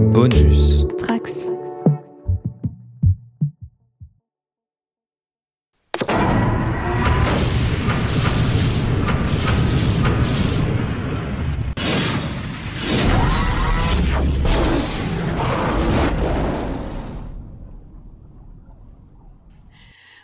Bonus. 0.00 0.86
Trax. 0.96 1.50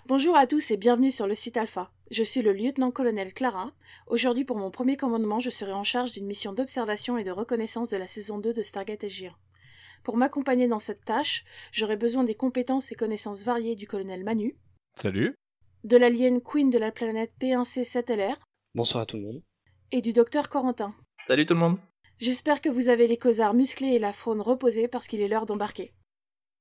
Bonjour 0.07 0.37
à 0.37 0.47
tous 0.47 0.71
et 0.71 0.79
bienvenue 0.79 1.11
sur 1.11 1.27
le 1.27 1.35
site 1.35 1.59
Alpha. 1.59 1.91
Je 2.11 2.23
suis 2.23 2.41
le 2.41 2.55
lieutenant-colonel 2.55 3.35
Clara. 3.35 3.73
Aujourd'hui, 4.07 4.47
pour 4.47 4.57
mon 4.57 4.71
premier 4.71 4.97
commandement, 4.97 5.39
je 5.39 5.51
serai 5.51 5.73
en 5.73 5.85
charge 5.85 6.13
d'une 6.13 6.27
mission 6.27 6.55
d'observation 6.55 7.19
et 7.19 7.25
de 7.25 7.31
reconnaissance 7.31 7.91
de 7.91 7.99
la 7.99 8.07
saison 8.07 8.39
2 8.39 8.55
de 8.55 8.63
Stargate 8.63 9.03
SG1. 9.03 9.33
Pour 10.07 10.17
m'accompagner 10.17 10.69
dans 10.69 10.79
cette 10.79 11.05
tâche, 11.05 11.45
j'aurai 11.73 11.97
besoin 11.97 12.23
des 12.23 12.37
compétences 12.37 12.93
et 12.93 12.95
connaissances 12.95 13.43
variées 13.43 13.75
du 13.75 13.89
colonel 13.89 14.23
Manu, 14.23 14.57
Salut. 14.95 15.35
de 15.83 15.97
l'alien 15.97 16.41
Queen 16.41 16.71
de 16.71 16.79
la 16.79 16.93
planète 16.93 17.33
P1C7LR 17.41 18.37
Bonsoir 18.77 19.03
à 19.03 19.07
tout 19.07 19.17
le 19.17 19.25
monde. 19.25 19.43
et 19.91 20.03
du 20.03 20.13
docteur 20.13 20.49
Corentin. 20.49 20.95
Salut 21.27 21.45
tout 21.45 21.55
le 21.55 21.59
monde. 21.59 21.79
J'espère 22.19 22.61
que 22.61 22.69
vous 22.69 22.89
avez 22.89 23.09
les 23.09 23.17
causards 23.17 23.55
musclés 23.55 23.95
et 23.95 23.99
la 23.99 24.13
faune 24.13 24.41
reposée 24.41 24.87
parce 24.87 25.09
qu'il 25.09 25.21
est 25.21 25.27
l'heure 25.27 25.45
d'embarquer. 25.45 25.93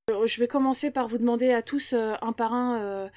Euh, 0.08 0.28
Je 0.28 0.38
vais 0.38 0.46
commencer 0.46 0.92
par 0.92 1.08
vous 1.08 1.18
demander 1.18 1.50
à 1.50 1.62
tous 1.62 1.92
euh, 1.92 2.14
un 2.22 2.32
par 2.32 2.54
un 2.54 2.78
euh, 2.80 3.08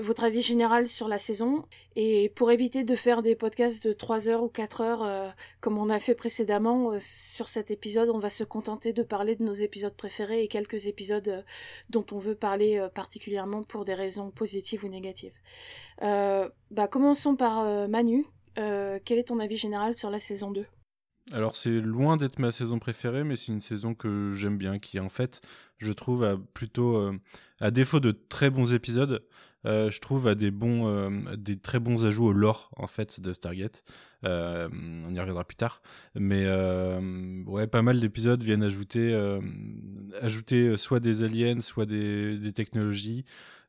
votre 0.00 0.22
avis 0.22 0.42
général 0.42 0.86
sur 0.86 1.08
la 1.08 1.18
saison 1.18 1.64
et 1.96 2.28
pour 2.36 2.52
éviter 2.52 2.84
de 2.84 2.94
faire 2.94 3.22
des 3.22 3.34
podcasts 3.34 3.84
de 3.84 3.92
3 3.92 4.28
heures 4.28 4.44
ou 4.44 4.48
4 4.48 4.80
heures 4.80 5.34
comme 5.60 5.76
on 5.76 5.90
a 5.90 5.98
fait 5.98 6.14
précédemment 6.14 6.92
sur 7.00 7.48
cet 7.48 7.72
épisode, 7.72 8.10
on 8.10 8.20
va 8.20 8.30
se 8.30 8.44
contenter 8.44 8.92
de 8.92 9.02
parler 9.02 9.34
de 9.34 9.42
nos 9.42 9.54
épisodes 9.54 9.96
préférés 9.96 10.44
et 10.44 10.48
quelques 10.48 10.86
épisodes 10.86 11.44
dont 11.90 12.06
on 12.12 12.18
veut 12.18 12.36
parler 12.36 12.86
particulièrement 12.94 13.64
pour 13.64 13.84
des 13.84 13.94
raisons 13.94 14.30
positives 14.30 14.84
ou 14.84 14.88
négatives. 14.88 15.34
Bah 16.00 16.88
commençons 16.88 17.34
par 17.34 17.88
Manu. 17.88 18.24
Quel 18.54 19.18
est 19.18 19.28
ton 19.28 19.40
avis 19.40 19.56
général 19.56 19.94
sur 19.94 20.10
la 20.10 20.20
saison 20.20 20.52
2 20.52 20.64
Alors 21.32 21.56
c'est 21.56 21.80
loin 21.80 22.16
d'être 22.16 22.38
ma 22.38 22.52
saison 22.52 22.78
préférée, 22.78 23.24
mais 23.24 23.34
c'est 23.34 23.50
une 23.50 23.60
saison 23.60 23.94
que 23.94 24.32
j'aime 24.34 24.56
bien, 24.56 24.78
qui 24.78 25.00
en 25.00 25.08
fait, 25.08 25.40
je 25.78 25.90
trouve, 25.90 26.22
a 26.24 26.36
plutôt, 26.54 26.96
euh, 26.96 27.18
à 27.60 27.72
défaut 27.72 27.98
de 27.98 28.12
très 28.12 28.48
bons 28.48 28.74
épisodes, 28.74 29.24
euh, 29.64 29.90
je 29.90 30.00
trouve 30.00 30.28
a 30.28 30.36
des 30.36 30.52
bons, 30.52 30.86
euh, 30.86 31.36
des 31.36 31.56
très 31.56 31.80
bons 31.80 32.04
ajouts 32.04 32.26
au 32.26 32.32
lore 32.32 32.70
en 32.76 32.86
fait 32.86 33.20
de 33.20 33.32
Stargate. 33.32 33.82
On 34.22 35.14
y 35.14 35.20
reviendra 35.20 35.44
plus 35.44 35.56
tard, 35.56 35.82
mais 36.14 36.46
ouais, 37.46 37.66
pas 37.66 37.82
mal 37.82 38.00
d'épisodes 38.00 38.42
viennent 38.42 38.64
ajouter, 38.64 39.14
ajouter 40.20 40.76
soit 40.76 41.00
des 41.00 41.22
aliens, 41.22 41.60
soit 41.60 41.86
des 41.86 42.52
technologies. 42.52 43.24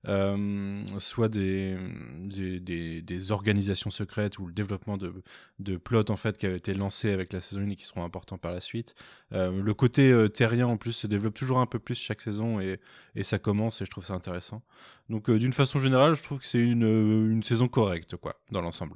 Euh, 0.08 0.80
soit 1.00 1.28
des, 1.28 1.78
des, 2.24 2.60
des, 2.60 3.02
des 3.02 3.32
organisations 3.32 3.90
secrètes 3.90 4.40
ou 4.40 4.48
le 4.48 4.54
développement 4.54 4.98
de, 4.98 5.14
de 5.60 5.78
plots 5.78 6.10
en 6.10 6.16
fait 6.16 6.38
qui 6.38 6.46
avaient 6.46 6.58
été 6.58 6.74
lancés 6.74 7.12
avec 7.12 7.34
la 7.34 7.42
saison 7.42 7.62
1 7.62 7.70
et 7.70 7.76
qui 7.76 7.86
seront 7.86 8.04
importants 8.04 8.38
par 8.38 8.52
la 8.52 8.62
suite. 8.62 8.96
Euh, 9.34 9.52
le 9.62 9.74
côté 9.74 10.12
euh, 10.12 10.28
terrien 10.28 10.68
en 10.68 10.78
plus 10.78 10.94
se 10.94 11.08
développe 11.08 11.34
toujours 11.34 11.60
un 11.60 11.66
peu 11.66 11.80
plus 11.80 11.96
chaque 11.96 12.22
saison 12.22 12.60
et, 12.60 12.80
et 13.16 13.24
ça 13.24 13.40
commence 13.40 13.82
et 13.82 13.86
je 13.86 13.92
trouve 13.92 14.06
ça 14.06 14.14
intéressant. 14.14 14.64
Donc 15.10 15.30
euh, 15.30 15.40
d'une 15.40 15.54
façon 15.54 15.80
générale, 15.80 16.16
je 16.16 16.24
trouve 16.24 16.40
que 16.40 16.46
c'est 16.46 16.60
une, 16.60 16.84
une 17.32 17.44
saison 17.44 17.68
correcte 17.68 18.16
quoi 18.16 18.40
dans 18.52 18.62
l'ensemble. 18.62 18.96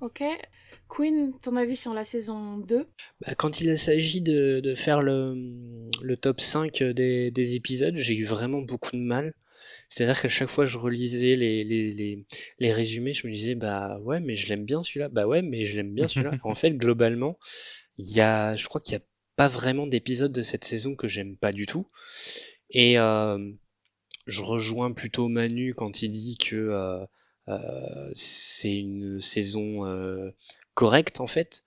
Ok. 0.00 0.22
Queen, 0.88 1.32
ton 1.42 1.56
avis 1.56 1.74
sur 1.76 1.92
la 1.92 2.04
saison 2.04 2.58
2 2.58 2.86
Bah, 3.20 3.34
quand 3.34 3.60
il 3.60 3.76
s'agit 3.78 4.20
de, 4.20 4.60
de 4.60 4.74
faire 4.74 5.02
le, 5.02 5.34
le 6.02 6.16
top 6.16 6.40
5 6.40 6.82
des, 6.82 7.30
des 7.32 7.54
épisodes, 7.56 7.96
j'ai 7.96 8.16
eu 8.16 8.24
vraiment 8.24 8.60
beaucoup 8.60 8.96
de 8.96 9.02
mal. 9.02 9.34
C'est-à-dire 9.88 10.20
qu'à 10.20 10.28
chaque 10.28 10.48
fois 10.48 10.66
je 10.66 10.78
relisais 10.78 11.34
les, 11.34 11.64
les, 11.64 11.92
les, 11.92 12.26
les 12.58 12.72
résumés, 12.72 13.12
je 13.14 13.26
me 13.26 13.32
disais 13.32 13.54
bah 13.54 13.98
ouais 14.00 14.20
mais 14.20 14.34
je 14.34 14.48
l'aime 14.48 14.64
bien 14.64 14.82
celui-là, 14.82 15.08
bah 15.08 15.26
ouais 15.26 15.42
mais 15.42 15.64
je 15.64 15.76
l'aime 15.76 15.94
bien 15.94 16.08
celui-là. 16.08 16.32
en 16.44 16.54
fait 16.54 16.72
globalement, 16.72 17.38
il 17.96 18.10
y 18.12 18.20
a, 18.20 18.56
je 18.56 18.66
crois 18.66 18.80
qu'il 18.80 18.96
n'y 18.96 19.02
a 19.02 19.06
pas 19.36 19.48
vraiment 19.48 19.86
d'épisode 19.86 20.32
de 20.32 20.42
cette 20.42 20.64
saison 20.64 20.94
que 20.96 21.08
j'aime 21.08 21.36
pas 21.36 21.52
du 21.52 21.66
tout. 21.66 21.88
Et 22.70 22.98
euh, 22.98 23.52
je 24.26 24.42
rejoins 24.42 24.92
plutôt 24.92 25.28
Manu 25.28 25.74
quand 25.74 26.02
il 26.02 26.10
dit 26.10 26.36
que 26.36 26.56
euh, 26.56 27.04
euh, 27.48 28.10
c'est 28.14 28.76
une 28.76 29.20
saison 29.20 29.86
euh, 29.86 30.30
correcte 30.74 31.20
en 31.20 31.26
fait, 31.26 31.62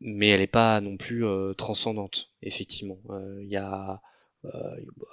mais 0.00 0.28
elle 0.28 0.40
n'est 0.40 0.46
pas 0.46 0.80
non 0.80 0.96
plus 0.96 1.24
euh, 1.24 1.52
transcendante, 1.54 2.30
effectivement. 2.42 3.00
Euh, 3.10 3.40
Il 3.42 3.48
y 3.50 3.56
a 3.56 4.00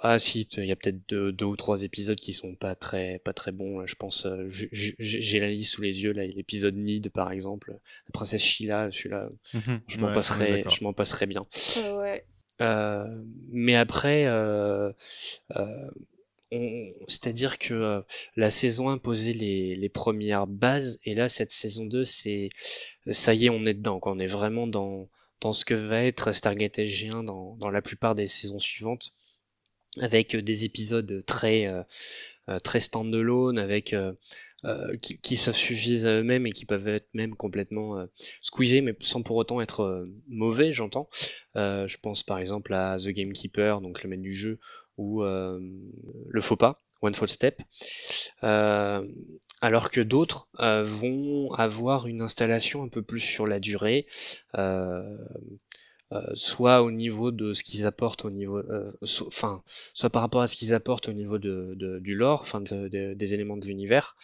ah 0.02 0.18
si, 0.18 0.42
il 0.56 0.64
y 0.66 0.72
a 0.72 0.76
peut-être 0.76 1.08
deux, 1.08 1.32
deux 1.32 1.44
ou 1.46 1.56
trois 1.56 1.82
épisodes 1.82 2.18
qui 2.18 2.32
sont 2.32 2.54
pas 2.54 2.74
très 2.74 3.18
pas 3.20 3.32
très 3.32 3.52
bons. 3.52 3.78
là, 3.80 3.86
Je 3.86 3.94
pense, 3.94 4.26
euh, 4.26 4.46
j'ai 4.48 5.40
la 5.40 5.50
liste 5.50 5.72
sous 5.74 5.82
les 5.82 6.02
yeux 6.02 6.12
là, 6.12 6.26
l'épisode 6.26 6.76
Need 6.76 7.10
par 7.10 7.32
exemple, 7.32 7.72
la 7.72 8.12
princesse 8.12 8.42
Sheila, 8.42 8.90
celui-là, 8.90 9.28
je 9.86 9.98
m'en 10.00 10.08
Ouais, 10.08 10.12
passerai, 10.12 10.64
je 10.68 10.84
m'en 10.84 10.92
passerai 10.92 11.26
bien. 11.26 11.46
Euh, 11.78 11.98
Ouais. 11.98 12.24
Euh, 12.60 13.06
mais 13.50 13.74
après, 13.74 14.26
euh, 14.26 14.92
euh, 15.56 15.90
c'est-à-dire 17.08 17.58
que 17.58 17.72
euh, 17.74 18.00
la 18.36 18.50
saison 18.50 18.90
1 18.90 18.98
posait 18.98 19.32
les, 19.32 19.74
les 19.74 19.88
premières 19.88 20.46
bases, 20.46 20.98
et 21.04 21.14
là, 21.14 21.28
cette 21.28 21.50
saison 21.50 21.86
2, 21.86 22.04
c'est, 22.04 22.50
ça 23.10 23.32
y 23.34 23.46
est, 23.46 23.50
on 23.50 23.64
est 23.64 23.74
dedans, 23.74 24.00
quoi. 24.00 24.12
On 24.12 24.18
est 24.18 24.26
vraiment 24.26 24.66
dans, 24.66 25.08
dans 25.40 25.52
ce 25.54 25.64
que 25.64 25.74
va 25.74 26.04
être 26.04 26.32
Stargate 26.32 26.78
SG1 26.78 27.24
dans, 27.24 27.56
dans 27.56 27.70
la 27.70 27.80
plupart 27.82 28.14
des 28.14 28.26
saisons 28.26 28.58
suivantes, 28.58 29.12
avec 30.00 30.34
euh, 30.34 30.42
des 30.42 30.64
épisodes 30.64 31.24
très, 31.26 31.66
euh, 31.66 31.82
euh, 32.48 32.58
très 32.58 32.80
stand-alone, 32.80 33.58
avec 33.58 33.94
qui, 35.22 35.36
se 35.36 35.50
suffisent 35.50 36.06
à 36.06 36.20
eux-mêmes 36.20 36.46
et 36.46 36.52
qui 36.52 36.64
peuvent 36.64 36.86
être 36.86 37.08
même 37.14 37.34
complètement 37.34 38.06
squeezés, 38.40 38.80
mais 38.80 38.94
sans 39.00 39.22
pour 39.22 39.36
autant 39.36 39.60
être 39.60 40.04
mauvais, 40.28 40.70
j'entends. 40.70 41.08
Je 41.56 41.96
pense 42.00 42.22
par 42.22 42.38
exemple 42.38 42.72
à 42.72 42.96
The 42.96 43.08
Gamekeeper, 43.08 43.80
donc 43.80 44.04
le 44.04 44.10
maître 44.10 44.22
du 44.22 44.34
jeu, 44.34 44.60
ou 44.98 45.24
le 45.24 46.40
faux 46.40 46.54
pas, 46.54 46.80
One 47.00 47.12
Fall 47.12 47.28
Step. 47.28 47.60
Alors 48.40 49.90
que 49.90 50.00
d'autres 50.00 50.48
vont 50.60 51.52
avoir 51.54 52.06
une 52.06 52.20
installation 52.20 52.84
un 52.84 52.88
peu 52.88 53.02
plus 53.02 53.18
sur 53.18 53.48
la 53.48 53.58
durée, 53.58 54.06
soit 56.34 56.82
au 56.82 56.90
niveau 56.90 57.30
de 57.30 57.52
ce 57.52 57.62
qu'ils 57.64 57.86
apportent 57.86 58.24
au 58.24 58.30
niveau, 58.30 58.58
euh, 58.58 58.92
soit 59.02 60.10
par 60.10 60.22
rapport 60.22 60.42
à 60.42 60.46
ce 60.46 60.56
qu'ils 60.56 60.74
apportent 60.74 61.08
au 61.08 61.12
niveau 61.12 61.38
de, 61.38 61.74
du 62.00 62.14
lore, 62.14 62.40
enfin 62.40 62.60
de- 62.60 62.88
de- 62.88 63.14
des 63.14 63.34
éléments 63.34 63.56
de 63.56 63.66
l'univers. 63.66 64.16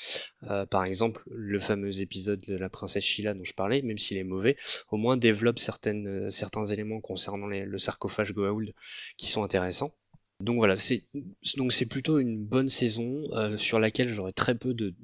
Euh, 0.45 0.67
par 0.67 0.85
exemple, 0.85 1.23
le 1.31 1.59
fameux 1.59 2.01
épisode 2.01 2.41
de 2.47 2.57
la 2.57 2.69
princesse 2.69 3.05
Sheila 3.05 3.35
dont 3.35 3.45
je 3.45 3.55
parlais, 3.55 3.83
même 3.83 3.99
s'il 3.99 4.17
est 4.17 4.25
mauvais, 4.25 4.57
au 4.91 4.97
moins 4.97 5.17
développe 5.17 5.59
euh, 5.87 6.31
certains 6.31 6.65
éléments 6.67 7.01
concernant 7.01 7.47
le 7.47 7.79
sarcophage 7.79 8.33
Goa'uld 8.35 8.73
qui 9.17 9.27
sont 9.29 9.43
intéressants. 9.43 9.93
Donc 10.41 10.57
voilà, 10.57 10.77
c'est 10.77 11.03
c'est 11.71 11.87
plutôt 11.87 12.19
une 12.21 12.45
bonne 12.45 12.69
saison 12.69 13.25
euh, 13.33 13.59
sur 13.59 13.81
laquelle 13.81 14.09
j'aurais 14.09 14.33
très 14.33 14.55
peu 14.55 14.73
de, 14.73 14.95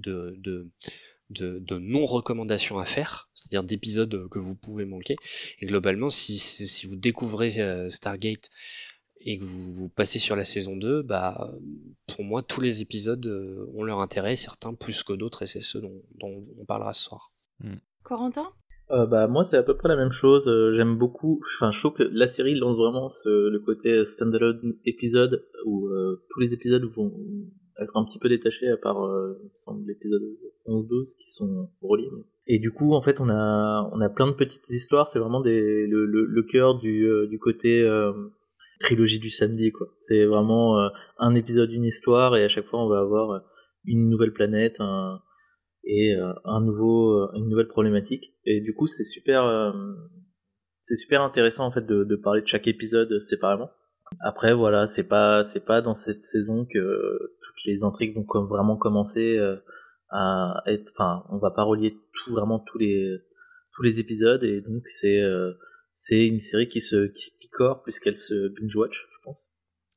de, 1.34 1.58
de 1.58 1.78
non-recommandations 1.78 2.78
à 2.78 2.84
faire, 2.84 3.28
c'est-à-dire 3.34 3.64
d'épisodes 3.64 4.28
que 4.30 4.38
vous 4.38 4.54
pouvez 4.56 4.84
manquer. 4.84 5.16
Et 5.60 5.66
globalement, 5.66 6.10
si, 6.10 6.84
vous 6.88 6.96
découvrez 6.96 7.60
euh, 7.60 7.90
Stargate 7.90 8.50
et 9.26 9.38
que 9.38 9.44
vous, 9.44 9.74
vous 9.74 9.88
passez 9.88 10.18
sur 10.18 10.36
la 10.36 10.44
saison 10.44 10.76
2, 10.76 11.02
bah, 11.02 11.50
pour 12.06 12.24
moi, 12.24 12.42
tous 12.42 12.60
les 12.60 12.80
épisodes 12.82 13.26
euh, 13.26 13.66
ont 13.74 13.82
leur 13.84 14.00
intérêt, 14.00 14.36
certains 14.36 14.74
plus 14.74 15.02
que 15.02 15.12
d'autres, 15.12 15.42
et 15.42 15.46
c'est 15.46 15.62
ceux 15.62 15.80
dont, 15.80 16.02
dont 16.20 16.44
on 16.58 16.64
parlera 16.64 16.92
ce 16.92 17.04
soir. 17.04 17.32
Corentin? 18.02 18.48
Euh, 18.90 19.06
bah 19.06 19.28
moi 19.28 19.46
c'est 19.46 19.56
à 19.56 19.62
peu 19.62 19.74
près 19.78 19.88
la 19.88 19.96
même 19.96 20.12
chose. 20.12 20.44
J'aime 20.76 20.98
beaucoup. 20.98 21.40
Enfin 21.56 21.72
je 21.72 21.78
trouve 21.78 21.94
que 21.94 22.02
la 22.02 22.26
série 22.26 22.54
lance 22.54 22.76
vraiment 22.76 23.08
ce- 23.10 23.48
le 23.48 23.58
côté 23.60 24.04
standalone 24.04 24.74
épisode 24.84 25.42
où 25.64 25.86
euh, 25.86 26.22
tous 26.28 26.40
les 26.40 26.52
épisodes 26.52 26.84
vont 26.94 27.10
être 27.80 27.96
un 27.96 28.04
petit 28.04 28.18
peu 28.18 28.28
détachés 28.28 28.68
à 28.68 28.76
part 28.76 29.04
euh, 29.04 29.38
l'épisode 29.86 30.22
11-12 30.66 31.16
qui 31.18 31.30
sont 31.30 31.70
reliés. 31.82 32.10
Et 32.46 32.58
du 32.58 32.70
coup 32.70 32.94
en 32.94 33.02
fait 33.02 33.20
on 33.20 33.28
a 33.28 33.90
on 33.92 34.00
a 34.00 34.08
plein 34.08 34.26
de 34.26 34.36
petites 34.36 34.68
histoires. 34.70 35.08
C'est 35.08 35.18
vraiment 35.18 35.40
des 35.40 35.86
le, 35.86 36.06
le, 36.06 36.24
le 36.24 36.42
cœur 36.42 36.78
du 36.78 37.06
euh, 37.08 37.26
du 37.26 37.38
côté 37.38 37.82
euh, 37.82 38.12
trilogie 38.80 39.18
du 39.18 39.30
samedi 39.30 39.72
quoi. 39.72 39.88
C'est 39.98 40.24
vraiment 40.24 40.78
euh, 40.78 40.88
un 41.18 41.34
épisode 41.34 41.70
une 41.72 41.84
histoire 41.84 42.36
et 42.36 42.44
à 42.44 42.48
chaque 42.48 42.66
fois 42.66 42.84
on 42.84 42.88
va 42.88 43.00
avoir 43.00 43.42
une 43.84 44.08
nouvelle 44.08 44.32
planète 44.32 44.76
un 44.78 45.20
et 45.86 46.14
euh, 46.14 46.32
un 46.44 46.60
nouveau 46.60 47.12
euh, 47.12 47.30
une 47.34 47.48
nouvelle 47.48 47.68
problématique 47.68 48.34
et 48.44 48.60
du 48.60 48.74
coup 48.74 48.86
c'est 48.86 49.04
super 49.04 49.44
euh, 49.44 49.72
c'est 50.80 50.96
super 50.96 51.22
intéressant 51.22 51.66
en 51.66 51.70
fait 51.70 51.84
de, 51.84 52.04
de 52.04 52.16
parler 52.16 52.42
de 52.42 52.46
chaque 52.46 52.66
épisode 52.66 53.20
séparément 53.20 53.70
après 54.20 54.54
voilà 54.54 54.86
c'est 54.86 55.08
pas 55.08 55.44
c'est 55.44 55.64
pas 55.64 55.82
dans 55.82 55.94
cette 55.94 56.24
saison 56.24 56.64
que 56.64 57.18
les 57.64 57.82
intrigues 57.82 58.14
vont 58.14 58.44
vraiment 58.44 58.76
commencer 58.76 59.36
euh, 59.36 59.56
à 60.10 60.62
être 60.66 60.92
enfin 60.94 61.24
on 61.30 61.38
va 61.38 61.50
pas 61.50 61.62
relier 61.62 61.96
tout 62.12 62.32
vraiment 62.32 62.58
tous 62.58 62.78
les 62.78 63.18
tous 63.74 63.82
les 63.82 64.00
épisodes 64.00 64.44
et 64.44 64.60
donc 64.60 64.82
c'est 64.86 65.20
euh, 65.20 65.52
c'est 65.94 66.26
une 66.26 66.40
série 66.40 66.68
qui 66.68 66.80
se 66.80 67.06
qui 67.06 67.22
se 67.22 67.36
picore 67.38 67.82
plus 67.82 67.98
qu'elle 67.98 68.16
se 68.16 68.48
binge 68.48 68.76
watch 68.76 69.06
je 69.12 69.24
pense 69.24 69.48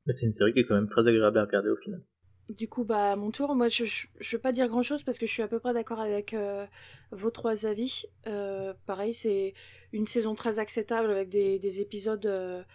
Mais 0.05 0.13
c'est 0.13 0.25
une 0.25 0.33
série 0.33 0.53
qui 0.53 0.59
est 0.59 0.65
quand 0.65 0.75
même 0.75 0.89
très 0.89 1.07
agréable 1.07 1.37
à 1.37 1.45
regarder 1.45 1.69
au 1.69 1.77
final. 1.77 2.01
Du 2.49 2.69
coup, 2.69 2.85
bah, 2.85 3.11
à 3.11 3.15
mon 3.17 3.29
tour, 3.29 3.53
moi, 3.55 3.67
je 3.67 3.83
ne 3.83 4.31
veux 4.31 4.39
pas 4.39 4.53
dire 4.53 4.69
grand-chose 4.69 5.03
parce 5.03 5.19
que 5.19 5.25
je 5.25 5.33
suis 5.33 5.43
à 5.43 5.49
peu 5.49 5.59
près 5.59 5.73
d'accord 5.73 5.99
avec 5.99 6.33
euh, 6.33 6.65
vos 7.11 7.29
trois 7.29 7.65
avis. 7.65 8.05
Pareil, 8.85 9.13
c'est 9.13 9.53
une 9.91 10.07
saison 10.07 10.33
très 10.33 10.57
acceptable 10.57 11.11
avec 11.11 11.27
des, 11.27 11.59
des 11.59 11.81
épisodes, 11.81 12.65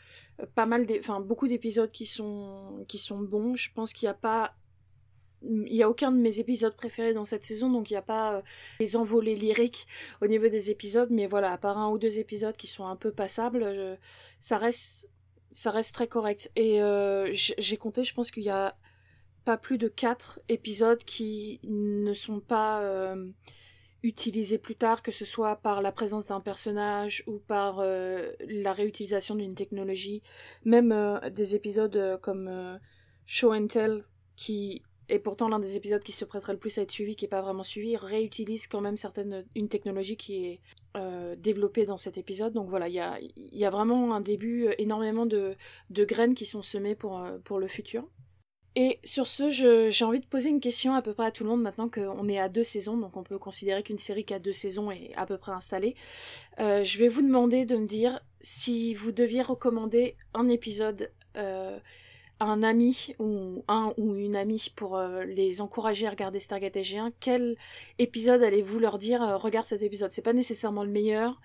pas 0.55 0.67
mal, 0.67 0.87
enfin, 0.99 1.21
beaucoup 1.21 1.49
d'épisodes 1.49 1.91
qui 1.91 2.05
sont, 2.05 2.85
qui 2.87 2.99
sont 2.99 3.21
bons. 3.21 3.57
Je 3.57 3.73
pense 3.73 3.95
qu'il 3.95 4.05
n'y 4.05 4.11
a 4.11 4.15
pas 4.15 4.55
il 5.45 5.73
n'y 5.73 5.83
a 5.83 5.91
aucun 5.91 6.13
de 6.13 6.19
mes 6.19 6.39
épisodes 6.39 6.77
préférés 6.77 7.15
dans 7.15 7.25
cette 7.25 7.45
saison, 7.45 7.71
donc 7.71 7.91
il 7.91 7.95
n'y 7.95 7.99
a 7.99 8.03
pas 8.03 8.43
des 8.79 8.97
envolées 8.97 9.37
lyriques 9.37 9.87
au 10.21 10.27
niveau 10.27 10.49
des 10.49 10.71
épisodes, 10.71 11.09
mais 11.11 11.27
voilà, 11.27 11.53
à 11.53 11.59
part 11.59 11.79
un 11.79 11.91
ou 11.91 11.99
deux 11.99 12.19
épisodes 12.19 12.57
qui 12.57 12.67
sont 12.67 12.87
un 12.87 12.97
peu 12.97 13.13
passables, 13.13 13.99
ça 14.41 14.59
reste 14.59 15.11
ça 15.51 15.71
reste 15.71 15.95
très 15.95 16.07
correct. 16.07 16.51
Et 16.57 16.81
j'ai 17.35 17.77
compté, 17.77 18.05
je 18.05 18.15
pense 18.15 18.31
qu'il 18.31 18.45
y 18.45 18.51
a 18.51 18.77
pas 19.45 19.57
plus 19.57 19.79
de 19.79 19.89
quatre 19.89 20.41
épisodes 20.49 21.03
qui 21.05 21.61
ne 21.65 22.15
sont 22.15 22.41
pas 22.41 22.83
euh, 22.83 23.31
utilisés 24.03 24.59
plus 24.59 24.75
tard, 24.75 25.03
que 25.03 25.13
ce 25.13 25.25
soit 25.25 25.57
par 25.57 25.83
la 25.83 25.93
présence 25.93 26.29
d'un 26.29 26.41
personnage 26.41 27.25
ou 27.27 27.39
par 27.39 27.81
euh, 27.81 28.31
la 28.49 28.73
réutilisation 28.73 29.35
d'une 29.35 29.55
technologie. 29.55 30.23
Même 30.65 30.93
euh, 30.93 31.31
des 31.31 31.55
épisodes 31.55 32.19
comme 32.23 32.79
Show 33.27 33.53
and 33.53 33.67
Tell, 33.67 34.05
qui 34.37 34.83
est 35.09 35.19
pourtant 35.19 35.49
l'un 35.49 35.59
des 35.59 35.77
épisodes 35.77 36.03
qui 36.03 36.13
se 36.13 36.25
prêterait 36.25 36.53
le 36.53 36.59
plus 36.59 36.79
à 36.79 36.83
être 36.83 36.91
suivi, 36.91 37.17
qui 37.17 37.25
n'est 37.25 37.31
pas 37.31 37.43
vraiment 37.43 37.65
suivi, 37.65 37.97
réutilise 37.97 38.67
quand 38.67 38.81
même 38.81 38.97
certaines, 38.97 39.45
une 39.55 39.69
technologie 39.69 40.17
qui 40.17 40.47
est 40.47 40.61
développée 41.39 41.85
dans 41.85 41.97
cet 41.97 42.19
épisode. 42.19 42.53
Donc 42.53 42.69
voilà, 42.69 42.89
il 42.89 42.95
y 42.95 43.01
a, 43.01 43.19
y 43.37 43.65
a, 43.65 43.71
vraiment 43.71 44.15
un 44.15 44.21
début, 44.21 44.69
énormément 44.79 45.27
de, 45.27 45.57
de 45.91 46.05
graines 46.05 46.35
qui 46.35 46.47
sont 46.47 46.63
semées 46.63 46.95
pour, 46.95 47.25
pour 47.45 47.59
le 47.59 47.69
futur. 47.69 48.07
Et 48.75 48.99
sur 49.05 49.27
ce, 49.27 49.51
j'ai 49.51 50.05
envie 50.05 50.21
de 50.21 50.27
poser 50.27 50.49
une 50.49 50.61
question 50.61 50.95
à 50.95 51.03
peu 51.03 51.13
près 51.13 51.27
à 51.27 51.31
tout 51.31 51.45
le 51.45 51.51
monde 51.51 51.61
maintenant 51.61 51.91
qu'on 51.91 52.27
est 52.29 52.39
à 52.39 52.49
deux 52.49 52.63
saisons, 52.63 52.97
donc 52.97 53.17
on 53.19 53.23
peut 53.23 53.39
considérer 53.39 53.83
qu'une 53.83 53.99
série 53.99 54.25
qui 54.25 54.33
a 54.33 54.39
deux 54.39 54.55
saisons 54.55 54.91
est 54.91 55.13
à 55.15 55.27
peu 55.27 55.37
près 55.37 55.53
installée. 55.53 55.95
Euh, 56.59 56.83
je 56.83 56.99
vais 56.99 57.09
vous 57.09 57.21
demander 57.21 57.67
de 57.67 57.77
me 57.77 57.87
dire 57.87 58.21
si 58.41 58.95
vous 58.95 59.13
deviez 59.13 59.43
recommander 59.43 60.17
un 60.33 60.47
épisode 60.47 61.11
euh, 61.37 61.79
un 62.51 62.63
ami 62.63 63.15
ou 63.19 63.65
un 63.69 63.93
ou 63.97 64.15
une 64.17 64.37
amie 64.37 64.73
pour 64.75 64.97
euh, 64.97 65.25
les 65.25 65.61
encourager 65.61 66.07
à 66.07 66.11
regarder 66.11 66.41
Stargate 66.41 66.75
SG1, 66.75 67.13
quel 67.21 67.57
épisode 67.99 68.43
allez-vous 68.43 68.79
leur 68.79 68.99
dire 68.99 69.21
regarde 69.41 69.67
cet 69.67 69.83
épisode? 69.83 70.13
C'est 70.13 70.23
pas 70.23 70.33
nécessairement 70.33 70.85
le 70.85 70.91
meilleur, 70.91 71.41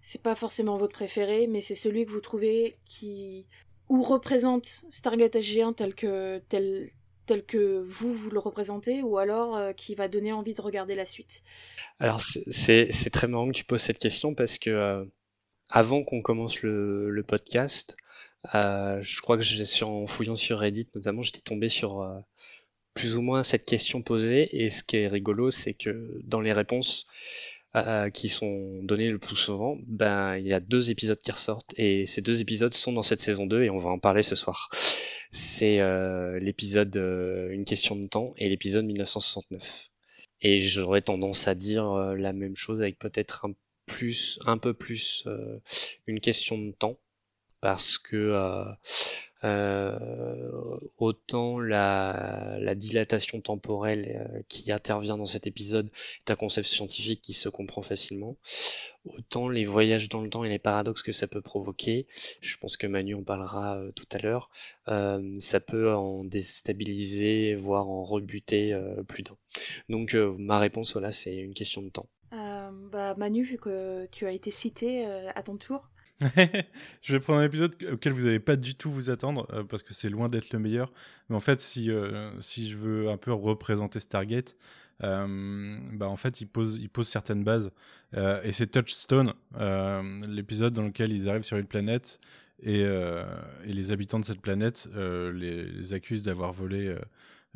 c'est 0.00 0.22
pas 0.22 0.34
forcément 0.34 0.76
votre 0.76 0.92
préféré, 0.92 1.46
mais 1.46 1.60
c'est 1.60 1.74
celui 1.74 2.06
que 2.06 2.10
vous 2.10 2.20
trouvez 2.20 2.76
qui 2.84 3.46
ou 3.88 4.02
représente 4.02 4.84
Stargate 4.90 5.34
SG1 5.34 5.74
tel 5.74 5.94
que, 5.94 6.38
tel, 6.48 6.90
tel 7.26 7.44
que 7.44 7.82
vous, 7.86 8.12
vous 8.12 8.30
le 8.30 8.38
représentez, 8.38 9.02
ou 9.02 9.18
alors 9.18 9.56
euh, 9.56 9.72
qui 9.72 9.94
va 9.94 10.08
donner 10.08 10.32
envie 10.32 10.54
de 10.54 10.62
regarder 10.62 10.94
la 10.94 11.06
suite. 11.06 11.42
Alors 12.00 12.20
c'est 12.20 13.10
très 13.12 13.28
marrant 13.28 13.48
que 13.48 13.54
tu 13.54 13.64
poses 13.64 13.82
cette 13.82 13.98
question 13.98 14.34
parce 14.34 14.58
que 14.58 14.70
euh, 14.70 15.04
avant 15.70 16.04
qu'on 16.04 16.22
commence 16.22 16.62
le, 16.62 17.10
le 17.10 17.22
podcast, 17.22 17.96
euh, 18.54 19.00
je 19.02 19.20
crois 19.20 19.36
que 19.36 19.42
j'ai 19.42 19.64
en 19.84 20.06
fouillant 20.06 20.36
sur 20.36 20.58
Reddit 20.58 20.88
notamment, 20.94 21.22
j'étais 21.22 21.40
tombé 21.40 21.68
sur 21.68 22.06
plus 22.94 23.16
ou 23.16 23.22
moins 23.22 23.42
cette 23.42 23.66
question 23.66 24.02
posée, 24.02 24.64
et 24.64 24.70
ce 24.70 24.82
qui 24.82 24.96
est 24.96 25.08
rigolo, 25.08 25.50
c'est 25.50 25.74
que 25.74 26.20
dans 26.24 26.40
les 26.40 26.52
réponses, 26.52 27.06
euh, 27.76 28.08
qui 28.08 28.30
sont 28.30 28.80
donnés 28.84 29.10
le 29.10 29.18
plus 29.18 29.36
souvent, 29.36 29.76
ben 29.86 30.38
il 30.38 30.46
y 30.46 30.54
a 30.54 30.60
deux 30.60 30.90
épisodes 30.90 31.18
qui 31.18 31.30
ressortent 31.30 31.78
et 31.78 32.06
ces 32.06 32.22
deux 32.22 32.40
épisodes 32.40 32.72
sont 32.72 32.90
dans 32.90 33.02
cette 33.02 33.20
saison 33.20 33.44
2 33.44 33.64
et 33.64 33.70
on 33.70 33.76
va 33.76 33.90
en 33.90 33.98
parler 33.98 34.22
ce 34.22 34.34
soir. 34.34 34.70
C'est 35.30 35.80
euh, 35.80 36.38
l'épisode 36.38 36.96
euh, 36.96 37.50
Une 37.50 37.66
question 37.66 37.94
de 37.94 38.06
temps 38.06 38.32
et 38.38 38.48
l'épisode 38.48 38.86
1969. 38.86 39.90
Et 40.40 40.58
j'aurais 40.60 41.02
tendance 41.02 41.48
à 41.48 41.54
dire 41.54 41.84
la 42.16 42.32
même 42.32 42.56
chose 42.56 42.80
avec 42.80 42.98
peut-être 42.98 43.44
un 43.44 43.52
plus, 43.84 44.38
un 44.46 44.56
peu 44.56 44.72
plus 44.72 45.28
une 46.06 46.20
question 46.20 46.56
de 46.56 46.72
temps 46.72 46.98
parce 47.66 47.98
que 47.98 48.32
euh, 49.44 50.50
autant 50.98 51.58
la, 51.60 52.56
la, 52.58 52.74
dilatation 52.74 53.40
temporelle 53.40 54.28
euh, 54.34 54.42
qui 54.48 54.72
intervient 54.72 55.18
dans 55.18 55.26
cet 55.26 55.46
épisode 55.46 55.90
est 56.26 56.30
un 56.30 56.36
concept 56.36 56.68
scientifique 56.68 57.20
qui 57.22 57.34
se 57.34 57.48
comprend 57.48 57.82
facilement, 57.82 58.36
autant 59.04 59.48
les 59.48 59.64
voyages 59.64 60.08
dans 60.08 60.22
le 60.22 60.30
temps 60.30 60.44
et 60.44 60.48
les 60.48 60.58
paradoxes 60.58 61.02
que 61.02 61.12
ça 61.12 61.26
peut 61.26 61.42
provoquer, 61.42 62.06
je 62.40 62.56
pense 62.56 62.76
que 62.76 62.86
Manu 62.86 63.14
en 63.14 63.24
parlera 63.24 63.78
euh, 63.78 63.92
tout 63.92 64.06
à 64.12 64.18
l'heure, 64.18 64.48
ça 64.86 65.60
peut 65.60 65.92
en 65.92 66.24
déstabiliser, 66.24 67.56
voire 67.56 67.90
en 67.90 68.02
rebuter 68.02 68.78
plus 69.08 69.24
d'un. 69.24 69.36
Donc 69.88 70.14
ma 70.14 70.60
réponse, 70.60 70.96
c'est 71.10 71.36
une 71.36 71.54
question 71.54 71.82
de 71.82 71.88
temps. 71.88 72.08
bah, 72.30 73.14
Manu, 73.16 73.42
vu 73.42 73.58
que 73.58 74.06
tu 74.12 74.26
as 74.26 74.32
été 74.32 74.52
cité 74.52 75.04
à 75.04 75.42
ton 75.42 75.56
tour, 75.56 75.90
je 77.02 77.12
vais 77.12 77.20
prendre 77.20 77.40
un 77.40 77.44
épisode 77.44 77.76
auquel 77.92 78.12
vous 78.12 78.24
n'allez 78.24 78.40
pas 78.40 78.56
du 78.56 78.74
tout 78.74 78.90
vous 78.90 79.10
attendre, 79.10 79.46
euh, 79.52 79.64
parce 79.64 79.82
que 79.82 79.92
c'est 79.92 80.08
loin 80.08 80.28
d'être 80.28 80.52
le 80.52 80.58
meilleur. 80.58 80.92
Mais 81.28 81.36
en 81.36 81.40
fait, 81.40 81.60
si, 81.60 81.90
euh, 81.90 82.30
si 82.40 82.70
je 82.70 82.76
veux 82.76 83.08
un 83.08 83.18
peu 83.18 83.32
représenter 83.32 84.00
Stargate, 84.00 84.56
euh, 85.02 85.72
bah 85.92 86.08
en 86.08 86.16
fait, 86.16 86.40
il 86.40 86.46
pose, 86.46 86.78
il 86.80 86.88
pose 86.88 87.06
certaines 87.06 87.44
bases. 87.44 87.70
et 88.14 88.52
c'est 88.52 88.66
Touchstone, 88.66 89.34
l'épisode 90.26 90.72
dans 90.72 90.84
lequel 90.84 91.12
ils 91.12 91.28
arrivent 91.28 91.42
sur 91.42 91.58
une 91.58 91.66
planète 91.66 92.18
et, 92.62 92.82
les 93.66 93.92
habitants 93.92 94.20
de 94.20 94.24
cette 94.24 94.40
planète 94.40 94.88
les, 94.94 95.92
accusent 95.92 96.22
d'avoir 96.22 96.52
volé 96.52 96.96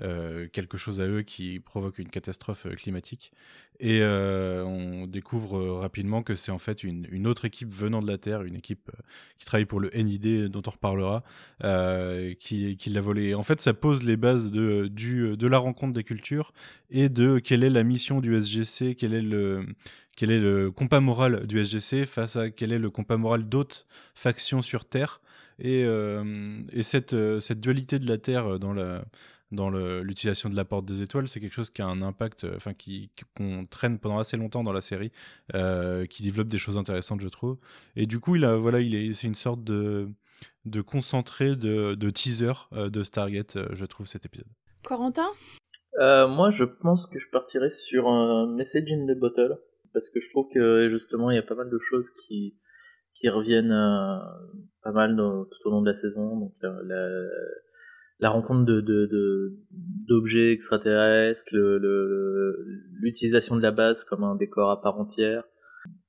euh, 0.02 0.48
quelque 0.50 0.78
chose 0.78 1.00
à 1.00 1.06
eux 1.06 1.20
qui 1.20 1.60
provoque 1.60 1.98
une 1.98 2.08
catastrophe 2.08 2.64
euh, 2.64 2.74
climatique. 2.74 3.32
Et 3.80 4.00
euh, 4.00 4.64
on 4.64 5.06
découvre 5.06 5.78
rapidement 5.78 6.22
que 6.22 6.34
c'est 6.34 6.52
en 6.52 6.58
fait 6.58 6.84
une, 6.84 7.26
autre 7.26 7.44
équipe 7.44 7.68
venant 7.68 8.00
de 8.00 8.06
la 8.06 8.16
Terre, 8.16 8.42
une 8.42 8.56
équipe 8.56 8.90
qui 9.38 9.44
travaille 9.44 9.66
pour 9.66 9.78
le 9.78 9.90
NID 9.94 10.48
dont 10.48 10.62
on 10.66 10.70
reparlera, 10.70 11.22
qui, 12.38 12.76
qui 12.76 12.90
l'a 12.90 13.00
volé. 13.00 13.28
Et 13.28 13.34
en 13.34 13.42
fait, 13.42 13.60
ça 13.60 13.74
pose 13.74 14.02
les 14.02 14.16
bases 14.16 14.52
de, 14.52 14.86
du, 14.88 15.36
de 15.36 15.46
la 15.46 15.58
rencontre 15.58 15.92
des 15.92 16.04
cultures 16.04 16.52
et 16.90 17.08
de 17.08 17.38
quelle 17.38 17.64
est 17.64 17.70
la 17.70 17.82
mission 17.82 18.20
du 18.20 18.40
SGC, 18.40 18.96
quel 18.96 19.14
est 19.14 19.22
le, 19.22 19.66
quel 20.16 20.30
est 20.30 20.40
le 20.40 20.70
compas 20.70 21.00
moral 21.00 21.46
du 21.46 21.64
SGC 21.64 22.04
face 22.04 22.36
à 22.36 22.50
quel 22.50 22.72
est 22.72 22.78
le 22.78 22.90
compas 22.90 23.16
moral 23.16 23.48
d'autres 23.48 23.86
factions 24.14 24.60
sur 24.62 24.84
Terre. 24.84 25.20
Et, 25.58 25.86
et 26.72 26.82
cette, 26.82 27.16
cette 27.40 27.60
dualité 27.60 27.98
de 27.98 28.08
la 28.08 28.18
Terre 28.18 28.58
dans 28.58 28.72
la, 28.72 29.04
dans 29.52 29.70
l'utilisation 29.70 30.48
de 30.48 30.56
la 30.56 30.64
porte 30.64 30.84
des 30.84 31.02
étoiles, 31.02 31.28
c'est 31.28 31.40
quelque 31.40 31.52
chose 31.52 31.70
qui 31.70 31.82
a 31.82 31.86
un 31.86 32.02
impact, 32.02 32.44
euh, 32.44 32.54
enfin 32.56 32.72
qui 32.72 33.10
qu'on 33.36 33.64
traîne 33.64 33.98
pendant 33.98 34.18
assez 34.18 34.36
longtemps 34.36 34.62
dans 34.62 34.72
la 34.72 34.80
série, 34.80 35.10
euh, 35.54 36.06
qui 36.06 36.22
développe 36.22 36.48
des 36.48 36.58
choses 36.58 36.76
intéressantes, 36.76 37.20
je 37.20 37.28
trouve. 37.28 37.58
Et 37.96 38.06
du 38.06 38.20
coup, 38.20 38.36
il 38.36 38.44
a, 38.44 38.56
voilà, 38.56 38.80
il 38.80 38.94
est, 38.94 39.12
c'est 39.12 39.26
une 39.26 39.34
sorte 39.34 39.64
de 39.64 40.08
de 40.64 40.80
concentré 40.80 41.56
de, 41.56 41.94
de 41.94 42.10
teaser 42.10 42.52
euh, 42.72 42.90
de 42.90 43.02
Stargate, 43.02 43.58
je 43.72 43.84
trouve 43.84 44.06
cet 44.06 44.24
épisode. 44.24 44.48
Corentin? 44.84 45.28
Moi, 45.98 46.50
je 46.50 46.64
pense 46.64 47.06
que 47.06 47.18
je 47.18 47.28
partirais 47.30 47.70
sur 47.70 48.08
un 48.08 48.46
message 48.54 48.90
in 48.90 49.06
the 49.06 49.18
bottle 49.18 49.58
parce 49.92 50.08
que 50.08 50.20
je 50.20 50.30
trouve 50.30 50.48
que 50.54 50.88
justement, 50.88 51.30
il 51.30 51.34
y 51.34 51.38
a 51.38 51.42
pas 51.42 51.56
mal 51.56 51.68
de 51.68 51.78
choses 51.78 52.08
qui 52.26 52.56
qui 53.14 53.28
reviennent 53.28 53.76
pas 54.82 54.92
mal 54.92 55.16
tout 55.16 55.68
au 55.68 55.70
long 55.70 55.82
de 55.82 55.88
la 55.88 55.94
saison. 55.94 56.38
Donc 56.38 56.54
la 56.62 56.70
la 56.84 57.28
rencontre 58.28 58.66
de, 58.66 59.56
d'objets 60.06 60.52
extraterrestres, 60.52 61.54
l'utilisation 63.00 63.56
de 63.56 63.62
la 63.62 63.70
base 63.70 64.04
comme 64.04 64.24
un 64.24 64.36
décor 64.36 64.70
à 64.70 64.82
part 64.82 64.98
entière, 64.98 65.44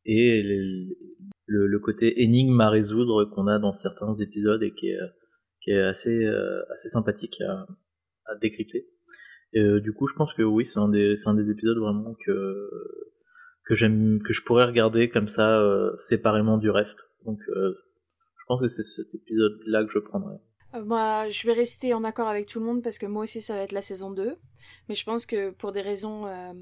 et 0.06 0.44
le, 0.44 1.68
le, 1.68 1.80
côté 1.80 2.22
énigme 2.24 2.60
à 2.60 2.70
résoudre 2.70 3.25
qu'on 3.25 3.48
a 3.48 3.60
dans 3.60 3.74
certains 3.74 4.13
épisodes 4.13 4.63
et 4.63 4.74
qui 4.74 4.89
est, 4.89 5.00
qui 5.63 5.72
est 5.72 5.82
assez, 5.82 6.25
euh, 6.25 6.62
assez 6.74 6.89
sympathique 6.89 7.39
à, 7.41 7.68
à 8.25 8.36
décrypter. 8.36 8.88
Et, 9.53 9.62
euh, 9.62 9.80
du 9.80 9.94
coup, 9.94 10.08
je 10.08 10.15
pense 10.15 10.34
que 10.34 10.44
oui, 10.44 10.65
c'est 10.65 10.80
un 10.80 10.89
des, 10.89 11.18
c'est 11.18 11.30
un 11.30 11.36
des 11.36 11.50
épisodes 11.50 11.77
vraiment 11.77 12.15
que, 12.25 12.70
que 13.65 13.75
j'aime, 13.75 14.22
que 14.24 14.34
je 14.34 14.44
pourrais 14.44 14.65
regarder 14.65 15.10
comme 15.10 15.27
ça, 15.27 15.62
euh, 15.62 15.91
séparément 15.98 16.58
du 16.58 16.70
reste. 16.70 17.08
Donc, 17.25 17.39
je 17.48 18.44
pense 18.48 18.60
que 18.60 18.68
c'est 18.68 18.84
cet 18.84 19.13
épisode-là 19.13 19.86
que 19.86 19.91
je 19.94 20.00
prendrais. 20.00 20.39
Euh, 20.75 20.84
moi, 20.86 21.30
je 21.30 21.46
vais 21.48 21.54
rester 21.54 21.94
en 21.94 22.04
accord 22.04 22.28
avec 22.28 22.46
tout 22.46 22.60
le 22.60 22.66
monde 22.66 22.82
parce 22.82 22.98
que 22.98 23.06
moi 23.06 23.24
aussi, 23.24 23.42
ça 23.42 23.56
va 23.56 23.62
être 23.62 23.72
la 23.72 23.82
saison 23.82 24.12
2. 24.12 24.38
Mais 24.90 24.96
je 24.96 25.04
pense 25.04 25.25
que 25.25 25.51
pour 25.51 25.72
des 25.72 25.82
raisons. 25.82 26.25
Euh, 26.28 26.54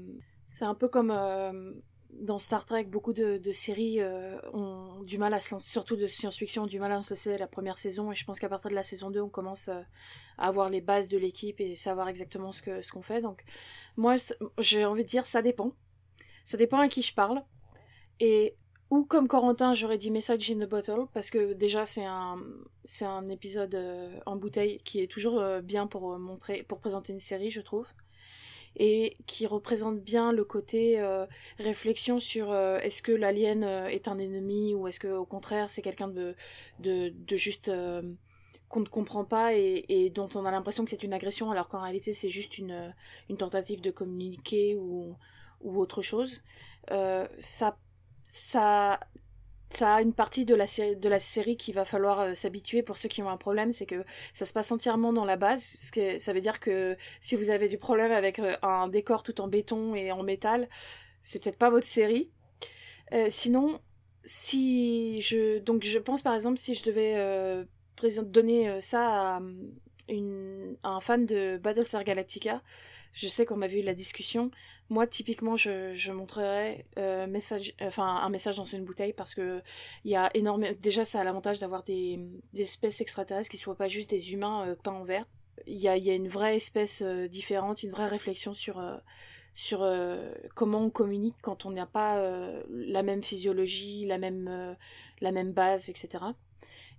c'est 0.46 0.64
un 0.64 0.74
peu 0.74 0.88
comme 0.88 1.12
euh, 1.12 1.72
dans 2.10 2.40
Star 2.40 2.64
Trek, 2.64 2.84
beaucoup 2.84 3.12
de, 3.12 3.40
séries 3.52 4.00
ont 4.52 5.00
du 5.04 5.16
mal 5.16 5.32
à 5.32 5.40
se 5.40 5.54
lancer, 5.54 5.70
surtout 5.70 5.94
de 5.94 6.08
science-fiction, 6.08 6.64
ont 6.64 6.66
du 6.66 6.80
mal 6.80 6.90
à 6.90 7.00
se 7.04 7.10
lancer 7.10 7.38
la 7.38 7.46
première 7.46 7.78
saison. 7.78 8.10
Et 8.10 8.16
je 8.16 8.24
pense 8.24 8.40
qu'à 8.40 8.48
partir 8.48 8.68
de 8.68 8.74
la 8.74 8.82
saison 8.82 9.10
2, 9.10 9.20
on 9.20 9.28
commence 9.28 9.68
à 9.68 9.84
avoir 10.36 10.70
les 10.70 10.80
bases 10.80 11.08
de 11.08 11.18
l'équipe 11.18 11.60
et 11.60 11.76
savoir 11.76 12.08
exactement 12.08 12.50
ce 12.50 12.62
qu'on 12.62 12.82
ce 12.82 12.90
qu'on 12.90 13.02
fait. 13.02 13.20
Donc, 13.20 13.44
moi, 13.96 14.16
j'ai 14.58 14.84
envie 14.84 15.04
de 15.04 15.08
dire, 15.08 15.24
ça 15.24 15.40
dépend. 15.40 15.72
Ça 16.44 16.56
dépend 16.56 16.80
à 16.80 16.88
qui 16.88 17.02
je 17.02 17.14
parle. 17.14 17.44
Et 18.18 18.56
ou 18.90 19.04
comme 19.04 19.28
Corentin, 19.28 19.72
j'aurais 19.72 19.98
dit 19.98 20.10
Message 20.10 20.50
in 20.50 20.60
a 20.60 20.66
Bottle, 20.66 21.06
parce 21.14 21.30
que 21.30 21.52
déjà 21.52 21.86
c'est 21.86 22.04
un, 22.04 22.38
un 23.02 23.26
épisode 23.28 23.74
euh, 23.76 24.18
en 24.26 24.34
bouteille 24.34 24.78
qui 24.84 25.00
est 25.00 25.06
toujours 25.06 25.38
euh, 25.38 25.60
bien 25.60 25.86
pour 25.86 26.18
montrer, 26.18 26.64
pour 26.64 26.80
présenter 26.80 27.12
une 27.12 27.20
série, 27.20 27.50
je 27.50 27.60
trouve. 27.60 27.88
Et 28.76 29.16
qui 29.26 29.46
représente 29.46 30.00
bien 30.00 30.32
le 30.32 30.44
côté 30.44 31.00
euh, 31.00 31.26
réflexion 31.58 32.20
sur 32.20 32.54
est-ce 32.54 33.02
que 33.02 33.10
l'alien 33.10 33.64
est 33.64 34.06
un 34.06 34.16
ennemi 34.16 34.74
ou 34.76 34.86
est-ce 34.86 35.00
que 35.00 35.08
au 35.08 35.24
contraire 35.24 35.68
c'est 35.68 35.82
quelqu'un 35.82 36.06
de, 36.06 36.36
de, 36.78 37.08
de 37.08 37.36
juste 37.36 37.68
qu'on 38.68 38.80
ne 38.80 38.86
comprend 38.86 39.24
pas 39.24 39.54
et, 39.56 39.84
et 39.88 40.08
dont 40.08 40.28
on 40.36 40.46
a 40.46 40.52
l'impression 40.52 40.84
que 40.84 40.90
c'est 40.90 41.02
une 41.02 41.12
agression 41.12 41.50
alors 41.50 41.66
qu'en 41.66 41.80
réalité 41.80 42.12
c'est 42.12 42.28
juste 42.28 42.58
une, 42.58 42.94
une 43.28 43.36
tentative 43.36 43.80
de 43.80 43.90
communiquer 43.90 44.76
ou, 44.76 45.16
ou 45.62 45.80
autre 45.80 46.00
chose. 46.00 46.44
ça 47.38 47.76
ça 48.24 49.00
ça 49.70 49.94
a 49.94 50.02
une 50.02 50.12
partie 50.12 50.44
de 50.44 50.54
la 50.54 50.66
série, 50.66 50.96
de 50.96 51.08
la 51.08 51.20
série 51.20 51.56
qui 51.56 51.72
va 51.72 51.84
falloir 51.84 52.20
euh, 52.20 52.34
s'habituer 52.34 52.82
pour 52.82 52.96
ceux 52.96 53.08
qui 53.08 53.22
ont 53.22 53.30
un 53.30 53.36
problème, 53.36 53.72
c'est 53.72 53.86
que 53.86 54.04
ça 54.34 54.44
se 54.44 54.52
passe 54.52 54.72
entièrement 54.72 55.12
dans 55.12 55.24
la 55.24 55.36
base. 55.36 55.62
Ce 55.62 55.92
que, 55.92 56.18
ça 56.18 56.32
veut 56.32 56.40
dire 56.40 56.60
que 56.60 56.96
si 57.20 57.36
vous 57.36 57.50
avez 57.50 57.68
du 57.68 57.78
problème 57.78 58.10
avec 58.10 58.40
euh, 58.40 58.56
un 58.62 58.88
décor 58.88 59.22
tout 59.22 59.40
en 59.40 59.48
béton 59.48 59.94
et 59.94 60.10
en 60.12 60.22
métal, 60.22 60.68
c'est 61.22 61.42
peut-être 61.42 61.58
pas 61.58 61.70
votre 61.70 61.86
série. 61.86 62.30
Euh, 63.12 63.26
sinon, 63.28 63.80
si 64.24 65.20
je 65.20 65.58
donc 65.60 65.84
je 65.84 65.98
pense 65.98 66.22
par 66.22 66.34
exemple 66.34 66.58
si 66.58 66.74
je 66.74 66.84
devais 66.84 67.66
donner 68.24 68.80
ça 68.80 69.36
à, 69.36 69.40
un 70.82 71.00
fan 71.00 71.26
de 71.26 71.58
Battlestar 71.58 72.04
Galactica, 72.04 72.62
je 73.12 73.28
sais 73.28 73.46
qu'on 73.46 73.62
avait 73.62 73.80
eu 73.80 73.82
la 73.84 73.94
discussion. 73.94 74.50
Moi, 74.90 75.06
typiquement, 75.06 75.54
je, 75.54 75.92
je 75.92 76.10
montrerais 76.10 76.84
euh, 76.98 77.22
un 77.24 78.28
message 78.28 78.56
dans 78.56 78.64
une 78.64 78.84
bouteille 78.84 79.12
parce 79.12 79.36
que 79.36 79.62
il 80.04 80.10
y 80.10 80.16
a 80.16 80.30
énormément. 80.34 80.74
Déjà, 80.80 81.04
ça 81.04 81.20
a 81.20 81.24
l'avantage 81.24 81.60
d'avoir 81.60 81.84
des, 81.84 82.18
espèces 82.58 83.00
extraterrestres 83.00 83.50
qui 83.50 83.56
soient 83.56 83.76
pas 83.76 83.86
juste 83.86 84.10
des 84.10 84.32
humains 84.32 84.66
euh, 84.66 84.74
peints 84.74 84.90
en 84.90 85.04
vert. 85.04 85.26
Il 85.68 85.76
y 85.76 85.88
a, 85.88 85.94
une 85.94 86.26
vraie 86.26 86.56
espèce 86.56 87.02
euh, 87.02 87.28
différente, 87.28 87.84
une 87.84 87.90
vraie 87.90 88.06
réflexion 88.06 88.52
sur 88.52 88.82
sur 89.54 89.86
comment 90.54 90.80
on 90.84 90.90
communique 90.90 91.36
quand 91.42 91.66
on 91.66 91.70
n'a 91.70 91.84
pas 91.84 92.22
la 92.70 93.02
même 93.02 93.22
physiologie, 93.22 94.06
la 94.06 94.16
même 94.16 94.76
la 95.20 95.32
même 95.32 95.52
base, 95.52 95.88
etc. 95.88 96.24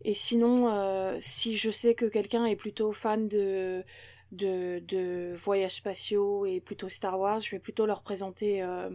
Et 0.04 0.14
sinon, 0.14 1.18
si 1.20 1.58
je 1.58 1.72
sais 1.72 1.96
que 1.96 2.06
quelqu'un 2.06 2.46
est 2.46 2.58
plutôt 2.58 2.92
fan 2.92 3.30
de 3.30 3.84
de, 4.32 5.34
voyages 5.36 5.76
spatiaux 5.76 6.46
et 6.46 6.60
plutôt 6.60 6.90
Star 6.90 7.20
Wars, 7.20 7.40
je 7.40 7.52
vais 7.52 7.60
plutôt 7.60 7.86
leur 7.86 8.02
présenter 8.02 8.62
euh, 8.64 8.90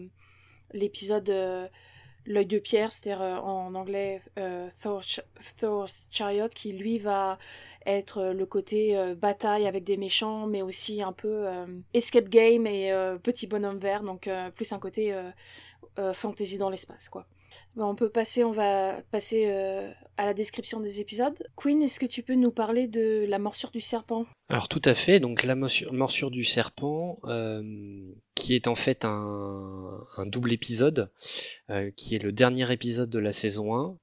l'épisode 0.73 1.29
euh, 1.31 1.69
L'œil 2.29 2.47
de 2.47 2.59
pierre, 2.59 2.91
c'est-à-dire 2.91 3.23
euh, 3.23 3.37
en 3.37 3.77
anglais 3.77 4.21
euh, 4.37 4.69
Thor's 4.83 6.09
Chariot, 6.11 6.49
qui 6.49 6.73
lui 6.73 6.99
va 6.99 7.39
être 7.85 8.33
le 8.33 8.47
côté 8.47 8.99
bataille 9.15 9.65
avec 9.65 9.85
des 9.85 9.97
méchants, 9.97 10.49
mais 10.49 10.61
aussi 10.61 11.03
un 11.03 11.13
peu 11.13 11.47
escape 11.95 12.29
game 12.29 12.67
et 12.67 12.91
petit 13.23 13.47
bonhomme 13.47 13.79
vert, 13.79 14.03
donc 14.03 14.29
plus 14.57 14.73
un 14.73 14.81
côté 14.81 15.15
fantasy 16.15 16.59
dans 16.59 16.69
l'espace, 16.69 17.09
quoi. 17.09 17.27
Bah, 17.77 17.85
on 17.87 17.95
peut 17.95 18.09
passer, 18.09 18.43
on 18.43 18.53
va 18.53 19.03
passer 19.11 19.47
euh, 19.49 19.91
à 20.17 20.25
la 20.25 20.35
description 20.35 20.81
des 20.81 21.01
épisodes. 21.01 21.37
Queen, 21.57 21.83
est-ce 21.83 22.01
que 22.01 22.07
tu 22.07 22.23
peux 22.23 22.35
nous 22.35 22.51
parler 22.51 22.89
de 22.89 23.27
la 23.29 23.39
morsure 23.39 23.71
du 23.71 23.81
serpent? 23.81 24.25
Alors 24.49 24.69
tout 24.69 24.83
à 24.85 24.95
fait, 24.95 25.21
donc 25.21 25.43
la 25.43 25.55
morsure, 25.55 26.31
du 26.31 26.45
serpent, 26.45 27.19
euh, 27.25 27.63
qui 28.35 28.55
est 28.55 28.69
en 28.69 28.75
fait 28.75 29.05
un, 29.05 30.01
double 30.27 30.53
épisode, 30.53 31.11
euh, 31.71 31.91
qui 31.91 32.15
est 32.15 32.23
le 32.23 32.33
dernier 32.33 32.73
épisode 32.73 33.11
de 33.11 33.19
la 33.19 33.33
saison 33.33 33.99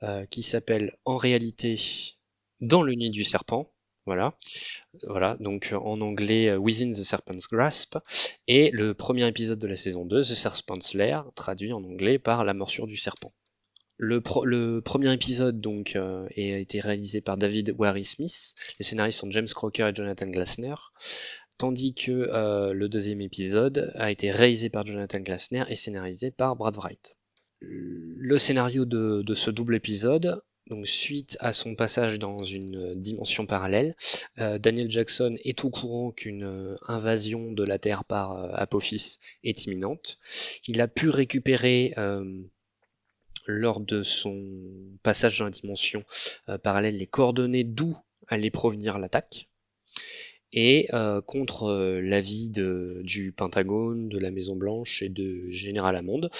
1, 0.00 0.26
qui 0.30 0.42
s'appelle 0.42 0.96
En 1.04 1.16
réalité 1.16 1.80
dans 2.60 2.82
le 2.82 2.92
nid 2.92 3.10
du 3.10 3.24
serpent. 3.24 3.73
Voilà, 4.06 4.34
voilà. 5.04 5.36
Donc 5.40 5.72
en 5.72 6.00
anglais 6.02 6.50
euh, 6.50 6.58
Within 6.58 6.92
the 6.92 7.04
Serpent's 7.04 7.48
Grasp 7.48 7.96
et 8.46 8.70
le 8.70 8.92
premier 8.92 9.26
épisode 9.26 9.58
de 9.58 9.66
la 9.66 9.76
saison 9.76 10.04
2, 10.04 10.20
The 10.20 10.34
Serpent's 10.34 10.92
Lair, 10.92 11.30
traduit 11.34 11.72
en 11.72 11.82
anglais 11.84 12.18
par 12.18 12.44
La 12.44 12.52
morsure 12.52 12.86
du 12.86 12.98
serpent. 12.98 13.32
Le, 13.96 14.80
premier 14.80 15.12
épisode 15.12 15.60
donc 15.60 15.96
euh, 15.96 16.26
a 16.36 16.58
été 16.58 16.80
réalisé 16.80 17.22
par 17.22 17.38
David 17.38 17.74
Wary 17.78 18.04
Smith. 18.04 18.54
Les 18.78 18.84
scénaristes 18.84 19.20
sont 19.20 19.30
James 19.30 19.46
Crocker 19.46 19.88
et 19.88 19.94
Jonathan 19.94 20.26
Glasner, 20.26 20.74
tandis 21.56 21.94
que 21.94 22.10
euh, 22.10 22.74
le 22.74 22.88
deuxième 22.90 23.22
épisode 23.22 23.92
a 23.94 24.10
été 24.10 24.30
réalisé 24.30 24.68
par 24.68 24.84
Jonathan 24.84 25.20
Glasner 25.20 25.64
et 25.68 25.76
scénarisé 25.76 26.30
par 26.30 26.56
Brad 26.56 26.76
Wright. 26.76 27.16
Le 27.60 28.36
scénario 28.36 28.84
de 28.84 29.34
ce 29.34 29.50
double 29.50 29.76
épisode 29.76 30.42
donc 30.68 30.86
suite 30.86 31.36
à 31.40 31.52
son 31.52 31.74
passage 31.74 32.18
dans 32.18 32.38
une 32.38 32.94
dimension 32.94 33.44
parallèle, 33.44 33.94
euh, 34.38 34.58
Daniel 34.58 34.90
Jackson 34.90 35.36
est 35.44 35.64
au 35.64 35.70
courant 35.70 36.10
qu'une 36.10 36.44
euh, 36.44 36.76
invasion 36.86 37.52
de 37.52 37.62
la 37.62 37.78
Terre 37.78 38.04
par 38.04 38.32
euh, 38.32 38.48
Apophis 38.54 39.18
est 39.42 39.66
imminente. 39.66 40.18
Il 40.66 40.80
a 40.80 40.88
pu 40.88 41.10
récupérer 41.10 41.94
lors 43.46 43.80
de 43.80 44.02
son 44.02 44.40
passage 45.02 45.38
dans 45.38 45.44
la 45.44 45.50
dimension 45.50 46.02
parallèle 46.62 46.96
les 46.96 47.06
coordonnées 47.06 47.64
d'où 47.64 47.94
allait 48.26 48.50
provenir 48.50 48.98
l'attaque. 48.98 49.48
Et 50.56 50.88
contre 51.26 52.00
l'avis 52.00 52.50
du 52.50 53.32
Pentagone, 53.36 54.08
de 54.08 54.18
la 54.18 54.30
Maison 54.30 54.54
Blanche 54.54 55.02
et 55.02 55.08
de 55.08 55.50
Général 55.50 55.96
Hammond, 55.96 56.30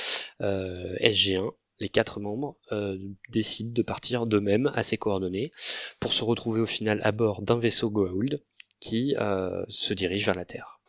SG1 0.40 1.50
les 1.80 1.88
quatre 1.88 2.21
membres 2.21 2.56
euh, 2.73 2.99
décident 3.30 3.73
de 3.73 3.83
partir 3.83 4.26
d'eux-mêmes 4.26 4.71
à 4.75 4.83
ces 4.83 4.97
coordonnées 4.97 5.52
pour 6.00 6.12
se 6.12 6.25
retrouver 6.25 6.61
au 6.61 6.66
final 6.66 7.00
à 7.02 7.12
bord 7.12 7.42
d'un 7.42 7.59
vaisseau 7.59 7.90
Goa'uld 7.90 8.42
qui 8.80 9.16
euh, 9.18 9.64
se 9.68 9.94
dirige 9.94 10.26
vers 10.26 10.35
la 10.35 10.44
Terre. 10.44 10.80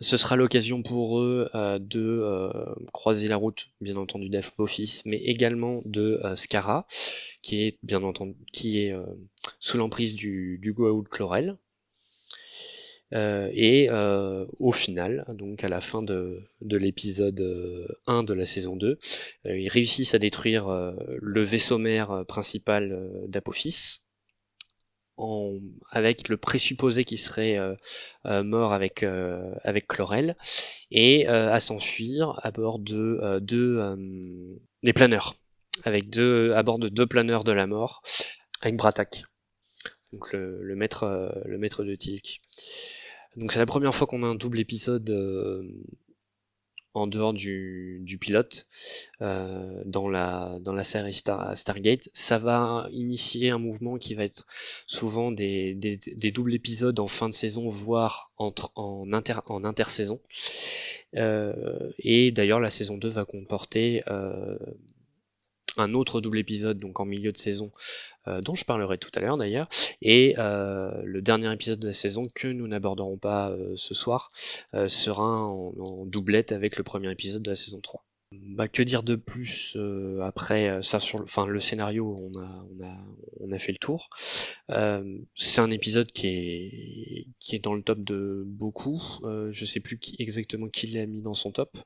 Ce 0.00 0.16
sera 0.16 0.36
l'occasion 0.36 0.82
pour 0.82 1.18
eux 1.18 1.50
euh, 1.54 1.78
de 1.78 2.24
croiser 2.92 3.26
la 3.26 3.36
route, 3.36 3.68
bien 3.80 3.96
entendu, 3.96 4.28
d'Apophis, 4.28 5.02
mais 5.04 5.16
également 5.16 5.80
de 5.84 6.20
Skara, 6.36 6.86
qui 7.42 7.62
est 7.62 7.78
bien 7.82 8.02
entendu 8.02 8.36
qui 8.52 8.80
est 8.80 8.94
sous 9.58 9.76
l'emprise 9.76 10.14
du, 10.14 10.58
du 10.62 10.72
Goa'uld 10.72 11.08
Chlorel, 11.08 11.58
euh, 13.14 13.48
et 13.52 13.88
euh, 13.90 14.46
au 14.58 14.72
final, 14.72 15.24
donc 15.28 15.64
à 15.64 15.68
la 15.68 15.80
fin 15.80 16.02
de, 16.02 16.42
l'épisode 16.60 17.40
1 18.06 18.20
euh, 18.20 18.22
de 18.22 18.34
la 18.34 18.44
saison 18.44 18.76
2, 18.76 18.98
ils 19.44 19.68
réussissent 19.68 20.14
à 20.14 20.18
détruire 20.18 20.68
le 20.68 21.42
vaisseau 21.42 21.78
mère 21.78 22.24
principal 22.26 23.24
d'Apophis, 23.28 24.00
avec 25.90 26.28
le 26.28 26.36
présupposé 26.36 27.04
qu'il 27.04 27.18
serait 27.18 27.58
mort 28.24 28.72
avec, 28.72 29.02
avec 29.02 29.86
Chlorel, 29.86 30.36
et 30.90 31.26
à 31.26 31.60
s'enfuir 31.60 32.38
à 32.42 32.50
bord 32.50 32.78
de 32.78 33.38
deux 33.40 33.80
des 34.82 34.92
planeurs, 34.92 35.34
avec 35.84 36.10
deux, 36.10 36.52
à 36.52 36.62
bord 36.62 36.78
de 36.78 36.88
deux 36.88 37.06
planeurs 37.06 37.44
de 37.44 37.52
la 37.52 37.66
mort, 37.66 38.02
avec 38.60 38.76
Bratak, 38.76 39.22
donc 40.12 40.32
le, 40.32 40.74
maître, 40.76 41.32
le 41.46 41.58
maître 41.58 41.84
de 41.84 41.94
Tilk. 41.94 42.40
Donc 43.36 43.52
c'est 43.52 43.58
la 43.58 43.66
première 43.66 43.94
fois 43.94 44.06
qu'on 44.06 44.22
a 44.22 44.26
un 44.26 44.34
double 44.34 44.60
épisode 44.60 45.10
euh, 45.10 45.62
en 46.94 47.06
dehors 47.06 47.32
du, 47.32 48.18
pilote 48.20 48.66
euh, 49.20 49.82
dans, 49.84 50.08
la, 50.08 50.84
série 50.84 51.14
Stargate. 51.14 52.08
Ça 52.12 52.38
va 52.38 52.88
initier 52.90 53.50
un 53.50 53.58
mouvement 53.58 53.98
qui 53.98 54.14
va 54.14 54.24
être 54.24 54.46
souvent 54.86 55.30
des, 55.30 55.74
doubles 56.34 56.54
épisodes 56.54 56.98
en 56.98 57.08
fin 57.08 57.28
de 57.28 57.34
saison, 57.34 57.68
voire 57.68 58.32
entre, 58.36 58.72
en 58.74 59.12
intersaison. 59.12 60.20
Euh, 61.16 61.90
et 61.98 62.32
d'ailleurs 62.32 62.60
la 62.60 62.70
saison 62.70 62.98
2 62.98 63.08
va 63.08 63.24
comporter 63.24 64.02
un 65.76 65.94
autre 65.94 66.20
double 66.20 66.38
épisode 66.38 66.78
donc 66.78 67.00
en 67.00 67.04
milieu 67.04 67.32
de 67.32 67.36
saison 67.36 67.70
euh, 68.28 68.40
dont 68.40 68.54
je 68.54 68.64
parlerai 68.64 68.98
tout 68.98 69.10
à 69.14 69.20
l'heure 69.20 69.36
d'ailleurs, 69.36 69.68
et 70.02 70.34
euh, 70.38 70.90
le 71.04 71.22
dernier 71.22 71.52
épisode 71.52 71.78
de 71.78 71.86
la 71.86 71.94
saison 71.94 72.22
que 72.34 72.48
nous 72.48 72.66
n'aborderons 72.66 73.16
pas 73.16 73.50
euh, 73.50 73.74
ce 73.76 73.94
soir 73.94 74.28
sera 74.88 75.44
en, 75.46 76.04
doublette 76.04 76.52
avec 76.52 76.76
le 76.76 76.84
premier 76.84 77.10
épisode 77.10 77.42
de 77.42 77.50
la 77.50 77.56
saison 77.56 77.80
3. 77.80 78.04
Bah, 78.32 78.68
que 78.68 78.82
dire 78.82 79.02
de 79.02 79.16
plus 79.16 79.78
après 80.20 80.82
ça 80.82 81.00
sur 81.00 81.18
le, 81.18 81.24
enfin, 81.24 81.46
le 81.46 81.60
scénario 81.60 82.14
on 82.20 82.38
a, 82.38 82.60
on 82.70 82.84
a, 82.84 82.96
on 83.40 83.52
a 83.52 83.58
fait 83.58 83.72
le 83.72 83.78
tour. 83.78 84.10
C'est 85.34 85.60
un 85.60 85.70
épisode 85.70 86.12
qui 86.12 86.26
est 86.26 87.26
qui 87.38 87.56
est 87.56 87.60
dans 87.60 87.74
le 87.74 87.82
top 87.82 88.00
de 88.00 88.44
beaucoup. 88.46 89.00
Je 89.24 89.64
sais 89.64 89.80
plus 89.80 89.98
qui, 89.98 90.16
exactement 90.18 90.68
qui 90.68 90.88
l'a 90.88 91.06
mis 91.06 91.22
dans 91.22 91.34
son 91.34 91.52
top. 91.52 91.78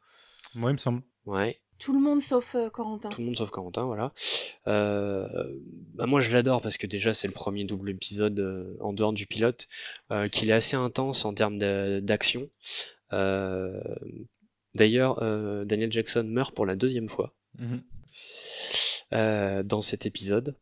Moi 0.57 0.71
il 0.71 0.75
me 0.75 0.79
semble. 0.79 1.03
Ouais 1.27 1.61
tout 1.83 1.93
le 1.93 1.99
monde 1.99 2.23
sauf 2.23 2.55
euh, 2.55 2.71
Corentin. 2.71 3.09
Tout 3.09 3.21
le 3.21 3.27
monde 3.27 3.37
sauf 3.37 3.51
Corentin, 3.51 3.83
voilà. 3.85 4.13
Euh, 4.69 5.27
bah 5.95 6.07
moi 6.07 6.21
je 6.21 6.33
l'adore 6.33 6.63
parce 6.63 6.77
que 6.77 6.87
déjà 6.87 7.13
c'est 7.13 7.27
le 7.27 7.33
premier 7.33 7.65
double 7.65 7.91
épisode 7.91 8.39
euh, 8.39 8.77
en 8.81 8.93
dehors 8.93 9.13
du 9.13 9.27
pilote, 9.27 9.67
qu'il 10.31 10.51
est 10.51 10.55
assez 10.55 10.77
intense 10.77 11.25
en 11.25 11.35
termes 11.35 11.59
d'action. 12.01 12.49
D'ailleurs, 14.75 15.21
Daniel 15.67 15.93
Jackson 15.93 16.25
meurt 16.29 16.55
pour 16.55 16.67
la 16.67 16.77
deuxième 16.77 17.09
fois. 17.09 17.35
Mhm. 17.59 17.83
dans 19.65 19.83
cet 19.83 20.07
épisode. 20.07 20.57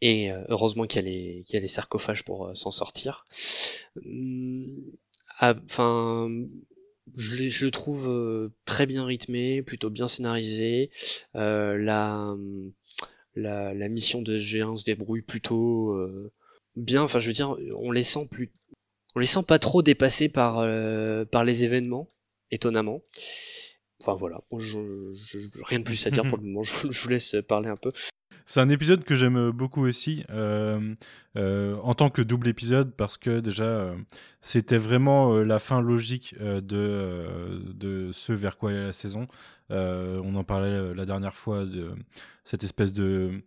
Et 0.00 0.30
heureusement 0.48 0.86
qu'il 0.86 1.06
y, 1.06 1.44
y, 1.48 1.56
a 1.56 1.60
les 1.60 1.68
sarcophages 1.68 2.24
pour 2.24 2.56
s'en 2.56 2.72
sortir. 2.72 3.24
Hum, 4.04 4.82
ah, 5.38 5.54
enfin, 5.64 6.28
je, 7.16 7.64
le 7.64 7.70
trouve 7.70 8.50
très 8.64 8.86
bien 8.86 9.04
rythmé, 9.04 9.62
plutôt 9.62 9.90
bien 9.90 10.08
scénarisé. 10.08 10.90
la, 11.34 12.36
la, 13.34 13.74
la, 13.74 13.88
mission 13.88 14.22
de 14.22 14.38
G1 14.38 14.76
se 14.76 14.84
débrouille 14.84 15.22
plutôt 15.22 15.96
bien. 16.76 17.02
Enfin, 17.02 17.18
je 17.18 17.26
veux 17.28 17.32
dire, 17.32 17.56
on 17.76 17.90
les 17.92 18.04
sent 18.04 18.28
plus, 18.30 18.50
on 19.14 19.20
les 19.20 19.26
sent 19.26 19.42
pas 19.46 19.58
trop 19.58 19.82
dépassés 19.82 20.28
par, 20.28 20.58
euh, 20.58 21.24
par 21.24 21.44
les 21.44 21.64
événements, 21.64 22.08
étonnamment. 22.50 23.02
Enfin 24.00 24.14
voilà, 24.14 24.40
je, 24.58 24.78
rien 25.62 25.78
de 25.78 25.84
plus 25.84 26.06
à 26.06 26.10
dire 26.10 26.26
pour 26.26 26.38
le 26.38 26.44
moment, 26.46 26.62
je, 26.62 26.88
vous 26.88 27.08
laisse 27.08 27.36
parler 27.46 27.68
un 27.68 27.76
peu. 27.76 27.92
C'est 28.46 28.60
un 28.60 28.68
épisode 28.68 29.04
que 29.04 29.14
j'aime 29.14 29.50
beaucoup 29.50 29.84
aussi, 29.86 30.24
euh, 30.30 30.94
euh, 31.36 31.76
en 31.82 31.94
tant 31.94 32.10
que 32.10 32.22
double 32.22 32.48
épisode, 32.48 32.94
parce 32.94 33.16
que 33.16 33.40
déjà, 33.40 33.94
c'était 34.40 34.78
vraiment 34.78 35.34
la 35.38 35.58
fin 35.58 35.80
logique 35.80 36.34
de, 36.38 37.62
de 37.74 38.10
ce 38.12 38.32
vers 38.32 38.56
quoi 38.56 38.72
est 38.72 38.86
la 38.86 38.92
saison. 38.92 39.26
on 39.70 40.34
en 40.34 40.44
parlait 40.44 40.94
la 40.94 41.04
dernière 41.04 41.34
fois 41.34 41.64
de 41.64 41.92
cette 42.44 42.64
espèce 42.64 42.92
de 42.92 43.42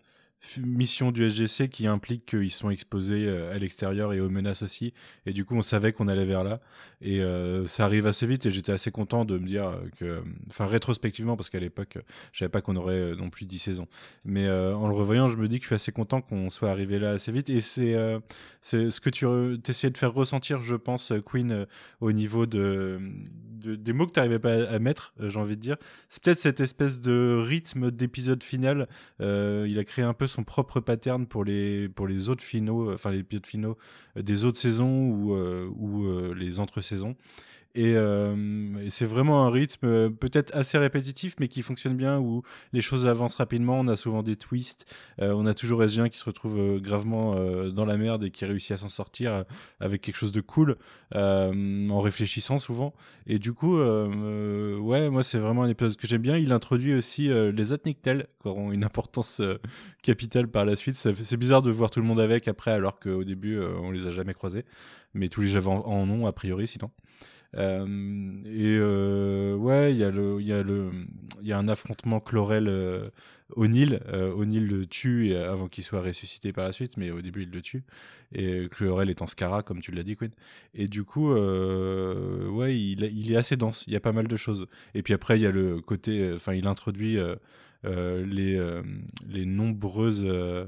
mission 0.64 1.12
du 1.12 1.30
SGC 1.30 1.70
qui 1.70 1.88
implique 1.88 2.26
qu'ils 2.26 2.52
sont 2.52 2.70
exposés 2.70 3.26
euh, 3.28 3.54
à 3.54 3.58
l'extérieur 3.58 4.14
et 4.14 4.20
aux 4.20 4.30
menaces 4.30 4.62
aussi. 4.62 4.94
Et 5.26 5.34
du 5.34 5.46
coup, 5.46 5.56
on 5.56 5.62
savait 5.62 5.94
qu'on 5.94 6.08
allait 6.08 6.26
vers 6.26 6.44
là. 6.44 6.60
Et 7.02 7.22
euh, 7.22 7.66
ça 7.66 7.86
arrive 7.86 8.08
assez 8.08 8.26
vite 8.26 8.46
et 8.46 8.52
j'étais 8.52 8.72
assez 8.72 8.92
content 8.92 9.26
de 9.26 9.38
me 9.38 9.48
dire 9.48 9.74
que, 9.98 10.24
enfin, 10.50 10.66
rétrospectivement, 10.66 11.36
parce 11.36 11.50
qu'à 11.50 11.60
l'époque, 11.60 11.98
je 12.32 12.40
savais 12.40 12.50
pas 12.50 12.62
qu'on 12.62 12.76
aurait 12.76 12.94
euh, 12.94 13.16
non 13.16 13.30
plus 13.30 13.46
10 13.46 13.60
saisons. 13.60 13.88
Mais 14.24 14.50
en 14.50 14.88
le 14.88 14.94
revoyant, 14.94 15.28
je 15.28 15.38
me 15.38 15.48
dis 15.48 15.60
que 15.60 15.64
je 15.64 15.68
suis 15.68 15.76
assez 15.76 15.92
content 15.92 16.22
qu'on 16.22 16.50
soit 16.50 16.70
arrivé 16.70 17.00
là 17.00 17.12
assez 17.12 17.32
vite. 17.32 17.50
Et 17.50 17.62
c'est 17.62 17.96
c'est 18.62 18.92
ce 18.92 19.02
que 19.02 19.10
tu 19.10 19.26
essayais 19.68 19.92
de 19.92 19.98
faire 19.98 20.14
ressentir, 20.14 20.62
je 20.62 20.76
pense, 20.76 21.14
Queen, 21.26 21.66
au 22.02 22.12
niveau 22.12 22.46
de, 22.46 23.00
des 23.64 23.94
mots 23.94 24.06
que 24.06 24.12
tu 24.12 24.20
n'arrivais 24.20 24.40
pas 24.40 24.54
à, 24.54 24.80
mettre, 24.80 25.14
j'ai 25.20 25.40
envie 25.40 25.56
de 25.56 25.62
dire. 25.62 25.78
C'est 26.10 26.24
peut-être 26.24 26.40
cette 26.40 26.60
espèce 26.60 27.02
de 27.02 27.40
rythme 27.42 27.92
d'épisode 27.92 28.44
final. 28.44 28.88
il 29.20 29.78
a 29.80 29.84
créé 29.84 30.06
un 30.06 30.14
peu 30.14 30.25
son 30.28 30.44
propre 30.44 30.80
pattern 30.80 31.26
pour 31.26 31.44
les, 31.44 31.90
autres 32.30 32.44
finaux, 32.44 32.94
enfin 32.94 33.12
les 33.12 33.20
épisodes 33.20 33.46
finaux 33.46 33.78
des 34.16 34.46
autres 34.46 34.58
saisons 34.58 35.10
ou, 35.10 35.34
euh, 35.36 35.70
ou 35.76 36.06
euh, 36.06 36.34
les 36.34 36.60
entre-saisons. 36.60 37.16
Euh, 37.78 38.78
et, 38.84 38.90
c'est 38.90 39.06
vraiment 39.06 39.46
un 39.46 39.50
rythme 39.50 39.86
euh, 39.86 40.10
peut-être 40.10 40.56
assez 40.56 40.78
répétitif, 40.78 41.36
mais 41.40 41.48
qui 41.48 41.62
fonctionne 41.62 41.96
bien, 41.96 42.20
où 42.20 42.44
les 42.74 42.82
choses 42.82 43.08
avancent 43.08 43.36
rapidement. 43.36 43.80
On 43.80 43.88
a 43.88 43.96
souvent 43.96 44.24
des 44.24 44.36
twists. 44.36 44.86
Euh, 45.22 45.34
on 45.36 45.46
a 45.46 45.54
toujours 45.54 45.82
S1 45.82 46.10
qui 46.10 46.18
se 46.18 46.26
retrouve 46.26 46.80
gravement 46.80 47.36
dans 47.70 47.86
la 47.86 47.98
merde 47.98 48.24
et 48.24 48.32
qui 48.32 48.46
réussit 48.46 48.72
à 48.72 48.78
s'en 48.78 48.90
sortir 48.90 49.46
avec 49.80 50.02
quelque 50.02 50.16
chose 50.16 50.32
de 50.32 50.42
cool, 50.42 50.78
en 51.14 52.00
réfléchissant 52.00 52.58
souvent. 52.58 52.94
Et 53.28 53.40
du 53.40 53.54
coup, 53.54 53.78
ouais, 53.78 55.10
moi 55.10 55.24
c'est 55.24 55.40
vraiment 55.40 55.64
un 55.64 55.70
épisode 55.70 55.96
que 55.96 56.08
j'aime 56.08 56.22
bien. 56.22 56.38
Il 56.38 56.52
introduit 56.52 56.94
aussi 56.94 57.30
les 57.30 57.74
Atnictel, 57.74 58.28
qui 58.42 58.48
auront 58.48 58.72
une 58.72 58.84
importance 58.84 59.42
capitale 60.02 60.48
par 60.48 60.66
la 60.66 60.76
suite. 60.76 60.96
C'est 60.96 61.38
bizarre 61.38 61.62
de 61.62 61.72
voir 61.72 61.90
tout 61.90 62.00
le 62.00 62.06
monde 62.06 62.20
avec 62.20 62.48
après, 62.48 62.72
alors 62.72 63.00
qu'au 63.00 63.24
début 63.24 63.60
on 63.60 63.92
les 63.92 64.08
a 64.08 64.12
jamais 64.12 64.34
croisés, 64.34 64.66
mais 65.14 65.30
tous 65.30 65.42
les 65.42 65.48
Java 65.48 65.72
en 65.72 66.10
ont 66.10 66.28
a 66.28 66.34
priori 66.34 66.68
sinon. 66.68 66.92
Euh, 67.56 67.86
et 68.46 68.78
euh, 68.80 69.56
ouais, 69.56 69.92
il 69.92 69.98
y 69.98 70.04
a 70.04 70.12
le, 70.12 70.42
il 70.42 70.48
y 70.48 70.54
a 70.54 70.64
le, 70.64 70.92
il 71.42 71.48
y 71.48 71.54
a 71.54 71.58
un 71.58 71.68
affrontement 71.68 72.20
Chlorel 72.20 72.68
euh, 72.68 73.10
O'Neill. 73.56 74.02
Le 74.08 74.86
tue 74.86 75.36
avant 75.36 75.68
qu'il 75.68 75.84
soit 75.84 76.02
ressuscité 76.02 76.52
par 76.52 76.66
la 76.66 76.72
suite, 76.72 76.98
mais 76.98 77.12
au 77.12 77.22
début 77.22 77.44
il 77.44 77.52
le 77.52 77.62
tue. 77.62 77.84
Et 78.34 78.68
Chlorel 78.70 79.10
est 79.10 79.22
en 79.22 79.28
Scara, 79.28 79.64
comme 79.64 79.82
tu 79.82 79.92
l'as 79.92 80.04
dit, 80.04 80.16
Quinn. 80.16 80.32
Et 80.74 80.88
du 80.88 81.04
coup, 81.04 81.34
ouais, 81.34 82.78
il, 82.78 83.04
il, 83.04 83.32
est 83.32 83.38
assez 83.38 83.56
dense. 83.56 83.84
Il 83.88 83.94
y 83.94 83.96
a 83.96 84.02
pas 84.02 84.12
mal 84.12 84.28
de 84.28 84.36
choses. 84.36 84.68
Et 84.94 85.04
puis 85.04 85.14
après, 85.14 85.38
il 85.38 85.44
y 85.44 85.46
a 85.46 85.52
le 85.52 85.80
côté, 85.80 86.34
enfin, 86.34 86.54
il 86.54 86.68
introduit 86.68 87.18
les, 87.86 88.56
euh, 88.56 88.82
les 89.28 89.46
nombreuses 89.46 90.24
euh, 90.26 90.68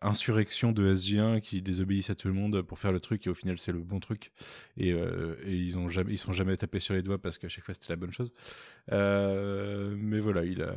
insurrections 0.00 0.72
de 0.72 0.94
SG1 0.94 1.40
qui 1.40 1.62
désobéissent 1.62 2.10
à 2.10 2.14
tout 2.14 2.28
le 2.28 2.34
monde 2.34 2.62
pour 2.62 2.78
faire 2.78 2.92
le 2.92 3.00
truc 3.00 3.26
et 3.26 3.30
au 3.30 3.34
final 3.34 3.58
c'est 3.58 3.72
le 3.72 3.78
bon 3.78 4.00
truc. 4.00 4.32
Et, 4.76 4.90
et, 4.90 4.96
ils 5.46 5.78
ont 5.78 5.88
jamais 5.88 6.12
ils 6.12 6.18
sont 6.18 6.32
jamais 6.32 6.56
tapés 6.56 6.80
sur 6.80 6.94
les 6.94 7.02
doigts 7.02 7.18
parce 7.18 7.38
qu'à 7.38 7.48
chaque 7.48 7.64
fois 7.64 7.74
c'était 7.74 7.92
la 7.92 7.96
bonne 7.96 8.12
chose. 8.12 8.32
Mais 8.90 10.20
voilà 10.20 10.44
il 10.44 10.62
a 10.62 10.74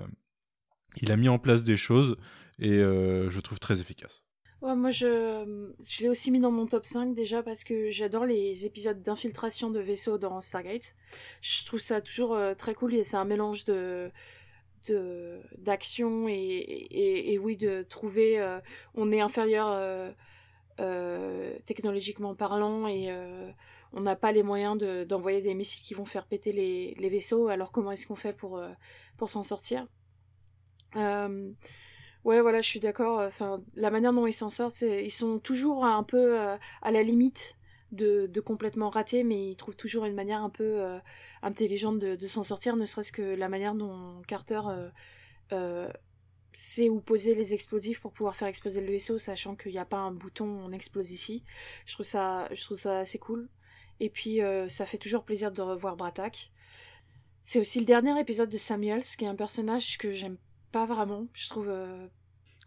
il 1.01 1.11
a 1.11 1.17
mis 1.17 1.29
en 1.29 1.39
place 1.39 1.63
des 1.63 1.77
choses 1.77 2.17
et 2.59 2.79
je 2.79 3.39
trouve 3.39 3.59
très 3.59 3.81
efficace. 3.81 4.23
Ouais, 4.61 4.75
moi, 4.75 4.89
je, 4.89 5.71
je 5.89 6.03
l'ai 6.03 6.09
aussi 6.09 6.31
mis 6.31 6.39
dans 6.39 6.51
mon 6.51 6.65
top 6.65 6.85
5 6.85 7.13
déjà 7.13 7.41
parce 7.41 7.63
que 7.63 7.89
j'adore 7.89 8.25
les 8.25 8.65
épisodes 8.65 9.01
d'infiltration 9.01 9.69
de 9.69 9.79
vaisseaux 9.79 10.17
dans 10.17 10.41
Stargate. 10.41 10.95
Je 11.39 11.65
trouve 11.65 11.79
ça 11.79 12.01
toujours 12.01 12.37
très 12.57 12.73
cool 12.73 12.93
et 12.93 13.05
c'est 13.05 13.15
un 13.15 13.23
mélange 13.23 13.63
de, 13.63 14.11
d'action 15.57 16.27
et, 16.27 17.39
oui 17.41 17.57
de 17.57 17.83
trouver 17.83 18.39
euh, 18.39 18.59
on 18.95 19.11
est 19.11 19.21
inférieur 19.21 19.69
euh, 19.69 20.11
euh, 20.79 21.57
technologiquement 21.65 22.35
parlant 22.35 22.87
et 22.87 23.09
on 23.93 24.01
n'a 24.01 24.15
pas 24.15 24.31
les 24.31 24.43
moyens 24.43 24.77
d'envoyer 25.07 25.41
des 25.41 25.53
missiles 25.53 25.83
qui 25.83 25.93
vont 25.93 26.05
faire 26.05 26.25
péter 26.25 26.51
les, 26.51 27.09
vaisseaux. 27.09 27.47
Alors 27.47 27.71
comment 27.71 27.91
est-ce 27.91 28.05
qu'on 28.05 28.15
fait 28.15 28.35
pour, 28.35 28.61
pour 29.17 29.29
s'en 29.29 29.43
sortir? 29.43 29.87
Ouais 30.95 32.41
voilà 32.41 32.61
je 32.61 32.67
suis 32.67 32.79
d'accord. 32.79 33.19
Enfin 33.19 33.61
la 33.75 33.91
manière 33.91 34.13
dont 34.13 34.27
ils 34.27 34.33
s'en 34.33 34.49
sortent 34.49 34.81
ils 34.81 35.11
sont 35.11 35.39
toujours 35.39 35.85
un 35.85 36.03
peu 36.03 36.37
à 36.37 36.91
la 36.91 37.03
limite 37.03 37.58
de, 37.91 38.39
complètement 38.39 38.89
rater, 38.89 39.23
mais 39.23 39.49
il 39.49 39.55
trouve 39.55 39.75
toujours 39.75 40.05
une 40.05 40.13
manière 40.13 40.41
un 40.43 40.49
peu 40.49 40.81
euh, 40.81 40.99
intelligente 41.41 41.99
de, 41.99 42.27
s'en 42.27 42.43
sortir, 42.43 42.75
ne 42.75 42.85
serait-ce 42.85 43.11
que 43.11 43.21
la 43.21 43.49
manière 43.49 43.75
dont 43.75 44.21
Carter 44.27 44.61
euh, 44.67 44.89
euh, 45.53 45.91
sait 46.53 46.89
où 46.89 46.99
poser 46.99 47.35
les 47.35 47.53
explosifs 47.53 47.99
pour 47.99 48.11
pouvoir 48.11 48.35
faire 48.35 48.47
exploser 48.47 48.81
le 48.81 48.91
vaisseau, 48.91 49.17
sachant 49.17 49.55
qu'il 49.55 49.71
n'y 49.71 49.79
a 49.79 49.85
pas 49.85 49.97
un 49.97 50.11
bouton 50.11 50.45
on 50.45 50.71
explose 50.71 51.11
ici. 51.11 51.43
Je 51.85 51.93
trouve 51.93 52.05
ça, 52.05 52.47
je 52.53 52.63
trouve 52.63 52.77
ça 52.77 52.99
assez 52.99 53.19
cool. 53.19 53.49
Et 53.99 54.09
puis 54.09 54.39
ça 54.69 54.85
fait 54.85 54.97
toujours 54.97 55.25
plaisir 55.25 55.51
de 55.51 55.61
revoir 55.61 55.97
Bratak. 55.97 56.51
C'est 57.41 57.59
aussi 57.59 57.79
le 57.79 57.85
dernier 57.85 58.17
épisode 58.19 58.49
de 58.49 58.57
Samuels, 58.57 59.03
qui 59.03 59.25
est 59.25 59.27
un 59.27 59.35
personnage 59.35 59.97
que 59.97 60.11
j'aime 60.11 60.37
pas 60.71 60.85
vraiment. 60.85 61.27
Je 61.33 61.49
trouve 61.49 61.69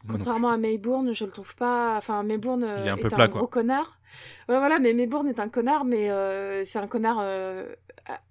Contrairement 0.09 0.51
à 0.51 0.57
Maybourne, 0.57 1.13
je 1.13 1.25
le 1.25 1.31
trouve 1.31 1.55
pas. 1.55 1.97
Enfin, 1.97 2.23
Maybourne 2.23 2.65
est 2.65 2.89
un, 2.89 2.97
est 2.97 3.15
un 3.15 3.29
gros 3.29 3.47
connard. 3.47 4.01
Ouais, 4.49 4.59
voilà, 4.59 4.79
mais 4.79 4.93
Maybourne 4.93 5.29
est 5.29 5.39
un 5.39 5.49
connard, 5.49 5.85
mais 5.85 6.11
euh, 6.11 6.65
c'est 6.65 6.79
un 6.79 6.89
connard 6.89 7.19
euh, 7.21 7.75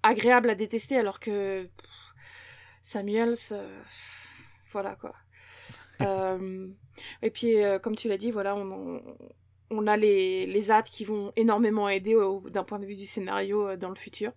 agréable 0.02 0.50
à 0.50 0.54
détester, 0.54 0.96
alors 0.96 1.18
que 1.18 1.66
Samuels, 2.82 3.34
euh, 3.52 3.80
voilà 4.70 4.96
quoi. 4.96 5.14
et 7.22 7.30
puis, 7.30 7.56
comme 7.82 7.96
tu 7.96 8.08
l'as 8.08 8.18
dit, 8.18 8.30
voilà, 8.30 8.56
on, 8.56 9.00
on, 9.70 9.86
a 9.86 9.96
les, 9.96 10.46
les 10.46 10.70
AT 10.70 10.82
qui 10.82 11.04
vont 11.04 11.32
énormément 11.36 11.88
aider 11.88 12.16
d'un 12.50 12.64
point 12.64 12.80
de 12.80 12.86
vue 12.86 12.96
du 12.96 13.06
scénario 13.06 13.76
dans 13.76 13.88
le 13.88 13.94
futur. 13.94 14.32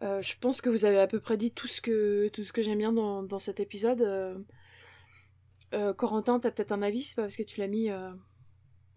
je 0.00 0.34
pense 0.40 0.60
que 0.60 0.70
vous 0.70 0.84
avez 0.84 1.00
à 1.00 1.08
peu 1.08 1.18
près 1.18 1.36
dit 1.36 1.50
tout 1.50 1.66
ce 1.66 1.80
que, 1.80 2.28
tout 2.28 2.44
ce 2.44 2.52
que 2.52 2.62
j'aime 2.62 2.78
bien 2.78 2.92
dans, 2.92 3.24
dans 3.24 3.40
cet 3.40 3.58
épisode. 3.58 4.46
Euh, 5.72 5.92
Corentin, 5.92 6.40
t'as 6.40 6.50
peut-être 6.50 6.72
un 6.72 6.82
avis, 6.82 7.02
c'est 7.02 7.16
pas 7.16 7.22
parce 7.22 7.36
que 7.36 7.42
tu 7.42 7.60
l'as 7.60 7.68
mis 7.68 7.90
euh, 7.90 8.10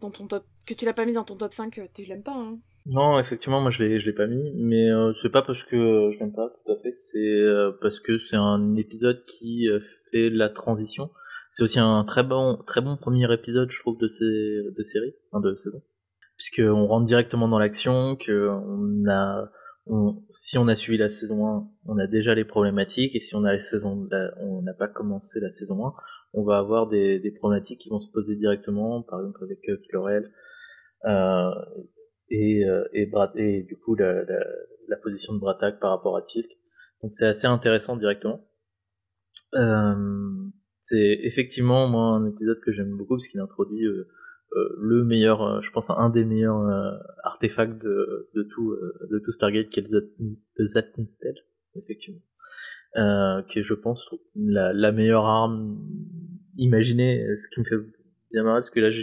dans 0.01 0.11
ton 0.11 0.27
top, 0.27 0.45
que 0.65 0.73
tu 0.73 0.85
l'as 0.85 0.93
pas 0.93 1.05
mis 1.05 1.13
dans 1.13 1.23
ton 1.23 1.35
top 1.35 1.53
5 1.53 1.73
que 1.73 1.81
tu 1.93 2.03
l'aimes 2.05 2.23
pas, 2.23 2.35
hein. 2.35 2.57
Non, 2.85 3.17
effectivement, 3.17 3.61
moi 3.61 3.71
je 3.71 3.81
l'ai, 3.81 3.99
je 3.99 4.05
l'ai 4.05 4.13
pas 4.13 4.27
mis, 4.27 4.51
mais 4.55 4.91
euh, 4.91 5.13
c'est 5.21 5.29
pas 5.29 5.41
parce 5.41 5.63
que 5.63 6.11
je 6.13 6.19
l'aime 6.19 6.33
pas, 6.33 6.49
tout 6.49 6.71
à 6.71 6.75
fait, 6.81 6.93
c'est 6.93 7.19
euh, 7.19 7.71
parce 7.81 7.99
que 7.99 8.17
c'est 8.17 8.35
un 8.35 8.75
épisode 8.75 9.23
qui 9.25 9.67
fait 10.11 10.29
la 10.29 10.49
transition. 10.49 11.11
C'est 11.51 11.63
aussi 11.63 11.79
un 11.79 12.03
très 12.03 12.23
bon, 12.23 12.57
très 12.65 12.81
bon 12.81 12.97
premier 12.97 13.31
épisode, 13.31 13.71
je 13.71 13.79
trouve, 13.79 13.97
de 13.99 14.07
ces, 14.07 14.25
de 14.25 14.83
série, 14.83 15.13
enfin 15.31 15.39
de 15.39 15.55
saison, 15.55 15.81
puisqu'on 16.35 16.87
rentre 16.87 17.05
directement 17.05 17.47
dans 17.47 17.59
l'action, 17.59 18.17
que 18.17 18.49
on 18.49 19.07
a, 19.09 19.49
si 20.29 20.57
on 20.57 20.67
a 20.67 20.75
suivi 20.75 20.97
la 20.97 21.09
saison 21.09 21.47
1, 21.47 21.67
on 21.85 21.97
a 21.97 22.07
déjà 22.07 22.35
les 22.35 22.45
problématiques, 22.45 23.15
et 23.15 23.19
si 23.19 23.35
on 23.35 23.43
a 23.43 23.53
la 23.53 23.59
saison, 23.59 24.07
on 24.39 24.61
n'a 24.61 24.73
pas 24.73 24.87
commencé 24.87 25.39
la 25.39 25.51
saison 25.51 25.85
1, 25.85 25.93
on 26.33 26.43
va 26.43 26.57
avoir 26.57 26.87
des, 26.87 27.19
des, 27.19 27.31
problématiques 27.31 27.81
qui 27.81 27.89
vont 27.89 27.99
se 27.99 28.11
poser 28.11 28.35
directement, 28.35 29.03
par 29.03 29.19
exemple 29.19 29.43
avec 29.43 29.59
euh, 29.69 29.77
Florel 29.89 30.31
euh, 31.05 31.51
et, 32.29 32.65
euh, 32.65 32.83
et, 32.93 33.11
et, 33.35 33.63
du 33.63 33.77
coup 33.77 33.95
la, 33.95 34.23
la, 34.23 34.45
la, 34.87 34.97
position 34.97 35.33
de 35.33 35.39
Bratak 35.39 35.79
par 35.79 35.91
rapport 35.91 36.17
à 36.17 36.23
Tilk. 36.23 36.49
Donc 37.01 37.13
c'est 37.13 37.27
assez 37.27 37.45
intéressant 37.45 37.97
directement. 37.97 38.47
Euh, 39.55 40.49
c'est 40.79 41.19
effectivement 41.23 41.87
moi 41.87 42.15
un 42.15 42.29
épisode 42.29 42.59
que 42.61 42.71
j'aime 42.71 42.97
beaucoup 42.97 43.15
parce 43.15 43.27
qu'il 43.27 43.39
introduit 43.39 43.85
euh, 43.85 43.91
euh 43.91 44.07
le 44.77 45.03
meilleur, 45.03 45.61
je 45.61 45.71
pense 45.71 45.89
un 45.89 46.09
des 46.09 46.25
meilleurs 46.25 46.63
artefacts 47.23 47.81
de, 47.81 48.29
de 48.35 48.43
tout 48.43 48.75
de 49.09 49.19
tout 49.19 49.31
Stargate 49.31 49.69
qui 49.69 49.79
est 49.79 49.87
le 49.91 50.65
Zatnitel, 50.65 51.35
effectivement 51.75 52.21
euh, 52.95 53.41
qui 53.49 53.59
est 53.59 53.63
je 53.63 53.73
pense 53.73 54.07
la, 54.35 54.71
la, 54.73 54.91
meilleure 54.91 55.25
arme 55.25 55.79
imaginer 56.57 57.25
ce 57.37 57.49
qui 57.49 57.59
me 57.59 57.65
fait 57.65 57.83
bien 58.31 58.43
marrer 58.43 58.59
parce 58.59 58.69
que 58.69 58.79
là 58.79 58.91
je 58.91 59.01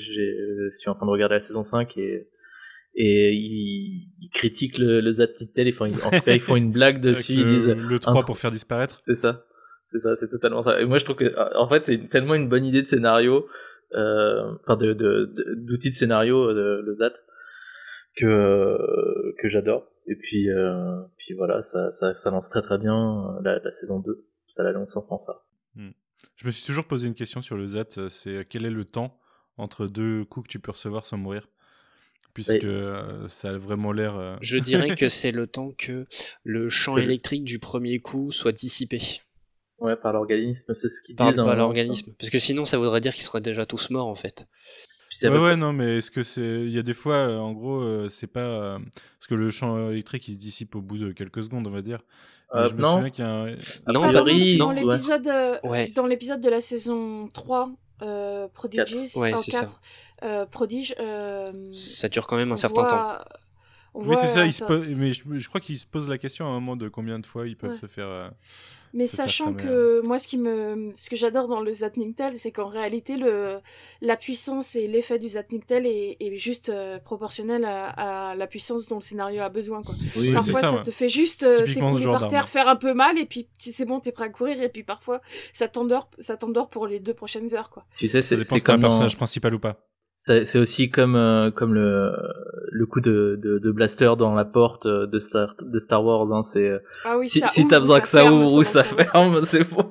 suis 0.77 0.89
en 0.89 0.95
train 0.95 1.07
de 1.07 1.11
regarder 1.11 1.35
la 1.35 1.41
saison 1.41 1.63
5 1.63 1.97
et 1.99 2.29
et 2.95 3.33
ils, 3.33 4.13
ils 4.21 4.31
critiquent 4.31 4.79
le, 4.79 5.01
le 5.01 5.13
Zatiktel, 5.13 5.69
ils 5.69 5.73
font, 5.73 5.87
en 5.87 6.11
tout 6.11 6.25
cas 6.25 6.33
ils 6.33 6.41
font 6.41 6.57
une 6.57 6.73
blague 6.73 7.01
dessus, 7.03 7.35
ils 7.35 7.45
disent 7.45 7.69
le 7.69 7.99
3 7.99 8.25
pour 8.25 8.39
faire 8.39 8.51
disparaître. 8.51 8.99
C'est 8.99 9.15
ça, 9.15 9.45
c'est 9.89 10.01
ça, 10.01 10.15
c'est 10.15 10.29
totalement 10.29 10.63
ça. 10.63 10.81
Et 10.81 10.85
moi 10.85 10.99
je 10.99 11.05
trouve 11.05 11.17
que 11.17 11.33
en 11.57 11.69
fait 11.69 11.85
c'est 11.85 11.99
tellement 12.09 12.35
une 12.35 12.49
bonne 12.49 12.65
idée 12.65 12.83
de 12.83 12.87
scénario, 12.87 13.39
euh, 13.39 13.49
enfin 13.95 14.77
de 14.77 14.93
d'outils 14.93 15.89
de, 15.89 15.93
de, 15.93 15.95
scénario 15.95 16.53
de, 16.53 16.83
le 16.85 16.95
Zat 16.97 17.13
que 18.17 19.35
que 19.39 19.49
j'adore. 19.49 19.87
Et 20.07 20.17
puis 20.17 20.51
euh, 20.51 21.03
puis 21.19 21.35
voilà, 21.35 21.63
ça, 21.63 21.91
ça 21.91 22.15
ça 22.15 22.31
lance 22.31 22.51
très 22.51 22.63
très 22.63 22.79
bien 22.79 23.39
la, 23.43 23.59
la 23.59 23.71
saison 23.71 24.01
2, 24.01 24.27
ça 24.49 24.63
la 24.63 24.73
lance 24.73 24.93
sans 24.93 25.03
fanfare. 25.03 25.47
Hmm. 25.75 25.91
Je 26.37 26.47
me 26.47 26.51
suis 26.51 26.65
toujours 26.65 26.87
posé 26.87 27.07
une 27.07 27.15
question 27.15 27.43
sur 27.43 27.57
le 27.57 27.67
ZAT, 27.67 28.09
c'est 28.09 28.47
quel 28.49 28.65
est 28.65 28.71
le 28.71 28.85
temps 28.85 29.19
entre 29.57 29.87
deux 29.87 30.25
coups 30.25 30.47
que 30.47 30.53
tu 30.53 30.59
peux 30.59 30.73
recevoir 30.73 31.07
sans 31.07 31.17
mourir? 31.17 31.49
Puisque 32.33 32.65
euh, 32.65 33.27
ça 33.29 33.51
a 33.51 33.59
vraiment 33.59 33.93
l'air. 33.93 34.17
Euh, 34.17 34.37
Je 34.41 34.59
dirais 34.59 34.95
que 34.97 35.09
c'est 35.09 35.33
le 35.33 35.47
temps 35.47 35.73
que 35.77 36.07
le 36.45 36.69
champ 36.69 36.97
électrique 36.97 37.45
du 37.45 37.59
premier 37.59 37.99
coup 37.99 38.31
soit 38.33 38.53
dissipé. 38.53 39.01
Ouais, 39.81 39.97
par 39.97 40.13
l'organisme, 40.13 40.75
c'est 40.75 40.89
ce 40.89 41.03
qu'ils 41.03 41.17
disent. 41.17 41.37
Par, 41.37 41.45
par 41.45 41.57
l'organisme. 41.57 42.13
Parce 42.19 42.31
que 42.31 42.39
sinon, 42.39 42.65
ça 42.65 42.79
voudrait 42.79 43.01
dire 43.01 43.15
qu'ils 43.15 43.25
seraient 43.25 43.41
déjà 43.41 43.67
tous 43.67 43.91
morts, 43.91 44.09
en 44.09 44.15
fait. 44.15 44.47
Ouais, 45.23 45.29
ouais, 45.29 45.57
non, 45.57 45.73
mais 45.73 45.99
est-ce 45.99 46.11
que 46.11 46.23
c'est. 46.23 46.41
Il 46.41 46.73
y 46.73 46.79
a 46.79 46.83
des 46.83 46.95
fois, 46.95 47.17
euh, 47.17 47.39
en 47.39 47.53
gros, 47.53 48.09
c'est 48.09 48.29
pas. 48.29 48.79
Parce 49.19 49.27
que 49.29 49.35
le 49.35 49.51
champ 49.51 49.91
électrique, 49.91 50.29
il 50.29 50.35
se 50.35 50.39
dissipe 50.39 50.77
au 50.77 50.81
bout 50.81 50.99
de 50.99 51.13
quelques 51.13 51.43
secondes, 51.43 51.67
on 51.67 51.71
va 51.71 51.83
dire. 51.83 51.99
Euh, 52.55 52.69
je 52.69 52.75
me 52.75 52.81
non. 52.81 52.97
souviens 52.97 53.11
qu'il 53.11 53.25
y 53.25 53.29
a 53.29 53.31
un... 53.31 53.47
Non, 53.93 54.03
ah, 54.03 54.13
dans 54.13 54.25
l'épisode 54.25 55.31
ouais. 55.65 55.89
dans 55.91 56.07
l'épisode 56.07 56.41
de 56.41 56.49
la 56.49 56.61
saison 56.61 57.29
3, 57.29 57.71
euh, 58.03 58.49
Prodigies, 58.49 59.17
ouais, 59.17 59.33
en 59.33 59.41
4, 59.41 59.81
euh, 60.25 60.47
Prodige. 60.47 60.95
Euh, 60.99 61.47
ça 61.71 62.09
dure 62.09 62.27
quand 62.27 62.37
même 62.37 62.51
un 62.51 62.57
certain 62.57 62.83
voit... 62.83 62.91
temps. 62.91 63.19
oui, 63.95 64.17
c'est 64.21 64.29
ça, 64.29 64.47
il 64.47 64.53
se 64.53 64.65
pose... 64.65 65.01
mais 65.01 65.13
je, 65.13 65.23
je, 65.39 65.49
crois 65.49 65.61
qu'il 65.61 65.79
se 65.79 65.87
pose 65.87 66.09
la 66.09 66.19
question 66.19 66.47
à 66.47 66.49
un 66.49 66.55
moment 66.55 66.77
de 66.77 66.89
combien 66.89 67.21
de 67.21 67.27
fois 67.27 67.47
ils 67.47 67.57
peuvent 67.57 67.71
ouais. 67.71 67.77
se 67.77 67.87
faire. 67.87 68.33
Mais 68.93 69.07
sachant 69.07 69.55
que 69.55 70.01
moi, 70.05 70.19
ce 70.19 70.27
qui 70.27 70.39
me, 70.39 70.91
ce 70.95 71.09
que 71.11 71.17
j'adore 71.17 71.47
dans 71.49 71.61
le 71.61 71.73
Zatniktel, 71.73 72.35
c'est 72.39 72.51
qu'en 72.51 72.67
réalité, 72.67 73.17
le, 73.17 73.59
la 74.01 74.17
puissance 74.17 74.75
et 74.75 74.89
l'effet 74.89 75.19
du 75.19 75.29
Zatniktel 75.29 75.87
est, 75.87 76.17
est 76.19 76.37
juste 76.37 76.69
euh, 76.69 76.99
proportionnel 76.99 77.65
à, 77.65 78.31
à, 78.31 78.35
la 78.35 78.47
puissance 78.47 78.89
dont 78.89 78.97
le 78.97 79.03
scénario 79.03 79.43
a 79.43 79.49
besoin. 79.49 79.83
Quoi. 79.83 79.95
Oui, 80.17 80.33
parfois, 80.33 80.53
ça, 80.53 80.61
ça 80.61 80.77
ouais. 80.77 80.83
te 80.83 80.91
fait 80.91 81.09
juste 81.09 81.43
euh, 81.43 81.65
t'écrouler 81.65 82.05
par 82.05 82.29
terre, 82.29 82.49
faire 82.49 82.69
un 82.69 82.77
peu 82.77 82.95
mal, 82.95 83.19
et 83.19 83.27
puis 83.27 83.49
c'est 83.59 83.85
bon, 83.85 84.01
t'es 84.01 84.13
prêt 84.13 84.25
à 84.25 84.29
courir, 84.29 84.61
et 84.61 84.69
puis 84.69 84.83
parfois, 84.83 85.21
ça 85.53 85.69
t'endort, 85.69 86.11
ça 86.19 86.37
t'endort 86.37 86.69
pour 86.69 86.87
les 86.87 86.99
deux 86.99 87.15
prochaines 87.15 87.55
heures. 87.55 87.71
Quoi. 87.71 87.85
Tu 87.97 88.09
sais, 88.09 88.23
c'est 88.23 88.43
c'est 88.45 88.61
comme 88.61 88.77
un 88.77 88.89
personnage 88.89 89.17
principal 89.17 89.55
ou 89.55 89.59
pas. 89.59 89.90
C'est 90.23 90.59
aussi 90.59 90.91
comme 90.91 91.17
euh, 91.17 91.51
comme 91.51 91.73
le 91.73 92.13
le 92.71 92.87
coup 92.87 93.01
de, 93.01 93.39
de, 93.43 93.59
de 93.59 93.73
blaster 93.73 94.13
dans 94.19 94.35
la 94.35 94.45
porte 94.45 94.87
de 94.87 95.19
Star 95.19 95.55
de 95.59 95.79
Star 95.79 96.05
Wars. 96.05 96.31
Hein, 96.31 96.43
c'est 96.43 96.71
ah 97.07 97.17
oui, 97.17 97.25
si, 97.25 97.41
si 97.49 97.67
t'as 97.67 97.81
besoin 97.81 98.01
que 98.01 98.09
ça 98.09 98.31
ouvre 98.31 98.59
ou 98.59 98.63
ça 98.63 98.85
ferme, 98.85 99.41
c'est 99.45 99.67
bon. 99.71 99.89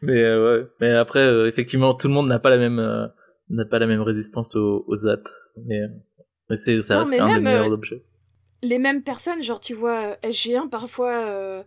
mais 0.00 0.22
euh, 0.22 0.60
ouais. 0.60 0.66
Mais 0.80 0.92
après, 0.92 1.18
euh, 1.26 1.48
effectivement, 1.48 1.94
tout 1.94 2.06
le 2.06 2.14
monde 2.14 2.28
n'a 2.28 2.38
pas 2.38 2.50
la 2.50 2.56
même 2.56 2.78
euh, 2.78 3.08
n'a 3.50 3.64
pas 3.64 3.80
la 3.80 3.86
même 3.88 4.02
résistance 4.02 4.54
aux, 4.54 4.84
aux 4.86 4.94
ZAT. 4.94 5.24
Mais 5.66 5.80
mais 6.48 6.56
c'est 6.56 6.80
ça 6.82 6.94
non, 6.94 7.00
reste 7.00 7.20
un 7.20 7.26
même, 7.26 7.34
des 7.34 7.40
meilleurs 7.40 7.66
euh, 7.66 7.74
objets. 7.74 8.04
Les 8.62 8.78
mêmes 8.78 9.02
personnes, 9.02 9.42
genre 9.42 9.58
tu 9.58 9.74
vois 9.74 10.12
SG1 10.22 10.68
parfois. 10.68 11.64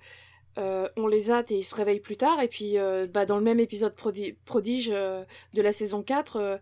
Euh, 0.57 0.87
on 0.95 1.07
les 1.07 1.31
hâte 1.31 1.51
et 1.51 1.57
ils 1.57 1.63
se 1.63 1.75
réveillent 1.75 1.99
plus 1.99 2.17
tard. 2.17 2.41
Et 2.41 2.47
puis, 2.47 2.77
euh, 2.77 3.07
bah, 3.07 3.25
dans 3.25 3.37
le 3.37 3.43
même 3.43 3.59
épisode 3.59 3.93
prodi 3.93 4.33
prodige 4.45 4.89
euh, 4.91 5.23
de 5.53 5.61
la 5.61 5.71
saison 5.73 6.01
4, 6.01 6.59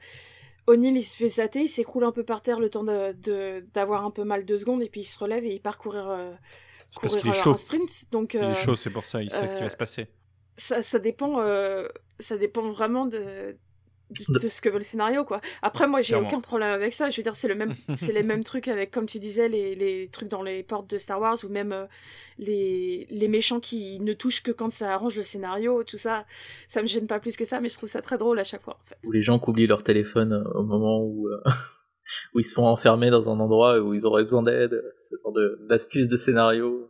O'Neill 0.67 0.95
il 0.95 1.04
se 1.04 1.15
fait 1.15 1.28
zater, 1.28 1.62
il 1.62 1.67
s'écroule 1.67 2.06
un 2.06 2.12
peu 2.12 2.23
par 2.23 2.41
terre 2.41 2.60
le 2.60 2.69
temps 2.69 2.84
d'avoir 2.84 4.06
un 4.06 4.12
peu 4.12 4.23
mal 4.23 4.45
deux 4.45 4.58
secondes. 4.58 4.82
Et 4.82 4.89
puis 4.89 5.02
il 5.02 5.06
se 5.06 5.19
relève 5.19 5.43
et 5.45 5.54
il 5.54 5.62
part 5.62 5.78
courir, 5.78 6.06
parce 7.02 7.15
qu'il 7.15 7.28
est 7.28 7.32
un 7.32 7.34
chaud. 7.34 7.58
sprint. 7.58 8.12
Donc, 8.12 8.34
il 8.34 8.43
est 8.43 8.56
chaud, 8.56 8.76
c'est 8.76 8.89
pour 8.89 9.06
ça, 9.06 9.21
il 9.21 9.30
sait 9.30 9.47
ce 9.47 9.56
qui 9.56 9.63
va 9.63 9.69
se 9.69 9.78
passer. 9.78 10.08
Ça, 10.56 10.84
ça, 10.84 10.99
dépend, 10.99 11.41
ça 12.19 12.38
dépend 12.38 12.69
vraiment 12.69 13.06
de, 13.06 13.58
de, 14.13 14.39
de, 14.39 14.47
ce 14.47 14.62
que 14.62 14.69
veut 14.69 14.78
le 14.78 14.84
scénario 14.84 15.23
quoi. 15.23 15.41
Après 15.62 15.88
moi 15.88 16.02
j'ai 16.02 16.15
aucun 16.15 16.39
problème 16.39 16.69
avec 16.69 16.93
ça, 16.93 17.10
je 17.10 17.17
veux 17.17 17.23
dire 17.23 17.36
c'est 17.36 17.47
le 17.47 17.56
même 17.56 17.73
c'est 17.95 18.13
les 18.13 18.23
mêmes 18.23 18.43
trucs 18.43 18.67
avec 18.67 18.91
comme 18.91 19.06
tu 19.06 19.19
disais 19.19 19.47
les, 19.47 19.76
les 19.76 20.10
trucs 20.12 20.30
dans 20.30 20.43
les 20.43 20.63
portes 20.63 20.89
de 20.89 20.97
Star 20.97 21.19
Wars 21.19 21.38
ou 21.43 21.49
même 21.49 21.71
euh, 21.71 21.86
les, 22.38 23.08
les 23.10 23.28
méchants 23.28 23.60
qui 23.60 23.99
ne 23.99 24.13
touchent 24.13 24.43
que 24.43 24.52
quand 24.52 24.71
ça 24.71 24.93
arrange 24.93 25.15
le 25.15 25.23
scénario, 25.23 25.84
tout 25.84 25.97
ça 25.97 26.26
ça 26.67 26.82
me 26.82 26.88
gêne 26.88 27.08
pas 27.08 27.19
plus 27.19 27.36
que 27.36 27.45
ça 27.45 27.60
mais 27.60 27.69
je 27.69 27.76
trouve 27.76 27.89
ça 27.89 28.02
très 28.02 28.17
drôle 28.17 28.39
à 28.39 28.43
chaque 28.43 28.62
fois 28.62 28.78
en 28.82 28.86
fait. 28.86 28.97
Ou 29.06 29.12
les 29.12 29.23
gens 29.23 29.39
qui 29.39 29.49
oublient 29.49 29.67
leur 29.67 29.84
téléphone 29.84 30.34
euh, 30.34 30.60
au 30.60 30.63
moment 30.63 31.04
où 31.04 31.28
euh, 31.28 31.41
où 32.34 32.39
ils 32.39 32.45
se 32.45 32.54
font 32.54 32.65
enfermer 32.65 33.10
dans 33.10 33.28
un 33.30 33.39
endroit 33.39 33.80
où 33.80 33.93
ils 33.93 34.06
auraient 34.06 34.23
besoin 34.23 34.43
d'aide, 34.43 34.82
ce 35.10 35.15
genre 35.23 35.34
d'astuces 35.67 36.08
de, 36.08 36.12
de 36.12 36.17
scénario. 36.17 36.89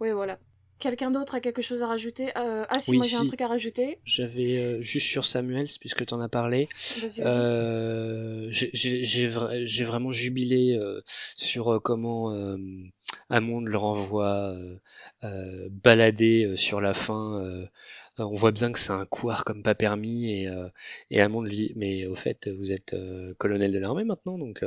Oui 0.00 0.10
voilà. 0.12 0.38
Quelqu'un 0.78 1.10
d'autre 1.10 1.34
a 1.34 1.40
quelque 1.40 1.62
chose 1.62 1.82
à 1.82 1.86
rajouter? 1.86 2.28
Euh, 2.36 2.64
Ah 2.68 2.78
si, 2.78 2.90
oui, 2.90 2.98
moi 2.98 3.06
j'ai 3.06 3.16
si. 3.16 3.22
un 3.22 3.26
truc 3.26 3.40
à 3.40 3.46
rajouter. 3.48 3.98
J'avais 4.04 4.58
euh, 4.58 4.80
juste 4.80 5.06
sur 5.06 5.24
Samuels, 5.24 5.68
puisque 5.80 6.04
tu 6.04 6.12
en 6.14 6.20
as 6.20 6.28
parlé. 6.28 6.68
Euh, 7.20 8.48
J'ai 8.50 9.26
vra 9.26 9.50
vraiment 9.84 10.10
jubilé 10.10 10.78
sur 11.36 11.80
comment 11.82 12.30
Hammond 13.30 13.60
le 13.62 13.76
renvoie 13.76 14.54
balader 15.70 16.56
sur 16.56 16.80
la 16.80 16.94
fin. 16.94 17.68
on 18.18 18.34
voit 18.34 18.52
bien 18.52 18.70
que 18.72 18.78
c'est 18.78 18.92
un 18.92 19.06
couard 19.06 19.44
comme 19.44 19.62
pas 19.62 19.74
permis 19.74 20.30
et, 20.30 20.48
et 21.10 21.20
lui 21.42 21.56
dit 21.56 21.72
mais 21.76 22.06
au 22.06 22.14
fait 22.14 22.48
vous 22.48 22.72
êtes 22.72 22.94
colonel 23.38 23.72
de 23.72 23.78
l'armée 23.78 24.04
maintenant 24.04 24.38
donc 24.38 24.62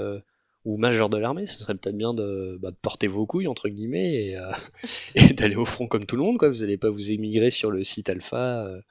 ou 0.65 0.78
major 0.78 1.10
de 1.10 1.17
l'armée, 1.17 1.45
ce 1.45 1.60
serait 1.60 1.76
peut-être 1.76 1.98
bien 1.98 2.13
de, 2.13 2.58
bah, 2.62 2.72
de, 2.72 2.76
porter 2.76 3.08
vos 3.08 3.26
couilles 3.26 3.48
entre 3.48 3.69
guillemets 3.69 4.28
et, 4.28 4.38
euh, 4.38 4.52
et 5.15 5.34
d'aller 5.34 5.56
au 5.56 5.65
front 5.65 5.88
comme 5.88 6.06
tout 6.06 6.15
le 6.15 6.24
monde 6.24 6.38
quoi. 6.38 6.50
Vous 6.50 6.60
n'allez 6.60 6.78
pas 6.78 6.89
vous 6.89 7.12
émigrer 7.12 7.52
sur 7.52 7.72
le 7.72 7.84
site 7.84 8.10
alpha. 8.10 8.65
Euh, 8.65 8.82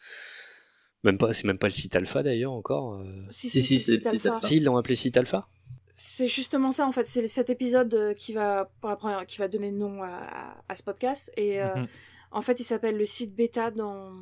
même 1.04 1.18
pas, 1.18 1.33
c'est 1.33 1.46
même 1.46 1.59
pas 1.59 1.68
le 1.68 1.72
site 1.72 1.94
alpha 1.94 2.22
d'ailleurs 2.22 2.52
encore. 2.52 2.94
Euh... 2.94 3.04
Si 3.31 3.48
si, 3.48 3.62
si, 3.62 3.78
si 3.78 3.81
c'est 3.81 3.92
le 3.92 3.96
site 3.98 4.07
alpha. 4.07 4.38
Si 4.42 4.57
ils 4.57 4.64
l'ont 4.64 4.76
appelé 4.76 4.94
site 4.94 5.16
alpha. 5.16 5.46
C'est 5.92 6.26
justement 6.26 6.72
ça 6.72 6.87
en 6.87 6.92
fait. 6.92 7.07
C'est 7.07 7.26
cet 7.28 7.50
épisode 7.50 8.14
qui 8.16 8.33
va 8.33 8.70
pour 8.81 8.90
la 8.90 8.96
première, 8.96 9.26
qui 9.26 9.38
va 9.38 9.48
donner 9.48 9.70
nom 9.70 10.02
à, 10.02 10.57
à 10.68 10.76
ce 10.76 10.83
podcast 10.83 11.33
et 11.37 11.59
mm 11.59 11.62
-hmm. 11.62 11.87
en 12.31 12.42
fait 12.42 12.61
il 12.61 12.64
s'appelle 12.64 12.96
le 12.96 13.07
site 13.07 13.35
bêta 13.35 13.70
dans 13.70 14.12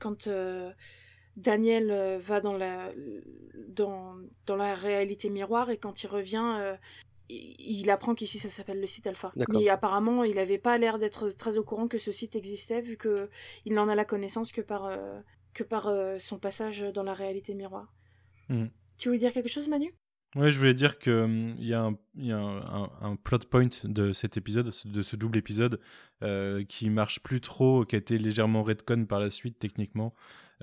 quand 0.00 0.26
euh, 0.26 0.70
Daniel 1.40 1.90
euh, 1.90 2.18
va 2.18 2.40
dans 2.40 2.56
la, 2.56 2.92
dans, 3.68 4.16
dans 4.46 4.56
la 4.56 4.74
réalité 4.74 5.30
miroir 5.30 5.70
et 5.70 5.78
quand 5.78 6.02
il 6.02 6.06
revient, 6.06 6.56
euh, 6.58 6.76
il, 7.28 7.54
il 7.58 7.90
apprend 7.90 8.14
qu'ici 8.14 8.38
ça 8.38 8.48
s'appelle 8.48 8.80
le 8.80 8.86
site 8.86 9.06
alpha. 9.06 9.32
Mais 9.48 9.68
apparemment, 9.68 10.24
il 10.24 10.36
n'avait 10.36 10.58
pas 10.58 10.76
l'air 10.78 10.98
d'être 10.98 11.30
très 11.30 11.56
au 11.56 11.64
courant 11.64 11.88
que 11.88 11.98
ce 11.98 12.12
site 12.12 12.36
existait 12.36 12.80
vu 12.80 12.96
qu'il 12.96 13.74
n'en 13.74 13.88
a 13.88 13.94
la 13.94 14.04
connaissance 14.04 14.52
que 14.52 14.60
par, 14.60 14.84
euh, 14.84 15.20
que 15.54 15.62
par 15.62 15.88
euh, 15.88 16.18
son 16.18 16.38
passage 16.38 16.80
dans 16.94 17.02
la 17.02 17.14
réalité 17.14 17.54
miroir. 17.54 17.92
Mm. 18.48 18.66
Tu 18.98 19.08
voulais 19.08 19.18
dire 19.18 19.32
quelque 19.32 19.48
chose, 19.48 19.68
Manu? 19.68 19.94
Ouais, 20.36 20.50
je 20.50 20.58
voulais 20.58 20.74
dire 20.74 20.98
qu'il 21.00 21.12
um, 21.12 21.56
y 21.58 21.74
a, 21.74 21.82
un, 21.82 21.98
y 22.14 22.30
a 22.30 22.38
un, 22.38 22.58
un, 22.58 22.90
un, 23.00 23.16
plot 23.16 23.40
point 23.50 23.66
de 23.82 24.12
cet 24.12 24.36
épisode, 24.36 24.70
de 24.84 25.02
ce 25.02 25.16
double 25.16 25.38
épisode, 25.38 25.80
euh, 26.22 26.62
qui 26.64 26.88
marche 26.88 27.18
plus 27.20 27.40
trop, 27.40 27.84
qui 27.84 27.96
a 27.96 27.98
été 27.98 28.16
légèrement 28.16 28.62
redcon 28.62 29.06
par 29.06 29.18
la 29.18 29.28
suite 29.28 29.58
techniquement. 29.58 30.14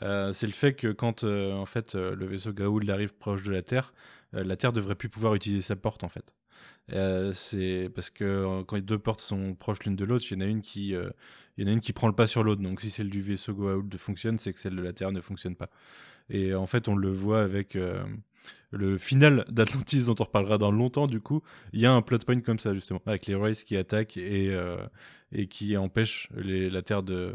Euh, 0.03 0.31
c'est 0.33 0.45
le 0.45 0.53
fait 0.53 0.73
que 0.73 0.89
quand 0.91 1.23
euh, 1.23 1.53
en 1.53 1.65
fait 1.65 1.95
euh, 1.95 2.15
le 2.15 2.27
vaisseau 2.27 2.53
Gaoul 2.53 2.89
arrive 2.91 3.15
proche 3.15 3.43
de 3.43 3.51
la 3.51 3.61
Terre, 3.61 3.93
la 4.33 4.57
Terre 4.57 4.73
devrait 4.73 4.95
plus 4.95 5.09
pouvoir 5.09 5.35
utiliser 5.35 5.61
sa 5.61 5.75
porte 5.75 6.03
en 6.03 6.09
fait. 6.09 6.33
C'est 7.33 7.89
parce 7.95 8.09
que 8.09 8.61
quand 8.63 8.75
les 8.75 8.81
deux 8.81 8.99
portes 8.99 9.21
sont 9.21 9.55
proches 9.55 9.79
l'une 9.85 9.95
de 9.95 10.03
l'autre, 10.05 10.25
il 10.29 10.33
y 10.33 10.37
en 10.37 10.41
a 10.41 10.49
une 10.49 10.61
qui, 10.61 10.89
y 10.89 11.63
en 11.63 11.67
a 11.67 11.71
une 11.71 11.79
qui 11.79 11.93
prend 11.93 12.07
le 12.07 12.13
pas 12.13 12.27
sur 12.27 12.43
l'autre. 12.43 12.61
Donc 12.61 12.81
si 12.81 12.89
celle 12.89 13.09
du 13.09 13.21
vaisseau 13.21 13.53
Goa'uld 13.53 13.95
fonctionne, 13.97 14.37
c'est 14.37 14.51
que 14.51 14.59
celle 14.59 14.75
de 14.75 14.81
la 14.81 14.91
Terre 14.91 15.13
ne 15.13 15.21
fonctionne 15.21 15.55
pas. 15.55 15.69
Et 16.29 16.53
en 16.53 16.65
fait, 16.65 16.89
on 16.89 16.95
le 16.95 17.09
voit 17.09 17.41
avec 17.41 17.77
le 18.71 18.97
final 18.97 19.45
d'Atlantis 19.49 20.05
dont 20.05 20.15
on 20.19 20.23
reparlera 20.25 20.57
dans 20.57 20.71
longtemps 20.71 21.07
du 21.07 21.21
coup 21.21 21.41
il 21.71 21.79
y 21.79 21.85
a 21.85 21.91
un 21.91 22.01
plot 22.01 22.19
point 22.19 22.39
comme 22.41 22.59
ça 22.59 22.73
justement 22.73 23.01
avec 23.05 23.25
les 23.25 23.35
Rays 23.35 23.53
qui 23.53 23.77
attaquent 23.77 24.17
et, 24.17 24.53
et 25.31 25.47
qui 25.47 25.77
empêchent 25.77 26.29
la 26.35 26.81
terre 26.81 27.01
de 27.03 27.33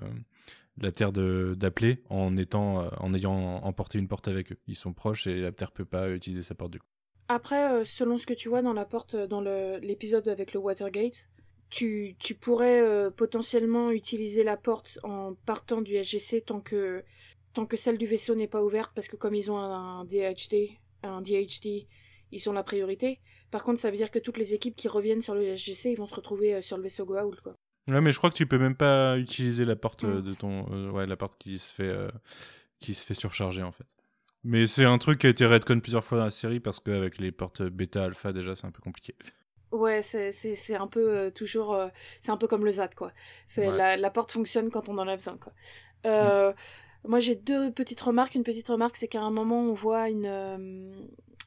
la 0.80 0.92
terre 0.92 1.12
d'appeler 1.12 2.02
en 2.08 2.36
étant 2.36 2.82
euh, 2.82 2.88
en 2.98 3.12
ayant 3.14 3.32
emporté 3.62 3.98
une 3.98 4.08
porte 4.08 4.28
avec 4.28 4.52
eux 4.52 4.58
ils 4.66 4.76
sont 4.76 4.92
proches 4.92 5.26
et 5.26 5.40
la 5.40 5.52
terre 5.52 5.70
peut 5.70 5.84
pas 5.84 6.10
utiliser 6.10 6.42
sa 6.42 6.54
porte 6.54 6.72
du 6.72 6.78
coup 6.78 6.86
après 7.28 7.72
euh, 7.72 7.84
selon 7.84 8.18
ce 8.18 8.26
que 8.26 8.32
tu 8.32 8.48
vois 8.48 8.62
dans 8.62 8.72
la 8.72 8.84
porte 8.84 9.14
dans 9.16 9.40
l'épisode 9.40 10.28
avec 10.28 10.52
le 10.54 10.60
Watergate 10.60 11.28
tu, 11.68 12.16
tu 12.18 12.34
pourrais 12.34 12.80
euh, 12.80 13.10
potentiellement 13.10 13.90
utiliser 13.90 14.44
la 14.44 14.56
porte 14.56 14.98
en 15.02 15.34
partant 15.46 15.82
du 15.82 16.02
SGC 16.02 16.42
tant 16.42 16.60
que 16.60 17.04
tant 17.54 17.66
que 17.66 17.76
celle 17.76 17.98
du 17.98 18.06
vaisseau 18.06 18.34
n'est 18.34 18.48
pas 18.48 18.62
ouverte 18.62 18.92
parce 18.94 19.08
que 19.08 19.16
comme 19.16 19.34
ils 19.34 19.50
ont 19.50 19.58
un, 19.58 20.04
DHD 20.04 20.70
un 21.02 21.22
ils 22.34 22.48
ont 22.48 22.52
la 22.54 22.62
priorité. 22.62 23.20
Par 23.50 23.62
contre, 23.62 23.78
ça 23.78 23.90
veut 23.90 23.98
dire 23.98 24.10
que 24.10 24.18
toutes 24.18 24.38
les 24.38 24.54
équipes 24.54 24.74
qui 24.74 24.88
reviennent 24.88 25.20
sur 25.20 25.34
le 25.34 25.54
SGC, 25.54 25.90
ils 25.90 25.98
vont 25.98 26.06
se 26.06 26.14
retrouver 26.14 26.62
sur 26.62 26.78
le 26.78 26.82
vaisseau 26.82 27.04
Goa'uld, 27.04 27.42
quoi. 27.42 27.56
Ouais, 27.88 28.00
mais 28.00 28.12
je 28.12 28.18
crois 28.18 28.30
que 28.30 28.36
tu 28.36 28.46
peux 28.46 28.58
même 28.58 28.76
pas 28.76 29.18
utiliser 29.18 29.64
la 29.64 29.76
porte 29.76 30.04
mm. 30.04 30.22
de 30.22 30.34
ton, 30.34 30.66
euh, 30.72 30.90
ouais, 30.90 31.06
la 31.06 31.16
porte 31.16 31.36
qui 31.38 31.58
se 31.58 31.72
fait, 31.74 31.88
euh, 31.88 32.08
qui 32.80 32.94
se 32.94 33.04
fait 33.04 33.14
surcharger 33.14 33.62
en 33.62 33.72
fait. 33.72 33.86
Mais 34.44 34.66
c'est 34.66 34.84
un 34.84 34.98
truc 34.98 35.20
qui 35.20 35.26
a 35.26 35.30
été 35.30 35.46
redcon 35.46 35.80
plusieurs 35.80 36.04
fois 36.04 36.18
dans 36.18 36.24
la 36.24 36.30
série 36.30 36.60
parce 36.60 36.80
qu'avec 36.80 37.18
les 37.18 37.30
portes 37.30 37.62
bêta, 37.62 38.04
alpha, 38.04 38.32
déjà, 38.32 38.56
c'est 38.56 38.66
un 38.66 38.72
peu 38.72 38.82
compliqué. 38.82 39.14
Ouais, 39.72 40.02
c'est 40.02 40.74
un 40.74 40.86
peu 40.86 41.16
euh, 41.16 41.30
toujours. 41.30 41.72
Euh, 41.72 41.88
c'est 42.20 42.30
un 42.30 42.36
peu 42.36 42.46
comme 42.46 42.62
le 42.62 42.72
ZAD, 42.72 42.94
quoi. 42.94 43.10
C'est 43.46 43.70
la, 43.70 43.96
la, 43.96 44.10
porte 44.10 44.30
fonctionne 44.30 44.70
quand 44.70 44.90
on 44.90 44.98
en 44.98 45.08
a 45.08 45.16
besoin, 45.16 45.38
quoi. 45.38 45.54
Euh, 46.04 46.52
mm. 46.52 47.08
Moi, 47.08 47.20
j'ai 47.20 47.36
deux 47.36 47.72
petites 47.72 48.02
remarques. 48.02 48.34
Une 48.34 48.42
petite 48.42 48.68
remarque, 48.68 48.98
c'est 48.98 49.08
qu'à 49.08 49.22
un 49.22 49.30
moment, 49.30 49.62
on 49.62 49.72
voit 49.72 50.10
une, 50.10 50.92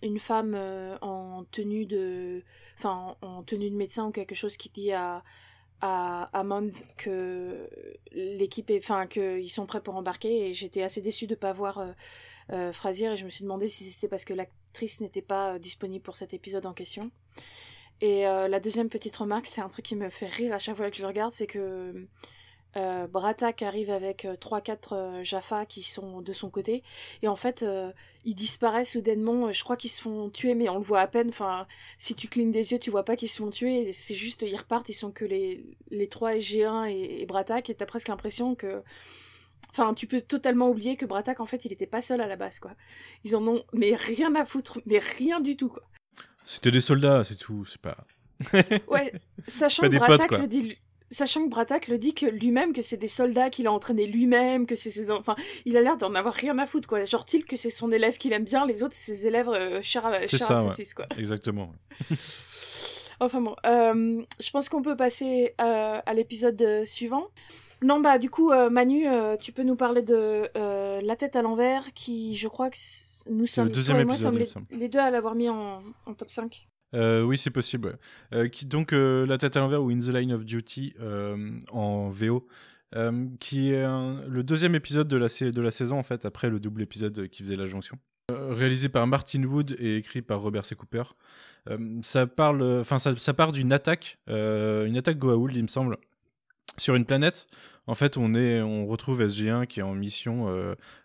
une 0.02 0.18
femme 0.18 0.56
en 1.02 1.46
tenue 1.52 1.86
de. 1.86 2.42
Enfin, 2.80 3.16
en, 3.22 3.44
tenue 3.44 3.70
de 3.70 3.76
médecin 3.76 4.08
ou 4.08 4.12
quelque 4.12 4.34
chose 4.34 4.58
qui 4.58 4.70
dit 4.70 4.92
à 4.92 5.24
à 5.82 6.30
Amand 6.38 6.72
que 6.98 7.70
l'équipe 8.12 8.70
est, 8.70 8.78
enfin 8.78 9.08
qu'ils 9.08 9.52
sont 9.52 9.66
prêts 9.66 9.82
pour 9.82 9.96
embarquer 9.96 10.50
et 10.50 10.54
j'étais 10.54 10.84
assez 10.84 11.02
déçue 11.02 11.28
de 11.28 11.36
pas 11.36 11.52
voir 11.52 11.80
euh, 11.80 11.92
euh, 12.52 12.74
Frasier 12.74 13.12
et 13.12 13.18
je 13.18 13.26
me 13.26 13.30
suis 13.30 13.44
demandé 13.44 13.68
si 13.68 13.84
c'était 13.92 14.08
parce 14.08 14.26
que 14.26 14.34
l'actrice 14.34 15.02
n'était 15.02 15.22
pas 15.22 15.54
euh, 15.54 15.60
disponible 15.60 16.04
pour 16.04 16.16
cet 16.16 16.34
épisode 16.34 16.66
en 16.66 16.74
question. 16.74 17.12
Et 18.02 18.24
la 18.24 18.60
deuxième 18.60 18.90
petite 18.90 19.16
remarque, 19.16 19.48
c'est 19.48 19.62
un 19.62 19.70
truc 19.70 19.86
qui 19.86 19.96
me 19.96 20.10
fait 20.10 20.28
rire 20.28 20.54
à 20.54 20.60
chaque 20.60 20.76
fois 20.76 20.92
que 20.92 20.98
je 20.98 21.06
regarde, 21.06 21.34
c'est 21.34 21.48
que 21.48 22.06
euh, 22.78 23.08
Bratak 23.08 23.62
arrive 23.62 23.90
avec 23.90 24.26
3-4 24.26 24.70
euh, 24.70 24.76
euh, 24.96 25.24
Jaffa 25.24 25.66
qui 25.66 25.82
sont 25.82 26.22
de 26.22 26.34
son 26.34 26.50
côté. 26.50 26.84
Et 27.22 27.28
en 27.28 27.36
fait, 27.36 27.66
ils 28.26 28.36
disparaissent 28.36 28.92
soudainement. 28.92 29.52
Je 29.52 29.64
crois 29.64 29.78
qu'ils 29.78 29.90
se 29.90 30.02
font 30.02 30.30
tuer, 30.30 30.56
mais 30.56 30.68
on 30.70 30.76
le 30.76 30.82
voit 30.84 31.00
à 31.00 31.08
peine. 31.08 31.30
Enfin, 31.30 31.68
si 31.98 32.16
tu 32.16 32.28
clignes 32.28 32.52
des 32.52 32.74
yeux, 32.74 32.80
tu 32.80 32.92
vois 32.92 33.06
pas 33.06 33.16
qu'ils 33.16 33.30
se 33.30 33.38
font 33.38 33.50
tuer. 33.50 33.92
C'est 33.94 34.16
juste, 34.16 34.42
ils 34.42 34.56
repartent, 34.56 34.90
ils 34.90 34.94
sont 34.94 35.12
que 35.12 35.26
les, 35.26 35.66
les 35.90 36.08
3 36.08 36.36
SG1 36.36 36.90
et, 36.90 37.22
et 37.22 37.26
Bratak. 37.26 37.70
Et 37.70 37.76
t'as 37.76 37.86
presque 37.86 38.10
l'impression 38.10 38.56
que. 38.56 38.84
Enfin, 39.72 39.94
tu 39.94 40.08
peux 40.08 40.22
totalement 40.22 40.70
oublier 40.70 40.96
que 40.96 41.06
Bratak, 41.06 41.40
en 41.40 41.46
fait, 41.46 41.66
il 41.66 41.74
était 41.74 41.88
pas 41.88 42.02
seul 42.02 42.22
à 42.22 42.28
la 42.28 42.36
base, 42.38 42.60
quoi. 42.60 42.72
Ils 43.24 43.36
en 43.36 43.46
ont, 43.48 43.64
mais 43.74 43.94
rien 43.96 44.34
à 44.36 44.46
foutre, 44.46 44.80
mais 44.86 45.00
rien 45.00 45.40
du 45.42 45.58
tout, 45.58 45.70
quoi. 45.70 45.84
C'était 46.46 46.72
des 46.72 46.82
soldats, 46.82 47.24
c'est 47.24 47.36
tout, 47.36 47.66
c'est 47.66 47.82
pas. 47.82 47.98
ouais, 48.88 49.14
sachant 49.48 49.84
que 49.84 49.98
Bratak 49.98 50.32
le 50.32 50.48
dit 50.48 50.78
Sachant 51.16 51.46
que 51.46 51.50
Bratak 51.50 51.88
le 51.88 51.98
dit 51.98 52.14
que 52.14 52.26
lui-même, 52.26 52.74
que 52.74 52.82
c'est 52.82 52.98
des 52.98 53.08
soldats 53.08 53.50
qu'il 53.50 53.68
a 53.68 53.72
entraînés 53.72 54.06
lui-même, 54.06 54.66
que 54.66 54.76
c'est 54.76 54.92
ses 54.92 55.12
Enfin, 55.12 55.38
il 55.64 55.78
a 55.78 55.82
l'air 55.82 55.96
d'en 55.96 56.14
avoir 56.14 56.34
rien 56.34 56.60
à 56.60 56.68
foutre, 56.68 56.90
quoi. 56.90 57.06
Genre-t-il 57.06 57.46
que 57.46 57.56
c'est 57.56 57.70
son 57.70 57.90
élève 57.90 58.18
qu'il 58.18 58.34
aime 58.34 58.44
bien, 58.44 58.66
les 58.66 58.84
autres, 58.84 58.94
c'est 58.98 59.16
ses 59.16 59.28
élèves 59.28 59.48
euh, 59.48 59.82
chers 59.82 60.06
à, 60.06 60.20
quoi. 60.94 61.06
Exactement. 61.18 61.72
enfin 63.22 63.40
bon, 63.40 63.56
euh, 63.66 64.24
je 64.42 64.52
pense 64.52 64.68
qu'on 64.68 64.82
peut 64.82 64.98
passer 64.98 65.56
euh, 65.62 66.00
à 66.06 66.14
l'épisode 66.14 66.62
euh, 66.62 66.84
suivant. 66.84 67.28
Non, 67.82 68.02
bah 68.02 68.20
du 68.20 68.30
coup, 68.30 68.52
Manu, 68.72 69.06
tu 69.40 69.54
peux 69.54 69.64
nous 69.64 69.76
parler 69.76 70.02
de 70.02 70.50
La 71.02 71.16
tête 71.16 71.38
à 71.38 71.42
l'envers, 71.42 71.94
qui, 71.94 72.36
je 72.36 72.50
crois 72.50 72.70
que 72.70 72.78
nous 73.30 73.48
sommes, 73.48 73.68
le 73.68 73.74
deuxième 73.74 74.02
épisode, 74.02 74.46
les, 74.72 74.90
deux 74.90 75.00
à 75.00 75.12
l'avoir 75.12 75.36
mis 75.36 75.48
en, 75.48 75.82
en 76.06 76.14
top 76.14 76.30
5. 76.30 76.68
Euh, 76.94 77.24
oui, 77.24 77.38
c'est 77.38 77.52
possible. 77.52 77.98
Euh, 78.34 78.48
donc, 78.66 78.94
euh, 78.94 79.26
La 79.26 79.38
tête 79.38 79.58
à 79.58 79.60
l'envers 79.60 79.84
ou 79.84 79.90
In 79.90 79.98
the 79.98 80.14
Line 80.14 80.34
of 80.34 80.46
Duty 80.46 80.96
en 81.72 82.10
VO, 82.10 82.48
qui 83.40 83.72
est 83.72 83.86
le 83.86 84.44
deuxième 84.44 84.76
épisode 84.76 85.08
de 85.08 85.18
la, 85.18 85.72
saison, 85.72 85.98
en 85.98 86.04
fait, 86.04 86.26
après 86.26 86.50
le 86.50 86.60
double 86.60 86.82
épisode 86.82 87.28
qui 87.28 87.44
faisait 87.44 87.58
la 87.58 87.66
jonction. 87.66 87.98
réalisé 88.30 88.90
par 88.90 89.06
Martin 89.08 89.44
Wood 89.44 89.76
et 89.80 89.98
écrit 89.98 90.22
par 90.22 90.42
Robert 90.42 90.66
C. 90.66 90.76
Cooper. 90.76 91.04
ça, 92.02 92.28
parle, 92.28 92.84
ça, 92.86 93.16
ça, 93.18 93.34
part 93.34 93.52
d'une 93.52 93.74
attaque, 93.74 94.20
une 94.28 94.98
attaque 94.98 95.18
Goa'uld, 95.18 95.56
il 95.56 95.64
me 95.64 95.68
semble, 95.68 95.98
sur 96.78 96.96
une 96.96 97.06
planète. 97.06 97.48
En 97.88 97.94
fait, 97.94 98.18
on, 98.18 98.34
est, 98.34 98.62
on 98.62 98.88
retrouve 98.88 99.22
SG1 99.22 99.68
qui 99.68 99.82
est 99.82 99.84
en 99.84 99.94
mission 99.94 100.48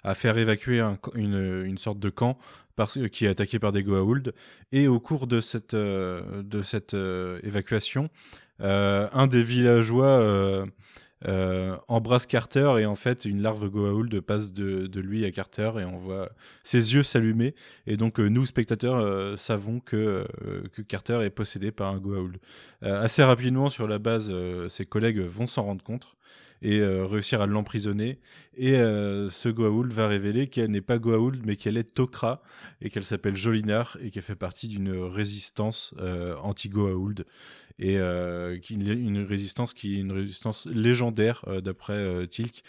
à 0.04 0.14
faire 0.14 0.38
évacuer 0.38 0.80
une, 1.14 1.76
sorte 1.78 1.98
de 1.98 2.10
camp 2.10 2.38
qui 2.86 3.26
est 3.26 3.28
attaqué 3.28 3.58
par 3.58 3.72
des 3.72 3.82
Goa'uld. 3.82 4.34
Et 4.72 4.88
au 4.88 5.00
cours 5.00 5.26
de 5.26 5.40
cette, 5.40 5.74
euh, 5.74 6.42
euh, 6.94 7.40
évacuation, 7.42 8.10
euh, 8.60 9.08
un 9.12 9.26
des 9.26 9.42
villageois 9.42 10.66
embrasse 11.88 12.26
Carter 12.26 12.76
et 12.78 12.86
en 12.86 12.94
fait 12.94 13.24
une 13.24 13.42
larve 13.42 13.68
Goa'uld 13.68 14.20
passe 14.20 14.52
de, 14.52 14.86
de, 14.86 15.00
lui 15.00 15.24
à 15.24 15.30
Carter 15.30 15.70
et 15.78 15.84
on 15.84 15.98
voit 15.98 16.30
ses 16.64 16.94
yeux 16.94 17.02
s'allumer. 17.02 17.54
Et 17.86 17.96
donc 17.96 18.18
nous, 18.18 18.46
spectateurs, 18.46 19.38
savons 19.38 19.80
que, 19.80 20.26
que 20.72 20.82
Carter 20.82 21.20
est 21.22 21.30
possédé 21.30 21.72
par 21.72 21.92
un 21.92 21.98
Goa'uld. 21.98 22.38
assez 22.82 23.22
rapidement, 23.22 23.68
sur 23.68 23.86
la 23.86 23.98
base, 23.98 24.32
ses 24.68 24.86
collègues 24.86 25.20
vont 25.20 25.46
s'en 25.46 25.64
rendre 25.64 25.84
compte 25.84 26.16
et 26.62 26.80
euh, 26.80 27.06
réussir 27.06 27.40
à 27.40 27.46
l'emprisonner. 27.46 28.18
Et 28.56 28.76
euh, 28.76 29.30
ce 29.30 29.48
Goa'uld 29.48 29.90
va 29.92 30.08
révéler 30.08 30.48
qu'elle 30.48 30.70
n'est 30.70 30.80
pas 30.80 30.98
Goa'uld, 30.98 31.40
mais 31.44 31.56
qu'elle 31.56 31.76
est 31.76 31.94
Tok'ra, 31.94 32.42
et 32.80 32.90
qu'elle 32.90 33.04
s'appelle 33.04 33.36
Jolinar, 33.36 33.96
et 34.02 34.10
qu'elle 34.10 34.22
fait 34.22 34.36
partie 34.36 34.68
d'une 34.68 34.92
résistance 34.92 35.94
euh, 35.98 36.36
anti-Goa'uld 36.36 37.24
et 37.80 37.96
euh, 37.96 38.58
une 38.68 39.24
résistance 39.24 39.72
qui 39.72 39.98
une 39.98 40.12
résistance 40.12 40.66
légendaire 40.66 41.42
euh, 41.48 41.62
d'après 41.62 41.94
euh, 41.94 42.26
Tilk. 42.26 42.62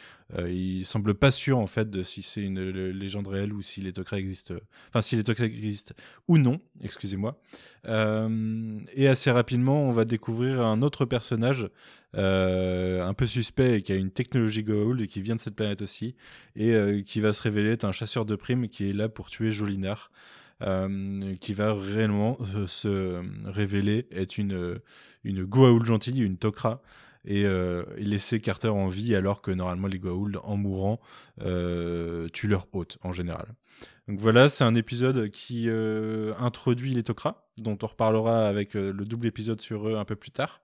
il 0.48 0.86
semble 0.86 1.14
pas 1.14 1.32
sûr 1.32 1.60
en 1.60 1.68
fait 1.68 1.90
de 1.90 2.02
si 2.02 2.24
c'est 2.24 2.42
une 2.42 2.62
légende 2.92 3.28
réelle 3.28 3.52
ou 3.52 3.62
si 3.62 3.82
les 3.82 3.92
Tok'ra 3.92 4.18
existent, 4.18 4.56
enfin 4.88 5.02
si 5.02 5.18
les 5.18 5.26
Tok'ra 5.26 5.44
existent 5.44 5.94
ou 6.30 6.38
non, 6.38 6.62
excusez-moi. 6.82 7.38
et 7.86 9.08
assez 9.10 9.30
rapidement, 9.30 9.84
on 9.84 9.92
va 9.92 10.06
découvrir 10.06 10.62
un 10.62 10.82
autre 10.82 11.04
personnage 11.04 11.70
un 12.14 13.14
peu 13.14 13.28
suspect 13.28 13.82
qui 13.82 13.92
a 13.92 13.96
une 13.96 14.12
technologie 14.12 14.64
Goa'uld 14.64 15.02
et 15.02 15.08
qui 15.08 15.22
vient 15.22 15.36
de 15.36 15.42
cette 15.42 15.56
planète 15.56 15.82
aussi 15.82 16.16
et 16.56 17.04
qui 17.06 17.20
va 17.20 17.34
se 17.34 17.42
révéler 17.42 17.72
être 17.72 17.84
un 17.84 17.92
chasseur 17.92 18.26
de 18.26 18.38
primes 18.38 18.70
qui 18.70 18.90
est 18.90 18.94
là 18.94 19.10
pour 19.10 19.30
tuer 19.30 19.52
Jolinar. 19.52 20.12
Euh, 20.62 21.36
qui 21.40 21.56
va 21.56 21.74
réellement 21.74 22.38
euh, 22.56 22.68
se 22.68 23.24
révéler 23.46 24.06
être 24.12 24.38
une, 24.38 24.80
une 25.24 25.44
Goa'uld 25.44 25.84
gentille, 25.86 26.22
une 26.22 26.38
Tok'ra, 26.38 26.84
et, 27.26 27.46
euh, 27.46 27.84
laisser 27.98 28.40
Carter 28.40 28.68
en 28.68 28.88
vie 28.88 29.16
alors 29.16 29.42
que 29.42 29.50
normalement 29.50 29.88
les 29.88 29.98
Goa'uld, 29.98 30.38
en 30.44 30.58
mourant, 30.58 31.00
tuent 31.40 32.48
leur 32.48 32.68
hôte 32.74 33.00
en 33.02 33.12
général. 33.12 33.48
Donc 34.08 34.20
voilà, 34.20 34.50
c'est 34.50 34.64
un 34.64 34.76
épisode 34.76 35.30
qui 35.30 35.68
introduit 36.38 36.94
les 36.94 37.04
Tok'ra, 37.04 37.48
dont 37.58 37.78
on 37.82 37.88
reparlera 37.88 38.48
avec 38.48 38.76
le 38.76 39.06
double 39.06 39.28
épisode 39.28 39.62
sur 39.62 39.90
eux 39.90 39.98
un 39.98 40.06
peu 40.06 40.16
plus 40.16 40.32
tard. 40.32 40.62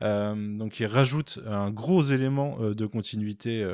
donc 0.00 0.80
il 0.80 0.86
rajoute 0.86 1.38
un 1.46 1.70
gros 1.70 2.02
élément 2.02 2.58
de 2.60 2.86
continuité 2.86 3.64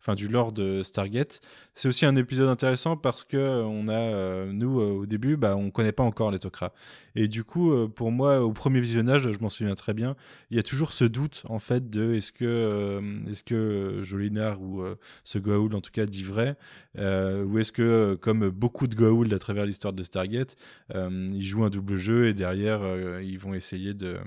enfin 0.00 0.14
du 0.14 0.28
lore 0.28 0.52
de 0.52 0.82
Stargate. 0.82 1.40
C'est 1.74 1.88
aussi 1.88 2.06
un 2.06 2.16
épisode 2.16 2.48
intéressant 2.48 2.96
parce 2.96 3.24
que 3.24 3.36
euh, 3.36 3.62
on 3.64 3.88
a 3.88 3.92
euh, 3.92 4.52
nous 4.52 4.80
euh, 4.80 4.90
au 4.92 5.06
début, 5.06 5.36
bah 5.36 5.56
on 5.56 5.70
connaît 5.70 5.92
pas 5.92 6.02
encore 6.02 6.30
les 6.30 6.38
Tok'ra. 6.38 6.72
Et 7.14 7.28
du 7.28 7.44
coup, 7.44 7.88
pour 7.88 8.12
moi, 8.12 8.40
au 8.40 8.52
premier 8.52 8.80
visionnage, 8.80 9.30
je 9.30 9.38
m'en 9.40 9.50
souviens 9.50 9.74
très 9.74 9.94
bien, 9.94 10.14
il 10.50 10.56
y 10.56 10.60
a 10.60 10.62
toujours 10.62 10.92
ce 10.92 11.04
doute 11.04 11.42
en 11.48 11.58
fait 11.58 11.90
de 11.90 12.14
est-ce 12.14 12.30
que 12.30 13.02
est-ce 13.28 13.42
que 13.42 13.98
Jolinar 14.02 14.62
ou 14.62 14.84
ce 15.24 15.40
Goa'uld 15.40 15.74
en 15.74 15.80
tout 15.80 15.90
cas 15.90 16.06
dit 16.06 16.22
vrai, 16.22 16.56
ou 16.96 17.58
est-ce 17.58 17.72
que 17.72 18.16
comme 18.20 18.50
beaucoup 18.50 18.86
de 18.86 18.94
Goa'uld 18.94 19.32
à 19.34 19.40
travers 19.40 19.66
l'histoire 19.66 19.92
de 19.92 20.04
Stargate, 20.04 20.54
ils 20.94 21.42
jouent 21.42 21.64
un 21.64 21.70
double 21.70 21.96
jeu 21.96 22.28
et 22.28 22.34
derrière 22.34 22.80
ils 23.20 23.38
vont 23.40 23.54
essayer 23.54 23.92
de 23.92 24.18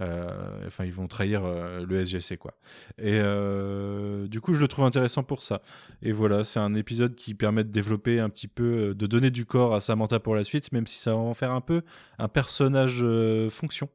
enfin, 0.00 0.84
ils 0.84 0.92
vont 0.92 1.06
trahir 1.06 1.44
euh, 1.44 1.84
le 1.84 2.04
SGC, 2.04 2.36
quoi. 2.36 2.54
Et 2.98 3.18
euh, 3.20 4.26
du 4.26 4.40
coup, 4.40 4.54
je 4.54 4.60
le 4.60 4.68
trouve 4.68 4.84
intéressant 4.84 5.22
pour 5.22 5.42
ça. 5.42 5.62
Et 6.02 6.12
voilà, 6.12 6.44
c'est 6.44 6.60
un 6.60 6.74
épisode 6.74 7.14
qui 7.14 7.34
permet 7.34 7.64
de 7.64 7.70
développer 7.70 8.20
un 8.20 8.28
petit 8.28 8.48
peu, 8.48 8.94
de 8.94 9.06
donner 9.06 9.30
du 9.30 9.44
corps 9.44 9.74
à 9.74 9.80
Samantha 9.80 10.20
pour 10.20 10.34
la 10.34 10.44
suite, 10.44 10.72
même 10.72 10.86
si 10.86 10.98
ça 10.98 11.12
va 11.12 11.18
en 11.18 11.34
faire 11.34 11.52
un 11.52 11.60
peu 11.60 11.82
un 12.18 12.28
personnage 12.28 13.04
fonction. 13.50 13.88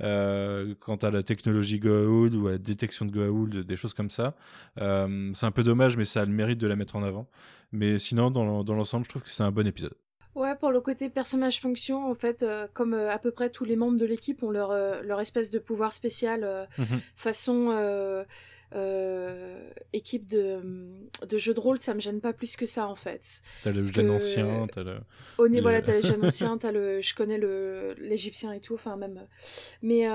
quant 0.00 0.96
à 1.02 1.10
la 1.10 1.22
technologie 1.22 1.78
Goa'uld 1.78 2.34
ou 2.34 2.48
à 2.48 2.52
la 2.52 2.58
détection 2.58 3.06
de 3.06 3.12
Goa'uld, 3.12 3.58
des 3.58 3.76
choses 3.76 3.94
comme 3.94 4.10
ça. 4.10 4.34
c'est 4.76 5.46
un 5.46 5.50
peu 5.52 5.62
dommage, 5.62 5.96
mais 5.96 6.04
ça 6.04 6.22
a 6.22 6.24
le 6.24 6.32
mérite 6.32 6.58
de 6.58 6.66
la 6.66 6.76
mettre 6.76 6.96
en 6.96 7.02
avant. 7.02 7.28
Mais 7.72 7.98
sinon, 7.98 8.30
dans 8.30 8.74
l'ensemble, 8.74 9.04
je 9.04 9.10
trouve 9.10 9.22
que 9.22 9.30
c'est 9.30 9.42
un 9.42 9.52
bon 9.52 9.66
épisode. 9.66 9.94
Ouais, 10.34 10.54
pour 10.56 10.70
le 10.70 10.80
côté 10.80 11.10
personnage-fonction, 11.10 12.10
en 12.10 12.14
fait, 12.14 12.42
euh, 12.42 12.66
comme 12.72 12.94
euh, 12.94 13.10
à 13.10 13.18
peu 13.18 13.30
près 13.30 13.50
tous 13.50 13.66
les 13.66 13.76
membres 13.76 13.98
de 13.98 14.06
l'équipe 14.06 14.42
ont 14.42 14.50
leur, 14.50 14.70
euh, 14.70 15.02
leur 15.02 15.20
espèce 15.20 15.50
de 15.50 15.58
pouvoir 15.58 15.92
spécial, 15.92 16.68
mhm. 16.78 17.00
façon 17.16 18.24
équipe 19.92 20.26
de, 20.26 20.62
de 21.28 21.36
jeu 21.36 21.52
de 21.52 21.60
rôle, 21.60 21.78
ça 21.78 21.92
me 21.92 22.00
gêne 22.00 22.22
pas 22.22 22.32
plus 22.32 22.56
que 22.56 22.64
ça, 22.64 22.86
en 22.86 22.94
fait. 22.94 23.42
T'as 23.62 23.72
le 23.72 23.82
jeune 23.82 24.10
ancien, 24.10 24.66
t'as 24.72 24.82
le... 24.82 24.96
Au 25.36 25.48
niveau, 25.48 25.64
voilà, 25.64 25.82
t'as 25.82 25.96
le 25.96 26.00
jeune 26.00 26.24
ancien, 26.24 26.56
t'as 26.56 26.72
le... 26.72 27.02
Je 27.02 27.14
connais 27.14 27.38
l'égyptien 27.98 28.52
et 28.52 28.60
tout, 28.60 28.72
enfin 28.72 28.96
même... 28.96 29.26
Mais 29.82 30.08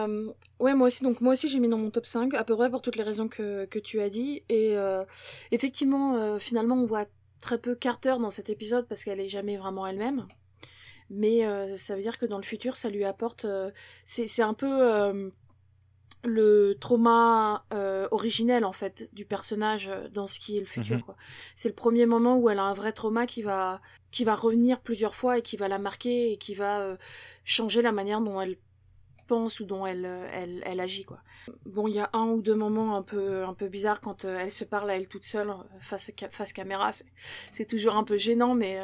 ouais, 0.59 0.73
moi 0.73 0.87
aussi, 0.87 1.03
donc 1.03 1.21
moi 1.21 1.33
aussi 1.33 1.47
j'ai 1.47 1.59
mis 1.59 1.69
dans 1.69 1.77
mon 1.77 1.91
top 1.91 2.07
5, 2.07 2.33
à 2.33 2.43
peu 2.43 2.55
près 2.55 2.71
pour 2.71 2.81
toutes 2.81 2.95
les 2.95 3.03
raisons 3.03 3.27
que, 3.27 3.65
que 3.65 3.77
tu 3.77 4.01
as 4.01 4.09
dit, 4.09 4.41
et 4.49 4.75
effectivement, 5.51 6.39
finalement, 6.39 6.75
on 6.75 6.85
voit 6.85 7.05
très 7.39 7.57
peu 7.57 7.75
Carter 7.75 8.15
dans 8.19 8.31
cet 8.31 8.49
épisode 8.49 8.87
parce 8.87 9.03
qu'elle 9.03 9.19
est 9.19 9.27
jamais 9.27 9.57
vraiment 9.57 9.87
elle-même. 9.87 10.27
Mais 11.09 11.45
euh, 11.45 11.77
ça 11.77 11.95
veut 11.95 12.01
dire 12.01 12.17
que 12.17 12.25
dans 12.25 12.37
le 12.37 12.43
futur, 12.43 12.75
ça 12.75 12.89
lui 12.89 13.05
apporte. 13.05 13.45
Euh, 13.45 13.71
c'est 14.05 14.41
un 14.41 14.53
peu. 14.53 14.81
Euh, 14.81 15.29
le 16.23 16.75
trauma 16.81 17.63
originel 18.11 18.65
en 18.65 18.73
fait 18.73 19.07
du 19.13 19.23
personnage 19.23 19.89
dans 20.13 20.25
ce 20.25 20.39
qui 20.39 20.57
est 20.57 20.59
le 20.59 20.65
futur. 20.65 20.97
Mhm. 20.97 21.15
C'est 21.55 21.69
le 21.69 21.75
premier 21.75 22.05
moment 22.05 22.37
où 22.37 22.49
elle 22.49 22.57
a 22.59 22.63
un 22.63 22.73
vrai 22.73 22.91
trauma 22.91 23.27
qui 23.27 23.43
va 23.43 23.81
qui 24.11 24.25
va 24.25 24.35
revenir 24.35 24.81
plusieurs 24.81 25.15
fois 25.15 25.37
et 25.37 25.41
qui 25.41 25.57
va 25.57 25.67
la 25.67 25.77
marquer 25.77 26.31
et 26.31 26.37
qui 26.37 26.55
va 26.55 26.97
changer 27.45 27.83
la 27.83 27.91
manière 27.91 28.19
dont 28.19 28.41
elle 28.41 28.57
pense 29.27 29.59
ou 29.59 29.65
dont 29.65 29.85
elle, 29.85 30.05
euh, 30.05 30.29
elle, 30.33 30.63
elle 30.65 30.79
agit 30.79 31.03
quoi. 31.03 31.19
Bon, 31.65 31.87
il 31.87 31.95
y 31.95 31.99
a 31.99 32.09
un 32.13 32.25
ou 32.27 32.41
deux 32.41 32.55
moments 32.55 32.95
un 32.95 33.03
peu 33.03 33.43
un 33.43 33.53
peu 33.53 33.67
bizarres 33.67 34.01
quand 34.01 34.25
euh, 34.25 34.39
elle 34.41 34.51
se 34.51 34.63
parle 34.63 34.89
à 34.89 34.97
elle 34.97 35.07
toute 35.07 35.25
seule 35.25 35.49
euh, 35.49 35.63
face 35.79 36.11
face 36.31 36.53
caméra. 36.53 36.91
C'est, 37.51 37.65
toujours 37.65 37.95
un 37.95 38.03
peu 38.03 38.17
gênant, 38.17 38.55
mais 38.55 38.79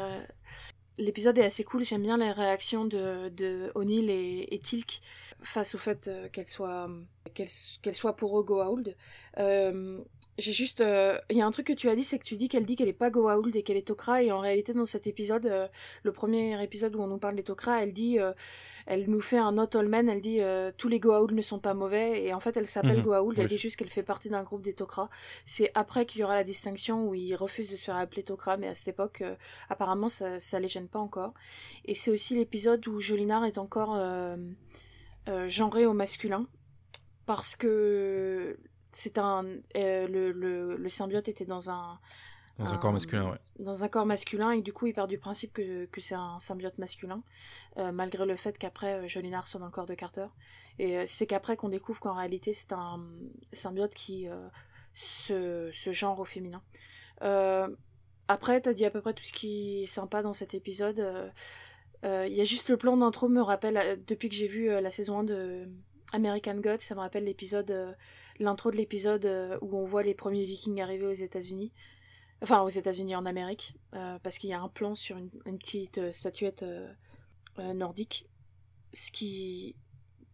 l'épisode 0.97 1.37
est 1.37 1.45
assez 1.45 1.63
cool. 1.63 1.83
J'aime 1.83 2.03
bien 2.03 2.17
les 2.17 2.31
réactions 2.31 2.85
de, 2.85 3.29
de 3.29 3.71
O'Neill 3.75 4.09
et, 4.09 4.47
et 4.51 4.59
Tilk 4.59 5.01
face 5.41 5.73
au 5.75 5.77
fait 5.77 6.09
qu'elle 6.31 6.47
soit 6.47 6.89
qu'elle 7.33 7.49
qu'elle 7.81 7.95
soit 7.95 8.15
pour 8.15 8.39
eux 8.39 8.43
Goa'uld. 8.43 8.95
Euh, 9.37 9.99
j'ai 10.37 10.51
juste, 10.51 10.81
euh, 10.81 11.17
il 11.29 11.37
y 11.37 11.41
a 11.41 11.45
un 11.45 11.51
truc 11.51 11.67
que 11.67 11.73
tu 11.73 11.89
as 11.89 11.95
dit, 11.95 12.03
c'est 12.03 12.17
que 12.17 12.23
tu 12.23 12.37
dis 12.37 12.49
qu'elle 12.49 12.65
dit 12.65 12.75
qu'elle 12.75 12.87
est 12.87 12.93
pas 12.93 13.11
Goa'uld 13.11 13.55
et 13.55 13.61
qu'elle 13.61 13.77
est 13.77 13.87
Tok'ra, 13.87 14.23
et 14.23 14.31
en 14.31 14.39
réalité 14.39 14.73
dans 14.73 14.85
cet 14.85 15.05
épisode, 15.05 15.45
euh, 15.45 15.67
le 16.01 16.11
premier 16.11 16.61
épisode 16.63 16.95
où 16.95 17.01
on 17.01 17.07
nous 17.07 17.19
parle 17.19 17.35
des 17.35 17.43
Tok'ra, 17.43 17.83
elle 17.83 17.93
dit, 17.93 18.19
euh, 18.19 18.33
elle 18.87 19.09
nous 19.09 19.21
fait 19.21 19.37
un 19.37 19.51
not 19.51 19.75
all 19.75 19.87
men, 19.87 20.09
elle 20.09 20.21
dit 20.21 20.39
tous 20.77 20.87
les 20.87 20.99
Goa'uld 20.99 21.31
ne 21.33 21.41
sont 21.41 21.59
pas 21.59 21.73
mauvais, 21.73 22.23
et 22.23 22.33
en 22.33 22.39
fait 22.39 22.57
elle 22.57 22.67
s'appelle 22.67 22.97
Mhm, 22.97 23.03
Goa'uld, 23.03 23.39
elle 23.39 23.47
dit 23.47 23.57
juste 23.57 23.75
qu'elle 23.75 23.89
fait 23.89 24.03
partie 24.03 24.29
d'un 24.29 24.43
groupe 24.43 24.61
des 24.61 24.73
Tok'ra. 24.73 25.09
C'est 25.45 25.71
après 25.75 26.05
qu'il 26.05 26.21
y 26.21 26.23
aura 26.23 26.35
la 26.35 26.43
distinction 26.43 27.07
où 27.07 27.13
ils 27.13 27.35
refusent 27.35 27.69
de 27.69 27.75
se 27.75 27.85
faire 27.85 27.95
appeler 27.95 28.23
Tok'ra, 28.23 28.57
mais 28.57 28.67
à 28.67 28.75
cette 28.75 28.89
époque, 28.89 29.23
apparemment 29.69 30.09
ça, 30.09 30.39
ça 30.39 30.59
les 30.59 30.67
gêne 30.67 30.87
pas 30.87 30.99
encore. 30.99 31.33
Et 31.85 31.95
c'est 31.95 32.11
aussi 32.11 32.35
l'épisode 32.35 32.85
où 32.87 32.99
Jolinar 32.99 33.45
est 33.45 33.57
encore 33.57 33.97
genré 35.45 35.85
au 35.85 35.93
masculin 35.93 36.47
parce 37.25 37.55
que 37.55 38.57
c'est 38.93 39.17
un 39.17 39.45
euh, 39.75 40.07
le, 40.07 40.31
le, 40.31 40.77
le 40.77 40.89
symbiote 40.89 41.27
était 41.27 41.45
dans 41.45 41.69
un 41.69 41.99
Dans 42.59 42.65
un 42.65 42.73
un- 42.73 42.77
corps 42.77 42.93
masculin, 42.93 43.31
ouais. 43.31 43.37
dans 43.59 43.83
un 43.83 43.89
corps 43.89 44.05
masculin 44.05 44.51
et 44.51 44.61
du 44.61 44.71
coup 44.73 44.85
il 44.87 44.93
part 44.93 45.07
du 45.07 45.17
principe 45.17 45.53
que, 45.53 45.85
que 45.85 45.99
c'est 46.01 46.15
un 46.15 46.39
symbiote 46.39 46.77
masculin 46.77 47.21
euh, 47.77 47.91
malgré 47.91 48.25
le 48.25 48.35
fait 48.37 48.57
qu'après 48.57 48.93
euh, 49.03 49.07
Jolinar 49.07 49.47
soit 49.47 49.59
dans 49.59 49.65
le 49.65 49.71
corps 49.71 49.85
de 49.87 49.95
Carter 49.95 50.27
et 50.79 51.05
c'est 51.07 51.27
qu'après 51.27 51.55
qu'on 51.57 51.69
découvre 51.69 51.99
qu'en 51.99 52.13
réalité 52.13 52.53
c'est 52.53 52.71
un 52.73 52.99
symbiote 53.51 53.93
qui 53.93 54.27
euh, 54.29 54.47
se, 54.93 55.69
se 55.71 55.91
genre 55.91 56.19
au 56.19 56.25
féminin 56.25 56.61
après 58.27 58.61
t'as 58.61 58.73
dit 58.73 58.85
à 58.85 58.89
peu 58.91 59.01
près 59.01 59.13
tout 59.13 59.23
ce 59.23 59.33
qui 59.33 59.83
est 59.83 59.85
sympa 59.87 60.21
dans 60.21 60.33
cet 60.33 60.53
épisode 60.53 61.31
il 62.03 62.33
y 62.33 62.41
a 62.41 62.43
juste 62.45 62.69
le 62.69 62.77
plan 62.77 62.97
d'intro 62.97 63.29
me 63.29 63.41
rappelle 63.41 64.03
depuis 64.05 64.29
que 64.29 64.35
j'ai 64.35 64.47
vu 64.47 64.65
la 64.67 64.91
saison 64.91 65.19
1 65.19 65.23
de 65.23 65.69
American 66.13 66.55
Gods 66.55 66.79
ça 66.79 66.95
me 66.95 67.01
rappelle 67.01 67.25
l'épisode 67.25 67.69
euh, 67.71 67.91
l'intro 68.39 68.71
de 68.71 68.77
l'épisode 68.77 69.25
euh, 69.25 69.57
où 69.61 69.77
on 69.77 69.83
voit 69.83 70.03
les 70.03 70.13
premiers 70.13 70.45
vikings 70.45 70.79
arriver 70.81 71.05
aux 71.05 71.11
États-Unis 71.11 71.73
enfin 72.41 72.61
aux 72.61 72.69
États-Unis 72.69 73.15
en 73.15 73.25
Amérique 73.25 73.75
euh, 73.93 74.17
parce 74.23 74.37
qu'il 74.37 74.49
y 74.49 74.53
a 74.53 74.61
un 74.61 74.69
plan 74.69 74.95
sur 74.95 75.17
une, 75.17 75.29
une 75.45 75.57
petite 75.59 76.11
statuette 76.11 76.63
nordique 77.57 78.27
ce 78.93 79.11
qui 79.11 79.75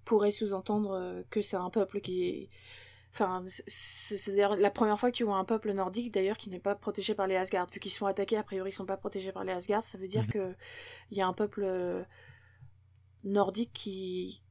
pourrait 0.06 0.32
sous-entendre 0.32 1.24
que 1.30 1.42
c'est 1.42 1.58
un 1.58 1.70
peuple 1.70 2.00
qui 2.02 2.24
est 2.28 2.50
Enfin, 3.12 3.44
c'est- 3.48 4.30
d'ailleurs 4.30 4.56
la 4.56 4.70
première 4.70 5.00
fois 5.00 5.10
que 5.10 5.18
tu 5.18 5.24
vois 5.24 5.38
un 5.38 5.44
peuple 5.44 5.72
nordique, 5.74 6.14
d'ailleurs, 6.14 6.38
qui 6.38 6.52
n'est 6.52 6.60
pas 6.60 6.76
protégé 6.76 7.16
par 7.16 7.26
les 7.26 7.36
Asgard. 7.38 7.68
Vu 7.74 7.80
qu'ils 7.80 7.92
sont 7.92 8.06
attaqués, 8.06 8.38
a 8.38 8.44
priori, 8.44 8.70
ils 8.70 8.74
sont 8.74 8.86
pas 8.86 8.98
protégés 8.98 9.32
par 9.32 9.44
les 9.44 9.52
Asgard, 9.52 9.84
ça 9.84 9.98
veut 9.98 10.08
dire 10.08 10.22
Mhm. 10.26 10.30
que 10.30 10.56
il 11.10 11.18
y 11.18 11.22
a 11.22 11.26
un 11.28 11.34
peuple 11.34 11.66
nordique 13.24 13.72
qui, 13.74 14.42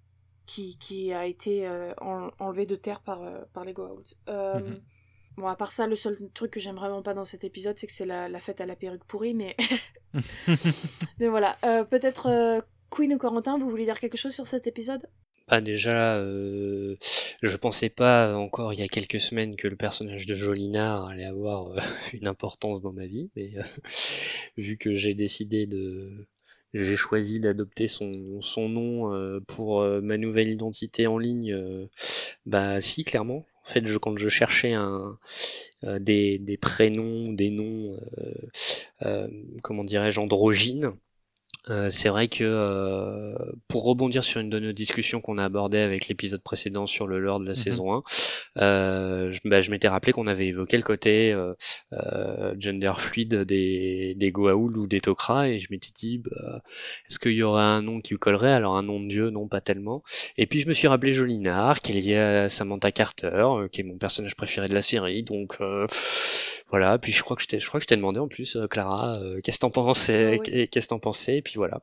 qui, 0.48 0.76
qui 0.78 1.12
a 1.12 1.24
été 1.26 1.68
euh, 1.68 1.92
en- 2.00 2.30
enlevé 2.40 2.66
de 2.66 2.74
terre 2.74 3.00
par, 3.00 3.22
euh, 3.22 3.38
par 3.52 3.64
les 3.64 3.72
Goa'uld. 3.72 4.06
Euh, 4.28 4.58
Mhm. 4.58 4.80
Bon, 5.36 5.46
à 5.46 5.54
part 5.54 5.70
ça, 5.70 5.86
le 5.86 5.94
seul 5.94 6.16
truc 6.34 6.50
que 6.50 6.58
j'aime 6.58 6.74
vraiment 6.74 7.00
pas 7.00 7.14
dans 7.14 7.24
cet 7.24 7.44
épisode, 7.44 7.78
c'est 7.78 7.86
que 7.86 7.92
c'est 7.92 8.04
la, 8.06 8.28
la 8.28 8.40
fête 8.40 8.60
à 8.60 8.66
la 8.66 8.74
perruque 8.74 9.04
pourrie, 9.04 9.34
mais... 9.34 9.54
mais 11.20 11.28
voilà. 11.28 11.56
Euh, 11.64 11.84
Peut-être 11.84 12.26
euh, 12.26 12.60
Queen 12.90 13.14
ou 13.14 13.18
Corentin, 13.18 13.56
vous 13.56 13.70
voulez 13.70 13.84
dire 13.84 14.00
quelque 14.00 14.16
chose 14.16 14.34
sur 14.34 14.48
cet 14.48 14.66
épisode? 14.66 15.06
Bah 15.46 15.60
déjà, 15.60 16.16
euh, 16.18 16.96
je 17.42 17.56
pensais 17.56 17.88
pas 17.88 18.36
encore 18.36 18.72
il 18.74 18.80
y 18.80 18.82
a 18.82 18.88
quelques 18.88 19.20
semaines 19.20 19.54
que 19.56 19.68
le 19.68 19.76
personnage 19.76 20.26
de 20.26 20.34
Jolinar 20.34 21.06
allait 21.06 21.24
avoir 21.24 21.68
euh, 21.68 21.76
une 22.12 22.26
importance 22.26 22.82
dans 22.82 22.92
ma 22.92 23.06
vie, 23.06 23.30
mais 23.36 23.56
euh, 23.58 23.62
vu 24.56 24.76
que 24.76 24.92
j'ai 24.92 25.14
décidé 25.14 25.66
de, 25.66 26.26
j'ai 26.74 26.96
choisi 26.96 27.40
d'adopter 27.40 27.86
son, 27.88 28.40
son 28.40 28.68
nom 28.68 29.12
euh, 29.12 29.40
pour 29.46 29.80
euh, 29.80 30.00
ma 30.00 30.16
nouvelle 30.18 30.48
identité 30.48 31.06
en 31.06 31.18
ligne, 31.18 31.52
euh, 31.52 31.86
bah 32.46 32.80
si, 32.80 33.04
clairement. 33.04 33.46
En 33.64 33.70
fait, 33.70 33.86
je, 33.86 33.98
quand 33.98 34.16
je 34.16 34.28
cherchais 34.28 34.72
un, 34.72 35.18
euh, 35.84 35.98
des, 35.98 36.38
des 36.38 36.56
prénoms, 36.56 37.32
des 37.32 37.50
noms, 37.50 37.96
euh, 38.18 38.48
euh, 39.02 39.28
comment 39.62 39.84
dirais-je, 39.84 40.20
androgynes, 40.20 40.92
euh, 41.70 41.90
c'est 41.90 42.08
vrai 42.08 42.28
que 42.28 42.44
euh, 42.44 43.34
pour 43.68 43.84
rebondir 43.84 44.24
sur 44.24 44.40
une 44.40 44.48
de 44.50 44.58
nos 44.58 44.72
discussions 44.72 45.20
qu'on 45.20 45.38
a 45.38 45.44
abordées 45.44 45.78
avec 45.80 46.08
l'épisode 46.08 46.42
précédent 46.42 46.86
sur 46.86 47.06
le 47.06 47.18
lore 47.18 47.40
de 47.40 47.44
la 47.46 47.52
Mhm. 47.52 47.56
saison 47.56 47.92
1, 47.92 48.02
euh, 48.58 49.32
je, 49.32 49.40
bah, 49.44 49.60
je 49.60 49.70
m'étais 49.70 49.88
rappelé 49.88 50.12
qu'on 50.12 50.26
avait 50.26 50.46
évoqué 50.46 50.76
le 50.76 50.82
côté 50.82 51.32
euh, 51.32 51.54
euh, 51.92 52.54
gender 52.58 52.92
fluide 52.98 53.34
des, 53.44 54.14
des 54.16 54.30
Goa'uld 54.30 54.76
ou 54.76 54.86
des 54.86 55.00
Tok'ra 55.00 55.48
et 55.50 55.58
je 55.58 55.68
m'étais 55.70 55.90
dit 55.94 56.18
bah, 56.18 56.62
est-ce 57.08 57.18
qu'il 57.18 57.32
y 57.32 57.42
aurait 57.42 57.62
un 57.62 57.82
nom 57.82 57.98
qui 57.98 58.14
lui 58.14 58.18
collerait? 58.18 58.52
Alors 58.52 58.76
un 58.76 58.82
nom 58.82 59.00
de 59.00 59.08
dieu, 59.08 59.30
non 59.30 59.48
pas 59.48 59.60
tellement. 59.60 60.02
Et 60.36 60.46
puis 60.46 60.60
je 60.60 60.68
me 60.68 60.72
suis 60.72 60.88
rappelé 60.88 61.12
Jolinar, 61.12 61.80
qui 61.80 61.92
est 61.92 62.00
lié 62.00 62.16
à 62.16 62.48
Samantha 62.48 62.92
Carter, 62.92 63.46
qui 63.72 63.80
est 63.82 63.84
mon 63.84 63.98
personnage 63.98 64.36
préféré 64.36 64.68
de 64.68 64.74
la 64.74 64.82
série, 64.82 65.22
donc 65.22 65.56
euh, 65.60 65.86
voilà. 66.68 66.98
Puis 66.98 67.12
je 67.12 67.22
crois 67.22 67.36
que 67.36 67.42
je 67.42 67.48
t'ai, 67.48 67.58
je 67.58 67.66
crois 67.66 67.80
que 67.80 67.84
je 67.84 67.88
t'ai 67.88 67.96
demandé 67.96 68.18
en 68.20 68.28
plus, 68.28 68.56
euh, 68.56 68.66
Clara, 68.66 69.16
euh, 69.18 69.40
qu'est-ce 69.42 69.58
que 69.58 69.62
t'en 69.62 69.70
pensais, 69.70 70.36
Ah 70.38 70.42
oui. 70.44 70.68
qu'est-ce 70.68 70.86
que 70.86 70.90
t'en 70.90 70.98
pensais, 70.98 71.38
et 71.38 71.42
puis 71.42 71.54
voilà. 71.56 71.80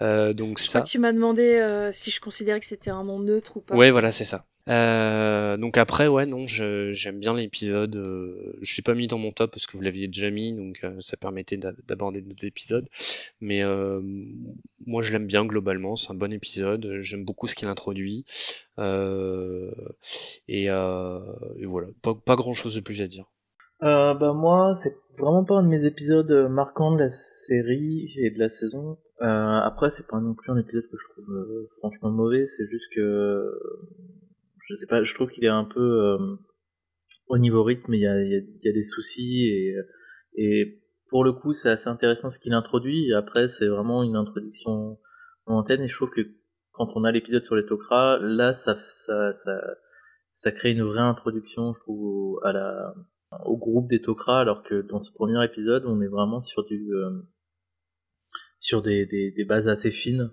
Euh, 0.00 0.32
donc 0.32 0.58
Je 0.58 0.64
ça. 0.64 0.80
crois 0.80 0.86
que 0.86 0.90
tu 0.90 0.98
m'as 0.98 1.12
demandé 1.12 1.88
si 1.92 2.10
je 2.10 2.20
considérais 2.20 2.60
que 2.60 2.66
c'était 2.66 2.90
un 2.90 3.04
nom 3.04 3.18
neutre 3.18 3.56
ou 3.56 3.60
pas. 3.60 3.74
Ouais, 3.76 3.90
voilà, 3.90 4.10
c'est 4.12 4.24
ça. 4.24 4.44
Donc 5.56 5.76
après, 5.76 6.06
ouais, 6.08 6.24
non, 6.26 6.46
je- 6.46 6.92
j'aime 6.92 7.18
bien 7.18 7.34
l'épisode. 7.34 7.94
je 8.62 8.76
l'ai 8.76 8.82
pas 8.82 8.94
mis 8.94 9.06
dans 9.08 9.18
mon 9.18 9.32
top 9.32 9.50
parce 9.52 9.66
que 9.66 9.76
vous 9.76 9.82
l'aviez 9.82 10.06
déjà 10.06 10.30
mis, 10.30 10.52
donc 10.52 10.80
ça 11.00 11.16
permettait 11.16 11.56
d'a- 11.56 11.72
d'aborder 11.88 12.20
d'autres 12.22 12.44
épisodes. 12.46 12.88
Mais 13.40 13.62
moi, 14.86 15.02
je 15.02 15.12
l'aime 15.12 15.26
bien 15.26 15.44
globalement. 15.44 15.96
C'est 15.96 16.10
un 16.10 16.14
bon 16.14 16.32
épisode. 16.32 16.96
J'aime 17.00 17.24
beaucoup 17.24 17.46
ce 17.48 17.54
qu'il 17.54 17.68
introduit. 17.68 18.24
Euh, 18.78 19.70
et, 20.48 20.70
euh, 20.70 21.20
et 21.58 21.66
voilà, 21.66 21.88
pas, 22.02 22.14
pas 22.14 22.36
grand 22.36 22.54
chose 22.54 22.74
de 22.74 22.80
plus 22.80 23.02
à 23.02 23.06
dire. 23.06 23.26
Euh, 23.82 24.14
bah 24.14 24.32
moi, 24.32 24.74
c'est 24.74 24.96
vraiment 25.18 25.44
pas 25.44 25.56
un 25.56 25.64
de 25.64 25.68
mes 25.68 25.84
épisodes 25.84 26.30
euh, 26.30 26.48
marquants 26.48 26.94
de 26.94 27.00
la 27.00 27.08
série 27.08 28.12
et 28.16 28.30
de 28.30 28.38
la 28.38 28.48
saison. 28.48 28.98
Euh, 29.22 29.58
après, 29.62 29.90
c'est 29.90 30.06
pas 30.06 30.20
non 30.20 30.34
plus 30.34 30.52
un 30.52 30.58
épisode 30.58 30.84
que 30.84 30.96
je 30.96 31.12
trouve 31.12 31.34
euh, 31.34 31.68
franchement 31.78 32.10
mauvais. 32.10 32.46
C'est 32.46 32.68
juste 32.68 32.86
que 32.94 33.00
euh, 33.00 33.50
je 34.68 34.76
sais 34.76 34.86
pas, 34.86 35.02
je 35.02 35.14
trouve 35.14 35.30
qu'il 35.30 35.44
est 35.44 35.48
un 35.48 35.64
peu 35.64 36.16
au 37.26 37.38
niveau 37.38 37.64
rythme. 37.64 37.92
Il 37.94 38.00
y 38.00 38.06
a, 38.06 38.22
y, 38.22 38.36
a, 38.36 38.40
y 38.62 38.68
a 38.68 38.72
des 38.72 38.84
soucis 38.84 39.48
et, 39.48 39.74
et 40.36 40.82
pour 41.10 41.24
le 41.24 41.32
coup, 41.32 41.52
c'est 41.52 41.70
assez 41.70 41.88
intéressant 41.88 42.30
ce 42.30 42.38
qu'il 42.38 42.54
introduit. 42.54 43.12
Après, 43.12 43.48
c'est 43.48 43.66
vraiment 43.66 44.02
une 44.04 44.16
introduction 44.16 44.98
en 45.46 45.56
antenne 45.56 45.82
et 45.82 45.88
je 45.88 45.94
trouve 45.94 46.10
que 46.10 46.22
quand 46.70 46.88
on 46.94 47.04
a 47.04 47.12
l'épisode 47.12 47.42
sur 47.42 47.56
les 47.56 47.66
Tok'ra, 47.66 48.18
là, 48.20 48.54
ça, 48.54 48.74
ça, 48.76 49.32
ça, 49.32 49.60
ça 50.34 50.52
crée 50.52 50.70
une 50.70 50.84
vraie 50.84 51.00
introduction, 51.00 51.74
je 51.74 51.80
trouve, 51.80 52.40
à 52.44 52.52
la 52.52 52.94
au 53.44 53.56
groupe 53.56 53.88
des 53.88 54.00
Tok'ra, 54.02 54.40
alors 54.40 54.62
que 54.62 54.82
dans 54.82 55.00
ce 55.00 55.12
premier 55.12 55.42
épisode, 55.44 55.84
on 55.86 56.00
est 56.00 56.08
vraiment 56.08 56.40
sur 56.40 56.64
du 56.64 56.92
euh, 56.94 57.10
sur 58.58 58.82
des, 58.82 59.06
des, 59.06 59.32
des 59.32 59.44
bases 59.44 59.68
assez 59.68 59.90
fines. 59.90 60.30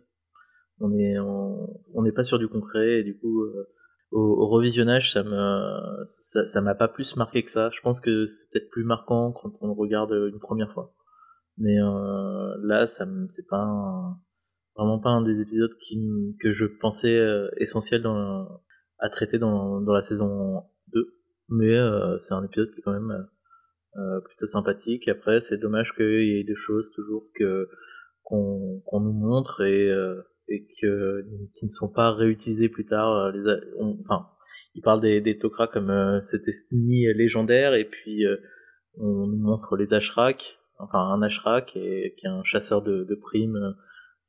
On 0.80 0.92
est 0.98 1.20
on 1.20 2.02
n'est 2.04 2.12
pas 2.14 2.24
sur 2.24 2.40
du 2.40 2.48
concret 2.48 3.00
et 3.00 3.04
du 3.04 3.18
coup 3.18 3.42
euh, 3.44 3.68
au, 4.12 4.22
au 4.22 4.48
revisionnage 4.48 5.12
ça 5.12 5.24
me 5.24 6.08
ça 6.22 6.62
m'a 6.62 6.76
pas 6.76 6.88
plus 6.88 7.16
marqué 7.18 7.44
que 7.44 7.52
ça. 7.52 7.70
Je 7.72 7.82
pense 7.82 8.00
que 8.00 8.26
c'est 8.28 8.50
peut-être 8.52 8.70
plus 8.70 8.84
marquant 8.86 9.34
quand 9.34 9.52
on 9.62 9.74
regarde 9.74 10.12
une 10.12 10.40
première 10.40 10.72
fois. 10.74 10.94
Mais 11.58 11.78
euh, 11.82 12.56
là 12.64 12.88
ça 12.88 13.06
c'est 13.32 13.48
pas 13.48 13.58
un- 13.62 14.18
vraiment 14.78 15.00
pas 15.00 15.10
un 15.10 15.22
des 15.22 15.42
épisodes 15.42 15.76
qui 15.82 16.00
que 16.40 16.54
je 16.54 16.66
pensais 16.66 17.18
euh, 17.18 17.50
essentiel 17.58 18.02
dans 18.02 18.48
à 19.00 19.10
traiter 19.10 19.38
dans 19.38 19.82
dans 19.82 19.94
la 19.94 20.02
saison 20.02 20.64
2 20.64 20.64
mais 21.52 21.76
euh, 21.78 22.18
c'est 22.20 22.34
un 22.34 22.44
épisode 22.44 22.72
qui 22.72 22.80
est 22.80 22.84
quand 22.84 22.94
même 22.94 23.28
euh, 23.98 24.20
plutôt 24.22 24.48
sympathique. 24.48 25.08
Après, 25.08 25.42
c'est 25.42 25.58
dommage 25.58 25.94
qu'il 25.96 26.26
y 26.26 26.40
ait 26.40 26.44
des 26.44 26.56
choses 26.56 26.92
toujours 26.96 27.26
que 27.36 27.68
qu'on 28.24 28.82
qu'on 28.86 29.00
nous 29.02 29.14
montre 29.14 29.62
et 29.62 29.90
euh, 29.90 30.22
et 30.48 30.66
que 30.82 31.24
qui 31.56 31.66
ne 31.66 31.70
sont 31.70 31.92
pas 31.92 32.12
réutilisées 32.12 32.70
plus 32.70 32.86
tard. 32.86 33.12
euh, 33.16 33.32
Les, 33.32 33.62
on- 33.78 33.98
enfin, 34.02 34.28
il 34.76 34.82
parle 34.82 35.02
des, 35.02 35.22
des 35.22 35.38
Tok'ra 35.38 35.68
comme 35.68 35.90
euh, 35.92 36.22
cette 36.24 36.48
ethnie 36.48 37.06
légendaire 37.14 37.74
et 37.76 37.86
puis 37.86 38.26
euh, 38.26 38.38
on 38.98 39.28
nous 39.28 39.38
montre 39.38 39.78
les 39.78 39.94
Ashrak, 39.94 40.60
enfin 40.80 41.00
un 41.00 41.22
Ashrak 41.22 41.76
et, 41.76 42.16
qui 42.18 42.26
est 42.26 42.30
un 42.30 42.44
chasseur 42.44 42.82
de, 42.82 43.04
de 43.04 43.16
primes 43.16 43.76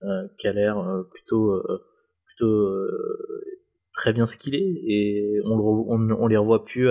euh, 0.02 0.28
qui 0.38 0.46
a 0.48 0.52
l'air 0.52 0.78
euh, 0.78 1.02
plutôt 1.10 1.52
euh, 1.52 1.82
plutôt 2.26 2.52
euh, 2.66 3.44
très 3.92 4.12
bien 4.12 4.26
ce 4.26 4.36
qu'il 4.36 4.54
est 4.54 4.58
et 4.86 5.40
on, 5.44 5.56
le 5.56 6.14
on, 6.14 6.26
les 6.26 6.36
revoit 6.36 6.64
plus 6.64 6.88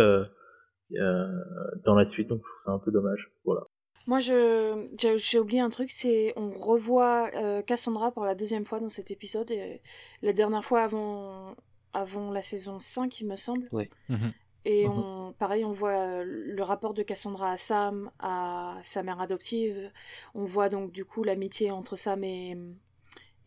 dans 0.91 1.95
la 1.95 2.05
suite, 2.05 2.27
donc 2.29 2.41
je 2.43 2.49
trouve 2.49 2.63
ça 2.63 2.71
un 2.71 2.79
peu 2.79 2.91
dommage. 2.91 3.31
Voilà. 3.45 3.61
Moi, 4.07 4.19
je, 4.19 4.85
j'ai, 5.17 5.39
oublié 5.39 5.61
un 5.61 5.69
truc, 5.69 5.91
c'est 5.91 6.33
on 6.35 6.51
revoit 6.51 7.29
Cassandra 7.63 8.11
pour 8.11 8.25
la 8.25 8.35
deuxième 8.35 8.65
fois 8.65 8.79
dans 8.79 8.89
cet 8.89 9.11
épisode. 9.11 9.51
Et 9.51 9.81
la 10.21 10.33
dernière 10.33 10.65
fois 10.65 10.81
avant, 10.81 11.55
avant 11.93 12.31
la 12.31 12.41
saison 12.41 12.79
5, 12.79 13.21
il 13.21 13.27
me 13.27 13.35
semble. 13.35 13.67
Oui. 13.71 13.89
Mhm. 14.09 14.33
Et 14.65 14.87
mhm. 14.87 14.93
on, 14.97 15.33
pareil, 15.33 15.63
on 15.63 15.71
voit 15.71 15.97
euh, 15.97 16.23
le 16.25 16.63
rapport 16.63 16.93
de 16.93 17.01
Cassandra 17.01 17.51
à 17.51 17.57
Sam, 17.57 18.11
à 18.19 18.79
sa 18.83 19.03
mère 19.03 19.21
adoptive. 19.21 19.91
On 20.35 20.43
voit 20.43 20.69
donc 20.69 20.91
du 20.91 21.05
coup 21.05 21.23
l'amitié 21.23 21.71
entre 21.71 21.95
Sam 21.95 22.23
et, 22.23 22.57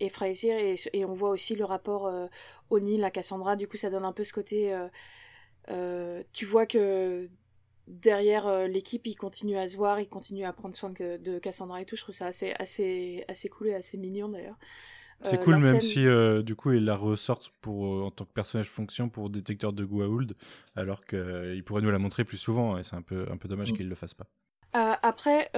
et 0.00 0.08
Frazier. 0.08 0.76
Et, 0.92 1.04
on 1.04 1.14
voit 1.14 1.30
aussi 1.30 1.54
le 1.54 1.64
rapport 1.64 2.06
euh, 2.06 2.26
O'Neill 2.70 3.02
à 3.04 3.10
Cassandra. 3.10 3.56
Du 3.56 3.68
coup, 3.68 3.76
ça 3.76 3.90
donne 3.90 4.04
un 4.04 4.12
peu 4.12 4.24
ce 4.24 4.32
côté. 4.32 4.76
Euh, 5.70 6.22
tu 6.32 6.44
vois 6.44 6.66
que 6.66 7.28
derrière 7.86 8.68
l'équipe, 8.68 9.06
il 9.06 9.16
continue 9.16 9.56
à 9.56 9.68
se 9.68 9.76
voir, 9.76 10.00
il 10.00 10.08
continue 10.08 10.44
à 10.44 10.52
prendre 10.52 10.74
soin 10.74 10.90
de, 10.90 11.16
de, 11.18 11.38
Cassandra 11.38 11.82
et 11.82 11.84
tout. 11.84 11.96
Je 11.96 12.02
trouve 12.02 12.14
ça 12.14 12.26
assez, 12.26 12.52
assez, 12.58 13.24
assez 13.28 13.48
cool 13.48 13.68
et 13.68 13.74
assez 13.74 13.96
mignon 13.98 14.28
d'ailleurs. 14.28 14.58
C'est 15.24 15.40
euh, 15.40 15.44
cool, 15.44 15.58
même 15.58 15.80
si 15.80 16.06
euh, 16.06 16.42
du 16.42 16.56
coup 16.56 16.72
ils 16.72 16.84
la 16.84 16.96
ressortent 16.96 17.52
pour, 17.60 17.86
euh, 17.86 18.02
en 18.02 18.10
tant 18.10 18.24
que 18.24 18.32
personnage 18.32 18.68
fonction 18.68 19.08
pour 19.08 19.30
détecteur 19.30 19.72
de 19.72 19.84
Goa'uld, 19.84 20.32
alors 20.74 21.04
qu'ils 21.04 21.62
pourraient 21.64 21.82
nous 21.82 21.90
la 21.90 21.98
montrer 21.98 22.24
plus 22.24 22.38
souvent, 22.38 22.78
et 22.78 22.82
c'est 22.82 22.96
un 22.96 23.02
peu, 23.02 23.26
un 23.30 23.36
peu 23.36 23.48
dommage 23.48 23.72
mm. 23.72 23.76
qu'ils 23.76 23.88
le 23.88 23.94
fassent 23.94 24.14
pas. 24.14 24.26
Après, 24.72 25.50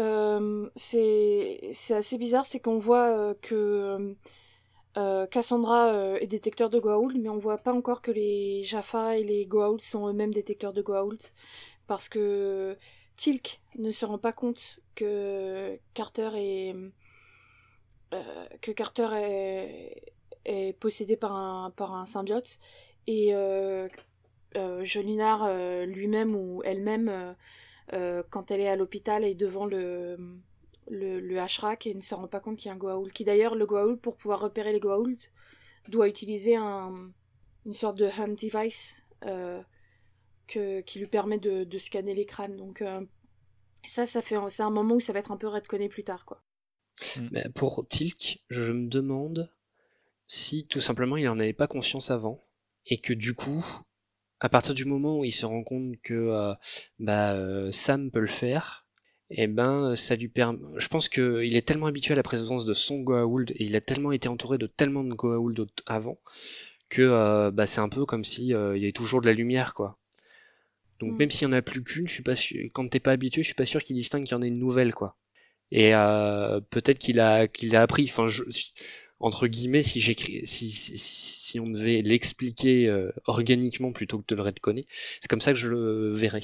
c'est 0.75 1.95
assez 1.95 2.19
bizarre, 2.19 2.47
c'est 2.47 2.61
qu'on 2.61 2.77
voit 2.79 3.35
que 3.43 4.15
Cassandra 5.31 6.19
est 6.21 6.27
détecteur 6.27 6.71
de 6.71 6.79
Goa'uld, 6.79 7.19
mais 7.21 7.29
on 7.29 7.39
voit 7.39 7.59
pas 7.59 7.73
encore 7.73 8.03
que 8.03 8.11
les 8.11 8.63
Jaffa 8.63 9.17
et 9.19 9.23
les 9.23 9.47
Goa'uld 9.47 9.81
sont 9.81 10.09
eux-mêmes 10.09 10.35
détecteurs 10.35 10.73
de 10.73 10.83
Goa'uld, 10.83 11.21
parce 11.87 12.09
que 12.09 12.77
Tilk 13.17 13.61
ne 13.79 13.91
se 13.93 14.05
rend 14.05 14.19
pas 14.19 14.33
compte 14.33 14.81
que 14.95 15.79
Carter 15.95 16.31
est 16.35 16.75
euh, 18.15 18.47
que 18.61 18.71
Carter 18.71 19.09
est, 20.45 20.79
possédé 20.79 21.17
par 21.17 21.35
un, 21.35 21.71
par 21.71 21.95
un 21.95 22.07
symbiote. 22.07 22.59
Et 23.07 23.35
euh, 23.35 23.89
euh, 24.57 24.85
Jolinar 24.85 25.49
lui-même 25.87 26.35
ou 26.35 26.63
elle-même 26.65 27.35
quand 27.91 28.51
elle 28.51 28.61
est 28.61 28.69
à 28.69 28.77
l'hôpital 28.77 29.25
est 29.25 29.35
devant 29.35 29.67
le, 29.67 30.17
le, 30.89 31.21
le 31.21 31.37
et 31.87 31.95
ne 31.95 32.01
se 32.01 32.15
rend 32.15 32.29
pas 32.29 32.41
compte 32.41 32.59
qu'il 32.59 32.69
y 32.69 32.73
a 32.73 32.75
un 32.75 32.79
Goa'uld. 32.79 33.13
Qui 33.13 33.25
d'ailleurs, 33.25 33.55
le 33.55 33.67
Goa'uld, 33.67 34.01
pour 34.01 34.17
pouvoir 34.17 34.41
repérer 34.41 34.73
les 34.73 34.81
Goa'uld, 34.81 35.19
doit 35.89 36.09
utiliser 36.09 36.57
un, 36.57 37.13
une 37.67 37.75
sorte 37.75 37.97
de 37.97 38.07
hand 38.07 38.37
device 38.37 39.05
que, 40.47 40.81
qui 40.81 40.99
lui 40.99 41.07
permet 41.07 41.39
de, 41.39 41.65
de 41.65 41.79
scanner 41.79 42.15
les 42.15 42.27
crânes. 42.27 42.57
Donc 42.57 42.83
ça, 43.85 44.07
ça 44.07 44.23
fait, 44.23 44.37
c'est 44.49 44.63
un 44.63 44.71
moment 44.71 44.97
où 44.97 45.01
ça 45.01 45.13
va 45.13 45.19
être 45.19 45.33
un 45.33 45.37
peu 45.37 45.49
redconné 45.49 45.89
plus 45.89 46.05
tard, 46.05 46.25
quoi. 46.25 46.43
Mm. 47.17 47.29
Mais 47.33 47.45
pour 47.55 47.87
Tilk, 47.87 48.45
je 48.49 48.73
me 48.73 48.89
demande 48.89 49.53
si 50.27 50.67
tout 50.67 50.81
simplement 50.81 51.17
il 51.17 51.25
n'en 51.25 51.39
avait 51.39 51.53
pas 51.53 51.67
conscience 51.67 52.11
avant 52.11 52.45
et 52.87 52.99
que 52.99 53.13
du 53.13 53.35
coup, 53.35 53.65
à 54.41 54.49
partir 54.49 54.75
du 54.75 54.85
moment 54.85 55.19
où 55.19 55.25
il 55.25 55.33
se 55.33 55.47
rend 55.47 55.63
compte 55.63 55.97
que 56.03 56.15
euh, 56.15 56.55
bah, 56.99 57.35
euh, 57.35 57.71
Sam 57.73 58.11
peut 58.11 58.21
le 58.21 58.27
faire, 58.27 58.87
et 59.31 59.45
eh 59.45 59.47
ben 59.47 59.97
ça 59.97 60.17
lui 60.17 60.29
permet. 60.29 60.61
Je 60.77 60.89
pense 60.89 61.09
qu'il 61.09 61.57
est 61.57 61.67
tellement 61.67 61.87
habitué 61.87 62.13
à 62.13 62.17
la 62.17 62.23
présence 62.23 62.67
de 62.67 62.75
son 62.75 63.01
Goa'uld 63.01 63.53
et 63.53 63.65
il 63.65 63.75
a 63.75 63.81
tellement 63.81 64.13
été 64.13 64.29
entouré 64.29 64.59
de 64.59 64.67
tellement 64.67 65.03
de 65.03 65.15
Goa'uld 65.15 65.67
avant 65.87 66.19
que 66.91 67.03
euh, 67.03 67.51
bah, 67.51 67.67
c'est 67.67 67.81
un 67.81 67.89
peu 67.89 68.05
comme 68.05 68.25
si 68.25 68.49
il 68.49 68.51
y 68.51 68.55
avait 68.55 68.93
toujours 68.93 69.23
de 69.23 69.27
la 69.27 69.33
lumière 69.33 69.75
quoi. 69.75 69.99
Donc 71.01 71.13
mm. 71.15 71.17
même 71.17 71.31
s'il 71.31 71.49
n'y 71.49 71.55
en 71.55 71.57
a 71.57 71.63
plus 71.63 71.83
qu'une, 71.83 72.07
je 72.07 72.13
suis 72.13 72.23
pas 72.23 72.37
sûr... 72.37 72.61
quand 72.73 72.89
t'es 72.89 73.01
pas 73.01 73.13
habitué, 73.13 73.43
je 73.43 73.49
suis 73.49 73.55
pas 73.55 73.65
sûr 73.65 73.83
qu'il 73.83 73.97
distingue 73.97 74.25
qu'il 74.25 74.33
y 74.33 74.39
en 74.39 74.43
ait 74.43 74.49
une 74.49 74.59
nouvelle 74.59 74.95
quoi. 74.95 75.17
Et 75.71 75.95
euh, 75.95 76.61
peut-être 76.71 76.99
qu'il 76.99 77.21
a 77.21 77.49
qu'il 77.49 77.75
a 77.75 77.83
appris. 77.83 78.05
Enfin, 78.05 78.29
je, 78.29 78.43
entre 79.25 79.47
guillemets, 79.47 79.83
si 79.83 80.01
j'écris, 80.01 80.47
si, 80.47 80.71
si, 80.71 81.59
on 81.61 81.69
devait 81.69 82.03
l'expliquer 82.03 82.87
euh, 82.89 83.13
organiquement 83.27 83.93
plutôt 83.93 84.19
que 84.19 84.25
de 84.29 84.37
le 84.37 84.43
redconner, 84.43 84.85
c'est 85.21 85.29
comme 85.29 85.41
ça 85.41 85.53
que 85.53 85.59
je 85.59 85.69
le 85.69 86.11
verrais. 86.11 86.43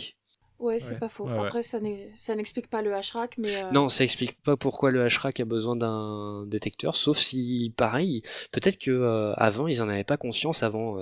Ouais, 0.58 0.78
c'est 0.78 0.98
pas 0.98 1.08
faux. 1.08 1.26
Après, 1.28 1.62
ça 1.62 1.80
n'explique 1.80 2.68
pas 2.68 2.82
le 2.82 2.90
HRAC, 2.90 3.38
mais. 3.38 3.62
Euh, 3.62 3.70
non, 3.70 3.88
ça 3.88 4.04
explique 4.04 4.40
pas 4.42 4.56
pourquoi 4.56 4.90
le 4.90 5.06
HRAC 5.06 5.40
a 5.40 5.44
besoin 5.46 5.74
d'un 5.74 6.46
détecteur, 6.46 6.96
sauf 6.96 7.16
si, 7.16 7.72
pareil, 7.76 8.22
peut-être 8.52 8.78
que 8.78 9.32
avant 9.36 9.68
ils 9.68 9.80
en 9.80 9.88
avaient 9.88 10.04
pas 10.04 10.18
conscience 10.18 10.62
avant, 10.62 10.98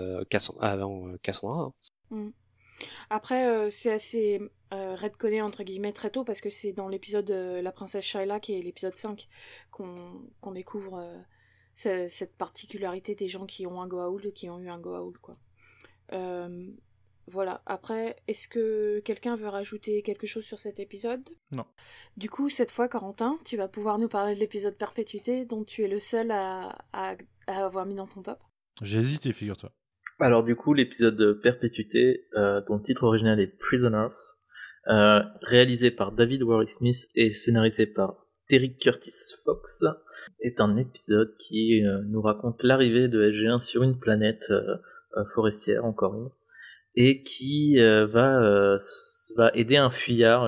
avant 0.61 1.13
Cassandra. 1.23 1.61
Hein. 1.61 1.73
Mm. 2.11 2.31
Après, 3.11 3.71
c'est 3.71 3.91
assez 3.91 4.41
euh, 4.75 4.95
redconné 4.97 5.41
entre 5.41 5.63
guillemets 5.63 5.95
très 5.95 6.11
tôt 6.11 6.25
parce 6.25 6.43
que 6.43 6.51
c'est 6.51 6.73
dans 6.73 6.89
l'épisode 6.89 7.31
La 7.31 7.73
princesse 7.73 8.05
Shaila 8.05 8.39
qui 8.39 8.53
est 8.53 8.61
l'épisode 8.61 8.95
5 8.95 9.27
qu'on 9.71 10.53
découvre 10.53 10.99
euh, 10.99 11.17
cette 11.79 12.37
particularité 12.37 13.15
des 13.15 13.29
gens 13.29 13.47
qui 13.47 13.67
ont 13.67 13.81
un 13.81 13.87
Goa'uld 13.87 14.27
ou 14.27 14.33
qui 14.33 14.51
ont 14.51 14.59
eu 14.59 14.69
un 14.69 14.81
Goa'uld 14.81 15.19
quoi. 15.19 15.37
Euh, 16.13 16.67
voilà. 17.27 17.63
Après, 17.67 18.17
est-ce 18.27 18.49
que 18.49 19.01
quelqu'un 19.01 19.37
veut 19.37 19.49
rajouter 19.49 20.03
quelque 20.03 20.27
chose 20.27 20.45
sur 20.45 20.59
cet 20.59 20.81
épisode? 20.81 21.29
Non. 21.53 21.67
Du 22.17 22.31
coup, 22.31 22.49
cette 22.49 22.71
fois, 22.71 22.89
Corentin, 22.89 23.39
tu 23.45 23.57
vas 23.59 23.69
pouvoir 23.69 23.99
nous 23.99 24.09
parler 24.09 24.35
de 24.35 24.41
l'épisode 24.41 24.77
Perpétuité 24.77 25.45
dont 25.45 25.63
tu 25.63 25.83
es 25.85 25.89
le 25.89 26.01
seul 26.01 26.31
à, 26.31 26.79
à, 26.93 27.17
à 27.47 27.65
avoir 27.65 27.85
mis 27.85 27.95
dans 27.95 28.07
ton 28.07 28.23
top. 28.23 28.39
J'ai 28.83 28.99
hésité, 28.99 29.33
figure-toi. 29.33 29.71
Alors 30.21 30.43
du 30.43 30.57
coup, 30.57 30.75
l'épisode 30.75 31.41
Perpétuité, 31.43 32.27
dont 32.35 32.77
le 32.77 32.83
titre 32.83 33.05
original 33.05 33.39
est 33.39 33.57
Prisoners, 33.59 34.09
euh, 34.89 35.21
réalisé 35.43 35.91
par 35.91 36.13
David 36.13 36.43
Warwick 36.43 36.71
Smith 36.71 37.09
et 37.15 37.35
scénarisé 37.35 37.87
par 37.87 38.27
Terry 38.49 38.77
Curtis 38.77 39.35
Fox, 39.45 39.85
est 40.41 40.61
un 40.61 40.77
épisode 40.77 41.37
qui 41.39 41.85
euh, 41.85 42.01
nous 42.09 42.23
raconte 42.23 42.63
l'arrivée 42.63 43.09
de 43.09 43.31
SG1 43.31 43.61
sur 43.61 43.83
une 43.83 43.99
planète 43.99 44.51
euh, 44.51 44.77
forestière, 45.35 45.85
encore 45.85 46.15
une, 46.15 46.31
et 46.95 47.23
qui 47.23 47.77
va, 47.79 48.79
va 49.37 49.51
aider 49.55 49.77
un 49.77 49.91
fuyard, 49.91 50.45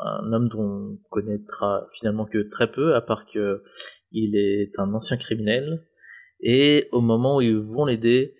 un 0.00 0.32
homme 0.32 0.48
dont 0.48 0.62
on 0.62 0.98
connaîtra 1.10 1.86
finalement 1.92 2.24
que 2.24 2.48
très 2.50 2.72
peu, 2.72 2.94
à 2.94 3.02
part 3.02 3.26
que 3.26 3.62
il 4.10 4.36
est 4.36 4.72
un 4.78 4.92
ancien 4.94 5.16
criminel, 5.16 5.86
et 6.40 6.88
au 6.92 7.00
moment 7.00 7.36
où 7.36 7.40
ils 7.40 7.58
vont 7.58 7.84
l'aider, 7.84 8.34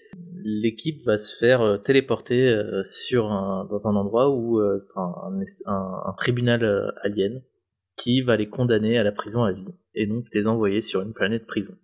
l'équipe 0.44 1.02
va 1.04 1.18
se 1.18 1.36
faire 1.36 1.60
euh, 1.60 1.78
téléporter 1.78 2.48
euh, 2.48 2.82
sur 2.84 3.30
un, 3.32 3.66
dans 3.70 3.86
un 3.86 3.96
endroit 3.96 4.30
où 4.30 4.60
euh, 4.60 4.86
un, 4.96 5.40
un, 5.66 6.12
tribunal 6.16 6.92
alien 7.02 7.42
qui 7.96 8.22
va 8.22 8.36
les 8.36 8.48
condamner 8.48 8.98
à 8.98 9.02
la 9.02 9.12
prison 9.12 9.42
à 9.42 9.52
vie 9.52 9.66
et 9.94 10.06
donc 10.06 10.26
les 10.32 10.46
envoyer 10.46 10.80
sur 10.80 11.02
une 11.02 11.12
planète 11.12 11.46
prison. 11.46 11.76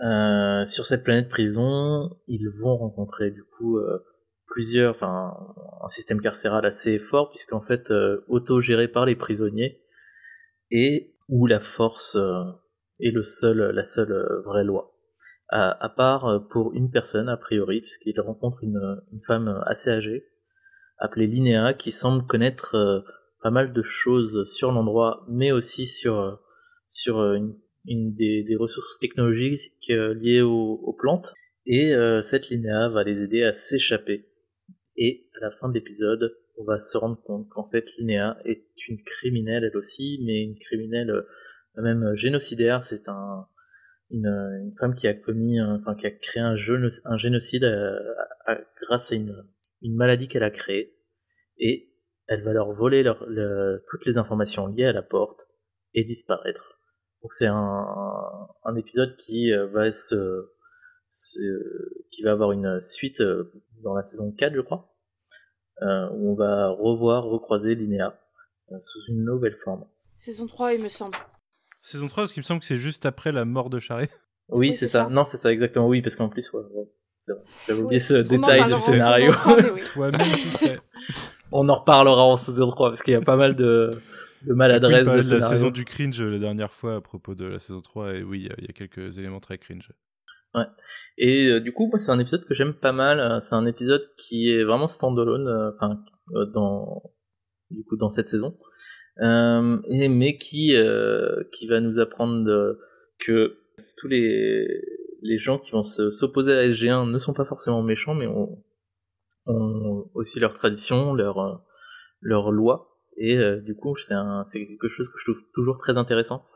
Euh, 0.00 0.64
sur 0.64 0.86
cette 0.86 1.04
planète 1.04 1.28
prison, 1.28 2.16
ils 2.26 2.48
vont 2.48 2.76
rencontrer 2.76 3.30
du 3.30 3.44
coup 3.44 3.78
plusieurs, 4.46 4.94
enfin 4.94 5.34
un 5.82 5.88
système 5.88 6.20
carcéral 6.20 6.64
assez 6.66 6.98
fort 6.98 7.30
puisqu'en 7.30 7.60
fait 7.60 7.90
auto-géré 8.28 8.88
par 8.88 9.06
les 9.06 9.16
prisonniers 9.16 9.82
et 10.70 11.14
où 11.28 11.46
la 11.46 11.60
force 11.60 12.18
est 12.98 13.10
le 13.10 13.22
seul, 13.22 13.70
la 13.74 13.84
seule 13.84 14.42
vraie 14.44 14.64
loi 14.64 14.99
à, 15.50 15.88
part 15.88 16.26
euh, 16.26 16.38
pour 16.38 16.72
une 16.74 16.90
personne 16.90 17.28
a 17.28 17.36
priori, 17.36 17.80
puisqu'il 17.80 18.20
rencontre 18.20 18.62
une, 18.62 19.00
femme 19.26 19.62
assez 19.66 19.90
âgée, 19.90 20.24
appelée 20.98 21.26
Linéa, 21.26 21.74
qui 21.74 21.92
semble 21.92 22.26
connaître 22.26 22.76
euh, 22.76 23.00
pas 23.42 23.50
mal 23.50 23.72
de 23.72 23.82
choses 23.82 24.48
sur 24.50 24.70
l'endroit, 24.70 25.24
mais 25.28 25.50
aussi 25.50 25.86
sur, 25.86 26.20
euh, 26.20 26.36
sur 26.88 27.20
une, 27.34 28.14
des, 28.14 28.56
ressources 28.58 28.98
technologiques 28.98 29.72
liées 29.88 30.42
aux, 30.42 30.96
plantes. 30.98 31.32
Et 31.66 31.94
cette 32.22 32.48
Linéa 32.48 32.88
va 32.88 33.04
les 33.04 33.22
aider 33.22 33.44
à 33.44 33.52
s'échapper. 33.52 34.26
Et 34.96 35.28
à 35.36 35.44
la 35.44 35.50
fin 35.52 35.68
de 35.68 35.74
l'épisode, 35.74 36.36
on 36.58 36.64
va 36.64 36.80
se 36.80 36.98
rendre 36.98 37.20
compte 37.22 37.48
qu'en 37.48 37.66
fait 37.68 37.86
Linéa 37.96 38.38
est 38.44 38.66
une 38.88 39.02
criminelle 39.02 39.64
elle 39.64 39.76
aussi, 39.76 40.20
mais 40.24 40.42
une 40.42 40.58
criminelle 40.58 41.24
même 41.76 42.14
génocidaire. 42.16 42.82
C'est 42.82 43.08
un, 43.08 43.46
une, 44.10 44.74
femme 44.78 44.94
qui 44.94 45.06
a 45.06 45.14
commis, 45.14 45.60
enfin 45.60 45.94
qui 45.94 46.06
a 46.06 46.10
créé 46.10 46.42
un, 46.42 46.54
un 47.04 47.16
génocide 47.16 47.64
euh, 47.64 47.98
grâce 48.82 49.12
à 49.12 49.14
une, 49.14 49.44
une 49.82 49.96
maladie 49.96 50.28
qu'elle 50.28 50.42
a 50.42 50.50
créée, 50.50 50.96
et 51.58 51.92
elle 52.26 52.42
va 52.42 52.52
leur 52.52 52.72
voler 52.72 53.04
toutes 53.88 54.06
les 54.06 54.18
informations 54.18 54.66
liées 54.66 54.86
à 54.86 54.92
la 54.92 55.02
porte 55.02 55.48
et 55.94 56.04
disparaître. 56.04 56.78
Donc 57.22 57.34
c'est 57.34 57.46
un, 57.46 57.86
un, 58.64 58.76
épisode 58.76 59.16
qui 59.16 59.52
euh, 59.52 59.66
va 59.66 59.92
se, 59.92 60.48
qui 62.10 62.22
va 62.22 62.32
avoir 62.32 62.52
une 62.52 62.80
suite 62.80 63.20
euh, 63.20 63.52
dans 63.82 63.94
la 63.94 64.02
saison 64.02 64.32
4 64.32 64.54
je 64.54 64.60
crois, 64.60 64.94
où 65.82 66.32
on 66.32 66.34
va 66.34 66.68
revoir, 66.70 67.24
recroiser 67.24 67.74
Linéa 67.74 68.18
sous 68.80 69.00
une 69.08 69.24
nouvelle 69.24 69.56
forme. 69.64 69.86
Saison 70.16 70.46
3 70.46 70.74
il 70.74 70.82
me 70.82 70.88
semble. 70.88 71.16
Saison 71.82 72.08
3, 72.08 72.24
parce 72.24 72.32
qu'il 72.32 72.40
me 72.40 72.44
semble 72.44 72.60
que 72.60 72.66
c'est 72.66 72.76
juste 72.76 73.06
après 73.06 73.32
la 73.32 73.44
mort 73.44 73.70
de 73.70 73.78
Charret. 73.78 74.10
Oui, 74.48 74.74
c'est 74.74 74.86
ça. 74.86 75.08
Non, 75.10 75.24
c'est 75.24 75.36
ça, 75.36 75.52
exactement. 75.52 75.88
Oui, 75.88 76.02
parce 76.02 76.16
qu'en 76.16 76.28
plus, 76.28 76.52
ouais, 76.52 76.62
j'avais 77.66 77.80
oublié 77.80 78.00
ce 78.00 78.14
détail 78.14 78.66
du 78.66 78.72
scénario. 78.72 79.32
Toi-même, 79.92 80.20
tu 80.20 80.50
sais. 80.52 80.78
On 81.52 81.68
en 81.68 81.80
reparlera 81.80 82.24
en 82.24 82.36
saison 82.36 82.70
3 82.70 82.90
parce 82.90 83.02
qu'il 83.02 83.12
y 83.12 83.16
a 83.16 83.20
pas 83.20 83.36
mal 83.36 83.56
de, 83.56 83.90
de 84.42 84.54
maladresse 84.54 85.06
de 85.06 85.20
scénario. 85.20 85.44
la 85.44 85.48
saison 85.48 85.70
du 85.70 85.84
cringe 85.84 86.22
la 86.22 86.38
dernière 86.38 86.72
fois 86.72 86.96
à 86.96 87.00
propos 87.00 87.34
de 87.34 87.44
la 87.44 87.58
saison 87.58 87.80
3 87.80 88.14
et 88.14 88.22
oui, 88.22 88.48
il 88.58 88.64
y, 88.64 88.70
a 88.70 88.72
quelques 88.72 89.18
éléments 89.18 89.40
très 89.40 89.58
cringe. 89.58 89.92
Ouais. 90.54 90.66
Et 91.18 91.48
euh, 91.48 91.60
du 91.60 91.72
coup, 91.72 91.86
moi, 91.88 91.98
c'est 91.98 92.10
un 92.10 92.18
épisode 92.18 92.44
que 92.44 92.54
j'aime 92.54 92.74
pas 92.74 92.92
mal. 92.92 93.40
C'est 93.40 93.54
un 93.54 93.66
épisode 93.66 94.08
qui 94.16 94.50
est 94.50 94.64
vraiment 94.64 94.88
standalone, 94.88 95.46
euh, 95.46 95.70
enfin, 95.76 96.02
euh, 96.34 96.46
dans, 96.46 97.02
du 97.70 97.84
coup, 97.84 97.96
dans 97.96 98.10
cette 98.10 98.28
saison. 98.28 98.56
Et, 99.20 100.08
mais 100.08 100.36
qui, 100.36 100.74
qui 101.52 101.66
va 101.66 101.80
nous 101.80 101.98
apprendre 101.98 102.78
que 103.18 103.56
tous 103.98 104.08
les, 104.08 104.66
les 105.22 105.38
gens 105.38 105.58
qui 105.58 105.72
vont 105.72 105.82
s'opposer 105.82 106.52
à 106.52 106.56
la 106.56 106.68
SG1 106.68 107.10
ne 107.10 107.18
sont 107.18 107.34
pas 107.34 107.44
forcément 107.44 107.82
méchants, 107.82 108.14
mais 108.14 108.26
ont, 108.26 108.62
ont 109.46 110.10
aussi 110.14 110.40
leurs 110.40 110.54
traditions, 110.54 111.14
leurs 111.14 111.62
leurs 112.20 112.50
lois. 112.50 112.98
Et 113.16 113.38
du 113.62 113.74
coup, 113.74 113.94
c'est 113.98 114.14
quelque 114.66 114.88
chose 114.88 115.08
que 115.08 115.18
je 115.18 115.32
trouve 115.32 115.42
toujours 115.54 115.78
très 115.78 115.98
intéressant 115.98 116.46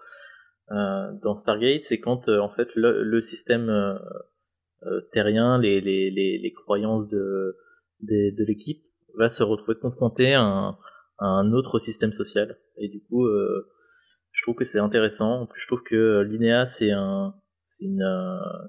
euh, 0.71 1.13
dans 1.23 1.37
Stargate, 1.37 1.83
c'est 1.85 2.01
quand 2.01 2.29
euh, 2.29 2.39
en 2.39 2.49
fait 2.49 2.69
le, 2.75 3.21
système 3.21 3.69
euh, 3.69 5.01
terrien, 5.13 5.59
les, 5.59 5.81
les, 5.81 6.11
les, 6.11 6.39
les, 6.39 6.53
croyances 6.53 7.07
de, 7.09 7.57
de, 8.01 8.35
de 8.35 8.45
l'équipe 8.47 8.83
va 9.19 9.29
se 9.29 9.43
retrouver 9.43 9.79
confronté 9.79 10.33
à 10.33 10.41
un, 10.41 10.79
un, 11.19 11.53
autre 11.53 11.79
système 11.79 12.13
social. 12.13 12.59
Et 12.77 12.89
du 12.89 13.01
coup, 13.03 13.29
je 13.29 14.43
trouve 14.43 14.55
que 14.55 14.65
c'est 14.65 14.79
intéressant. 14.79 15.43
En 15.43 15.47
plus, 15.47 15.61
je 15.61 15.67
trouve 15.67 15.83
que 15.83 16.23
Linéa, 16.23 16.67
c'est 16.67 16.91
un, 16.91 17.35
c'est 17.65 17.85
une, 17.85 18.07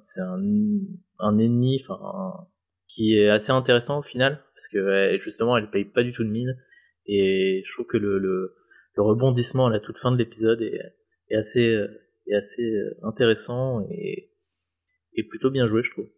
c'est 0.02 0.22
un, 0.22 0.40
un 1.20 1.38
ennemi, 1.38 1.82
enfin, 1.82 2.48
qui 2.88 3.18
est 3.18 3.30
assez 3.30 3.52
intéressant 3.52 4.00
au 4.00 4.04
final, 4.04 4.44
parce 4.54 4.68
que 4.68 5.18
justement, 5.24 5.58
elle 5.58 5.70
paye 5.70 5.86
pas 5.86 6.04
du 6.04 6.14
tout 6.14 6.24
de 6.24 6.30
mine. 6.30 6.56
Et 7.08 7.64
je 7.66 7.74
trouve 7.74 7.86
que 7.86 7.98
le, 7.98 8.18
le, 8.18 8.56
le 8.96 9.04
rebondissement 9.04 9.68
à 9.68 9.70
la 9.70 9.80
toute 9.80 9.98
fin 9.98 10.12
de 10.12 10.18
l'épisode 10.18 10.62
est, 10.62 10.80
est 11.30 11.36
assez, 11.36 11.74
euh, 11.74 11.88
est 12.28 12.36
assez 12.36 12.64
euh, 12.64 12.98
intéressant 13.04 13.82
et, 13.90 14.32
et 15.14 15.24
plutôt 15.24 15.52
bien 15.52 15.68
joué, 15.68 15.84
je 15.84 15.92
trouve. 15.92 16.10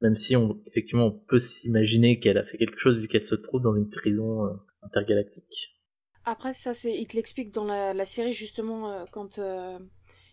Même 0.00 0.16
si 0.16 0.36
on, 0.36 0.60
effectivement, 0.66 1.06
on 1.06 1.12
peut 1.12 1.38
s'imaginer 1.38 2.18
qu'elle 2.18 2.38
a 2.38 2.44
fait 2.44 2.58
quelque 2.58 2.78
chose 2.78 2.98
vu 2.98 3.08
qu'elle 3.08 3.22
se 3.22 3.34
trouve 3.34 3.62
dans 3.62 3.74
une 3.74 3.88
prison 3.88 4.46
euh, 4.46 4.50
intergalactique. 4.84 5.74
Après, 6.24 6.52
ça, 6.54 6.72
c'est, 6.72 6.94
il 6.94 7.06
te 7.06 7.16
l'explique 7.16 7.52
dans 7.52 7.64
la, 7.64 7.92
la, 7.92 8.06
série 8.06 8.32
justement 8.32 9.04
quand 9.12 9.38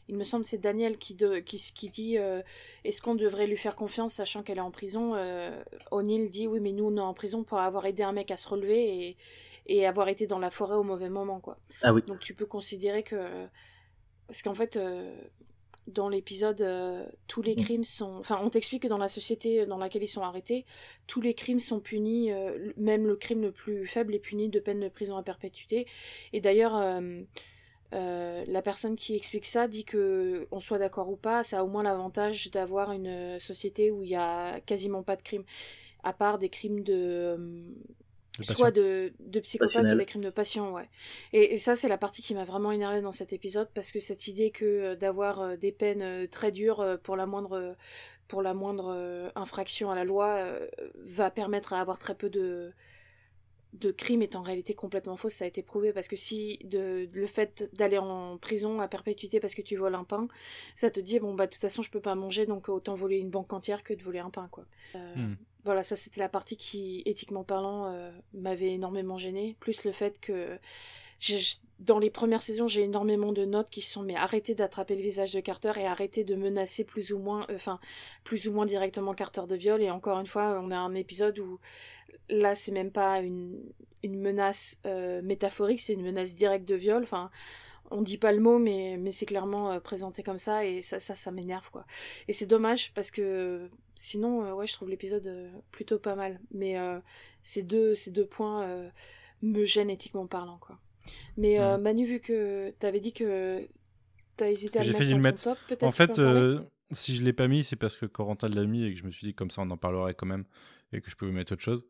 il 0.08 0.16
me 0.16 0.24
semble 0.24 0.46
c'est 0.46 0.58
Daniel 0.58 0.98
qui, 0.98 1.16
de, 1.16 1.40
qui, 1.40 1.58
qui 1.58 1.90
dit 1.90 2.18
est-ce 2.86 3.02
qu'on 3.02 3.16
devrait 3.16 3.48
lui 3.48 3.58
faire 3.58 3.76
confiance 3.76 4.14
sachant 4.14 4.42
qu'elle 4.42 4.58
est 4.58 4.62
en 4.62 4.72
prison. 4.72 5.16
O'Neill 5.92 6.32
dit 6.32 6.48
oui, 6.48 6.62
mais 6.62 6.72
nous 6.72 6.86
on 6.86 6.96
est 6.96 7.02
en 7.02 7.14
prison 7.14 7.44
pour 7.44 7.60
avoir 7.60 7.86
aidé 7.86 8.04
un 8.04 8.14
mec 8.14 8.32
à 8.32 8.38
se 8.38 8.48
relever 8.48 9.10
et, 9.10 9.18
et 9.66 9.86
avoir 9.86 10.08
été 10.08 10.28
dans 10.28 10.40
la 10.40 10.50
forêt 10.50 10.76
au 10.76 10.84
mauvais 10.84 11.10
moment 11.10 11.42
quoi. 11.42 11.58
Ah 11.82 11.94
oui. 11.94 12.04
Donc 12.08 12.20
tu 12.22 12.36
peux 12.36 12.46
considérer 12.46 13.04
que 13.04 13.50
parce 14.32 14.44
qu'en 14.44 14.56
fait, 14.56 14.78
euh, 14.78 15.14
dans 15.88 16.10
l'épisode, 16.10 16.62
euh, 16.62 17.06
tous 17.28 17.42
les 17.42 17.56
mm. 17.56 17.64
crimes 17.64 17.84
sont. 17.84 18.16
Enfin, 18.20 18.40
on 18.44 18.50
t'explique 18.50 18.84
que 18.84 18.88
dans 18.88 18.98
la 18.98 19.08
société 19.08 19.66
dans 19.66 19.78
laquelle 19.78 20.04
ils 20.04 20.08
sont 20.08 20.22
arrêtés, 20.22 20.66
tous 21.08 21.22
les 21.22 21.34
crimes 21.34 21.60
sont 21.60 21.80
punis, 21.80 22.32
euh, 22.32 22.72
même 22.78 23.08
le 23.08 23.16
crime 23.16 23.42
le 23.42 23.52
plus 23.52 23.86
faible 23.86 24.16
est 24.16 24.20
puni 24.20 24.50
de 24.50 24.60
peine 24.60 24.80
de 24.80 24.90
prison 24.90 25.18
à 25.18 25.24
perpétuité. 25.24 25.88
Et 26.34 26.42
d'ailleurs. 26.42 27.02
la 27.94 28.62
personne 28.62 28.96
qui 28.96 29.16
explique 29.16 29.46
ça 29.46 29.68
dit 29.68 29.84
que, 29.84 30.48
on 30.52 30.60
soit 30.60 30.80
d'accord 30.80 31.10
ou 31.10 31.18
pas, 31.18 31.44
ça 31.44 31.60
a 31.60 31.64
au 31.64 31.68
moins 31.68 31.84
l'avantage 31.84 32.50
d'avoir 32.52 32.92
une 32.94 33.40
société 33.40 33.92
où 33.92 34.02
il 34.04 34.10
y 34.10 34.16
a 34.16 34.62
quasiment 34.62 35.04
pas 35.04 35.18
de 35.18 35.22
crimes, 35.22 35.44
à 36.04 36.14
part 36.14 36.38
des 36.38 36.50
crimes 36.50 36.84
de, 36.84 37.38
soit 38.42 38.72
de, 38.72 39.14
de 39.20 39.40
psychopathe, 39.40 39.88
soit 39.88 39.96
des 39.96 40.06
crimes 40.06 40.24
de 40.24 40.30
passion, 40.30 40.74
ouais. 40.74 40.90
Et, 41.34 41.58
ça, 41.58 41.76
c'est 41.76 41.88
la 41.88 41.98
partie 41.98 42.22
qui 42.22 42.34
m'a 42.34 42.46
vraiment 42.46 42.72
énervée 42.72 43.02
dans 43.02 43.12
cet 43.12 43.34
épisode, 43.34 43.70
parce 43.74 43.92
que 43.92 44.00
cette 44.00 44.28
idée 44.28 44.52
que 44.52 44.66
euh, 44.66 44.96
d'avoir 44.96 45.42
euh, 45.42 45.56
des 45.58 45.72
peines 45.72 46.02
euh, 46.02 46.28
très 46.28 46.52
dures 46.52 46.98
pour 47.04 47.16
la 47.16 47.26
moindre, 47.26 47.76
pour 48.28 48.42
la 48.42 48.54
moindre 48.54 49.32
infraction 49.36 49.92
à 49.92 49.96
la 49.96 50.06
loi 50.06 50.46
va 50.96 51.30
permettre 51.32 51.74
à 51.74 51.82
avoir 51.82 52.00
très 52.00 52.16
peu 52.16 52.30
de, 52.30 52.72
de 53.74 53.92
crimes 53.92 54.22
est 54.22 54.36
en 54.36 54.42
réalité 54.42 54.74
complètement 54.74 55.18
fausse, 55.18 55.36
ça 55.36 55.46
a 55.46 55.48
été 55.48 55.64
prouvé 55.64 55.94
parce 55.94 56.08
que 56.08 56.16
si 56.16 56.60
de, 56.64 57.10
le 57.12 57.28
fait 57.28 57.70
d'aller 57.74 57.98
en 57.98 58.38
prison 58.38 58.80
à 58.80 58.88
perpétuité 58.88 59.40
parce 59.40 59.54
que 59.54 59.62
tu 59.62 59.76
voles 59.76 59.96
un 59.96 60.04
pain, 60.04 60.28
ça 60.76 60.90
te 60.90 61.00
dit 61.00 61.20
bon 61.20 61.34
bah 61.34 61.46
de 61.46 61.52
toute 61.52 61.62
façon 61.62 61.82
je 61.82 61.90
peux 61.90 62.02
pas 62.02 62.16
manger 62.16 62.46
donc 62.46 62.70
autant 62.70 62.94
voler 62.94 63.18
une 63.18 63.30
banque 63.30 63.54
entière 63.54 63.84
que 63.84 63.94
de 63.94 64.02
voler 64.02 64.20
un 64.20 64.30
pain 64.30 64.48
quoi. 64.52 64.66
Hmm. 64.94 65.36
Voilà, 65.64 65.84
ça 65.84 65.96
c'était 65.96 66.20
la 66.20 66.30
partie 66.30 66.58
qui, 66.58 67.04
éthiquement 67.06 67.44
parlant, 67.44 67.86
euh, 67.86 68.12
m'avait 68.34 68.72
énormément 68.72 69.18
gêné. 69.18 69.56
Plus 69.60 69.86
le 69.86 69.92
fait 69.92 70.20
que 70.20 70.58
dans 71.80 72.00
les 72.00 72.10
premières 72.10 72.42
saisons, 72.42 72.68
j'ai 72.68 72.82
énormément 72.82 73.32
de 73.32 73.46
notes 73.46 73.70
qui 73.70 73.82
sont 73.82 74.02
mais 74.02 74.16
arrêtez 74.16 74.56
d'attraper 74.56 74.96
le 74.96 75.02
visage 75.02 75.34
de 75.34 75.40
Carter 75.40 75.72
et 75.78 75.86
arrêtez 75.86 76.24
de 76.24 76.36
menacer 76.36 76.84
plus 76.84 77.12
ou 77.12 77.20
moins, 77.20 77.46
euh, 77.50 77.56
enfin 77.56 77.80
plus 78.24 78.48
ou 78.48 78.54
moins 78.54 78.66
directement 78.66 79.14
Carter 79.14 79.44
de 79.48 79.56
viol. 79.56 79.82
Et 79.82 79.92
encore 79.92 80.20
une 80.20 80.28
fois, 80.28 80.60
on 80.64 80.72
a 80.72 80.78
un 80.78 80.96
épisode 80.96 81.38
où 81.40 81.60
là 82.30 82.56
c'est 82.56 82.72
même 82.72 82.92
pas 82.92 83.20
une, 83.22 83.62
menace 84.04 84.80
euh, 84.88 85.22
métaphorique, 85.22 85.82
c'est 85.82 85.94
une 85.94 86.04
menace 86.04 86.36
directe 86.36 86.68
de 86.68 86.76
viol. 86.76 87.04
Enfin, 87.04 87.30
on 87.92 88.02
dit 88.02 88.18
pas 88.18 88.32
le 88.32 88.40
mot, 88.40 88.58
mais, 88.58 88.98
mais 88.98 89.12
c'est 89.12 89.26
clairement 89.26 89.80
présenté 89.82 90.24
comme 90.24 90.38
ça, 90.38 90.66
et 90.66 90.82
ça, 90.82 91.00
ça, 91.00 91.14
ça 91.14 91.30
m'énerve, 91.32 91.70
quoi. 91.72 91.86
Et 92.28 92.34
c'est 92.34 92.46
dommage, 92.46 92.94
parce 92.94 93.12
que 93.12 93.70
sinon, 93.96 94.46
euh, 94.46 94.54
ouais, 94.54 94.68
je 94.68 94.74
trouve 94.74 94.90
l'épisode 94.90 95.26
euh, 95.28 95.50
plutôt 95.72 96.00
pas 96.00 96.16
mal. 96.16 96.40
Mais 96.52 96.76
ces, 97.44 97.64
deux, 97.64 97.96
ces 97.96 98.12
deux 98.12 98.26
points 98.26 98.92
me 99.42 99.66
gênent 99.66 99.90
éthiquement 99.90 100.28
parlant, 100.28 100.58
quoi. 100.60 100.80
Mais 101.38 101.58
mm. 101.58 101.82
Manu, 101.82 102.06
vu 102.06 102.20
que 102.20 102.72
t'avais 102.80 103.00
dit 103.00 103.14
que 103.14 103.68
t'as 104.38 104.50
hésité 104.50 104.80
à 104.80 104.84
le 104.84 104.92
mettre, 104.92 105.10
le 105.10 105.18
mettre. 105.18 105.44
top, 105.44 105.58
peut-être 105.68 105.84
En 105.84 105.92
fait, 105.92 106.20
si 106.92 107.16
je 107.16 107.24
l'ai 107.24 107.34
pas 107.34 107.48
mis, 107.48 107.64
c'est 107.64 107.76
parce 107.76 107.98
que 107.98 108.06
Corentin 108.06 108.50
l'a 108.50 108.66
mis 108.66 108.86
et 108.86 108.94
que 108.94 109.00
je 109.00 109.06
me 109.06 109.12
suis 109.12 109.26
dit 109.26 109.34
comme 109.34 109.50
ça 109.50 109.62
on 109.62 109.70
en 109.72 109.78
parlerait 109.78 110.14
quand 110.14 110.26
même 110.26 110.44
et 110.94 111.02
que 111.02 111.10
je 111.10 111.16
pouvais 111.16 111.32
mettre 111.32 111.54
autre 111.54 111.64
chose. 111.64 111.86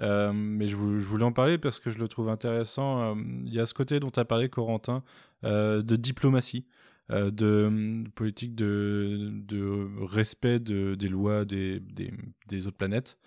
Euh, 0.00 0.32
mais 0.32 0.68
je, 0.68 0.76
voulais 0.76 1.24
en 1.24 1.32
parler 1.32 1.58
parce 1.58 1.80
que 1.80 1.90
je 1.90 1.98
le 1.98 2.08
trouve 2.08 2.28
intéressant. 2.28 3.02
Euh, 3.02 3.14
il 3.44 3.52
y 3.52 3.60
a 3.60 3.66
ce 3.66 3.74
côté 3.74 4.00
dont 4.00 4.10
tu 4.10 4.20
as 4.20 4.24
parlé, 4.24 4.48
Corentin, 4.48 5.02
euh, 5.44 5.82
de 5.82 5.96
diplomatie, 5.96 6.64
de 7.10 8.04
politique 8.14 8.54
de, 8.54 9.30
de 9.32 9.88
respect 10.04 10.58
de, 10.58 10.94
des 10.94 11.08
lois 11.08 11.44
des, 11.44 11.80
des, 11.80 12.12
des 12.48 12.66
autres 12.66 12.76
planètes. 12.76 13.18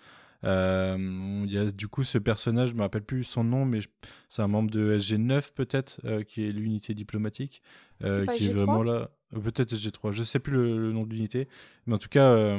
Il 0.44 1.48
y 1.48 1.58
a 1.58 1.70
du 1.70 1.88
coup 1.88 2.04
ce 2.04 2.18
personnage, 2.18 2.70
je 2.70 2.74
me 2.74 2.82
rappelle 2.82 3.02
plus 3.02 3.24
son 3.24 3.44
nom, 3.44 3.64
mais 3.64 3.80
c'est 4.28 4.42
un 4.42 4.48
membre 4.48 4.70
de 4.70 4.96
SG9 4.96 5.52
peut-être, 5.54 6.00
qui 6.24 6.46
est 6.46 6.52
l'unité 6.52 6.94
diplomatique, 6.94 7.62
qui 8.00 8.46
est 8.46 8.52
vraiment 8.52 8.82
là. 8.82 9.10
Peut-être 9.32 9.72
SG3, 9.74 10.12
je 10.12 10.24
sais 10.24 10.40
plus 10.40 10.52
le, 10.52 10.78
le 10.78 10.92
nom 10.92 11.04
de 11.06 11.14
l'unité, 11.14 11.48
mais 11.86 11.94
en 11.94 11.98
tout 11.98 12.10
cas, 12.10 12.58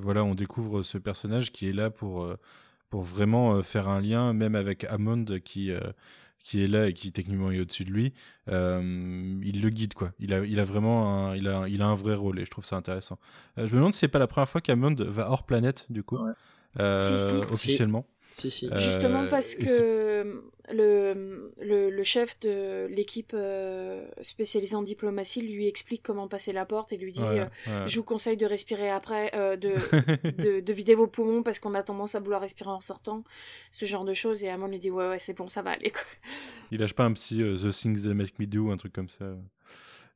voilà, 0.00 0.24
on 0.24 0.34
découvre 0.34 0.82
ce 0.82 0.98
personnage 0.98 1.52
qui 1.52 1.68
est 1.68 1.72
là 1.72 1.90
pour 1.90 2.34
pour 2.94 3.02
vraiment 3.02 3.56
euh, 3.56 3.62
faire 3.62 3.88
un 3.88 4.00
lien, 4.00 4.32
même 4.32 4.54
avec 4.54 4.84
Hammond 4.84 5.24
qui, 5.44 5.72
euh, 5.72 5.80
qui 6.44 6.60
est 6.62 6.66
là 6.68 6.86
et 6.86 6.92
qui 6.92 7.10
techniquement 7.10 7.50
est 7.50 7.58
au-dessus 7.58 7.84
de 7.84 7.90
lui. 7.90 8.12
Euh, 8.48 9.40
il 9.42 9.62
le 9.62 9.70
guide, 9.70 9.94
quoi. 9.94 10.12
Il 10.20 10.32
a, 10.32 10.44
il 10.44 10.60
a 10.60 10.64
vraiment 10.64 11.30
un, 11.30 11.36
il 11.36 11.48
a, 11.48 11.66
il 11.68 11.82
a 11.82 11.86
un 11.86 11.94
vrai 11.94 12.14
rôle 12.14 12.38
et 12.38 12.44
je 12.44 12.50
trouve 12.50 12.64
ça 12.64 12.76
intéressant. 12.76 13.18
je 13.56 13.62
me 13.62 13.68
demande 13.70 13.94
si 13.94 14.00
c'est 14.00 14.08
pas 14.08 14.18
la 14.20 14.28
première 14.28 14.48
fois 14.48 14.60
qu'Hammond 14.60 14.94
va 14.98 15.30
hors 15.30 15.44
planète, 15.44 15.86
du 15.90 16.04
coup, 16.04 16.18
officiellement. 16.78 18.06
Justement 18.42 19.26
parce 19.28 19.54
que 19.54 20.42
le, 20.72 21.52
le, 21.60 22.02
chef 22.02 22.40
de 22.40 22.86
l'équipe 22.90 23.32
euh, 23.34 24.06
spécialisée 24.22 24.74
en 24.74 24.82
diplomatie 24.82 25.40
lui 25.40 25.68
explique 25.68 26.02
comment 26.02 26.26
passer 26.26 26.52
la 26.52 26.64
porte 26.64 26.92
et 26.92 26.96
lui 26.96 27.12
dit 27.12 27.20
euh, 27.22 27.46
Je 27.86 27.96
vous 27.96 28.04
conseille 28.04 28.36
de 28.36 28.46
respirer 28.46 28.90
après, 28.90 29.30
euh, 29.34 29.56
de, 29.56 30.60
de, 30.60 30.72
vider 30.72 30.94
vos 30.94 31.06
poumons 31.06 31.42
parce 31.42 31.58
qu'on 31.58 31.74
a 31.74 31.82
tendance 31.82 32.14
à 32.14 32.20
vouloir 32.20 32.40
respirer 32.40 32.70
en 32.70 32.80
sortant, 32.80 33.24
ce 33.70 33.84
genre 33.84 34.04
de 34.04 34.14
choses. 34.14 34.42
Et 34.42 34.50
Amon 34.50 34.66
lui 34.66 34.78
dit 34.78 34.90
Ouais, 34.90 35.08
ouais, 35.08 35.18
c'est 35.18 35.34
bon, 35.34 35.48
ça 35.48 35.62
va 35.62 35.70
aller. 35.70 35.90
Quoi. 35.90 36.02
Il 36.72 36.80
lâche 36.80 36.94
pas 36.94 37.04
un 37.04 37.12
petit 37.12 37.38
The 37.38 37.70
Things 37.70 38.04
That 38.04 38.14
Make 38.14 38.38
Me 38.38 38.46
Do, 38.46 38.70
un 38.70 38.76
truc 38.76 38.92
comme 38.92 39.08
ça. 39.08 39.26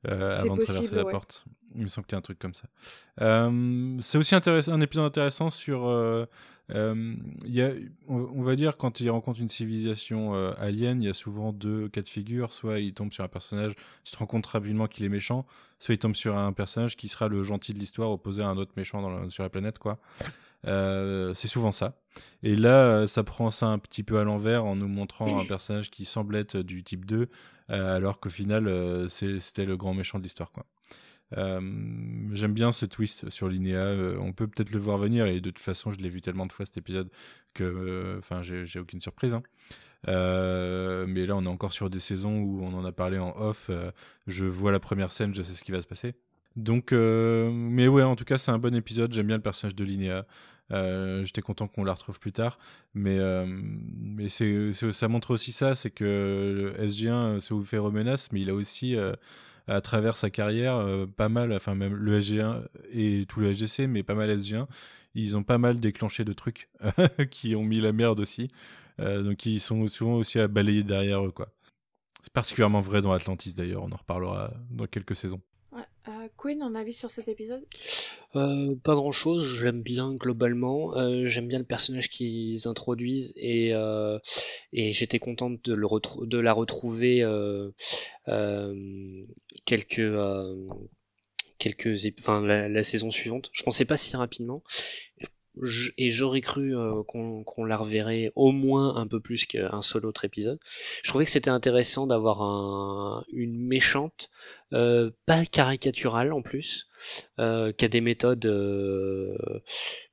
avant 0.05 0.57
de 0.57 0.65
traverser 0.65 0.95
la 0.95 1.05
porte. 1.05 1.45
Il 1.75 1.83
me 1.83 1.89
semble 1.89 2.07
qu'il 2.07 2.15
y 2.15 2.17
a 2.17 2.19
un 2.19 2.23
truc 2.23 2.39
comme 2.39 2.55
ça. 2.55 2.69
c'est 4.01 4.19
aussi 4.19 4.35
intéressant, 4.35 4.73
un 4.73 4.81
épisode 4.81 5.05
intéressant 5.05 5.51
sur 5.51 5.87
euh, 5.87 6.27
y 6.71 7.63
a, 7.63 7.71
on, 8.09 8.43
va 8.43 8.57
dire, 8.57 8.77
quand 8.77 9.01
il 9.01 9.11
rencontre 9.11 9.41
une 9.41 9.49
civilisation 9.49 10.35
euh, 10.35 10.53
alien, 10.59 11.03
il 11.03 11.07
y 11.07 11.09
a 11.09 11.15
souvent 11.15 11.53
deux 11.53 11.89
cas 11.89 12.03
de 12.03 12.09
figure. 12.09 12.53
Soit 12.53 12.81
il 12.81 12.93
tombe 12.93 13.13
sur 13.13 13.25
un 13.25 13.29
personnage, 13.29 13.75
tu 14.05 14.13
te 14.13 14.19
rends 14.19 14.27
compte 14.27 14.47
rapidement 14.47 14.87
qu'il 14.87 15.05
est 15.05 15.11
méchant, 15.11 15.47
soit 15.79 15.95
il 15.95 15.99
tombe 15.99 16.15
sur 16.15 16.37
un 16.37 16.53
personnage 16.53 16.97
qui 16.97 17.09
sera 17.09 17.29
le 17.29 17.43
gentil 17.43 17.73
de 17.73 17.79
l'histoire 17.79 18.11
opposé 18.11 18.43
à 18.43 18.49
un 18.49 18.57
autre 18.57 18.73
méchant 18.77 19.03
dans 19.03 19.29
sur 19.29 19.43
la 19.43 19.51
planète, 19.51 19.79
quoi. 19.79 19.99
Euh, 20.67 21.35
c'est 21.35 21.49
souvent 21.49 21.73
ça. 21.73 21.97
Et 22.43 22.57
là, 22.57 23.07
ça 23.07 23.23
prend 23.23 23.51
ça 23.51 23.67
un 23.67 23.79
petit 23.79 24.03
peu 24.03 24.19
à 24.19 24.25
l'envers 24.25 24.65
en 24.65 24.75
nous 24.75 24.89
montrant 24.89 25.41
un 25.41 25.45
personnage 25.45 25.91
qui 25.91 26.05
semble 26.05 26.37
être 26.37 26.59
du 26.59 26.83
type 26.83 27.05
2, 27.05 27.29
alors 27.69 28.19
qu'au 28.19 28.31
final, 28.31 29.09
c'était 29.09 29.65
le 29.65 29.77
grand 29.77 29.95
méchant 29.95 30.19
de 30.19 30.25
l'histoire. 30.25 30.51
J'aime 31.33 32.53
bien 32.53 32.73
ce 32.73 32.87
twist 32.87 33.31
sur 33.31 33.49
Linéa. 33.49 33.95
on 34.21 34.33
peut 34.33 34.47
peut-être 34.47 34.71
le 34.71 34.79
voir 34.79 34.99
venir 34.99 35.27
et 35.27 35.41
de 35.41 35.51
toute 35.51 35.59
façon, 35.59 35.93
je 35.93 35.99
l'ai 35.99 36.09
vu 36.09 36.21
tellement 36.21 36.47
de 36.47 36.53
fois 36.53 36.67
cet 36.67 36.77
épisode 36.77 37.11
que, 37.55 38.17
enfin, 38.19 38.43
j'ai 38.43 38.79
aucune 38.79 39.01
surprise. 39.01 39.35
Hein. 39.35 39.43
mais 40.07 41.27
là, 41.27 41.37
on 41.37 41.45
est 41.45 41.49
encore 41.49 41.73
sur 41.73 41.91
des 41.91 42.01
saisons 42.01 42.39
où 42.39 42.63
on 42.63 42.73
en 42.75 42.85
a 42.85 42.93
parlé 42.93 43.19
en 43.19 43.35
off. 43.37 43.71
je 44.27 44.45
vois 44.45 44.73
la 44.73 44.81
première 44.81 45.13
scène, 45.13 45.35
je 45.35 45.43
sais 45.43 45.55
ce 45.55 45.65
qui 45.65 45.73
va 45.73 45.83
se 45.83 45.87
passer. 45.87 46.15
Donc, 46.57 46.93
mais 46.93 47.89
ouais, 47.89 48.03
en 48.03 48.17
tout 48.17 48.25
cas, 48.25 48.39
c'est 48.39 48.51
un 48.51 48.59
bon 48.59 48.75
épisode. 48.75 49.13
J'aime 49.13 49.27
bien 49.27 49.37
le 49.37 49.43
personnage 49.43 49.75
de 49.75 49.85
Linéa. 49.85 50.27
Euh, 50.71 51.25
j'étais 51.25 51.41
content 51.41 51.67
qu'on 51.67 51.85
la 51.85 51.95
retrouve 51.95 52.21
plus 52.21 52.33
tard, 52.33 52.59
mais 52.95 53.19
euh, 53.19 53.47
mais 53.47 54.29
c'est 54.29 54.73
ça 54.73 55.09
montre 55.09 55.31
aussi 55.31 55.53
ça, 55.53 55.75
c'est 55.75 55.91
que 55.91 56.75
le 56.79 56.87
SG1 56.87 57.41
se 57.41 57.55
vous 57.55 57.65
fait 57.65 57.79
remenace, 57.79 58.31
mais 58.33 58.41
il 58.41 58.51
a 58.51 58.55
aussi 58.55 58.95
euh, 58.95 59.15
à 59.69 59.81
travers 59.81 60.17
sa 60.17 60.31
carrière 60.31 60.85
pas 61.17 61.29
mal, 61.29 61.53
enfin 61.53 61.75
même 61.75 61.95
le 61.95 62.21
SG1 62.21 62.63
et 62.93 63.25
tout 63.29 63.41
le 63.41 63.53
SGC, 63.53 63.87
mais 63.87 64.03
pas 64.03 64.15
mal 64.15 64.31
SG1, 64.31 64.67
ils 65.15 65.37
ont 65.37 65.43
pas 65.43 65.59
mal 65.59 65.79
déclenché 65.79 66.25
de 66.25 66.33
trucs 66.33 66.69
qui 67.31 67.55
ont 67.55 67.65
mis 67.65 67.81
la 67.81 67.93
merde 67.93 68.21
aussi, 68.21 68.49
donc 68.99 69.47
ils 69.47 69.61
sont 69.61 69.87
souvent 69.87 70.15
aussi 70.15 70.39
à 70.39 70.49
balayer 70.49 70.83
derrière 70.83 71.25
eux 71.25 71.33
quoi. 71.33 71.49
C'est 72.23 72.33
particulièrement 72.33 72.81
vrai 72.81 73.03
dans 73.03 73.13
Atlantis 73.13 73.55
d'ailleurs, 73.55 73.83
on 73.83 73.93
en 73.93 73.97
reparlera 73.97 74.53
dans 74.71 74.87
quelques 74.87 75.15
saisons. 75.15 75.41
Euh, 76.09 76.29
Queen, 76.37 76.63
un 76.63 76.75
avis 76.75 76.95
sur 76.95 77.11
cet 77.11 77.29
épisode? 77.29 77.65
Euh, 78.35 78.75
Pas 78.83 78.95
grand 78.95 79.13
chose, 79.13 79.47
j'aime 79.61 79.83
bien 79.83 80.15
globalement. 80.15 80.97
Euh, 80.97 81.25
j'aime 81.25 81.49
bien 81.49 81.59
le 81.59 81.65
personnage 81.65 82.09
qu'ils 82.09 82.67
introduisent 82.67 83.35
et, 83.37 83.73
j'étais 84.73 85.19
contente 85.19 85.63
de, 85.63 86.39
la 86.39 86.53
retrouver 86.53 87.25
quelques. 89.67 90.03
quelques 91.59 92.05
la, 92.29 92.69
la, 92.69 92.83
saison 92.83 93.11
suivante. 93.11 93.51
Je 93.53 93.63
pensais 93.63 93.85
pas 93.85 93.97
si 93.97 94.17
rapidement 94.17 94.63
et 95.97 96.11
j'aurais 96.11 96.41
cru 96.41 96.77
euh, 96.77 97.03
qu'on 97.03 97.65
la 97.65 97.77
reverrait 97.77 98.33
au 98.35 98.53
moins 98.53 98.97
un 98.97 99.07
peu 99.07 99.21
plus 99.21 99.47
qu'un 99.47 99.83
seul 99.83 100.07
autre 100.07 100.25
épisode. 100.25 100.59
Je 101.03 101.09
trouvais 101.09 101.25
que 101.25 101.31
c'était 101.31 101.51
intéressant 101.51 102.07
d'avoir 102.07 102.43
un, 102.43 103.25
une 103.33 103.59
méchante, 103.59 104.31
euh, 104.73 105.11
pas 105.27 105.45
caricaturale 105.45 106.33
en 106.33 106.43
plus, 106.43 106.89
euh, 107.39 107.73
qui 107.73 107.85
a 107.85 107.89
des 107.89 108.01
méthodes 108.01 108.47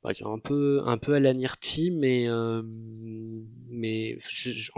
bah, 0.04 0.12
un 0.24 0.40
peu 0.40 0.82
à 0.84 1.20
la 1.20 1.34
Nirti, 1.34 1.92
mais 1.92 2.30
en 2.30 2.64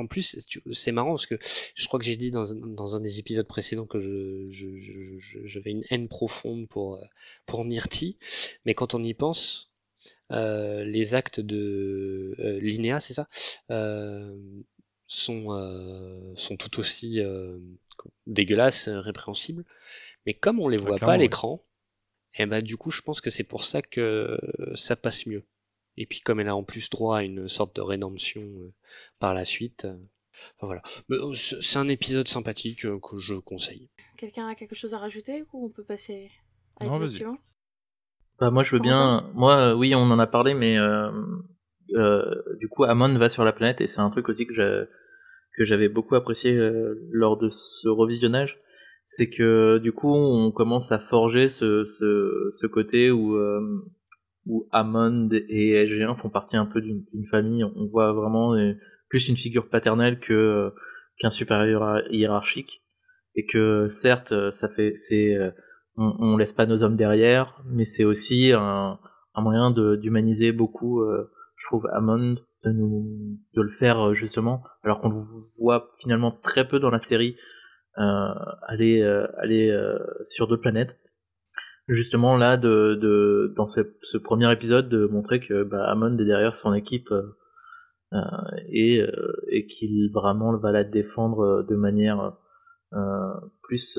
plus 0.07 0.49
c'est 0.71 0.91
marrant 0.91 1.11
parce 1.11 1.25
que 1.25 1.39
je 1.75 1.87
crois 1.87 1.99
que 1.99 2.05
j'ai 2.05 2.17
dit 2.17 2.31
dans, 2.31 2.95
un 2.95 2.99
des 2.99 3.19
épisodes 3.19 3.47
précédents 3.47 3.85
que 3.85 3.99
j'avais 5.43 5.71
une 5.71 5.83
haine 5.89 6.07
profonde 6.07 6.67
pour 6.67 6.99
pour 7.45 7.63
Nirti, 7.65 8.17
mais 8.65 8.73
quand 8.73 8.93
on 8.93 9.03
y 9.03 9.13
pense 9.13 9.67
euh, 9.67 9.76
les 10.29 11.15
actes 11.15 11.39
de 11.39 12.35
euh, 12.39 12.59
Linéa, 12.59 12.99
c'est 12.99 13.13
ça, 13.13 13.27
euh, 13.71 14.35
sont, 15.07 16.33
sont 16.35 16.57
tout 16.57 16.79
aussi 16.79 17.21
dégueulasses, 18.25 18.89
répréhensibles. 18.89 19.63
Mais 20.25 20.33
comme 20.33 20.59
on 20.59 20.67
les 20.67 20.77
voit 20.77 20.97
pas 20.97 21.13
à 21.13 21.17
l'écran, 21.17 21.63
et 22.33 22.43
eh 22.43 22.45
ben, 22.45 22.61
du 22.61 22.77
coup, 22.77 22.91
je 22.91 23.01
pense 23.01 23.21
que 23.21 23.29
c'est 23.29 23.43
pour 23.43 23.63
ça 23.63 23.81
que 23.81 24.37
ça 24.75 24.95
passe 24.95 25.25
mieux. 25.25 25.43
Et 25.95 26.05
puis, 26.05 26.19
comme 26.19 26.39
elle 26.39 26.49
a 26.49 26.55
en 26.55 26.63
plus 26.63 26.89
droit 26.89 27.19
à 27.19 27.23
une 27.23 27.47
sorte 27.47 27.75
de 27.75 27.81
rédemption 27.81 28.43
par 29.17 29.33
la 29.33 29.45
suite, 29.45 29.87
voilà. 30.59 30.81
C'est 31.33 31.77
un 31.77 31.87
épisode 31.87 32.27
sympathique 32.27 32.81
que 32.81 33.19
je 33.19 33.35
conseille. 33.35 33.89
Quelqu'un 34.17 34.47
a 34.47 34.55
quelque 34.55 34.75
chose 34.75 34.93
à 34.93 34.99
rajouter 34.99 35.43
ou 35.53 35.65
on 35.65 35.69
peut 35.69 35.83
passer 35.83 36.29
à 36.79 36.85
bah, 38.39 38.51
moi 38.51 38.63
je 38.63 38.75
veux 38.75 38.81
bien. 38.81 39.29
Moi 39.33 39.55
euh, 39.57 39.75
oui 39.75 39.95
on 39.95 40.11
en 40.11 40.19
a 40.19 40.27
parlé 40.27 40.53
mais 40.53 40.77
euh, 40.77 41.09
euh, 41.95 42.35
du 42.59 42.67
coup 42.67 42.83
Amon 42.83 43.17
va 43.17 43.29
sur 43.29 43.43
la 43.45 43.53
planète 43.53 43.81
et 43.81 43.87
c'est 43.87 44.01
un 44.01 44.09
truc 44.09 44.27
aussi 44.29 44.45
que 44.45 44.87
que 45.57 45.65
j'avais 45.65 45.89
beaucoup 45.89 46.15
apprécié 46.15 46.53
euh, 46.53 46.95
lors 47.11 47.37
de 47.37 47.49
ce 47.49 47.87
revisionnage, 47.87 48.59
c'est 49.05 49.29
que 49.29 49.77
du 49.79 49.91
coup 49.91 50.13
on 50.13 50.51
commence 50.51 50.91
à 50.91 50.99
forger 50.99 51.49
ce 51.49 51.85
ce, 51.85 52.49
ce 52.53 52.67
côté 52.67 53.09
où 53.09 53.35
euh, 53.35 53.59
où 54.45 54.67
Amon 54.71 55.29
et 55.31 55.85
SG1 55.87 56.17
font 56.17 56.29
partie 56.29 56.57
un 56.57 56.65
peu 56.65 56.81
d'une 56.81 57.25
famille. 57.29 57.63
On 57.63 57.87
voit 57.87 58.13
vraiment 58.13 58.55
plus 59.09 59.27
une 59.27 59.35
figure 59.37 59.67
paternelle 59.67 60.19
que 60.19 60.71
qu'un 61.19 61.31
supérieur 61.31 62.03
hiérarchique 62.11 62.83
et 63.35 63.45
que 63.45 63.87
certes 63.87 64.51
ça 64.51 64.69
fait 64.69 64.93
c'est 64.95 65.35
on, 65.97 66.15
on 66.19 66.37
laisse 66.37 66.53
pas 66.53 66.65
nos 66.65 66.83
hommes 66.83 66.95
derrière, 66.95 67.61
mais 67.65 67.85
c'est 67.85 68.05
aussi 68.05 68.51
un, 68.53 68.99
un 69.37 69.41
moyen 69.41 69.71
d'humaniser 69.71 70.51
beaucoup, 70.51 71.01
euh, 71.01 71.29
je 71.57 71.67
trouve, 71.67 71.87
Amon, 71.93 72.37
de, 72.63 72.71
nous, 72.71 73.39
de 73.55 73.61
le 73.61 73.71
faire 73.71 74.09
euh, 74.09 74.13
justement, 74.13 74.63
alors 74.83 74.99
qu'on 74.99 75.09
le 75.09 75.23
voit 75.59 75.89
finalement 75.99 76.31
très 76.31 76.67
peu 76.67 76.79
dans 76.79 76.89
la 76.89 76.99
série 76.99 77.37
euh, 77.97 78.33
aller, 78.67 79.01
euh, 79.01 79.27
aller 79.37 79.75
sur 80.25 80.47
d'autres 80.47 80.61
planètes. 80.61 80.97
Justement 81.87 82.35
là, 82.35 82.57
de, 82.57 82.95
de 82.95 83.53
dans 83.55 83.65
ce, 83.65 83.81
premier 84.17 84.51
épisode, 84.51 84.89
de 84.89 85.05
montrer 85.05 85.39
que 85.39 85.63
bah, 85.63 85.89
Amon 85.89 86.17
est 86.17 86.25
derrière 86.25 86.55
son 86.55 86.73
équipe 86.73 87.13
et, 88.69 89.01
et 89.49 89.67
qu'il 89.67 90.11
vraiment 90.11 90.57
va 90.57 90.71
la 90.73 90.83
défendre 90.83 91.65
de 91.67 91.75
manière 91.75 92.33
plus 93.63 93.97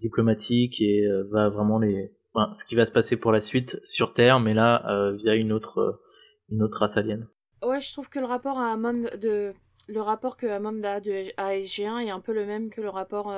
diplomatique 0.00 0.80
et 0.80 1.06
euh, 1.06 1.24
va 1.30 1.48
vraiment 1.48 1.78
les 1.78 2.12
enfin, 2.34 2.52
ce 2.52 2.64
qui 2.64 2.74
va 2.74 2.86
se 2.86 2.92
passer 2.92 3.16
pour 3.16 3.32
la 3.32 3.40
suite 3.40 3.78
sur 3.84 4.12
Terre, 4.12 4.40
mais 4.40 4.54
là 4.54 4.84
euh, 4.90 5.12
via 5.16 5.34
une 5.34 5.52
autre 5.52 5.78
euh, 5.78 6.02
une 6.50 6.62
autre 6.62 6.78
race 6.78 6.96
alien. 6.96 7.28
Ouais, 7.62 7.80
je 7.80 7.92
trouve 7.92 8.08
que 8.08 8.18
le 8.18 8.24
rapport 8.24 8.58
à 8.58 8.72
Amon 8.72 9.08
de 9.20 9.52
le 9.88 10.00
rapport 10.00 10.36
que 10.36 10.46
Amon 10.46 10.82
a 10.82 11.00
de, 11.00 11.24
à 11.36 11.52
SG1 11.52 12.06
est 12.06 12.10
un 12.10 12.20
peu 12.20 12.32
le 12.32 12.46
même 12.46 12.70
que 12.70 12.80
le 12.80 12.88
rapport 12.88 13.34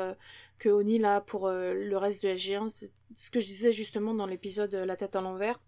que 0.59 0.69
O'Neill 0.69 1.05
a 1.05 1.23
pour 1.23 1.49
le 1.49 1.97
reste 1.97 2.23
de 2.25 2.29
SG1. 2.29 2.69
C'est 2.69 2.93
ce 3.17 3.31
que 3.31 3.41
je 3.41 3.47
disais 3.47 3.73
justement 3.73 4.13
dans 4.13 4.27
l'épisode 4.27 4.75
La 4.75 4.97
tête 4.97 5.17
à 5.17 5.23
l'envers. 5.23 5.61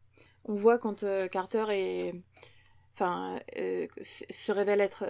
On 0.44 0.54
voit 0.54 0.78
quand 0.78 1.06
Carter 1.30 1.64
est, 1.70 2.14
enfin, 2.92 3.40
se 4.00 4.52
révèle 4.52 4.82
être 4.82 5.04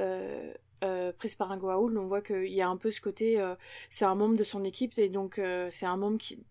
euh, 0.85 1.13
prise 1.13 1.35
par 1.35 1.51
un 1.51 1.57
Goa'uld, 1.57 1.97
on 1.97 2.05
voit 2.05 2.21
qu'il 2.21 2.53
y 2.53 2.61
a 2.61 2.69
un 2.69 2.77
peu 2.77 2.91
ce 2.91 3.01
côté, 3.01 3.41
euh, 3.41 3.55
c'est 3.89 4.05
un 4.05 4.15
membre 4.15 4.37
de 4.37 4.45
son 4.45 4.65
équipe 4.65 4.99
et 4.99 5.09
donc 5.09 5.39
euh, 5.39 5.69
c'est 5.71 5.87
un 5.87 5.97
membre 5.97 6.19
qui, 6.19 6.45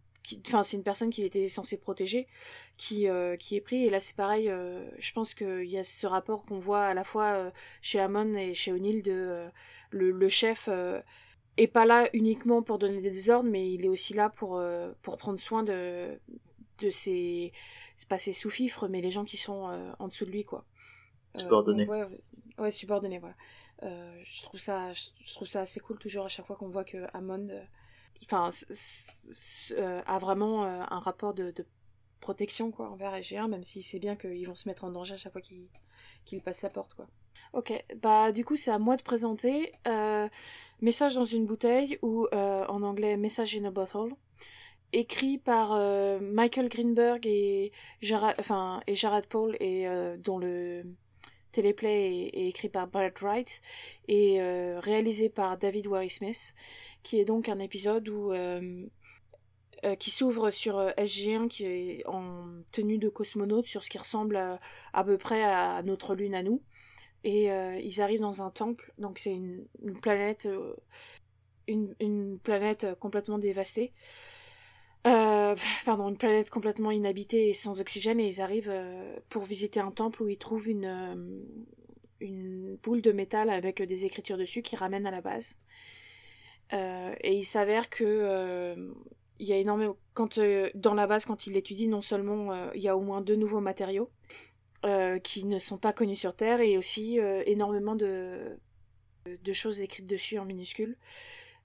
enfin 0.48 0.64
c'est 0.64 0.76
une 0.78 0.84
personne 0.84 1.12
qu'il 1.12 1.24
était 1.24 1.48
censé 1.48 1.78
protéger, 1.78 2.28
qui 2.78 3.08
qui 3.40 3.56
est 3.56 3.62
pris 3.62 3.86
et 3.86 3.90
là 3.90 4.00
c'est 4.00 4.16
pareil, 4.16 4.50
je 4.98 5.14
pense 5.14 5.34
qu'il 5.34 5.66
y 5.66 5.78
a 5.78 5.84
ce 5.84 6.08
rapport 6.08 6.44
qu'on 6.44 6.58
voit 6.58 6.86
à 6.86 6.94
la 6.94 7.04
fois 7.04 7.52
chez 7.82 8.00
Amon 8.00 8.34
et 8.34 8.54
chez 8.54 8.72
O'Neill 8.72 9.04
de 9.04 9.50
le, 9.92 10.30
chef 10.30 10.70
est 11.58 11.68
pas 11.68 11.86
là 11.86 12.10
uniquement 12.14 12.62
pour 12.62 12.80
donner 12.80 13.02
des 13.02 13.30
ordres, 13.30 13.50
mais 13.50 13.70
il 13.74 13.84
est 13.84 13.90
aussi 13.90 14.14
là 14.14 14.30
pour 14.30 14.64
pour 15.02 15.18
prendre 15.18 15.40
soin 15.40 15.62
de 15.64 16.18
de 16.80 16.90
ses 16.90 17.52
c'est 17.98 18.08
pas 18.08 18.18
ses 18.18 18.34
sous-fifres, 18.34 18.88
mais 18.88 19.02
les 19.02 19.12
gens 19.12 19.26
qui 19.26 19.38
sont 19.38 19.70
en 20.00 20.08
dessous 20.08 20.26
de 20.26 20.32
lui 20.32 20.46
quoi. 20.46 20.64
subordonnés. 21.36 21.86
Ouais, 21.86 22.06
ouais, 22.58 22.72
subordonnés 22.72 23.20
voilà. 23.20 23.36
Euh, 23.84 24.22
je 24.24 24.44
trouve 24.44 24.60
ça 24.60 24.94
je 24.94 25.34
trouve 25.34 25.48
ça 25.48 25.62
assez 25.62 25.80
cool 25.80 25.98
toujours 25.98 26.26
à 26.26 26.30
chaque 26.30 26.46
fois 26.46 26.56
qu'on 26.56 26.70
voit 26.70 26.86
que 26.86 27.06
Amon 27.14 27.50
euh, 27.50 27.62
enfin 28.24 28.50
euh, 29.72 30.02
a 30.06 30.20
vraiment 30.20 30.64
un 30.64 31.00
rapport 31.00 31.34
de, 31.34 31.54
protection 32.22 32.72
envers 32.80 33.14
SG1 33.16 33.50
même 33.50 33.66
s'il 33.66 33.84
sait 33.84 34.00
bien 34.00 34.16
qu'ils 34.16 34.48
vont 34.48 34.56
se 34.56 34.70
mettre 34.70 34.86
en 34.86 34.92
danger 34.92 35.16
à 35.16 35.18
chaque 35.18 35.34
fois 35.34 35.42
qu'il 35.42 35.68
qu 36.26 36.40
passe 36.40 36.60
sa 36.60 36.70
porte 36.70 36.94
quoi. 36.94 37.08
Ok, 37.52 37.74
bah 38.02 38.32
du 38.32 38.46
coup 38.46 38.56
c'est 38.56 38.72
à 38.72 38.80
moi 38.80 38.96
de 38.96 39.04
présenter 39.04 39.74
Message 40.80 41.16
dans 41.16 41.26
une 41.26 41.46
bouteille 41.46 42.00
ou 42.02 42.28
en 42.32 42.82
anglais 42.84 43.18
Message 43.18 43.58
in 43.58 43.66
a 43.66 43.72
bottle 43.72 44.16
écrit 44.94 45.38
par 45.38 45.78
Michael 46.22 46.70
Greenberg 46.70 47.28
et 47.28 47.74
enfin, 48.40 48.80
et 48.88 48.96
Jared 48.96 49.26
Paul 49.26 49.58
et 49.60 49.86
dont 50.20 50.38
le 50.38 50.86
Téléplay 51.54 52.30
est, 52.34 52.48
écrit 52.48 52.68
par 52.68 52.88
Brad 52.88 53.14
Wright 53.22 53.62
et 54.10 54.42
euh, 54.42 54.80
réalisé 54.80 55.30
par 55.30 55.58
David 55.58 55.88
Warry 55.88 56.10
Smith, 56.10 56.54
qui 57.04 57.20
est 57.20 57.26
donc 57.26 57.48
un 57.48 57.60
épisode 57.60 58.10
euh, 58.10 58.86
euh, 59.86 59.96
qui 59.96 60.12
s'ouvre 60.12 60.52
sur 60.52 60.80
SG1 60.98 61.48
qui 61.48 61.66
est 61.66 62.06
en 62.08 62.46
tenue 62.74 62.98
de 62.98 63.08
cosmonaute 63.08 63.66
sur 63.66 63.84
ce 63.84 63.90
qui 63.90 63.98
ressemble 63.98 64.36
à, 64.94 65.04
peu 65.06 65.18
près 65.18 65.44
à 65.44 65.82
notre 65.84 66.16
lune 66.16 66.36
à 66.36 66.44
nous. 66.44 66.62
Et 67.24 67.46
ils 67.46 68.02
arrivent 68.02 68.20
dans 68.20 68.42
un 68.42 68.50
temple, 68.50 68.92
donc 68.98 69.18
c'est 69.18 69.32
une, 69.32 69.66
planète, 70.02 70.46
une, 71.70 72.38
planète 72.40 72.86
complètement 73.00 73.38
dévastée. 73.38 73.94
Euh, 75.06 75.56
pardon, 75.86 76.10
une 76.10 76.18
planète 76.18 76.50
complètement 76.50 76.92
inhabitée 76.92 77.50
et 77.50 77.54
sans 77.54 77.82
oxygène 77.82 78.20
et 78.20 78.28
ils 78.28 78.42
arrivent 78.42 78.72
euh, 78.72 79.18
pour 79.30 79.44
visiter 79.44 79.80
un 79.82 79.92
temple 79.92 80.24
où 80.24 80.30
ils 80.30 80.38
trouvent 80.38 80.70
une, 80.70 80.86
euh, 80.86 81.42
une 82.22 82.78
boule 82.82 83.02
de 83.02 83.12
métal 83.12 83.50
avec 83.50 83.82
des 83.82 84.06
écritures 84.06 84.38
dessus 84.38 84.62
qui 84.62 84.76
ramènent 84.76 85.06
à 85.06 85.12
la 85.12 85.22
base. 85.22 85.60
et 86.72 87.34
il 87.34 87.46
s'avère 87.46 87.90
que 87.90 88.76
il 89.40 89.48
y 89.48 89.54
a 89.54 89.58
énormément. 89.58 89.98
Quand, 90.14 90.40
dans 90.76 90.94
la 90.94 91.08
base, 91.08 91.26
quand 91.26 91.48
il 91.48 91.54
l'étudie, 91.54 91.88
non 91.88 92.02
seulement 92.02 92.72
il 92.74 92.82
y 92.82 92.88
a 92.88 92.96
au 92.96 93.02
moins 93.02 93.22
deux 93.22 93.36
nouveaux 93.36 93.60
matériaux 93.60 94.10
qui 95.24 95.46
ne 95.46 95.60
sont 95.60 95.78
pas 95.78 95.94
connus 95.94 96.16
sur 96.16 96.36
Terre 96.36 96.62
et 96.62 96.78
aussi 96.78 97.20
énormément 97.46 97.96
de, 97.96 98.58
de 99.26 99.54
choses 99.54 99.82
écrites 99.82 100.08
dessus 100.08 100.40
en 100.40 100.46
minuscules. 100.46 100.98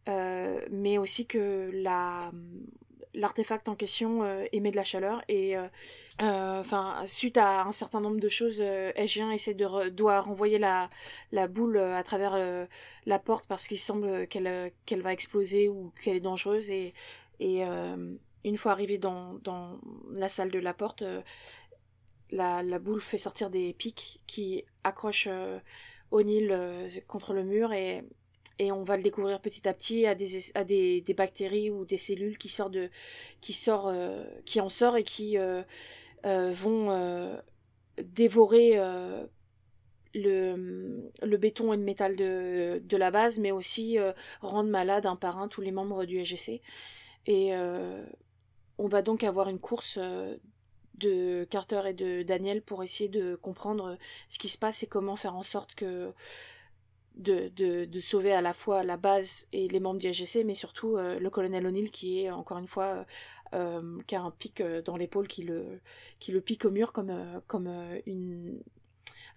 mais 0.07 0.99
aussi 0.99 1.27
que 1.27 1.71
la, 1.73 2.33
l'artefact 3.15 3.69
en 3.69 3.75
question 3.75 4.23
euh, 4.23 4.45
émet 4.53 4.71
de 4.71 4.77
la 4.77 4.85
chaleur 4.85 5.23
et 5.29 5.57
euh, 5.57 5.67
euh, 6.23 6.61
enfin 6.61 7.03
suite 7.07 7.37
à 7.37 7.63
un 7.63 7.73
certain 7.73 8.01
nombre 8.01 8.21
de 8.21 8.29
choses 8.29 8.61
Aegien 8.61 9.31
essaie 9.31 9.55
de 9.55 9.89
doit 9.89 10.21
renvoyer 10.21 10.59
la, 10.59 10.91
la 11.33 11.47
boule 11.47 11.79
à 11.79 12.03
travers 12.03 12.37
la 13.07 13.19
porte 13.19 13.47
parce 13.47 13.69
qu'il 13.69 13.79
semble 13.79 14.27
qu'elle 14.27 15.03
va 15.03 15.13
exploser 15.13 15.69
ou 15.69 15.93
qu'elle 16.03 16.17
est 16.17 16.21
dangereuse 16.21 16.71
et 16.71 16.93
et 17.41 17.63
une 17.63 18.57
fois 18.57 18.73
arrivé 18.73 18.99
dans, 18.99 19.35
dans 19.45 19.79
la 20.11 20.29
salle 20.29 20.51
de 20.51 20.59
la 20.59 20.75
porte 20.75 21.05
la, 22.31 22.65
la 22.65 22.79
boule 22.81 23.01
fait 23.01 23.19
sortir 23.19 23.49
des 23.49 23.73
pics 23.73 24.21
qui 24.27 24.65
accrochent 24.83 25.29
O'Neill 26.11 27.03
contre 27.07 27.33
le 27.33 27.45
mur 27.45 27.73
et 27.73 28.03
et 28.59 28.73
on 28.73 28.83
va 28.83 28.97
le 28.97 29.03
découvrir 29.03 29.41
petit 29.41 29.69
à 29.69 29.75
petit 29.75 30.07
à 30.07 30.15
des, 30.15 30.39
à 30.55 30.65
des, 30.65 31.01
des 31.01 31.15
bactéries 31.15 31.71
ou 31.71 31.85
des 31.85 31.99
cellules 31.99 32.39
qui 32.39 32.49
sortent 32.49 32.73
de 32.73 32.91
qui 33.41 33.53
sort 33.53 33.89
euh, 33.89 34.25
qui 34.45 34.61
en 34.61 34.69
sortent 34.69 34.99
et 34.99 35.05
qui 35.05 35.39
euh, 35.39 35.63
euh, 36.27 36.51
vont 36.53 37.39
dévorer 38.03 38.77
le, 40.15 41.11
le 41.23 41.37
béton 41.37 41.73
et 41.73 41.77
le 41.77 41.83
métal 41.83 42.17
de, 42.17 42.81
de 42.85 42.97
la 42.97 43.11
base 43.11 43.39
mais 43.39 43.53
aussi 43.53 43.99
rendre 44.41 44.71
malade 44.71 45.07
un 45.07 45.17
par 45.17 45.39
un 45.39 45.49
tous 45.49 45.61
les 45.61 45.73
membres 45.73 46.05
du 46.05 46.25
SGC 46.25 46.61
et 47.27 47.53
on 48.79 48.89
va 48.89 49.03
donc 49.03 49.23
avoir 49.23 49.49
une 49.49 49.59
course 49.59 49.99
de 50.95 51.45
Carter 51.51 51.83
et 51.87 51.95
de 51.95 52.23
Daniel 52.23 52.63
pour 52.63 52.83
essayer 52.83 53.09
de 53.09 53.37
comprendre 53.37 53.97
ce 54.29 54.39
qui 54.39 54.49
se 54.49 54.59
passe 54.59 54.83
et 54.83 54.87
comment 54.87 55.17
faire 55.17 55.37
en 55.37 55.45
sorte 55.45 55.75
que 55.75 56.13
de, 57.19 57.85
de, 57.85 58.01
sauver 58.01 58.33
à 58.33 58.41
la 58.41 58.55
fois 58.55 58.83
la 58.85 58.97
base 58.97 59.49
et 59.53 59.69
les 59.69 59.81
membres 59.81 60.01
du 60.01 60.13
SGC, 60.13 60.45
mais 60.45 60.55
surtout 60.55 60.97
euh, 60.97 61.19
le 61.19 61.31
colonel 61.31 61.67
O'Neill 61.67 61.91
qui 61.91 62.25
est 62.25 62.31
encore 62.31 62.59
une 62.59 62.69
fois 62.69 62.85
euh, 62.85 63.05
euh, 63.55 64.01
qui 64.07 64.15
a 64.15 64.23
un 64.23 64.31
pic 64.31 64.63
dans 64.85 64.97
l'épaule 64.97 65.27
qui 65.27 65.43
le, 65.43 65.81
qui 66.21 66.33
le 66.33 66.41
pique 66.41 66.65
au 66.65 66.71
mur 66.71 66.93
comme, 66.93 67.13
comme, 67.47 67.69
une, 68.07 68.63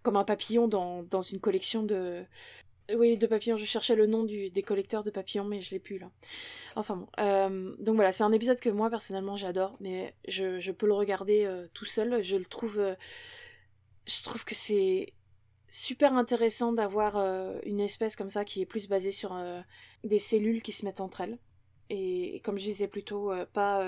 comme 0.03 0.15
un 0.15 0.23
papillon 0.23 0.67
dans, 0.67 1.03
dans 1.03 1.21
une 1.21 1.39
collection 1.39 1.81
de, 1.83 2.23
oui, 2.93 3.17
de 3.17 3.25
papillons. 3.25 3.57
Je 3.57 3.65
cherchais 3.65 3.95
le 3.95 4.05
nom 4.05 4.23
du, 4.23 4.51
des 4.51 4.63
collecteurs 4.63 5.03
de 5.03 5.09
papillons, 5.09 5.45
mais 5.45 5.61
je 5.61 5.71
l'ai 5.71 5.79
plus 5.79 5.97
là. 5.97 6.11
Enfin 6.75 6.97
bon. 6.97 7.75
donc 7.79 7.95
voilà, 7.95 8.13
c'est 8.13 8.23
un 8.23 8.31
épisode 8.31 8.59
que 8.59 8.69
moi 8.69 8.89
personnellement 8.89 9.35
j'adore, 9.35 9.77
mais 9.79 10.13
je, 10.27 10.59
je, 10.59 10.71
peux 10.71 10.85
le 10.85 10.93
regarder 10.93 11.49
tout 11.73 11.85
seul. 11.85 12.21
Je 12.21 12.35
le 12.35 12.45
trouve. 12.45 12.95
je 14.05 14.23
trouve 14.23 14.45
que 14.45 14.55
c'est 14.55 15.13
super 15.71 16.13
intéressant 16.13 16.73
d'avoir 16.73 17.17
euh, 17.17 17.57
une 17.63 17.79
espèce 17.79 18.15
comme 18.15 18.29
ça 18.29 18.45
qui 18.45 18.61
est 18.61 18.65
plus 18.65 18.87
basée 18.87 19.13
sur 19.13 19.33
euh, 19.33 19.61
des 20.03 20.19
cellules 20.19 20.61
qui 20.61 20.73
se 20.73 20.85
mettent 20.85 20.99
entre 20.99 21.21
elles. 21.21 21.39
Et, 21.89 22.41
comme 22.43 22.59
je 22.59 22.65
disais 22.65 22.87
plutôt, 22.87 23.31
euh, 23.31 23.45
pas 23.51 23.87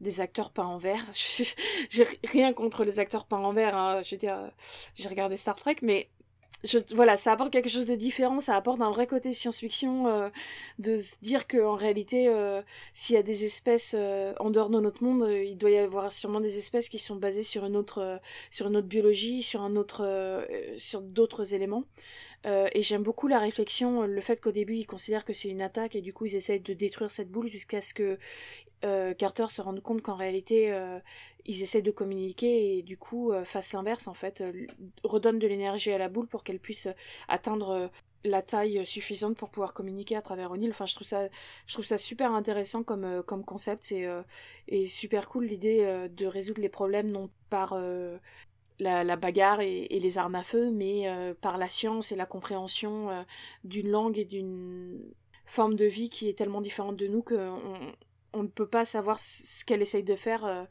des 0.00 0.20
acteurs 0.20 0.50
peints 0.50 0.66
en 0.66 0.78
vert. 0.78 1.04
j'ai 1.90 2.06
rien 2.24 2.52
contre 2.52 2.84
les 2.84 3.00
acteurs 3.00 3.26
peints 3.26 3.38
en 3.38 3.52
vert, 3.52 3.76
hein. 3.76 4.02
je 4.02 4.14
veux 4.14 4.18
dire, 4.18 4.50
j'ai 4.94 5.08
regardé 5.08 5.36
Star 5.36 5.56
Trek, 5.56 5.76
mais 5.82 6.10
voilà, 6.94 7.16
ça 7.16 7.32
apporte 7.32 7.50
quelque 7.50 7.70
chose 7.70 7.86
de 7.86 7.94
différent, 7.94 8.40
ça 8.40 8.54
apporte 8.54 8.80
un 8.80 8.90
vrai 8.90 9.06
côté 9.06 9.32
science-fiction 9.32 10.06
euh, 10.08 10.28
de 10.78 10.98
se 10.98 11.16
dire 11.22 11.46
qu'en 11.46 11.74
réalité, 11.74 12.28
euh, 12.28 12.60
s'il 12.92 13.16
y 13.16 13.18
a 13.18 13.22
des 13.22 13.44
espèces 13.44 13.94
euh, 13.96 14.34
en 14.40 14.50
dehors 14.50 14.68
de 14.68 14.78
notre 14.78 15.02
monde, 15.02 15.26
il 15.28 15.56
doit 15.56 15.70
y 15.70 15.78
avoir 15.78 16.12
sûrement 16.12 16.40
des 16.40 16.58
espèces 16.58 16.88
qui 16.88 16.98
sont 16.98 17.16
basées 17.16 17.42
sur 17.42 17.64
une 17.64 17.76
autre, 17.76 18.20
sur 18.50 18.66
une 18.66 18.76
autre 18.76 18.88
biologie, 18.88 19.42
sur 19.42 19.62
un 19.62 19.76
autre, 19.76 20.46
sur 20.76 21.00
d'autres 21.00 21.54
éléments. 21.54 21.84
Et 22.44 22.82
j'aime 22.82 23.02
beaucoup 23.02 23.28
la 23.28 23.38
réflexion, 23.38 24.02
le 24.02 24.20
fait 24.20 24.40
qu'au 24.40 24.52
début 24.52 24.76
ils 24.76 24.86
considèrent 24.86 25.24
que 25.24 25.34
c'est 25.34 25.48
une 25.48 25.60
attaque 25.60 25.94
et 25.94 26.00
du 26.00 26.12
coup 26.12 26.24
ils 26.24 26.36
essayent 26.36 26.60
de 26.60 26.72
détruire 26.72 27.10
cette 27.10 27.30
boule 27.30 27.48
jusqu'à 27.48 27.80
ce 27.80 27.92
que 27.92 28.18
Carter 29.14 29.46
se 29.50 29.60
rende 29.60 29.82
compte 29.82 30.00
qu'en 30.00 30.16
réalité 30.16 30.72
ils 31.46 31.62
essaient 31.62 31.82
de 31.82 31.90
communiquer 31.90 32.78
et 32.78 32.82
du 32.82 32.96
coup 32.96 33.32
euh, 33.32 33.44
fassent 33.44 33.72
l'inverse 33.72 34.08
en 34.08 34.14
fait, 34.14 34.40
euh, 34.40 34.66
redonnent 35.04 35.38
de 35.38 35.46
l'énergie 35.46 35.92
à 35.92 35.98
la 35.98 36.08
boule 36.08 36.26
pour 36.26 36.44
qu'elle 36.44 36.60
puisse 36.60 36.86
euh, 36.86 36.92
atteindre 37.28 37.90
la 38.22 38.42
taille 38.42 38.84
suffisante 38.86 39.36
pour 39.36 39.48
pouvoir 39.48 39.72
communiquer 39.72 40.14
à 40.14 40.22
travers 40.22 40.50
O'Neill. 40.52 40.70
Enfin, 40.70 40.84
je 40.84 40.94
trouve 40.94 41.06
ça, 41.06 41.28
je 41.66 41.72
trouve 41.72 41.86
ça 41.86 41.96
super 41.96 42.32
intéressant 42.32 42.82
comme, 42.82 43.22
comme 43.22 43.46
concept 43.46 43.94
et 44.68 44.86
super 44.88 45.26
cool 45.30 45.46
l'idée 45.46 46.06
de 46.10 46.26
résoudre 46.26 46.60
les 46.60 46.68
problèmes 46.68 47.10
non 47.10 47.30
par 47.48 47.74
la, 48.80 49.04
la, 49.04 49.16
bagarre 49.16 49.60
et, 49.60 49.86
les 49.88 50.18
armes 50.18 50.34
à 50.34 50.42
feu, 50.42 50.70
mais 50.70 51.06
par 51.40 51.58
la 51.58 51.68
science 51.68 52.12
et 52.12 52.16
la 52.16 52.26
compréhension 52.26 53.24
d'une 53.64 53.90
langue 53.90 54.18
et 54.18 54.24
d'une 54.24 55.00
forme 55.46 55.76
de 55.76 55.84
vie 55.84 56.10
qui 56.10 56.28
est 56.28 56.38
tellement 56.38 56.60
différente 56.60 56.96
de 56.96 57.06
nous 57.06 57.22
qu'on 57.22 57.60
on 58.32 58.42
ne 58.42 58.48
peut 58.48 58.68
pas 58.68 58.84
savoir 58.84 59.18
ce 59.18 59.64
qu'elle 59.64 59.82
essaye 59.82 60.04
de 60.04 60.16
faire 60.16 60.66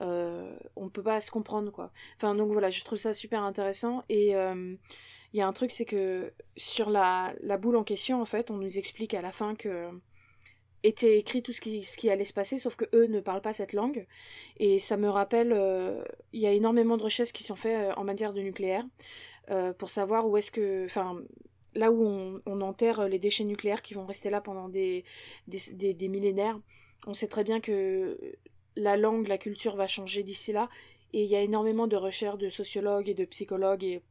euh, 0.00 0.56
on 0.76 0.88
peut 0.88 1.02
pas 1.02 1.20
se 1.20 1.30
comprendre 1.30 1.72
quoi. 1.72 1.90
Enfin 2.16 2.34
donc 2.34 2.52
voilà, 2.52 2.70
je 2.70 2.84
trouve 2.84 2.98
ça 2.98 3.12
super 3.12 3.42
intéressant 3.42 4.04
et 4.08 4.36
euh, 4.36 4.74
il 5.32 5.38
y 5.38 5.42
a 5.42 5.46
un 5.46 5.52
truc 5.52 5.70
c'est 5.70 5.84
que 5.84 6.32
sur 6.56 6.90
la, 6.90 7.34
boule 7.60 7.76
en 7.76 7.84
question 7.84 8.20
en 8.20 8.24
fait, 8.24 8.50
on 8.50 8.56
nous 8.56 8.78
explique 8.78 9.14
à 9.14 9.22
la 9.22 9.32
fin 9.32 9.54
que 9.54 9.88
était 10.84 11.18
écrit 11.18 11.42
tout 11.42 11.52
ce 11.52 11.60
qui, 11.60 12.10
allait 12.10 12.24
se 12.24 12.32
passer, 12.32 12.58
sauf 12.58 12.76
que 12.76 12.84
eux 12.94 13.06
ne 13.06 13.20
parlent 13.20 13.42
pas 13.42 13.52
cette 13.52 13.72
langue. 13.72 14.06
Et 14.58 14.78
ça 14.78 14.96
me 14.96 15.08
rappelle, 15.08 15.52
euh, 15.52 16.02
il 16.32 16.40
y 16.40 16.46
a 16.46 16.52
énormément 16.52 16.96
de 16.96 17.02
recherches 17.02 17.32
qui 17.32 17.42
sont 17.42 17.56
faites 17.56 17.96
en 17.96 18.04
matière 18.04 18.32
de 18.32 18.40
nucléaire 18.40 18.84
pour 19.78 19.88
savoir 19.88 20.28
où 20.28 20.36
est-ce 20.36 20.50
que, 20.50 20.84
enfin, 20.84 21.22
là 21.74 21.90
où 21.90 22.40
on, 22.44 22.60
enterre 22.60 23.08
les 23.08 23.18
déchets 23.18 23.44
nucléaires 23.44 23.82
qui 23.82 23.94
vont 23.94 24.04
rester 24.04 24.30
là 24.30 24.40
pendant 24.40 24.68
des, 24.68 25.04
millénaires. 26.00 26.58
On 27.06 27.14
sait 27.14 27.28
très 27.28 27.44
bien 27.44 27.60
que 27.60 28.18
la 28.76 28.96
langue, 28.96 29.28
la 29.28 29.38
culture 29.38 29.76
va 29.76 29.86
changer 29.86 30.22
d'ici 30.22 30.52
là. 30.52 30.68
Et 31.12 31.22
il 31.22 31.28
y 31.30 31.36
a 31.36 31.40
énormément 31.40 31.86
de 31.86 31.96
recherches 31.96 32.38
de 32.38 32.50
sociologues 32.50 33.08
et 33.08 33.14
de 33.14 33.24
psychologues 33.24 33.84
et, 33.84 34.02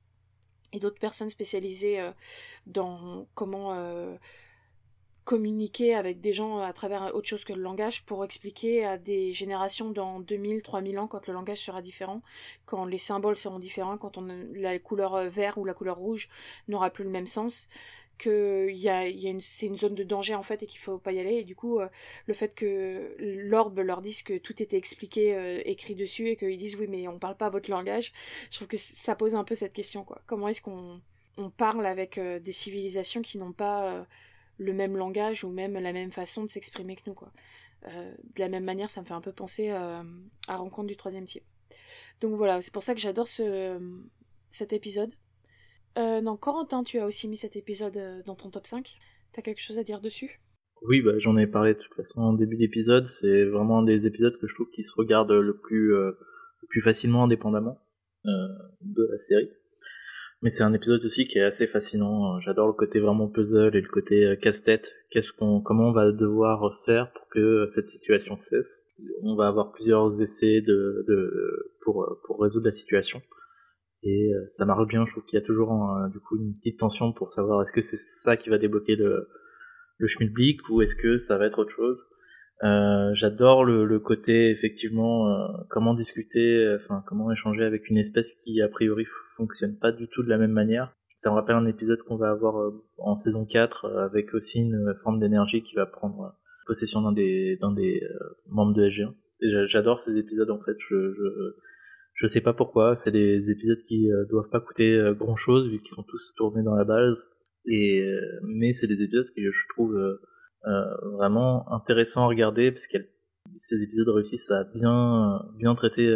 d'autres 0.79 0.99
personnes 0.99 1.29
spécialisées 1.29 1.99
euh, 1.99 2.11
dans 2.67 3.25
comment 3.33 3.73
euh, 3.73 4.15
communiquer 5.27 5.93
avec 5.93 6.21
des 6.21 6.31
gens 6.31 6.59
à 6.59 6.71
travers 6.71 7.13
autre 7.13 7.27
chose 7.27 7.43
que 7.43 7.51
le 7.51 7.61
langage 7.61 8.05
pour 8.05 8.23
expliquer 8.23 8.85
à 8.85 8.97
des 8.97 9.33
générations 9.33 9.91
dans 9.91 10.21
2000, 10.21 10.61
3000 10.61 10.97
ans 10.99 11.07
quand 11.07 11.27
le 11.27 11.33
langage 11.33 11.57
sera 11.57 11.81
différent, 11.81 12.21
quand 12.65 12.85
les 12.85 12.97
symboles 12.97 13.35
seront 13.35 13.59
différents, 13.59 13.97
quand 13.97 14.17
la 14.55 14.79
couleur 14.79 15.15
euh, 15.15 15.27
vert 15.27 15.57
ou 15.57 15.65
la 15.65 15.73
couleur 15.73 15.97
rouge 15.97 16.29
n'aura 16.69 16.91
plus 16.91 17.03
le 17.03 17.09
même 17.09 17.27
sens, 17.27 17.67
que 18.17 18.69
y 18.71 18.87
a, 18.87 19.05
y 19.09 19.27
a 19.27 19.33
c'est 19.41 19.65
une 19.65 19.75
zone 19.75 19.95
de 19.95 20.03
danger 20.05 20.33
en 20.33 20.43
fait 20.43 20.63
et 20.63 20.65
qu'il 20.65 20.79
faut 20.79 20.97
pas 20.97 21.11
y 21.11 21.19
aller. 21.19 21.35
Et 21.35 21.43
du 21.43 21.57
coup 21.57 21.81
euh, 21.81 21.89
le 22.25 22.33
fait 22.33 22.55
que 22.55 23.13
l'orbe 23.19 23.79
leur 23.79 23.99
dise 23.99 24.23
que 24.23 24.37
tout 24.37 24.63
était 24.63 24.77
expliqué 24.77 25.35
euh, 25.35 25.61
écrit 25.65 25.95
dessus 25.95 26.29
et 26.29 26.37
qu'ils 26.37 26.57
disent 26.57 26.77
oui 26.77 26.87
mais 26.87 27.05
on 27.09 27.19
parle 27.19 27.35
pas 27.35 27.49
votre 27.49 27.69
langage 27.69 28.13
je 28.49 28.55
trouve 28.55 28.69
que 28.69 28.77
ça 28.77 29.13
pose 29.15 29.35
un 29.35 29.43
peu 29.43 29.55
cette 29.55 29.73
question 29.73 30.05
quoi. 30.05 30.21
Comment 30.25 30.47
est-ce 30.47 30.61
qu'on 30.61 31.01
on 31.35 31.49
parle 31.49 31.85
avec 31.85 32.17
des 32.17 32.51
civilisations 32.53 33.21
qui 33.21 33.37
n'ont 33.37 33.51
pas 33.51 34.07
le 34.57 34.73
même 34.73 34.97
langage 34.97 35.43
ou 35.43 35.49
même 35.49 35.73
la 35.73 35.93
même 35.93 36.11
façon 36.11 36.43
de 36.43 36.49
s'exprimer 36.49 36.95
que 36.95 37.03
nous 37.07 37.13
quoi 37.13 37.31
de 37.83 38.39
la 38.39 38.49
même 38.49 38.63
manière 38.63 38.89
ça 38.89 39.01
me 39.01 39.05
fait 39.05 39.13
un 39.13 39.21
peu 39.21 39.31
penser 39.31 39.69
à 39.69 40.03
rencontre 40.47 40.87
du 40.87 40.97
troisième 40.97 41.25
type 41.25 41.43
donc 42.21 42.33
voilà 42.35 42.61
c'est 42.61 42.73
pour 42.73 42.81
ça 42.81 42.95
que 42.95 42.99
j'adore 42.99 43.27
ce 43.27 43.79
cet 44.49 44.73
épisode 44.73 45.13
euh, 45.97 46.21
non, 46.21 46.37
Corentin, 46.37 46.83
tu 46.83 46.99
as 46.99 47.05
aussi 47.05 47.27
mis 47.27 47.37
cet 47.37 47.55
épisode 47.55 47.97
euh, 47.97 48.21
dans 48.25 48.35
ton 48.35 48.49
top 48.49 48.67
5. 48.67 48.97
T'as 49.33 49.41
quelque 49.41 49.61
chose 49.61 49.79
à 49.79 49.83
dire 49.83 49.99
dessus? 49.99 50.39
Oui, 50.83 51.01
bah, 51.01 51.17
j'en 51.17 51.37
ai 51.37 51.47
parlé 51.47 51.73
de 51.73 51.79
toute 51.79 51.93
façon 51.95 52.21
en 52.21 52.33
début 52.33 52.55
d'épisode. 52.55 53.07
C'est 53.07 53.45
vraiment 53.45 53.81
des 53.81 54.05
épisodes 54.05 54.37
que 54.37 54.47
je 54.47 54.53
trouve 54.53 54.69
qui 54.69 54.83
se 54.83 54.93
regardent 54.95 55.31
le 55.31 55.57
plus, 55.57 55.95
euh, 55.95 56.11
le 56.61 56.67
plus 56.67 56.81
facilement 56.81 57.23
indépendamment 57.23 57.79
de 58.25 59.07
la 59.09 59.17
série. 59.19 59.49
Mais 60.41 60.49
c'est 60.49 60.63
un 60.63 60.73
épisode 60.73 61.03
aussi 61.03 61.25
qui 61.25 61.39
est 61.39 61.43
assez 61.43 61.65
fascinant. 61.65 62.39
J'adore 62.41 62.67
le 62.67 62.73
côté 62.73 62.99
vraiment 62.99 63.27
puzzle 63.27 63.75
et 63.75 63.81
le 63.81 63.87
côté 63.87 64.37
casse-tête. 64.41 64.93
Qu'est-ce 65.09 65.33
qu'on, 65.33 65.61
comment 65.61 65.89
on 65.89 65.93
va 65.93 66.11
devoir 66.11 66.79
faire 66.85 67.11
pour 67.11 67.27
que 67.29 67.65
cette 67.67 67.87
situation 67.87 68.37
cesse? 68.37 68.85
On 69.23 69.35
va 69.35 69.47
avoir 69.47 69.71
plusieurs 69.71 70.21
essais 70.21 70.61
de, 70.61 71.05
de 71.07 71.73
pour, 71.81 72.19
pour 72.25 72.39
résoudre 72.39 72.65
la 72.65 72.71
situation 72.71 73.21
et 74.03 74.33
euh, 74.33 74.45
ça 74.49 74.65
marche 74.65 74.87
bien. 74.87 75.05
Je 75.05 75.11
trouve 75.11 75.25
qu'il 75.25 75.39
y 75.39 75.41
a 75.41 75.45
toujours 75.45 75.73
du 76.11 76.19
coup 76.19 76.37
une 76.37 76.55
petite 76.57 76.79
tension 76.79 77.13
pour 77.13 77.31
savoir 77.31 77.61
est-ce 77.61 77.73
que 77.73 77.81
c'est 77.81 77.97
ça 77.97 78.37
qui 78.37 78.49
va 78.49 78.57
débloquer 78.57 78.95
le, 78.95 79.27
le 79.97 80.07
schmilblick 80.07 80.69
ou 80.69 80.81
est-ce 80.81 80.95
que 80.95 81.17
ça 81.17 81.37
va 81.37 81.47
être 81.47 81.59
autre 81.59 81.71
chose. 81.75 82.05
Euh, 82.63 83.13
J'adore 83.13 83.63
le, 83.63 83.85
le, 83.85 83.99
côté 83.99 84.49
effectivement 84.49 85.29
euh, 85.29 85.47
comment 85.69 85.93
discuter, 85.93 86.75
enfin 86.81 87.03
comment 87.05 87.31
échanger 87.31 87.63
avec 87.63 87.87
une 87.89 87.97
espèce 87.97 88.33
qui 88.43 88.61
a 88.61 88.67
priori 88.67 89.05
fonctionne 89.35 89.77
pas 89.77 89.91
du 89.91 90.07
tout 90.07 90.23
de 90.23 90.29
la 90.29 90.37
même 90.37 90.51
manière. 90.51 90.91
Ça 91.15 91.29
me 91.29 91.35
rappelle 91.35 91.55
un 91.55 91.67
épisode 91.67 92.01
qu'on 92.03 92.17
va 92.17 92.31
avoir 92.31 92.59
euh, 92.59 92.83
en 92.97 93.15
saison 93.15 93.45
4 93.45 93.85
avec 93.99 94.33
aussi 94.33 94.61
une 94.61 94.95
forme 95.03 95.19
d'énergie 95.19 95.61
qui 95.61 95.75
va 95.75 95.85
prendre 95.85 96.35
possession 96.65 97.01
d'un 97.01 97.11
des, 97.11 97.57
d'un 97.61 97.71
des 97.71 98.01
membres 98.49 98.73
de 98.73 98.89
SG1. 98.89 99.13
Et 99.41 99.67
j'adore 99.67 99.99
ces 99.99 100.17
épisodes 100.17 100.49
en 100.49 100.59
fait. 100.59 100.75
Je, 100.89 101.13
je, 101.13 101.55
je 102.15 102.27
sais 102.27 102.41
pas 102.41 102.53
pourquoi. 102.53 102.95
C'est 102.95 103.11
des 103.11 103.51
épisodes 103.51 103.81
qui 103.87 104.09
doivent 104.29 104.49
pas 104.49 104.59
coûter 104.59 104.99
grand 105.15 105.35
chose 105.35 105.69
vu 105.69 105.79
qu'ils 105.79 105.89
sont 105.89 106.03
tous 106.03 106.33
tournés 106.35 106.63
dans 106.63 106.75
la 106.75 106.83
base. 106.83 107.27
Et 107.65 108.03
mais 108.43 108.73
c'est 108.73 108.87
des 108.87 109.03
épisodes 109.03 109.29
que 109.33 109.41
je 109.41 109.67
trouve 109.69 109.95
vraiment 111.13 111.71
intéressants 111.71 112.23
à 112.23 112.27
regarder 112.27 112.71
parce 112.71 112.87
que 112.87 112.97
ces 113.55 113.83
épisodes 113.83 114.09
réussissent 114.09 114.51
à 114.51 114.65
bien 114.65 115.41
bien 115.57 115.75
traiter 115.75 116.07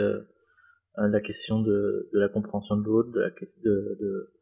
la 0.98 1.22
question 1.22 1.62
de, 1.62 2.10
de 2.14 2.20
la 2.20 2.30
compréhension 2.30 2.78
de 2.78 2.84
l'autre, 2.84 3.12
de, 3.12 3.22
de, 3.64 3.98
de, 4.00 4.34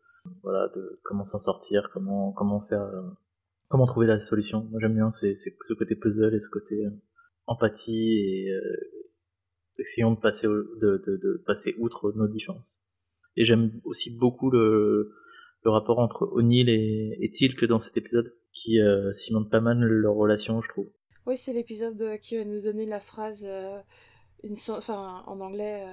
voilà, 0.43 0.67
de 0.75 0.99
comment 1.03 1.25
s'en 1.25 1.39
sortir, 1.39 1.89
comment 1.93 2.31
comment 2.33 2.61
faire, 2.67 2.81
euh, 2.81 3.01
comment 3.67 3.85
trouver 3.85 4.07
la 4.07 4.19
solution. 4.21 4.67
Moi 4.71 4.79
j'aime 4.81 4.95
bien 4.95 5.11
c'est 5.11 5.35
ce 5.35 5.73
côté 5.73 5.95
puzzle 5.95 6.35
et 6.35 6.41
ce 6.41 6.49
côté 6.49 6.85
euh, 6.85 6.91
empathie 7.45 8.19
et 8.19 8.51
euh, 8.51 8.61
essayons 9.77 10.13
de 10.13 10.19
passer 10.19 10.47
de, 10.47 11.03
de, 11.05 11.17
de, 11.17 11.43
passer 11.45 11.75
outre 11.79 12.11
nos 12.15 12.27
différences. 12.27 12.81
Et 13.35 13.45
j'aime 13.45 13.71
aussi 13.85 14.15
beaucoup 14.15 14.49
le, 14.49 15.13
le 15.63 15.71
rapport 15.71 15.99
entre 15.99 16.23
O'Neill 16.33 16.69
et, 16.69 17.17
et 17.21 17.29
Tilk 17.29 17.65
dans 17.65 17.79
cet 17.79 17.95
épisode 17.97 18.33
qui 18.53 18.79
cimente 19.13 19.49
pas 19.49 19.61
mal 19.61 19.79
leur 19.79 20.15
relation, 20.15 20.61
je 20.61 20.69
trouve. 20.69 20.89
Oui, 21.25 21.37
c'est 21.37 21.53
l'épisode 21.53 22.17
qui 22.19 22.37
va 22.37 22.45
nous 22.45 22.61
donner 22.61 22.85
la 22.85 22.99
phrase 22.99 23.47
une 24.43 24.55
enfin 24.69 25.23
en 25.27 25.41
anglais 25.41 25.85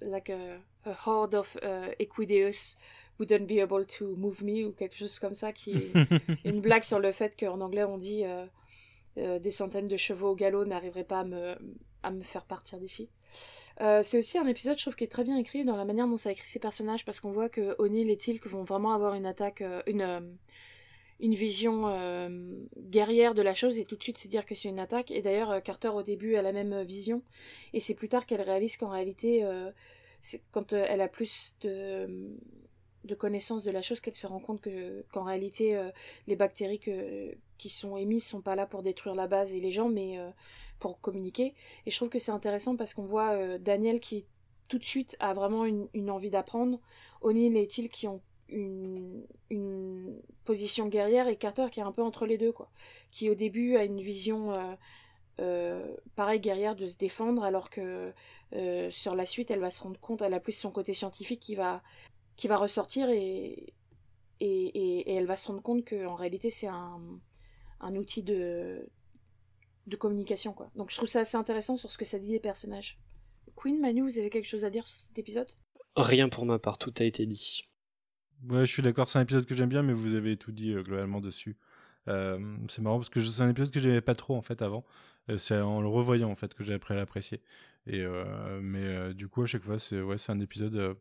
like 0.00 0.30
a, 0.30 0.58
a, 0.84 0.92
horde 1.06 1.34
of 1.34 1.56
uh, 1.62 1.92
equideus 2.00 2.76
wouldn't 3.20 3.46
be 3.46 3.60
able 3.60 3.86
to 3.86 4.16
move 4.16 4.42
me 4.42 4.66
ou 4.66 4.72
quelque 4.72 4.96
chose 4.96 5.20
comme 5.20 5.34
ça 5.34 5.52
qui 5.52 5.76
est 5.76 5.92
une 6.44 6.60
blague 6.60 6.82
sur 6.82 6.98
le 6.98 7.12
fait 7.12 7.38
qu'en 7.38 7.60
anglais 7.60 7.84
on 7.84 7.96
dit 7.96 8.24
euh, 9.18 9.38
des 9.38 9.50
centaines 9.50 9.86
de 9.86 9.96
chevaux 9.96 10.32
au 10.32 10.34
galop 10.34 10.66
n'arriveraient 10.66 11.04
pas 11.04 11.20
à 11.20 11.24
me, 11.24 11.56
à 12.02 12.10
me 12.10 12.22
faire 12.22 12.44
partir 12.44 12.78
d'ici. 12.78 13.08
Euh, 13.80 14.02
c'est 14.02 14.18
aussi 14.18 14.36
un 14.36 14.46
épisode, 14.46 14.76
je 14.76 14.82
trouve, 14.82 14.94
qui 14.94 15.04
est 15.04 15.10
très 15.10 15.24
bien 15.24 15.38
écrit 15.38 15.64
dans 15.64 15.76
la 15.76 15.86
manière 15.86 16.06
dont 16.06 16.18
ça 16.18 16.32
écrit 16.32 16.46
ses 16.46 16.58
personnages, 16.58 17.04
parce 17.06 17.20
qu'on 17.20 17.30
voit 17.30 17.48
que 17.48 17.74
O'Neill 17.78 18.10
et 18.10 18.16
Tilk 18.18 18.46
vont 18.46 18.64
vraiment 18.64 18.92
avoir 18.92 19.14
une 19.14 19.24
attaque, 19.24 19.62
une, 19.86 20.36
une 21.20 21.34
vision 21.34 21.88
euh, 21.88 22.28
guerrière 22.78 23.34
de 23.34 23.42
la 23.42 23.54
chose 23.54 23.78
et 23.78 23.84
tout 23.84 23.96
de 23.96 24.02
suite 24.02 24.18
se 24.18 24.28
dire 24.28 24.44
que 24.44 24.54
c'est 24.54 24.68
une 24.68 24.80
attaque. 24.80 25.10
Et 25.10 25.22
d'ailleurs, 25.22 25.50
euh, 25.50 25.60
Carter 25.60 25.88
au 25.88 26.02
début 26.02 26.36
a 26.36 26.42
la 26.42 26.52
même 26.52 26.82
vision. 26.82 27.22
Et 27.72 27.80
c'est 27.80 27.94
plus 27.94 28.08
tard 28.08 28.26
qu'elle 28.26 28.42
réalise 28.42 28.76
qu'en 28.76 28.90
réalité, 28.90 29.44
euh, 29.44 29.70
c'est 30.20 30.42
quand 30.50 30.72
elle 30.72 31.00
a 31.00 31.08
plus 31.08 31.56
de, 31.62 32.30
de 33.04 33.14
connaissances 33.14 33.64
de 33.64 33.70
la 33.70 33.80
chose 33.80 34.00
qu'elle 34.00 34.14
se 34.14 34.26
rend 34.26 34.40
compte 34.40 34.60
que 34.60 35.04
qu'en 35.12 35.22
réalité, 35.22 35.80
les 36.26 36.34
bactéries 36.34 36.80
qui 37.58 37.68
sont 37.68 37.96
émises 37.96 38.26
sont 38.26 38.40
pas 38.40 38.56
là 38.56 38.66
pour 38.66 38.82
détruire 38.82 39.14
la 39.14 39.28
base 39.28 39.54
et 39.54 39.60
les 39.60 39.70
gens, 39.70 39.88
mais 39.88 40.18
pour 40.80 41.00
communiquer. 41.00 41.54
Et 41.84 41.92
je 41.92 41.96
trouve 41.96 42.08
que 42.08 42.18
c'est 42.18 42.32
intéressant 42.32 42.76
parce 42.76 42.92
qu'on 42.92 43.04
voit 43.04 43.58
Daniel 43.58 44.00
qui 44.00 44.26
tout 44.66 44.78
de 44.78 44.84
suite 44.84 45.16
a 45.20 45.32
vraiment 45.32 45.64
une, 45.64 45.86
une 45.94 46.10
envie 46.10 46.30
d'apprendre. 46.30 46.80
O'Neill 47.20 47.56
et 47.56 47.66
Till 47.68 47.88
qui 47.88 48.08
ont 48.08 48.20
une, 48.48 49.26
une, 49.50 50.20
position 50.44 50.86
guerrière 50.86 51.26
et 51.26 51.36
Carter 51.36 51.66
qui 51.72 51.80
est 51.80 51.82
un 51.82 51.90
peu 51.90 52.02
entre 52.02 52.24
les 52.24 52.38
deux, 52.38 52.52
quoi. 52.52 52.70
Qui 53.10 53.28
au 53.30 53.34
début 53.34 53.76
a 53.76 53.84
une 53.84 54.00
vision 54.00 54.52
euh, 54.52 54.74
euh, 55.40 55.96
pareil 56.14 56.40
guerrière 56.40 56.76
de 56.76 56.86
se 56.86 56.96
défendre, 56.96 57.42
alors 57.42 57.68
que 57.68 58.12
euh, 58.52 58.90
sur 58.90 59.16
la 59.16 59.26
suite 59.26 59.50
elle 59.50 59.58
va 59.58 59.70
se 59.70 59.82
rendre 59.82 59.98
compte, 60.00 60.22
elle 60.22 60.34
a 60.34 60.40
plus 60.40 60.52
son 60.52 60.70
côté 60.70 60.94
scientifique 60.94 61.40
qui 61.40 61.56
va, 61.56 61.82
qui 62.36 62.46
va 62.46 62.56
ressortir 62.56 63.10
et, 63.10 63.74
et, 64.40 65.08
et, 65.08 65.14
elle 65.14 65.26
va 65.26 65.36
se 65.36 65.48
rendre 65.48 65.62
compte 65.62 65.84
qu'en 65.84 66.14
réalité 66.14 66.48
c'est 66.48 66.68
un, 66.68 67.00
un 67.80 67.96
outil 67.96 68.22
de, 68.22 68.88
de 69.86 69.96
communication, 69.96 70.52
quoi. 70.52 70.70
Donc 70.76 70.90
je 70.90 70.96
trouve 70.96 71.08
ça 71.08 71.20
assez 71.20 71.36
intéressant 71.36 71.76
sur 71.76 71.90
ce 71.90 71.98
que 71.98 72.04
ça 72.04 72.18
dit 72.18 72.30
des 72.30 72.40
personnages. 72.40 72.98
Queen, 73.56 73.80
Manu, 73.80 74.02
vous 74.02 74.18
avez 74.18 74.30
quelque 74.30 74.48
chose 74.48 74.64
à 74.64 74.70
dire 74.70 74.86
sur 74.86 74.96
cet 74.96 75.18
épisode? 75.18 75.50
Rien 75.96 76.28
pour 76.28 76.44
ma 76.44 76.58
part, 76.58 76.78
tout 76.78 76.92
a 76.98 77.04
été 77.04 77.26
dit. 77.26 77.64
Ouais, 78.44 78.66
je 78.66 78.72
suis 78.72 78.82
d'accord, 78.82 79.08
c'est 79.08 79.18
un 79.18 79.22
épisode 79.22 79.46
que 79.46 79.54
j'aime 79.54 79.68
bien, 79.68 79.82
mais 79.82 79.92
vous 79.92 80.14
avez 80.14 80.36
tout 80.36 80.52
dit 80.52 80.72
euh, 80.72 80.82
globalement 80.82 81.20
dessus. 81.20 81.56
Euh, 82.08 82.38
c'est 82.68 82.82
marrant 82.82 82.98
parce 82.98 83.08
que 83.08 83.20
c'est 83.20 83.42
un 83.42 83.50
épisode 83.50 83.72
que 83.72 83.80
j'aimais 83.80 84.00
pas 84.00 84.14
trop 84.14 84.36
en 84.36 84.42
fait 84.42 84.62
avant. 84.62 84.84
Euh, 85.28 85.36
c'est 85.38 85.58
en 85.58 85.80
le 85.80 85.88
revoyant 85.88 86.30
en 86.30 86.36
fait 86.36 86.54
que 86.54 86.62
j'ai 86.62 86.74
appris 86.74 86.94
à 86.94 86.96
l'apprécier. 86.96 87.40
Et 87.88 88.04
mais 88.60 89.14
du 89.14 89.28
coup 89.28 89.42
à 89.42 89.46
chaque 89.46 89.62
fois 89.62 89.78
c'est 89.78 90.00
ouais 90.00 90.18
c'est 90.18 90.32
un 90.32 90.40
épisode 90.40 90.96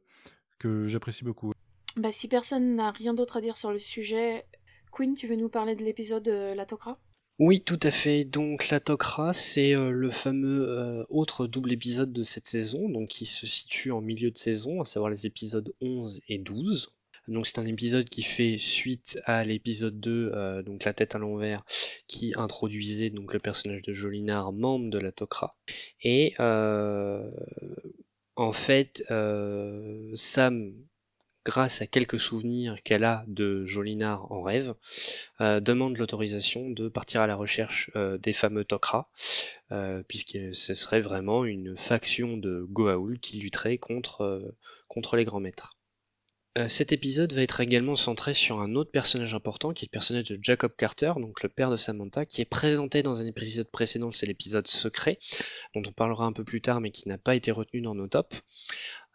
que 0.59 0.87
j'apprécie 0.87 1.23
beaucoup. 1.23 1.51
Bah 1.95 2.11
si 2.11 2.27
personne 2.27 2.75
n'a 2.75 2.91
rien 2.91 3.15
d'autre 3.15 3.37
à 3.37 3.41
dire 3.41 3.57
sur 3.57 3.71
le 3.71 3.79
sujet, 3.79 4.45
Queen, 4.91 5.15
tu 5.15 5.27
veux 5.27 5.35
nous 5.35 5.49
parler 5.49 5.75
de 5.75 5.83
l'épisode 5.83 6.27
La 6.27 6.65
Tok'ra? 6.67 6.99
Oui, 7.39 7.61
tout 7.61 7.79
à 7.81 7.89
fait. 7.89 8.23
Donc 8.23 8.69
la 8.69 8.79
Tok'ra, 8.79 9.33
c'est 9.33 9.73
le 9.73 10.09
fameux 10.11 11.05
autre 11.09 11.47
double 11.47 11.73
épisode 11.73 12.13
de 12.13 12.21
cette 12.21 12.45
saison, 12.45 12.87
donc 12.87 13.09
qui 13.09 13.25
se 13.25 13.47
situe 13.47 13.91
en 13.91 14.01
milieu 14.01 14.29
de 14.29 14.37
saison, 14.37 14.81
à 14.81 14.85
savoir 14.85 15.09
les 15.09 15.25
épisodes 15.25 15.73
11 15.81 16.21
et 16.29 16.37
12. 16.37 16.94
Donc 17.27 17.47
c'est 17.47 17.59
un 17.59 17.65
épisode 17.65 18.07
qui 18.07 18.21
fait 18.21 18.57
suite 18.57 19.19
à 19.25 19.43
l'épisode 19.43 19.99
2, 19.99 20.31
euh, 20.33 20.61
donc 20.61 20.83
la 20.83 20.93
tête 20.93 21.15
à 21.15 21.19
l'envers, 21.19 21.63
qui 22.07 22.33
introduisait 22.35 23.09
donc 23.09 23.33
le 23.33 23.39
personnage 23.39 23.81
de 23.81 23.93
Jolinar, 23.93 24.53
membre 24.53 24.89
de 24.91 24.99
la 24.99 25.11
Tok'ra. 25.11 25.55
Et 26.03 26.35
euh, 26.39 27.27
en 28.35 28.51
fait, 28.51 29.03
euh, 29.09 30.11
Sam, 30.13 30.73
grâce 31.45 31.81
à 31.81 31.87
quelques 31.87 32.19
souvenirs 32.19 32.75
qu'elle 32.83 33.03
a 33.03 33.23
de 33.27 33.65
Jolinar 33.65 34.31
en 34.31 34.41
rêve, 34.41 34.73
demande 35.39 35.97
l'autorisation 35.97 36.69
de 36.69 36.89
partir 36.89 37.21
à 37.21 37.27
la 37.27 37.35
recherche 37.35 37.91
des 38.19 38.33
fameux 38.33 38.65
Tok'ra, 38.65 39.11
puisque 40.07 40.39
ce 40.53 40.73
serait 40.73 41.01
vraiment 41.01 41.45
une 41.45 41.75
faction 41.75 42.37
de 42.37 42.65
Goa'uld 42.67 43.19
qui 43.19 43.37
lutterait 43.37 43.77
contre, 43.77 44.55
contre 44.87 45.17
les 45.17 45.25
grands 45.25 45.39
maîtres. 45.39 45.74
Euh, 46.57 46.69
cet 46.69 46.93
épisode 46.93 47.33
va 47.33 47.41
être 47.41 47.59
également 47.59 47.97
centré 47.97 48.33
sur 48.33 48.61
un 48.61 48.75
autre 48.75 48.89
personnage 48.89 49.33
important, 49.33 49.73
qui 49.73 49.83
est 49.83 49.87
le 49.87 49.91
personnage 49.91 50.29
de 50.29 50.39
Jacob 50.41 50.71
Carter, 50.77 51.11
donc 51.17 51.43
le 51.43 51.49
père 51.49 51.69
de 51.69 51.75
Samantha, 51.75 52.25
qui 52.25 52.41
est 52.41 52.45
présenté 52.45 53.03
dans 53.03 53.19
un 53.19 53.25
épisode 53.25 53.69
précédent, 53.69 54.11
c'est 54.13 54.25
l'épisode 54.25 54.65
secret, 54.65 55.19
dont 55.73 55.83
on 55.85 55.91
parlera 55.91 56.25
un 56.25 56.31
peu 56.31 56.45
plus 56.45 56.61
tard, 56.61 56.79
mais 56.79 56.91
qui 56.91 57.09
n'a 57.09 57.17
pas 57.17 57.35
été 57.35 57.51
retenu 57.51 57.81
dans 57.81 57.93
nos 57.93 58.07
tops. 58.07 58.41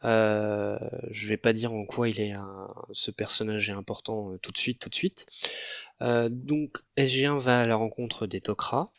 Euh, 0.04 0.78
je 1.10 1.28
vais 1.28 1.38
pas 1.38 1.54
dire 1.54 1.72
en 1.72 1.86
quoi 1.86 2.10
il 2.10 2.20
est 2.20 2.34
ce 2.92 3.10
personnage 3.10 3.68
est 3.68 3.72
important 3.74 4.32
euh, 4.32 4.38
tout 4.38 4.52
de 4.52 4.58
suite, 4.58 4.78
tout 4.78 4.88
de 4.90 4.94
suite. 4.94 5.26
donc 6.00 6.78
SG1 6.98 7.38
va 7.38 7.60
à 7.60 7.66
la 7.66 7.76
rencontre 7.76 8.26
des 8.26 8.42
Tok'ra, 8.42 8.92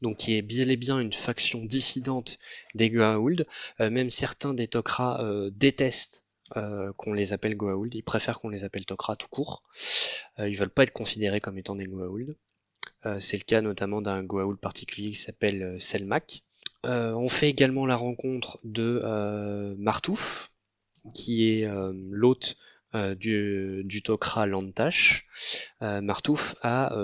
donc 0.00 0.16
qui 0.16 0.34
est 0.34 0.42
bien 0.42 0.68
et 0.68 0.76
bien 0.76 0.98
une 0.98 1.12
faction 1.12 1.62
dissidente 1.64 2.38
des 2.74 2.90
Goa'uld. 2.90 3.46
même 3.80 4.08
certains 4.08 4.54
des 4.54 4.68
Tok'ra 4.68 5.22
détestent 5.52 6.25
euh, 6.56 6.92
qu'on 6.96 7.12
les 7.12 7.32
appelle 7.32 7.56
Goa'uld, 7.56 7.94
ils 7.94 8.02
préfèrent 8.02 8.38
qu'on 8.38 8.48
les 8.48 8.64
appelle 8.64 8.86
Tok'ra 8.86 9.16
tout 9.16 9.28
court. 9.28 9.62
Euh, 10.38 10.48
ils 10.48 10.56
veulent 10.56 10.70
pas 10.70 10.84
être 10.84 10.92
considérés 10.92 11.40
comme 11.40 11.58
étant 11.58 11.74
des 11.74 11.86
Goa'uld. 11.86 12.36
Euh, 13.04 13.18
c'est 13.20 13.36
le 13.36 13.44
cas 13.44 13.62
notamment 13.62 14.00
d'un 14.00 14.22
Goa'uld 14.22 14.58
particulier 14.58 15.10
qui 15.10 15.16
s'appelle 15.16 15.80
Selmak. 15.80 16.42
on 16.84 17.28
fait 17.28 17.50
également 17.50 17.86
la 17.86 17.96
rencontre 17.96 18.58
de 18.64 19.02
Martouf, 19.78 20.52
qui 21.14 21.48
est 21.48 21.68
l'hôte 22.10 22.56
du, 22.94 23.82
du, 23.84 24.02
Tok'ra 24.02 24.46
Lantash. 24.46 25.26
Martouf 25.80 26.54
a 26.62 26.96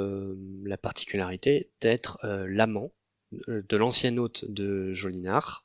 la 0.64 0.78
particularité 0.78 1.70
d'être 1.80 2.18
l'amant 2.49 2.93
de 3.49 3.76
l'ancien 3.76 4.16
hôte 4.18 4.45
de 4.49 4.93
Jolinar, 4.93 5.62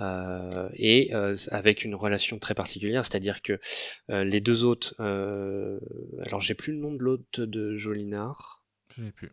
euh, 0.00 0.68
et 0.74 1.14
euh, 1.14 1.34
avec 1.50 1.84
une 1.84 1.94
relation 1.94 2.38
très 2.38 2.54
particulière, 2.54 3.06
c'est-à-dire 3.06 3.40
que 3.40 3.58
euh, 4.10 4.24
les 4.24 4.40
deux 4.40 4.64
hôtes, 4.64 4.94
alors 4.98 6.40
j'ai 6.40 6.54
plus 6.54 6.72
le 6.72 6.78
nom 6.78 6.92
de 6.92 7.02
l'hôte 7.02 7.40
de 7.40 7.76
Jolinar. 7.76 8.64
Je 8.96 9.02
n'ai 9.02 9.12
plus. 9.12 9.32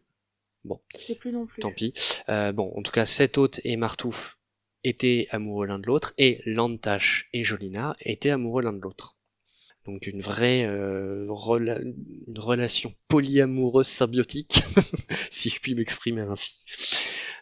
Bon. 0.63 0.79
J'ai 1.05 1.15
plus 1.15 1.31
non 1.33 1.45
plus. 1.45 1.59
Tant 1.59 1.71
pis. 1.71 1.93
bon, 2.27 2.73
en 2.75 2.81
tout 2.81 2.91
cas, 2.91 3.05
cet 3.05 3.37
hôte 3.37 3.59
et 3.65 3.75
Martouf 3.75 4.39
étaient 4.85 5.27
amoureux 5.31 5.65
l'un 5.67 5.79
de 5.79 5.87
l'autre, 5.87 6.13
et 6.17 6.41
Lantache 6.45 7.27
et 7.33 7.43
Jolinar 7.43 7.95
étaient 7.99 8.29
amoureux 8.29 8.61
l'un 8.61 8.73
de 8.73 8.81
l'autre. 8.81 9.17
Donc 9.85 10.07
une 10.07 10.21
vraie 10.21 10.63
une 10.63 11.29
relation 12.37 12.93
polyamoureuse 13.09 13.87
symbiotique, 13.87 14.63
si 15.31 15.49
je 15.49 15.59
puis 15.59 15.75
m'exprimer 15.75 16.21
ainsi. 16.21 16.57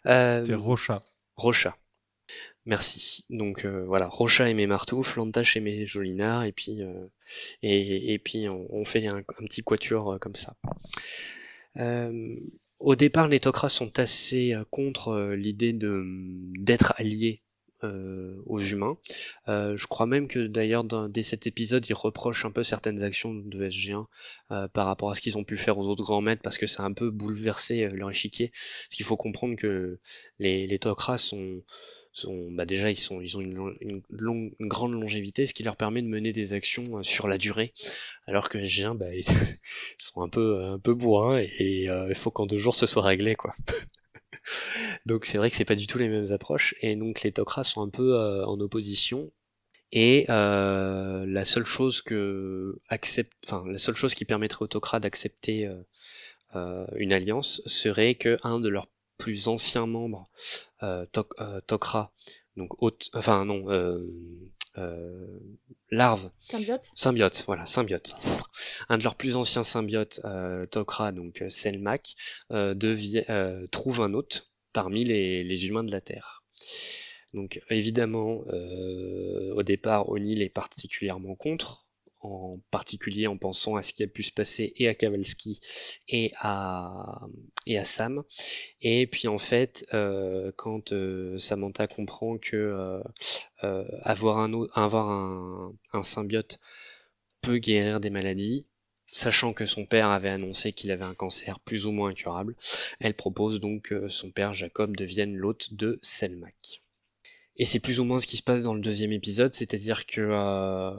C'était 0.03 0.55
Rocha. 0.55 1.01
Rocha. 1.35 1.77
Merci. 2.65 3.25
Donc 3.29 3.65
euh, 3.65 3.83
voilà, 3.85 4.07
Rocha 4.07 4.47
aimait 4.47 4.67
Martouf, 4.67 5.15
Lantache 5.15 5.57
aimait 5.57 5.87
Jolinar, 5.87 6.43
et 6.43 6.51
puis, 6.51 6.83
euh, 6.83 7.07
et, 7.63 8.19
puis 8.19 8.47
on, 8.49 8.85
fait 8.85 9.07
un, 9.07 9.23
petit 9.23 9.63
quatuor 9.63 10.13
euh, 10.13 10.17
comme 10.19 10.35
ça. 10.35 10.55
au 12.79 12.95
départ, 12.95 13.27
les 13.27 13.39
Tok'ra 13.39 13.69
sont 13.69 13.97
assez 13.99 14.55
contre 14.69 15.33
l'idée 15.33 15.73
d'être 15.73 16.93
alliés 16.97 17.41
aux 17.83 18.59
humains. 18.59 18.95
je 19.47 19.87
crois 19.87 20.05
même 20.05 20.27
que 20.27 20.45
d'ailleurs 20.45 20.83
dès 21.09 21.23
cet 21.23 21.47
épisode, 21.47 21.83
ils 21.89 21.95
reprochent 21.95 22.45
un 22.45 22.51
peu 22.51 22.61
certaines 22.61 23.01
actions 23.01 23.33
de 23.33 23.65
SG1 23.65 24.05
par 24.67 24.85
rapport 24.85 25.09
à 25.09 25.15
ce 25.15 25.21
qu'ils 25.21 25.39
ont 25.39 25.43
pu 25.43 25.57
faire 25.57 25.79
aux 25.79 25.87
autres 25.87 26.03
grands 26.03 26.21
maîtres 26.21 26.43
parce 26.43 26.59
que 26.59 26.67
ça 26.67 26.83
a 26.83 26.85
un 26.85 26.93
peu 26.93 27.09
bouleversé 27.09 27.89
leur 27.89 28.11
échiquier. 28.11 28.49
Parce 28.49 28.97
qu'il 28.97 29.05
faut 29.05 29.17
comprendre 29.17 29.55
que 29.55 29.99
les, 30.37 30.67
les 30.67 30.77
Tok'ra 30.77 31.17
sont 31.17 31.63
sont, 32.13 32.51
bah 32.51 32.65
déjà 32.65 32.91
ils, 32.91 32.99
sont, 32.99 33.21
ils 33.21 33.37
ont 33.37 33.41
une, 33.41 33.55
longue, 34.09 34.53
une, 34.59 34.67
grande 34.67 34.93
longévité, 34.93 35.45
ce 35.45 35.53
qui 35.53 35.63
leur 35.63 35.77
permet 35.77 36.01
de 36.01 36.07
mener 36.07 36.33
des 36.33 36.53
actions 36.53 36.97
euh, 36.97 37.03
sur 37.03 37.27
la 37.27 37.37
durée, 37.37 37.73
alors 38.27 38.49
que 38.49 38.57
les 38.57 38.69
bah, 38.95 39.15
ils 39.15 39.25
sont 39.97 40.21
un 40.21 40.29
peu, 40.29 40.63
un 40.63 40.79
peu 40.79 40.93
bourrins 40.93 41.37
et, 41.37 41.89
euh, 41.89 42.07
il 42.09 42.15
faut 42.15 42.31
qu'en 42.31 42.45
deux 42.45 42.57
jours 42.57 42.75
ce 42.75 42.85
soit 42.85 43.03
réglé 43.03 43.35
quoi. 43.35 43.53
donc 45.05 45.25
c'est 45.25 45.37
vrai 45.37 45.49
que 45.49 45.55
c'est 45.55 45.65
pas 45.65 45.75
du 45.75 45.87
tout 45.87 45.97
les 45.97 46.09
mêmes 46.09 46.31
approches 46.31 46.75
et 46.81 46.95
donc 46.95 47.21
les 47.21 47.31
Tok'ra 47.31 47.63
sont 47.63 47.81
un 47.81 47.89
peu 47.89 48.15
euh, 48.15 48.45
en 48.45 48.59
opposition 48.59 49.31
et 49.93 50.25
euh, 50.29 51.25
la 51.25 51.45
seule 51.45 51.65
chose 51.65 52.01
que 52.01 52.77
accepte, 52.87 53.33
enfin 53.45 53.63
la 53.67 53.77
seule 53.77 53.95
chose 53.95 54.15
qui 54.15 54.25
permettrait 54.25 54.63
aux 54.63 54.67
Tok'ra 54.67 54.99
d'accepter 54.99 55.69
une 56.53 57.13
alliance 57.13 57.61
serait 57.65 58.15
que 58.15 58.37
un 58.43 58.59
de 58.59 58.67
leurs 58.67 58.87
plus 59.21 59.47
anciens 59.47 59.85
membres 59.85 60.27
euh, 60.81 61.05
euh, 61.39 61.61
Tok'ra, 61.67 62.11
donc 62.57 62.81
haute, 62.81 63.11
enfin 63.13 63.45
non, 63.45 63.65
euh, 63.69 65.39
larve. 65.91 66.31
Symbiote. 66.39 66.89
Symbiote, 66.95 67.43
voilà, 67.45 67.67
symbiote. 67.67 68.15
Un 68.89 68.97
de 68.97 69.03
leurs 69.03 69.15
plus 69.15 69.35
anciens 69.35 69.63
symbiotes, 69.63 70.21
Tok'ra, 70.71 71.11
donc 71.11 71.43
Selmak, 71.49 72.15
trouve 72.49 74.01
un 74.01 74.13
hôte 74.15 74.51
parmi 74.73 75.03
les, 75.03 75.43
les, 75.43 75.67
humains 75.67 75.83
de 75.83 75.91
la 75.91 76.01
Terre. 76.01 76.43
Donc 77.35 77.61
évidemment, 77.69 78.41
au 79.55 79.61
départ, 79.61 80.09
O'Neill 80.09 80.41
est 80.41 80.49
particulièrement 80.49 81.35
contre, 81.35 81.90
en 82.21 82.59
particulier 82.71 83.27
en 83.27 83.37
pensant 83.37 83.75
à 83.75 83.83
ce 83.83 83.93
qui 83.93 84.03
a 84.03 84.07
pu 84.07 84.23
se 84.23 84.31
passer 84.31 84.73
et 84.75 84.87
à 84.87 84.95
Kavalski 84.95 85.59
et 86.07 86.31
à, 86.39 87.21
Sam. 87.83 88.23
Et 88.81 89.07
puis 89.07 89.27
en 89.27 89.37
fait, 89.37 89.85
euh, 89.93 90.51
quand 90.55 90.91
euh, 90.91 91.37
Samantha 91.39 91.87
comprend 91.87 92.37
que 92.37 93.01
euh, 93.63 93.83
avoir, 94.01 94.39
un, 94.39 94.51
avoir 94.73 95.09
un, 95.09 95.73
un 95.93 96.03
symbiote 96.03 96.59
peut 97.41 97.57
guérir 97.57 97.99
des 97.99 98.09
maladies, 98.09 98.67
Sachant 99.13 99.51
que 99.51 99.65
son 99.65 99.85
père 99.85 100.07
avait 100.07 100.29
annoncé 100.29 100.71
qu'il 100.71 100.89
avait 100.89 101.03
un 101.03 101.13
cancer 101.13 101.59
plus 101.59 101.85
ou 101.85 101.91
moins 101.91 102.11
incurable, 102.11 102.55
elle 103.01 103.13
propose 103.13 103.59
donc 103.59 103.89
que 103.89 104.07
son 104.07 104.31
père 104.31 104.53
Jacob 104.53 104.95
devienne 104.95 105.35
l'hôte 105.35 105.73
de 105.73 105.99
Selmac. 106.01 106.81
Et 107.61 107.65
c'est 107.65 107.79
plus 107.79 107.99
ou 107.99 108.05
moins 108.05 108.17
ce 108.17 108.25
qui 108.25 108.37
se 108.37 108.41
passe 108.41 108.63
dans 108.63 108.73
le 108.73 108.81
deuxième 108.81 109.11
épisode, 109.11 109.53
c'est-à-dire 109.53 110.07
que 110.07 110.19
euh, 110.19 110.89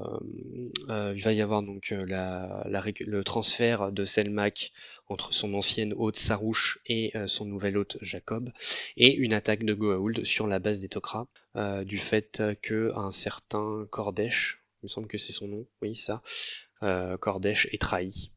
euh, 0.90 1.12
va 1.16 1.32
y 1.32 1.40
avoir 1.40 1.64
donc 1.64 1.90
euh, 1.90 2.04
le 2.06 3.24
transfert 3.24 3.90
de 3.90 4.04
Selmac 4.04 4.70
entre 5.08 5.34
son 5.34 5.54
ancienne 5.54 5.92
hôte 5.92 6.20
Sarouche 6.20 6.78
et 6.86 7.14
son 7.26 7.46
nouvel 7.46 7.76
hôte 7.76 7.98
Jacob, 8.00 8.52
et 8.96 9.12
une 9.12 9.34
attaque 9.34 9.64
de 9.64 9.74
Goa'uld 9.74 10.22
sur 10.22 10.46
la 10.46 10.60
base 10.60 10.78
des 10.78 10.88
Tok'ra, 10.88 11.26
du 11.84 11.98
fait 11.98 12.40
que 12.62 12.96
un 12.96 13.10
certain 13.10 13.84
Kordesh, 13.90 14.62
il 14.82 14.86
me 14.86 14.88
semble 14.88 15.08
que 15.08 15.18
c'est 15.18 15.32
son 15.32 15.48
nom, 15.48 15.66
oui 15.82 15.96
ça, 15.96 16.22
Kordesh 17.18 17.66
est 17.72 17.80
trahi, 17.80 18.30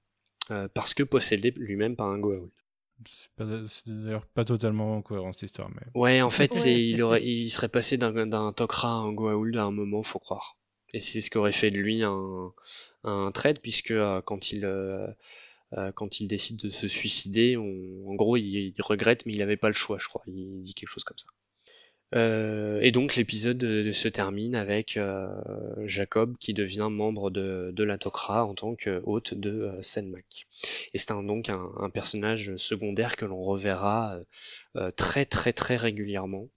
parce 0.73 0.95
que 0.95 1.03
possédé 1.03 1.53
lui-même 1.55 1.95
par 1.95 2.07
un 2.07 2.17
Goa'uld. 2.17 2.49
C'est 3.67 3.87
d'ailleurs 3.87 4.25
pas 4.25 4.45
totalement 4.45 5.01
cohérent 5.01 5.31
cette 5.31 5.43
histoire. 5.43 5.69
Mais... 5.69 5.81
Ouais, 5.93 6.21
en 6.21 6.29
fait, 6.29 6.63
il, 6.65 7.01
aurait, 7.01 7.23
il 7.23 7.49
serait 7.49 7.69
passé 7.69 7.97
d'un 7.97 8.53
Tok'ra 8.53 8.89
à 8.89 9.01
un 9.01 9.11
Goa'uld 9.11 9.57
à 9.57 9.63
un 9.63 9.71
moment, 9.71 10.01
faut 10.03 10.19
croire. 10.19 10.57
Et 10.93 10.99
c'est 10.99 11.19
ce 11.21 11.29
qu'aurait 11.29 11.51
fait 11.51 11.71
de 11.71 11.77
lui 11.77 12.03
un, 12.03 12.53
un 13.03 13.31
trade, 13.31 13.59
puisque 13.61 13.91
euh, 13.91 14.21
quand 14.21 14.51
il. 14.51 14.65
Euh, 14.65 15.07
euh, 15.73 15.91
quand 15.91 16.19
il 16.21 16.27
décide 16.27 16.57
de 16.57 16.69
se 16.69 16.87
suicider, 16.87 17.57
en 17.57 18.13
gros, 18.13 18.37
il, 18.37 18.45
il, 18.45 18.81
regrette, 18.81 19.25
mais 19.25 19.33
il 19.33 19.39
n'avait 19.39 19.57
pas 19.57 19.67
le 19.67 19.73
choix, 19.73 19.97
je 19.99 20.07
crois. 20.07 20.21
Il 20.27 20.61
dit 20.61 20.73
quelque 20.73 20.89
chose 20.89 21.03
comme 21.03 21.17
ça. 21.17 21.27
Euh, 22.15 22.79
et 22.81 22.91
donc 22.91 23.15
l'épisode 23.15 23.91
se 23.91 24.07
termine 24.07 24.55
avec 24.55 24.95
euh, 24.95 25.27
Jacob 25.85 26.37
qui 26.39 26.53
devient 26.53 26.87
membre 26.89 27.29
de, 27.29 27.83
la 27.83 27.97
Tok'ra 27.97 28.45
en 28.45 28.53
tant 28.53 28.75
que 28.75 29.01
hôte 29.03 29.33
de 29.33 29.61
euh, 29.61 29.81
Senmak. 29.81 30.47
Et 30.93 30.97
c'est 30.97 31.09
donc 31.09 31.49
un, 31.49 31.89
personnage 31.89 32.55
secondaire 32.55 33.15
que 33.15 33.25
l'on 33.25 33.41
reverra 33.41 34.19
très 34.97 35.25
très 35.25 35.53
très 35.53 35.77
régulièrement, 35.77 36.49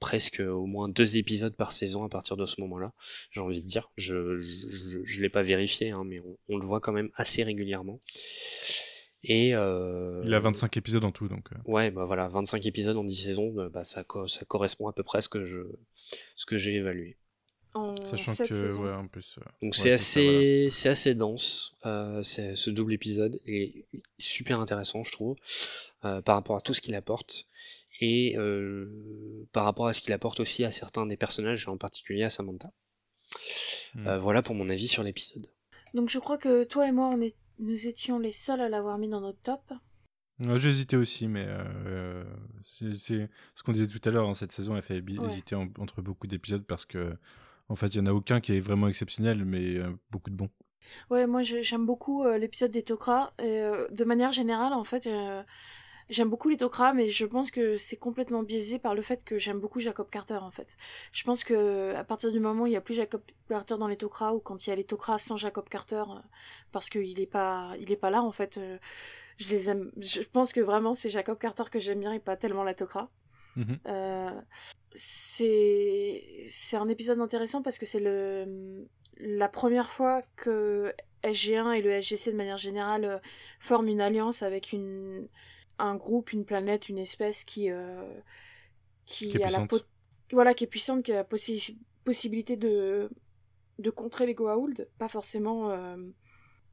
presque 0.00 0.40
au 0.40 0.66
moins 0.66 0.88
deux 0.88 1.16
épisodes 1.16 1.54
par 1.54 1.72
saison 1.72 2.04
à 2.04 2.08
partir 2.08 2.36
de 2.36 2.46
ce 2.46 2.60
moment-là, 2.62 2.92
j'ai 3.30 3.40
envie 3.40 3.62
de 3.62 3.68
dire. 3.68 3.90
Je 3.96 4.14
ne 4.14 5.20
l'ai 5.20 5.28
pas 5.28 5.42
vérifié, 5.42 5.90
hein, 5.90 6.02
mais 6.04 6.20
on, 6.48 6.56
le 6.56 6.64
voit 6.64 6.80
quand 6.80 6.92
même 6.92 7.10
assez 7.14 7.42
régulièrement. 7.42 8.00
Et 9.22 9.54
euh... 9.54 10.22
Il 10.24 10.32
a 10.32 10.38
25 10.38 10.76
épisodes 10.76 11.04
en 11.04 11.12
tout, 11.12 11.28
donc. 11.28 11.52
Euh. 11.52 11.56
Ouais, 11.66 11.90
bah 11.90 12.04
voilà, 12.04 12.28
25 12.28 12.64
épisodes 12.66 12.96
en 12.96 13.04
10 13.04 13.16
saisons, 13.16 13.54
euh, 13.58 13.68
bah 13.68 13.84
ça, 13.84 14.04
ça 14.26 14.44
correspond 14.46 14.88
à 14.88 14.92
peu 14.92 15.02
près 15.02 15.18
à 15.18 15.20
ce 15.20 15.28
que 15.28 15.44
je, 15.44 15.60
ce 16.36 16.46
que 16.46 16.56
j'ai 16.56 16.76
évalué. 16.76 17.18
En 17.74 17.94
Sachant 18.04 18.34
que, 18.46 18.74
ouais, 18.78 18.92
en 18.92 19.06
plus. 19.06 19.38
Donc 19.62 19.76
c'est 19.76 19.92
assez, 19.92 20.68
c'est 20.70 20.88
assez 20.88 21.14
dense, 21.14 21.74
euh, 21.86 22.20
ce 22.22 22.70
double 22.70 22.94
épisode 22.94 23.38
est 23.46 23.86
super 24.18 24.58
intéressant, 24.58 25.04
je 25.04 25.12
trouve, 25.12 25.36
euh, 26.04 26.20
par 26.20 26.34
rapport 26.34 26.56
à 26.56 26.62
tout 26.62 26.72
ce 26.72 26.80
qu'il 26.80 26.96
apporte 26.96 27.46
et 28.00 28.34
par 29.52 29.64
rapport 29.64 29.86
à 29.86 29.92
ce 29.92 30.00
qu'il 30.00 30.12
apporte 30.12 30.40
aussi 30.40 30.64
à 30.64 30.72
certains 30.72 31.06
des 31.06 31.16
personnages, 31.16 31.68
en 31.68 31.76
particulier 31.76 32.24
à 32.24 32.30
Samantha. 32.30 32.72
Hmm. 33.94 34.16
voilà 34.16 34.42
pour 34.42 34.54
mon 34.54 34.68
avis 34.68 34.88
sur 34.88 35.04
l'épisode. 35.04 35.46
Donc 35.94 36.08
je 36.08 36.18
crois 36.18 36.38
que 36.38 36.64
toi 36.64 36.88
et 36.88 36.92
moi, 36.92 37.10
on 37.12 37.20
est 37.20 37.34
nous 37.60 37.86
étions 37.86 38.18
les 38.18 38.32
seuls 38.32 38.60
à 38.60 38.68
l'avoir 38.68 38.98
mis 38.98 39.08
dans 39.08 39.20
notre 39.20 39.40
top. 39.40 39.72
J'hésitais 40.56 40.96
aussi, 40.96 41.28
mais 41.28 41.44
euh, 41.46 42.24
c'est 42.62 43.28
ce 43.54 43.62
qu'on 43.62 43.72
disait 43.72 43.86
tout 43.86 44.00
à 44.08 44.10
l'heure. 44.10 44.28
Hein, 44.28 44.34
cette 44.34 44.52
saison, 44.52 44.74
elle 44.74 44.82
fait 44.82 45.02
hésiter 45.26 45.54
entre 45.54 46.00
beaucoup 46.00 46.26
d'épisodes 46.26 46.64
parce 46.64 46.86
que, 46.86 47.14
en 47.68 47.74
fait, 47.74 47.88
il 47.88 48.00
n'y 48.00 48.08
en 48.08 48.12
a 48.12 48.14
aucun 48.14 48.40
qui 48.40 48.54
est 48.54 48.60
vraiment 48.60 48.88
exceptionnel, 48.88 49.44
mais 49.44 49.76
euh, 49.76 49.90
beaucoup 50.10 50.30
de 50.30 50.36
bons. 50.36 50.48
Ouais, 51.10 51.26
moi 51.26 51.42
j'aime 51.42 51.84
beaucoup 51.84 52.24
euh, 52.24 52.38
l'épisode 52.38 52.70
des 52.70 52.82
Tok'ra. 52.82 53.34
Et, 53.38 53.60
de 53.90 54.04
manière 54.04 54.32
générale, 54.32 54.72
en 54.72 54.84
fait, 54.84 55.08
J'aime 56.10 56.28
beaucoup 56.28 56.48
les 56.48 56.56
Tok'ra, 56.56 56.92
mais 56.92 57.08
je 57.08 57.24
pense 57.24 57.52
que 57.52 57.76
c'est 57.76 57.96
complètement 57.96 58.42
biaisé 58.42 58.80
par 58.80 58.96
le 58.96 59.02
fait 59.02 59.22
que 59.22 59.38
j'aime 59.38 59.60
beaucoup 59.60 59.78
Jacob 59.78 60.10
Carter 60.10 60.38
en 60.42 60.50
fait. 60.50 60.76
Je 61.12 61.22
pense 61.22 61.44
que 61.44 61.94
à 61.94 62.02
partir 62.02 62.32
du 62.32 62.40
moment 62.40 62.64
où 62.64 62.66
il 62.66 62.70
n'y 62.70 62.76
a 62.76 62.80
plus 62.80 62.94
Jacob 62.94 63.22
Carter 63.48 63.76
dans 63.78 63.86
les 63.86 63.96
Tok'ra 63.96 64.34
ou 64.34 64.40
quand 64.40 64.66
il 64.66 64.70
y 64.70 64.72
a 64.72 64.76
les 64.76 64.82
Tok'ra 64.82 65.18
sans 65.18 65.36
Jacob 65.36 65.68
Carter, 65.68 66.02
euh, 66.08 66.18
parce 66.72 66.90
qu'il 66.90 67.16
n'est 67.16 67.26
pas, 67.26 67.76
il 67.78 67.92
est 67.92 67.96
pas 67.96 68.10
là 68.10 68.22
en 68.22 68.32
fait, 68.32 68.58
euh, 68.58 68.76
je 69.36 69.50
les 69.50 69.70
aime. 69.70 69.92
Je 69.98 70.22
pense 70.22 70.52
que 70.52 70.60
vraiment 70.60 70.94
c'est 70.94 71.10
Jacob 71.10 71.38
Carter 71.38 71.64
que 71.70 71.78
j'aime 71.78 72.00
bien 72.00 72.12
et 72.12 72.18
pas 72.18 72.36
tellement 72.36 72.64
la 72.64 72.74
Tok'ra. 72.74 73.08
Mhm. 73.54 73.78
Euh, 73.86 74.40
c'est 74.92 76.24
c'est 76.46 76.76
un 76.76 76.88
épisode 76.88 77.20
intéressant 77.20 77.62
parce 77.62 77.78
que 77.78 77.86
c'est 77.86 78.00
le 78.00 78.88
la 79.20 79.48
première 79.48 79.92
fois 79.92 80.22
que 80.34 80.92
SG1 81.22 81.72
et 81.72 81.82
le 81.82 82.00
SGC 82.00 82.32
de 82.32 82.36
manière 82.36 82.56
générale 82.56 83.22
forment 83.60 83.88
une 83.88 84.00
alliance 84.00 84.42
avec 84.42 84.72
une 84.72 85.28
un 85.80 85.96
groupe, 85.96 86.32
une 86.32 86.44
planète, 86.44 86.88
une 86.88 86.98
espèce 86.98 87.44
qui, 87.44 87.70
euh, 87.70 88.02
qui, 89.06 89.42
a 89.42 89.50
la 89.50 89.66
voilà, 90.32 90.54
qui 90.54 90.64
est 90.64 90.68
puissante, 90.68 91.02
qui 91.02 91.12
a 91.12 91.16
la 91.16 91.24
possibilité 92.04 92.56
de, 92.56 93.10
de 93.78 93.90
contrer 93.90 94.26
les 94.26 94.34
Goa'uld, 94.34 94.88
pas 94.98 95.08
forcément, 95.08 95.70
euh, 95.70 95.96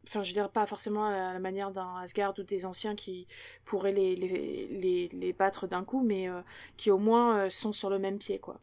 enfin 0.08 0.24
je 0.24 0.34
dirais 0.34 0.50
pas 0.50 0.66
forcément 0.66 1.06
à 1.06 1.34
la, 1.34 1.40
manière 1.40 1.72
d'un 1.72 1.98
Asgard 1.98 2.34
ou 2.38 2.44
des 2.44 2.66
anciens 2.66 2.96
qui 2.96 3.28
pourraient 3.66 3.94
les, 3.94 4.16
les, 4.16 5.08
les, 5.08 5.34
battre 5.34 5.68
d'un 5.68 5.84
coup, 5.84 6.04
mais 6.04 6.30
euh, 6.30 6.42
qui 6.78 6.92
au 6.92 7.00
moins 7.00 7.50
sont 7.50 7.72
sur 7.72 7.90
le 7.90 8.00
même 8.00 8.20
pied, 8.20 8.40
quoi. 8.40 8.60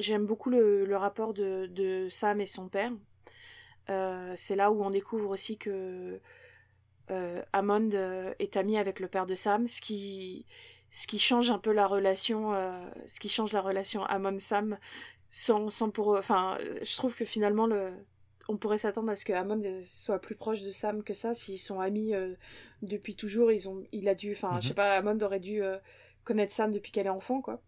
J'aime 0.00 0.26
beaucoup 0.26 0.48
le, 0.48 0.84
le 0.84 0.96
rapport 0.96 1.34
de, 1.34 1.66
de, 1.66 2.08
Sam 2.08 2.40
et 2.40 2.46
son 2.46 2.68
père. 2.68 2.92
c'est 4.36 4.54
là 4.56 4.70
où 4.70 4.82
on 4.84 4.90
découvre 4.90 5.30
aussi 5.30 5.58
que 5.58 6.20
euh, 7.10 7.42
Amond 7.52 7.88
euh, 7.94 8.32
est 8.38 8.56
ami 8.56 8.78
avec 8.78 9.00
le 9.00 9.08
père 9.08 9.26
de 9.26 9.34
Sam, 9.34 9.66
ce 9.66 9.80
qui, 9.80 10.46
ce 10.90 11.06
qui 11.06 11.18
change 11.18 11.50
un 11.50 11.58
peu 11.58 11.72
la 11.72 11.86
relation, 11.86 12.54
euh, 12.54 12.72
ce 13.06 13.20
qui 13.20 13.28
change 13.28 13.52
la 13.52 13.60
relation 13.60 14.04
Amon-Sam, 14.04 14.78
sans, 15.30 15.70
sans 15.70 15.90
pour, 15.90 16.16
enfin, 16.16 16.58
je 16.82 16.96
trouve 16.96 17.14
que 17.14 17.24
finalement 17.24 17.66
le, 17.66 17.90
on 18.48 18.56
pourrait 18.56 18.78
s'attendre 18.78 19.10
à 19.10 19.16
ce 19.16 19.24
que 19.24 19.32
Amon 19.32 19.62
soit 19.84 20.20
plus 20.20 20.34
proche 20.34 20.62
de 20.62 20.70
Sam 20.70 21.02
que 21.02 21.14
ça, 21.14 21.34
s'ils 21.34 21.58
sont 21.58 21.80
amis 21.80 22.12
depuis 22.82 23.14
toujours, 23.14 23.52
ils 23.52 23.68
ont, 23.68 23.84
il 23.92 24.08
a 24.08 24.14
dû, 24.14 24.32
enfin, 24.32 24.58
je 24.60 24.68
sais 24.68 24.72
mhm. 24.72 24.76
pas, 24.76 24.96
Amon 24.96 25.20
aurait 25.20 25.40
dû 25.40 25.62
connaître 26.24 26.52
Sam 26.52 26.70
depuis 26.70 26.92
qu'elle 26.92 27.06
est 27.06 27.10
enfant, 27.10 27.42
quoi. 27.42 27.60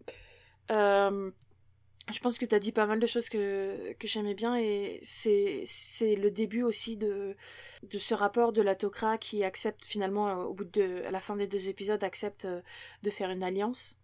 Je 2.13 2.19
pense 2.21 2.39
que 2.39 2.45
tu 2.45 2.55
as 2.55 2.59
dit 2.59 2.73
pas 2.73 2.87
mal 2.87 2.99
de 3.01 3.07
choses 3.07 3.29
que, 3.29 3.93
que 3.95 4.07
j'aimais 4.09 4.35
bien 4.35 4.57
et 4.57 4.99
c'est 5.03 6.17
le 6.17 6.31
début 6.31 6.63
aussi 6.63 6.97
de, 6.97 7.37
de 7.83 7.99
ce 7.99 8.15
rapport 8.15 8.53
de 8.53 8.63
la 8.63 8.75
Tok'ra 8.75 9.19
qui 9.19 9.45
accepte 9.45 9.85
finalement, 9.85 10.45
au 10.45 10.55
bout 10.55 10.65
de 10.65 11.05
à 11.07 11.11
la 11.11 11.21
fin 11.21 11.37
des 11.37 11.47
deux 11.47 11.69
épisodes, 11.69 12.03
accepte 12.03 12.45
euh, 12.45 12.61
de 13.03 13.11
faire 13.11 13.31
une 13.31 13.43
alliance. 13.43 13.99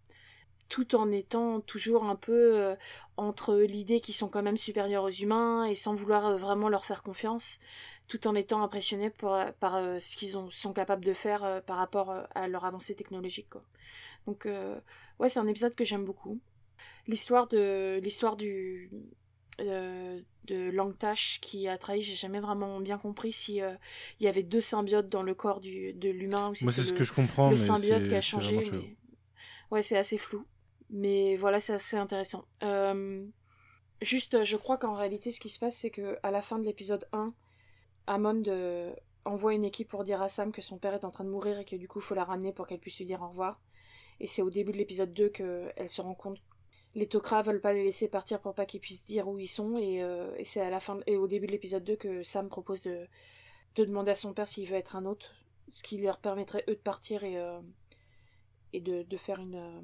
tout 0.69 0.95
en 0.95 1.11
étant 1.11 1.61
toujours 1.61 2.03
un 2.05 2.15
peu 2.15 2.57
euh, 2.57 2.75
entre 3.15 3.55
l'idée 3.55 3.99
qu'ils 4.01 4.15
sont 4.15 4.27
quand 4.27 4.43
même 4.43 4.57
supérieurs 4.57 5.03
aux 5.03 5.09
humains 5.09 5.65
et 5.65 5.75
sans 5.75 5.93
vouloir 5.93 6.25
euh, 6.27 6.37
vraiment 6.37 6.69
leur 6.69 6.85
faire 6.85 7.03
confiance, 7.03 7.59
tout 8.07 8.27
en 8.27 8.35
étant 8.35 8.61
impressionnés 8.63 9.09
par, 9.09 9.53
par 9.53 10.01
ce 10.01 10.15
qu'ils 10.15 10.35
sont 10.49 10.73
capables 10.73 11.05
de 11.05 11.13
faire 11.13 11.61
par 11.65 11.77
rapport 11.77 12.13
à 12.35 12.47
leur 12.47 12.65
avancée 12.65 12.95
technologique. 12.95 13.47
Donc 14.25 14.47
ouais, 15.19 15.29
c'est 15.29 15.39
un 15.39 15.47
épisode 15.47 15.75
que 15.75 15.83
j'aime 15.83 16.05
beaucoup. 16.05 16.39
L'histoire 17.07 17.47
de 17.47 17.99
l'histoire 18.03 18.35
du 18.35 18.89
euh, 19.59 20.19
de 20.45 20.69
Langtash 20.69 21.39
qui 21.41 21.67
a 21.67 21.77
trahi, 21.77 22.01
j'ai 22.01 22.15
jamais 22.15 22.39
vraiment 22.39 22.79
bien 22.79 22.97
compris 22.97 23.33
si 23.33 23.61
euh, 23.61 23.73
il 24.19 24.23
y 24.23 24.29
avait 24.29 24.43
deux 24.43 24.61
symbiotes 24.61 25.09
dans 25.09 25.23
le 25.23 25.33
corps 25.33 25.59
du, 25.59 25.91
de 25.91 26.09
l'humain 26.09 26.51
ou 26.51 26.55
si 26.55 26.65
c'est 26.69 26.83
ce 26.83 26.93
que 26.93 27.03
je 27.03 27.11
comprends. 27.11 27.49
Le 27.49 27.57
symbiote 27.57 28.07
qui 28.07 28.15
a 28.15 28.21
changé. 28.21 28.97
Ouais, 29.69 29.81
c'est 29.81 29.97
assez 29.97 30.17
flou. 30.17 30.45
Mais 30.89 31.35
voilà, 31.35 31.59
c'est 31.59 31.73
assez 31.73 31.97
intéressant. 31.97 32.45
Euh, 32.63 33.25
juste, 34.01 34.45
je 34.45 34.55
crois 34.55 34.77
qu'en 34.77 34.93
réalité, 34.93 35.31
ce 35.31 35.41
qui 35.41 35.49
se 35.49 35.59
passe, 35.59 35.79
c'est 35.79 35.89
que 35.89 36.17
à 36.23 36.31
la 36.31 36.41
fin 36.41 36.59
de 36.59 36.65
l'épisode 36.65 37.05
1, 37.11 37.33
Amond 38.05 38.43
envoie 39.25 39.53
une 39.53 39.65
équipe 39.65 39.89
pour 39.89 40.05
dire 40.05 40.21
à 40.21 40.29
Sam 40.29 40.53
que 40.53 40.61
son 40.61 40.77
père 40.77 40.93
est 40.93 41.03
en 41.03 41.11
train 41.11 41.25
de 41.25 41.29
mourir 41.29 41.59
et 41.59 41.65
que 41.65 41.75
du 41.75 41.89
coup, 41.89 41.99
il 41.99 42.03
faut 42.03 42.15
la 42.15 42.23
ramener 42.23 42.53
pour 42.53 42.67
qu'elle 42.67 42.79
puisse 42.79 42.99
lui 42.99 43.05
dire 43.05 43.21
au 43.21 43.27
revoir. 43.27 43.59
Et 44.21 44.27
c'est 44.27 44.41
au 44.41 44.49
début 44.49 44.71
de 44.71 44.77
l'épisode 44.77 45.13
2 45.13 45.29
qu'elle 45.29 45.89
se 45.89 45.99
rend 45.99 46.15
compte 46.15 46.37
les 46.97 47.07
Tok'ra 47.07 47.43
veulent 47.43 47.61
pas 47.61 47.73
les 47.73 47.83
laisser 47.83 48.07
partir 48.07 48.41
pour 48.41 48.55
pas 48.55 48.65
qu'ils 48.65 48.81
puissent 48.81 49.05
dire 49.05 49.27
où 49.27 49.37
ils 49.37 49.47
sont 49.47 49.77
et, 49.77 50.01
euh, 50.01 50.35
c'est 50.43 50.61
à 50.61 50.71
la 50.71 50.79
fin 50.79 50.99
et 51.05 51.15
au 51.15 51.27
début 51.27 51.45
de 51.45 51.51
l'épisode 51.51 51.83
2 51.83 51.95
que 51.95 52.23
Sam 52.23 52.49
propose 52.49 52.81
de, 52.81 53.07
de 53.75 53.85
demander 53.85 54.11
à 54.11 54.15
son 54.15 54.33
père 54.33 54.47
s'il 54.47 54.67
veut 54.67 54.75
être 54.75 54.95
un 54.95 55.05
autre 55.05 55.35
ce 55.69 55.83
qui 55.83 55.99
leur 55.99 56.17
permettrait 56.17 56.63
eux 56.67 56.73
de 56.73 56.79
partir 56.79 57.23
et, 57.23 57.37
euh, 57.37 57.59
et 58.73 58.81
de, 58.81 59.03
de, 59.03 59.17
faire 59.17 59.39
une, 59.39 59.55
euh, 59.55 59.81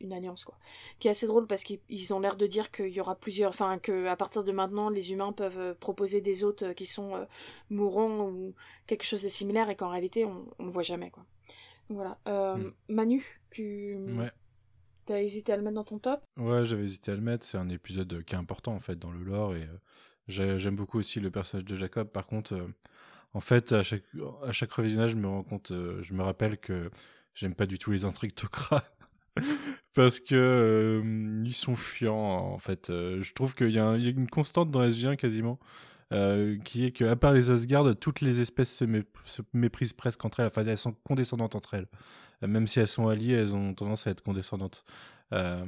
une 0.00 0.12
alliance 0.12 0.44
quoi 0.44 0.56
qui 1.00 1.08
est 1.08 1.10
assez 1.10 1.26
drôle 1.26 1.48
parce 1.48 1.64
qu'ils 1.64 2.14
ont 2.14 2.20
l'air 2.20 2.36
de 2.36 2.46
dire 2.46 2.70
qu'il 2.70 2.90
y 2.90 3.00
aura 3.00 3.16
plusieurs 3.16 3.50
enfin 3.50 3.80
que 3.80 4.06
à 4.06 4.14
partir 4.14 4.44
de 4.44 4.52
maintenant 4.52 4.90
les 4.90 5.10
humains 5.10 5.32
peuvent 5.32 5.74
proposer 5.80 6.20
des 6.20 6.44
hôtes 6.44 6.72
qui 6.74 6.86
sont 6.86 7.26
mourants 7.68 8.28
ou 8.28 8.54
quelque 8.86 9.04
chose 9.04 9.24
de 9.24 9.28
similaire 9.28 9.70
et 9.70 9.76
qu'en 9.76 9.88
réalité 9.88 10.24
on, 10.24 10.46
on 10.60 10.68
voit 10.68 10.84
jamais 10.84 11.10
quoi 11.10 11.24
voilà 11.88 12.16
hmm. 12.26 12.70
Manu 12.86 13.40
tu 13.50 13.96
ouais. 13.96 14.30
T'as 15.06 15.20
hésité 15.20 15.52
à 15.52 15.56
le 15.56 15.62
mettre 15.62 15.74
dans 15.74 15.84
ton 15.84 15.98
top? 15.98 16.22
Ouais, 16.38 16.64
j'avais 16.64 16.84
hésité 16.84 17.12
à 17.12 17.14
le 17.14 17.20
mettre. 17.20 17.44
C'est 17.44 17.58
un 17.58 17.68
épisode 17.68 18.22
qui 18.24 18.34
est 18.34 18.38
important 18.38 18.72
en 18.72 18.80
fait 18.80 18.98
dans 18.98 19.10
le 19.10 19.22
lore 19.22 19.54
et 19.54 19.68
euh, 20.40 20.58
j'aime 20.58 20.76
beaucoup 20.76 20.98
aussi 20.98 21.20
le 21.20 21.30
personnage 21.30 21.66
de 21.66 21.76
Jacob. 21.76 22.08
Par 22.08 22.26
contre, 22.26 22.54
euh, 22.54 22.66
en 23.34 23.40
fait, 23.40 23.72
à 23.72 23.82
chaque, 23.82 24.04
à 24.42 24.52
chaque 24.52 24.72
revisionnage, 24.72 25.10
je 25.10 25.16
me 25.16 25.28
rends 25.28 25.42
compte, 25.42 25.72
euh, 25.72 26.02
je 26.02 26.14
me 26.14 26.22
rappelle 26.22 26.56
que 26.56 26.90
j'aime 27.34 27.54
pas 27.54 27.66
du 27.66 27.78
tout 27.78 27.90
les 27.90 28.04
intrigues 28.04 28.34
Tok'ra. 28.34 28.84
parce 29.94 30.20
que 30.20 31.02
ils 31.44 31.54
sont 31.54 31.74
chiants 31.74 32.14
en 32.16 32.58
fait. 32.58 32.86
je 32.88 33.32
trouve 33.32 33.54
qu'il 33.56 33.70
y, 33.70 33.74
y, 33.74 33.78
a 33.80 33.96
une 33.96 34.28
constante 34.28 34.70
dans 34.70 34.80
SG1 34.80 35.16
quasiment. 35.16 35.58
qui 36.64 36.84
est 36.84 36.92
que 36.92 37.04
à 37.04 37.16
part 37.16 37.32
les 37.32 37.50
Asgard, 37.50 37.96
toutes 37.96 38.20
les 38.20 38.38
espèces 38.40 38.72
se, 38.72 38.84
se, 39.24 39.42
méprisent 39.52 39.92
presque 39.92 40.24
entre 40.24 40.40
elles. 40.40 40.46
Enfin, 40.46 40.64
elles 40.64 40.78
sont 40.78 40.94
condescendantes 41.04 41.56
entre 41.56 41.74
elles 41.74 41.88
même 42.42 42.66
si 42.66 42.80
elles 42.80 42.88
sont 42.88 43.08
alliées, 43.08 43.34
elles 43.34 43.54
ont 43.54 43.74
tendance 43.74 44.06
à 44.06 44.10
être 44.10 44.22
condescendantes. 44.22 44.84
Euh, 45.32 45.64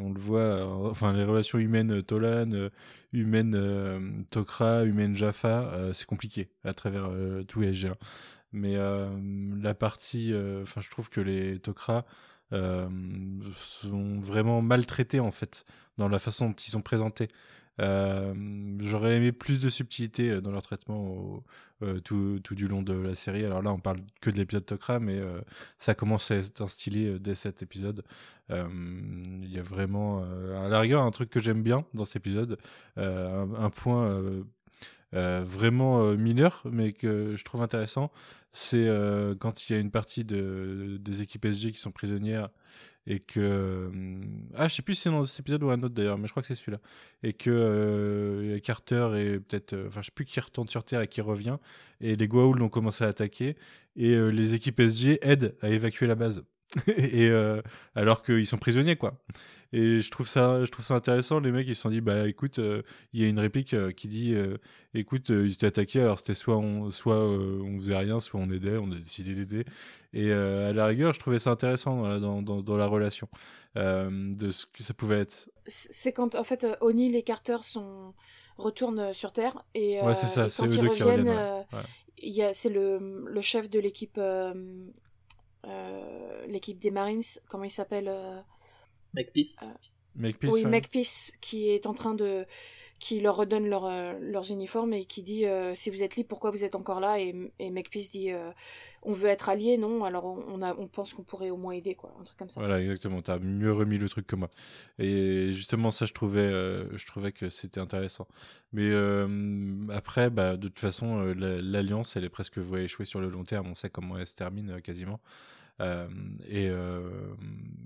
on 0.00 0.12
le 0.12 0.20
voit, 0.20 0.40
euh, 0.40 0.64
enfin 0.90 1.12
les 1.12 1.24
relations 1.24 1.58
humaines 1.58 1.92
euh, 1.92 2.02
Tolan, 2.02 2.70
humaines 3.12 4.24
Tokra, 4.30 4.84
humaines 4.84 5.14
Jaffa, 5.14 5.90
c'est 5.92 6.06
compliqué 6.06 6.48
à 6.64 6.72
travers 6.72 7.10
tout 7.48 7.62
SG1. 7.62 7.92
Mais 8.52 8.76
la 8.76 9.74
partie, 9.74 10.32
enfin 10.62 10.80
je 10.80 10.90
trouve 10.90 11.10
que 11.10 11.20
les 11.20 11.58
Tokra 11.58 12.04
sont 12.52 14.20
vraiment 14.20 14.62
maltraités 14.62 15.20
en 15.20 15.30
fait 15.30 15.64
dans 15.98 16.08
la 16.08 16.18
façon 16.18 16.50
dont 16.50 16.54
ils 16.54 16.70
sont 16.70 16.82
présentés. 16.82 17.28
Euh, 17.80 18.34
j'aurais 18.78 19.16
aimé 19.16 19.32
plus 19.32 19.60
de 19.60 19.68
subtilité 19.70 20.30
euh, 20.30 20.40
dans 20.40 20.50
leur 20.50 20.62
traitement 20.62 21.42
euh, 21.82 21.98
tout, 22.00 22.40
du 22.50 22.66
long 22.66 22.82
de 22.82 22.92
la 22.92 23.14
série. 23.14 23.44
Alors 23.44 23.62
là, 23.62 23.72
on 23.72 23.78
parle 23.78 24.00
que 24.20 24.30
de 24.30 24.36
l'épisode 24.36 24.66
Tok'ra, 24.66 25.00
mais 25.00 25.18
ça 25.78 25.94
commence 25.94 26.30
à 26.30 26.36
être 26.36 26.60
instillé 26.60 27.18
dès 27.18 27.34
cet 27.34 27.62
épisode. 27.62 28.04
Il 28.50 29.50
y 29.50 29.58
a 29.58 29.62
vraiment, 29.62 30.22
à 30.56 30.68
la 30.68 30.80
rigueur, 30.80 31.02
un 31.02 31.10
truc 31.10 31.30
que 31.30 31.40
j'aime 31.40 31.62
bien 31.62 31.84
dans 31.94 32.04
cet 32.04 32.16
épisode, 32.16 32.58
un, 32.96 33.70
point 33.70 34.20
vraiment 35.12 36.12
mineur, 36.12 36.62
mais 36.70 36.92
que 36.92 37.34
je 37.36 37.44
trouve 37.44 37.62
intéressant, 37.62 38.10
c'est 38.52 38.90
quand 39.38 39.68
il 39.68 39.72
y 39.72 39.76
a 39.76 39.78
une 39.78 39.92
partie 39.92 40.24
de, 40.24 40.98
des 41.00 41.22
équipes 41.22 41.46
SG 41.46 41.72
qui 41.72 41.80
sont 41.80 41.92
prisonnières 41.92 42.50
et 43.06 43.20
que 43.20 43.40
euh, 43.40 43.90
ah 44.54 44.68
je 44.68 44.74
sais 44.74 44.82
plus 44.82 44.94
si 44.94 45.02
c'est 45.02 45.10
dans 45.10 45.22
cet 45.24 45.40
épisode 45.40 45.62
ou 45.62 45.70
un 45.70 45.82
autre 45.82 45.94
d'ailleurs 45.94 46.18
mais 46.18 46.26
je 46.26 46.32
crois 46.32 46.42
que 46.42 46.48
c'est 46.48 46.54
celui-là. 46.54 46.80
Et 47.22 47.32
que 47.32 47.50
euh, 47.50 48.58
Carter 48.60 49.08
et 49.16 49.40
peut-être 49.40 49.72
euh, 49.72 49.86
enfin 49.88 50.00
je 50.02 50.06
sais 50.06 50.12
plus 50.14 50.24
qui 50.24 50.40
retourne 50.40 50.68
sur 50.68 50.84
Terre 50.84 51.00
et 51.02 51.08
qui 51.08 51.20
revient. 51.20 51.56
Et 52.00 52.16
les 52.16 52.28
Goa'uld 52.28 52.60
ont 52.62 52.68
commencé 52.68 53.04
à 53.04 53.08
attaquer. 53.08 53.56
Et 53.96 54.16
les 54.16 54.54
équipes 54.54 54.80
SG 54.80 55.18
aident 55.22 55.56
à 55.60 55.68
évacuer 55.68 56.06
la 56.06 56.14
base 56.14 56.44
et 56.86 57.30
alors 57.94 58.22
qu'ils 58.22 58.46
sont 58.46 58.58
prisonniers 58.58 58.96
quoi 58.96 59.14
et 59.72 60.00
je 60.00 60.10
trouve 60.10 60.28
ça, 60.28 60.64
je 60.64 60.70
trouve 60.70 60.84
ça 60.84 60.94
intéressant. 60.94 61.38
Les 61.38 61.52
mecs, 61.52 61.68
ils 61.68 61.76
se 61.76 61.82
sont 61.82 61.90
dit, 61.90 62.00
bah 62.00 62.26
écoute, 62.26 62.58
euh, 62.58 62.82
il 63.12 63.22
y 63.22 63.24
a 63.24 63.28
une 63.28 63.38
réplique 63.38 63.74
euh, 63.74 63.92
qui 63.92 64.08
dit, 64.08 64.34
euh, 64.34 64.56
écoute, 64.94 65.28
ils 65.28 65.52
étaient 65.52 65.66
attaqués, 65.66 66.00
alors 66.00 66.18
c'était 66.18 66.34
soit 66.34 66.56
on, 66.56 66.90
soit 66.90 67.18
on 67.18 67.78
faisait 67.78 67.96
rien, 67.96 68.18
soit 68.18 68.40
on 68.40 68.50
aidait, 68.50 68.78
on 68.78 68.90
a 68.90 68.96
décidé 68.96 69.34
d'aider. 69.34 69.64
Et 70.12 70.32
à 70.32 70.72
la 70.72 70.86
rigueur, 70.86 71.14
je 71.14 71.20
trouvais 71.20 71.38
ça 71.38 71.50
intéressant 71.50 72.18
dans, 72.18 72.42
dans, 72.42 72.62
dans 72.62 72.76
la 72.76 72.86
relation 72.86 73.28
de 73.76 74.50
ce 74.50 74.66
que 74.66 74.82
ça 74.82 74.92
pouvait 74.92 75.20
être. 75.20 75.50
C'est 75.66 76.12
quand, 76.12 76.34
en 76.34 76.42
fait, 76.42 76.66
O'Neill 76.80 77.14
et 77.14 77.22
Carter 77.22 77.58
sont 77.62 78.12
retournent 78.58 79.14
sur 79.14 79.32
Terre 79.32 79.64
et, 79.74 80.00
ouais, 80.02 80.14
ça, 80.14 80.48
deux 80.66 80.88
qui 80.88 81.02
reviennent. 81.02 81.28
Ouais. 81.28 82.50
C'est 82.52 82.68
le, 82.68 83.24
le, 83.28 83.40
chef 83.40 83.70
de 83.70 83.78
l'équipe, 83.78 84.20
l'équipe 86.46 86.78
des 86.78 86.90
Marines, 86.90 87.22
comment 87.48 87.64
il 87.64 87.70
s'appelle 87.70 88.10
Makepeace. 89.14 89.62
Euh, 89.62 89.66
oui, 90.16 90.64
ouais. 90.64 91.40
qui 91.40 91.68
est 91.68 91.86
en 91.86 91.94
train 91.94 92.14
de 92.14 92.46
qui 93.00 93.18
leur 93.18 93.34
redonne 93.34 93.68
euh, 93.72 94.16
leurs 94.20 94.52
uniformes 94.52 94.92
et 94.92 95.04
qui 95.04 95.22
dit 95.22 95.46
euh, 95.46 95.74
si 95.74 95.90
vous 95.90 96.02
êtes 96.04 96.14
libre 96.14 96.28
pourquoi 96.28 96.52
vous 96.52 96.62
êtes 96.62 96.76
encore 96.76 97.00
là? 97.00 97.18
Et, 97.18 97.34
et 97.58 97.70
Makepeace 97.70 98.10
dit 98.12 98.30
on 99.02 99.12
veut 99.12 99.28
être 99.28 99.48
alliés 99.48 99.78
non? 99.78 100.04
Alors 100.04 100.24
on, 100.26 100.62
on 100.62 100.86
pense 100.86 101.14
qu'on 101.14 101.24
pourrait 101.24 101.50
au 101.50 101.56
moins 101.56 101.72
aider 101.72 101.94
quoi. 101.94 102.14
Un 102.20 102.24
truc 102.24 102.38
comme 102.38 102.50
ça. 102.50 102.60
Voilà 102.60 102.80
exactement. 102.80 103.22
T'as 103.22 103.38
mieux 103.38 103.72
remis 103.72 103.98
le 103.98 104.08
truc 104.08 104.26
que 104.26 104.36
moi. 104.36 104.50
Et 104.98 105.52
justement 105.52 105.90
ça 105.90 106.06
je 106.06 106.12
trouvais 106.12 106.50
je 106.50 107.06
trouvais 107.06 107.32
que 107.32 107.48
c'était 107.48 107.80
intéressant. 107.80 108.28
Mais 108.72 108.92
après 109.90 110.30
bah 110.30 110.56
de 110.56 110.68
toute 110.68 110.78
façon 110.78 111.34
l'alliance 111.34 112.16
elle 112.16 112.24
est 112.24 112.28
presque 112.28 112.58
vouée 112.58 112.80
à 112.80 112.82
échouer 112.84 113.06
sur 113.06 113.20
le 113.20 113.30
long 113.30 113.44
terme. 113.44 113.68
On 113.68 113.74
sait 113.74 113.90
comment 113.90 114.18
elle 114.18 114.26
se 114.26 114.34
termine 114.34 114.80
quasiment. 114.82 115.18
euh, 115.18 115.59
et 116.48 116.68
euh, 116.68 117.00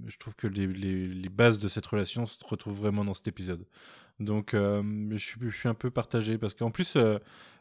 je 0.07 0.17
trouve 0.19 0.35
que 0.35 0.47
les, 0.47 0.67
les, 0.67 1.09
les, 1.09 1.29
bases 1.29 1.59
de 1.59 1.69
cette 1.69 1.87
relation 1.87 2.27
se 2.27 2.39
retrouvent 2.45 2.77
vraiment 2.77 3.05
dans 3.05 3.15
cet 3.15 3.29
épisode. 3.29 3.65
Donc 4.21 4.55
euh, 4.55 4.83
je, 5.11 5.17
suis, 5.17 5.41
je 5.41 5.57
suis 5.57 5.69
un 5.69 5.75
peu 5.75 5.91
partagé 5.91 6.39
parce 6.39 6.55
qu'en 6.55 6.71
plus, 6.71 6.97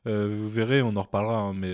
vous 0.06 0.50
verrez, 0.50 0.82
on 0.82 0.96
en 0.96 1.02
reparlera, 1.02 1.38
hein, 1.38 1.54
mais 1.54 1.74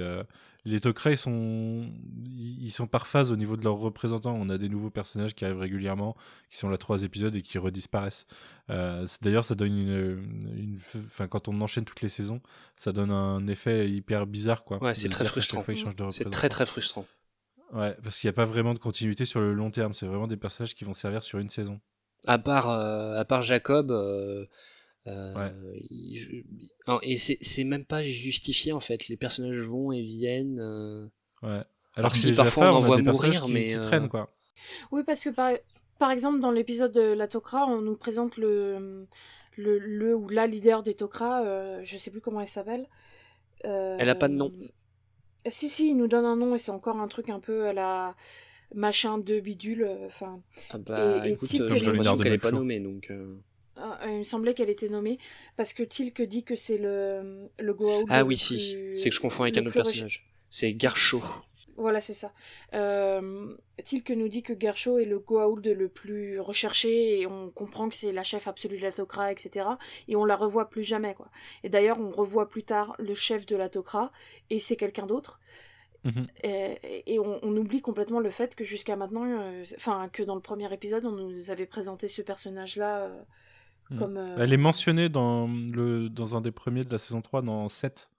les 0.65 0.81
Tok'ra, 0.81 1.11
ils 1.11 1.18
sont, 1.18 1.90
ils 2.38 2.72
sont 2.72 2.88
par 2.88 3.07
phase 3.07 3.31
au 3.31 3.36
niveau 3.36 3.56
de 3.56 3.64
leurs 3.64 3.77
représentants. 3.77 4.36
On 4.40 4.49
a 4.49 4.57
des 4.57 4.68
nouveaux 4.68 4.90
personnages 4.90 5.34
qui 5.34 5.45
arrivent 5.45 5.60
régulièrement, 5.60 6.15
qui 6.49 6.57
sont 6.57 6.69
là 6.69 6.77
trois 6.77 7.03
épisodes 7.03 7.36
et 7.36 7.41
qui 7.41 7.57
redisparaissent. 7.57 8.26
Euh, 8.69 9.06
D'ailleurs, 9.22 9.45
ça 9.45 9.56
donne 9.56 9.77
une, 9.77 10.77
enfin, 10.95 11.27
quand 11.27 11.48
on 11.48 11.60
enchaîne 11.61 11.86
toutes 11.86 12.02
les 12.02 12.10
saisons, 12.10 12.41
ça 12.76 12.91
donne 12.91 13.11
un 13.11 13.48
effet 13.48 13.90
hyper 13.90 14.27
bizarre, 14.27 14.64
quoi. 14.64 14.84
Ouais, 14.84 14.95
c'est 14.95 15.10
très 15.10 15.26
frustrant. 15.26 15.64
C'est 16.11 16.30
très 16.30 16.49
très 16.49 16.65
frustrant. 16.65 17.06
Ouais, 17.74 17.96
parce 18.04 18.20
qu'il 18.20 18.28
n'y 18.28 18.32
a 18.32 18.34
pas 18.34 18.46
vraiment 18.46 18.74
de 18.74 18.80
continuité 18.80 19.26
sur 19.26 19.41
le 19.41 19.54
long 19.54 19.72
terme. 19.72 19.94
C'est 19.94 20.06
vraiment 20.06 20.28
des 20.28 20.38
personnages 20.38 20.76
qui 20.76 20.86
vont 20.86 20.94
servir 20.94 21.24
sur 21.24 21.40
une 21.40 21.50
saison. 21.50 21.80
À 22.26 22.38
part, 22.38 22.70
euh, 22.70 23.18
à 23.18 23.26
part 23.26 23.41
Jacob. 23.41 23.91
Euh, 23.91 24.46
euh, 25.08 25.50
et 27.02 27.18
c'est 27.18 27.64
même 27.64 27.86
pas 27.86 28.02
justifié 28.02 28.74
en 28.74 28.80
fait. 28.80 29.08
Les 29.08 29.18
personnages 29.18 29.60
vont 29.60 29.91
et 29.91 30.02
viennent. 30.02 31.10
Ouais. 31.44 31.62
Alors 31.96 32.12
que 32.12 32.18
si 32.18 32.34
parfois 32.34 32.72
on 32.72 32.78
en 32.78 32.80
voit 32.80 33.02
mourir, 33.02 33.46
qui, 33.46 33.52
mais. 33.52 33.74
Qui 33.74 33.80
traînent, 33.80 34.10
quoi. 34.10 34.32
Oui, 34.91 35.04
parce 35.06 35.24
que 35.24 35.30
par, 35.30 35.52
par 36.00 36.12
exemple, 36.12 36.40
dans 36.40 36.52
l'épisode 36.52 36.91
de 36.91 37.02
la 37.02 37.28
Tok'ra, 37.28 37.66
on 37.68 37.82
nous 37.82 37.96
présente 37.96 38.38
le, 38.38 39.08
le, 39.58 39.80
le, 39.80 40.16
ou 40.16 40.28
la 40.30 40.48
leader 40.48 40.84
des 40.84 40.96
Tok'ra, 40.96 41.84
je 41.84 41.98
sais 41.98 42.12
plus 42.12 42.22
comment 42.22 42.41
elle 42.41 42.50
s'appelle. 42.50 42.88
elle 43.64 44.10
a 44.10 44.16
pas 44.16 44.28
de 44.28 44.34
nom. 44.34 44.52
Si, 45.48 45.70
si, 45.70 45.90
il 45.90 45.98
nous 45.98 46.07
donne 46.07 46.26
un 46.26 46.36
nom 46.36 46.56
et 46.56 46.57
c'est 46.57 46.72
encore 46.72 46.98
un 46.98 47.07
truc 47.07 47.30
un 47.30 47.40
peu 47.40 47.68
à 47.68 47.74
la 47.74 48.16
machin 48.76 49.18
de 49.18 49.40
bidule. 49.40 49.84
Euh, 49.84 50.07
enfin. 50.07 50.41
Ah 50.70 50.78
bah 50.78 51.28
et, 51.28 51.32
écoute, 51.32 51.49
euh, 51.56 51.74
j'ai 51.74 51.86
l'impression 51.86 52.18
qu'elle 52.18 52.32
n'est 52.32 52.38
pas 52.38 52.52
nommée 52.52 52.80
donc. 52.80 53.07
Euh. 53.10 53.36
Ah, 53.78 53.99
il 54.07 54.20
me 54.20 54.24
semblait 54.24 54.53
qu'elle 54.53 54.70
était 54.70 54.90
nommée 54.90 55.18
parce 55.56 55.72
que 55.72 55.84
Tilk 55.84 56.22
dit 56.24 56.44
que 56.44 56.56
c'est 56.56 56.78
le, 56.78 57.49
le 57.57 57.74
Goa'uld. 57.74 58.07
Ah 58.10 58.26
oui, 58.26 58.36
si, 58.36 58.76
c'est 58.94 59.10
que 59.10 59.16
je 59.16 59.22
confonds 59.22 59.44
avec 59.44 59.57
un 59.57 59.66
autre 59.66 59.74
personnage. 59.74 60.28
C'est 60.49 60.74
Garcho. 60.74 61.22
Voilà, 61.80 62.01
c'est 62.01 62.14
ça. 62.14 62.31
Euh, 62.73 63.56
Tilke 63.84 64.11
nous 64.11 64.27
dit 64.27 64.43
que 64.43 64.53
Gershaw 64.60 64.99
est 64.99 65.06
le 65.06 65.19
Goa'uld 65.19 65.65
le 65.65 65.88
plus 65.89 66.39
recherché 66.39 67.22
et 67.22 67.26
on 67.27 67.49
comprend 67.49 67.89
que 67.89 67.95
c'est 67.95 68.11
la 68.11 68.23
chef 68.23 68.47
absolue 68.47 68.77
de 68.77 68.84
l'Atokra, 68.84 69.31
etc. 69.31 69.65
Et 70.07 70.15
on 70.15 70.26
la 70.26 70.35
revoit 70.35 70.69
plus 70.69 70.84
jamais, 70.84 71.14
quoi. 71.15 71.30
Et 71.64 71.69
d'ailleurs, 71.69 71.99
on 71.99 72.11
revoit 72.11 72.49
plus 72.49 72.64
tard 72.64 72.95
le 72.99 73.14
chef 73.14 73.45
de 73.45 73.56
l'Atokra 73.56 74.11
et 74.49 74.60
c'est 74.60 74.76
quelqu'un 74.76 75.06
d'autre. 75.06 75.39
Mhm. 76.03 76.27
Et, 76.43 77.14
et 77.14 77.19
on, 77.19 77.39
on 77.43 77.56
oublie 77.57 77.81
complètement 77.81 78.19
le 78.19 78.30
fait 78.30 78.56
que 78.56 78.64
jusqu'à 78.64 78.95
maintenant, 78.95 79.26
euh, 79.26 79.64
enfin, 79.76 80.10
que 80.11 80.23
dans 80.23 80.35
le 80.35 80.41
premier 80.41 80.72
épisode, 80.73 81.03
on 81.06 81.11
nous 81.11 81.49
avait 81.49 81.65
présenté 81.65 82.07
ce 82.07 82.22
personnage-là 82.22 83.03
euh, 83.03 83.22
Mhm. 83.91 83.97
comme. 83.97 84.18
euh, 84.18 84.35
Elle 84.38 84.53
est 84.53 84.57
mentionnée 84.57 85.10
dans, 85.10 85.47
le, 85.47 86.10
dans 86.10 86.35
un 86.35 86.41
des 86.41 86.51
premiers 86.51 86.84
de 86.84 86.91
la 86.91 86.99
saison 86.99 87.22
3, 87.22 87.41
dans 87.41 87.68
7, 87.69 88.10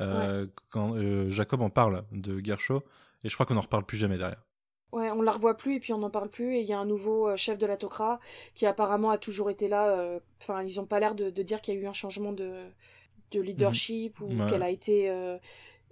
euh, 0.00 0.46
quand 0.70 0.96
euh, 0.96 1.28
Jacob 1.30 1.60
en 1.62 1.70
parle 1.70 2.04
de 2.12 2.40
Gershaw, 2.44 2.82
et 3.24 3.28
je 3.28 3.34
crois 3.34 3.46
qu'on 3.46 3.54
n'en 3.54 3.60
reparle 3.60 3.84
plus 3.86 3.96
jamais 3.98 4.18
derrière. 4.18 4.42
Ouais, 4.92 5.10
on 5.10 5.22
la 5.22 5.32
revoit 5.32 5.56
plus 5.56 5.76
et 5.76 5.80
puis 5.80 5.92
on 5.94 5.98
n'en 5.98 6.10
parle 6.10 6.28
plus. 6.30 6.54
Et 6.56 6.60
il 6.60 6.66
y 6.66 6.72
a 6.74 6.78
un 6.78 6.84
nouveau 6.84 7.28
euh, 7.28 7.36
chef 7.36 7.58
de 7.58 7.64
la 7.66 7.76
Tok'ra 7.78 8.20
qui 8.54 8.66
apparemment 8.66 9.10
a 9.10 9.18
toujours 9.18 9.48
été 9.50 9.66
là. 9.68 9.98
euh, 9.98 10.20
Enfin, 10.40 10.62
ils 10.62 10.80
ont 10.80 10.86
pas 10.86 11.00
l'air 11.00 11.14
de, 11.14 11.30
de 11.30 11.42
dire 11.42 11.62
qu'il 11.62 11.74
y 11.74 11.78
a 11.78 11.80
eu 11.80 11.86
un 11.86 11.92
changement 11.94 12.32
de, 12.32 12.52
de 13.32 13.40
leadership 13.40 14.20
ou 14.20 14.28
Ouais. 14.28 14.46
qu'elle 14.46 14.62
a 14.62 14.70
été 14.70 15.10
euh, 15.10 15.38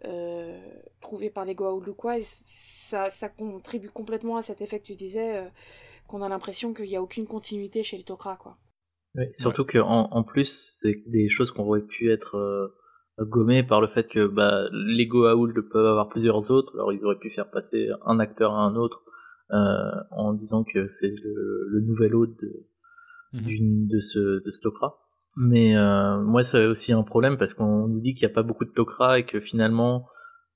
euh, 0.06 0.60
trouvée 1.00 1.30
par 1.30 1.44
les 1.46 1.54
Goa'uld 1.54 1.88
ou 1.88 1.94
quoi. 1.94 2.18
Et 2.18 2.24
ça, 2.24 3.10
ça 3.10 3.28
contribue 3.30 3.90
complètement 3.90 4.36
à 4.38 4.42
cet 4.42 4.62
effet 4.62 4.80
que 4.80 4.86
tu 4.86 4.96
disais, 4.96 5.38
euh, 5.38 5.48
qu'on 6.08 6.22
a 6.22 6.28
l'impression 6.28 6.74
qu'il 6.74 6.86
n'y 6.86 6.96
a 6.96 7.02
aucune 7.02 7.26
continuité 7.26 7.82
chez 7.84 7.98
les 7.98 8.04
Tok'ra, 8.04 8.36
quoi. 8.36 8.58
Oui, 9.16 9.24
surtout 9.32 9.64
que 9.64 9.78
en, 9.78 10.08
en 10.12 10.22
plus, 10.22 10.46
c'est 10.80 11.02
des 11.06 11.28
choses 11.28 11.50
qu'on 11.50 11.64
aurait 11.64 11.82
pu 11.82 12.12
être 12.12 12.36
gommées 13.20 13.62
par 13.62 13.80
le 13.80 13.88
fait 13.88 14.08
que 14.08 14.26
bah, 14.26 14.68
les 14.72 15.06
Goa'uld 15.06 15.54
peuvent 15.70 15.86
avoir 15.86 16.08
plusieurs 16.08 16.50
autres, 16.50 16.72
alors 16.74 16.92
ils 16.92 17.04
auraient 17.04 17.18
pu 17.18 17.30
faire 17.30 17.50
passer 17.50 17.88
un 18.06 18.18
acteur 18.18 18.52
à 18.54 18.62
un 18.62 18.76
autre 18.76 19.02
euh, 19.52 19.90
en 20.10 20.32
disant 20.32 20.64
que 20.64 20.86
c'est 20.86 21.14
le, 21.22 21.66
le 21.68 21.80
nouvel 21.80 22.14
hôte 22.14 22.34
de, 22.40 22.66
d'une 23.32 23.86
de 23.88 24.00
ce 24.00 24.42
de 24.44 24.50
ce 24.50 24.60
Tok'ra. 24.62 24.98
Mais 25.36 25.76
euh, 25.76 26.20
moi, 26.20 26.42
c'est 26.42 26.66
aussi 26.66 26.92
un 26.92 27.02
problème 27.02 27.36
parce 27.38 27.54
qu'on 27.54 27.86
nous 27.86 28.00
dit 28.00 28.14
qu'il 28.14 28.26
n'y 28.26 28.32
a 28.32 28.34
pas 28.34 28.42
beaucoup 28.42 28.64
de 28.64 28.72
Tok'ra 28.72 29.18
et 29.18 29.26
que 29.26 29.40
finalement, 29.40 30.06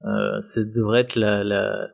euh, 0.04 0.40
ça 0.42 0.64
devrait 0.64 1.02
être 1.02 1.16
la, 1.16 1.44
la, 1.44 1.88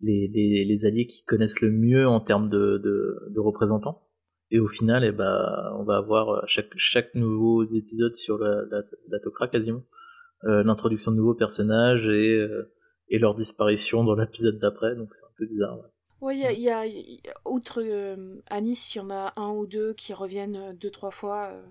les, 0.00 0.28
les, 0.32 0.64
les 0.64 0.86
alliés 0.86 1.06
qui 1.06 1.24
connaissent 1.24 1.60
le 1.60 1.70
mieux 1.70 2.06
en 2.06 2.20
termes 2.20 2.48
de, 2.48 2.78
de, 2.78 3.28
de 3.30 3.40
représentants. 3.40 4.02
Et 4.50 4.60
au 4.60 4.68
final, 4.68 5.04
eh 5.04 5.12
ben, 5.12 5.72
on 5.78 5.84
va 5.84 5.96
avoir 5.96 6.30
euh, 6.30 6.40
chaque, 6.46 6.72
chaque 6.76 7.14
nouveau 7.14 7.64
épisode 7.64 8.14
sur 8.14 8.38
la, 8.38 8.62
la, 8.70 8.82
la 9.08 9.18
Tok'ra 9.20 9.48
quasiment. 9.48 9.82
Euh, 10.44 10.62
L'introduction 10.64 11.12
de 11.12 11.16
nouveaux 11.16 11.34
personnages 11.34 12.06
et, 12.06 12.34
euh, 12.36 12.72
et 13.08 13.18
leur 13.18 13.34
disparition 13.34 14.04
dans 14.04 14.14
l'épisode 14.14 14.58
d'après, 14.58 14.94
donc 14.96 15.14
c'est 15.14 15.24
un 15.24 15.32
peu 15.36 15.46
bizarre. 15.46 15.78
ouais. 15.78 15.84
Ouais, 16.20 16.36
il 16.54 16.60
y 16.60 16.70
a, 16.70 16.86
y 16.86 17.20
outre 17.44 17.82
euh, 17.82 18.36
à 18.48 18.60
Nice, 18.60 18.94
il 18.94 18.98
y 18.98 19.00
en 19.00 19.10
a 19.10 19.32
un 19.36 19.50
ou 19.50 19.66
deux 19.66 19.92
qui 19.94 20.12
reviennent 20.14 20.56
euh, 20.56 20.72
deux, 20.72 20.90
trois 20.90 21.10
fois. 21.10 21.50
euh, 21.52 21.62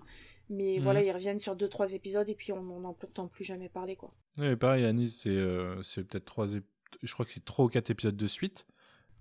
mais 0.50 0.76
Mhm. 0.76 0.82
voilà, 0.84 1.02
ils 1.02 1.10
reviennent 1.12 1.38
sur 1.38 1.56
deux, 1.56 1.68
trois 1.68 1.92
épisodes 1.94 2.28
et 2.28 2.34
puis 2.34 2.52
on 2.52 2.62
n'en 2.62 2.84
entend 2.84 3.28
plus 3.28 3.44
jamais 3.44 3.70
parler, 3.70 3.96
quoi. 3.96 4.12
Ouais, 4.38 4.54
pareil, 4.56 4.84
à 4.84 4.92
Nice, 4.92 5.20
c'est 5.22 5.30
euh, 5.30 5.82
c'est 5.82 6.04
peut-être 6.04 6.26
trois, 6.26 6.48
ép- 6.48 6.62
je 7.02 7.12
crois 7.14 7.24
que 7.24 7.32
c'est 7.32 7.44
trois 7.44 7.64
ou 7.64 7.68
quatre 7.68 7.88
épisodes 7.90 8.16
de 8.16 8.26
suite. 8.26 8.66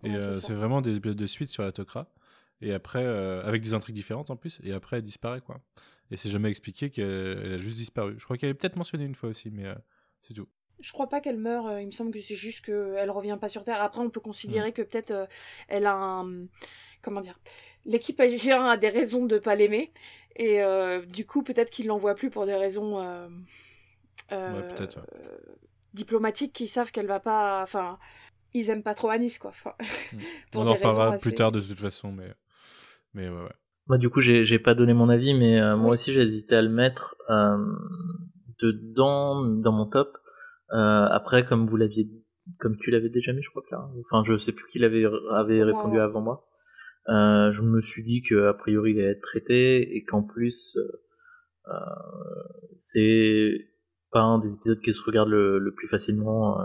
Et 0.03 0.09
Ouais, 0.09 0.19
c'est 0.19 0.51
euh, 0.51 0.55
vraiment 0.55 0.81
des 0.81 0.97
épisodes 0.97 1.17
de 1.17 1.25
suite 1.27 1.49
sur 1.49 1.63
la 1.63 1.71
Tok'ra. 1.71 2.11
Et 2.61 2.73
après, 2.73 3.03
euh, 3.05 3.41
avec 3.43 3.61
des 3.61 3.73
intrigues 3.73 3.95
différentes 3.95 4.29
en 4.29 4.35
plus. 4.35 4.59
Et 4.63 4.73
après, 4.73 4.97
elle 4.97 5.03
disparaît, 5.03 5.41
quoi. 5.41 5.61
Et 6.11 6.17
c'est 6.17 6.29
jamais 6.29 6.49
expliqué 6.49 6.89
qu'elle 6.89 7.41
elle 7.45 7.53
a 7.53 7.57
juste 7.57 7.77
disparu. 7.77 8.15
Je 8.17 8.23
crois 8.25 8.37
qu'elle 8.37 8.49
est 8.49 8.53
peut-être 8.53 8.75
mentionnée 8.75 9.05
une 9.05 9.15
fois 9.15 9.29
aussi, 9.29 9.49
mais 9.49 9.65
euh, 9.65 9.75
c'est 10.19 10.33
tout. 10.33 10.47
Je 10.81 10.91
crois 10.91 11.07
pas 11.07 11.21
qu'elle 11.21 11.37
meurt, 11.37 11.67
euh, 11.67 11.81
il 11.81 11.85
me 11.85 11.91
semble 11.91 12.11
que 12.11 12.19
c'est 12.21 12.35
juste 12.35 12.65
qu'elle 12.65 13.09
revient 13.11 13.37
pas 13.39 13.47
sur 13.49 13.63
Terre. 13.63 13.81
Après, 13.81 14.01
on 14.01 14.09
peut 14.09 14.19
considérer 14.19 14.73
que 14.73 14.81
peut-être 14.81 15.11
euh, 15.11 15.25
elle 15.67 15.85
a 15.85 15.93
un. 15.93 16.47
Comment 17.01 17.21
dire 17.21 17.39
L'équipe 17.85 18.19
AG1 18.19 18.71
a 18.71 18.77
des 18.77 18.89
raisons 18.89 19.25
de 19.25 19.39
pas 19.39 19.55
l'aimer. 19.55 19.91
Et 20.35 20.61
euh, 20.61 21.01
du 21.05 21.25
coup, 21.25 21.43
peut-être 21.43 21.71
qu'ils 21.71 21.87
l'envoient 21.87 22.15
plus 22.15 22.29
pour 22.29 22.45
des 22.45 22.55
raisons. 22.55 22.97
Ouais, 24.31 24.67
peut-être, 24.69 24.97
ouais. 24.97 25.37
diplomatiques 25.93 26.53
qui 26.53 26.67
savent 26.67 26.91
qu'elle 26.91 27.07
va 27.07 27.19
pas. 27.19 27.61
Enfin, 27.63 27.99
ils 28.53 28.69
aiment 28.69 28.83
pas 28.83 28.93
trop 28.93 29.09
Anis, 29.09 29.37
quoi. 29.37 29.49
Enfin, 29.51 29.75
pour 30.51 30.61
On 30.61 30.67
en 30.67 30.73
reparlera 30.73 31.13
assez- 31.13 31.29
plus 31.29 31.35
tard 31.35 31.51
de 31.51 31.61
toute 31.61 31.79
façon, 31.79 32.11
mais, 32.11 32.33
mais 33.13 33.29
ouais, 33.29 33.43
ouais. 33.43 33.49
Moi, 33.91 33.97
du 33.97 34.09
coup, 34.09 34.21
j'ai 34.21 34.57
pas 34.57 34.73
donné 34.73 34.93
mon 34.93 35.09
avis, 35.09 35.33
mais 35.33 35.59
euh, 35.59 35.75
moi 35.75 35.91
aussi, 35.91 36.13
j'ai 36.13 36.21
hésité 36.21 36.55
à 36.55 36.61
le 36.61 36.69
mettre 36.69 37.17
euh, 37.29 37.57
dedans, 38.61 39.43
dans 39.43 39.73
mon 39.73 39.85
top. 39.85 40.17
Euh, 40.71 41.07
après, 41.11 41.45
comme 41.45 41.67
vous 41.67 41.75
l'aviez, 41.75 42.07
comme 42.57 42.77
tu 42.77 42.89
l'avais 42.89 43.09
déjà 43.09 43.33
mis, 43.33 43.43
je 43.43 43.49
crois 43.49 43.63
que 43.63 43.75
là. 43.75 43.89
Enfin, 44.09 44.23
je 44.25 44.37
sais 44.37 44.53
plus 44.53 44.65
qui 44.71 44.79
l'avait 44.79 45.03
avait 45.33 45.61
répondu 45.61 45.99
avant 45.99 46.21
moi. 46.21 46.47
Je 47.07 47.61
me 47.61 47.81
suis 47.81 48.01
dit 48.01 48.21
que 48.21 48.47
a 48.47 48.53
priori, 48.53 48.91
il 48.91 48.99
allait 48.99 49.11
être 49.11 49.23
traité 49.23 49.93
et 49.93 50.05
qu'en 50.05 50.23
plus, 50.23 50.77
c'est 52.77 53.67
pas 54.13 54.21
un 54.21 54.39
des 54.39 54.53
épisodes 54.53 54.79
qui 54.79 54.93
se 54.93 55.03
regarde 55.03 55.27
le, 55.27 55.59
le 55.59 55.73
plus 55.73 55.89
facilement 55.89 56.59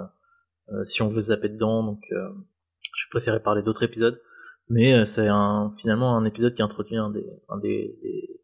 si 0.84 1.02
on 1.02 1.08
veut 1.08 1.22
zapper 1.22 1.48
dedans. 1.48 1.82
Donc, 1.82 2.02
j'ai 2.08 3.10
préféré 3.10 3.42
parler 3.42 3.64
d'autres 3.64 3.82
épisodes. 3.82 4.22
Mais 4.68 4.94
euh, 4.94 5.04
c'est 5.04 5.28
un, 5.28 5.74
finalement 5.78 6.16
un 6.16 6.24
épisode 6.24 6.54
qui 6.54 6.62
introduit 6.62 6.96
un 6.96 7.10
des, 7.10 7.26
un 7.48 7.58
des, 7.58 7.96
des, 8.02 8.40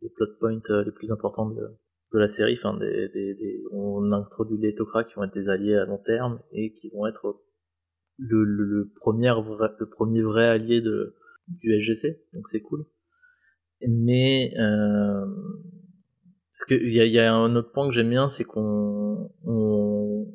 des 0.00 0.08
plot 0.08 0.26
points 0.40 0.60
euh, 0.70 0.84
les 0.84 0.92
plus 0.92 1.12
importants 1.12 1.50
de, 1.50 1.60
de 2.12 2.18
la 2.18 2.26
série. 2.26 2.54
Enfin, 2.54 2.76
des, 2.78 3.08
des, 3.08 3.62
on 3.70 4.12
introduit 4.12 4.58
les 4.58 4.74
Tok'ra 4.74 5.04
qui 5.04 5.14
vont 5.14 5.24
être 5.24 5.34
des 5.34 5.48
alliés 5.48 5.76
à 5.76 5.84
long 5.84 5.98
terme 5.98 6.40
et 6.52 6.72
qui 6.72 6.88
vont 6.90 7.06
être 7.06 7.40
le, 8.16 8.44
le, 8.44 8.64
le 8.64 8.92
premier, 8.96 9.30
vrai, 9.30 9.68
le 9.78 9.88
premier 9.88 10.22
vrai 10.22 10.46
allié 10.48 10.80
de, 10.80 11.14
du 11.48 11.78
SGC. 11.80 12.22
Donc 12.32 12.48
c'est 12.48 12.62
cool. 12.62 12.86
Mais 13.86 14.54
euh, 14.58 15.24
parce 16.50 16.80
y 16.80 17.00
a, 17.00 17.06
y 17.06 17.18
a 17.18 17.32
un 17.32 17.54
autre 17.54 17.70
point 17.72 17.88
que 17.88 17.94
j'aime 17.94 18.10
bien, 18.10 18.26
c'est 18.26 18.44
qu'on 18.44 19.30
on, 19.44 20.26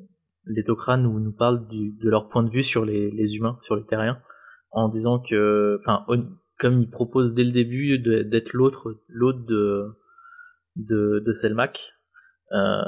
les 0.46 0.64
Tok'ra 0.64 0.96
nous, 0.96 1.20
nous 1.20 1.34
parlent 1.34 1.68
du, 1.68 1.92
de 1.92 2.10
leur 2.10 2.30
point 2.30 2.44
de 2.44 2.52
vue 2.52 2.64
sur 2.64 2.86
les, 2.86 3.12
les 3.12 3.36
humains, 3.36 3.58
sur 3.64 3.76
les 3.76 3.84
terriens 3.84 4.22
en 4.74 4.90
disant 4.90 5.20
que, 5.20 5.80
enfin, 5.82 6.06
comme 6.60 6.80
il 6.80 6.90
propose 6.90 7.34
dès 7.34 7.44
le 7.44 7.52
début 7.52 8.00
d'être 8.00 8.54
l'autre, 8.54 9.00
l'autre 9.08 9.46
de, 9.46 9.88
de, 10.76 11.20
de 11.26 11.32
Selmac, 11.32 11.94
euh, 12.52 12.82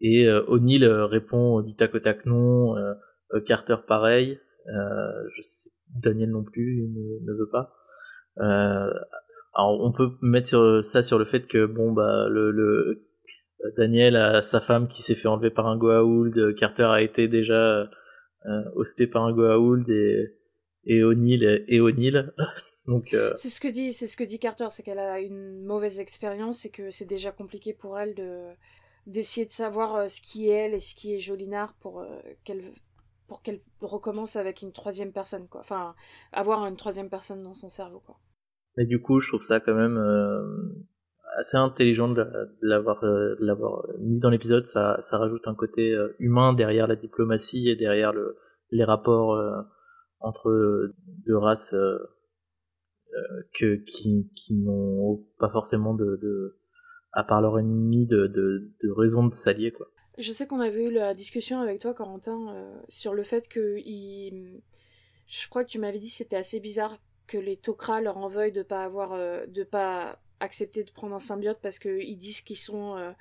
et 0.00 0.28
euh, 0.28 0.42
O'Neill 0.48 0.84
répond 0.84 1.60
du 1.62 1.74
tac 1.74 1.94
au 1.94 2.00
tac 2.00 2.26
non, 2.26 2.76
euh, 2.76 3.40
Carter 3.46 3.76
pareil, 3.86 4.38
euh, 4.68 5.28
je 5.36 5.42
sais, 5.42 5.70
Daniel 5.94 6.30
non 6.30 6.44
plus 6.44 6.84
il 6.84 7.24
ne, 7.24 7.32
veut 7.32 7.48
pas. 7.50 7.74
Euh, 8.38 8.92
alors 9.54 9.80
on 9.80 9.92
peut 9.92 10.10
mettre 10.22 10.80
ça 10.82 11.02
sur 11.02 11.18
le 11.18 11.24
fait 11.24 11.46
que 11.46 11.66
bon 11.66 11.92
bah 11.92 12.28
le, 12.28 12.50
le 12.50 13.06
Daniel 13.76 14.16
a 14.16 14.42
sa 14.42 14.60
femme 14.60 14.88
qui 14.88 15.02
s'est 15.02 15.14
fait 15.14 15.28
enlever 15.28 15.50
par 15.50 15.66
un 15.66 15.76
Goa'uld, 15.76 16.54
Carter 16.56 16.84
a 16.84 17.02
été 17.02 17.28
déjà 17.28 17.82
euh, 18.46 18.62
hosté 18.74 19.06
par 19.06 19.24
un 19.24 19.32
Goa'uld 19.32 19.88
et 19.88 20.34
et 20.84 21.02
O'Neill 21.02 21.64
et 21.68 21.80
O'Neill. 21.80 22.32
Donc 22.86 23.14
euh, 23.14 23.32
C'est 23.36 23.48
ce 23.48 23.60
que 23.60 23.68
dit, 23.68 23.92
c'est 23.92 24.06
ce 24.08 24.16
que 24.16 24.24
dit 24.24 24.38
Carter, 24.40 24.66
c'est 24.70 24.82
qu'elle 24.82 24.98
a 24.98 25.20
une 25.20 25.62
mauvaise 25.64 26.00
expérience 26.00 26.64
et 26.64 26.70
que 26.70 26.90
c'est 26.90 27.04
déjà 27.04 27.30
compliqué 27.30 27.72
pour 27.72 27.98
elle 27.98 28.14
de 28.14 28.48
d'essayer 29.06 29.44
de 29.46 29.50
savoir 29.50 29.96
euh, 29.96 30.08
ce 30.08 30.20
qui 30.20 30.48
est 30.48 30.52
elle 30.54 30.74
et 30.74 30.80
ce 30.80 30.94
qui 30.94 31.14
est 31.14 31.18
Jolinard 31.18 31.74
pour 31.80 32.00
euh, 32.00 32.06
qu'elle 32.44 32.72
pour 33.28 33.42
qu'elle 33.42 33.60
recommence 33.80 34.36
avec 34.36 34.62
une 34.62 34.72
troisième 34.72 35.12
personne 35.12 35.46
quoi. 35.48 35.60
Enfin, 35.60 35.94
avoir 36.32 36.66
une 36.66 36.76
troisième 36.76 37.08
personne 37.08 37.42
dans 37.42 37.54
son 37.54 37.68
cerveau 37.68 38.00
quoi. 38.04 38.16
mais 38.76 38.84
du 38.84 39.00
coup, 39.00 39.20
je 39.20 39.28
trouve 39.28 39.42
ça 39.42 39.60
quand 39.60 39.74
même 39.74 39.96
euh, 39.96 40.42
assez 41.38 41.56
intelligent 41.56 42.08
de 42.08 42.16
la- 42.22 42.24
de 42.44 42.56
l'avoir 42.62 43.00
de 43.02 43.36
l'avoir 43.40 43.86
mis 44.00 44.18
dans 44.18 44.28
l'épisode. 44.30 44.66
Ça 44.66 44.98
ça 45.02 45.18
rajoute 45.18 45.46
un 45.46 45.54
côté 45.54 45.96
humain 46.18 46.52
derrière 46.52 46.86
la 46.88 46.96
diplomatie 46.96 47.68
et 47.68 47.76
derrière 47.76 48.12
le 48.12 48.36
les 48.70 48.84
rapports 48.84 49.34
entre 50.22 50.92
deux 51.26 51.36
races 51.36 51.74
euh, 51.74 51.98
euh, 53.14 53.42
que 53.54 53.76
qui 53.76 54.30
qui 54.34 54.54
n'ont 54.54 55.24
pas 55.38 55.50
forcément 55.50 55.94
de, 55.94 56.18
de 56.22 56.58
à 57.12 57.24
part 57.24 57.42
leur 57.42 57.58
ennemi 57.58 58.06
de, 58.06 58.26
de, 58.26 58.70
de 58.82 58.90
raison 58.90 59.26
de 59.26 59.32
s'allier 59.32 59.72
quoi. 59.72 59.88
Je 60.18 60.30
sais 60.32 60.46
qu'on 60.46 60.60
avait 60.60 60.88
eu 60.88 60.92
la 60.92 61.14
discussion 61.14 61.60
avec 61.60 61.80
toi, 61.80 61.94
Corentin, 61.94 62.54
euh, 62.54 62.80
sur 62.88 63.14
le 63.14 63.22
fait 63.22 63.48
que 63.48 63.78
il... 63.78 64.60
je 65.26 65.48
crois 65.48 65.64
que 65.64 65.70
tu 65.70 65.78
m'avais 65.78 65.98
dit 65.98 66.08
que 66.08 66.14
c'était 66.14 66.36
assez 66.36 66.60
bizarre 66.60 66.98
que 67.26 67.38
les 67.38 67.56
Tok'ra 67.56 68.00
leur 68.02 68.18
en 68.18 68.28
veuillent 68.28 68.52
de 68.52 68.62
pas 68.62 68.82
avoir, 68.84 69.16
de 69.48 69.64
pas 69.64 70.18
accepter 70.40 70.84
de 70.84 70.90
prendre 70.90 71.14
un 71.14 71.18
symbiote 71.18 71.60
parce 71.62 71.78
qu'ils 71.78 72.18
disent 72.18 72.42
qu'ils 72.42 72.58
sont 72.58 73.14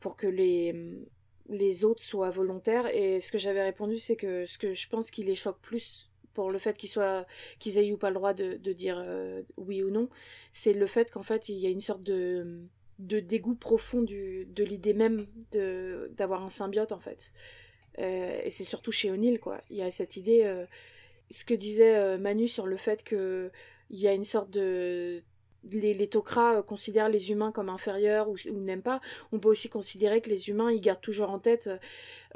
pour 0.00 0.16
que 0.16 0.26
les 0.26 1.06
les 1.52 1.84
autres 1.84 2.02
soient 2.02 2.30
volontaires. 2.30 2.86
Et 2.86 3.20
ce 3.20 3.30
que 3.32 3.38
j'avais 3.38 3.62
répondu, 3.62 3.98
c'est 3.98 4.16
que 4.16 4.46
ce 4.46 4.58
que 4.58 4.74
je 4.74 4.88
pense 4.88 5.10
qui 5.10 5.22
les 5.22 5.34
choque 5.34 5.60
plus 5.60 6.10
pour 6.34 6.50
le 6.50 6.58
fait 6.58 6.76
qu'ils 6.76 6.88
soient 6.88 7.26
qu'ils 7.58 7.78
aient 7.78 7.86
eu 7.86 7.96
pas 7.96 8.08
le 8.08 8.14
droit 8.14 8.32
de, 8.32 8.56
dire 8.72 9.02
euh, 9.06 9.42
oui 9.56 9.82
ou 9.82 9.90
non, 9.90 10.08
c'est 10.50 10.72
le 10.72 10.86
fait 10.86 11.10
qu'en 11.10 11.22
fait 11.22 11.48
il 11.50 11.58
y 11.58 11.66
a 11.66 11.70
une 11.70 11.80
sorte 11.80 12.02
de 12.02 12.62
de 12.98 13.20
dégoût 13.20 13.54
profond 13.54 14.00
du, 14.02 14.46
de 14.46 14.64
l'idée 14.64 14.94
même 14.94 15.26
de 15.50 16.10
d'avoir 16.16 16.42
un 16.42 16.48
symbiote 16.48 16.92
en 16.92 17.00
fait 17.00 17.32
et 17.98 18.48
c'est 18.50 18.64
surtout 18.64 18.92
chez 18.92 19.10
O'Neill, 19.10 19.38
quoi. 19.38 19.60
Il 19.70 19.76
y 19.76 19.82
a 19.82 19.90
cette 19.90 20.16
idée, 20.16 20.50
ce 21.30 21.44
que 21.44 21.54
disait 21.54 22.16
Manu 22.18 22.48
sur 22.48 22.66
le 22.66 22.76
fait 22.76 23.04
qu'il 23.04 23.50
y 23.90 24.08
a 24.08 24.14
une 24.14 24.24
sorte 24.24 24.50
de 24.50 25.22
les, 25.70 25.94
les 25.94 26.08
Tok'ra 26.08 26.56
euh, 26.56 26.62
considèrent 26.62 27.08
les 27.08 27.30
humains 27.30 27.52
comme 27.52 27.68
inférieurs 27.68 28.28
ou, 28.28 28.36
n'aiment 28.52 28.82
pas, 28.82 29.00
on 29.32 29.38
peut 29.38 29.48
aussi 29.48 29.68
considérer 29.68 30.20
que 30.20 30.30
les 30.30 30.48
humains, 30.48 30.70
ils 30.70 30.80
gardent 30.80 31.00
toujours 31.00 31.30
en 31.30 31.38
tête 31.38 31.68
euh, 31.68 31.78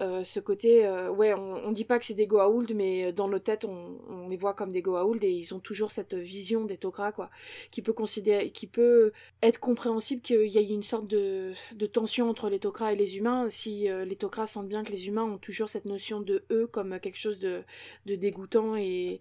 euh, 0.01 0.24
ce 0.24 0.40
côté, 0.40 0.86
ouais, 1.09 1.32
on, 1.32 1.55
on 1.65 1.73
dit 1.73 1.85
pas 1.85 1.98
que 1.98 2.05
c'est 2.05 2.15
des 2.15 2.27
Goa'uld, 2.27 2.74
mais 2.74 3.12
dans 3.12 3.28
nos 3.28 3.39
têtes, 3.39 3.65
on, 3.65 4.28
les 4.28 4.36
voit 4.36 4.53
comme 4.53 4.70
des 4.70 4.82
Goa'uld 4.82 5.24
et 5.24 5.31
ils 5.31 5.55
ont 5.55 5.59
toujours 5.59 5.90
cette 5.90 6.15
vision 6.15 6.65
des 6.65 6.77
Tok'ra, 6.77 7.12
quoi, 7.12 7.31
qui 7.70 7.81
peut 7.81 7.94
considérer, 7.94 8.51
qui 8.51 8.66
peut 8.66 9.12
être 9.43 9.59
compréhensible 9.59 10.20
qu'il 10.20 10.48
y 10.48 10.59
ait 10.59 10.69
une 10.69 10.82
sorte 10.82 11.07
de, 11.07 11.55
tension 11.93 12.28
entre 12.28 12.51
les 12.51 12.59
Tok'ra 12.59 12.93
et 12.93 12.97
les 12.97 13.16
humains, 13.16 13.48
si 13.48 13.89
les 13.89 14.16
Tok'ra 14.16 14.47
sentent 14.47 14.69
bien 14.69 14.82
que 14.82 14.93
les 14.93 15.09
humains 15.09 15.24
ont 15.24 15.39
toujours 15.39 15.70
cette 15.70 15.86
notion 15.86 16.20
de 16.20 16.44
eux 16.51 16.66
comme 16.66 17.01
quelque 17.01 17.19
chose 17.19 17.39
de, 17.39 17.65
dégoûtant 18.05 18.77
et, 18.77 19.20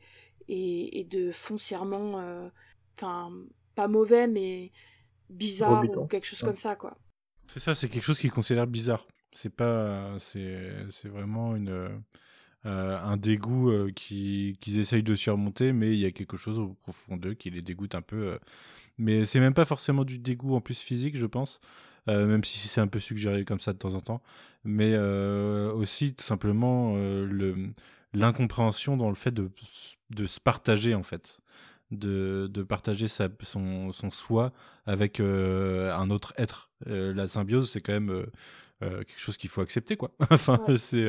et 0.49 1.07
de 1.09 1.31
foncièrement, 1.31 2.49
enfin, 2.97 3.31
pas 3.75 3.87
mauvais, 3.87 4.27
mais 4.27 4.71
bizarre 5.29 5.83
ou 5.83 6.07
quelque 6.07 6.25
chose 6.25 6.39
comme 6.39 6.55
ça, 6.55 6.75
quoi. 6.75 6.97
C'est 7.47 7.59
ça, 7.59 7.75
c'est 7.75 7.89
quelque 7.89 8.03
chose 8.03 8.19
qu'ils 8.19 8.31
considèrent 8.31 8.67
bizarre. 8.67 9.05
C'est 9.31 9.53
pas, 9.53 10.15
c'est, 10.17 10.71
c'est 10.89 11.09
vraiment 11.09 11.55
une, 11.55 12.01
euh, 12.65 12.97
un 12.99 13.15
dégoût 13.15 13.69
euh, 13.69 13.91
qu'ils 13.91 14.79
essayent 14.79 15.03
de 15.03 15.13
surmonter, 15.13 15.71
mais 15.71 15.93
il 15.93 15.99
y 15.99 16.05
a 16.05 16.11
quelque 16.11 16.35
chose 16.35 16.57
au 16.57 16.69
profond 16.81 17.15
d'eux 17.15 17.35
qui 17.35 17.51
les 17.51 17.61
dégoûte 17.61 17.93
un 17.93 18.01
peu. 18.01 18.29
Euh. 18.29 18.37
Mais 18.97 19.25
c'est 19.25 19.39
même 19.39 19.53
pas 19.53 19.65
forcément 19.65 20.03
du 20.03 20.17
dégoût 20.17 20.55
en 20.55 20.61
plus 20.61 20.79
physique, 20.79 21.15
je 21.15 21.27
pense. 21.27 21.59
même 22.07 22.43
si 22.43 22.67
c'est 22.67 22.81
un 22.81 22.87
peu 22.87 22.99
suggéré 22.99 23.45
comme 23.45 23.59
ça 23.59 23.73
de 23.73 23.77
temps 23.77 23.93
en 23.95 23.99
temps, 23.99 24.21
mais 24.63 24.97
aussi 24.97 26.13
tout 26.13 26.23
simplement 26.23 26.95
le 26.95 27.71
l'incompréhension 28.13 28.95
dans 28.95 29.09
le 29.09 29.15
fait 29.15 29.31
de, 29.31 29.51
de 30.11 30.25
se 30.25 30.39
partager 30.39 30.95
en 30.95 31.03
fait 31.03 31.41
de, 31.91 32.49
de 32.51 32.63
partager 32.63 33.07
sa, 33.07 33.29
son, 33.41 33.91
son 33.91 34.09
soi 34.09 34.51
avec 34.85 35.19
euh, 35.19 35.93
un 35.93 36.09
autre 36.09 36.33
être. 36.37 36.71
Euh, 36.87 37.13
la 37.13 37.27
symbiose, 37.27 37.69
c'est 37.69 37.81
quand 37.81 37.93
même 37.93 38.09
euh, 38.09 39.03
quelque 39.03 39.19
chose 39.19 39.37
qu'il 39.37 39.49
faut 39.49 39.61
accepter, 39.61 39.97
quoi. 39.97 40.11
enfin, 40.29 40.59
c'est 40.77 41.07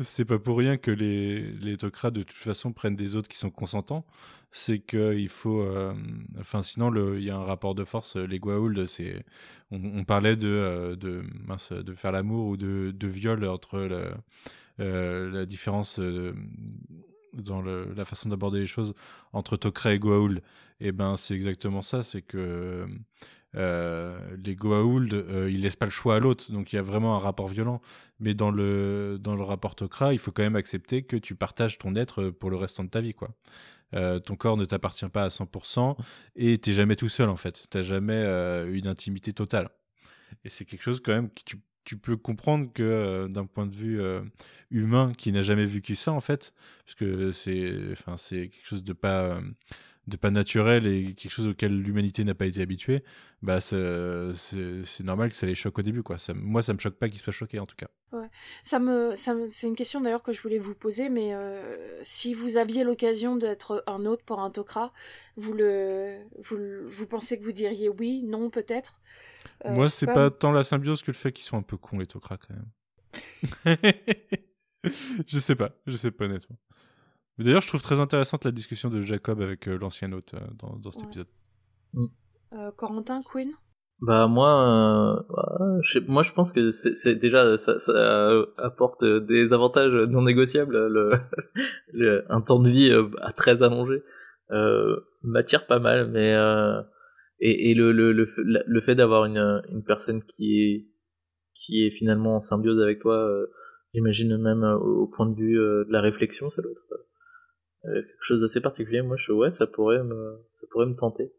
c'est 0.00 0.24
pas 0.24 0.38
pour 0.38 0.58
rien 0.58 0.76
que 0.76 0.90
les, 0.90 1.52
les 1.52 1.76
de 1.76 1.88
toute 1.88 2.32
façon, 2.32 2.72
prennent 2.72 2.96
des 2.96 3.16
autres 3.16 3.28
qui 3.28 3.38
sont 3.38 3.50
consentants. 3.50 4.06
C'est 4.52 4.78
qu'il 4.78 5.28
faut. 5.28 5.66
Enfin, 6.38 6.62
sinon, 6.62 6.94
il 7.14 7.24
y 7.24 7.30
a 7.30 7.36
un 7.36 7.44
rapport 7.44 7.74
de 7.74 7.84
force. 7.84 8.16
Les 8.16 8.38
Goa'uld, 8.38 8.86
c'est. 8.86 9.24
On, 9.70 10.04
parlait 10.04 10.36
de, 10.36 10.96
de, 10.98 11.24
mince, 11.44 11.72
de 11.72 11.94
faire 11.94 12.12
l'amour 12.12 12.46
ou 12.46 12.56
de, 12.56 12.92
de 12.96 13.08
viol 13.08 13.44
entre 13.44 14.14
la 14.78 15.46
différence 15.46 16.00
dans 17.36 17.62
la 17.62 18.04
façon 18.04 18.28
d'aborder 18.28 18.60
les 18.60 18.66
choses 18.66 18.94
entre 19.32 19.56
Tok'ra 19.56 19.92
et 19.92 19.98
Goa'uld, 19.98 20.38
et 20.80 20.88
eh 20.88 20.92
ben 20.92 21.16
c'est 21.16 21.34
exactement 21.34 21.82
ça, 21.82 22.02
c'est 22.02 22.22
que 22.22 22.86
euh, 23.56 24.18
les 24.44 24.54
Goa'uld, 24.54 25.14
euh, 25.14 25.50
ils 25.50 25.62
laissent 25.62 25.76
pas 25.76 25.86
le 25.86 25.90
choix 25.90 26.16
à 26.16 26.20
l'autre, 26.20 26.52
donc 26.52 26.72
il 26.72 26.76
y 26.76 26.78
a 26.78 26.82
vraiment 26.82 27.16
un 27.16 27.18
rapport 27.18 27.48
violent. 27.48 27.80
Mais 28.20 28.34
dans 28.34 28.50
le 28.50 29.18
dans 29.20 29.34
le 29.34 29.42
rapport 29.42 29.74
Tok'ra, 29.74 30.12
il 30.12 30.18
faut 30.18 30.32
quand 30.32 30.42
même 30.42 30.56
accepter 30.56 31.02
que 31.02 31.16
tu 31.16 31.34
partages 31.34 31.78
ton 31.78 31.94
être 31.96 32.30
pour 32.30 32.50
le 32.50 32.56
restant 32.56 32.84
de 32.84 32.90
ta 32.90 33.00
vie, 33.00 33.14
quoi. 33.14 33.30
Euh, 33.94 34.18
ton 34.18 34.36
corps 34.36 34.56
ne 34.56 34.64
t'appartient 34.64 35.08
pas 35.08 35.22
à 35.22 35.28
100% 35.28 35.96
et 36.34 36.58
t'es 36.58 36.72
jamais 36.72 36.96
tout 36.96 37.08
seul 37.08 37.28
en 37.28 37.36
fait. 37.36 37.66
T'as 37.70 37.82
jamais 37.82 38.22
une 38.68 38.88
intimité 38.88 39.32
totale. 39.32 39.70
Et 40.44 40.48
c'est 40.48 40.64
quelque 40.64 40.82
chose 40.82 41.00
quand 41.00 41.12
même 41.14 41.30
que 41.30 41.42
tu 41.44 41.56
tu 41.86 41.96
peux 41.96 42.16
comprendre 42.16 42.70
que 42.74 42.82
euh, 42.82 43.28
d'un 43.28 43.46
point 43.46 43.64
de 43.64 43.74
vue 43.74 44.00
euh, 44.02 44.20
humain 44.70 45.12
qui 45.16 45.32
n'a 45.32 45.40
jamais 45.42 45.64
vécu 45.64 45.94
ça 45.94 46.12
en 46.12 46.20
fait 46.20 46.52
parce 46.84 46.96
que 46.96 47.30
c'est 47.30 47.72
enfin 47.92 48.16
c'est 48.18 48.48
quelque 48.48 48.66
chose 48.66 48.82
de 48.84 48.92
pas 48.92 49.22
euh, 49.22 49.40
de 50.08 50.16
pas 50.16 50.32
naturel 50.32 50.88
et 50.88 51.14
quelque 51.14 51.30
chose 51.30 51.46
auquel 51.46 51.80
l'humanité 51.80 52.24
n'a 52.24 52.34
pas 52.34 52.46
été 52.46 52.60
habituée 52.60 53.04
bah 53.40 53.60
c'est 53.60 55.04
normal 55.04 55.30
que 55.30 55.36
ça 55.36 55.46
les 55.46 55.54
choque 55.54 55.78
au 55.78 55.82
début 55.82 56.02
quoi. 56.02 56.18
Ça, 56.18 56.34
moi 56.34 56.60
ça 56.60 56.74
me 56.74 56.78
choque 56.80 56.96
pas 56.96 57.08
qu'ils 57.08 57.20
soient 57.20 57.32
choqués 57.32 57.60
en 57.60 57.66
tout 57.66 57.76
cas. 57.76 57.88
Ouais. 58.12 58.28
ça 58.64 58.80
me, 58.80 59.14
ça 59.14 59.36
c'est 59.46 59.68
une 59.68 59.76
question 59.76 60.00
d'ailleurs 60.00 60.22
que 60.24 60.32
je 60.32 60.42
voulais 60.42 60.58
vous 60.58 60.74
poser 60.74 61.08
mais 61.08 61.34
si 62.02 62.34
vous 62.34 62.56
aviez 62.56 62.82
l'occasion 62.82 63.36
d'être 63.36 63.84
un 63.86 64.06
autre 64.06 64.24
pour 64.24 64.40
un 64.40 64.50
tokra 64.50 64.92
vous 65.36 65.52
le 65.52 66.18
vous, 66.40 66.56
vous 66.84 67.06
pensez 67.06 67.38
que 67.38 67.44
vous 67.44 67.52
diriez 67.52 67.88
oui 67.88 68.22
non 68.24 68.50
peut-être? 68.50 69.00
Moi, 69.64 69.88
c'est 69.90 70.06
pas... 70.06 70.30
tant 70.30 70.52
la 70.52 70.62
symbiose 70.62 71.02
que 71.02 71.10
le 71.10 71.16
fait 71.16 71.32
qu'ils 71.32 71.44
sont 71.44 71.56
un 71.56 71.62
peu 71.62 71.76
cons, 71.76 71.98
les 71.98 72.06
Tok'ra, 72.06 72.36
quand 72.36 72.54
même. 72.54 73.76
je 75.26 75.38
sais 75.38 75.56
pas, 75.56 75.70
je 75.86 75.96
sais 75.96 76.10
pas 76.10 76.26
honnêtement. 76.26 76.58
D'ailleurs, 77.38 77.62
je 77.62 77.68
trouve 77.68 77.82
très 77.82 78.00
intéressante 78.00 78.44
la 78.44 78.52
discussion 78.52 78.88
de 78.88 79.00
Jacob 79.00 79.40
avec 79.40 79.68
euh, 79.68 79.78
l'ancien 79.78 80.12
hôte 80.12 80.34
euh, 80.34 80.40
dans, 80.58 80.76
dans, 80.76 80.90
cet 80.90 81.04
épisode. 81.04 81.28
Mm. 81.92 82.06
Corentin, 82.76 83.22
Queen 83.22 83.52
bah 84.02 84.26
moi, 84.26 85.24
je 85.84 86.00
moi 86.00 86.22
je 86.22 86.30
pense 86.32 86.52
que 86.52 86.70
c'est 86.70 87.14
déjà 87.14 87.56
ça, 87.56 87.78
ça, 87.78 88.30
apporte 88.58 89.02
des 89.02 89.54
avantages 89.54 89.94
non 89.94 90.20
négociables. 90.20 90.76
Le, 90.86 91.18
le, 91.94 92.24
un 92.28 92.42
temps 92.42 92.58
de 92.58 92.68
vie 92.68 92.92
à 93.22 93.32
très 93.32 93.62
allongé 93.62 94.02
m'attire 95.22 95.66
pas 95.66 95.78
mal, 95.78 96.10
mais 96.10 96.36
et, 97.40 97.70
et 97.70 97.74
le, 97.74 97.92
le, 97.92 98.12
le, 98.12 98.32
le 98.66 98.80
fait 98.80 98.94
d'avoir 98.94 99.24
une, 99.24 99.62
une 99.70 99.84
personne 99.84 100.22
qui 100.24 100.62
est 100.62 100.86
qui 101.54 101.86
est 101.86 101.90
finalement 101.90 102.36
en 102.36 102.40
symbiose 102.40 102.80
avec 102.80 103.00
toi 103.00 103.16
euh, 103.16 103.46
j'imagine 103.94 104.36
même 104.36 104.64
euh, 104.64 104.76
au 104.76 105.06
point 105.06 105.26
de 105.26 105.34
vue 105.36 105.58
euh, 105.58 105.84
de 105.84 105.92
la 105.92 106.00
réflexion 106.00 106.50
ça 106.50 106.62
doit 106.62 106.72
être 106.72 107.02
quelque 107.84 108.22
chose 108.22 108.40
d'assez 108.40 108.60
particulier. 108.60 109.02
Moi 109.02 109.16
je 109.16 109.32
ouais 109.32 109.50
ça 109.52 109.66
pourrait 109.66 110.02
me 110.02 110.38
ça 110.60 110.66
pourrait 110.70 110.86
me 110.86 110.96
tenter 110.96 111.32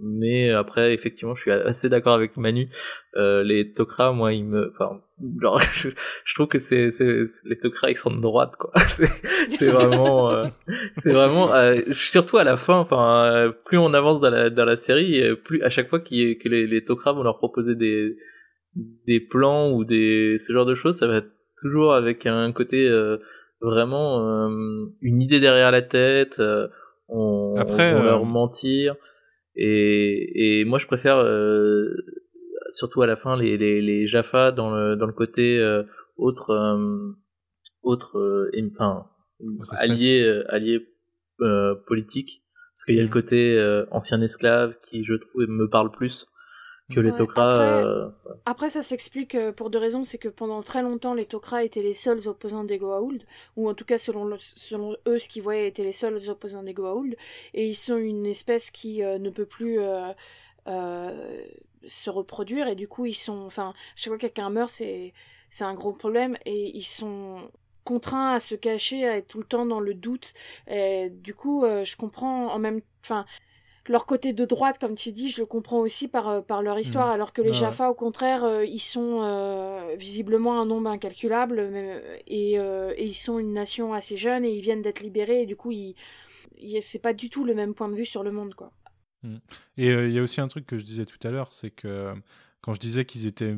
mais 0.00 0.50
après 0.50 0.92
effectivement 0.92 1.34
je 1.34 1.42
suis 1.42 1.50
assez 1.50 1.88
d'accord 1.88 2.14
avec 2.14 2.36
Manu. 2.36 2.68
Euh, 3.16 3.42
les 3.42 3.72
Tok'ra 3.72 4.12
moi 4.12 4.32
ils 4.32 4.44
me 4.44 4.70
enfin 4.70 5.00
genre 5.40 5.58
je, 5.74 5.88
je 6.24 6.34
trouve 6.34 6.48
que 6.48 6.58
c'est 6.58 6.90
c'est 6.90 7.24
les 7.44 7.58
Tok'ra 7.58 7.90
ils 7.90 7.96
sont 7.96 8.10
de 8.10 8.20
droite 8.20 8.54
quoi. 8.58 8.72
C'est 8.86 9.06
c'est 9.50 9.68
vraiment 9.68 10.30
euh, 10.30 10.46
c'est 10.94 11.12
vraiment 11.12 11.54
euh, 11.54 11.80
surtout 11.92 12.38
à 12.38 12.44
la 12.44 12.56
fin 12.56 12.76
enfin 12.78 13.54
plus 13.64 13.78
on 13.78 13.94
avance 13.94 14.20
dans 14.20 14.30
la 14.30 14.50
dans 14.50 14.64
la 14.64 14.76
série 14.76 15.22
plus 15.44 15.62
à 15.62 15.70
chaque 15.70 15.88
fois 15.88 16.00
qu 16.00 16.38
que 16.38 16.48
les, 16.48 16.66
les 16.66 16.84
Tok'ra 16.84 17.12
vont 17.12 17.22
leur 17.22 17.38
proposer 17.38 17.74
des 17.74 18.16
des 18.74 19.20
plans 19.20 19.72
ou 19.72 19.84
des 19.84 20.36
ce 20.38 20.52
genre 20.52 20.66
de 20.66 20.74
choses 20.74 20.98
ça 20.98 21.06
va 21.06 21.18
être 21.18 21.30
toujours 21.60 21.94
avec 21.94 22.26
un 22.26 22.52
côté 22.52 22.90
vraiment 23.60 24.48
une 25.00 25.22
idée 25.22 25.40
derrière 25.40 25.70
la 25.70 25.82
tête 25.82 26.42
on, 27.08 27.54
Après, 27.56 27.94
on 27.94 27.98
va 27.98 28.04
leur 28.04 28.24
mentir 28.24 28.96
et, 29.56 30.60
et 30.60 30.64
moi, 30.64 30.78
je 30.78 30.86
préfère 30.86 31.18
euh, 31.18 31.88
surtout 32.70 33.02
à 33.02 33.06
la 33.06 33.16
fin 33.16 33.36
les, 33.36 33.56
les, 33.56 33.80
les 33.80 34.06
Jaffa 34.06 34.52
dans 34.52 34.74
le, 34.74 34.96
dans 34.96 35.06
le 35.06 35.12
côté 35.12 35.58
euh, 35.58 35.82
autre, 36.16 36.50
euh, 36.50 37.16
autre, 37.82 38.50
enfin, 38.72 39.06
allié, 39.72 40.42
allié 40.48 40.86
politique. 41.86 42.42
Parce 42.74 42.84
qu'il 42.84 42.96
y 42.96 43.00
a 43.00 43.02
le 43.02 43.08
côté 43.08 43.84
ancien 43.90 44.20
esclave 44.20 44.74
qui, 44.82 45.04
je 45.04 45.14
trouve, 45.14 45.46
me 45.48 45.68
parle 45.68 45.90
plus 45.90 46.26
que 46.94 47.00
les 47.00 47.12
Tok'ra. 47.12 47.60
Euh, 47.60 48.10
après, 48.44 48.70
ça 48.70 48.82
s'explique 48.82 49.34
euh, 49.34 49.52
pour 49.52 49.70
deux 49.70 49.78
raisons. 49.78 50.04
C'est 50.04 50.18
que 50.18 50.28
pendant 50.28 50.62
très 50.62 50.82
longtemps, 50.82 51.14
les 51.14 51.24
Tok'ra 51.24 51.64
étaient 51.64 51.82
les 51.82 51.94
seuls 51.94 52.28
opposants 52.28 52.64
des 52.64 52.78
Goa'uld, 52.78 53.24
ou 53.56 53.68
en 53.68 53.74
tout 53.74 53.84
cas, 53.84 53.98
selon, 53.98 54.36
selon 54.38 54.96
eux, 55.06 55.18
ce 55.18 55.28
qu'ils 55.28 55.42
voyaient 55.42 55.68
étaient 55.68 55.84
les 55.84 55.92
seuls 55.92 56.30
opposants 56.30 56.62
des 56.62 56.74
Goa'uld. 56.74 57.16
Et 57.54 57.66
ils 57.66 57.74
sont 57.74 57.96
une 57.96 58.26
espèce 58.26 58.70
qui 58.70 59.02
euh, 59.02 59.18
ne 59.18 59.30
peut 59.30 59.46
plus 59.46 59.78
se 61.84 62.10
reproduire, 62.10 62.68
et 62.68 62.74
du 62.74 62.88
coup, 62.88 63.06
ils 63.06 63.14
sont. 63.14 63.40
Enfin, 63.44 63.74
chaque 63.96 64.08
fois 64.08 64.16
que 64.16 64.22
quelqu'un 64.22 64.50
meurt, 64.50 64.70
c'est 64.70 65.12
c'est 65.48 65.64
un 65.64 65.74
gros 65.74 65.92
problème, 65.92 66.36
et 66.44 66.76
ils 66.76 66.82
sont 66.82 67.40
contraints 67.84 68.34
à 68.34 68.40
se 68.40 68.56
cacher, 68.56 69.06
à 69.06 69.16
être 69.16 69.28
tout 69.28 69.38
le 69.38 69.44
temps 69.44 69.64
dans 69.66 69.78
le 69.80 69.94
doute. 69.94 70.34
Et 70.68 71.10
du 71.10 71.34
coup, 71.34 71.64
je 71.64 71.96
comprends 71.96 72.52
en 72.52 72.58
même. 72.58 72.80
Enfin, 73.04 73.24
leur 73.88 74.06
côté 74.06 74.32
de 74.32 74.44
droite, 74.44 74.78
comme 74.78 74.94
tu 74.94 75.12
dis, 75.12 75.28
je 75.28 75.40
le 75.40 75.46
comprends 75.46 75.78
aussi 75.78 76.08
par, 76.08 76.28
euh, 76.28 76.40
par 76.40 76.62
leur 76.62 76.78
histoire, 76.78 77.08
mmh. 77.08 77.12
alors 77.12 77.32
que 77.32 77.42
les 77.42 77.52
Jaffa, 77.52 77.90
au 77.90 77.94
contraire, 77.94 78.44
euh, 78.44 78.64
ils 78.64 78.80
sont 78.80 79.20
euh, 79.22 79.94
visiblement 79.98 80.60
un 80.60 80.66
nombre 80.66 80.90
incalculable, 80.90 81.60
et, 82.26 82.54
et, 82.54 83.04
ils 83.04 83.14
sont 83.14 83.38
une 83.38 83.52
nation 83.52 83.94
assez 83.94 84.16
jeune, 84.16 84.44
et 84.44 84.52
ils 84.52 84.62
viennent 84.62 84.82
d'être 84.82 85.00
libérés, 85.00 85.42
et 85.42 85.46
du 85.46 85.56
coup, 85.56 85.72
ils, 85.72 85.94
c'est 86.80 87.02
pas 87.02 87.12
du 87.12 87.30
tout 87.30 87.44
le 87.44 87.54
même 87.54 87.74
point 87.74 87.88
de 87.88 87.94
vue 87.94 88.06
sur 88.06 88.22
le 88.22 88.32
monde, 88.32 88.54
quoi. 88.54 88.72
Mmh. 89.22 89.36
Et 89.78 89.88
il 89.88 90.12
y 90.12 90.18
a 90.18 90.22
aussi 90.22 90.40
un 90.40 90.48
truc 90.48 90.66
que 90.66 90.78
je 90.78 90.84
disais 90.84 91.04
tout 91.04 91.18
à 91.26 91.30
l'heure, 91.30 91.52
c'est 91.52 91.70
que 91.70 92.12
quand 92.60 92.72
je 92.72 92.80
disais 92.80 93.04
qu'ils 93.04 93.26
étaient, 93.26 93.56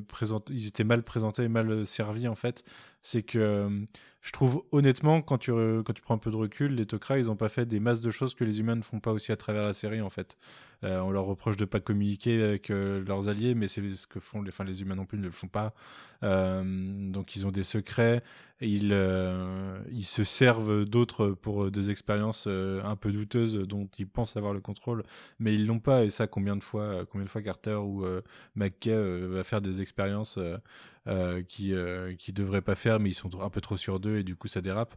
ils 0.51 0.67
étaient 0.67 0.85
mal 0.85 1.03
présentés, 1.03 1.49
mal 1.49 1.87
servis, 1.87 2.29
en 2.29 2.35
fait, 2.35 2.65
c'est 3.03 3.23
que 3.23 3.87
je 4.21 4.33
trouve 4.33 4.63
honnêtement, 4.73 5.23
quand 5.23 5.39
tu, 5.39 5.53
quand 5.53 5.93
tu 5.95 6.03
prends 6.03 6.15
un 6.15 6.19
peu 6.19 6.31
de 6.31 6.37
recul, 6.37 6.75
les 6.75 6.87
Tok'ra, 6.87 7.19
ils 7.19 7.27
n'ont 7.27 7.37
pas 7.37 7.49
fait 7.49 7.67
des 7.67 7.81
masses 7.81 8.01
de 8.01 8.11
choses 8.11 8.35
que 8.35 8.45
les 8.45 8.61
humains 8.61 8.77
ne 8.77 8.83
font 8.83 9.01
pas 9.01 9.13
aussi 9.13 9.33
à 9.33 9.37
travers 9.37 9.65
la 9.65 9.73
série, 9.73 10.01
en 10.01 10.11
fait. 10.11 10.37
Euh, 10.85 11.01
on 11.01 11.11
leur 11.11 11.25
reproche 11.25 11.57
de 11.57 11.65
pas 11.65 11.81
communiquer 11.81 12.41
avec 12.43 12.71
euh, 12.71 13.05
leurs 13.05 13.29
alliés, 13.29 13.55
mais 13.55 13.67
c'est 13.67 13.83
ce 13.95 14.07
que 14.07 14.21
font 14.21 14.43
les, 14.43 14.53
les 14.65 14.83
humains 14.83 14.95
non 14.95 15.07
plus 15.07 15.19
ne 15.19 15.25
le 15.25 15.31
font 15.33 15.49
pas. 15.49 15.75
Euh, 16.23 16.63
donc 17.11 17.37
ils 17.37 17.47
ont 17.47 17.51
des 17.51 17.65
secrets, 17.65 18.23
ils, 18.61 18.93
ils 19.91 20.05
se 20.05 20.25
servent 20.25 20.85
d'autres 20.85 21.31
pour 21.31 21.71
des 21.71 21.91
expériences 21.91 22.47
un 22.47 22.97
peu 22.97 23.11
douteuses 23.11 23.57
dont 23.57 23.89
ils 23.99 24.07
pensent 24.09 24.37
avoir 24.37 24.53
le 24.53 24.61
contrôle, 24.61 25.05
mais 25.39 25.55
ils 25.55 25.67
l'ont 25.67 25.81
pas. 25.81 26.05
Et 26.05 26.11
ça, 26.11 26.27
combien 26.27 26.57
de 26.57 26.63
fois, 26.63 27.05
combien 27.07 27.25
de 27.25 27.31
fois 27.31 27.43
Carter 27.43 27.75
ou 27.75 28.05
McKay 28.57 28.97
va 29.29 29.43
faire 29.43 29.61
des 29.61 29.81
expériences 29.81 30.39
euh, 31.07 31.43
qui 31.43 31.73
euh, 31.73 32.15
qui 32.17 32.33
devraient 32.33 32.63
pas 32.63 32.75
faire, 32.75 33.01
mais 33.01 33.11
ils 33.11 33.15
sont 33.15 33.41
un 33.41 33.51
peu 33.51 33.61
trop 33.61 33.77
sur 33.77 34.01
d'eux 34.01 34.19
et 34.19 34.25
du 34.25 34.37
coup 34.37 34.49
ça 34.49 34.61
dérape. 34.61 34.95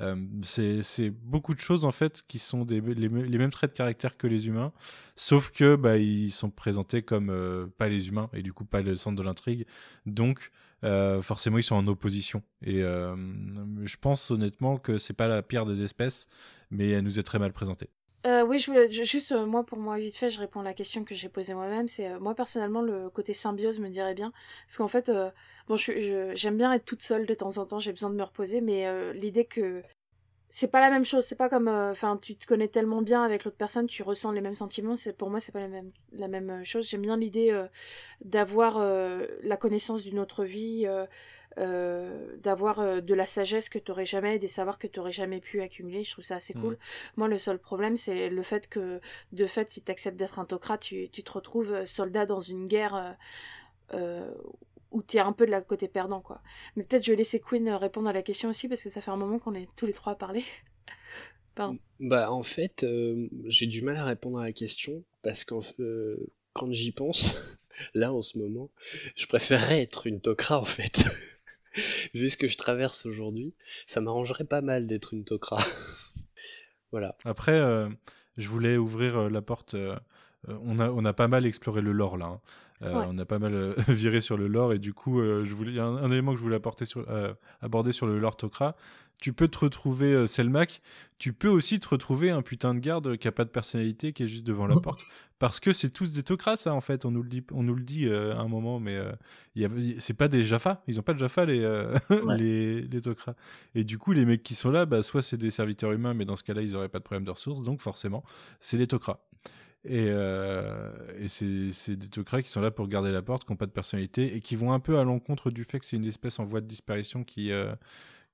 Euh, 0.00 0.16
c'est 0.42 1.10
beaucoup 1.10 1.54
de 1.54 1.60
choses 1.60 1.84
en 1.84 1.92
fait 1.92 2.22
qui 2.26 2.38
sont 2.38 2.64
des, 2.64 2.80
les, 2.80 3.08
mêmes 3.08 3.50
traits 3.50 3.70
de 3.70 3.76
caractère 3.76 4.16
que 4.16 4.26
les 4.26 4.46
humains, 4.46 4.72
sauf 5.16 5.50
que 5.50 5.76
bah 5.76 5.96
ils 5.96 6.30
sont 6.30 6.50
présentés 6.50 7.02
comme 7.02 7.70
pas 7.78 7.88
les 7.88 8.08
humains 8.08 8.28
et 8.34 8.42
du 8.42 8.52
coup 8.52 8.64
pas 8.64 8.82
le 8.82 8.96
centre 8.96 9.16
de 9.16 9.22
l'intrigue. 9.22 9.66
Donc 10.06 10.50
forcément 10.82 11.58
ils 11.58 11.62
sont 11.62 11.76
en 11.76 11.86
opposition. 11.86 12.42
Et 12.62 12.80
je 12.80 13.96
pense 14.00 14.30
honnêtement 14.30 14.76
que 14.76 14.98
c'est 14.98 15.14
pas 15.14 15.28
la 15.28 15.42
pire 15.42 15.66
des 15.66 15.82
espèces, 15.82 16.26
mais 16.70 16.90
elle 16.90 17.04
nous 17.04 17.18
est 17.18 17.22
très 17.22 17.38
mal 17.38 17.52
présentée. 17.52 17.88
Euh, 18.26 18.42
oui, 18.42 18.58
je 18.58 18.70
voulais 18.70 18.90
juste 18.90 19.32
euh, 19.32 19.44
moi 19.44 19.64
pour 19.66 19.76
moi 19.78 19.98
vite 19.98 20.16
fait, 20.16 20.30
je 20.30 20.38
réponds 20.40 20.60
à 20.60 20.62
la 20.62 20.72
question 20.72 21.04
que 21.04 21.14
j'ai 21.14 21.28
posée 21.28 21.52
moi-même. 21.52 21.88
C'est 21.88 22.08
euh, 22.10 22.18
moi 22.18 22.34
personnellement 22.34 22.80
le 22.80 23.10
côté 23.10 23.34
symbiose 23.34 23.80
me 23.80 23.90
dirait 23.90 24.14
bien, 24.14 24.32
parce 24.66 24.78
qu'en 24.78 24.88
fait, 24.88 25.10
bon, 25.68 25.76
j'aime 25.76 26.56
bien 26.56 26.72
être 26.72 26.86
toute 26.86 27.02
seule 27.02 27.26
de 27.26 27.34
temps 27.34 27.58
en 27.58 27.66
temps, 27.66 27.78
j'ai 27.78 27.92
besoin 27.92 28.08
de 28.10 28.14
me 28.16 28.22
reposer, 28.22 28.60
mais 28.62 29.12
l'idée 29.12 29.44
que 29.44 29.82
c'est 30.48 30.68
pas 30.68 30.80
la 30.80 30.88
même 30.88 31.04
chose, 31.04 31.24
c'est 31.24 31.36
pas 31.36 31.48
comme, 31.48 31.68
enfin, 31.68 32.16
tu 32.16 32.36
te 32.36 32.46
connais 32.46 32.68
tellement 32.68 33.02
bien 33.02 33.22
avec 33.24 33.44
l'autre 33.44 33.56
personne, 33.56 33.88
tu 33.88 34.02
ressens 34.04 34.30
les 34.30 34.40
mêmes 34.40 34.54
sentiments. 34.54 34.94
C'est 34.96 35.12
pour 35.12 35.28
moi, 35.28 35.40
c'est 35.40 35.52
pas 35.52 35.60
la 35.60 35.68
même 35.68 35.88
la 36.12 36.28
même 36.28 36.64
chose. 36.64 36.88
J'aime 36.88 37.02
bien 37.02 37.16
l'idée 37.16 37.52
d'avoir 38.22 38.78
la 39.42 39.56
connaissance 39.56 40.02
d'une 40.02 40.18
autre 40.18 40.44
vie 40.44 40.86
euh, 41.58 42.36
d'avoir 42.38 42.80
euh, 42.80 43.00
de 43.00 43.14
la 43.14 43.26
sagesse 43.26 43.68
que 43.68 43.78
tu 43.78 43.90
n'aurais 43.90 44.06
jamais, 44.06 44.38
des 44.38 44.48
savoirs 44.48 44.78
que 44.78 44.88
tu 44.88 44.98
n'aurais 44.98 45.12
jamais 45.12 45.40
pu 45.40 45.60
accumuler. 45.60 46.02
Je 46.02 46.10
trouve 46.10 46.24
ça 46.24 46.36
assez 46.36 46.52
cool. 46.54 46.76
Moi, 47.16 47.28
le 47.28 47.38
seul 47.38 47.58
problème, 47.58 47.96
c'est 47.96 48.28
le 48.28 48.42
fait 48.42 48.68
que, 48.68 49.00
de 49.32 49.46
fait, 49.46 49.70
si 49.70 49.80
tu 49.82 49.90
acceptes 49.90 50.16
d'être 50.16 50.38
un 50.38 50.44
tocrate, 50.44 50.80
tu, 50.80 51.08
tu, 51.10 51.22
te 51.22 51.30
retrouves 51.30 51.72
euh, 51.72 51.86
soldat 51.86 52.26
dans 52.26 52.40
une 52.40 52.66
guerre 52.66 53.16
où 54.90 55.02
tu 55.02 55.16
es 55.16 55.20
un 55.20 55.32
peu 55.32 55.46
de 55.46 55.50
la 55.50 55.60
côté 55.60 55.86
perdant, 55.86 56.20
quoi. 56.20 56.42
Mais 56.76 56.82
peut-être 56.82 57.04
je 57.04 57.12
vais 57.12 57.16
laisser 57.16 57.40
Queen 57.40 57.68
répondre 57.70 58.08
à 58.08 58.12
la 58.12 58.22
question 58.22 58.48
aussi, 58.48 58.68
parce 58.68 58.82
que 58.82 58.90
ça 58.90 59.00
fait 59.00 59.10
un 59.10 59.16
moment 59.16 59.38
qu'on 59.38 59.54
est 59.54 59.68
tous 59.76 59.86
les 59.86 59.92
trois 59.92 60.12
à 60.14 60.16
parler. 60.16 60.44
Pardon. 61.54 61.78
Bah, 62.00 62.32
en 62.32 62.42
fait, 62.42 62.84
j'ai 63.44 63.66
du 63.66 63.82
mal 63.82 63.96
à 63.96 64.04
répondre 64.04 64.38
à 64.40 64.44
la 64.44 64.52
question, 64.52 65.04
parce 65.22 65.44
que 65.44 66.18
quand 66.52 66.72
j'y 66.72 66.90
pense, 66.90 67.36
là, 67.94 68.12
en 68.12 68.22
ce 68.22 68.38
moment, 68.38 68.70
je 69.16 69.26
préférerais 69.26 69.82
être 69.82 70.06
une 70.06 70.20
tokra, 70.20 70.58
en 70.58 70.64
fait. 70.64 71.04
vu 72.14 72.30
ce 72.30 72.36
que 72.36 72.48
je 72.48 72.56
traverse 72.56 73.06
aujourd'hui, 73.06 73.54
ça 73.86 74.00
m'arrangerait 74.00 74.44
pas 74.44 74.60
mal 74.60 74.86
d'être 74.86 75.14
une 75.14 75.24
Tok'ra. 75.24 75.58
voilà. 76.92 77.16
Après, 77.24 77.58
euh, 77.58 77.88
je 78.36 78.48
voulais 78.48 78.76
ouvrir 78.76 79.16
euh, 79.16 79.28
la 79.28 79.42
porte. 79.42 79.74
Euh, 79.74 79.96
on, 80.46 80.78
a, 80.78 80.90
on 80.90 81.04
a 81.04 81.12
pas 81.12 81.28
mal 81.28 81.46
exploré 81.46 81.80
le 81.80 81.92
lore 81.92 82.18
là. 82.18 82.26
Hein. 82.26 82.40
On 82.80 83.16
a 83.16 83.24
pas 83.24 83.38
mal 83.38 83.74
viré 83.88 84.20
sur 84.20 84.36
le 84.36 84.46
lore 84.46 84.74
et 84.74 84.78
du 84.78 84.92
coup, 84.92 85.22
je 85.22 85.54
voulais, 85.54 85.70
il 85.70 85.76
y 85.76 85.80
a 85.80 85.86
un, 85.86 86.10
élément 86.10 86.32
que 86.32 86.38
je 86.38 86.42
voulais 86.42 86.56
apporter 86.56 86.84
sur, 86.84 87.06
aborder 87.62 87.92
sur 87.92 88.06
le 88.06 88.18
lore 88.18 88.36
Tok'ra 88.36 88.76
tu 89.18 89.32
peux 89.32 89.48
te 89.48 89.58
retrouver 89.58 90.12
euh, 90.12 90.26
Selmac, 90.26 90.82
tu 91.18 91.32
peux 91.32 91.48
aussi 91.48 91.80
te 91.80 91.88
retrouver 91.88 92.30
un 92.30 92.42
putain 92.42 92.74
de 92.74 92.80
garde 92.80 93.16
qui 93.16 93.28
a 93.28 93.32
pas 93.32 93.44
de 93.44 93.50
personnalité, 93.50 94.12
qui 94.12 94.24
est 94.24 94.26
juste 94.26 94.44
devant 94.44 94.66
la 94.66 94.76
mmh. 94.76 94.82
porte. 94.82 95.04
Parce 95.38 95.60
que 95.60 95.72
c'est 95.72 95.90
tous 95.90 96.12
des 96.12 96.22
Tok'ra, 96.22 96.56
ça, 96.56 96.74
en 96.74 96.80
fait. 96.80 97.04
On 97.04 97.10
nous 97.10 97.22
le 97.22 97.28
dit, 97.28 97.44
on 97.52 97.62
nous 97.62 97.74
le 97.74 97.82
dit 97.82 98.06
euh, 98.06 98.34
à 98.34 98.40
un 98.40 98.48
moment, 98.48 98.80
mais 98.80 98.96
euh, 98.96 99.98
c'est 99.98 100.14
pas 100.14 100.28
des 100.28 100.42
Jaffa. 100.42 100.82
Ils 100.86 101.00
ont 101.00 101.02
pas 101.02 101.14
de 101.14 101.18
Jaffa, 101.18 101.44
les, 101.44 101.60
les, 102.38 102.82
les 102.82 103.00
Tok'ra. 103.00 103.34
Et 103.74 103.84
du 103.84 103.98
coup, 103.98 104.12
les 104.12 104.24
mecs 104.24 104.42
qui 104.42 104.54
sont 104.54 104.70
là, 104.70 104.86
bah, 104.86 105.02
soit 105.02 105.22
c'est 105.22 105.36
des 105.36 105.50
serviteurs 105.50 105.92
humains, 105.92 106.14
mais 106.14 106.24
dans 106.24 106.36
ce 106.36 106.44
cas-là, 106.44 106.62
ils 106.62 106.76
auraient 106.76 106.88
pas 106.88 106.98
de 106.98 107.04
problème 107.04 107.24
de 107.24 107.30
ressources. 107.30 107.62
Donc, 107.62 107.80
forcément, 107.80 108.24
c'est 108.60 108.76
des 108.76 108.86
Tok'ra. 108.86 109.20
Et, 109.86 110.06
et 110.06 111.28
c'est 111.28 111.96
des 111.96 112.08
Tok'ra 112.08 112.40
qui 112.42 112.48
sont 112.48 112.62
là 112.62 112.70
pour 112.70 112.88
garder 112.88 113.12
la 113.12 113.20
porte, 113.22 113.44
qui 113.44 113.52
n'ont 113.52 113.56
pas 113.56 113.66
de 113.66 113.70
personnalité 113.70 114.34
et 114.34 114.40
qui 114.40 114.56
vont 114.56 114.72
un 114.72 114.80
peu 114.80 114.98
à 114.98 115.04
l'encontre 115.04 115.50
du 115.50 115.64
fait 115.64 115.78
que 115.78 115.84
c'est 115.84 115.96
une 115.96 116.06
espèce 116.06 116.38
en 116.38 116.44
voie 116.44 116.62
de 116.62 116.66
disparition 116.66 117.22
qui, 117.22 117.52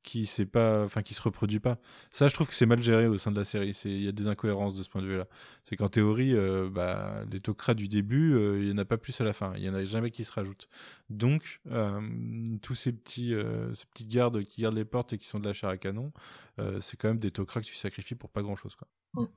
qui 0.03 0.25
s'est 0.27 0.47
pas 0.47 0.83
enfin 0.85 1.03
qui 1.03 1.15
se 1.15 1.23
reproduit 1.23 1.61
pas. 1.61 1.79
Ça 2.11 2.29
je 2.29 2.35
trouve 2.35 2.49
que 2.49 2.55
c'est 2.55 2.67
mal 2.67 2.83
géré 2.83 3.07
au 3.07 3.19
sein 3.19 3.31
de 3.31 3.37
la 3.37 3.45
série. 3.45 3.75
C'est 3.75 3.91
il 3.91 4.03
y 4.03 4.09
a 4.09 4.13
des 4.13 4.29
incohérences 4.29 4.75
de 4.75 4.83
ce 4.83 4.89
point 4.89 5.03
de 5.03 5.07
vue 5.07 5.17
là 5.17 5.27
c'est 5.65 5.77
qu'en 5.77 5.89
théorie 5.89 6.35
euh, 6.35 6.69
bah, 6.71 7.25
les 7.31 7.41
tocrats 7.41 7.75
du 7.75 7.89
début 7.89 8.35
euh, 8.35 8.61
il 8.63 8.69
y 8.69 8.73
en 8.73 8.79
a 8.79 8.85
pas 8.85 8.97
plus 8.97 9.21
à 9.21 9.25
la 9.25 9.33
fin. 9.33 9.53
Il 9.57 9.63
y 9.63 9.69
en 9.69 9.75
a 9.75 9.85
jamais 9.85 10.11
qui 10.11 10.25
se 10.25 10.33
rajoutent. 10.33 10.69
Donc 11.11 11.61
euh, 11.71 12.01
tous 12.63 12.75
ces 12.75 12.93
petits 12.93 13.35
ces 13.73 13.87
petits 13.87 14.07
gardes 14.07 14.43
qui 14.45 14.63
gardent 14.63 14.77
les 14.77 14.85
portes 14.85 15.13
et 15.13 15.19
qui 15.19 15.27
sont 15.27 15.39
de 15.39 15.47
la 15.47 15.53
chair 15.53 15.71
à 15.71 15.77
canon 15.77 16.13
c'est 16.81 16.99
quand 16.99 17.09
même 17.09 17.19
des 17.19 17.31
tocrats 17.31 17.61
que 17.61 17.67
tu 17.67 17.75
sacrifies 17.75 18.15
pour 18.15 18.29
pas 18.29 18.43
grand 18.43 18.55
chose 18.55 18.75
quoi. 18.75 18.87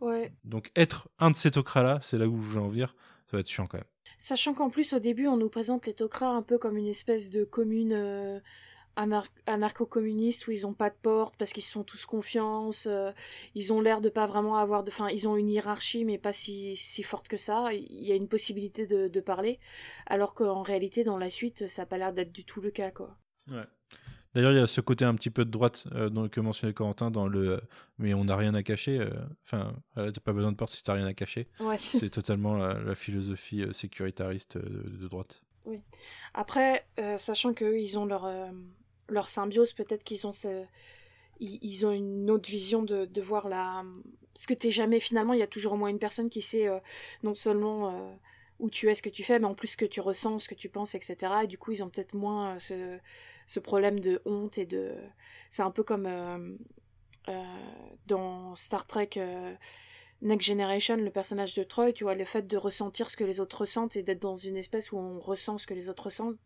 Ouais. 0.02 0.34
donc 0.44 0.72
être 0.76 1.10
un 1.20 1.32
de 1.32 1.36
ces 1.36 1.52
tocrats 1.52 1.84
là 1.84 2.00
c'est 2.02 2.18
là 2.18 2.28
où 2.28 2.42
je 2.42 2.50
veux 2.50 2.62
en 2.62 2.68
venir 2.68 2.96
ça 3.32 3.38
va 3.38 3.40
être 3.40 3.50
chiant 3.50 3.66
quand 3.66 3.78
même. 3.78 3.88
Sachant 4.18 4.54
qu'en 4.54 4.70
plus 4.70 4.92
au 4.92 5.00
début 5.00 5.28
on 5.28 5.38
nous 5.38 5.50
présente 5.50 5.86
les 5.86 5.94
tocrats 5.94 6.36
un 6.36 6.42
peu 6.42 6.58
comme 6.58 6.78
une 6.78 6.88
espèce 6.88 7.32
de 7.32 7.46
commune 7.46 8.42
anarcho-communistes 8.96 10.48
où 10.48 10.52
ils 10.52 10.68
ont 10.68 10.74
pas 10.74 10.90
de 10.90 10.96
porte 11.02 11.36
parce 11.38 11.52
qu'ils 11.52 11.64
se 11.64 11.72
font 11.72 11.84
tous 11.84 12.06
confiance, 12.06 12.88
euh, 12.90 13.12
ils 13.56 13.74
ont 13.74 13.82
l'air 13.82 14.02
de 14.02 14.10
pas 14.10 14.28
vraiment 14.28 14.58
avoir 14.58 14.84
de, 14.84 14.90
enfin 14.90 15.10
ils 15.10 15.28
ont 15.28 15.36
une 15.36 15.50
hiérarchie 15.50 16.06
mais 16.06 16.18
pas 16.18 16.34
si, 16.34 16.76
si 16.76 17.04
forte 17.04 17.28
que 17.28 17.38
ça, 17.38 17.70
il 17.74 18.04
y 18.04 18.12
a 18.12 18.16
une 18.16 18.28
possibilité 18.28 18.86
de, 18.86 19.08
de 19.08 19.20
parler, 19.20 19.60
alors 20.06 20.34
qu'en 20.34 20.62
réalité 20.62 21.04
dans 21.04 21.18
la 21.18 21.30
suite 21.30 21.68
ça 21.68 21.84
a 21.84 21.86
pas 21.86 21.98
l'air 21.98 22.14
d'être 22.14 22.32
du 22.32 22.46
tout 22.46 22.62
le 22.62 22.72
cas 22.72 22.92
quoi. 22.92 23.18
Ouais. 23.50 23.64
D'ailleurs 24.36 24.52
il 24.52 24.58
y 24.58 24.62
a 24.62 24.68
ce 24.68 24.82
côté 24.82 25.06
un 25.06 25.16
petit 25.16 25.30
peu 25.30 25.46
de 25.46 25.52
droite 25.52 25.88
euh, 25.94 26.28
que 26.28 26.40
mentionnait 26.40 26.74
Corentin 26.74 27.12
dans 27.12 27.28
le, 27.28 27.62
mais 27.98 28.14
on 28.14 28.26
n'a 28.26 28.36
rien 28.36 28.54
à 28.54 28.64
cacher, 28.64 29.00
euh, 29.00 29.10
enfin 29.46 29.76
t'as 29.96 30.12
pas 30.24 30.34
besoin 30.34 30.52
de 30.52 30.58
porte 30.58 30.72
si 30.72 30.84
t'as 30.84 30.94
rien 30.94 31.06
à 31.06 31.14
cacher, 31.14 31.48
ouais. 31.60 31.78
c'est 32.00 32.10
totalement 32.10 32.56
la, 32.56 32.96
philosophie 32.96 33.66
sécuritariste 33.72 34.58
de, 34.58 35.08
droite. 35.08 35.44
Oui. 35.66 35.80
Après, 36.34 36.86
sachant 37.18 37.54
qu'eux, 37.54 37.80
ils 37.80 37.98
ont 37.98 38.06
leur, 38.06 38.28
leur 39.14 39.30
symbiose, 39.30 39.74
peut-être 39.74 40.04
qu'ils 40.04 40.28
ont 40.28 40.34
ils, 41.40 41.86
ont 41.86 41.92
une 41.92 42.30
autre 42.30 42.50
vision 42.50 42.84
de, 42.84 43.22
voir 43.22 43.48
la. 43.48 43.84
Parce 44.34 44.46
que 44.46 44.54
t'es 44.54 44.72
jamais, 44.72 45.00
finalement, 45.00 45.34
il 45.34 45.40
y 45.40 45.44
a 45.44 45.48
toujours 45.48 45.74
au 45.74 45.78
moins 45.78 45.90
une 45.90 46.00
personne 46.00 46.30
qui 46.30 46.42
sait 46.42 46.68
euh, 46.68 46.80
non 47.22 47.36
seulement 47.36 47.90
euh, 47.90 48.14
où 48.60 48.70
tu 48.70 48.90
es, 48.90 48.96
ce 48.96 49.04
que 49.04 49.10
tu 49.10 49.24
fais, 49.24 49.38
mais 49.38 49.46
en 49.46 49.54
plus 49.54 49.70
ce 49.70 49.78
que 49.78 49.86
tu 49.86 50.02
ressens, 50.02 50.40
ce 50.40 50.50
que 50.50 50.56
tu 50.56 50.70
penses, 50.70 50.96
etc. 50.96 51.34
Et 51.44 51.48
du 51.48 51.58
coup, 51.58 51.72
ils 51.72 51.84
ont 51.84 51.90
peut-être 51.90 52.16
moins 52.16 52.56
euh, 52.56 52.60
ce, 52.60 53.00
ce, 53.46 53.60
problème 53.60 54.00
de 54.00 54.22
honte 54.26 54.58
et 54.58 54.66
de. 54.66 54.94
C'est 55.50 55.62
un 55.62 55.72
peu 55.72 55.84
comme 55.84 56.10
dans 58.08 58.56
Star 58.56 58.88
Trek 58.88 59.12
Next 60.24 60.48
Generation, 60.48 60.96
le 60.96 61.10
personnage 61.10 61.54
de 61.54 61.64
Troy, 61.64 61.92
tu 61.92 62.06
vois, 62.06 62.16
le 62.16 62.24
fait 62.24 62.48
de 62.48 62.56
ressentir 62.56 63.10
ce 63.10 63.18
que 63.18 63.26
les 63.26 63.42
autres 63.42 63.60
ressentent 63.60 63.98
et 63.98 64.04
d'être 64.04 64.22
dans 64.22 64.38
une 64.38 64.56
espèce 64.56 64.94
où 64.94 64.98
on 64.98 65.20
ressent 65.20 65.58
ce 65.58 65.68
que 65.68 65.74
les 65.74 65.90
autres 65.90 66.06
ressentent. 66.06 66.38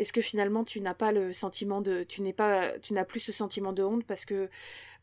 Est-ce 0.00 0.12
que 0.12 0.20
finalement 0.20 0.64
tu 0.64 0.80
n'as 0.80 0.94
pas 0.94 1.12
le 1.12 1.32
sentiment 1.32 1.80
de, 1.80 2.02
tu 2.02 2.22
n'es 2.22 2.32
pas, 2.32 2.76
tu 2.80 2.92
n'as 2.92 3.04
plus 3.04 3.20
ce 3.20 3.30
sentiment 3.30 3.72
de 3.72 3.84
honte 3.84 4.04
parce 4.04 4.24
que, 4.24 4.50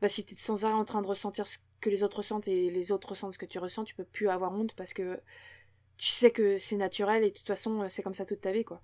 bah, 0.02 0.10
si 0.10 0.26
tu 0.26 0.34
es 0.34 0.38
sans 0.38 0.66
arrêt 0.66 0.74
en 0.74 0.84
train 0.84 1.02
de 1.02 1.08
ressentir 1.08 1.48
ce 1.48 1.58
que 1.80 1.90
les 1.90 2.04
autres 2.04 2.18
ressentent 2.18 2.50
et 2.50 2.70
les 2.70 2.92
autres 2.92 3.10
ressentent 3.10 3.34
ce 3.34 3.38
que 3.38 3.46
tu 3.46 3.60
ressens, 3.60 3.86
tu 3.86 3.96
peux 3.96 4.04
plus 4.04 4.28
avoir 4.28 4.52
honte 4.52 4.74
parce 4.74 4.94
que 4.94 5.22
tu 5.96 6.10
sais 6.10 6.32
que 6.32 6.58
c'est 6.58 6.76
naturel 6.76 7.24
et 7.24 7.32
de 7.32 7.38
toute 7.38 7.48
façon 7.48 7.88
c'est 7.88 8.04
comme 8.04 8.14
ça 8.14 8.26
toute 8.26 8.42
ta 8.42 8.52
vie, 8.52 8.66
quoi. 8.66 8.82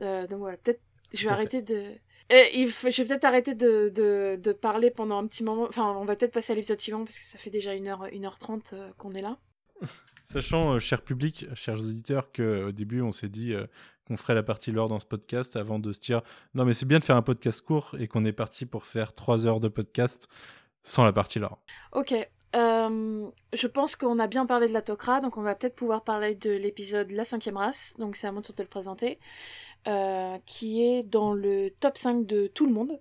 Euh, 0.00 0.26
donc 0.26 0.38
voilà, 0.38 0.56
peut-être 0.56 0.80
je 1.12 1.24
vais 1.24 1.30
arrêter 1.30 1.60
de 1.60 1.92
il 2.30 2.68
je 2.68 3.02
vais 3.02 3.08
peut-être 3.08 3.24
arrêter 3.24 3.54
de, 3.54 3.90
de, 3.94 4.36
de, 4.36 4.52
parler 4.52 4.90
pendant 4.90 5.18
un 5.18 5.26
petit 5.26 5.44
moment. 5.44 5.64
Enfin, 5.64 5.92
on 5.92 6.04
va 6.04 6.16
peut-être 6.16 6.32
passer 6.32 6.52
à 6.52 6.56
l'épisode 6.56 6.80
suivant 6.80 7.04
parce 7.04 7.18
que 7.18 7.24
ça 7.24 7.38
fait 7.38 7.50
déjà 7.50 7.74
1h, 7.74 8.12
1h30 8.12 8.60
euh, 8.72 8.90
qu'on 8.98 9.12
est 9.14 9.22
là. 9.22 9.38
Sachant, 10.24 10.74
euh, 10.74 10.78
cher 10.78 11.02
public, 11.02 11.46
chers 11.54 11.80
auditeurs, 11.80 12.32
qu'au 12.32 12.72
début, 12.72 13.00
on 13.02 13.12
s'est 13.12 13.28
dit 13.28 13.52
euh, 13.52 13.66
qu'on 14.06 14.16
ferait 14.16 14.34
la 14.34 14.42
partie 14.42 14.70
lore 14.70 14.88
dans 14.88 15.00
ce 15.00 15.06
podcast 15.06 15.56
avant 15.56 15.78
de 15.78 15.92
se 15.92 16.00
dire 16.00 16.22
non, 16.54 16.64
mais 16.64 16.74
c'est 16.74 16.86
bien 16.86 16.98
de 16.98 17.04
faire 17.04 17.16
un 17.16 17.22
podcast 17.22 17.60
court 17.62 17.96
et 17.98 18.08
qu'on 18.08 18.24
est 18.24 18.32
parti 18.32 18.66
pour 18.66 18.86
faire 18.86 19.12
3 19.12 19.46
heures 19.46 19.60
de 19.60 19.68
podcast 19.68 20.28
sans 20.84 21.04
la 21.04 21.12
partie 21.12 21.38
lore. 21.38 21.60
Ok. 21.92 22.14
Je 22.54 23.66
pense 23.66 23.96
qu'on 23.96 24.18
a 24.18 24.26
bien 24.26 24.46
parlé 24.46 24.68
de 24.68 24.72
la 24.72 24.82
Tok'ra, 24.82 25.20
donc 25.20 25.36
on 25.36 25.42
va 25.42 25.54
peut-être 25.54 25.74
pouvoir 25.74 26.04
parler 26.04 26.34
de 26.34 26.50
l'épisode 26.50 27.10
La 27.12 27.24
cinquième 27.24 27.56
race, 27.56 27.94
donc 27.98 28.16
c'est 28.16 28.26
à 28.26 28.32
mon 28.32 28.42
tour 28.42 28.54
de 28.54 28.62
le 28.62 28.68
présenter. 28.68 29.18
Euh, 29.88 30.38
qui 30.46 30.84
est 30.84 31.02
dans 31.02 31.34
le 31.34 31.70
top 31.80 31.98
5 31.98 32.24
de 32.24 32.46
tout 32.46 32.66
le 32.66 32.72
monde. 32.72 33.00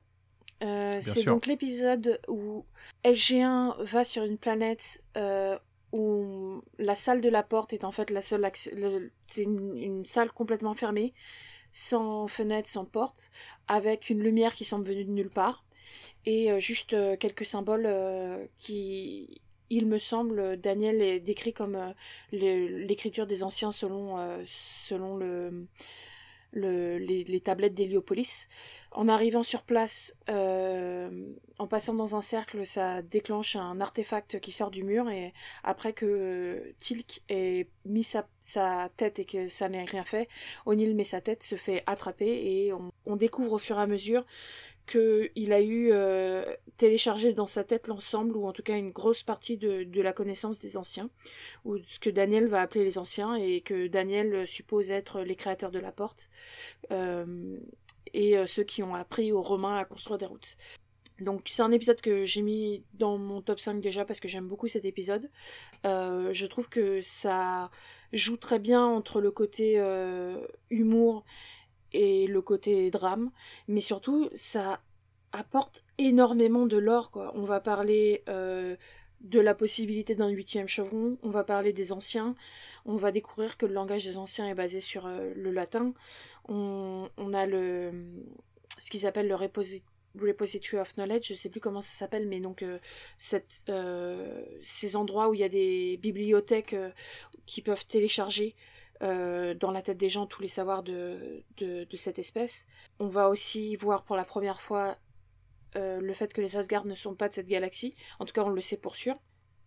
Euh, 0.64 0.98
c'est 1.00 1.24
donc 1.24 1.46
l'épisode 1.46 2.20
où 2.28 2.66
SG1 3.06 3.84
va 3.84 4.04
sur 4.04 4.24
une 4.24 4.40
planète 4.40 5.04
euh, 5.16 5.56
où 5.92 6.64
la 6.80 6.96
salle 6.96 7.22
de 7.22 7.30
la 7.30 7.44
porte 7.44 7.74
est 7.74 7.84
en 7.84 7.92
fait 7.92 8.10
la 8.10 8.24
seule. 8.24 8.50
C'est 9.28 9.44
une, 9.44 10.04
salle 10.06 10.32
complètement 10.32 10.74
fermée. 10.74 11.14
sans 11.72 12.28
fenêtre, 12.28 12.68
sans 12.68 12.86
porte, 12.86 13.30
avec 13.68 14.10
une 14.10 14.24
lumière 14.24 14.56
qui 14.56 14.66
semble 14.66 14.86
venue 14.86 15.06
de 15.06 15.12
nulle 15.12 15.30
part, 15.30 15.64
et 16.26 16.60
juste 16.60 16.96
quelques 17.18 17.46
symboles 17.46 17.90
qui, 18.60 19.42
il 19.70 19.88
me 19.88 19.98
semble, 19.98 20.58
Daniel 20.58 21.02
est 21.02 21.20
décrit 21.20 21.54
comme 21.54 21.94
l'écriture 22.32 23.26
des 23.26 23.44
anciens 23.44 23.72
selon, 23.72 24.18
selon 24.46 25.18
le, 25.18 25.68
les, 26.54 27.42
tablettes 27.42 27.74
d'Héliopolis. 27.74 28.48
En 28.92 29.08
arrivant 29.08 29.44
sur 29.44 29.64
place, 29.64 30.18
euh, 30.30 31.10
en 31.58 31.68
passant 31.68 31.94
dans 31.94 32.16
un 32.16 32.22
cercle, 32.22 32.66
ça 32.66 33.02
déclenche 33.02 33.56
un 33.56 33.80
artefact 33.80 34.40
qui 34.42 34.52
sort 34.52 34.70
du 34.70 34.84
mur 34.84 35.10
et 35.10 35.34
après 35.64 35.94
que 35.94 36.74
Tilk 36.78 37.22
ait 37.30 37.68
mis 37.86 38.04
sa, 38.04 38.90
tête 38.98 39.20
et 39.20 39.26
que 39.26 39.48
ça 39.48 39.70
n'ait 39.70 39.86
rien 39.86 40.04
fait, 40.04 40.28
O'Neill 40.66 40.94
met 40.94 41.06
sa 41.06 41.22
tête, 41.22 41.44
se 41.44 41.56
fait 41.56 41.84
attraper 41.86 42.28
et 42.28 42.74
on 43.06 43.16
découvre 43.16 43.54
au 43.54 43.60
fur 43.60 43.80
et 43.80 43.82
à 43.82 43.88
mesure 43.88 44.26
qu'il 44.86 45.54
a 45.54 45.62
eu 45.62 45.90
euh, 45.92 46.44
téléchargé 46.78 47.34
dans 47.34 47.48
sa 47.48 47.64
tête 47.64 47.88
l'ensemble, 47.88 48.36
ou 48.36 48.48
en 48.48 48.52
tout 48.52 48.64
cas 48.64 48.78
une 48.78 48.92
grosse 48.92 49.24
partie 49.24 49.58
de, 49.58 50.02
la 50.02 50.14
connaissance 50.14 50.60
des 50.60 50.78
anciens, 50.78 51.10
ou 51.66 51.78
ce 51.78 52.00
que 52.00 52.10
Daniel 52.10 52.48
va 52.48 52.62
appeler 52.62 52.84
les 52.84 52.98
anciens, 52.98 53.36
et 53.36 53.62
que 53.62 53.88
Daniel 53.88 54.48
suppose 54.48 54.92
être 54.92 55.22
les 55.22 55.36
créateurs 55.36 55.72
de 55.72 55.80
la 55.80 55.92
porte, 55.92 56.30
euh, 56.92 57.58
et 58.14 58.38
euh, 58.38 58.48
ceux 58.48 58.64
qui 58.64 58.84
ont 58.84 58.96
appris 58.96 59.32
aux 59.32 59.42
Romains 59.42 59.78
à 59.78 59.86
construire 59.86 60.18
des 60.18 60.26
routes. 60.26 60.58
Donc 61.20 61.44
c'est 61.46 61.62
un 61.62 61.72
épisode 61.72 62.02
que 62.02 62.26
j'ai 62.26 62.42
mis 62.42 62.84
dans 62.96 63.20
mon 63.20 63.42
top 63.42 63.60
5 63.60 63.80
déjà 63.80 64.06
parce 64.06 64.20
que 64.20 64.28
j'aime 64.28 64.48
beaucoup 64.48 64.68
cet 64.68 64.86
épisode. 64.86 65.30
je 65.84 66.46
trouve 66.48 66.68
que 66.68 67.00
ça 67.02 67.70
joue 68.12 68.38
très 68.38 68.58
bien 68.58 68.84
entre 68.84 69.22
le 69.22 69.30
côté 69.30 69.80
humour 70.72 71.24
et 71.94 72.28
le 72.28 72.42
côté 72.42 72.92
drame, 72.92 73.32
mais 73.68 73.82
surtout 73.82 74.30
ça 74.34 74.82
apporte 75.32 75.84
énormément 75.98 76.66
de 76.66 76.78
l'or 76.78 77.12
quoi. 77.12 77.32
On 77.36 77.44
va 77.44 77.60
parler 77.60 78.24
euh, 78.28 78.76
de 79.22 79.40
la 79.40 79.54
possibilité 79.54 80.16
d'un 80.16 80.30
huitième 80.30 80.68
chevron, 80.68 81.18
on 81.24 81.30
va 81.30 81.44
parler 81.44 81.74
des 81.74 81.92
anciens, 81.92 82.36
on 82.86 82.96
va 82.96 83.12
découvrir 83.12 83.58
que 83.58 83.66
le 83.66 83.74
langage 83.74 84.06
des 84.06 84.18
anciens 84.18 84.48
est 84.48 84.56
basé 84.56 84.82
sur 84.82 85.06
euh, 85.06 85.32
le 85.36 85.52
latin, 85.52 85.94
on, 86.48 87.10
a 87.34 87.46
le 87.46 87.92
ce 88.78 88.90
qu'ils 88.90 89.06
appellent 89.06 89.28
le 89.28 89.36
repository 89.36 90.82
of 90.82 90.96
knowledge, 90.96 91.28
je 91.28 91.34
sais 91.36 91.50
plus 91.50 91.62
comment 91.62 91.82
ça 91.82 91.94
s'appelle, 91.94 92.28
mais 92.28 92.40
donc 92.40 92.64
euh, 92.64 92.80
cette, 93.20 93.72
ces 94.64 94.96
endroits 94.96 95.30
où 95.30 95.34
il 95.34 95.40
y 95.40 95.44
a 95.44 95.50
des 95.50 95.98
bibliothèques 95.98 96.76
qui 97.46 97.62
peuvent 97.62 97.86
télécharger 97.86 98.56
euh, 99.04 99.56
dans 99.56 99.72
la 99.72 99.82
tête 99.82 99.98
des 99.98 100.10
gens 100.10 100.28
tous 100.28 100.44
les 100.44 100.48
savoirs 100.48 100.84
de, 100.84 101.44
de, 101.58 101.88
cette 101.96 102.20
espèce. 102.20 102.68
On 103.00 103.08
va 103.08 103.30
aussi 103.30 103.76
voir 103.76 104.04
pour 104.04 104.16
la 104.16 104.24
première 104.24 104.62
fois 104.62 104.96
euh, 105.76 106.00
le 106.00 106.14
fait 106.14 106.32
que 106.32 106.40
les 106.40 106.56
Asgard 106.56 106.86
ne 106.86 106.94
sont 106.94 107.16
pas 107.16 107.28
de 107.28 107.34
cette 107.34 107.48
galaxie. 107.48 107.96
En 108.20 108.26
tout 108.26 108.34
cas, 108.34 108.44
on 108.44 108.50
le 108.50 108.62
sait 108.62 108.78
pour 108.78 108.96
sûr. 108.96 109.16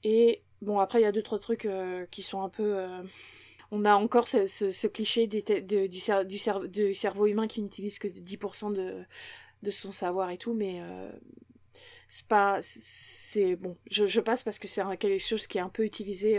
Et 0.04 0.42
bon, 0.62 0.78
après, 0.78 1.00
il 1.00 1.02
y 1.02 1.06
a 1.06 1.12
d'autres 1.12 1.38
trucs 1.38 1.64
euh, 1.64 2.06
qui 2.12 2.22
sont 2.22 2.42
un 2.42 2.48
peu. 2.48 2.86
On 3.72 3.84
a 3.84 3.94
encore 3.96 4.28
ce, 4.28 4.86
cliché 4.86 5.26
du, 5.26 5.42
du, 5.42 6.94
cerveau 6.94 7.26
humain 7.26 7.48
qui 7.48 7.60
n'utilise 7.60 7.98
que 7.98 8.06
10% 8.06 8.72
de, 8.72 9.02
de 9.64 9.70
son 9.72 9.90
savoir 9.90 10.30
et 10.30 10.38
tout, 10.38 10.54
mais 10.54 10.80
c'est 12.06 12.28
pas. 12.28 12.58
C'est 12.62 13.56
bon, 13.56 13.76
je, 13.90 14.20
passe 14.20 14.44
parce 14.44 14.60
que 14.60 14.68
c'est 14.68 14.82
quelque 14.98 15.18
chose 15.18 15.48
qui 15.48 15.58
est 15.58 15.62
un 15.62 15.70
peu 15.70 15.84
utilisé 15.84 16.38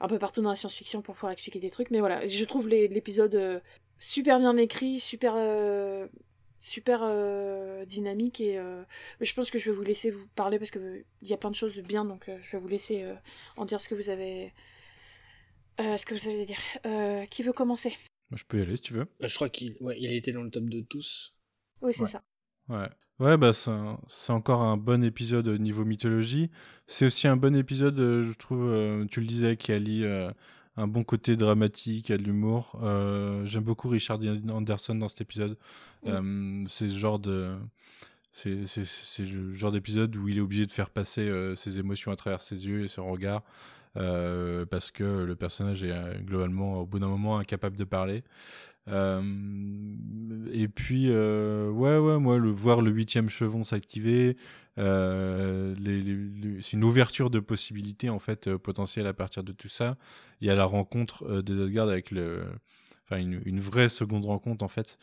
un 0.00 0.08
peu 0.08 0.18
partout 0.18 0.42
dans 0.42 0.50
la 0.50 0.56
science-fiction 0.56 1.02
pour 1.02 1.14
pouvoir 1.14 1.32
expliquer 1.32 1.60
des 1.60 1.70
trucs. 1.70 1.90
Mais 1.90 2.00
voilà, 2.00 2.26
je 2.26 2.44
trouve 2.44 2.68
l'épisode 2.68 3.34
euh, 3.34 3.60
super 3.98 4.38
bien 4.38 4.56
écrit, 4.56 5.00
super 5.00 5.34
euh, 5.36 6.06
super 6.58 7.00
euh, 7.02 7.84
dynamique 7.84 8.40
et 8.40 8.58
je 9.20 9.34
pense 9.34 9.50
que 9.50 9.58
je 9.58 9.70
vais 9.70 9.76
vous 9.76 9.82
laisser 9.82 10.10
vous 10.10 10.26
parler 10.34 10.58
parce 10.58 10.70
que 10.70 11.04
il 11.22 11.28
y 11.28 11.34
a 11.34 11.36
plein 11.36 11.50
de 11.50 11.54
choses 11.54 11.76
de 11.76 11.82
bien 11.82 12.04
donc 12.04 12.30
je 12.40 12.52
vais 12.52 12.58
vous 12.58 12.68
laisser 12.68 13.04
en 13.58 13.66
dire 13.66 13.80
ce 13.80 13.88
que 13.88 13.94
vous 13.94 14.08
avez 14.08 14.52
ce 15.78 16.06
que 16.06 16.14
vous 16.14 16.28
avez 16.28 16.42
à 16.42 16.44
dire. 16.46 17.28
qui 17.28 17.42
veut 17.42 17.52
commencer? 17.52 17.94
Je 18.32 18.42
peux 18.44 18.58
y 18.58 18.62
aller 18.62 18.74
si 18.76 18.82
tu 18.82 18.94
veux. 18.94 19.06
Je 19.20 19.34
crois 19.34 19.50
qu'il 19.50 19.76
ouais, 19.80 19.96
il 20.00 20.12
était 20.12 20.32
dans 20.32 20.42
le 20.42 20.50
top 20.50 20.64
de 20.64 20.80
tous. 20.80 21.36
Oui, 21.82 21.92
c'est 21.92 22.06
ça. 22.06 22.22
Ouais. 22.68 22.88
Ouais, 23.18 23.38
bah 23.38 23.52
c'est 23.54 24.32
encore 24.32 24.60
un 24.60 24.76
bon 24.76 25.02
épisode 25.02 25.48
au 25.48 25.56
niveau 25.56 25.86
mythologie. 25.86 26.50
C'est 26.86 27.06
aussi 27.06 27.26
un 27.26 27.36
bon 27.36 27.56
épisode, 27.56 27.98
euh, 27.98 28.22
je 28.22 28.32
trouve, 28.34 28.68
euh, 28.68 29.06
tu 29.06 29.20
le 29.20 29.26
disais, 29.26 29.56
qui 29.56 29.72
allie 29.72 30.04
euh, 30.04 30.30
un 30.76 30.86
bon 30.86 31.02
côté 31.02 31.34
dramatique, 31.34 32.10
à 32.10 32.18
de 32.18 32.22
l'humour. 32.22 32.78
J'aime 33.44 33.64
beaucoup 33.64 33.88
Richard 33.88 34.20
Anderson 34.50 34.94
dans 34.96 35.08
cet 35.08 35.22
épisode. 35.22 35.56
c'est 36.04 36.88
ce 36.88 36.98
genre 36.98 37.18
de... 37.18 37.56
C'est 38.32 38.50
le 39.20 39.54
genre 39.54 39.72
d'épisode 39.72 40.14
où 40.16 40.28
il 40.28 40.36
est 40.36 40.42
obligé 40.42 40.66
de 40.66 40.72
faire 40.72 40.90
passer 40.90 41.54
ses 41.56 41.78
émotions 41.78 42.12
à 42.12 42.16
travers 42.16 42.42
ses 42.42 42.66
yeux 42.66 42.84
et 42.84 42.88
son 42.88 43.10
regard. 43.10 43.42
parce 43.94 44.90
que 44.90 45.24
le 45.24 45.34
personnage 45.36 45.82
est 45.82 46.22
globalement 46.22 46.80
au 46.80 46.86
bout 46.86 46.98
d'un 46.98 47.08
moment 47.08 47.38
incapable 47.38 47.78
de 47.78 47.84
parler. 47.84 48.24
Euh, 48.88 49.22
et 50.52 50.68
puis, 50.68 51.06
euh, 51.08 51.70
ouais, 51.70 51.98
ouais, 51.98 52.18
moi, 52.18 52.38
le 52.38 52.50
voir 52.50 52.80
le 52.80 52.90
huitième 52.90 53.28
chevron 53.28 53.64
s'activer, 53.64 54.36
euh, 54.78 55.74
c'est 56.60 56.72
une 56.74 56.84
ouverture 56.84 57.30
de 57.30 57.40
possibilités 57.40 58.10
en 58.10 58.18
fait 58.18 58.54
potentielles 58.56 59.06
à 59.06 59.14
partir 59.14 59.42
de 59.42 59.52
tout 59.52 59.68
ça. 59.68 59.96
Il 60.40 60.46
y 60.46 60.50
a 60.50 60.54
la 60.54 60.66
rencontre 60.66 61.42
des 61.42 61.60
Asgard 61.62 61.88
avec 61.88 62.10
le, 62.10 62.44
enfin 63.04 63.20
une, 63.20 63.40
une, 63.44 63.60
vraie 63.60 63.88
seconde 63.88 64.24
rencontre 64.26 64.64
en 64.64 64.68
fait. 64.68 64.98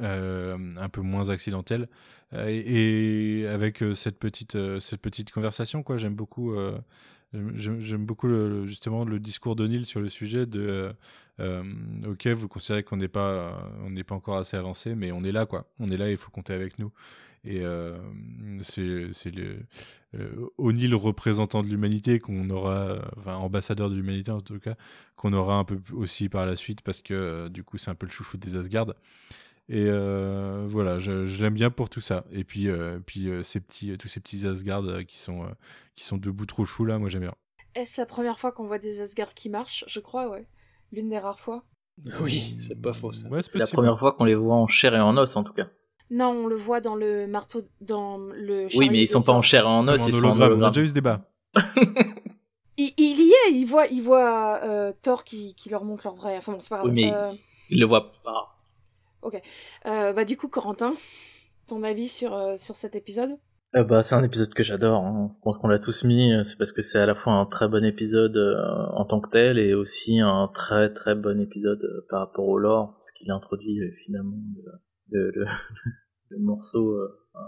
un 0.00 0.88
peu 0.90 1.00
moins 1.00 1.30
accidentelle 1.30 1.88
et, 2.32 3.40
et 3.40 3.46
avec 3.48 3.82
cette 3.94 4.18
petite 4.18 4.56
cette 4.78 5.00
petite 5.00 5.32
conversation 5.32 5.82
quoi 5.82 5.96
j'aime 5.96 6.14
beaucoup 6.14 6.54
J'aime 7.32 8.06
beaucoup 8.06 8.28
justement 8.64 9.04
le 9.04 9.20
discours 9.20 9.54
d'O'Neill 9.54 9.84
sur 9.84 10.00
le 10.00 10.08
sujet 10.08 10.46
de 10.46 10.60
euh, 10.60 10.92
euh, 11.40 11.62
ok 12.06 12.26
vous 12.28 12.48
considérez 12.48 12.82
qu'on 12.82 12.96
n'est 12.96 13.06
pas 13.06 13.70
on 13.84 13.90
n'est 13.90 14.02
pas 14.02 14.14
encore 14.14 14.38
assez 14.38 14.56
avancé 14.56 14.94
mais 14.94 15.12
on 15.12 15.20
est 15.20 15.32
là 15.32 15.44
quoi. 15.44 15.66
On 15.78 15.88
est 15.88 15.98
là 15.98 16.10
il 16.10 16.16
faut 16.16 16.30
compter 16.30 16.54
avec 16.54 16.78
nous. 16.78 16.90
Et 17.44 17.60
euh, 17.60 17.98
c'est 18.60 19.12
c'est 19.12 19.30
le 19.30 19.60
O'Neill 20.56 20.94
représentant 20.94 21.62
de 21.62 21.68
l'humanité 21.68 22.18
qu'on 22.18 22.48
aura 22.48 22.96
enfin 23.18 23.34
ambassadeur 23.34 23.90
de 23.90 23.94
l'humanité 23.94 24.30
en 24.30 24.40
tout 24.40 24.58
cas 24.58 24.76
qu'on 25.16 25.34
aura 25.34 25.56
un 25.56 25.64
peu 25.64 25.78
aussi 25.92 26.30
par 26.30 26.46
la 26.46 26.56
suite 26.56 26.80
parce 26.80 27.02
que 27.02 27.48
du 27.48 27.62
coup 27.62 27.76
c'est 27.76 27.90
un 27.90 27.94
peu 27.94 28.06
le 28.06 28.12
chouchou 28.12 28.38
des 28.38 28.56
Asgard 28.56 28.94
et 29.70 29.84
euh, 29.86 30.64
voilà, 30.66 30.98
je, 30.98 31.42
l'aime 31.42 31.54
bien 31.54 31.70
pour 31.70 31.90
tout 31.90 32.00
ça. 32.00 32.24
Et 32.32 32.42
puis, 32.44 32.68
euh, 32.68 32.98
puis 33.04 33.28
euh, 33.28 33.42
ces 33.42 33.60
petits, 33.60 33.96
tous 33.98 34.08
ces 34.08 34.20
petits 34.20 34.46
Asgard 34.46 34.82
qui 35.06 35.18
sont, 35.18 35.42
qui 35.94 36.04
sont 36.04 36.16
debout 36.16 36.46
trop 36.46 36.64
chou 36.64 36.86
là, 36.86 36.98
moi 36.98 37.10
j'aime 37.10 37.22
bien. 37.22 37.34
Est-ce 37.74 38.00
la 38.00 38.06
première 38.06 38.40
fois 38.40 38.50
qu'on 38.50 38.66
voit 38.66 38.78
des 38.78 39.00
Asgard 39.02 39.34
qui 39.34 39.50
marchent? 39.50 39.84
Je 39.86 40.00
crois, 40.00 40.30
ouais. 40.30 40.46
L'une 40.90 41.10
des 41.10 41.18
rares 41.18 41.40
fois. 41.40 41.64
Oui, 42.22 42.54
c'est 42.58 42.80
pas 42.80 42.92
faux 42.92 43.12
ça. 43.12 43.28
c'est 43.42 43.58
la 43.58 43.66
première 43.66 43.98
fois 43.98 44.12
qu'on 44.12 44.24
les 44.24 44.36
voit 44.36 44.54
en 44.54 44.68
chair 44.68 44.94
et 44.94 45.00
en 45.00 45.16
os 45.16 45.36
en 45.36 45.42
tout 45.42 45.52
cas. 45.52 45.66
Non, 46.10 46.28
on 46.28 46.46
le 46.46 46.56
voit 46.56 46.80
dans 46.80 46.94
le 46.94 47.26
marteau, 47.26 47.62
dans 47.82 48.16
le. 48.18 48.68
Oui, 48.76 48.88
mais 48.88 49.02
ils 49.02 49.08
sont 49.08 49.20
pas 49.20 49.32
en 49.32 49.42
chair 49.42 49.64
et 49.64 49.66
en 49.66 49.86
os, 49.88 50.06
ils 50.06 50.12
sont 50.14 50.28
en 50.28 50.36
hologramme. 50.36 50.62
On 50.62 50.66
a 50.66 50.70
déjà 50.70 50.80
eu 50.80 50.86
ce 50.86 50.94
débat. 50.94 51.28
il, 52.78 52.94
y 52.96 53.32
est, 53.32 53.52
il 53.52 53.64
voit, 53.64 53.86
il 53.88 54.00
voit 54.00 54.92
Thor 55.02 55.24
qui, 55.24 55.54
qui, 55.54 55.68
leur 55.68 55.84
montre 55.84 56.06
leur 56.06 56.14
vrai. 56.14 56.38
Enfin 56.38 56.52
bon, 56.52 56.60
c'est 56.60 56.70
pas 56.70 56.78
grave. 56.78 56.88
Oui, 56.88 56.94
mais 56.94 57.12
il 57.68 57.80
le 57.80 57.86
voit 57.86 58.12
pas. 58.22 58.57
Ok. 59.22 59.40
Euh, 59.86 60.12
bah 60.12 60.24
du 60.24 60.36
coup, 60.36 60.48
Corentin, 60.48 60.94
ton 61.66 61.82
avis 61.82 62.08
sur, 62.08 62.34
euh, 62.34 62.56
sur 62.56 62.76
cet 62.76 62.94
épisode? 62.94 63.30
Euh, 63.74 63.84
bah, 63.84 64.02
C'est 64.02 64.14
un 64.14 64.22
épisode 64.22 64.52
que 64.54 64.62
j'adore. 64.62 65.04
Hein. 65.04 65.34
Je 65.36 65.42
pense 65.42 65.58
qu'on 65.58 65.68
l'a 65.68 65.78
tous 65.78 66.04
mis. 66.04 66.32
C'est 66.44 66.56
parce 66.56 66.72
que 66.72 66.82
c'est 66.82 66.98
à 66.98 67.06
la 67.06 67.14
fois 67.14 67.34
un 67.34 67.46
très 67.46 67.68
bon 67.68 67.84
épisode 67.84 68.36
en 68.94 69.04
tant 69.04 69.20
que 69.20 69.30
tel 69.30 69.58
et 69.58 69.74
aussi 69.74 70.20
un 70.20 70.48
très 70.54 70.92
très 70.92 71.14
bon 71.14 71.40
épisode 71.40 71.82
par 72.08 72.20
rapport 72.20 72.46
au 72.46 72.58
lore, 72.58 72.94
parce 72.94 73.10
qu'il 73.12 73.30
introduit 73.30 73.80
finalement 74.04 74.38
le, 75.10 75.30
le, 75.30 75.44
le, 76.30 76.38
morceau, 76.38 76.96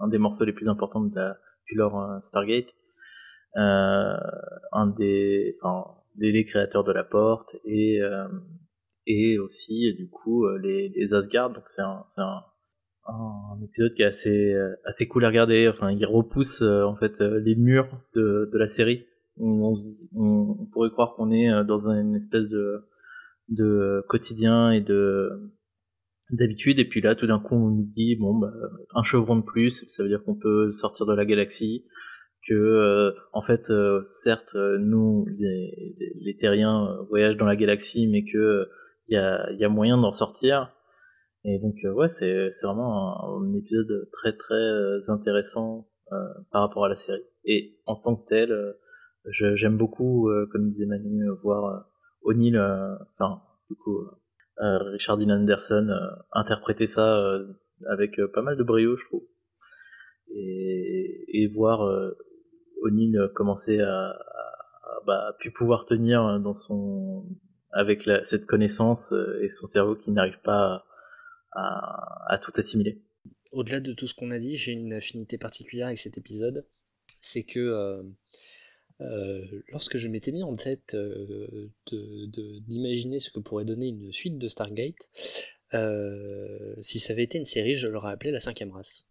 un 0.03 0.09
des 0.09 0.19
morceaux 0.19 0.45
les 0.45 0.53
plus 0.53 0.69
importants 0.69 1.01
de 1.01 1.15
la, 1.15 1.39
du 1.67 1.77
lore 1.77 2.21
Stargate. 2.25 2.69
un 3.55 4.87
des, 4.99 5.55
enfin, 5.63 5.85
les 6.19 6.45
créateurs 6.45 6.85
de 6.85 6.93
la 6.93 7.05
porte 7.05 7.49
et 7.65 8.01
et 9.07 9.39
aussi 9.39 9.95
du 9.95 10.09
coup 10.09 10.47
euh, 10.47 10.59
les, 10.59 10.89
les 10.91 11.15
Asgard. 11.15 11.51
Donc 11.51 11.65
c'est 11.67 11.83
un, 11.83 12.05
un, 12.19 12.43
un, 13.07 13.63
épisode 13.65 13.95
qui 13.95 14.03
est 14.03 14.07
assez 14.07 14.55
euh, 14.55 14.75
assez 14.85 15.09
cool 15.09 15.25
à 15.25 15.29
regarder. 15.29 15.69
Enfin, 15.69 15.91
il 15.91 16.05
repousse 16.07 16.63
euh, 16.63 16.85
en 16.85 16.97
fait 16.97 17.21
les 17.21 17.57
murs 17.57 17.89
de, 18.15 18.51
de 18.53 18.59
la 18.59 18.67
série. 18.67 19.07
On, 19.37 19.75
on, 20.15 20.67
pourrait 20.73 20.91
croire 20.91 21.15
qu'on 21.15 21.31
est 21.31 21.49
dans 21.65 21.89
une 21.89 22.15
espèce 22.15 22.49
de 22.49 22.85
de 23.49 24.05
quotidien 24.09 24.71
et 24.71 24.81
de 24.81 25.31
d'habitude 26.31 26.79
et 26.79 26.85
puis 26.85 27.01
là 27.01 27.15
tout 27.15 27.27
d'un 27.27 27.41
coup 27.41 27.55
on 27.55 27.71
nous 27.71 27.91
dit 27.97 28.17
bon 28.17 28.39
bah, 28.39 28.53
un 28.95 29.03
chevron 29.03 29.37
de 29.37 29.43
plus 29.43 29.85
ça 29.89 30.03
veut 30.03 30.09
dire 30.11 30.23
qu'on 30.25 30.37
peut 30.37 30.71
sortir 30.73 31.07
de 31.07 31.15
la 31.15 31.25
galaxie 31.25 31.87
que 32.47 33.15
en 33.33 33.43
fait 33.43 33.73
certes 34.05 34.55
nous 34.55 35.25
les, 35.39 35.97
les, 36.21 36.37
terriens 36.37 36.99
voyagent 37.09 37.39
dans 37.39 37.47
la 37.47 37.57
galaxie 37.57 38.07
mais 38.07 38.25
que 38.25 38.69
il 39.11 39.57
y 39.59 39.65
a, 39.65 39.69
moyen 39.69 39.99
d'en 39.99 40.13
sortir. 40.13 40.75
Et 41.45 41.59
donc 41.59 41.75
ouais, 41.85 42.09
c'est 42.09 42.51
vraiment 42.63 43.41
un, 43.41 43.55
épisode 43.55 44.09
très 44.13 44.37
très 44.37 45.11
intéressant 45.11 45.89
par 46.51 46.63
rapport 46.63 46.85
à 46.85 46.89
la 46.89 46.97
série. 46.97 47.23
Et 47.45 47.79
en 47.87 47.97
tant 47.97 48.17
que 48.17 48.27
tel, 48.29 48.75
j'aime 49.55 49.77
beaucoup, 49.77 50.31
comme 50.53 50.71
disait 50.71 50.87
Manu, 50.87 51.29
voir 51.43 51.87
O'Neill, 52.23 52.59
enfin 52.59 53.43
du 53.69 53.77
coup 53.77 54.07
Richard 54.59 55.19
Anderson 55.19 55.89
interpréter 56.33 56.87
ça 56.87 57.39
avec 57.89 58.21
pas 58.35 58.43
mal 58.43 58.57
de 58.57 58.63
brio, 58.63 58.97
je 58.97 59.05
trouve 59.07 59.23
et, 60.33 61.51
voir 61.55 61.83
euh, 61.83 62.17
O'Neill 62.83 63.31
commencer 63.35 63.81
à, 63.81 64.11
à, 64.11 65.01
bah, 65.07 65.37
plus 65.39 65.53
pouvoir 65.53 65.87
tenir 65.87 66.41
dans 66.41 66.55
son 66.55 67.27
avec 67.73 68.09
cette 68.25 68.47
connaissance 68.47 69.13
euh, 69.13 69.43
et 69.43 69.51
son 69.51 69.67
cerveau 69.67 69.97
qui 69.97 70.11
n'arrive 70.11 70.41
pas 70.43 70.85
à, 71.53 72.39
tout 72.43 72.53
assimiler. 72.57 73.01
Au-delà 73.51 73.81
de 73.81 73.93
tout 73.93 74.07
ce 74.07 74.15
qu'on 74.15 74.31
a 74.31 74.39
dit, 74.39 74.57
j'ai 74.57 74.73
une 74.73 74.93
affinité 74.93 75.37
particulière 75.37 75.89
avec 75.89 75.99
cet 75.99 76.17
épisode. 76.17 76.65
C'est 77.21 77.43
que 77.43 77.59
euh, 77.59 78.03
euh, 79.01 79.45
lorsque 79.73 79.97
je 79.99 80.09
m'étais 80.09 80.31
mis 80.31 80.45
en 80.45 80.55
tête 80.55 80.97
d'imaginer 81.91 83.19
ce 83.19 83.31
que 83.31 83.41
pourrait 83.41 83.65
donner 83.65 83.89
une 83.89 84.13
suite 84.13 84.39
de 84.39 84.49
Stargate, 84.49 85.09
si 86.81 87.01
ça 87.01 87.13
avait 87.13 87.25
été 87.25 87.39
une 87.39 87.45
série, 87.45 87.75
je 87.75 87.89
l'aurais 87.89 88.13
appelé 88.13 88.31
la 88.31 88.41
cinquième 88.41 88.71
race 88.71 89.07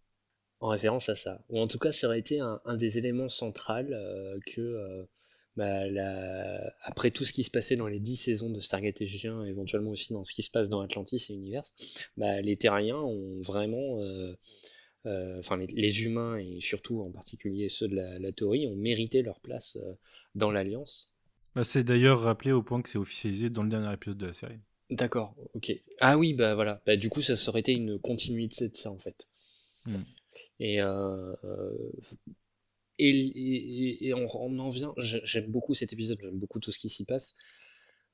en 0.62 0.70
référence 0.70 1.10
à 1.10 1.16
ça. 1.16 1.44
Ou 1.50 1.60
en 1.60 1.68
tout 1.68 1.80
cas, 1.80 1.92
ça 1.92 2.08
aurait 2.08 2.20
été 2.20 2.40
un, 2.40 2.78
des 2.78 2.98
éléments 2.98 3.30
centraux 3.30 3.86
que, 4.46 5.08
bah, 5.56 5.84
après 6.82 7.12
tout 7.12 7.26
ce 7.26 7.34
qui 7.34 7.44
se 7.44 7.52
passait 7.52 7.76
dans 7.76 7.88
les 7.88 8.00
dix 8.00 8.16
saisons 8.16 8.50
de 8.50 8.60
Stargate 8.60 9.02
SG1, 9.02 9.48
éventuellement 9.48 9.92
aussi 9.92 10.14
dans 10.14 10.24
ce 10.24 10.34
qui 10.34 10.44
se 10.44 10.52
passe 10.52 10.70
dans 10.70 10.82
Atlantis 10.82 11.26
et 11.30 11.34
Universe, 11.34 11.74
bah, 12.18 12.42
les 12.42 12.58
Terriens 12.58 13.00
ont 13.00 13.42
vraiment, 13.42 14.00
euh, 14.02 15.40
enfin 15.40 15.58
les, 15.58 16.04
humains 16.04 16.38
et 16.38 16.60
surtout 16.62 17.02
en 17.02 17.12
particulier 17.12 17.70
ceux 17.70 17.88
de 17.88 17.96
la, 17.96 18.32
théorie, 18.32 18.68
ont 18.68 18.76
mérité 18.76 19.22
leur 19.22 19.40
place 19.42 19.78
dans 20.36 20.52
l'Alliance. 20.52 21.14
Bah, 21.56 21.64
c'est 21.64 21.84
d'ailleurs 21.84 22.22
rappelé 22.22 22.52
au 22.52 22.64
point 22.64 22.82
que 22.82 22.90
c'est 22.90 22.98
officialisé 22.98 23.50
dans 23.50 23.64
le 23.64 23.70
dernier 23.70 23.94
épisode 23.94 24.18
de 24.18 24.28
la 24.28 24.34
série. 24.34 24.60
D'accord, 24.90 25.36
ok. 25.54 25.72
Ah 26.00 26.18
oui, 26.18 26.34
bah 26.34 26.56
voilà. 26.56 26.82
Bah, 26.86 26.98
du 26.98 27.10
coup, 27.10 27.22
ça 27.22 27.34
aurait 27.50 27.60
été 27.60 27.74
une 27.74 28.00
continuité 28.00 28.70
de 28.70 28.76
ça 28.76 28.92
en 28.92 28.98
fait. 28.98 29.28
Hmm. 29.86 30.04
Et, 30.60 30.82
euh, 30.82 31.36
et, 33.00 34.14
on, 34.14 34.60
en 34.60 34.70
vient, 34.70 34.94
j'aime 34.98 35.50
beaucoup 35.50 35.74
cet 35.74 35.94
épisode, 35.94 36.20
j'aime 36.22 36.38
beaucoup 36.38 36.60
tout 36.60 36.72
ce 36.72 36.80
qui 36.80 36.90
s'y 36.90 37.06
passe. 37.06 37.36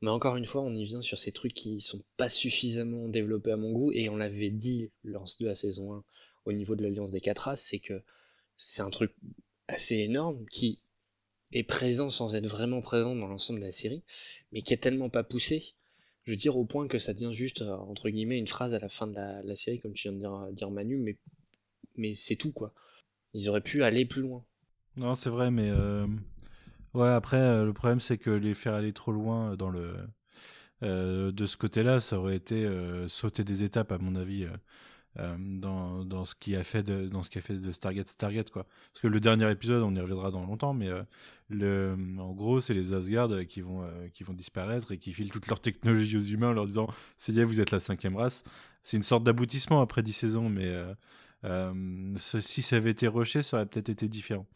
Mais 0.02 0.10
encore 0.10 0.36
une 0.36 0.45
fois, 0.45 0.62
on 0.62 0.76
y 0.76 0.84
vient 0.84 1.02
sur 1.02 1.18
ces 1.18 1.32
trucs 1.32 1.53
qui 1.53 1.82
sont 1.82 2.03
pas 2.18 2.30
suffisamment 2.30 3.07
développés 3.07 3.52
à 3.52 3.57
mon 3.57 3.72
goût, 3.72 3.91
et 3.91 4.10
on 4.10 4.18
l'avait 4.18 4.52
dit 4.52 4.91
lors 5.03 5.26
de 5.40 5.45
la 5.45 5.56
saison 5.56 5.94
1 5.94 6.03
au 6.45 6.53
niveau 6.53 6.76
de 6.76 6.84
l'Alliance 6.84 7.12
des 7.12 7.22
4 7.22 7.48
As, 7.48 7.56
c'est 7.56 7.80
que 7.80 8.03
c'est 8.56 8.82
un 8.82 8.90
truc 8.90 9.14
assez 9.68 9.95
énorme 9.95 10.45
qui 10.52 10.80
est 11.53 11.64
présent 11.64 12.10
sans 12.10 12.36
être 12.36 12.45
vraiment 12.45 12.82
présent 12.82 13.16
dans 13.16 13.28
l'ensemble 13.28 13.60
de 13.60 13.66
la 13.66 13.72
série, 13.72 14.03
mais 14.52 14.62
qui 14.62 14.74
est 14.74 14.78
tellement 14.78 15.10
pas 15.10 15.24
poussé, 15.24 15.74
je 16.26 16.32
veux 16.32 16.38
dire 16.38 16.57
au 16.57 16.66
point 16.66 16.88
que 16.88 16.99
ça 16.99 17.14
devient 17.14 17.34
juste, 17.34 17.62
euh, 17.62 17.76
entre 17.76 18.10
guillemets, 18.10 18.38
une 18.38 18.48
phrase 18.48 18.76
à 18.76 18.80
la 18.80 18.90
fin 18.90 19.07
de 19.07 19.16
la, 19.16 19.56
série, 19.56 19.80
comme 19.80 19.94
tu 19.94 20.10
viens 20.10 20.14
de 20.14 20.20
dire, 20.20 20.52
dire 20.52 20.72
Manu, 20.72 20.98
mais 20.98 21.18
mais 21.98 22.14
c'est 22.14 22.36
tout 22.36 22.52
quoi. 22.52 22.74
Ils 23.34 23.49
auraient 23.49 23.62
pu 23.62 23.84
aller 23.84 24.06
plus 24.06 24.22
loin. 24.22 24.45
Non, 24.97 25.13
c'est 25.15 25.30
vrai, 25.30 25.51
mais 25.51 25.69
euh, 25.69 26.07
ouais. 26.93 27.09
Après, 27.09 27.38
euh, 27.38 27.65
le 27.65 27.73
problème 27.73 27.99
c'est 27.99 28.17
que 28.17 28.30
les 28.30 28.53
faire 28.53 28.73
aller 28.73 28.93
trop 28.93 29.11
loin 29.11 29.55
dans 29.57 29.69
le 29.69 29.93
euh, 30.84 31.31
de 31.31 31.45
ce 31.45 31.57
côté-là, 31.57 31.99
ça 31.99 32.19
aurait 32.19 32.35
été 32.35 32.67
sauter 33.07 33.43
des 33.43 33.63
étapes 33.63 33.91
à 33.91 33.97
mon 33.97 34.15
avis. 34.15 34.47
dans, 35.39 36.03
dans 36.05 36.26
ce 36.26 36.35
qui 36.35 36.57
a 36.57 36.63
fait 36.63 36.84
de 36.84 37.07
dans 37.07 37.23
ce 37.23 37.30
qui 37.30 37.38
a 37.38 37.41
fait 37.41 37.55
de 37.55 37.72
Stargate 37.72 38.09
Stargate 38.09 38.51
quoi 38.51 38.65
parce 38.91 38.99
que 39.01 39.07
le 39.07 39.22
dernier 39.22 39.49
épisode 39.49 39.81
on 39.84 39.95
y 39.95 39.99
reviendra 40.01 40.30
dans 40.30 40.45
longtemps 40.45 40.73
mais 40.73 40.89
le 41.47 41.95
en 42.19 42.34
gros 42.34 42.59
c'est 42.59 42.73
les 42.73 42.91
Asgard 42.91 43.30
qui 43.47 43.61
vont 43.61 43.88
qui 44.13 44.26
vont 44.26 44.34
disparaître 44.34 44.91
et 44.91 44.97
qui 44.97 45.13
filent 45.13 45.31
toute 45.31 45.47
leur 45.47 45.61
technologie 45.61 46.17
aux 46.17 46.22
humains 46.22 46.49
en 46.49 46.53
leur 46.53 46.65
disant 46.65 46.88
c'est 47.15 47.31
vous 47.45 47.61
êtes 47.61 47.72
la 47.72 47.80
cinquième 47.80 48.17
race 48.17 48.43
c'est 48.84 48.97
une 48.97 49.03
sorte 49.03 49.23
d'aboutissement 49.23 49.80
après 49.80 50.03
dix 50.03 50.11
saisons 50.11 50.49
mais 50.49 50.76
euh, 51.44 52.14
si 52.18 52.62
ça 52.62 52.78
avait 52.78 52.91
été 52.91 53.07
rushé, 53.07 53.44
ça 53.44 53.57
aurait 53.57 53.66
peut-être 53.66 53.90
été 53.90 54.07
différent. 54.07 54.48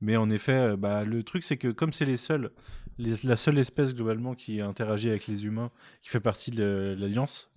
Mais 0.00 0.16
en 0.16 0.30
effet, 0.30 0.52
euh, 0.52 0.76
bah, 0.76 1.04
le 1.04 1.22
truc, 1.22 1.44
c'est 1.44 1.56
que 1.56 1.68
comme 1.68 1.92
c'est 1.92 2.04
les 2.04 2.16
seuls, 2.16 2.50
la 2.98 3.36
seule 3.36 3.58
espèce 3.58 3.94
globalement 3.94 4.34
qui 4.34 4.60
interagit 4.60 5.10
avec 5.10 5.26
les 5.26 5.44
humains, 5.44 5.70
qui 6.02 6.10
fait 6.10 6.20
partie 6.20 6.50
de 6.50 6.96
l'Alliance, 6.98 7.50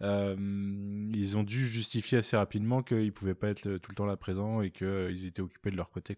euh, 0.00 0.36
ils 0.38 1.36
ont 1.36 1.42
dû 1.42 1.66
justifier 1.66 2.18
assez 2.18 2.36
rapidement 2.36 2.82
qu'ils 2.82 3.06
ne 3.06 3.10
pouvaient 3.10 3.34
pas 3.34 3.48
être 3.48 3.78
tout 3.78 3.90
le 3.90 3.96
temps 3.96 4.06
là 4.06 4.16
présents 4.16 4.62
et 4.62 4.70
qu'ils 4.70 5.26
étaient 5.26 5.42
occupés 5.42 5.72
de 5.72 5.76
leur 5.76 5.90
côté. 5.90 6.16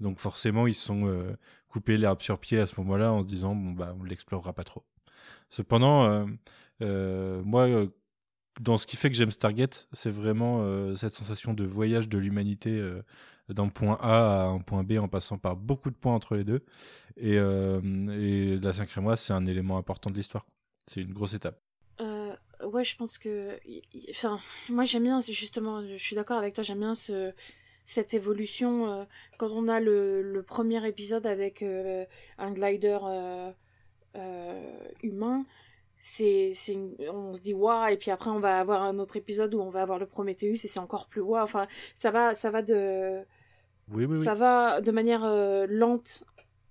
Donc 0.00 0.18
forcément, 0.18 0.66
ils 0.66 0.74
se 0.74 0.86
sont 0.86 1.36
coupés 1.68 1.96
l'herbe 1.96 2.20
sur 2.20 2.40
pied 2.40 2.58
à 2.58 2.66
ce 2.66 2.74
moment-là 2.80 3.12
en 3.12 3.22
se 3.22 3.28
disant 3.28 3.54
bon 3.54 3.70
bah 3.70 3.94
on 4.00 4.02
l'explorera 4.02 4.52
pas 4.52 4.64
trop. 4.64 4.82
Cependant, 5.48 6.26
moi 6.80 7.86
dans 8.60 8.78
ce 8.78 8.86
qui 8.86 8.96
fait 8.96 9.10
que 9.10 9.16
j'aime 9.16 9.30
Stargate, 9.30 9.88
c'est 9.92 10.10
vraiment 10.10 10.60
euh, 10.60 10.94
cette 10.94 11.12
sensation 11.12 11.54
de 11.54 11.64
voyage 11.64 12.08
de 12.08 12.18
l'humanité 12.18 12.70
euh, 12.70 13.02
d'un 13.48 13.68
point 13.68 13.98
A 14.00 14.42
à 14.42 14.46
un 14.46 14.60
point 14.60 14.84
B 14.84 14.92
en 14.92 15.08
passant 15.08 15.38
par 15.38 15.56
beaucoup 15.56 15.90
de 15.90 15.96
points 15.96 16.14
entre 16.14 16.36
les 16.36 16.44
deux. 16.44 16.64
Et, 17.16 17.36
euh, 17.36 17.80
et 18.12 18.56
la 18.56 18.72
cinquième 18.72 19.04
mois, 19.04 19.16
c'est 19.16 19.32
un 19.32 19.46
élément 19.46 19.76
important 19.76 20.10
de 20.10 20.16
l'histoire. 20.16 20.46
C'est 20.86 21.00
une 21.00 21.12
grosse 21.12 21.34
étape. 21.34 21.60
ouais, 22.00 22.84
je 22.84 22.96
pense 22.96 23.18
que. 23.18 23.58
Enfin, 24.10 24.38
moi 24.68 24.84
j'aime 24.84 25.04
bien, 25.04 25.20
justement, 25.20 25.86
je 25.86 25.96
suis 25.96 26.16
d'accord 26.16 26.38
avec 26.38 26.54
toi, 26.54 26.62
j'aime 26.62 26.80
bien 26.80 26.94
ce, 26.94 27.32
cette 27.84 28.14
évolution. 28.14 29.06
quand 29.38 29.50
on 29.50 29.68
a 29.68 29.80
le 29.80 30.42
premier 30.46 30.86
épisode 30.86 31.26
avec 31.26 31.62
un 31.62 32.52
glider 32.52 32.98
humain 35.02 35.44
c'est 36.06 36.52
on 37.10 37.32
se 37.32 37.40
dit 37.40 37.54
waouh 37.54 37.88
et 37.88 37.96
puis 37.96 38.10
après 38.10 38.28
on 38.28 38.38
va 38.38 38.60
avoir 38.60 38.82
un 38.82 38.98
autre 38.98 39.16
épisode 39.16 39.54
où 39.54 39.60
on 39.60 39.70
va 39.70 39.80
avoir 39.80 39.98
le 39.98 40.04
Prometheus 40.04 40.62
et 40.62 40.68
c'est 40.68 40.78
encore 40.78 41.08
plus 41.08 41.22
waouh. 41.22 41.42
Enfin 41.42 41.66
ça 41.94 42.10
va 42.10 42.34
ça 42.34 42.50
va 42.50 42.60
de 42.60 43.22
oui, 43.90 44.04
oui, 44.04 44.14
ça 44.14 44.34
va 44.34 44.82
de 44.82 44.90
manière 44.90 45.24
euh, 45.24 45.66
lente 45.66 46.24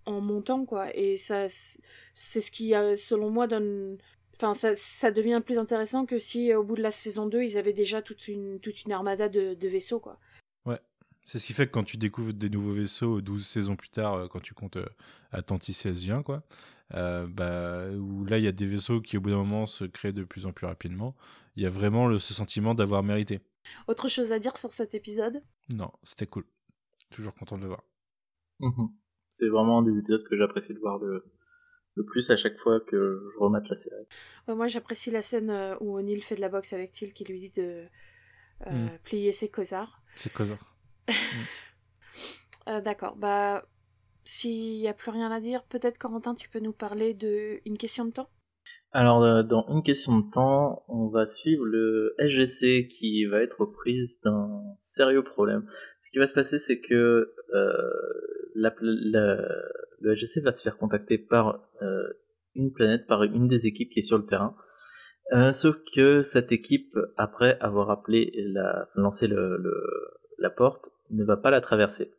en 0.06 0.22
montant 0.22 0.66
quoi. 0.66 0.96
Et 0.96 1.18
ça 1.18 1.48
c'est 1.48 2.42
ce 2.42 2.52
qui 2.52 2.74
selon 2.96 3.32
moi 3.32 3.48
donne 3.48 3.98
enfin 4.36 4.54
ça, 4.54 4.76
ça, 4.76 5.10
devient 5.10 5.42
plus 5.44 5.58
intéressant 5.58 6.06
que 6.06 6.20
si 6.20 6.54
au 6.54 6.64
bout 6.64 6.76
de 6.76 6.84
la 6.84 6.92
saison 6.92 7.26
2 7.26 7.42
ils 7.42 7.58
avaient 7.58 7.74
déjà 7.74 8.04
toute 8.04 8.28
une 8.28 8.60
toute 8.60 8.84
une 8.84 8.92
armada 8.92 9.30
de, 9.30 9.56
de 9.56 9.68
vaisseaux 9.68 10.00
quoi. 10.00 10.20
Ouais. 10.68 10.80
C'est 11.26 11.40
ce 11.40 11.48
qui 11.48 11.54
fait 11.54 11.66
que 11.66 11.72
quand 11.72 11.84
tu 11.84 11.98
découvres 11.98 12.34
des 12.34 12.52
nouveaux 12.52 12.74
vaisseaux 12.74 13.20
12 13.20 13.48
saisons 13.48 13.76
plus 13.76 13.90
tard, 13.90 14.14
euh, 14.14 14.28
quand 14.28 14.42
tu 14.42 14.54
comptes 14.54 14.78
euh, 14.78 14.86
Atlantis 15.32 15.82
et 15.86 15.90
Asien, 15.90 16.22
quoi, 16.22 16.44
euh, 16.94 17.28
bah, 17.28 17.90
où 17.90 18.26
là 18.26 18.38
il 18.38 18.44
y 18.44 18.48
a 18.48 18.52
des 18.52 18.66
vaisseaux 18.66 19.02
qui 19.02 19.18
au 19.18 19.22
bout 19.22 19.30
d'un 19.30 19.38
moment 19.38 19.66
se 19.66 19.86
créent 19.86 20.14
de 20.14 20.24
plus 20.24 20.46
en 20.46 20.52
plus 20.52 20.68
rapidement, 20.68 21.16
il 21.56 21.64
y 21.64 21.66
a 21.66 21.70
vraiment 21.70 22.08
le, 22.08 22.20
ce 22.20 22.34
sentiment 22.34 22.76
d'avoir 22.76 23.04
mérité. 23.04 23.42
Autre 23.88 24.10
chose 24.10 24.32
à 24.32 24.40
dire 24.40 24.58
sur 24.58 24.72
cet 24.72 24.94
épisode? 24.94 25.42
Non, 25.74 25.92
c'était 26.04 26.28
cool. 26.28 26.46
Toujours 27.10 27.34
content 27.34 27.58
de 27.58 27.64
le 27.64 27.68
voir. 27.68 27.84
Mhm. 28.60 28.90
C'est 29.30 29.48
vraiment 29.48 29.80
un 29.80 29.84
des 29.84 29.98
épisodes 29.98 30.24
que 30.30 30.38
j'apprécie 30.38 30.74
de 30.74 30.80
voir 30.80 31.00
le, 31.00 31.26
le 31.96 32.06
plus 32.06 32.30
à 32.30 32.36
chaque 32.36 32.58
fois 32.60 32.80
que 32.82 33.32
je 33.34 33.40
remate 33.40 33.68
la 33.70 33.76
série. 33.76 34.06
moi 34.48 34.68
j'apprécie 34.68 35.12
la 35.12 35.22
scène 35.22 35.76
où 35.80 35.98
O'Neill 35.98 36.22
fait 36.22 36.36
de 36.36 36.42
la 36.42 36.50
boxe 36.50 36.74
avec 36.74 36.92
Till 36.92 37.14
qui 37.14 37.24
lui 37.24 37.40
dit 37.40 37.52
de 37.52 37.86
mm. 38.70 38.90
plier 39.04 39.32
ses 39.32 39.50
cosards. 39.50 40.02
Ses 40.16 40.30
cosards. 40.30 40.76
Euh, 42.70 42.82
d'accord. 42.82 43.16
Bah, 43.16 43.66
s'il 44.26 44.78
n'y 44.78 44.88
a 44.88 44.94
plus 44.94 45.12
rien 45.12 45.32
à 45.32 45.40
dire, 45.40 45.64
peut-être 45.64 45.98
Corentin, 45.98 46.34
tu 46.36 46.50
peux 46.50 46.60
nous 46.60 46.74
parler 46.74 47.14
de 47.14 47.60
Une 47.66 47.78
question 47.78 48.06
de 48.06 48.12
temps? 48.12 48.30
Alors, 48.92 49.24
euh, 49.24 49.44
dans 49.44 49.66
Une 49.68 49.84
question 49.84 50.20
de 50.20 50.32
temps, 50.32 50.84
on 50.88 51.08
va 51.08 51.26
suivre 51.26 51.66
le 51.66 52.16
SGC 52.20 52.88
qui 52.88 53.26
va 53.26 53.42
être 53.42 53.62
aux 53.62 53.68
prises 53.68 54.20
d'un 54.24 54.64
sérieux 54.82 55.24
problème. 55.24 55.68
Ce 56.02 56.12
qui 56.12 56.20
va 56.20 56.28
se 56.28 56.34
passer, 56.34 56.58
c'est 56.58 56.80
que 56.80 57.34
euh, 57.54 57.90
le 58.56 60.16
SGC 60.16 60.42
va 60.42 60.52
se 60.52 60.62
faire 60.62 60.78
contacter 60.78 61.18
par 61.18 61.60
une 62.56 62.72
planète, 62.72 63.08
par 63.08 63.24
une 63.24 63.48
des 63.48 63.68
équipes 63.68 63.90
qui 63.90 64.00
est 64.00 64.04
sur 64.04 64.18
le 64.18 64.26
terrain. 64.26 64.56
sauf 65.54 65.76
que 65.96 66.22
cette 66.22 66.52
équipe, 66.52 66.96
après 67.18 67.58
avoir 67.60 67.90
appelé, 67.90 68.32
la, 68.36 68.88
lancé 68.96 69.28
le, 69.28 69.58
la 70.38 70.50
porte, 70.50 70.90
ne 71.10 71.24
va 71.24 71.36
pas 71.36 71.52
la 71.52 71.62
traverser. 71.62 72.12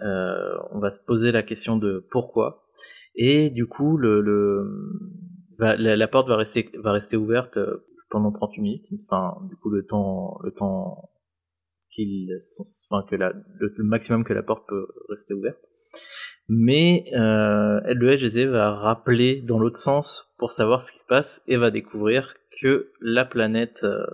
Euh, 0.00 0.56
on 0.72 0.80
va 0.80 0.90
se 0.90 1.02
poser 1.04 1.32
la 1.32 1.42
question 1.42 1.76
de 1.76 2.06
pourquoi. 2.10 2.66
Et 3.14 3.50
du 3.50 3.66
coup, 3.66 3.96
le, 3.96 4.20
la, 5.58 6.08
porte 6.08 6.28
va 6.28 6.36
rester, 6.36 6.70
va 6.82 6.92
rester 6.92 7.16
ouverte 7.16 7.56
euh, 7.56 7.86
pendant 8.10 8.32
38 8.32 8.60
minutes. 8.60 8.86
Enfin, 9.08 9.36
du 9.48 9.56
coup, 9.56 9.70
le 9.70 9.84
temps, 9.86 10.38
le 10.42 10.50
temps 10.52 11.10
qu'il, 11.94 12.28
enfin, 12.90 13.06
que 13.08 13.16
la, 13.16 13.32
le, 13.58 13.72
maximum 13.84 14.24
que 14.24 14.32
la 14.32 14.42
porte 14.42 14.68
peut 14.68 14.86
rester 15.08 15.34
ouverte. 15.34 15.58
Mais 16.48 17.06
euh, 17.14 17.80
le 17.86 18.14
LGZ 18.14 18.50
va 18.50 18.72
rappeler 18.72 19.40
dans 19.40 19.58
l'autre 19.58 19.78
sens 19.78 20.34
pour 20.38 20.52
savoir 20.52 20.82
ce 20.82 20.92
qui 20.92 20.98
se 20.98 21.06
passe 21.06 21.42
et 21.46 21.56
va 21.56 21.70
découvrir 21.70 22.34
que 22.60 22.90
la 23.00 23.24
planète 23.24 23.82
euh, 23.84 24.04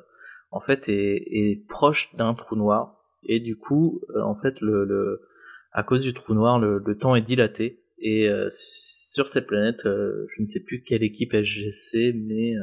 en 0.50 0.60
fait 0.60 0.88
est, 0.88 1.22
est 1.30 1.66
proche 1.68 2.14
d'un 2.16 2.34
trou 2.34 2.54
noir 2.56 2.96
et 3.24 3.40
du 3.40 3.56
coup 3.56 4.00
euh, 4.14 4.22
en 4.22 4.36
fait 4.36 4.60
le, 4.60 4.84
le, 4.84 5.22
à 5.72 5.82
cause 5.82 6.02
du 6.02 6.12
trou 6.12 6.34
noir 6.34 6.58
le, 6.58 6.82
le 6.84 6.98
temps 6.98 7.14
est 7.14 7.22
dilaté 7.22 7.82
et 7.98 8.28
euh, 8.28 8.48
sur 8.52 9.28
cette 9.28 9.46
planète 9.46 9.84
euh, 9.86 10.26
je 10.36 10.42
ne 10.42 10.46
sais 10.46 10.60
plus 10.60 10.82
quelle 10.82 11.02
équipe 11.02 11.34
SGC 11.34 12.12
mais 12.14 12.54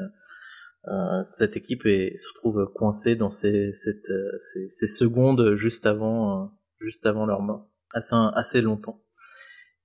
cette 1.26 1.58
équipe 1.58 1.86
est, 1.86 2.16
se 2.16 2.34
trouve 2.34 2.72
coincée 2.74 3.18
dans 3.18 3.30
ces, 3.30 3.74
cette, 3.74 4.10
ces, 4.40 4.70
ces 4.70 4.88
secondes 4.88 5.56
juste 5.56 5.86
avant 5.86 6.52
juste 6.80 7.06
avant 7.06 7.26
leur 7.26 7.42
mort 7.42 7.68
assez 7.94 8.16
assez 8.36 8.62
longtemps 8.62 9.04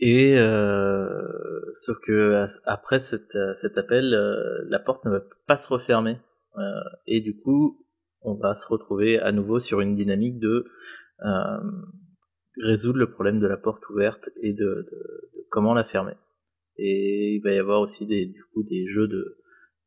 et 0.04 0.36
euh, 0.36 1.62
sauf 1.74 1.96
que 2.00 2.44
après 2.64 2.98
cet, 2.98 3.38
cet 3.54 3.78
appel, 3.78 4.12
euh, 4.14 4.64
la 4.68 4.80
porte 4.80 5.04
ne 5.04 5.12
va 5.12 5.20
pas 5.46 5.56
se 5.56 5.68
refermer. 5.68 6.18
Euh, 6.58 6.60
et 7.06 7.20
du 7.20 7.36
coup, 7.36 7.86
on 8.20 8.34
va 8.34 8.54
se 8.54 8.66
retrouver 8.66 9.20
à 9.20 9.30
nouveau 9.30 9.60
sur 9.60 9.80
une 9.80 9.94
dynamique 9.94 10.40
de 10.40 10.66
résoudre 12.60 12.98
le 12.98 13.10
problème 13.10 13.40
de 13.40 13.46
la 13.46 13.56
porte 13.56 13.88
ouverte 13.88 14.30
et 14.42 14.52
de, 14.52 14.58
de, 14.58 14.82
de, 14.82 15.46
comment 15.50 15.74
la 15.74 15.84
fermer. 15.84 16.14
Et 16.76 17.34
il 17.36 17.42
va 17.42 17.52
y 17.52 17.58
avoir 17.58 17.80
aussi 17.80 18.06
des, 18.06 18.26
du 18.26 18.44
coup 18.52 18.62
des 18.62 18.86
jeux 18.88 19.08
de, 19.08 19.38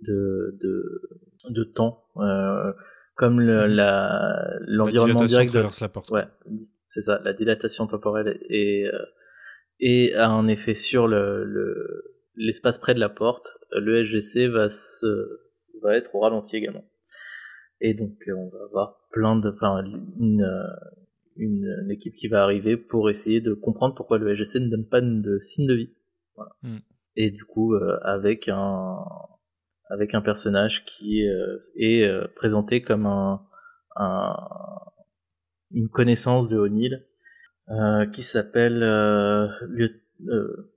de, 0.02 0.58
de, 0.62 1.02
de 1.50 1.64
temps, 1.64 2.06
euh, 2.18 2.74
comme 3.16 3.40
le, 3.40 3.68
la, 3.68 4.58
l'environnement 4.62 5.26
direct 5.26 5.54
de 5.54 5.60
la 5.60 5.90
porte. 5.90 6.12
Ouais, 6.12 6.26
c'est 6.86 7.02
ça, 7.02 7.20
la 7.24 7.34
dilatation 7.34 7.88
temporelle 7.88 8.40
et 8.50 8.88
euh, 8.88 9.06
et 9.80 10.14
a 10.14 10.30
un 10.30 10.48
effet 10.48 10.74
sur 10.74 11.08
le 11.08 12.16
l'espace 12.38 12.80
près 12.80 12.94
de 12.94 13.00
la 13.00 13.10
porte, 13.10 13.46
le 13.72 14.06
SGC 14.06 14.48
va 14.48 14.70
se 14.70 15.40
va 15.82 15.98
être 15.98 16.14
au 16.16 16.20
ralenti 16.20 16.56
également. 16.56 16.86
Et 17.82 17.94
donc 17.94 18.16
euh, 18.28 18.34
on 18.34 18.50
va 18.50 18.64
avoir 18.66 19.08
plein 19.12 19.36
de 19.36 19.50
enfin 19.50 19.84
une, 20.20 20.48
une, 21.36 21.66
une 21.84 21.92
équipe 21.92 22.16
qui 22.16 22.28
va 22.28 22.44
arriver 22.44 22.78
pour 22.78 23.10
essayer 23.10 23.42
de 23.42 23.54
comprendre 23.54 23.96
pourquoi 23.96 24.18
le 24.18 24.36
SGC 24.36 24.60
ne 24.60 24.70
donne 24.70 24.88
pas 24.88 25.02
de 25.02 25.40
signe 25.40 25.68
de 25.68 25.74
vie. 25.76 25.94
Voilà. 26.36 26.52
Mm. 26.64 26.78
Et 27.18 27.32
du 27.32 27.44
coup 27.46 27.74
euh, 27.74 27.98
avec 28.04 28.50
un 28.50 28.98
avec 29.90 30.16
un 30.16 30.22
personnage 30.22 30.84
qui 30.86 31.28
euh, 31.28 31.58
est 31.76 32.04
euh, 32.04 32.28
présenté 32.36 32.82
comme 32.82 33.06
un, 33.06 33.46
un 33.96 34.36
une 35.72 35.90
connaissance 35.90 36.50
de 36.50 36.58
O'Neill 36.58 37.06
euh, 37.70 38.06
qui 38.08 38.24
s'appelle 38.24 38.82
euh, 38.84 39.48
lieu... 39.68 40.02
euh, 40.28 40.72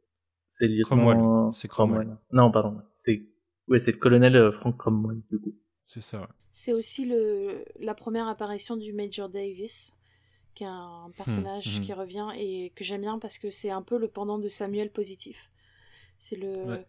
c'est 0.46 0.66
lieutenant 0.66 0.96
Cromwell. 1.06 1.54
C'est 1.54 1.68
Cromwell. 1.68 2.16
Non, 2.32 2.50
pardon. 2.50 2.80
C'est 2.94 3.26
ouais, 3.68 3.78
c'est 3.78 3.92
le 3.92 3.98
colonel 3.98 4.34
euh, 4.36 4.52
Frank 4.52 4.76
Cromwell 4.76 5.20
du 5.30 5.38
coup. 5.38 5.54
C'est 5.86 6.00
ça. 6.00 6.20
Ouais. 6.20 6.26
C'est 6.50 6.72
aussi 6.72 7.06
le 7.06 7.64
la 7.80 7.94
première 7.94 8.28
apparition 8.28 8.76
du 8.76 8.92
Major 8.92 9.28
Davis, 9.28 9.94
qui 10.58 10.64
est 10.64 10.66
un 10.66 11.12
personnage 11.16 11.66
mmh, 11.66 11.78
mmh. 11.78 11.82
qui 11.84 11.92
revient 11.92 12.28
et 12.36 12.70
que 12.74 12.82
j'aime 12.82 13.02
bien 13.02 13.18
parce 13.20 13.38
que 13.38 13.48
c'est 13.50 13.70
un 13.70 13.82
peu 13.82 13.96
le 13.96 14.08
pendant 14.08 14.38
de 14.40 14.48
Samuel 14.48 14.90
positif. 14.90 15.50
C'est 16.18 16.34
le, 16.36 16.64
Ouais. 16.64 16.86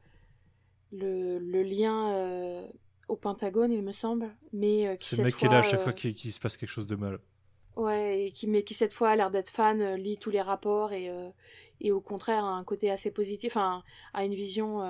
le 0.91 1.37
le 1.37 1.61
lien 1.61 2.11
euh, 2.11 2.67
au 3.07 3.15
Pentagone, 3.15 3.71
il 3.71 3.83
me 3.83 3.91
semble, 3.91 4.35
mais 4.53 4.87
euh, 4.87 4.95
qui 4.95 5.09
C'est 5.09 5.17
cette 5.17 5.25
le 5.25 5.29
mec 5.31 5.37
qui 5.37 5.45
est 5.45 5.49
là 5.49 5.59
à 5.59 5.61
chaque 5.61 5.79
euh, 5.81 5.83
fois 5.83 5.93
qu'il 5.93 6.33
se 6.33 6.39
passe 6.39 6.57
quelque 6.57 6.69
chose 6.77 6.87
de 6.87 6.95
mal. 6.95 7.19
Ouais, 7.75 8.25
et 8.25 8.31
qui, 8.31 8.47
mais 8.47 8.63
qui 8.63 8.73
cette 8.73 8.93
fois 8.93 9.09
a 9.11 9.15
l'air 9.15 9.29
d'être 9.29 9.49
fan, 9.51 9.93
lit 9.95 10.17
tous 10.17 10.31
les 10.31 10.41
rapports 10.41 10.91
et, 10.91 11.09
et 11.79 11.91
au 11.91 12.01
contraire 12.01 12.43
a 12.43 12.53
un 12.57 12.63
côté 12.63 12.89
assez 12.91 13.11
positif, 13.11 13.55
enfin, 13.55 13.83
a 14.13 14.25
une 14.25 14.33
vision 14.33 14.81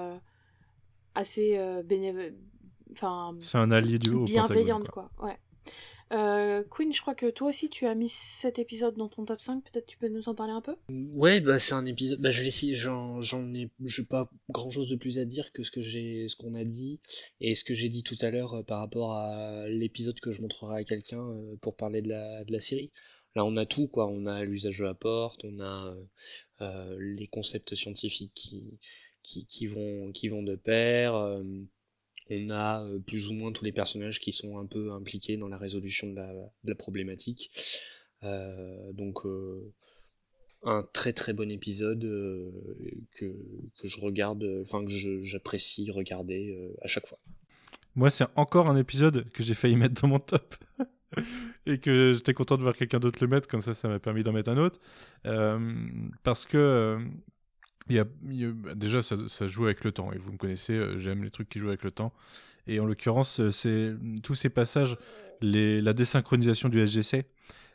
assez 1.14 1.57
bénév- 1.85 2.34
enfin, 2.93 3.35
C'est 3.41 3.57
un 3.60 3.72
allié 3.72 3.99
du 3.99 4.11
haut. 4.11 4.23
bienveillante, 4.23 4.88
quoi. 4.88 5.11
quoi. 5.18 5.27
Ouais. 5.27 5.38
Euh, 6.11 6.64
Queen, 6.69 6.91
je 6.91 7.02
crois 7.02 7.14
que 7.14 7.30
toi 7.30 7.49
aussi 7.49 7.69
tu 7.69 7.86
as 7.86 7.94
mis 7.94 8.10
cet 8.10 8.57
épisode 8.57 8.95
dans 8.95 9.07
ton 9.07 9.26
top 9.26 9.40
5, 9.41 9.64
peut-être 9.64 9.86
tu 9.86 9.98
peux 9.98 10.07
nous 10.07 10.27
en 10.27 10.34
parler 10.34 10.53
un 10.53 10.61
peu? 10.61 10.76
Ouais, 10.90 11.40
bah 11.40 11.60
c'est 11.60 11.76
un 11.76 11.86
épisode. 11.86 12.19
Bah 12.19 12.31
je. 12.31 12.49
J'en, 12.73 13.22
j'en 13.22 13.53
ai, 13.53 13.69
j'ai 13.86 14.03
pas 14.03 14.30
grand 14.49 14.72
chose 14.72 14.90
de 14.90 14.95
plus 14.95 15.19
à 15.19 15.26
dire 15.26 15.52
que 15.52 15.61
ce 15.61 15.69
que 15.69 15.81
j'ai, 15.81 16.26
qu'on 16.40 16.56
a 16.56 16.64
dit 16.64 16.99
et 17.40 17.53
ce 17.53 17.64
que 17.64 17.73
j'ai 17.73 17.90
dit 17.90 18.03
tout 18.03 18.18
à 18.22 18.31
l'heure 18.31 18.56
euh, 18.56 18.64
par 18.64 18.80
rapport 18.80 19.14
à 19.14 19.68
l'épisode 19.68 20.19
que 20.19 20.31
je 20.31 20.41
montrerai 20.41 20.80
à 20.80 20.84
quelqu'un 20.84 21.22
euh, 21.22 21.56
pour 21.61 21.76
parler 21.76 22.02
de 22.02 22.10
la, 22.10 22.44
de 22.44 22.52
la 22.52 22.60
série. 22.60 22.91
Là, 23.36 23.45
on 23.45 23.56
a 23.57 23.65
tout 23.65 23.88
quoi. 23.88 24.07
On 24.07 24.26
a 24.26 24.44
l'usage 24.44 24.80
de 24.80 24.86
la 24.86 24.95
porte, 24.95 25.45
on 25.45 25.60
a 25.60 25.95
euh, 26.61 26.98
les 26.99 27.27
concepts 27.27 27.76
scientifiques 27.76 28.34
qui, 28.34 28.80
qui, 29.22 29.68
vont, 29.68 30.11
qui 30.11 30.27
vont 30.27 30.41
de 30.41 30.56
pair. 30.56 31.14
On 32.30 32.49
a 32.49 32.84
euh, 32.84 32.99
plus 32.99 33.30
ou 33.30 33.34
moins 33.34 33.51
tous 33.51 33.65
les 33.65 33.72
personnages 33.72 34.19
qui 34.19 34.31
sont 34.31 34.57
un 34.57 34.65
peu 34.65 34.91
impliqués 34.91 35.38
dans 35.38 35.47
la 35.47 35.57
résolution 35.57 36.07
de 36.11 36.15
la, 36.15 36.76
problématique. 36.76 37.51
Euh, 38.23 38.91
donc 38.93 39.26
euh, 39.26 39.73
un 40.64 40.84
très 40.93 41.14
très 41.14 41.34
bon 41.34 41.49
épisode 41.49 42.01
que, 43.11 43.26
je 43.84 43.99
regarde, 43.99 44.43
enfin 44.61 44.84
que 44.84 44.91
j'apprécie 45.23 45.89
regarder 45.89 46.56
à 46.81 46.88
chaque 46.88 47.07
fois. 47.07 47.18
Moi, 47.95 48.10
c'est 48.10 48.26
encore 48.35 48.69
un 48.69 48.77
épisode 48.77 49.30
que 49.31 49.41
j'ai 49.41 49.56
failli 49.56 49.76
mettre 49.76 50.01
dans 50.01 50.10
mon 50.10 50.19
top. 50.19 50.56
et 51.65 51.80
que 51.80 52.14
j'étais 52.14 52.34
content 52.34 52.56
de 52.57 52.61
voir 52.61 52.76
quelqu'un 52.76 52.99
d'autre 52.99 53.18
le 53.22 53.27
mettre, 53.27 53.47
comme 53.47 53.61
ça, 53.61 53.73
ça 53.73 53.88
m'a 53.88 53.99
permis 53.99 54.23
d'en 54.23 54.34
mettre 54.34 54.51
un 54.51 54.57
autre. 54.57 54.80
Parce 56.23 56.45
que. 56.45 56.99
Il 57.90 57.95
y 57.95 58.45
a, 58.45 58.52
bah, 58.52 58.76
déjà, 58.76 59.02
ça, 59.02 59.48
joue 59.48 59.66
avec 59.66 59.84
le 59.84 59.91
temps. 59.91 60.11
Et 60.14 60.18
vous 60.18 60.32
me 60.32 60.38
connaissez, 60.38 60.74
euh, 60.74 60.99
j'aime 60.99 61.24
les 61.24 61.32
trucs 61.32 61.49
qui 61.49 61.60
jouent 61.60 61.70
avec 61.70 61.84
le 61.84 61.91
temps. 61.91 62.14
Et 62.70 62.80
en 62.80 62.86
l'occurrence, 62.86 63.40
euh, 63.40 63.52
c'est 63.52 63.94
tous 64.24 64.36
ces 64.36 64.49
passages, 64.49 64.95
la 65.41 65.94
désynchronisation 65.94 66.70
du 66.70 66.86
SGC, 66.86 67.26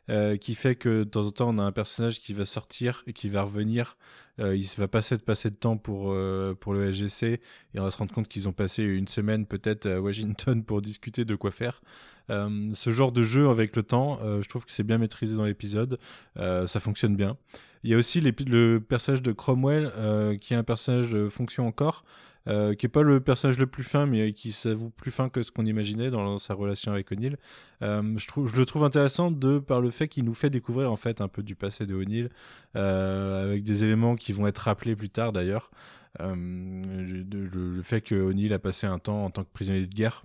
euh, 0.08 0.36
qui 0.36 0.54
fait 0.54 0.76
que 0.76 1.00
de 1.00 1.04
temps 1.04 1.26
en 1.26 1.30
temps, 1.30 1.48
on 1.54 1.58
a 1.58 1.62
un 1.62 1.72
personnage 1.72 2.20
qui 2.20 2.32
va 2.32 2.44
sortir 2.44 3.02
et 3.06 3.12
qui 3.12 3.28
va 3.28 3.42
revenir. 3.42 3.96
Euh, 4.38 4.56
il 4.56 4.66
va 4.76 4.86
pas 4.88 4.98
passer 4.98 5.16
de 5.16 5.22
passer 5.22 5.50
de 5.50 5.56
temps 5.56 5.76
pour, 5.76 6.14
pour 6.60 6.74
le 6.74 6.92
SGC 6.92 7.40
et 7.74 7.80
on 7.80 7.82
va 7.82 7.90
se 7.90 7.98
rendre 7.98 8.12
compte 8.12 8.28
qu'ils 8.28 8.48
ont 8.48 8.52
passé 8.52 8.82
une 8.82 9.08
semaine 9.08 9.46
peut-être 9.46 9.86
à 9.86 10.00
Washington 10.00 10.62
pour 10.66 10.80
discuter 10.80 11.24
de 11.24 11.34
quoi 11.34 11.50
faire. 11.50 11.82
Ce 12.28 12.90
genre 12.90 13.12
de 13.12 13.22
jeu 13.22 13.48
avec 13.48 13.76
le 13.76 13.82
temps, 13.82 14.18
je 14.40 14.48
trouve 14.48 14.64
que 14.64 14.72
c'est 14.72 14.82
bien 14.82 14.98
maîtrisé 14.98 15.36
dans 15.36 15.44
l'épisode, 15.44 15.98
ça 16.36 16.80
fonctionne 16.80 17.16
bien. 17.16 17.36
Il 17.84 17.90
y 17.90 17.94
a 17.94 17.98
aussi 17.98 18.20
le 18.20 18.78
personnage 18.80 19.22
de 19.22 19.32
Cromwell, 19.32 19.92
euh, 19.96 20.36
qui 20.38 20.54
est 20.54 20.56
un 20.56 20.64
personnage 20.64 21.12
de 21.12 21.28
fonction 21.28 21.66
encore, 21.66 22.04
euh, 22.46 22.74
qui 22.74 22.86
est 22.86 22.88
pas 22.90 23.02
le 23.02 23.20
personnage 23.20 23.58
le 23.58 23.66
plus 23.66 23.84
fin, 23.84 24.06
mais 24.06 24.32
qui 24.32 24.52
s'avoue 24.52 24.90
plus 24.90 25.10
fin 25.10 25.28
que 25.28 25.42
ce 25.42 25.50
qu'on 25.50 25.64
imaginait 25.64 26.10
dans 26.10 26.38
sa 26.38 26.54
relation 26.54 26.92
avec 26.92 27.10
O'Neill. 27.12 27.36
Euh, 27.82 28.02
je, 28.16 28.56
le 28.56 28.66
trouve 28.66 28.84
intéressant 28.84 29.30
de 29.30 29.58
par 29.58 29.80
le 29.80 29.90
fait 29.90 30.08
qu'il 30.08 30.24
nous 30.24 30.34
fait 30.34 30.50
découvrir 30.50 30.90
en 30.90 30.96
fait 30.96 31.20
un 31.20 31.28
peu 31.28 31.42
du 31.42 31.54
passé 31.54 31.86
de 31.86 31.94
O'Neill, 31.94 32.30
euh, 32.76 33.44
avec 33.44 33.62
des 33.62 33.84
éléments 33.84 34.16
qui 34.16 34.32
vont 34.32 34.46
être 34.46 34.58
rappelés 34.58 34.96
plus 34.96 35.10
tard 35.10 35.32
d'ailleurs. 35.32 35.70
Euh, 36.20 36.34
le, 36.34 37.46
le 37.76 37.82
fait 37.82 38.00
que 38.00 38.14
O'Neill 38.14 38.52
a 38.52 38.58
passé 38.58 38.86
un 38.86 38.98
temps 38.98 39.24
en 39.24 39.30
tant 39.30 39.42
que 39.42 39.52
prisonnier 39.52 39.86
de 39.86 39.94
guerre, 39.94 40.24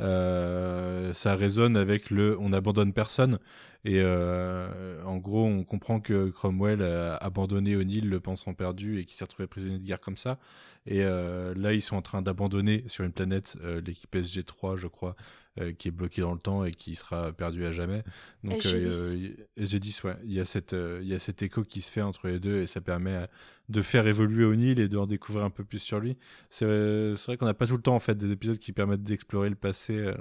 euh, 0.00 1.12
ça 1.12 1.34
résonne 1.34 1.76
avec 1.76 2.10
le 2.10 2.38
on 2.38 2.50
n'abandonne 2.50 2.92
personne. 2.92 3.38
Et 3.84 4.00
euh, 4.00 5.02
en 5.04 5.16
gros, 5.16 5.44
on 5.44 5.64
comprend 5.64 6.00
que 6.00 6.28
Cromwell 6.30 6.82
a 6.82 7.16
abandonné 7.16 7.76
O'Neill, 7.76 8.08
le 8.08 8.20
pensant 8.20 8.52
perdu, 8.52 8.98
et 9.00 9.04
qu'il 9.04 9.16
s'est 9.16 9.24
retrouvé 9.24 9.46
prisonnier 9.46 9.78
de 9.78 9.86
guerre 9.86 10.00
comme 10.00 10.18
ça. 10.18 10.38
Et 10.86 11.02
euh, 11.02 11.54
là, 11.56 11.72
ils 11.72 11.80
sont 11.80 11.96
en 11.96 12.02
train 12.02 12.20
d'abandonner 12.20 12.84
sur 12.88 13.04
une 13.04 13.12
planète 13.12 13.56
l'équipe 13.84 14.14
SG3, 14.14 14.76
je 14.76 14.86
crois, 14.86 15.16
euh, 15.58 15.72
qui 15.72 15.88
est 15.88 15.90
bloquée 15.90 16.22
dans 16.22 16.32
le 16.32 16.38
temps 16.38 16.64
et 16.64 16.70
qui 16.70 16.94
sera 16.96 17.32
perdue 17.32 17.64
à 17.64 17.72
jamais. 17.72 18.02
Donc, 18.44 18.64
SG10. 18.64 19.12
euh, 19.14 19.46
SG10, 19.56 20.04
ouais. 20.04 20.16
Il 20.24 20.32
y, 20.32 20.40
a 20.40 20.44
cette, 20.44 20.72
euh, 20.74 21.00
il 21.02 21.08
y 21.08 21.14
a 21.14 21.18
cet 21.18 21.42
écho 21.42 21.62
qui 21.62 21.80
se 21.80 21.90
fait 21.90 22.02
entre 22.02 22.28
les 22.28 22.38
deux 22.38 22.60
et 22.62 22.66
ça 22.66 22.80
permet 22.80 23.14
euh, 23.14 23.26
de 23.68 23.82
faire 23.82 24.06
évoluer 24.06 24.44
O'Neill 24.44 24.78
et 24.80 24.88
d'en 24.88 25.06
découvrir 25.06 25.44
un 25.44 25.50
peu 25.50 25.64
plus 25.64 25.78
sur 25.80 25.98
lui. 26.00 26.16
C'est 26.50 26.64
euh, 26.66 27.14
vrai 27.26 27.36
qu'on 27.36 27.46
n'a 27.46 27.54
pas 27.54 27.66
tout 27.66 27.76
le 27.76 27.82
temps, 27.82 27.94
en 27.94 28.00
fait, 28.00 28.16
des 28.16 28.30
épisodes 28.32 28.58
qui 28.58 28.72
permettent 28.72 29.02
d'explorer 29.02 29.48
le 29.48 29.56
passé. 29.56 29.96
euh, 29.96 30.14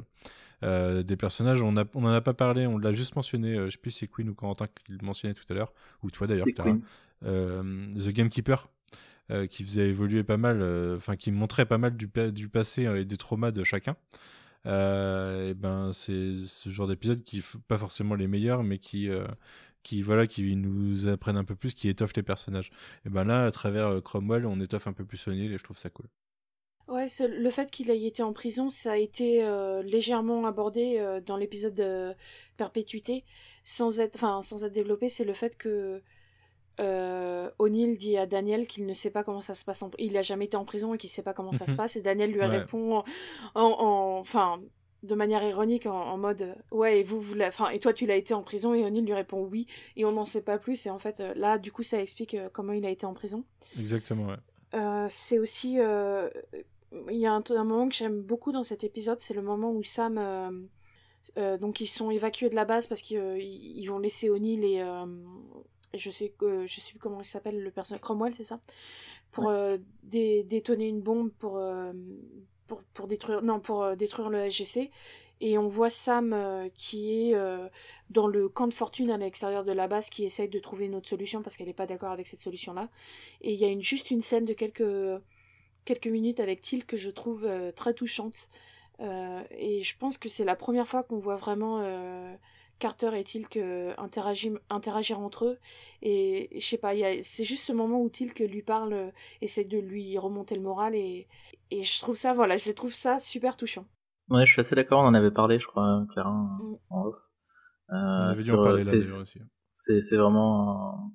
euh, 0.63 1.03
des 1.03 1.15
personnages, 1.15 1.63
on, 1.63 1.77
a, 1.77 1.85
on 1.93 2.03
en 2.03 2.09
a 2.11 2.21
pas 2.21 2.33
parlé, 2.33 2.67
on 2.67 2.77
l'a 2.77 2.91
juste 2.91 3.15
mentionné, 3.15 3.55
euh, 3.57 3.65
je 3.67 3.71
sais 3.71 3.77
plus 3.77 3.91
si 3.91 3.99
c'est 3.99 4.07
Queen 4.07 4.29
ou 4.29 4.33
Corentin 4.33 4.67
qui 4.67 4.91
le 4.91 4.97
mentionnait 5.01 5.33
tout 5.33 5.45
à 5.49 5.53
l'heure, 5.53 5.73
ou 6.03 6.11
toi 6.11 6.27
d'ailleurs, 6.27 6.45
Clara. 6.53 6.71
Euh, 7.25 7.85
The 7.93 8.09
Gamekeeper, 8.09 8.69
euh, 9.31 9.47
qui 9.47 9.63
faisait 9.63 9.89
évoluer 9.89 10.23
pas 10.23 10.37
mal, 10.37 10.61
euh, 10.61 10.97
enfin 10.97 11.15
qui 11.15 11.31
montrait 11.31 11.65
pas 11.65 11.77
mal 11.77 11.95
du, 11.95 12.07
pa- 12.07 12.31
du 12.31 12.49
passé 12.49 12.85
euh, 12.87 13.01
et 13.01 13.05
des 13.05 13.17
traumas 13.17 13.51
de 13.51 13.63
chacun. 13.63 13.95
Euh, 14.65 15.49
et 15.49 15.53
ben 15.53 15.91
c'est 15.93 16.33
ce 16.35 16.69
genre 16.69 16.87
d'épisode 16.87 17.23
qui 17.23 17.43
pas 17.67 17.77
forcément 17.77 18.15
les 18.15 18.27
meilleurs, 18.27 18.63
mais 18.63 18.77
qui 18.77 19.09
euh, 19.09 19.25
qui 19.83 20.01
voilà 20.01 20.27
qui 20.27 20.55
nous 20.55 21.07
apprennent 21.07 21.37
un 21.37 21.45
peu 21.45 21.55
plus, 21.55 21.73
qui 21.73 21.89
étoffent 21.89 22.15
les 22.15 22.23
personnages. 22.23 22.71
Et 23.05 23.09
ben 23.09 23.23
là, 23.23 23.45
à 23.45 23.51
travers 23.51 23.87
euh, 23.87 24.01
Cromwell, 24.01 24.45
on 24.45 24.59
étoffe 24.59 24.87
un 24.87 24.93
peu 24.93 25.05
plus 25.05 25.27
O'Neill 25.27 25.53
et 25.53 25.57
je 25.57 25.63
trouve 25.63 25.77
ça 25.77 25.89
cool. 25.89 26.07
Ouais, 26.87 27.05
le 27.19 27.51
fait 27.51 27.69
qu'il 27.69 27.91
ait 27.91 28.01
été 28.01 28.23
en 28.23 28.33
prison, 28.33 28.71
ça 28.71 28.93
a 28.93 28.97
été 28.97 29.47
légèrement 29.83 30.47
abordé 30.47 31.19
dans 31.23 31.37
l'épisode 31.37 31.75
de 31.75 32.15
Perpétuité, 32.57 33.25
sans 33.61 33.99
être, 33.99 34.15
enfin, 34.15 34.41
sans 34.41 34.63
être 34.63 34.73
développé, 34.73 35.07
c'est 35.07 35.23
le 35.23 35.35
fait 35.35 35.55
que 35.55 36.01
euh, 36.79 37.49
O'Neill 37.59 37.97
dit 37.97 38.17
à 38.17 38.25
Daniel 38.25 38.67
qu'il 38.67 38.85
ne 38.85 38.93
sait 38.93 39.09
pas 39.09 39.23
comment 39.23 39.41
ça 39.41 39.55
se 39.55 39.65
passe. 39.65 39.83
En... 39.83 39.91
Il 39.97 40.13
n'a 40.13 40.21
jamais 40.21 40.45
été 40.45 40.57
en 40.57 40.65
prison 40.65 40.93
et 40.93 40.97
qu'il 40.97 41.09
ne 41.09 41.13
sait 41.13 41.23
pas 41.23 41.33
comment 41.33 41.53
ça 41.53 41.65
se 41.65 41.75
passe. 41.75 41.95
Et 41.95 42.01
Daniel 42.01 42.31
lui 42.31 42.41
répond 42.41 43.03
en, 43.55 44.19
enfin, 44.19 44.61
de 45.03 45.15
manière 45.15 45.43
ironique, 45.43 45.85
en, 45.85 46.17
mode 46.17 46.55
ouais, 46.71 46.99
et 46.99 47.03
vous, 47.03 47.19
vous 47.19 47.39
enfin, 47.41 47.69
et 47.69 47.79
toi, 47.79 47.93
tu 47.93 48.05
l'as 48.05 48.15
été 48.15 48.33
en 48.33 48.43
prison. 48.43 48.73
Et 48.73 48.83
O'Neill 48.83 49.05
lui 49.05 49.13
répond 49.13 49.43
oui. 49.43 49.67
Et 49.95 50.05
on 50.05 50.11
n'en 50.11 50.25
sait 50.25 50.41
pas 50.41 50.57
plus. 50.57 50.85
Et 50.85 50.89
en 50.89 50.99
fait, 50.99 51.19
euh, 51.19 51.33
là, 51.35 51.57
du 51.57 51.71
coup, 51.71 51.83
ça 51.83 52.01
explique 52.01 52.33
euh, 52.33 52.49
comment 52.51 52.73
il 52.73 52.85
a 52.85 52.89
été 52.89 53.05
en 53.05 53.13
prison. 53.13 53.43
Exactement, 53.77 54.27
ouais. 54.27 55.07
c'est 55.09 55.39
aussi. 55.39 55.79
Il 57.11 57.17
y 57.17 57.25
a 57.25 57.33
un, 57.33 57.43
un 57.49 57.63
moment 57.63 57.87
que 57.87 57.95
j'aime 57.95 58.21
beaucoup 58.21 58.51
dans 58.51 58.63
cet 58.63 58.83
épisode, 58.83 59.19
c'est 59.19 59.33
le 59.33 59.41
moment 59.41 59.71
où 59.71 59.83
Sam. 59.83 60.69
donc 61.35 61.81
ils 61.81 61.87
sont 61.87 62.09
évacués 62.09 62.49
de 62.49 62.55
la 62.55 62.65
base 62.65 62.87
parce 62.87 63.01
qu'ils 63.01 63.85
vont 63.87 63.99
laisser 63.99 64.29
O'Neill 64.29 64.63
et, 64.63 64.83
je 65.93 66.09
sais 66.09 66.29
que 66.29 66.65
je 66.65 66.79
sais 66.79 66.91
plus 66.91 66.99
comment 66.99 67.21
il 67.21 67.25
s'appelle 67.25 67.61
le 67.61 67.71
personnage 67.71 68.01
Cromwell 68.01 68.33
c'est 68.35 68.43
ça? 68.43 68.59
Pour 69.31 69.49
euh, 69.49 69.77
détonner 70.03 70.87
une 70.87 71.01
bombe 71.01 71.31
pour, 71.31 71.57
euh, 71.57 71.93
pour, 72.67 72.83
pour 72.93 73.07
détruire 73.07 73.41
non 73.41 73.59
pour 73.59 73.83
euh, 73.83 73.95
détruire 73.95 74.29
le 74.29 74.49
SGC 74.49 74.91
et 75.41 75.57
on 75.57 75.67
voit 75.67 75.89
Sam 75.89 76.35
qui 76.73 77.13
est 77.13 77.35
dans 78.09 78.27
le 78.27 78.49
camp 78.49 78.67
de 78.67 78.73
fortune 78.73 79.09
à 79.09 79.17
l'extérieur 79.17 79.63
de 79.63 79.71
la 79.71 79.87
base 79.87 80.09
qui 80.09 80.25
essaye 80.25 80.49
de 80.49 80.59
trouver 80.59 80.87
une 80.87 80.95
autre 80.95 81.07
solution 81.07 81.41
parce 81.41 81.55
qu'elle 81.55 81.67
n'est 81.67 81.73
pas 81.73 81.85
d'accord 81.85 82.11
avec 82.11 82.27
cette 82.27 82.39
solution 82.39 82.73
là 82.73 82.89
et 83.39 83.53
il 83.53 83.57
y 83.57 83.63
a 83.63 83.69
une, 83.69 83.81
juste 83.81 84.11
une 84.11 84.19
scène 84.19 84.43
de 84.43 84.51
quelques 84.51 85.21
quelques 85.85 86.07
minutes 86.07 86.41
avec 86.41 86.59
Till 86.59 86.85
que 86.85 86.97
je 86.97 87.09
trouve 87.09 87.49
très 87.75 87.93
touchante. 87.93 88.49
Et 88.99 89.81
je 89.81 89.97
pense 89.97 90.17
que 90.17 90.27
c'est 90.27 90.43
la 90.43 90.57
première 90.57 90.89
fois 90.89 91.03
qu'on 91.03 91.19
voit 91.19 91.37
vraiment 91.37 91.81
Carter 92.79 93.11
et 93.15 93.23
Tilk 93.23 93.59
interagir, 93.97 94.53
interagir 94.69 95.19
entre 95.19 95.45
eux? 95.45 95.57
Et, 96.01 96.49
je 96.55 96.65
sais 96.65 96.77
pas, 96.77 96.93
c'est 97.21 97.43
juste 97.43 97.63
ce 97.65 97.73
moment 97.73 98.01
où 98.01 98.09
Tilk 98.09 98.39
lui 98.39 98.61
parle, 98.61 98.93
euh, 98.93 99.11
essaie 99.41 99.65
de 99.65 99.77
lui 99.77 100.17
remonter 100.17 100.55
le 100.55 100.61
moral. 100.61 100.95
Et, 100.95 101.27
et 101.71 101.83
je 101.83 101.99
trouve 101.99 102.15
ça, 102.15 102.33
voilà, 102.33 102.57
je 102.57 102.71
trouve 102.71 102.93
ça 102.93 103.19
super 103.19 103.57
touchant. 103.57 103.85
Ouais, 104.29 104.45
je 104.45 104.51
suis 104.51 104.61
assez 104.61 104.75
d'accord, 104.75 105.01
on 105.01 105.07
en 105.07 105.13
avait 105.13 105.31
parlé, 105.31 105.59
je 105.59 105.67
crois, 105.67 106.05
Clara, 106.13 106.31
mm. 106.31 106.77
en 106.89 107.05
off. 107.05 107.15
Euh. 107.91 108.35
C'est 109.71 110.17
vraiment 110.17 111.11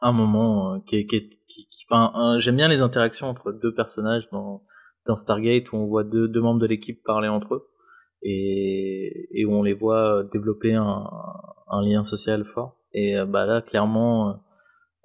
un, 0.00 0.12
moment 0.12 0.74
euh, 0.74 0.78
qui 0.86 0.96
est. 0.96 1.06
Qui, 1.06 1.28
qui, 1.48 1.86
enfin, 1.90 2.38
j'aime 2.40 2.56
bien 2.56 2.68
les 2.68 2.80
interactions 2.80 3.26
entre 3.26 3.52
deux 3.52 3.74
personnages 3.74 4.26
dans, 4.32 4.64
dans 5.06 5.16
Stargate 5.16 5.70
où 5.72 5.76
on 5.76 5.86
voit 5.86 6.04
deux, 6.04 6.28
deux 6.28 6.40
membres 6.40 6.60
de 6.60 6.66
l'équipe 6.66 7.02
parler 7.04 7.28
entre 7.28 7.54
eux 7.56 7.71
et, 8.22 9.28
et 9.32 9.44
où 9.44 9.52
on 9.52 9.62
les 9.62 9.74
voit 9.74 10.24
développer 10.32 10.74
un, 10.74 11.08
un 11.68 11.82
lien 11.82 12.04
social 12.04 12.44
fort. 12.44 12.78
Et 12.92 13.16
euh, 13.16 13.26
bah 13.26 13.46
là, 13.46 13.62
clairement, 13.62 14.40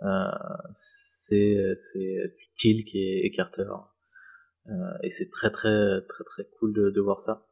euh, 0.04 0.08
c'est 0.78 1.58
c'est 1.76 2.36
Tilk 2.58 2.94
et, 2.94 3.26
et 3.26 3.32
Carter. 3.32 3.68
Euh, 4.68 4.72
et 5.04 5.12
c'est 5.12 5.30
très 5.30 5.50
très 5.50 6.02
très 6.10 6.24
très 6.24 6.48
cool 6.60 6.74
de, 6.74 6.90
de 6.90 7.02
voir 7.02 7.22
ça. 7.22 7.46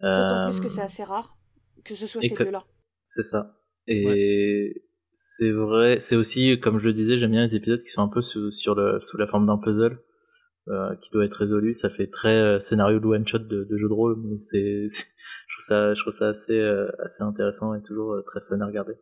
D'autant 0.00 0.48
plus 0.48 0.60
que 0.60 0.68
c'est 0.68 0.82
assez 0.82 1.04
rare 1.04 1.36
que 1.84 1.94
ce 1.94 2.06
soit 2.06 2.22
ces 2.22 2.34
deux-là. 2.34 2.64
C'est 3.04 3.22
ça. 3.22 3.56
Et 3.86 4.84
c'est 5.12 5.50
vrai, 5.50 5.98
c'est 5.98 6.16
aussi, 6.16 6.60
comme 6.60 6.78
je 6.78 6.84
le 6.84 6.92
disais, 6.92 7.18
j'aime 7.18 7.32
bien 7.32 7.44
les 7.44 7.56
épisodes 7.56 7.82
qui 7.82 7.90
sont 7.90 8.02
un 8.02 8.08
peu 8.08 8.22
sous, 8.22 8.52
sur 8.52 8.74
le, 8.74 9.00
sous 9.00 9.16
la 9.16 9.26
forme 9.26 9.46
d'un 9.46 9.58
puzzle. 9.58 9.98
Euh, 10.68 10.94
qui 10.96 11.10
doit 11.10 11.24
être 11.24 11.34
résolu. 11.36 11.74
Ça 11.74 11.88
fait 11.88 12.06
très 12.06 12.36
euh, 12.36 12.60
scénario 12.60 13.00
de 13.00 13.06
one 13.06 13.26
shot 13.26 13.38
de, 13.38 13.66
jeu 13.70 13.88
de 13.88 13.92
rôle, 13.92 14.16
mais 14.22 14.38
c'est, 14.50 14.86
je 14.88 15.54
trouve 15.54 15.64
ça, 15.64 15.94
je 15.94 16.00
trouve 16.00 16.12
ça 16.12 16.28
assez, 16.28 16.52
euh, 16.52 16.90
assez 17.02 17.22
intéressant 17.22 17.74
et 17.74 17.82
toujours 17.82 18.22
très 18.26 18.40
fun 18.42 18.60
à 18.60 18.66
regarder. 18.66 18.92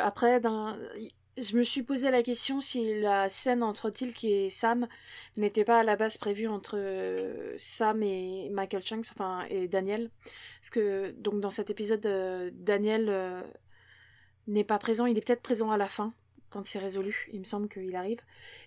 après, 0.00 0.42
je 1.38 1.56
me 1.56 1.62
suis 1.62 1.84
posé 1.84 2.10
la 2.10 2.24
question 2.24 2.60
si 2.60 3.00
la 3.00 3.28
scène 3.28 3.62
entre 3.62 3.88
Tilk 3.88 4.24
et 4.24 4.50
Sam 4.50 4.88
n'était 5.36 5.64
pas 5.64 5.78
à 5.78 5.84
la 5.84 5.94
base 5.94 6.18
prévue 6.18 6.48
entre 6.48 6.76
Sam 7.56 8.02
et 8.02 8.50
Michael 8.50 8.82
Shanks, 8.82 9.06
enfin 9.12 9.44
et 9.48 9.68
Daniel, 9.68 10.10
parce 10.60 10.70
que 10.70 11.12
donc 11.12 11.40
dans 11.40 11.52
cet 11.52 11.70
épisode, 11.70 12.06
Daniel 12.52 13.44
n'est 14.48 14.64
pas 14.64 14.78
présent, 14.78 15.06
il 15.06 15.16
est 15.16 15.24
peut-être 15.24 15.42
présent 15.42 15.70
à 15.70 15.76
la 15.76 15.86
fin 15.86 16.12
quand 16.56 16.64
c'est 16.64 16.78
résolu, 16.78 17.28
il 17.34 17.40
me 17.40 17.44
semble 17.44 17.68
qu'il 17.68 17.94
arrive. 17.96 18.20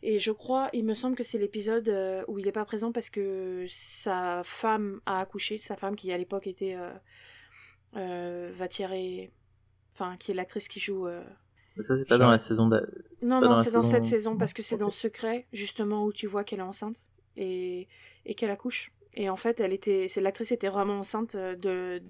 Et 0.03 0.19
je 0.19 0.31
crois, 0.31 0.69
il 0.73 0.85
me 0.85 0.93
semble 0.93 1.15
que 1.15 1.23
c'est 1.23 1.39
l'épisode 1.39 1.89
euh, 1.89 2.23
où 2.27 2.37
il 2.37 2.45
n'est 2.45 2.51
pas 2.51 2.63
présent 2.63 2.91
parce 2.91 3.09
que 3.09 3.65
sa 3.67 4.43
femme 4.43 5.01
a 5.07 5.19
accouché, 5.19 5.57
sa 5.57 5.75
femme 5.75 5.95
qui 5.95 6.11
à 6.11 6.17
l'époque 6.19 6.45
était 6.45 6.75
euh, 6.75 6.91
euh, 7.95 8.51
Vatière 8.53 8.91
enfin 9.95 10.17
qui 10.17 10.29
est 10.29 10.35
l'actrice 10.35 10.67
qui 10.67 10.79
joue. 10.79 11.07
Mais 11.07 11.81
ça 11.81 11.97
c'est 11.97 12.07
pas 12.07 12.19
dans 12.19 12.29
la 12.29 12.37
saison. 12.37 12.69
Non 13.23 13.41
non, 13.41 13.55
c'est 13.55 13.71
dans, 13.71 13.81
cette 13.81 14.05
saison 14.05 14.37
parce 14.37 14.53
que 14.53 14.61
c'est 14.61 14.77
dans 14.77 14.91
Secret 14.91 15.47
justement 15.51 16.05
où 16.05 16.13
tu 16.13 16.27
vois 16.27 16.43
qu'elle 16.43 16.59
est 16.59 16.61
enceinte 16.61 17.07
et, 17.37 17.87
et 18.27 18.35
qu'elle 18.35 18.51
accouche. 18.51 18.93
Et 19.15 19.31
en 19.31 19.35
fait, 19.35 19.59
elle 19.59 19.73
était, 19.73 20.07
c'est 20.07 20.21
l'actrice 20.21 20.51
était 20.51 20.69
vraiment 20.69 20.99
enceinte 20.99 21.35
de 21.35 22.03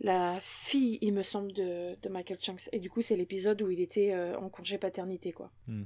la 0.00 0.40
fille, 0.42 0.98
il 1.00 1.12
me 1.12 1.22
semble, 1.22 1.52
de, 1.52 1.96
de 2.02 2.08
Michael 2.08 2.38
Chunks. 2.38 2.68
Et 2.72 2.80
du 2.80 2.90
coup, 2.90 3.02
c'est 3.02 3.16
l'épisode 3.16 3.62
où 3.62 3.70
il 3.70 3.80
était 3.80 4.12
euh, 4.12 4.36
en 4.38 4.48
congé 4.48 4.78
paternité, 4.78 5.32
quoi. 5.32 5.50
Hmm. 5.66 5.84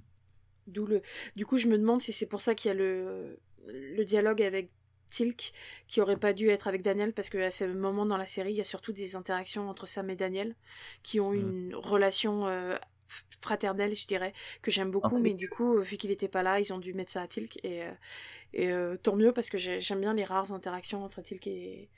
D'où 0.66 0.86
le. 0.86 1.02
Du 1.36 1.46
coup, 1.46 1.58
je 1.58 1.66
me 1.66 1.78
demande 1.78 2.00
si 2.00 2.12
c'est 2.12 2.26
pour 2.26 2.40
ça 2.40 2.54
qu'il 2.54 2.68
y 2.68 2.72
a 2.72 2.74
le, 2.74 3.38
le 3.66 4.04
dialogue 4.04 4.42
avec 4.42 4.70
Tilk 5.10 5.52
qui 5.86 6.00
aurait 6.02 6.18
pas 6.18 6.34
dû 6.34 6.50
être 6.50 6.68
avec 6.68 6.82
Daniel 6.82 7.14
parce 7.14 7.30
qu'à 7.30 7.50
ce 7.50 7.64
moment 7.64 8.04
dans 8.04 8.18
la 8.18 8.26
série, 8.26 8.52
il 8.52 8.56
y 8.56 8.60
a 8.60 8.64
surtout 8.64 8.92
des 8.92 9.16
interactions 9.16 9.70
entre 9.70 9.86
Sam 9.86 10.10
et 10.10 10.16
Daniel 10.16 10.54
qui 11.02 11.20
ont 11.20 11.32
hmm. 11.32 11.38
une 11.38 11.74
relation 11.74 12.46
euh, 12.46 12.76
fraternelle, 13.40 13.94
je 13.94 14.06
dirais, 14.06 14.34
que 14.60 14.70
j'aime 14.70 14.90
beaucoup, 14.90 15.16
ah. 15.16 15.20
mais 15.20 15.32
du 15.32 15.48
coup, 15.48 15.80
vu 15.80 15.96
qu'il 15.96 16.10
était 16.10 16.28
pas 16.28 16.42
là, 16.42 16.60
ils 16.60 16.70
ont 16.74 16.78
dû 16.78 16.92
mettre 16.92 17.10
ça 17.10 17.22
à 17.22 17.26
Tilk 17.26 17.58
et, 17.64 17.84
euh, 17.84 18.94
et 18.94 18.98
tant 18.98 19.16
mieux 19.16 19.32
parce 19.32 19.48
que 19.48 19.56
j'aime 19.56 20.00
bien 20.00 20.12
les 20.12 20.24
rares 20.24 20.52
interactions 20.52 21.02
entre 21.02 21.22
Tilk 21.22 21.46
et, 21.46 21.88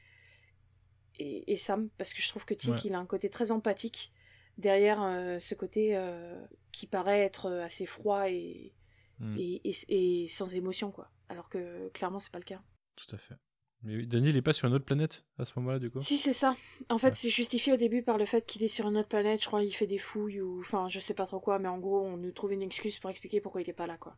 et, 1.21 1.57
Sam, 1.57 1.89
parce 1.99 2.15
que 2.15 2.23
je 2.23 2.29
trouve 2.29 2.45
que 2.45 2.55
Tilk, 2.55 2.85
il 2.85 2.95
a 2.95 2.99
un 2.99 3.07
côté 3.07 3.29
très 3.29 3.53
empathique 3.53 4.13
derrière 4.59 5.03
euh, 5.03 5.39
ce 5.39 5.55
côté 5.55 5.97
euh, 5.97 6.41
qui 6.73 6.87
paraît 6.87 7.21
être 7.21 7.47
euh, 7.47 7.65
assez 7.65 7.87
froid 7.87 8.27
hmm. 8.29 9.37
et, 9.39 9.63
et, 9.65 10.29
sans 10.29 10.55
émotion, 10.55 10.91
quoi. 10.91 11.11
Alors 11.29 11.49
que 11.49 11.89
clairement, 11.91 12.21
c'est 12.21 12.33
pas 12.33 12.39
le 12.39 12.45
cas. 12.45 12.63
Tout 12.97 13.15
à 13.15 13.19
fait. 13.19 13.37
Mais 13.83 14.05
Daniel 14.05 14.35
n'est 14.35 14.43
pas 14.43 14.53
sur 14.53 14.69
une 14.69 14.75
autre 14.75 14.85
planète 14.85 15.25
à 15.39 15.47
ce 15.47 15.53
moment-là, 15.57 15.79
du 15.79 15.91
coup? 15.91 16.01
Si, 16.01 16.19
c'est 16.19 16.35
ça. 16.35 16.55
En 16.91 16.99
fait, 16.99 17.15
c'est 17.15 17.31
justifié 17.31 17.73
au 17.73 17.77
début 17.77 18.03
par 18.03 18.19
le 18.19 18.27
fait 18.27 18.45
qu'il 18.45 18.63
est 18.63 18.69
sur 18.69 18.87
une 18.89 18.99
autre 18.99 19.09
planète. 19.09 19.41
Je 19.41 19.47
crois 19.47 19.63
qu'il 19.63 19.75
fait 19.75 19.87
des 19.87 19.99
fouilles 19.99 20.41
ou. 20.43 20.61
Enfin, 20.61 20.89
je 20.89 21.01
sais 21.01 21.15
pas 21.15 21.25
trop 21.25 21.41
quoi, 21.41 21.59
mais 21.59 21.69
en 21.69 21.79
gros, 21.79 22.01
on 22.03 22.19
nous 22.19 22.33
trouve 22.33 22.53
une 22.53 22.63
excuse 22.63 22.99
pour 22.99 23.09
expliquer 23.09 23.41
pourquoi 23.41 23.63
il 23.63 23.71
est 23.71 23.75
pas 23.75 23.87
là, 23.87 23.97
quoi. 23.97 24.17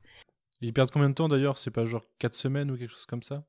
Ils 0.61 0.73
perdent 0.73 0.91
combien 0.91 1.11
de 1.11 1.15
temps 1.15 1.29
d'ailleurs? 1.29 1.59
C'est 1.59 1.71
pas 1.71 1.85
genre 1.85 2.05
4 2.19 2.35
semaines 2.35 2.71
ou 2.71 2.77
quelque 2.77 2.91
chose 2.91 3.07
comme 3.07 3.23
ça? 3.23 3.45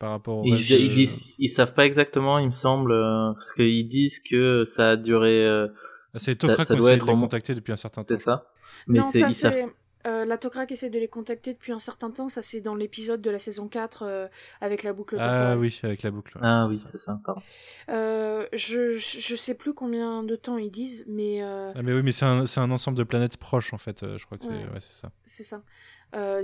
Par 0.00 0.12
rapport 0.12 0.42
ils, 0.46 0.56
disent, 0.56 1.22
ils 1.38 1.48
savent 1.48 1.74
pas 1.74 1.84
exactement, 1.84 2.38
il 2.38 2.46
me 2.46 2.52
semble, 2.52 2.90
euh, 2.90 3.34
parce 3.34 3.52
qu'ils 3.52 3.86
disent 3.86 4.18
que 4.18 4.64
ça 4.64 4.92
a 4.92 4.96
duré. 4.96 5.46
Euh, 5.46 5.68
c'est 6.16 6.34
Tokra 6.34 6.64
qui 6.64 6.74
doit 6.74 6.92
être 6.94 7.04
de 7.04 7.10
les 7.10 7.18
contacter 7.18 7.54
depuis 7.54 7.72
un 7.72 7.76
certain 7.76 8.00
temps. 8.00 8.08
C'est 8.08 8.16
ça. 8.16 8.46
Mais 8.88 9.02
c'est, 9.02 9.20
ça, 9.30 9.52
c'est... 9.52 9.66
Euh, 10.06 10.24
la 10.24 10.38
Tokra 10.38 10.64
qui 10.64 10.72
essaie 10.72 10.88
de 10.88 10.98
les 10.98 11.08
contacter 11.08 11.52
depuis 11.52 11.72
un 11.72 11.78
certain 11.78 12.10
temps, 12.10 12.30
ça 12.30 12.40
c'est 12.40 12.62
dans 12.62 12.74
l'épisode 12.74 13.20
de 13.20 13.28
la 13.28 13.38
saison 13.38 13.68
4 13.68 14.30
avec 14.62 14.84
la 14.84 14.94
boucle. 14.94 15.18
Ah 15.20 15.58
oui, 15.58 15.78
avec 15.82 16.02
la 16.02 16.10
boucle. 16.10 16.38
Ah 16.40 16.66
oui, 16.66 16.78
c'est 16.78 16.96
ça. 16.96 17.20
Pardon. 17.22 17.42
je, 17.86 18.96
je 18.96 19.36
sais 19.36 19.54
plus 19.54 19.74
combien 19.74 20.22
de 20.22 20.34
temps 20.34 20.56
ils 20.56 20.70
disent, 20.70 21.04
mais. 21.08 21.42
Ah 21.42 21.82
mais 21.82 21.92
oui, 21.92 22.02
mais 22.02 22.12
c'est 22.12 22.24
un, 22.24 22.46
c'est 22.46 22.60
un 22.60 22.70
ensemble 22.70 22.96
de 22.96 23.04
planètes 23.04 23.36
proches 23.36 23.74
en 23.74 23.78
fait. 23.78 24.16
je 24.16 24.24
crois 24.24 24.38
que 24.38 24.46
c'est, 24.46 24.50
ouais, 24.50 24.80
c'est 24.80 24.94
ça. 24.94 25.12
C'est 25.24 25.44
ça. 25.44 25.62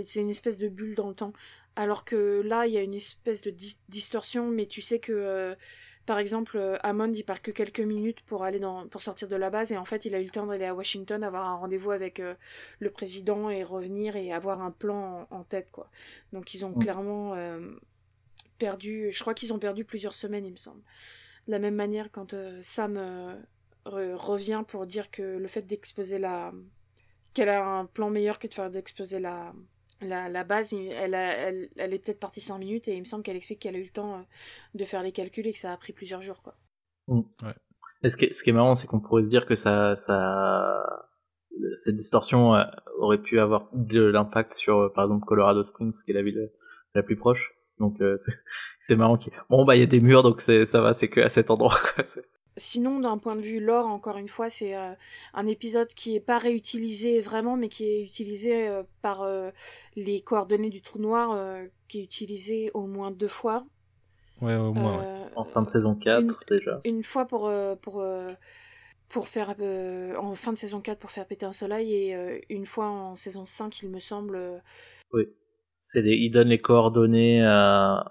c'est 0.04 0.20
une 0.20 0.30
espèce 0.30 0.58
de 0.58 0.68
bulle 0.68 0.94
dans 0.94 1.08
le 1.08 1.14
temps. 1.14 1.32
Alors 1.76 2.06
que 2.06 2.40
là, 2.40 2.66
il 2.66 2.72
y 2.72 2.78
a 2.78 2.82
une 2.82 2.94
espèce 2.94 3.42
de 3.42 3.50
distorsion, 3.88 4.48
mais 4.48 4.64
tu 4.64 4.80
sais 4.80 4.98
que, 4.98 5.12
euh, 5.12 5.54
par 6.06 6.18
exemple, 6.18 6.56
euh, 6.56 6.78
Hammond, 6.82 7.10
il 7.12 7.22
part 7.22 7.42
que 7.42 7.50
quelques 7.50 7.80
minutes 7.80 8.22
pour 8.22 8.44
aller 8.44 8.58
dans, 8.58 8.88
pour 8.88 9.02
sortir 9.02 9.28
de 9.28 9.36
la 9.36 9.50
base, 9.50 9.72
et 9.72 9.76
en 9.76 9.84
fait, 9.84 10.06
il 10.06 10.14
a 10.14 10.20
eu 10.20 10.24
le 10.24 10.30
temps 10.30 10.46
d'aller 10.46 10.64
à 10.64 10.74
Washington, 10.74 11.22
avoir 11.22 11.46
un 11.46 11.56
rendez-vous 11.56 11.90
avec 11.90 12.18
euh, 12.18 12.34
le 12.78 12.90
président 12.90 13.50
et 13.50 13.62
revenir 13.62 14.16
et 14.16 14.32
avoir 14.32 14.62
un 14.62 14.70
plan 14.70 15.28
en, 15.30 15.44
tête, 15.44 15.70
quoi. 15.70 15.90
Donc, 16.32 16.54
ils 16.54 16.64
ont 16.64 16.70
mm. 16.70 16.78
clairement 16.78 17.36
perdu, 18.56 19.10
je 19.12 19.20
crois 19.20 19.34
qu'ils 19.34 19.52
ont 19.52 19.58
perdu 19.58 19.84
plusieurs 19.84 20.14
semaines, 20.14 20.46
il 20.46 20.52
me 20.52 20.56
semble. 20.56 20.80
De 21.46 21.52
la 21.52 21.58
même 21.58 21.74
manière, 21.74 22.10
quand 22.10 22.34
Sam 22.62 23.36
revient 23.84 24.64
pour 24.66 24.86
dire 24.86 25.10
que 25.10 25.22
le 25.22 25.46
fait 25.46 25.62
d'exposer 25.62 26.18
la, 26.18 26.52
qu'elle 27.34 27.50
a 27.50 27.62
un 27.62 27.84
plan 27.84 28.08
meilleur 28.08 28.38
que 28.38 28.46
de 28.46 28.54
faire 28.54 28.70
d'exposer 28.70 29.20
la 29.20 29.52
la, 30.00 30.28
la, 30.28 30.44
base, 30.44 30.74
elle, 30.74 31.14
elle, 31.14 31.68
elle 31.76 31.94
est 31.94 31.98
peut-être 31.98 32.20
partie 32.20 32.40
5 32.40 32.58
minutes 32.58 32.88
et 32.88 32.94
il 32.94 33.00
me 33.00 33.04
semble 33.04 33.22
qu'elle 33.22 33.36
explique 33.36 33.60
qu'elle 33.60 33.76
a 33.76 33.78
eu 33.78 33.84
le 33.84 33.88
temps 33.88 34.14
euh, 34.14 34.22
de 34.74 34.84
faire 34.84 35.02
les 35.02 35.12
calculs 35.12 35.46
et 35.46 35.52
que 35.52 35.58
ça 35.58 35.72
a 35.72 35.76
pris 35.76 35.92
plusieurs 35.92 36.22
jours. 36.22 36.42
Quoi. 36.42 36.54
Mm. 37.08 37.22
Ouais. 37.42 38.10
ce, 38.10 38.16
qui 38.16 38.26
est, 38.26 38.32
ce 38.32 38.42
qui 38.42 38.50
est 38.50 38.52
marrant, 38.52 38.74
c'est 38.74 38.86
qu'on 38.86 39.00
pourrait 39.00 39.22
se 39.22 39.28
dire 39.28 39.46
que 39.46 39.54
ça, 39.54 39.96
ça, 39.96 40.82
cette 41.74 41.96
distorsion 41.96 42.54
euh, 42.54 42.64
aurait 42.98 43.22
pu 43.22 43.40
avoir 43.40 43.68
de 43.72 44.02
l'impact 44.02 44.54
sur, 44.54 44.78
euh, 44.78 44.92
par 44.92 45.04
exemple, 45.04 45.24
Colorado 45.24 45.64
Springs, 45.64 45.94
qui 46.04 46.10
est 46.10 46.14
la 46.14 46.22
ville 46.22 46.50
la 46.94 47.02
plus 47.02 47.16
proche. 47.16 47.54
Donc 47.78 47.98
c'est 48.80 48.96
marrant. 48.96 49.18
Bon, 49.50 49.66
bah 49.66 49.76
il 49.76 49.80
y 49.80 49.82
a 49.82 49.86
des 49.86 50.00
murs, 50.00 50.22
donc 50.22 50.40
ça 50.40 50.80
va, 50.80 50.94
c'est 50.94 51.08
que 51.08 51.20
à 51.20 51.28
cet 51.28 51.50
endroit. 51.50 51.78
Quoi. 51.94 52.04
Sinon, 52.56 53.00
d'un 53.00 53.18
point 53.18 53.36
de 53.36 53.42
vue 53.42 53.60
lore, 53.60 53.86
encore 53.86 54.16
une 54.16 54.28
fois, 54.28 54.48
c'est 54.48 54.74
un 54.74 55.46
épisode 55.46 55.88
qui 55.88 56.16
est 56.16 56.20
pas 56.20 56.38
réutilisé 56.38 57.20
vraiment, 57.20 57.56
mais 57.56 57.68
qui 57.68 57.84
est 57.84 58.02
utilisé 58.02 58.70
par 59.02 59.28
les 59.94 60.20
coordonnées 60.20 60.70
du 60.70 60.80
trou 60.80 60.98
noir, 60.98 61.38
qui 61.88 62.00
est 62.00 62.04
utilisé 62.04 62.70
au 62.72 62.86
moins 62.86 63.10
deux 63.10 63.28
fois. 63.28 63.66
Ouais, 64.40 64.54
au 64.54 64.72
moins. 64.72 65.28
En 65.36 65.44
fin 65.44 65.62
de 65.62 65.68
saison 65.68 65.94
4, 65.94 66.44
déjà. 66.48 66.80
Une 66.84 67.02
fois 67.02 67.26
pour, 67.26 67.52
pour, 67.82 68.02
pour 69.10 69.28
faire. 69.28 69.54
en 70.18 70.34
fin 70.34 70.52
de 70.52 70.56
saison 70.56 70.80
4 70.80 70.98
pour 70.98 71.10
faire 71.10 71.26
péter 71.26 71.44
un 71.44 71.52
soleil, 71.52 71.92
et 71.92 72.46
une 72.48 72.64
fois 72.64 72.86
en 72.86 73.16
saison 73.16 73.44
5, 73.44 73.82
il 73.82 73.90
me 73.90 73.98
semble. 73.98 74.62
Oui. 75.12 75.24
C'est 75.78 76.02
des... 76.02 76.14
Il 76.14 76.30
donne 76.30 76.48
les 76.48 76.58
coordonnées 76.58 77.42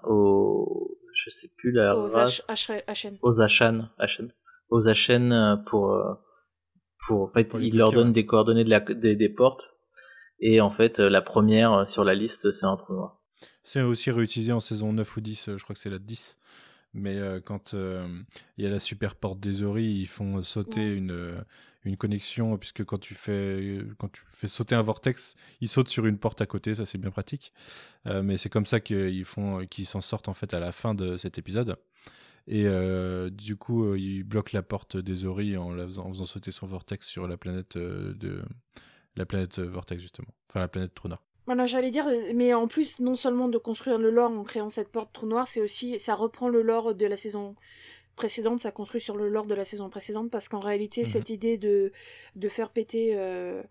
aux 0.04 0.95
je 1.26 1.30
sais 1.30 1.50
plus 1.56 1.72
la 1.72 1.96
aux 1.96 2.06
race, 2.06 2.40
aux 3.22 3.40
Ashan, 3.42 4.28
aux 4.70 4.88
Ashen 4.88 5.32
euh, 5.32 5.56
pour 5.56 5.92
euh, 5.92 6.14
pour 7.06 7.22
en 7.22 7.28
fait 7.28 7.54
il 7.60 7.76
leur 7.76 7.92
donne 7.92 8.12
des 8.12 8.26
coordonnées 8.26 8.64
de 8.64 8.70
la, 8.70 8.80
des, 8.80 9.16
des, 9.16 9.28
portes. 9.28 9.64
Et 10.38 10.60
en 10.60 10.70
fait 10.70 11.00
euh, 11.00 11.08
la 11.08 11.22
première 11.22 11.88
sur 11.88 12.04
la 12.04 12.14
liste 12.14 12.50
c'est 12.52 12.66
un 12.66 12.76
trou 12.76 12.94
noir. 12.94 13.20
C'est 13.64 13.82
aussi 13.82 14.12
réutilisé 14.12 14.52
en 14.52 14.60
saison 14.60 14.92
9 14.92 15.16
ou 15.16 15.20
10, 15.20 15.56
je 15.56 15.62
crois 15.64 15.74
que 15.74 15.80
c'est 15.80 15.90
la 15.90 15.98
10. 15.98 16.38
Mais 16.94 17.20
quand 17.44 17.74
il 17.74 18.64
y 18.64 18.66
a 18.66 18.70
la 18.70 18.78
super 18.78 19.16
porte 19.16 19.38
des 19.38 19.64
Ori, 19.64 19.84
ils 19.84 20.06
font 20.06 20.40
sauter 20.40 20.94
une, 20.94 21.44
une 21.86 21.96
connexion, 21.96 22.58
puisque 22.58 22.84
quand 22.84 22.98
tu, 22.98 23.14
fais, 23.14 23.78
quand 23.98 24.10
tu 24.10 24.22
fais 24.28 24.48
sauter 24.48 24.74
un 24.74 24.82
vortex, 24.82 25.36
il 25.60 25.68
saute 25.68 25.88
sur 25.88 26.06
une 26.06 26.18
porte 26.18 26.40
à 26.40 26.46
côté, 26.46 26.74
ça 26.74 26.84
c'est 26.84 26.98
bien 26.98 27.10
pratique. 27.10 27.52
Euh, 28.06 28.22
mais 28.22 28.36
c'est 28.36 28.48
comme 28.48 28.66
ça 28.66 28.80
qu'ils 28.80 29.24
font, 29.24 29.64
qu'ils 29.66 29.86
s'en 29.86 30.00
sortent 30.00 30.28
en 30.28 30.34
fait 30.34 30.52
à 30.54 30.60
la 30.60 30.72
fin 30.72 30.94
de 30.94 31.16
cet 31.16 31.38
épisode. 31.38 31.76
Et 32.48 32.66
euh, 32.66 33.30
du 33.30 33.56
coup, 33.56 33.84
euh, 33.84 33.98
il 33.98 34.22
bloque 34.22 34.52
la 34.52 34.62
porte 34.62 34.96
des 34.96 35.26
Ori 35.26 35.56
en, 35.56 35.76
faisant, 35.76 36.12
sauter 36.12 36.52
son 36.52 36.66
vortex 36.66 37.06
sur 37.06 37.26
la 37.26 37.36
planète 37.36 37.76
de 37.76 38.42
la 39.16 39.24
planète 39.24 39.60
vortex 39.60 40.02
justement, 40.02 40.28
enfin 40.48 40.60
la 40.60 40.68
planète 40.68 40.94
trou 40.94 41.08
noir. 41.08 41.22
Voilà, 41.46 41.64
j'allais 41.64 41.92
dire, 41.92 42.06
mais 42.34 42.52
en 42.54 42.66
plus, 42.66 42.98
non 42.98 43.14
seulement 43.14 43.48
de 43.48 43.56
construire 43.56 43.98
le 43.98 44.10
lore 44.10 44.32
en 44.36 44.42
créant 44.42 44.68
cette 44.68 44.90
porte 44.90 45.12
trou 45.12 45.26
noir, 45.26 45.46
c'est 45.46 45.60
aussi, 45.60 46.00
ça 46.00 46.16
reprend 46.16 46.48
le 46.48 46.60
lore 46.60 46.96
de 46.96 47.06
la 47.06 47.16
saison 47.16 47.54
précédente, 48.16 48.60
ça 48.60 48.72
construit 48.72 49.00
sur 49.00 49.16
le 49.16 49.28
lore 49.28 49.46
de 49.46 49.54
la 49.54 49.64
saison 49.64 49.88
précédente, 49.88 50.30
parce 50.30 50.48
qu'en 50.48 50.60
réalité, 50.60 51.02
mhm. 51.02 51.06
cette 51.06 51.30
idée 51.30 51.58
de, 51.58 51.92
de 52.34 52.48
faire 52.48 52.70
péter 52.70 53.12
euh, 53.14 53.62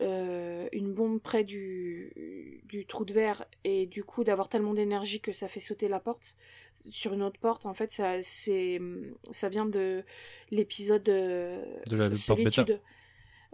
euh, 0.00 0.68
une 0.72 0.92
bombe 0.92 1.20
près 1.20 1.44
du, 1.44 2.62
du 2.64 2.86
trou 2.86 3.04
de 3.04 3.12
verre 3.12 3.44
et 3.64 3.86
du 3.86 4.04
coup 4.04 4.24
d'avoir 4.24 4.48
tellement 4.48 4.74
d'énergie 4.74 5.20
que 5.20 5.32
ça 5.32 5.48
fait 5.48 5.60
sauter 5.60 5.88
la 5.88 6.00
porte 6.00 6.36
sur 6.74 7.12
une 7.12 7.22
autre 7.22 7.38
porte, 7.40 7.66
en 7.66 7.74
fait, 7.74 7.90
ça, 7.92 8.22
c'est, 8.22 8.80
ça 9.30 9.48
vient 9.48 9.66
de 9.66 10.04
l'épisode 10.50 11.08
euh, 11.08 11.62
de 11.86 11.96
la 11.96 12.14
Solitude. 12.14 12.80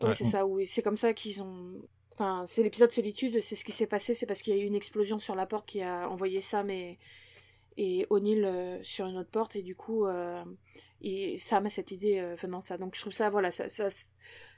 Ouais, 0.03 0.15
c'est 0.15 0.25
ça, 0.25 0.47
oui, 0.47 0.67
c'est 0.67 0.83
comme 0.83 0.99
ça 0.99 1.15
qu'ils 1.15 1.43
ont. 1.43 1.73
Enfin, 2.13 2.45
c'est 2.47 2.63
l'épisode 2.63 2.91
Solitude, 2.91 3.41
c'est 3.41 3.57
ce 3.57 3.65
qui 3.65 3.73
s'est 3.73 3.87
passé, 3.87 4.15
c'est 4.15 4.27
parce 4.27 4.43
qu'il 4.43 4.55
y 4.55 4.59
a 4.59 4.63
eu 4.63 4.67
une 4.67 4.75
explosion 4.75 5.19
sur 5.19 5.35
la 5.35 5.47
porte 5.47 5.67
qui 5.67 5.83
a 5.83 6.09
envoyé 6.09 6.41
ça, 6.43 6.63
mais 6.63 6.99
et 7.77 8.07
O'Neill 8.11 8.45
euh, 8.45 8.79
sur 8.83 9.07
une 9.07 9.19
autre 9.19 9.31
porte 9.31 9.57
et 9.57 9.63
du 9.63 9.75
coup 9.75 10.07
euh, 10.07 10.43
et 11.03 11.37
Sam 11.37 11.67
a 11.67 11.71
cette 11.71 11.91
idée 11.91 12.19
euh, 12.19 12.35
venant 12.37 12.61
de 12.61 12.65
ça. 12.65 12.79
Donc 12.79 12.95
je 12.95 13.01
trouve 13.01 13.13
ça 13.13 13.31
voilà 13.31 13.51
ça, 13.51 13.69
ça, 13.69 13.89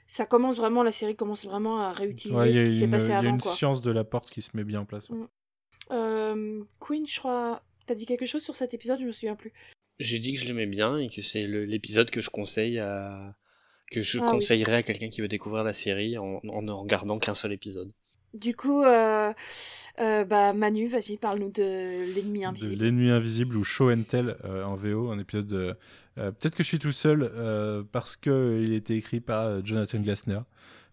ça 0.07 0.25
commence 0.25 0.57
vraiment 0.57 0.83
la 0.83 0.91
série 0.91 1.15
commence 1.15 1.45
vraiment 1.45 1.81
à 1.81 1.91
réutiliser 1.91 2.53
ce 2.53 2.63
qui 2.63 2.73
s'est 2.73 2.87
passé 2.87 3.11
avant 3.11 3.21
il 3.21 3.25
y 3.25 3.29
a 3.29 3.33
une 3.33 3.41
science 3.41 3.81
de 3.81 3.91
la 3.91 4.03
porte 4.03 4.29
qui 4.29 4.41
se 4.41 4.51
met 4.55 4.63
bien 4.63 4.81
en 4.81 4.85
place 4.85 5.09
mm. 5.09 6.65
Queen 6.79 7.07
je 7.07 7.19
crois 7.19 7.61
t'as 7.85 7.95
dit 7.95 8.05
quelque 8.05 8.25
chose 8.25 8.43
sur 8.43 8.55
cet 8.55 8.73
épisode 8.73 8.99
je 8.99 9.05
me 9.05 9.11
souviens 9.11 9.35
plus. 9.35 9.53
J'ai 9.99 10.19
dit 10.19 10.33
que 10.33 10.39
je 10.39 10.45
l'aimais 10.45 10.67
bien 10.67 10.97
et 10.97 11.09
que 11.09 11.21
c'est 11.21 11.41
l'épisode 11.41 12.09
que 12.09 12.21
je 12.21 12.29
conseille 12.29 12.79
à 12.79 13.35
que 13.91 14.01
je 14.01 14.19
ah 14.21 14.29
conseillerais 14.29 14.75
à 14.75 14.83
quelqu'un 14.83 15.09
qui 15.09 15.19
veut 15.19 15.27
découvrir 15.27 15.63
la 15.63 15.73
série 15.73 16.17
en, 16.17 16.39
en 16.47 16.61
ne 16.61 16.71
regardant 16.71 17.17
qu'un 17.17 17.33
seul 17.33 17.51
épisode 17.51 17.91
du 18.33 18.55
coup, 18.55 18.83
euh, 18.83 19.33
euh, 19.99 20.23
bah, 20.23 20.53
Manu, 20.53 20.87
vas-y, 20.87 21.17
parle-nous 21.17 21.51
de 21.51 22.13
l'ennemi 22.13 22.45
invisible. 22.45 22.77
De 22.77 22.83
l'ennemi 22.83 23.09
invisible 23.09 23.57
ou 23.57 23.63
Show 23.63 23.91
and 23.91 24.03
Tell 24.03 24.37
euh, 24.45 24.63
en 24.63 24.75
VO, 24.75 25.09
un 25.11 25.19
épisode. 25.19 25.77
Peut-être 26.15 26.55
que 26.55 26.63
je 26.63 26.67
suis 26.67 26.79
tout 26.79 26.91
seul 26.91 27.31
parce 27.93 28.17
qu'il 28.17 28.73
était 28.73 28.97
écrit 28.97 29.21
par 29.21 29.65
Jonathan 29.65 29.99
Glassner. 29.99 30.39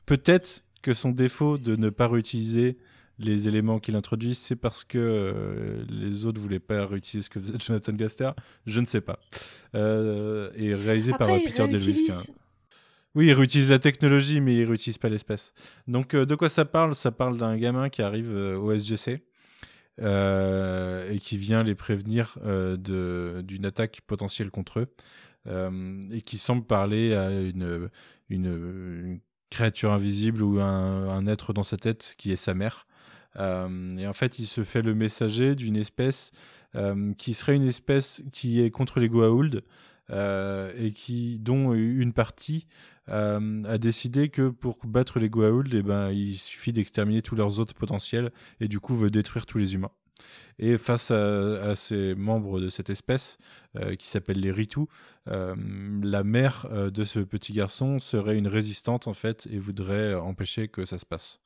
Peut-être 0.06 0.62
que 0.82 0.92
son 0.92 1.10
défaut 1.10 1.58
de 1.58 1.74
ne 1.74 1.90
pas 1.90 2.06
réutiliser 2.06 2.78
les 3.18 3.48
éléments 3.48 3.80
qu'il 3.80 3.96
introduit, 3.96 4.36
c'est 4.36 4.54
parce 4.54 4.84
que 4.84 5.84
les 5.88 6.26
autres 6.26 6.40
voulaient 6.40 6.60
pas 6.60 6.86
réutiliser 6.86 7.24
ce 7.24 7.30
que 7.30 7.40
faisait 7.40 7.58
Jonathan 7.60 7.92
Glassner. 7.92 8.30
Je 8.66 8.80
ne 8.80 8.86
sais 8.86 9.00
pas. 9.00 9.18
et 9.74 10.74
réalisé 10.74 11.12
par 11.12 11.26
Peter 11.26 11.66
DeLuise. 11.66 12.32
Oui, 13.16 13.28
il 13.28 13.32
réutilise 13.32 13.70
la 13.70 13.78
technologie, 13.78 14.42
mais 14.42 14.54
il 14.54 14.64
réutilise 14.64 14.98
pas 14.98 15.08
l'espèce. 15.08 15.54
Donc, 15.88 16.12
euh, 16.12 16.26
de 16.26 16.34
quoi 16.34 16.50
ça 16.50 16.66
parle? 16.66 16.94
Ça 16.94 17.10
parle 17.10 17.38
d'un 17.38 17.56
gamin 17.56 17.88
qui 17.88 18.02
arrive 18.02 18.30
euh, 18.30 18.58
au 18.58 18.78
SGC 18.78 19.22
euh, 20.02 21.10
et 21.10 21.18
qui 21.18 21.38
vient 21.38 21.62
les 21.62 21.74
prévenir 21.74 22.38
d'une 22.44 23.64
attaque 23.64 24.02
potentielle 24.06 24.50
contre 24.50 24.80
eux 24.80 24.94
et 26.12 26.22
qui 26.22 26.38
semble 26.38 26.64
parler 26.64 27.14
à 27.14 27.30
une, 27.30 27.88
une, 28.28 29.20
créature 29.48 29.92
invisible 29.92 30.42
ou 30.42 30.60
un, 30.60 31.08
un, 31.08 31.26
être 31.26 31.52
dans 31.52 31.62
sa 31.62 31.76
tête 31.76 32.16
qui 32.18 32.32
est 32.32 32.36
sa 32.36 32.52
mère. 32.52 32.86
et 33.38 34.06
en 34.06 34.12
fait, 34.12 34.40
il 34.40 34.46
se 34.46 34.64
fait 34.64 34.82
le 34.82 34.94
messager 34.94 35.54
d'une 35.54 35.76
espèce 35.76 36.32
qui 37.16 37.32
serait 37.32 37.54
une 37.54 37.66
espèce 37.66 38.22
qui 38.32 38.60
est 38.60 38.70
contre 38.70 38.98
les 38.98 39.08
Goa'uld. 39.08 39.62
et 40.10 40.90
qui 40.92 41.38
dont 41.38 41.72
une 41.74 42.12
partie 42.12 42.66
euh, 43.08 43.62
a 43.64 43.78
décidé 43.78 44.28
que 44.28 44.48
pour 44.48 44.78
battre 44.86 45.18
les 45.18 45.30
Goa'uld, 45.30 45.72
eh 45.74 45.82
ben, 45.82 46.10
il 46.10 46.36
suffit 46.36 46.72
d'exterminer 46.72 47.22
tous 47.22 47.36
leurs 47.36 47.60
autres 47.60 47.74
potentiels 47.74 48.32
et 48.60 48.68
du 48.68 48.80
coup 48.80 48.94
veut 48.94 49.10
détruire 49.10 49.46
tous 49.46 49.58
les 49.58 49.74
humains. 49.74 49.92
Et 50.58 50.78
face 50.78 51.10
à, 51.10 51.74
ces 51.74 52.14
membres 52.14 52.58
de 52.58 52.70
cette 52.70 52.88
espèce, 52.88 53.36
euh, 53.76 53.94
qui 53.94 54.06
s'appellent 54.06 54.40
les 54.40 54.50
Ritu, 54.50 54.80
euh, 55.28 55.54
la 56.02 56.24
mère 56.24 56.66
de 56.70 57.04
ce 57.04 57.20
petit 57.20 57.52
garçon 57.52 57.98
serait 57.98 58.38
une 58.38 58.48
résistante 58.48 59.06
en 59.06 59.14
fait 59.14 59.46
et 59.50 59.58
voudrait 59.58 60.14
empêcher 60.14 60.68
que 60.68 60.84
ça 60.84 60.98
se 60.98 61.04
passe. 61.04 61.40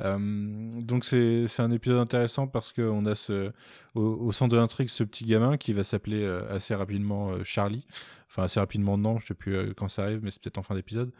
Donc 0.00 1.04
c'est 1.04 1.46
un 1.58 1.70
épisode 1.70 1.98
intéressant 1.98 2.46
parce 2.46 2.72
qu'on 2.72 3.06
a 3.06 3.14
ce, 3.14 3.52
au, 3.94 4.30
centre 4.32 4.52
de 4.52 4.58
l'intrigue 4.58 4.88
ce 4.88 5.04
petit 5.04 5.24
gamin 5.24 5.56
qui 5.56 5.72
va 5.72 5.82
s'appeler 5.82 6.26
assez 6.50 6.74
rapidement 6.74 7.32
Charlie, 7.44 7.86
enfin 8.28 8.44
assez 8.44 8.60
rapidement 8.60 8.98
non, 8.98 9.18
je 9.18 9.24
ne 9.24 9.28
sais 9.28 9.34
plus 9.34 9.56
euh, 9.56 9.72
quand 9.74 9.88
ça 9.88 10.04
arrive, 10.04 10.20
mais 10.22 10.30
c'est 10.30 10.42
peut-être 10.42 10.58
en 10.58 10.62
fin 10.62 10.74
d'épisode, 10.74 11.10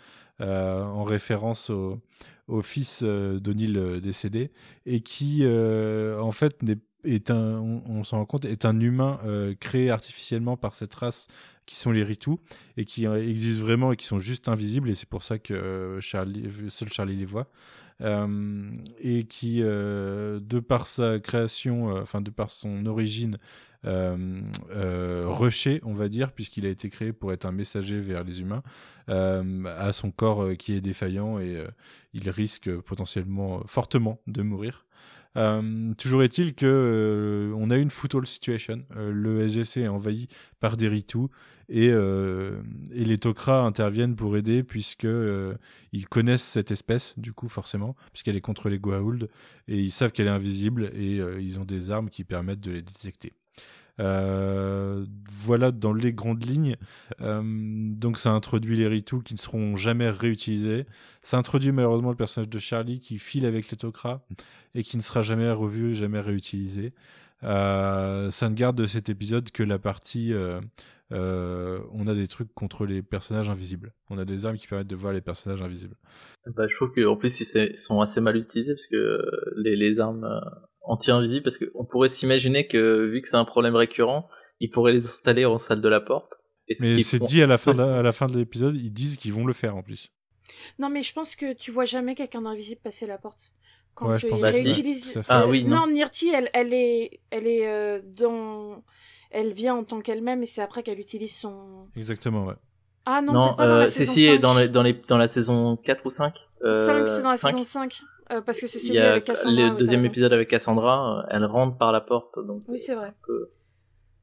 euh, 0.40 0.82
en 0.82 1.02
référence 1.02 1.70
au, 1.70 2.00
au 2.48 2.62
fils 2.62 3.00
euh, 3.02 3.38
d'O'Neill 3.38 4.00
décédé, 4.00 4.50
et 4.84 5.00
qui 5.00 5.46
en 5.46 6.32
fait 6.32 6.62
est 7.04 7.30
un, 7.30 7.58
on, 7.86 8.04
s'en 8.04 8.18
rend 8.18 8.26
compte, 8.26 8.44
est 8.44 8.64
un 8.64 8.78
humain 8.80 9.20
créé 9.60 9.90
artificiellement 9.90 10.56
par 10.56 10.74
cette 10.74 10.94
race 10.94 11.28
qui 11.64 11.76
sont 11.76 11.90
les 11.90 12.04
Ritu 12.04 12.32
et 12.76 12.84
qui 12.84 13.06
existent 13.06 13.64
vraiment 13.64 13.92
et 13.92 13.96
qui 13.96 14.06
sont 14.06 14.18
juste 14.18 14.48
invisibles 14.48 14.88
et 14.88 14.94
c'est 14.94 15.08
pour 15.08 15.22
ça 15.22 15.38
que 15.38 15.98
seul 16.00 16.92
Charlie 16.92 17.16
les 17.16 17.24
voit. 17.24 17.48
Et 18.01 19.24
qui, 19.24 19.60
de 19.60 20.60
par 20.60 20.86
sa 20.86 21.18
création, 21.18 21.89
enfin 21.97 22.20
de 22.20 22.31
par 22.31 22.51
son 22.51 22.85
origine, 22.86 23.39
euh, 23.86 24.40
euh, 24.70 25.24
rushé, 25.27 25.81
on 25.85 25.93
va 25.93 26.09
dire, 26.09 26.32
puisqu'il 26.32 26.66
a 26.66 26.68
été 26.68 26.90
créé 26.90 27.12
pour 27.12 27.32
être 27.32 27.44
un 27.44 27.52
messager 27.52 28.01
vers 28.01 28.24
les 28.24 28.40
humains, 28.40 28.62
euh, 29.09 29.64
à 29.78 29.93
son 29.93 30.10
corps 30.10 30.56
qui 30.59 30.73
est 30.73 30.81
défaillant 30.81 31.39
et 31.39 31.64
il 32.12 32.28
risque 32.31 32.74
potentiellement 32.81 33.62
fortement 33.66 34.20
de 34.27 34.43
mourir. 34.43 34.86
Toujours 35.98 36.22
est-il 36.22 36.54
que 36.54 37.52
on 37.56 37.70
a 37.70 37.76
une 37.76 37.90
football 37.90 38.26
situation. 38.26 38.82
le 38.94 39.48
SGC 39.48 39.82
est 39.82 39.88
envahi 39.88 40.28
par 40.60 40.76
des 40.76 40.88
Ritu 40.88 41.26
et, 41.68 41.86
et 41.88 43.04
les 43.04 43.18
Tok'ra 43.18 43.60
interviennent 43.60 44.16
pour 44.16 44.36
aider 44.36 44.62
puisque 44.62 45.06
ils 45.92 46.08
connaissent 46.08 46.44
cette 46.44 46.70
espèce 46.70 47.18
du 47.18 47.32
coup 47.32 47.48
forcément 47.48 47.96
puisqu'elle 48.12 48.36
est 48.36 48.40
contre 48.40 48.68
les 48.68 48.78
Goa'uld 48.78 49.28
et 49.68 49.78
ils 49.78 49.90
savent 49.90 50.12
qu'elle 50.12 50.28
est 50.28 50.30
invisible 50.30 50.90
et 50.94 51.16
ils 51.40 51.58
ont 51.60 51.64
des 51.64 51.90
armes 51.90 52.10
qui 52.10 52.24
permettent 52.24 52.60
de 52.60 52.72
les 52.72 52.82
détecter. 52.82 53.32
Euh, 53.98 55.06
voilà 55.31 55.73
dans 55.73 55.93
les 55.93 56.12
grandes 56.12 56.44
lignes. 56.44 56.77
Euh, 57.20 57.43
donc 57.44 58.18
ça 58.18 58.31
introduit 58.31 58.77
les 58.77 58.86
Ritu 58.86 59.23
qui 59.23 59.35
ne 59.35 59.39
seront 59.39 59.77
jamais 59.77 60.10
réutilisés. 60.10 60.86
Ça 61.23 61.39
introduit 61.39 61.73
malheureusement 61.73 62.10
le 62.10 62.16
personnage 62.16 62.48
de 62.48 62.59
Charlie 62.59 63.01
qui 63.01 63.18
file 63.18 63.47
avec 63.47 63.70
les 63.70 63.77
Tok'ra 63.77 64.23
et 64.74 64.82
qui 64.82 64.97
ne 64.97 65.02
sera 65.02 65.23
jamais 65.23 65.51
revu, 65.51 65.94
jamais 65.94 66.20
réutilisé. 66.20 66.93
Euh, 67.43 68.31
ça 68.31 68.48
ne 68.48 68.55
garde 68.55 68.77
de 68.77 68.86
cet 68.86 69.09
épisode 69.09 69.51
que 69.51 69.62
la 69.62 69.78
partie 69.78 70.32
on 71.10 72.06
a 72.09 72.14
des 72.14 72.27
trucs 72.27 72.52
contre 72.52 72.85
les 72.85 73.02
personnages 73.02 73.48
invisibles. 73.48 73.93
On 74.10 74.18
a 74.18 74.24
des 74.24 74.44
armes 74.44 74.56
qui 74.56 74.66
permettent 74.66 74.89
de 74.89 74.97
voir 74.97 75.12
les 75.12 75.20
personnages 75.20 75.62
invisibles. 75.62 75.97
Bah, 76.47 76.66
je 76.68 76.74
trouve 76.74 76.93
qu'en 76.93 77.16
plus 77.16 77.40
ils 77.40 77.78
sont 77.78 78.01
assez 78.01 78.20
mal 78.20 78.36
utilisés 78.36 78.74
parce 78.74 78.86
que 78.86 79.24
les 79.56 80.01
armes 80.01 80.28
anti-invisible 80.86 81.42
parce 81.42 81.58
qu'on 81.58 81.84
pourrait 81.84 82.08
s'imaginer 82.08 82.66
que 82.66 83.06
vu 83.06 83.20
que 83.22 83.28
c'est 83.28 83.36
un 83.36 83.44
problème 83.44 83.76
récurrent, 83.76 84.28
ils 84.60 84.70
pourraient 84.70 84.92
les 84.92 85.06
installer 85.06 85.44
en 85.44 85.58
salle 85.58 85.80
de 85.80 85.88
la 85.88 86.00
porte. 86.00 86.32
mais 86.80 87.02
c'est 87.02 87.22
dit 87.22 87.42
à 87.42 87.46
la, 87.46 87.58
fin 87.58 87.74
de, 87.74 87.82
à 87.82 88.02
la 88.02 88.12
fin 88.12 88.26
de 88.26 88.38
l'épisode, 88.38 88.76
ils 88.76 88.92
disent 88.92 89.16
qu'ils 89.16 89.32
vont 89.32 89.46
le 89.46 89.52
faire 89.52 89.76
en 89.76 89.82
plus. 89.82 90.12
Non, 90.78 90.88
mais 90.88 91.02
je 91.02 91.12
pense 91.12 91.36
que 91.36 91.52
tu 91.52 91.70
vois 91.70 91.84
jamais 91.84 92.14
quelqu'un 92.14 92.42
d'invisible 92.42 92.80
passer 92.82 93.06
la 93.06 93.18
porte. 93.18 93.52
Quand 93.94 94.08
Ouais, 94.10 94.18
tu 94.18 94.26
je 94.26 94.30
pense 94.30 94.40
Bah, 94.42 94.52
si. 94.52 95.14
Ah 95.28 95.46
oui, 95.48 95.64
non. 95.64 95.86
non, 95.86 95.92
Nirti, 95.92 96.28
elle, 96.28 96.50
elle 96.52 96.72
est, 96.72 97.20
elle 97.30 97.46
est 97.46 97.66
euh, 97.66 98.00
dans. 98.04 98.84
Elle 99.30 99.52
vient 99.52 99.74
en 99.74 99.84
tant 99.84 100.00
qu'elle-même 100.00 100.42
et 100.42 100.46
c'est 100.46 100.62
après 100.62 100.82
qu'elle 100.82 101.00
utilise 101.00 101.34
son. 101.36 101.88
Exactement, 101.96 102.44
ouais. 102.44 102.54
Ah 103.06 103.22
non, 103.22 103.32
Non, 103.32 103.42
peut-être 103.44 103.56
pas 103.56 103.66
dans 103.66 103.74
euh, 103.74 103.78
la 103.80 103.88
si, 103.88 103.98
saison 103.98 104.12
si, 104.12 104.26
5. 104.26 104.40
dans, 104.40 104.58
les, 104.58 104.68
dans, 104.68 104.82
les, 104.82 104.92
dans 105.08 105.18
la 105.18 105.28
saison 105.28 105.76
4 105.76 106.04
ou 106.06 106.10
5. 106.10 106.34
Euh, 106.64 106.72
5, 106.72 107.08
c'est 107.08 107.22
dans 107.22 107.30
la 107.30 107.36
5, 107.36 107.50
saison 107.50 107.62
5. 107.62 108.00
Euh, 108.30 108.40
parce 108.40 108.60
que 108.60 108.66
c'est 108.66 108.78
celui 108.78 108.98
avec 108.98 109.24
Cassandra. 109.24 109.70
le 109.70 109.76
deuxième 109.76 110.04
épisode 110.04 110.32
avec 110.32 110.48
Cassandra, 110.48 111.20
euh, 111.20 111.26
elle 111.30 111.44
rentre 111.44 111.76
par 111.78 111.92
la 111.92 112.00
porte. 112.00 112.38
Donc, 112.44 112.62
Oui, 112.68 112.78
c'est 112.78 112.94
vrai. 112.94 113.12
peu- 113.26 113.50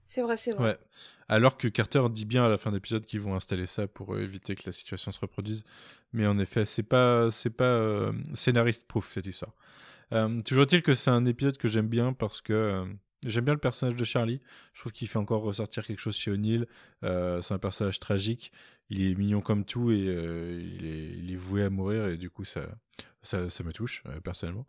C'est 0.05 0.21
vrai, 0.21 0.35
c'est 0.37 0.51
vrai. 0.55 0.71
Ouais. 0.71 0.77
Alors 1.29 1.55
que 1.57 1.67
Carter 1.69 2.01
dit 2.11 2.25
bien 2.25 2.43
à 2.45 2.49
la 2.49 2.57
fin 2.57 2.69
de 2.69 2.75
l'épisode 2.75 3.05
qu'ils 3.05 3.21
vont 3.21 3.33
installer 3.35 3.65
ça 3.65 3.87
pour 3.87 4.13
euh, 4.13 4.19
éviter 4.21 4.55
que 4.55 4.63
la 4.65 4.71
situation 4.73 5.11
se 5.11 5.19
reproduise. 5.19 5.63
Mais 6.11 6.27
en 6.27 6.37
effet, 6.37 6.65
c'est 6.65 6.83
pas, 6.83 7.31
c'est 7.31 7.49
pas 7.49 7.63
euh, 7.63 8.11
scénariste 8.33 8.87
proof 8.87 9.11
cette 9.13 9.25
histoire. 9.25 9.53
Euh, 10.11 10.39
toujours 10.41 10.63
est-il 10.63 10.83
que 10.83 10.93
c'est 10.95 11.09
un 11.09 11.25
épisode 11.25 11.57
que 11.57 11.67
j'aime 11.69 11.87
bien 11.87 12.11
parce 12.13 12.41
que 12.41 12.53
euh, 12.53 12.85
j'aime 13.25 13.45
bien 13.45 13.53
le 13.53 13.59
personnage 13.59 13.95
de 13.95 14.03
Charlie. 14.03 14.41
Je 14.73 14.81
trouve 14.81 14.91
qu'il 14.91 15.07
fait 15.07 15.19
encore 15.19 15.41
ressortir 15.41 15.85
quelque 15.85 15.99
chose 15.99 16.15
chez 16.15 16.31
O'Neill. 16.31 16.67
Euh, 17.03 17.41
c'est 17.41 17.53
un 17.53 17.59
personnage 17.59 17.99
tragique. 17.99 18.51
Il 18.89 19.01
est 19.01 19.15
mignon 19.15 19.41
comme 19.41 19.65
tout 19.65 19.91
et 19.91 20.05
euh, 20.07 20.61
il, 20.61 21.31
est, 21.31 21.35
voué 21.35 21.63
à 21.63 21.69
mourir 21.69 22.07
et 22.07 22.17
du 22.17 22.29
coup 22.29 22.43
ça, 22.43 22.61
ça, 23.21 23.49
ça 23.49 23.63
me 23.63 23.71
touche 23.71 24.03
euh, 24.07 24.19
personnellement. 24.19 24.67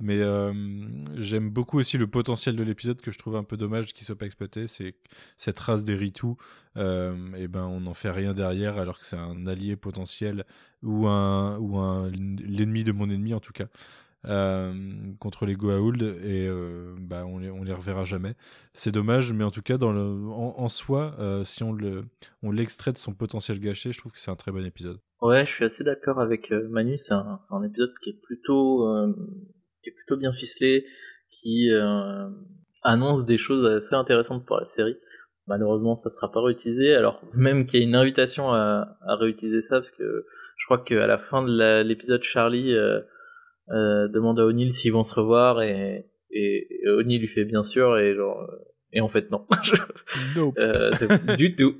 Mais 0.00 0.20
j'aime 1.16 1.50
beaucoup 1.50 1.78
aussi 1.78 1.96
le 1.96 2.06
potentiel 2.06 2.56
de 2.56 2.62
l'épisode 2.62 3.00
que 3.00 3.12
je 3.12 3.18
trouve 3.18 3.36
un 3.36 3.44
peu 3.44 3.56
dommage 3.56 3.92
qu'il 3.92 4.04
soit 4.04 4.18
pas 4.18 4.26
exploité. 4.26 4.66
C'est 4.66 4.94
cette 5.36 5.58
race 5.60 5.84
des 5.84 5.94
Ritu. 5.94 6.34
Et 6.76 7.48
ben 7.48 7.64
on 7.64 7.80
n'en 7.80 7.94
fait 7.94 8.10
rien 8.10 8.34
derrière 8.34 8.78
alors 8.78 8.98
que 8.98 9.06
c'est 9.06 9.16
un 9.16 9.46
allié 9.46 9.76
potentiel 9.76 10.44
ou 10.82 11.06
un 11.06 11.58
ou 11.58 11.78
un 11.78 12.10
l'ennemi 12.10 12.82
de 12.82 12.92
mon 12.92 13.08
ennemi 13.08 13.34
en 13.34 13.40
tout 13.40 13.52
cas. 13.52 13.66
Euh, 14.26 14.72
contre 15.18 15.46
les 15.46 15.54
Goa'uld 15.54 16.02
et 16.02 16.46
euh, 16.46 16.94
bah, 16.98 17.24
on 17.26 17.38
les 17.38 17.50
on 17.50 17.62
les 17.62 17.72
reverra 17.72 18.04
jamais. 18.04 18.34
C'est 18.72 18.92
dommage, 18.92 19.32
mais 19.32 19.44
en 19.44 19.50
tout 19.50 19.62
cas 19.62 19.78
dans 19.78 19.92
le 19.92 20.00
en, 20.00 20.54
en 20.58 20.68
soi, 20.68 21.14
euh, 21.18 21.44
si 21.44 21.62
on 21.62 21.72
le 21.72 22.04
on 22.42 22.50
l'extrait 22.50 22.92
de 22.92 22.98
son 22.98 23.14
potentiel 23.14 23.58
gâché, 23.58 23.92
je 23.92 23.98
trouve 23.98 24.12
que 24.12 24.18
c'est 24.18 24.30
un 24.30 24.36
très 24.36 24.52
bon 24.52 24.64
épisode. 24.64 24.98
Ouais, 25.20 25.44
je 25.46 25.50
suis 25.50 25.64
assez 25.64 25.84
d'accord 25.84 26.20
avec 26.20 26.50
Manu. 26.50 26.98
C'est 26.98 27.14
un, 27.14 27.38
c'est 27.42 27.54
un 27.54 27.62
épisode 27.62 27.92
qui 28.02 28.10
est 28.10 28.20
plutôt, 28.22 28.86
qui 29.82 29.90
est 29.90 29.92
plutôt 29.92 30.16
bien 30.16 30.32
ficelé, 30.32 30.84
qui 31.30 31.70
annonce 32.82 33.24
des 33.24 33.38
choses 33.38 33.64
assez 33.64 33.94
intéressantes 33.94 34.44
pour 34.44 34.56
la 34.56 34.64
série. 34.64 34.96
Malheureusement, 35.46 35.94
ça 35.94 36.10
sera 36.10 36.30
pas 36.30 36.40
réutilisé. 36.40 36.94
Alors 36.94 37.22
même 37.34 37.66
qu'il 37.66 37.80
y 37.80 37.82
a 37.84 37.86
une 37.86 37.94
invitation 37.94 38.52
à, 38.52 38.96
à 39.00 39.14
réutiliser 39.16 39.60
ça, 39.60 39.80
parce 39.80 39.90
que 39.92 40.26
je 40.56 40.64
crois 40.66 40.78
qu'à 40.78 41.06
la 41.06 41.18
fin 41.18 41.44
de 41.44 41.82
l'épisode, 41.82 42.22
Charlie 42.22 42.72
euh, 42.72 43.00
euh, 43.70 44.08
demande 44.08 44.40
à 44.40 44.44
O'Neill 44.44 44.72
s'ils 44.72 44.92
vont 44.92 45.02
se 45.02 45.14
revoir 45.14 45.62
et, 45.62 46.06
et, 46.30 46.84
et 46.84 46.88
O'Neill 46.88 47.20
lui 47.20 47.28
fait 47.28 47.44
bien 47.44 47.62
sûr 47.62 47.98
et 47.98 48.14
genre 48.14 48.48
et 48.92 49.00
en 49.00 49.08
fait 49.08 49.30
non. 49.30 49.46
Nope. 50.36 50.56
Euh, 50.58 50.90
du 51.36 51.56
tout. 51.56 51.76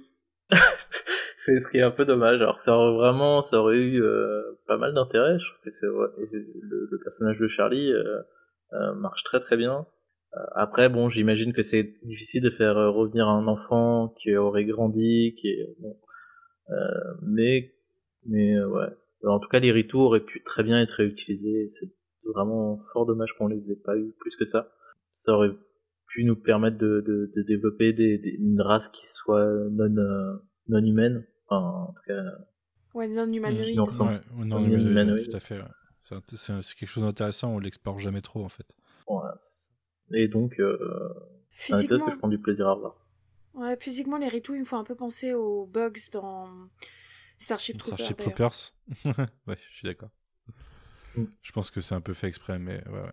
c'est 1.45 1.59
ce 1.59 1.69
qui 1.69 1.79
est 1.79 1.83
un 1.83 1.91
peu 1.91 2.05
dommage. 2.05 2.41
Alors 2.41 2.59
que 2.59 2.65
ça 2.65 2.77
aurait 2.77 2.97
vraiment, 2.97 3.43
ça 3.43 3.61
aurait 3.61 3.79
eu 3.79 4.03
euh, 4.03 4.43
pas 4.67 4.77
mal 4.77 4.95
d'intérêt. 4.95 5.39
Je 5.39 5.45
trouve 5.45 5.65
que 5.65 5.71
c'est 5.71 5.89
ouais, 5.89 6.09
le, 6.33 6.89
le 6.91 6.99
personnage 7.03 7.39
de 7.39 7.49
Charlie 7.49 7.93
euh, 7.93 8.21
euh, 8.73 8.95
marche 8.95 9.25
très 9.25 9.41
très 9.41 9.57
bien. 9.57 9.87
Euh, 10.37 10.41
après, 10.55 10.89
bon, 10.89 11.11
j'imagine 11.11 11.53
que 11.53 11.63
c'est 11.63 11.95
difficile 12.05 12.43
de 12.43 12.51
faire 12.51 12.77
revenir 12.77 13.29
un 13.29 13.47
enfant 13.47 14.15
qui 14.17 14.35
aurait 14.37 14.65
grandi, 14.65 15.35
qui 15.39 15.49
est 15.49 15.75
bon. 15.79 15.99
Euh, 16.71 17.15
mais 17.23 17.73
mais 18.27 18.63
ouais. 18.65 18.89
En 19.25 19.39
tout 19.39 19.49
cas, 19.49 19.61
les 19.61 19.73
ritus 19.73 19.95
auraient 19.95 20.25
pu 20.25 20.43
très 20.43 20.63
bien 20.63 20.81
être 20.81 20.91
réutilisés. 20.95 21.69
C'est 21.71 21.91
vraiment 22.25 22.83
fort 22.93 23.07
dommage 23.07 23.33
qu'on 23.39 23.47
les 23.49 23.71
ait 23.71 23.77
pas 23.77 23.97
eu 23.97 24.13
plus 24.21 24.35
que 24.37 24.45
ça. 24.45 24.73
Ça 25.13 25.33
aurait 25.33 25.53
pu 26.09 26.25
nous 26.25 26.37
permettre 26.37 26.77
de, 26.79 27.03
de, 27.07 27.33
de 27.37 27.43
développer 27.43 27.93
des, 27.93 28.19
des- 28.19 28.37
une 28.39 28.61
race 28.61 28.89
qui 28.89 29.07
soit 29.09 29.45
non, 29.71 29.97
euh, 29.97 30.35
non 30.69 30.85
humaine. 30.85 31.25
Enfin, 31.49 31.67
en 31.89 31.93
tout 31.93 32.03
cas, 32.07 32.23
Ouais, 32.95 33.09
non 33.09 33.31
humanoïde. 33.33 33.77
Non, 33.77 33.85
Ouais, 33.87 34.21
non, 34.45 34.65
humanoïde. 34.65 35.31
tout 35.31 35.37
à 35.37 35.41
fait. 35.41 35.59
ouais. 35.59 36.19
C'est 36.35 36.75
quelque 36.77 36.89
chose 36.89 37.05
d'intéressant, 37.05 37.55
on 37.55 37.59
l'explore 37.59 37.99
jamais 38.01 38.21
trop 38.21 38.45
en 38.45 38.49
fait. 38.49 38.77
voilà. 39.07 39.35
Et 40.15 40.29
donc, 40.29 40.59
euh, 40.59 40.77
c'est 41.59 41.73
un 41.73 41.79
épisode 41.79 42.01
Physiquement, 42.01 42.07
que 42.07 42.13
je 42.13 42.19
prends 42.19 42.29
du 42.29 42.39
plaisir 42.39 42.69
à 42.69 42.75
voir. 42.75 42.97
ouais, 43.55 43.77
physiquement, 43.81 44.19
les 44.19 44.29
Ritu, 44.29 44.55
ils 44.55 44.59
me 44.61 44.65
font 44.65 44.79
un 44.79 44.85
peu 44.85 44.95
penser 44.97 45.33
aux 45.33 45.65
bugs 45.67 45.93
dans 46.13 46.49
Starship 47.43 47.79
Troopers. 47.79 47.99
Starship. 47.99 48.17
Troopers. 48.19 48.73
ouais, 49.47 49.57
je 49.71 49.77
suis 49.77 49.87
d'accord. 49.87 50.11
Mm. 51.17 51.25
Je 51.43 51.53
pense 51.53 51.71
que 51.71 51.81
c'est 51.81 51.95
un 51.95 52.01
peu 52.01 52.15
fait 52.15 52.29
exprès, 52.29 52.59
mais 52.59 52.83
ouais, 52.89 53.01
ouais. 53.01 53.13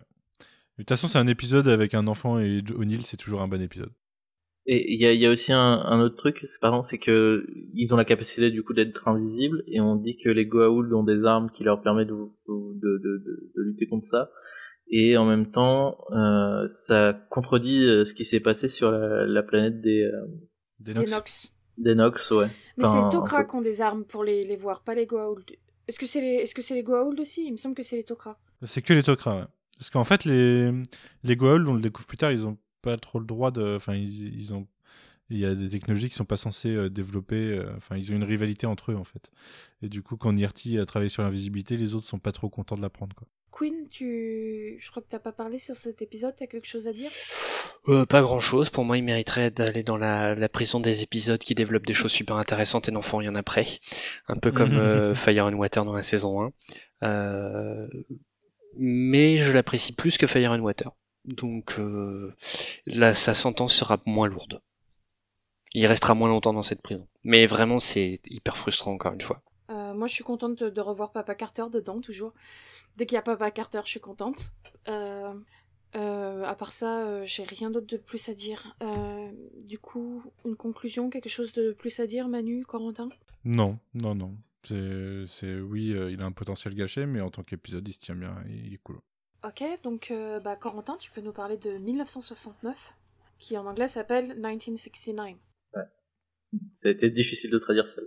De 0.78 0.82
toute 0.82 0.88
façon, 0.88 1.08
c'est 1.08 1.18
un 1.18 1.26
épisode 1.26 1.68
avec 1.68 1.94
un 1.94 2.06
enfant 2.06 2.38
et 2.38 2.62
O'Neill, 2.74 3.04
c'est 3.04 3.18
toujours 3.18 3.42
un 3.42 3.48
bon 3.48 3.60
épisode. 3.60 3.92
Et 4.66 4.94
il 4.94 5.00
y 5.00 5.06
a, 5.06 5.12
il 5.12 5.20
y 5.20 5.26
a 5.26 5.30
aussi 5.30 5.52
un, 5.52 5.58
un 5.58 6.00
autre 6.00 6.16
truc, 6.16 6.38
c'est 6.48 6.60
par 6.60 6.70
exemple, 6.72 6.86
c'est 6.88 6.98
que 6.98 7.46
ils 7.74 7.92
ont 7.92 7.96
la 7.96 8.04
capacité 8.04 8.50
du 8.50 8.62
coup 8.62 8.72
d'être 8.72 9.08
invisibles 9.08 9.62
et 9.66 9.80
on 9.80 9.96
dit 9.96 10.16
que 10.16 10.28
les 10.28 10.46
Goa'uld 10.46 10.92
ont 10.92 11.02
des 11.02 11.24
armes 11.24 11.50
qui 11.50 11.64
leur 11.64 11.82
permettent 11.82 12.08
de, 12.08 12.14
de, 12.14 12.78
de, 12.82 12.98
de- 12.98 13.52
de 13.56 13.62
lutter 13.62 13.86
contre 13.88 14.06
ça. 14.06 14.30
Et 14.92 15.16
en 15.16 15.24
même 15.24 15.50
temps, 15.50 15.98
euh, 16.12 16.66
ça 16.68 17.14
contredit 17.30 17.84
euh, 17.84 18.04
ce 18.04 18.12
qui 18.14 18.24
s'est 18.24 18.40
passé 18.40 18.68
sur 18.68 18.90
la, 18.90 19.26
la 19.26 19.42
planète 19.42 19.80
des, 19.80 20.02
euh. 20.02 20.94
Nox. 20.94 21.52
Des 21.80 21.94
Nox, 21.94 22.30
ouais. 22.30 22.48
Mais 22.76 22.84
c'est 22.84 23.02
les 23.02 23.08
Tok'ra 23.10 23.44
qui 23.44 23.56
ont 23.56 23.60
des 23.60 23.80
armes 23.80 24.04
pour 24.04 24.24
les, 24.24 24.44
les 24.44 24.56
voir, 24.56 24.82
pas 24.82 24.94
les 24.94 25.06
Goa'uld. 25.06 25.44
Est-ce 25.88 25.98
que 25.98 26.06
c'est 26.06 26.20
les, 26.20 26.34
est-ce 26.34 26.54
que 26.54 26.62
c'est 26.62 26.74
les 26.74 26.82
Goa'uld 26.82 27.18
aussi? 27.18 27.44
Il 27.46 27.52
me 27.52 27.56
semble 27.56 27.74
que 27.74 27.82
c'est 27.82 27.96
les 27.96 28.04
Tok'ra. 28.04 28.38
C'est 28.62 28.82
que 28.82 28.92
les 28.92 29.02
Tok'ra, 29.02 29.36
ouais. 29.36 29.44
Parce 29.78 29.90
qu'en 29.90 30.04
fait, 30.04 30.24
les, 30.24 30.70
les 31.24 31.36
Goa'uld, 31.36 31.66
on 31.66 31.74
le 31.74 31.80
découvre 31.80 32.06
plus 32.06 32.16
tard, 32.16 32.32
ils 32.32 32.46
ont 32.46 32.58
pas 32.82 32.96
trop 32.96 33.18
le 33.18 33.24
droit 33.24 33.50
de. 33.50 33.76
Enfin, 33.76 33.94
ils, 33.94 34.34
ils 34.38 34.54
ont. 34.54 34.66
Il 35.30 35.38
y 35.38 35.46
a 35.46 35.54
des 35.54 35.68
technologies 35.68 36.08
qui 36.08 36.14
sont 36.16 36.24
pas 36.24 36.36
censées 36.36 36.74
euh, 36.74 36.90
développer. 36.90 37.36
euh, 37.36 37.72
Enfin, 37.76 37.96
ils 37.96 38.12
ont 38.12 38.16
une 38.16 38.24
rivalité 38.24 38.66
entre 38.66 38.92
eux, 38.92 38.96
en 38.96 39.04
fait. 39.04 39.30
Et 39.82 39.88
du 39.88 40.02
coup, 40.02 40.16
quand 40.16 40.32
Nirti 40.32 40.78
a 40.78 40.84
travaillé 40.84 41.08
sur 41.08 41.22
l'invisibilité, 41.22 41.76
les 41.76 41.94
autres 41.94 42.06
sont 42.08 42.18
pas 42.18 42.32
trop 42.32 42.48
contents 42.48 42.76
de 42.76 42.82
l'apprendre, 42.82 43.14
quoi. 43.14 43.26
Queen, 43.52 43.88
tu, 43.90 44.78
je 44.80 44.90
crois 44.90 45.02
que 45.02 45.08
t'as 45.08 45.18
pas 45.18 45.32
parlé 45.32 45.58
sur 45.58 45.74
cet 45.74 46.02
épisode. 46.02 46.34
T'as 46.36 46.46
quelque 46.46 46.68
chose 46.68 46.86
à 46.86 46.92
dire? 46.92 47.10
Euh, 47.88 48.06
pas 48.06 48.22
grand 48.22 48.38
chose. 48.38 48.70
Pour 48.70 48.84
moi, 48.84 48.96
il 48.96 49.02
mériterait 49.02 49.50
d'aller 49.50 49.82
dans 49.82 49.96
la, 49.96 50.36
la 50.36 50.48
prison 50.48 50.78
des 50.78 51.02
épisodes 51.02 51.40
qui 51.40 51.56
développent 51.56 51.86
des 51.86 51.92
choses 51.92 52.12
super 52.12 52.36
intéressantes 52.36 52.88
et 52.88 52.92
n'en 52.92 53.02
font 53.02 53.16
rien 53.16 53.34
après. 53.34 53.66
Un 54.28 54.36
peu 54.36 54.52
comme 54.52 54.74
euh, 54.78 55.14
Fire 55.16 55.46
and 55.46 55.54
Water 55.54 55.84
dans 55.84 55.92
la 55.92 56.04
saison 56.04 56.42
1. 56.44 56.52
Euh, 57.02 57.88
mais 58.78 59.38
je 59.38 59.50
l'apprécie 59.52 59.92
plus 59.92 60.16
que 60.16 60.28
Fire 60.28 60.52
and 60.52 60.60
Water. 60.60 60.92
Donc 61.24 61.74
euh, 61.78 62.32
là, 62.86 63.14
sa 63.14 63.34
sentence 63.34 63.74
sera 63.74 64.00
moins 64.06 64.28
lourde. 64.28 64.60
Il 65.74 65.86
restera 65.86 66.14
moins 66.14 66.28
longtemps 66.28 66.52
dans 66.52 66.62
cette 66.62 66.82
prison. 66.82 67.06
Mais 67.24 67.46
vraiment, 67.46 67.78
c'est 67.78 68.20
hyper 68.26 68.56
frustrant 68.56 68.92
encore 68.92 69.12
une 69.12 69.20
fois. 69.20 69.42
Euh, 69.70 69.94
Moi, 69.94 70.08
je 70.08 70.14
suis 70.14 70.24
contente 70.24 70.58
de, 70.58 70.68
de 70.68 70.80
revoir 70.80 71.12
Papa 71.12 71.34
Carter 71.34 71.64
dedans, 71.72 72.00
toujours. 72.00 72.32
Dès 72.96 73.06
qu'il 73.06 73.14
y 73.14 73.18
a 73.18 73.22
Papa 73.22 73.50
Carter, 73.52 73.80
je 73.84 73.90
suis 73.90 74.00
contente. 74.00 74.50
Euh, 74.88 75.32
euh, 75.94 76.44
à 76.44 76.54
part 76.56 76.72
ça, 76.72 77.00
euh, 77.06 77.22
j'ai 77.24 77.44
rien 77.44 77.70
d'autre 77.70 77.86
de 77.86 77.96
plus 77.96 78.28
à 78.28 78.34
dire. 78.34 78.76
Euh, 78.82 79.30
du 79.64 79.78
coup, 79.78 80.24
une 80.44 80.56
conclusion, 80.56 81.08
quelque 81.08 81.28
chose 81.28 81.52
de 81.52 81.72
plus 81.72 82.00
à 82.00 82.06
dire, 82.06 82.26
Manu, 82.28 82.64
Corentin? 82.64 83.08
Non, 83.44 83.78
non, 83.94 84.14
non. 84.16 84.34
C'est, 84.66 85.24
c'est 85.26 85.54
oui, 85.60 85.92
euh, 85.92 86.10
il 86.10 86.20
a 86.20 86.24
un 86.26 86.32
potentiel 86.32 86.74
gâché, 86.74 87.06
mais 87.06 87.20
en 87.20 87.30
tant 87.30 87.42
qu'épisode, 87.44 87.86
il 87.88 87.92
se 87.92 87.98
tient 88.00 88.14
bien, 88.16 88.34
il 88.48 88.74
est 88.74 88.80
cool. 88.82 88.98
Ok, 89.44 89.64
donc 89.82 90.10
euh, 90.10 90.38
bah, 90.40 90.54
Corentin, 90.56 90.96
tu 90.98 91.10
peux 91.10 91.22
nous 91.22 91.32
parler 91.32 91.56
de 91.56 91.78
1969, 91.78 92.92
qui 93.38 93.56
en 93.56 93.66
anglais 93.66 93.88
s'appelle 93.88 94.34
1969. 94.36 95.36
Ça 96.72 96.88
a 96.88 96.92
été 96.92 97.10
difficile 97.10 97.50
de 97.50 97.58
traduire 97.58 97.86
ça. 97.86 98.00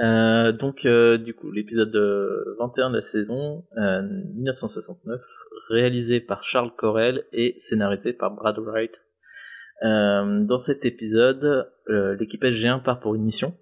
Euh, 0.00 0.52
donc, 0.52 0.86
euh, 0.86 1.18
du 1.18 1.34
coup, 1.34 1.50
l'épisode 1.50 1.94
euh, 1.94 2.56
21 2.58 2.90
de 2.90 2.96
la 2.96 3.02
saison, 3.02 3.64
euh, 3.76 4.02
1969, 4.34 5.20
réalisé 5.68 6.20
par 6.20 6.42
Charles 6.44 6.74
Correll 6.76 7.24
et 7.32 7.54
scénarisé 7.58 8.12
par 8.12 8.32
Brad 8.32 8.58
Wright. 8.58 8.92
Euh, 9.82 10.44
dans 10.44 10.58
cet 10.58 10.84
épisode, 10.84 11.70
l'équipe 11.88 12.42
SG1 12.42 12.82
part 12.82 13.00
pour 13.00 13.14
une 13.14 13.24
mission. 13.24 13.56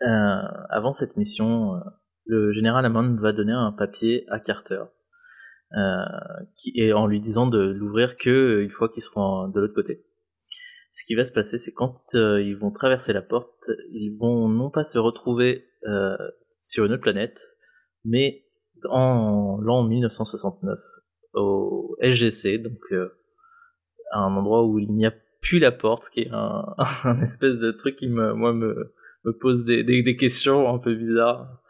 Avant 0.00 0.92
cette 0.92 1.16
mission, 1.16 1.80
le 2.26 2.52
général 2.52 2.84
Hammond 2.84 3.16
va 3.16 3.32
donner 3.32 3.52
un 3.52 3.72
papier 3.72 4.24
à 4.28 4.38
Carter, 4.38 4.84
qui, 6.56 6.72
et 6.74 6.92
en 6.92 7.06
lui 7.06 7.20
disant 7.20 7.48
de 7.48 7.58
l'ouvrir 7.58 8.16
que 8.16 8.60
une 8.60 8.70
fois 8.70 8.88
qu'ils 8.90 9.02
seront 9.02 9.48
de 9.48 9.60
l'autre 9.60 9.74
côté 9.74 10.04
ce 10.96 11.04
qui 11.04 11.14
va 11.14 11.24
se 11.24 11.32
passer, 11.32 11.58
c'est 11.58 11.74
quand 11.74 11.94
euh, 12.14 12.40
ils 12.40 12.56
vont 12.56 12.70
traverser 12.70 13.12
la 13.12 13.20
porte, 13.20 13.70
ils 13.92 14.16
vont 14.18 14.48
non 14.48 14.70
pas 14.70 14.82
se 14.82 14.98
retrouver 14.98 15.66
euh, 15.86 16.16
sur 16.58 16.86
une 16.86 16.92
autre 16.92 17.02
planète, 17.02 17.36
mais 18.06 18.46
en 18.88 19.58
l'an 19.60 19.84
1969 19.84 20.78
au 21.34 21.98
SGC, 22.00 22.56
donc 22.56 22.80
euh, 22.92 23.10
à 24.10 24.20
un 24.20 24.34
endroit 24.36 24.64
où 24.64 24.78
il 24.78 24.90
n'y 24.90 25.04
a 25.04 25.12
plus 25.42 25.58
la 25.58 25.70
porte, 25.70 26.04
ce 26.04 26.10
qui 26.10 26.20
est 26.20 26.30
un, 26.32 27.20
espèce 27.20 27.58
de 27.58 27.72
truc 27.72 27.96
qui 27.96 28.08
me, 28.08 28.32
moi 28.32 28.54
me, 28.54 28.94
me 29.24 29.32
pose 29.38 29.66
des, 29.66 29.84
des, 29.84 30.02
des, 30.02 30.16
questions 30.16 30.66
un 30.74 30.78
peu 30.78 30.94
bizarres. 30.94 31.60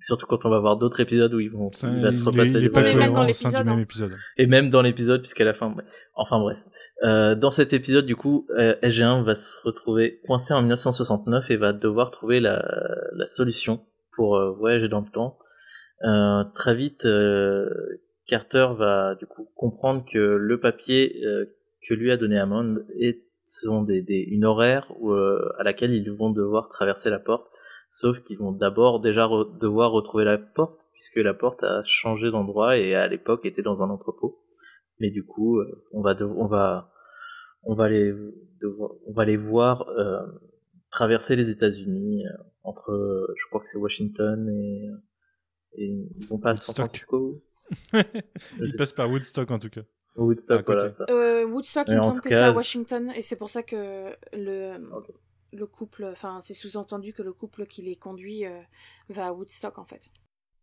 Surtout 0.00 0.26
quand 0.26 0.44
on 0.44 0.50
va 0.50 0.58
voir 0.58 0.76
d'autres 0.76 1.00
épisodes 1.00 1.32
où 1.32 1.40
ils 1.40 1.50
vont 1.50 1.68
il 1.68 2.02
va 2.02 2.10
se 2.10 2.24
repasser 2.24 2.58
il 2.58 2.64
est, 2.64 2.68
pas 2.68 2.82
cohérent 2.82 3.28
au 3.28 3.32
sein 3.32 3.50
du 3.50 3.68
même 3.68 3.80
épisode. 3.80 4.12
Et 4.36 4.46
même 4.46 4.68
dans 4.70 4.82
l'épisode, 4.82 5.20
puisqu'à 5.20 5.44
la 5.44 5.54
fin, 5.54 5.74
enfin 6.14 6.40
bref. 6.40 6.58
Euh, 7.04 7.34
dans 7.34 7.50
cet 7.50 7.72
épisode, 7.72 8.06
du 8.06 8.16
coup, 8.16 8.46
euh, 8.56 8.74
SG1 8.82 9.24
va 9.24 9.34
se 9.34 9.56
retrouver 9.62 10.20
coincé 10.26 10.52
en 10.54 10.60
1969 10.60 11.50
et 11.50 11.56
va 11.56 11.72
devoir 11.72 12.10
trouver 12.10 12.40
la, 12.40 12.64
la 13.14 13.26
solution 13.26 13.84
pour 14.14 14.36
euh, 14.36 14.50
voyager 14.52 14.88
dans 14.88 15.00
le 15.00 15.10
temps. 15.10 15.38
Euh, 16.02 16.44
très 16.54 16.74
vite, 16.74 17.04
euh, 17.06 17.68
Carter 18.26 18.68
va 18.76 19.14
du 19.14 19.26
coup 19.26 19.48
comprendre 19.54 20.04
que 20.10 20.18
le 20.18 20.60
papier 20.60 21.22
que 21.86 21.94
lui 21.94 22.10
a 22.10 22.16
donné 22.16 22.38
Hammond 22.38 22.78
est 22.98 23.22
sont 23.46 23.82
des, 23.82 24.00
des, 24.00 24.26
une 24.30 24.46
horaire 24.46 24.90
où, 24.98 25.12
à 25.12 25.62
laquelle 25.62 25.92
ils 25.92 26.10
vont 26.10 26.30
devoir 26.30 26.70
traverser 26.70 27.10
la 27.10 27.18
porte 27.18 27.46
sauf 27.94 28.20
qu'ils 28.22 28.38
vont 28.38 28.50
d'abord 28.50 29.00
déjà 29.00 29.28
devoir 29.60 29.92
retrouver 29.92 30.24
la 30.24 30.36
porte 30.36 30.80
puisque 30.92 31.16
la 31.16 31.32
porte 31.32 31.62
a 31.62 31.82
changé 31.84 32.30
d'endroit 32.30 32.76
et 32.76 32.94
à 32.94 33.06
l'époque 33.06 33.46
était 33.46 33.62
dans 33.62 33.82
un 33.82 33.88
entrepôt. 33.88 34.42
Mais 34.98 35.10
du 35.10 35.24
coup, 35.24 35.58
euh, 35.58 35.84
on 35.92 36.02
va 36.02 36.16
on 36.20 36.46
va 36.46 36.90
on 37.62 37.74
va 37.74 37.88
les 37.88 38.12
on 39.06 39.12
va 39.12 39.24
les 39.24 39.36
voir 39.36 39.88
euh, 39.90 40.26
traverser 40.90 41.36
les 41.36 41.50
États-Unis 41.50 42.26
euh, 42.26 42.30
entre 42.64 43.32
je 43.36 43.48
crois 43.48 43.60
que 43.60 43.68
c'est 43.68 43.78
Washington 43.78 44.48
et 44.50 44.90
et 45.76 45.86
ils 45.86 46.26
vont 46.28 46.38
pas 46.38 46.50
à 46.50 46.54
San 46.56 46.74
Francisco. 46.74 47.42
ils 47.92 48.76
passent 48.76 48.92
par 48.92 49.08
Woodstock 49.08 49.50
en 49.50 49.58
tout 49.58 49.70
cas. 49.70 49.82
Woodstock, 50.16 50.64
voilà. 50.66 50.92
Euh, 51.10 51.44
Woodstock, 51.44 51.88
il 51.88 51.96
me 51.96 52.02
semble 52.02 52.20
que 52.20 52.28
c'est 52.28 52.36
à 52.36 52.52
Washington, 52.52 53.12
et 53.16 53.22
c'est 53.22 53.34
pour 53.36 53.50
ça 53.50 53.64
que 53.64 54.10
le, 54.32 54.76
le 55.54 55.66
couple, 55.66 56.04
enfin, 56.04 56.40
c'est 56.40 56.54
sous-entendu 56.54 57.12
que 57.12 57.22
le 57.22 57.32
couple 57.32 57.66
qui 57.66 57.82
les 57.82 57.96
conduit 57.96 58.44
euh, 58.44 58.60
va 59.08 59.28
à 59.28 59.32
Woodstock 59.32 59.78
en 59.78 59.84
fait. 59.84 60.10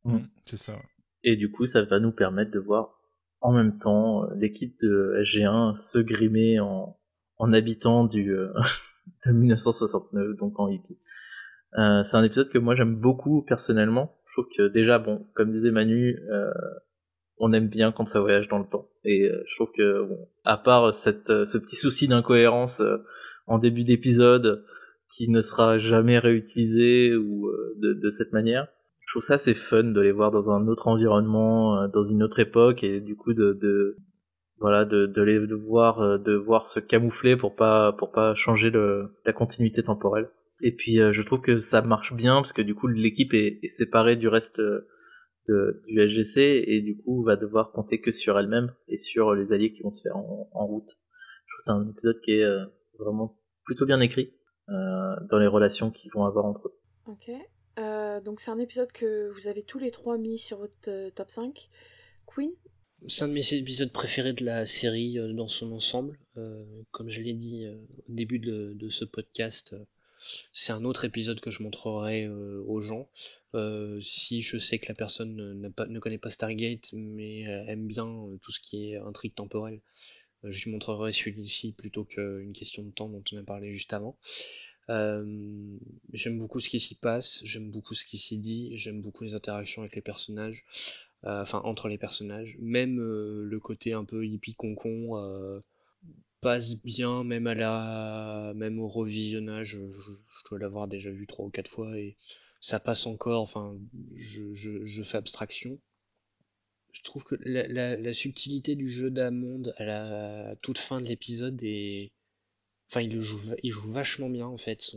Mm, 0.04 0.20
c'est 0.46 0.58
ça. 0.58 0.76
Et 1.24 1.36
du 1.36 1.52
coup, 1.52 1.66
ça 1.66 1.84
va 1.84 2.00
nous 2.00 2.12
permettre 2.12 2.52
de 2.52 2.60
voir 2.60 3.00
en 3.40 3.52
même 3.54 3.78
temps 3.78 4.24
euh, 4.24 4.28
l'équipe 4.36 4.80
de 4.82 5.16
SG1 5.24 5.78
se 5.78 6.00
grimer 6.00 6.60
en, 6.60 6.98
en 7.38 7.54
habitant 7.54 8.06
du 8.06 8.32
euh, 8.32 8.54
de 9.26 9.32
1969, 9.32 10.38
donc 10.38 10.60
en 10.60 10.68
hippie. 10.68 11.00
c'est 11.74 12.18
un 12.18 12.24
épisode 12.24 12.50
que 12.50 12.60
moi 12.60 12.76
j'aime 12.76 12.96
beaucoup 12.96 13.44
personnellement. 13.44 14.18
Je 14.28 14.42
trouve 14.42 14.54
que 14.56 14.68
déjà, 14.68 14.98
bon, 14.98 15.28
comme 15.34 15.52
disait 15.52 15.72
Manu, 15.72 16.18
on 17.38 17.52
aime 17.52 17.68
bien 17.68 17.92
quand 17.92 18.08
ça 18.08 18.22
voyage 18.22 18.48
dans 18.48 18.60
le 18.60 18.66
temps. 18.66 18.88
Et 19.04 19.28
je 19.30 19.56
trouve 19.56 19.72
que, 19.76 20.04
bon, 20.08 20.30
à 20.46 20.58
part 20.58 20.96
cette, 20.96 21.28
ce 21.28 21.58
petit 21.58 21.76
souci 21.76 22.08
d'incohérence 22.08 22.82
en 23.46 23.60
début 23.60 23.84
d'épisode, 23.84 24.64
qui 25.12 25.30
ne 25.30 25.42
sera 25.42 25.78
jamais 25.78 26.20
réutilisé 26.20 27.16
ou 27.16 27.48
euh, 27.48 27.74
de, 27.78 27.94
de, 27.94 28.10
cette 28.10 28.32
manière. 28.32 28.68
Je 29.06 29.14
trouve 29.14 29.24
ça 29.24 29.34
assez 29.34 29.54
fun 29.54 29.84
de 29.84 30.02
les 30.02 30.12
voir 30.12 30.32
dans 30.32 30.50
un 30.50 30.68
autre 30.68 30.88
environnement, 30.88 31.78
euh, 31.78 31.88
dans 31.90 32.04
une 32.04 32.24
autre 32.24 32.40
époque 32.40 32.84
et 32.84 33.02
du 33.02 33.16
coup 33.16 33.34
de, 33.34 33.58
de 33.62 33.98
voilà 34.60 34.86
de, 34.86 35.06
de 35.08 35.22
les 35.22 35.40
de 35.46 35.56
voir 35.56 36.00
euh, 36.00 36.18
de 36.18 36.34
voir 36.34 36.66
se 36.66 36.80
camoufler 36.80 37.36
pour 37.36 37.56
pas 37.56 37.92
pour 37.94 38.12
pas 38.12 38.36
changer 38.36 38.70
le, 38.70 39.10
la 39.26 39.34
continuité 39.34 39.84
temporelle. 39.84 40.30
Et 40.64 40.74
puis 40.76 40.98
je 40.98 41.22
trouve 41.24 41.42
que 41.42 41.60
ça 41.60 41.82
marche 41.82 42.14
bien 42.14 42.36
parce 42.36 42.54
que 42.54 42.62
du 42.62 42.76
coup 42.76 42.88
l'équipe 42.88 43.34
est, 43.34 43.60
est, 43.64 43.68
séparée 43.68 44.16
du 44.16 44.28
reste 44.28 44.62
de, 44.62 45.82
du 45.88 46.00
SGC 46.00 46.64
et 46.68 46.82
du 46.82 46.96
coup 46.98 47.24
va 47.24 47.36
devoir 47.36 47.72
compter 47.72 48.00
que 48.00 48.12
sur 48.12 48.38
elle-même 48.38 48.72
et 48.88 49.00
sur 49.00 49.34
les 49.34 49.52
alliés 49.52 49.74
qui 49.74 49.82
vont 49.82 49.90
se 49.90 50.04
faire 50.04 50.16
en, 50.16 50.50
en 50.54 50.68
route. 50.68 50.86
Je 50.88 51.52
trouve 51.52 51.58
que 51.58 51.64
c'est 51.64 51.72
un 51.72 51.90
épisode 51.90 52.22
qui 52.24 52.32
est 52.34 52.48
vraiment 53.00 53.40
plutôt 53.66 53.88
bien 53.88 54.00
écrit 54.02 54.36
dans 55.30 55.38
les 55.38 55.48
relations 55.48 55.92
qu'ils 55.92 56.12
vont 56.12 56.26
avoir 56.26 56.46
entre 56.46 56.68
eux. 56.68 56.78
Ok. 57.08 57.32
Euh, 57.80 58.20
donc 58.22 58.40
c'est 58.40 58.52
un 58.52 58.60
épisode 58.60 58.92
que 58.92 59.30
vous 59.30 59.48
avez 59.48 59.64
tous 59.64 59.80
les 59.80 59.92
trois 59.92 60.18
mis 60.18 60.38
sur 60.38 60.58
votre 60.58 60.74
euh, 60.90 61.10
top 61.12 61.30
5. 61.30 61.70
Queen? 62.28 62.52
C'est 63.08 63.24
un 63.24 63.28
de 63.28 63.34
mes 63.34 63.54
épisodes 63.54 63.92
préférés 63.92 64.34
de 64.34 64.46
la 64.46 64.66
série 64.66 65.18
dans 65.34 65.48
son 65.48 65.72
ensemble. 65.72 66.20
comme 66.92 67.10
je 67.10 67.22
l'ai 67.22 67.34
dit 67.34 67.68
au 67.68 68.12
début 68.14 68.38
de, 68.38 68.74
de 68.76 68.90
ce 68.90 69.06
podcast, 69.06 69.76
c'est 70.54 70.72
un 70.72 70.86
autre 70.86 71.04
épisode 71.04 71.42
que 71.42 71.50
je 71.50 71.64
montrerai 71.64 72.30
aux 72.30 72.80
gens. 72.80 73.10
si 74.02 74.42
je 74.42 74.60
sais 74.60 74.78
que 74.78 74.88
la 74.88 74.94
personne 74.94 75.36
ne, 75.36 75.70
pas, 75.70 75.88
ne 75.88 75.98
connaît 75.98 76.20
pas 76.20 76.30
Stargate, 76.30 76.94
mais 76.94 77.42
aime 77.42 77.88
bien 77.88 78.06
tout 78.40 78.52
ce 78.52 78.60
qui 78.60 78.92
est 78.92 78.98
intrigue 78.98 79.34
temporelle, 79.34 79.82
je 80.44 80.64
lui 80.64 80.72
montrerai 80.72 81.12
celui-ci 81.14 81.74
plutôt 81.74 82.06
qu'une 82.06 82.54
question 82.54 82.84
de 82.84 82.92
temps 82.92 83.10
dont 83.10 83.24
on 83.32 83.38
a 83.38 83.44
parlé 83.44 83.72
juste 83.72 83.94
avant. 83.94 84.18
Euh, 84.90 85.78
j'aime 86.12 86.38
beaucoup 86.38 86.60
ce 86.60 86.70
qui 86.70 86.80
s'y 86.80 86.96
passe, 86.96 87.42
j'aime 87.44 87.72
beaucoup 87.72 87.94
ce 87.94 88.04
qui 88.04 88.18
s'y 88.18 88.38
dit, 88.38 88.72
j'aime 88.78 89.02
beaucoup 89.02 89.24
les 89.24 89.36
interactions 89.36 89.84
avec 89.84 89.96
les 89.96 90.02
personnages, 90.02 90.66
euh, 91.26 91.42
enfin 91.42 91.62
entre 91.64 91.88
les 91.88 91.98
personnages, 91.98 92.58
même 92.60 93.00
euh, 93.00 93.46
le 93.46 93.60
côté 93.60 93.94
un 93.94 94.04
peu 94.04 94.26
hippie 94.26 94.56
concon 94.56 95.62
passe 96.42 96.82
bien, 96.84 97.24
même 97.24 97.46
à 97.46 97.54
la, 97.54 98.54
même 98.56 98.80
au 98.80 98.88
revisionnage, 98.88 99.78
je, 99.78 100.50
dois 100.50 100.58
l'avoir 100.58 100.88
déjà 100.88 101.12
vu 101.12 101.28
trois 101.28 101.46
ou 101.46 101.52
quatre 101.52 101.70
fois 101.70 101.96
et 101.98 102.18
ça 102.60 102.80
passe 102.80 103.06
encore. 103.06 103.44
Enfin, 103.44 103.78
je 104.16 105.04
fais 105.04 105.20
abstraction 105.20 105.80
je 106.94 107.02
trouve 107.04 107.24
que 107.24 107.36
la, 107.42 108.14
subtilité 108.14 108.76
du 108.76 108.90
jeu 108.90 109.12
d'Amond 109.12 109.64
à 109.78 109.86
la 109.86 110.56
toute 110.62 110.78
fin 110.78 111.02
de 111.02 111.08
l'épisode 111.08 111.62
est. 111.64 112.12
Enfin, 112.90 113.02
il, 113.02 113.22
joue, 113.22 113.56
il 113.64 113.72
joue 113.72 113.90
vachement 113.90 114.30
bien 114.30 114.48
en 114.48 114.58
fait. 114.58 114.92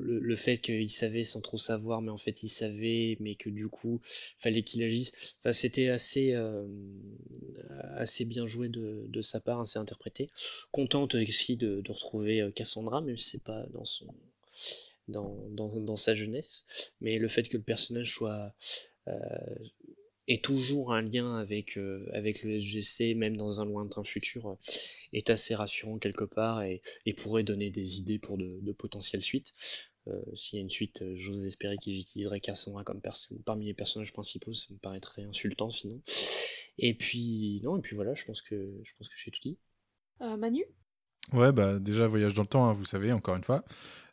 Le, 0.00 0.36
fait 0.36 0.58
qu'il 0.58 0.90
savait 0.90 1.24
sans 1.24 1.40
trop 1.40 1.58
savoir, 1.58 2.02
mais 2.02 2.10
en 2.10 2.18
fait 2.18 2.42
il 2.42 2.48
savait, 2.48 3.16
mais 3.20 3.34
que 3.34 3.50
du 3.50 3.68
coup 3.68 4.00
fallait 4.36 4.62
qu'il 4.62 4.82
agisse. 4.82 5.10
Enfin, 5.38 5.52
c'était 5.52 5.88
assez, 5.88 6.34
euh, 6.34 6.66
assez 7.96 8.24
bien 8.24 8.46
joué 8.46 8.68
de, 8.68 9.22
sa 9.22 9.40
part, 9.40 9.60
assez 9.60 9.78
interprété. 9.78 10.30
Contente 10.70 11.14
aussi 11.14 11.56
de, 11.56 11.82
retrouver 11.88 12.40
euh, 12.40 12.50
Cassandra, 12.50 13.00
même 13.00 13.16
si 13.16 13.30
c'est 13.30 13.42
pas 13.42 13.66
dans 13.66 13.84
son. 13.84 14.06
Dans, 15.08 15.48
dans, 15.48 15.96
sa 15.96 16.14
jeunesse, 16.14 16.92
mais 17.00 17.18
le 17.18 17.28
fait 17.28 17.48
que 17.48 17.56
le 17.56 17.62
personnage 17.62 18.12
soit 18.12 18.52
euh, 19.08 19.56
et 20.28 20.40
toujours 20.40 20.92
un 20.92 21.00
lien 21.00 21.36
avec, 21.36 21.78
euh, 21.78 22.06
avec 22.12 22.42
le 22.42 22.60
SGC, 22.60 23.14
même 23.14 23.36
dans 23.36 23.60
un 23.60 23.64
lointain 23.64 24.04
futur, 24.04 24.50
euh, 24.50 24.54
est 25.14 25.30
assez 25.30 25.54
rassurant 25.54 25.98
quelque 25.98 26.24
part 26.24 26.62
et, 26.62 26.80
pourrait 27.16 27.42
donner 27.42 27.70
des 27.70 27.98
idées 27.98 28.18
pour 28.18 28.36
de, 28.36 28.72
potentielles 28.72 29.24
suites. 29.24 29.52
Euh, 30.06 30.22
S'il 30.36 30.58
y 30.58 30.60
a 30.60 30.62
une 30.62 30.70
suite, 30.70 31.02
j'ose 31.14 31.46
espérer 31.46 31.76
qu'ils 31.78 31.98
utiliseraient 31.98 32.40
Cassandra 32.40 32.84
comme 32.84 33.00
parmi 33.44 33.66
les 33.66 33.74
personnages 33.74 34.12
principaux, 34.12 34.52
ça 34.52 34.66
me 34.70 34.78
paraîtrait 34.78 35.22
insultant 35.22 35.70
sinon. 35.70 36.00
Et 36.76 36.94
puis, 36.94 37.60
non, 37.64 37.78
et 37.78 37.80
puis 37.80 37.96
voilà, 37.96 38.14
je 38.14 38.24
pense 38.24 38.42
que, 38.42 38.80
je 38.84 38.92
pense 38.96 39.08
que 39.08 39.16
j'ai 39.18 39.30
tout 39.30 39.40
dit. 39.40 39.58
Manu? 40.20 40.64
Ouais, 41.32 41.52
bah 41.52 41.78
déjà 41.78 42.06
voyage 42.06 42.34
dans 42.34 42.42
le 42.42 42.48
temps, 42.48 42.68
hein, 42.68 42.72
vous 42.72 42.84
savez, 42.84 43.12
encore 43.12 43.36
une 43.36 43.44
fois. 43.44 43.64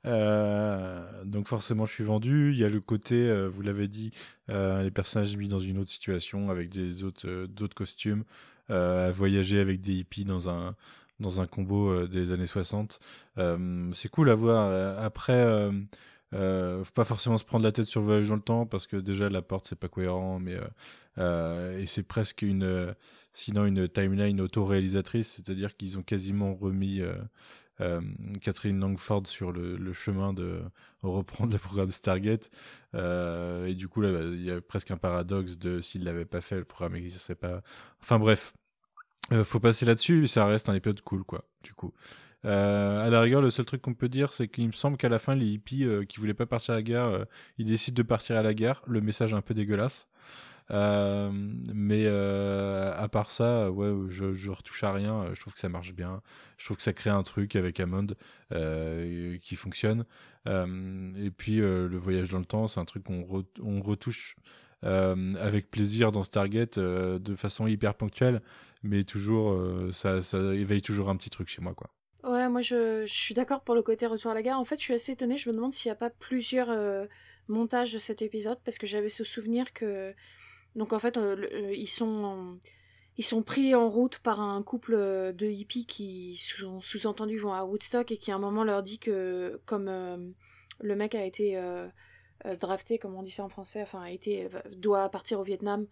Euh, 0.06 1.24
donc 1.24 1.48
forcément, 1.48 1.86
je 1.86 1.94
suis 1.94 2.04
vendu. 2.04 2.52
Il 2.52 2.58
y 2.58 2.64
a 2.64 2.70
le 2.70 2.82
côté, 2.82 3.16
euh, 3.16 3.48
vous 3.48 3.62
l'avez 3.62 3.88
dit, 3.88 4.12
euh, 4.50 4.84
les 4.84 4.92
personnages 4.92 5.36
mis 5.38 5.48
dans 5.48 5.60
une 5.60 5.78
autre 5.80 5.90
situation 5.90 6.50
avec 6.50 6.70
des 6.70 7.04
autres 7.04 7.48
d'autres 7.48 7.76
costumes, 7.76 8.24
à 8.70 9.12
voyager 9.12 9.60
avec 9.60 9.82
des 9.82 9.94
hippies 9.94 10.26
dans 10.26 10.50
un 10.50 10.76
dans 11.20 11.40
un 11.42 11.48
combo 11.48 12.08
des 12.08 12.32
années 12.32 12.46
60. 12.46 13.00
c'est 13.94 14.10
cool 14.10 14.30
à 14.30 14.36
voir. 14.36 15.00
Après. 15.00 15.70
Euh, 16.36 16.84
faut 16.84 16.92
pas 16.92 17.04
forcément 17.04 17.38
se 17.38 17.46
prendre 17.46 17.64
la 17.64 17.72
tête 17.72 17.86
sur 17.86 18.02
le 18.02 18.06
voyage 18.06 18.28
dans 18.30 18.36
le 18.36 18.42
temps 18.42 18.66
parce 18.66 18.88
que 18.88 18.98
déjà 18.98 19.30
la 19.30 19.42
porte 19.42 19.68
c'est 19.70 19.80
pas 19.80 19.88
cohérent, 19.88 20.40
mais 20.40 20.58
euh, 21.18 21.80
et 21.80 21.86
c'est 21.86 22.04
presque 22.04 22.42
une, 22.42 22.94
sinon 23.34 23.66
une 23.66 23.88
timeline 23.88 24.42
auto-réalisatrice, 24.42 25.32
c'est-à-dire 25.32 25.76
qu'ils 25.78 25.98
ont 25.98 26.04
quasiment 26.04 26.54
remis 26.54 27.02
euh, 27.82 28.02
Catherine 28.42 28.80
Langford 28.80 29.28
sur 29.28 29.52
le, 29.52 29.94
chemin 29.94 30.34
de 30.34 30.62
reprendre 31.04 31.54
le 31.54 31.60
programme 31.60 31.92
Stargate. 31.92 32.50
Euh, 32.94 33.68
et 33.68 33.76
du 33.76 33.88
coup, 33.88 34.02
là, 34.02 34.10
il 34.22 34.44
y 34.44 34.52
a 34.52 34.62
presque 34.62 34.92
un 34.92 34.98
paradoxe 34.98 35.58
de 35.58 35.82
s'il 35.82 36.04
l'avait 36.04 36.26
pas 36.26 36.42
fait, 36.42 36.58
le 36.58 36.66
programme 36.66 36.94
n'existerait 36.94 37.36
pas. 37.36 37.62
Enfin 38.02 38.20
bref, 38.20 38.54
euh, 39.32 39.44
faut 39.44 39.60
passer 39.60 39.86
là-dessus. 39.86 40.28
Ça 40.28 40.46
reste 40.46 40.70
un 40.70 40.74
épisode 40.74 41.02
cool, 41.02 41.24
quoi. 41.24 41.46
Du 41.64 41.74
coup. 41.74 41.94
À 42.46 43.10
la 43.10 43.22
rigueur, 43.22 43.42
le 43.42 43.50
seul 43.50 43.66
truc 43.66 43.82
qu'on 43.82 43.94
peut 43.94 44.10
dire, 44.10 44.34
c'est 44.34 44.48
qu'il 44.48 44.68
me 44.68 44.72
semble 44.72 44.98
qu'à 44.98 45.10
la 45.10 45.20
fin, 45.20 45.36
les 45.36 45.48
hippies 45.48 45.88
qui 46.08 46.20
voulaient 46.20 46.34
pas 46.34 46.46
partir 46.46 46.74
à 46.74 46.78
la 46.78 46.84
guerre, 46.84 47.26
ils 47.58 47.66
décident 47.66 47.96
de 47.96 48.04
partir 48.04 48.38
à 48.38 48.44
la 48.44 48.54
guerre. 48.54 48.82
Le 48.88 49.02
message 49.02 49.34
est 49.34 49.36
un 49.36 49.42
peu 49.42 49.54
dégueulasse. 49.54 50.08
Euh, 50.72 51.30
mais 51.32 52.06
euh, 52.06 52.92
à 52.96 53.08
part 53.08 53.30
ça, 53.30 53.70
ouais, 53.72 53.94
je, 54.10 54.34
je 54.34 54.52
retouche 54.52 54.84
à 54.84 54.92
rien. 54.92 55.28
Je 55.34 55.40
trouve 55.40 55.54
que 55.54 55.60
ça 55.60 55.70
marche 55.70 55.94
bien. 55.94 56.22
Je 56.58 56.66
trouve 56.66 56.78
que 56.78 56.84
ça 56.84 56.94
crée 56.94 57.10
un 57.10 57.24
truc 57.24 57.56
avec 57.56 57.80
Amond 57.80 58.08
euh, 58.52 59.38
qui 59.40 59.56
fonctionne. 59.56 60.06
et 60.48 61.32
puis 61.32 61.58
le 61.58 61.98
voyage 61.98 62.30
dans 62.30 62.40
le 62.40 62.46
temps, 62.46 62.68
c'est 62.68 62.80
un 62.80 62.86
truc 62.86 63.04
qu'on 63.04 63.26
on 63.62 63.82
retouche 63.82 64.36
avec 64.84 65.72
plaisir 65.72 66.12
dans 66.12 66.24
Stargate 66.24 66.78
de 66.80 67.36
façon 67.36 67.68
hyper 67.68 67.96
ponctuelle, 67.96 68.42
mais 68.84 69.04
toujours 69.04 69.60
ça, 69.92 70.22
ça 70.22 70.38
éveille 70.54 70.82
toujours 70.82 71.10
un 71.10 71.16
petit 71.16 71.30
truc 71.30 71.48
chez 71.50 71.62
moi, 71.62 71.74
quoi. 71.74 71.90
Ouais, 72.26 72.50
moi 72.50 72.62
je, 72.62 73.06
suis 73.06 73.36
d'accord 73.36 73.62
pour 73.62 73.76
le 73.76 73.84
côté 73.84 74.08
retour 74.08 74.32
à 74.32 74.34
la 74.34 74.42
gare. 74.42 74.60
En 74.60 74.66
fait, 74.66 74.78
je 74.78 74.84
suis 74.84 74.94
assez 74.96 75.12
étonnée. 75.12 75.38
Je 75.38 75.48
me 75.50 75.54
demande 75.54 75.72
s'il 75.72 75.90
n'y 75.90 75.94
a 75.94 75.96
pas 75.96 76.10
plusieurs 76.10 76.72
euh, 76.72 77.06
montages 77.48 77.94
de 77.94 78.00
cet 78.00 78.24
épisode 78.24 78.60
parce 78.66 78.80
que 78.80 78.88
j'avais 78.88 79.10
ce 79.10 79.24
souvenir 79.24 79.74
que. 79.74 80.14
Donc 80.76 80.92
en 80.92 81.00
fait, 81.00 81.18
euh, 81.18 81.36
euh, 81.54 81.74
ils 81.76 81.88
sont. 81.88 82.58
Ils 83.18 83.24
sont 83.24 83.44
pris 83.44 83.74
en 83.76 83.90
route 83.90 84.20
par 84.20 84.42
un 84.42 84.62
couple 84.62 84.94
de 84.94 85.46
hippies 85.46 85.86
qui, 85.86 86.36
sous- 86.36 86.82
sous-entendu, 86.82 87.38
vont 87.38 87.54
à 87.54 87.64
Woodstock 87.64 88.12
et 88.12 88.18
qui 88.18 88.30
à 88.32 88.36
un 88.36 88.40
moment 88.40 88.66
leur 88.66 88.84
dit 88.84 89.00
que, 89.00 89.62
comme 89.66 89.86
le 90.82 90.96
mec 90.98 91.16
a 91.16 91.24
été 91.24 91.58
drafté, 92.60 92.98
comme 92.98 93.16
on 93.16 93.24
dit 93.24 93.32
ça 93.32 93.46
en 93.46 93.48
français, 93.48 93.82
enfin, 93.82 94.02
a 94.02 94.12
été, 94.12 94.50
doit 94.74 95.08
partir 95.08 95.40
au 95.40 95.44
Vietnam, 95.44 95.88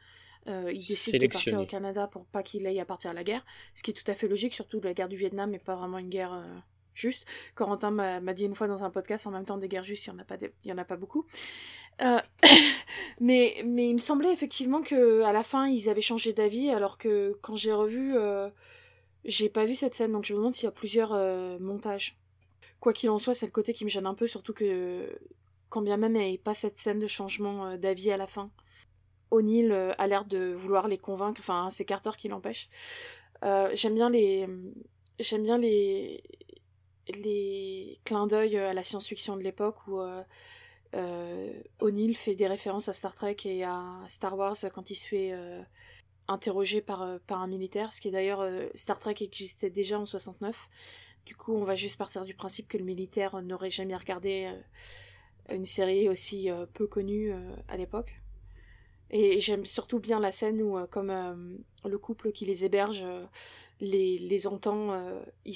euh, 0.48 0.72
il 0.72 0.78
décide 0.78 1.14
de 1.14 1.28
partir 1.34 1.54
au 1.62 1.66
Canada 1.66 2.08
pour 2.08 2.26
pas 2.26 2.44
qu'il 2.44 2.66
aille 2.68 2.80
à 2.80 2.86
partir 2.86 3.12
à 3.12 3.14
la 3.14 3.24
guerre, 3.24 3.46
ce 3.74 3.84
qui 3.84 3.92
est 3.92 3.94
tout 3.94 4.10
à 4.10 4.14
fait 4.14 4.28
logique, 4.28 4.54
surtout 4.54 4.80
la 4.82 4.94
guerre 4.94 5.08
du 5.10 5.16
Vietnam 5.16 5.50
n'est 5.52 5.60
pas 5.60 5.76
vraiment 5.76 5.98
une 6.00 6.10
guerre 6.10 6.34
euh, 6.34 6.44
juste. 6.94 7.26
Corentin 7.56 7.92
m'a 7.92 8.34
dit 8.34 8.46
une 8.46 8.56
fois 8.56 8.68
dans 8.68 8.84
un 8.84 8.90
podcast, 8.90 9.26
en 9.28 9.32
même 9.32 9.46
temps 9.46 9.58
des 9.58 9.68
guerres 9.68 9.84
justes, 9.84 10.06
il 10.06 10.10
y 10.10 10.14
en 10.14 10.20
a 10.20 10.24
pas, 10.26 10.38
des- 10.38 10.54
il 10.64 10.70
y 10.70 10.74
en 10.74 10.78
a 10.78 10.86
pas 10.86 10.98
beaucoup. 10.98 11.26
Euh, 12.02 12.20
mais, 13.20 13.62
mais 13.66 13.88
il 13.88 13.94
me 13.94 14.00
semblait 14.00 14.34
effectivement 14.34 14.82
que 14.82 15.22
à 15.22 15.32
la 15.32 15.44
fin 15.44 15.68
ils 15.68 15.90
avaient 15.90 16.02
changé 16.02 16.34
d'avis, 16.34 16.70
alors 16.70 16.98
que 16.98 17.38
quand 17.42 17.56
j'ai 17.56 17.72
revu, 17.72 18.14
j'ai 19.26 19.50
pas 19.50 19.66
vu 19.66 19.76
cette 19.76 19.94
scène, 19.94 20.12
donc 20.12 20.26
je 20.26 20.34
me 20.34 20.40
demande 20.40 20.54
s'il 20.54 20.66
y 20.66 20.68
a 20.68 20.72
plusieurs 20.72 21.14
montages. 21.60 22.18
Quoi 22.80 22.92
qu'il 22.92 23.10
en 23.10 23.18
soit, 23.20 23.34
c'est 23.34 23.46
le 23.46 23.52
côté 23.54 23.72
qui 23.74 23.86
me 23.86 23.90
gêne 23.90 24.06
un 24.06 24.14
peu, 24.14 24.28
surtout 24.28 24.54
que 24.54 25.08
quand 25.70 25.82
bien 25.82 25.96
même 25.98 26.16
il 26.16 26.20
n'y 26.20 26.28
avait 26.28 26.38
pas 26.38 26.54
cette 26.54 26.78
scène 26.78 27.00
de 27.00 27.08
changement 27.08 27.78
d'avis 27.78 28.12
à 28.12 28.18
la 28.18 28.28
fin, 28.28 28.52
O'Neill 29.34 29.72
euh, 29.72 29.94
a 29.98 30.08
l'air 30.08 30.26
de 30.26 30.54
vouloir 30.54 30.88
les 30.88 31.00
convaincre, 31.00 31.42
enfin 31.42 31.70
c'est 31.72 31.86
Carter 31.86 32.12
qui 32.18 32.28
l'empêche. 32.28 32.70
Euh, 33.44 33.70
j'aime 33.74 33.96
bien 33.96 34.10
les 34.10 34.48
j'aime 35.20 35.44
bien 35.44 35.58
les 35.58 36.24
les 37.22 37.98
clins 38.06 38.28
d'œil 38.28 38.58
à 38.58 38.74
la 38.74 38.84
science-fiction 38.84 39.36
de 39.36 39.42
l'époque 39.42 39.88
où 39.88 40.00
euh, 40.00 41.54
O'Neill 41.82 42.16
fait 42.16 42.36
des 42.36 42.48
références 42.48 42.88
à 42.88 42.94
Star 42.94 43.14
Trek 43.14 43.36
et 43.46 43.64
à 43.64 44.00
Star 44.08 44.38
Wars 44.38 44.56
quand 44.74 44.90
il 44.90 44.96
se 44.96 45.08
fait 45.08 45.34
interroger 46.30 46.82
par, 46.82 47.20
par 47.28 47.42
un 47.42 47.48
militaire, 47.48 47.92
ce 47.92 48.00
qui 48.00 48.08
est 48.08 48.12
d'ailleurs 48.12 48.48
Star 48.76 49.00
Trek 49.00 49.16
existait 49.20 49.70
déjà 49.70 50.00
en 50.00 50.06
69. 50.06 50.70
Du 51.26 51.36
coup, 51.36 51.54
on 51.54 51.64
va 51.64 51.76
juste 51.76 51.98
partir 51.98 52.24
du 52.24 52.36
principe 52.36 52.70
que 52.70 52.78
le 52.78 52.86
militaire 52.86 53.42
n'aurait 53.42 53.70
jamais 53.70 53.98
regardé 53.98 54.50
une 55.52 55.66
série 55.66 56.08
aussi 56.08 56.50
peu 56.74 56.88
connue 56.88 57.34
à 57.68 57.76
l'époque. 57.76 58.23
Et 59.10 59.40
j'aime 59.40 59.66
surtout 59.66 60.00
bien 60.00 60.20
la 60.20 60.32
scène 60.32 60.62
où, 60.62 60.78
euh, 60.78 60.88
comme 60.88 61.10
euh, 61.10 61.36
le 61.86 61.98
couple 61.98 62.32
qui 62.32 62.46
les 62.46 62.66
héberge 62.66 63.04
euh, 63.04 63.26
les, 63.80 64.18
les 64.18 64.48
entend, 64.48 64.98
ils, 65.46 65.56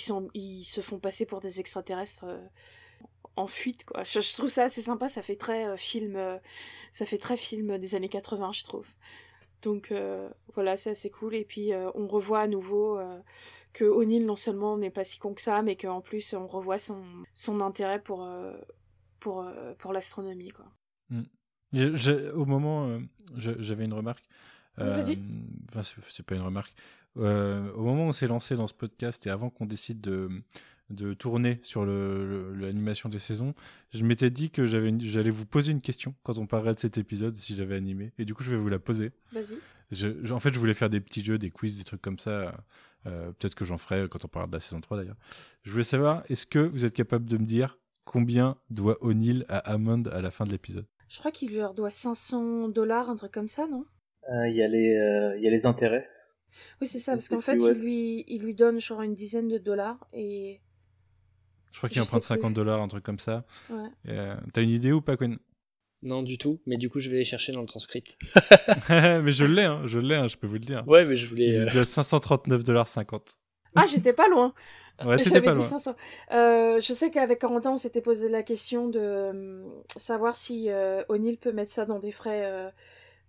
se 0.65 0.81
font 0.81 0.99
passer 0.99 1.25
pour 1.25 1.39
des 1.39 1.61
extraterrestres 1.61 2.25
en 3.37 3.47
fuite. 3.47 3.85
Je, 4.03 4.35
trouve 4.35 4.49
ça 4.49 4.65
assez 4.65 4.81
sympa, 4.81 5.07
ça 5.07 5.21
fait 5.21 5.37
très 5.37 5.77
film, 5.77 6.19
ça 6.91 7.05
fait 7.05 7.19
très 7.19 7.37
film 7.37 7.77
des 7.77 7.95
années 7.95 8.09
80, 8.09 8.51
je 8.51 8.63
trouve. 8.65 8.87
Donc 9.61 9.93
voilà, 10.55 10.75
c'est 10.75 10.89
assez 10.89 11.09
cool. 11.09 11.35
Et 11.35 11.45
puis 11.45 11.71
on 11.95 12.07
revoit 12.07 12.41
à 12.41 12.47
nouveau 12.47 12.99
que 13.71 13.85
O'Neill 13.85 14.25
non 14.25 14.35
seulement 14.35 14.77
n'est 14.77 14.89
pas 14.89 15.05
si 15.05 15.19
con 15.19 15.33
que 15.33 15.41
ça, 15.41 15.61
mais 15.61 15.77
qu'en 15.77 16.01
plus 16.01 16.33
on 16.33 16.47
revoit 16.47 16.79
son, 16.79 17.01
son 17.33 17.61
intérêt 17.61 18.01
pour, 18.01 18.27
pour, 19.21 19.45
pour 19.77 19.93
l'astronomie. 19.93 20.49
Quoi. 20.49 20.65
Au 21.73 22.45
moment, 22.45 22.87
euh, 22.87 22.99
j'avais 23.37 23.85
une 23.85 23.93
remarque. 23.93 24.23
Vas-y. 24.95 25.17
Enfin, 25.69 25.81
c'est- 25.81 26.23
pas 26.23 26.35
une 26.35 26.41
remarque. 26.41 26.73
Euh, 27.17 27.71
au 27.73 27.83
moment 27.83 28.05
où 28.05 28.09
on 28.09 28.11
s'est 28.11 28.27
lancé 28.27 28.55
dans 28.55 28.67
ce 28.67 28.73
podcast 28.75 29.25
et 29.25 29.29
avant 29.31 29.49
qu'on 29.49 29.65
décide 29.65 30.01
de, 30.01 30.29
de 30.91 31.13
tourner 31.15 31.59
sur 31.63 31.83
l'animation 31.85 33.09
des 33.09 33.19
saisons, 33.19 33.53
je 33.93 34.03
m'étais 34.05 34.29
dit 34.29 34.49
que 34.51 34.65
j'allais 34.67 35.29
vous 35.31 35.45
poser 35.45 35.71
une 35.71 35.81
question 35.81 36.13
quand 36.23 36.37
on 36.37 36.45
parlerait 36.45 36.75
de 36.75 36.79
cet 36.79 36.97
épisode 36.97 37.35
si 37.35 37.55
j'avais 37.55 37.75
animé. 37.75 38.11
Et 38.19 38.25
du 38.25 38.33
coup, 38.35 38.43
je 38.43 38.51
vais 38.51 38.57
vous 38.57 38.69
la 38.69 38.79
poser. 38.79 39.11
Vas-y. 39.31 39.57
Je- 39.91 40.31
en 40.33 40.39
fait, 40.39 40.53
je 40.53 40.59
voulais 40.59 40.73
faire 40.73 40.89
des 40.89 40.99
petits 40.99 41.23
jeux, 41.23 41.37
des 41.37 41.49
quiz, 41.49 41.77
des 41.77 41.83
trucs 41.83 42.01
comme 42.01 42.19
ça. 42.19 42.63
Euh, 43.05 43.31
Peut-être 43.31 43.55
que 43.55 43.63
j'en 43.65 43.77
ferai 43.77 44.07
quand 44.09 44.25
on 44.25 44.27
parlera 44.27 44.47
de 44.47 44.53
la 44.55 44.59
saison 44.59 44.81
3 44.81 44.97
d'ailleurs. 44.97 45.15
Je 45.63 45.71
voulais 45.71 45.83
savoir, 45.85 46.23
est-ce 46.29 46.45
que 46.45 46.59
vous 46.59 46.83
êtes 46.85 46.93
capable 46.93 47.25
de 47.25 47.37
me 47.37 47.45
dire 47.45 47.77
combien 48.05 48.57
doit 48.69 48.97
O'Neill 49.01 49.45
à 49.49 49.57
Hammond 49.59 50.03
à 50.11 50.21
la 50.21 50.29
fin 50.29 50.45
de 50.45 50.51
l'épisode? 50.51 50.85
Je 51.09 51.19
crois 51.19 51.31
qu'il 51.31 51.55
leur 51.55 51.73
doit 51.73 51.91
500 51.91 52.69
dollars, 52.69 53.09
un 53.09 53.15
truc 53.15 53.31
comme 53.31 53.47
ça, 53.47 53.67
non? 53.67 53.85
Euh, 54.29 54.47
Il 54.49 54.55
y, 54.55 54.61
a 54.61 54.67
les, 54.67 54.93
euh, 54.95 55.37
il 55.37 55.43
y 55.43 55.47
a 55.47 55.51
les 55.51 55.65
intérêts. 55.65 56.07
Oui, 56.81 56.87
c'est 56.87 56.99
ça, 56.99 57.13
parce 57.13 57.29
qu'en 57.29 57.41
fait, 57.41 57.57
il, 57.57 57.83
lui, 57.83 58.25
il 58.27 58.41
lui 58.41 58.53
donne 58.53 58.79
genre 58.79 59.01
une 59.01 59.13
dizaine 59.13 59.47
de 59.47 59.57
dollars 59.57 60.07
et. 60.13 60.59
Je 61.71 61.77
crois 61.77 61.89
qu'il 61.89 62.01
emprunte 62.01 62.23
sais 62.23 62.33
plus. 62.33 62.41
50 62.41 62.53
dollars, 62.53 62.81
un 62.81 62.87
truc 62.87 63.03
comme 63.03 63.19
ça. 63.19 63.45
Ouais. 63.69 63.89
Euh, 64.09 64.35
T'as 64.53 64.61
une 64.63 64.69
idée 64.69 64.91
ou 64.91 65.01
pas, 65.01 65.15
Quinn? 65.17 65.37
Non, 66.03 66.23
du 66.23 66.37
tout, 66.37 66.61
mais 66.65 66.77
du 66.77 66.89
coup, 66.89 66.99
je 66.99 67.09
vais 67.09 67.17
les 67.17 67.23
chercher 67.23 67.51
dans 67.51 67.61
le 67.61 67.67
transcript. 67.67 68.17
Mais 68.89 69.31
je 69.31 69.45
l'ai, 69.45 69.63
hein, 69.63 69.81
je 69.85 69.99
l'ai, 69.99 70.15
hein, 70.15 70.27
je 70.27 70.37
peux 70.37 70.47
vous 70.47 70.53
le 70.53 70.59
dire. 70.59 70.83
Ouais, 70.87 71.05
mais 71.05 71.15
je 71.15 71.27
voulais. 71.27 71.47
Il 71.47 71.67
euh, 71.69 71.71
doit 71.71 71.85
539 71.85 72.63
dollars 72.63 72.87
50. 72.87 73.37
Ah, 73.75 73.85
j'étais 73.85 74.13
pas 74.13 74.27
loin 74.27 74.53
Ouais, 75.03 75.17
t'étais 75.17 75.29
J'avais 75.29 75.45
pas 75.45 75.53
dit 75.53 75.59
loin. 75.59 75.67
500. 75.69 75.95
Euh, 76.31 76.79
je 76.81 76.93
sais 76.93 77.11
qu'avec 77.11 77.39
Corentin, 77.39 77.71
on 77.71 77.77
s'était 77.77 78.01
posé 78.01 78.29
la 78.29 78.43
question 78.43 78.87
de 78.89 78.99
euh, 78.99 79.63
savoir 79.95 80.35
si 80.35 80.69
euh, 80.71 81.03
O'Neill 81.09 81.37
peut 81.37 81.51
mettre 81.51 81.71
ça 81.71 81.85
dans 81.85 81.99
des 81.99 82.11
frais, 82.11 82.45
euh, 82.45 82.69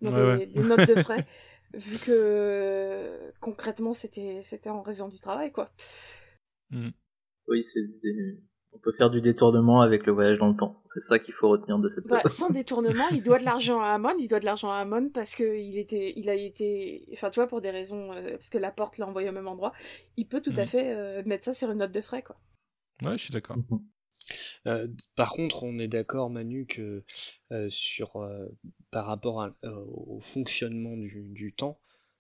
dans 0.03 0.13
Ouais, 0.13 0.17
des, 0.17 0.47
ouais. 0.47 0.47
des 0.47 0.63
notes 0.65 0.85
de 0.87 0.97
frais, 0.97 1.27
vu 1.75 1.99
que 1.99 2.11
euh, 2.13 3.31
concrètement, 3.41 3.93
c'était 3.93 4.43
c'était 4.45 4.71
en 4.71 4.83
raison 4.83 5.09
du 5.09 5.19
travail, 5.19 5.53
quoi. 5.53 5.71
Oui, 7.49 7.65
c'est 7.65 7.83
des- 8.01 8.39
on 8.73 8.79
peut 8.79 8.93
faire 8.93 9.11
du 9.11 9.21
détournement 9.21 9.81
avec 9.81 10.07
le 10.07 10.13
voyage 10.13 10.39
dans 10.39 10.49
le 10.49 10.57
temps. 10.57 10.81
C'est 10.87 11.01
ça 11.01 11.19
qu'il 11.19 11.35
faut 11.35 11.49
retenir 11.49 11.79
de 11.79 11.89
cette 11.89 12.07
Bah, 12.07 12.23
sans 12.27 12.51
détournement, 12.51 13.09
il 13.09 13.23
doit 13.23 13.39
de 13.39 13.45
l'argent 13.45 13.81
à 13.81 13.89
Amon, 13.89 14.15
il 14.19 14.29
doit 14.29 14.41
de 14.41 14.45
l'argent 14.45 14.71
à 14.71 14.77
Amon 14.77 15.09
parce 15.11 15.35
que 15.35 15.57
il 15.59 15.79
était, 15.79 16.13
il 16.17 16.29
a 16.29 16.35
été, 16.35 17.09
enfin, 17.13 17.31
tu 17.31 17.41
vois, 17.41 17.49
pour 17.49 17.61
des 17.61 17.71
raisons, 17.71 18.13
euh, 18.13 18.33
parce 18.33 18.51
que 18.51 18.59
la 18.59 18.71
porte 18.71 18.99
l'a 18.99 19.07
envoyé 19.07 19.29
au 19.29 19.33
même 19.33 19.49
endroit, 19.49 19.73
il 20.17 20.27
peut 20.27 20.41
tout 20.41 20.53
à 20.57 20.63
Mhm. 20.63 20.67
fait 20.67 20.95
euh, 20.95 21.23
mettre 21.27 21.45
ça 21.45 21.53
sur 21.55 21.71
une 21.71 21.79
note 21.79 21.93
de 21.93 22.01
frais, 22.01 22.23
quoi. 22.23 22.37
Ouais, 23.05 23.17
je 23.19 23.25
suis 23.25 23.33
d'accord. 23.33 23.57
Mhm. 23.57 23.81
Euh, 24.67 24.89
par 25.17 25.31
contre, 25.33 25.65
on 25.65 25.79
est 25.79 25.89
d'accord, 25.89 26.29
Manu, 26.29 26.67
que 26.67 27.03
euh, 27.53 27.69
sur 27.71 28.17
euh, 28.17 28.47
par 28.91 29.07
rapport 29.07 29.41
à- 29.43 29.55
euh, 29.65 29.85
au 29.87 30.19
fonctionnement 30.21 30.97
du, 30.97 31.29
du 31.31 31.55
temps, 31.55 31.73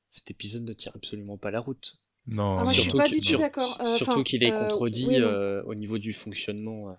cet 0.09 0.31
épisode 0.31 0.65
ne 0.65 0.73
tient 0.73 0.93
absolument 0.95 1.37
pas 1.37 1.51
la 1.51 1.61
route. 1.61 1.93
Non, 2.29 2.59
Ah, 2.59 2.63
moi, 2.65 2.73
je 2.73 2.81
suis 2.81 2.83
surtout 2.91 2.99
pas 2.99 3.05
qu'il- 3.05 3.21
du 3.21 3.33
tout 3.33 3.39
d'accord. 3.39 3.79
Euh, 3.81 3.85
surtout 3.97 4.23
qu'il 4.23 4.45
est 4.45 4.53
euh, 4.53 4.59
contredit 4.61 5.07
oui 5.09 5.17
euh, 5.21 5.63
au 5.65 5.75
niveau 5.75 5.99
du 5.99 6.13
fonctionnement 6.13 6.95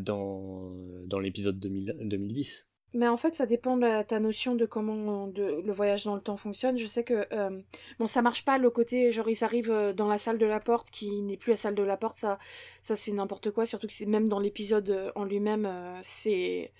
dans, 0.00 0.70
dans 1.06 1.18
l'épisode 1.18 1.58
2000 1.58 1.96
2010. 2.00 2.66
Mais 2.92 3.06
en 3.06 3.16
fait, 3.16 3.36
ça 3.36 3.46
dépend 3.46 3.76
de 3.76 3.82
la- 3.82 4.02
ta 4.02 4.18
notion 4.18 4.56
de 4.56 4.66
comment 4.66 5.28
de, 5.28 5.62
le 5.64 5.72
voyage 5.72 6.04
dans 6.04 6.16
le 6.16 6.20
temps 6.20 6.36
fonctionne. 6.36 6.76
Je 6.76 6.88
sais 6.88 7.04
que 7.04 7.24
euh, 7.32 7.60
bon, 8.00 8.06
ça 8.08 8.20
marche 8.20 8.44
pas 8.44 8.58
le 8.58 8.68
côté 8.68 9.12
genre 9.12 9.28
ils 9.28 9.44
arrivent 9.44 9.94
dans 9.96 10.08
la 10.08 10.18
salle 10.18 10.38
de 10.38 10.46
la 10.46 10.58
porte 10.58 10.90
qui 10.90 11.22
n'est 11.22 11.36
plus 11.36 11.52
la 11.52 11.56
salle 11.56 11.76
de 11.76 11.84
la 11.84 11.96
porte. 11.96 12.16
Ça, 12.18 12.38
ça 12.82 12.96
c'est 12.96 13.12
n'importe 13.12 13.52
quoi. 13.52 13.64
Surtout 13.64 13.86
que 13.86 13.92
c'est 13.92 14.06
même 14.06 14.28
dans 14.28 14.40
l'épisode 14.40 15.12
en 15.14 15.22
lui-même, 15.24 15.66
euh, 15.66 16.00
c'est 16.02 16.72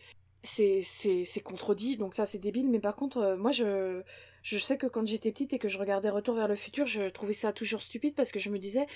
c'est 0.42 0.80
c'est 0.82 1.24
c'est 1.24 1.40
contredit. 1.40 1.96
Donc 1.96 2.16
ça 2.16 2.26
c'est 2.26 2.38
débile. 2.38 2.68
Mais 2.70 2.80
par 2.80 2.96
contre, 2.96 3.18
euh, 3.18 3.36
moi 3.36 3.52
je 3.52 4.02
je 4.42 4.58
sais 4.58 4.78
que 4.78 4.86
quand 4.86 5.06
j'étais 5.06 5.32
petite 5.32 5.52
et 5.52 5.58
que 5.58 5.68
je 5.68 5.78
regardais 5.78 6.10
Retour 6.10 6.34
vers 6.34 6.48
le 6.48 6.56
futur, 6.56 6.86
je 6.86 7.08
trouvais 7.10 7.32
ça 7.34 7.52
toujours 7.52 7.82
stupide 7.82 8.14
parce 8.14 8.32
que 8.32 8.38
je 8.38 8.50
me 8.50 8.58
disais 8.58 8.86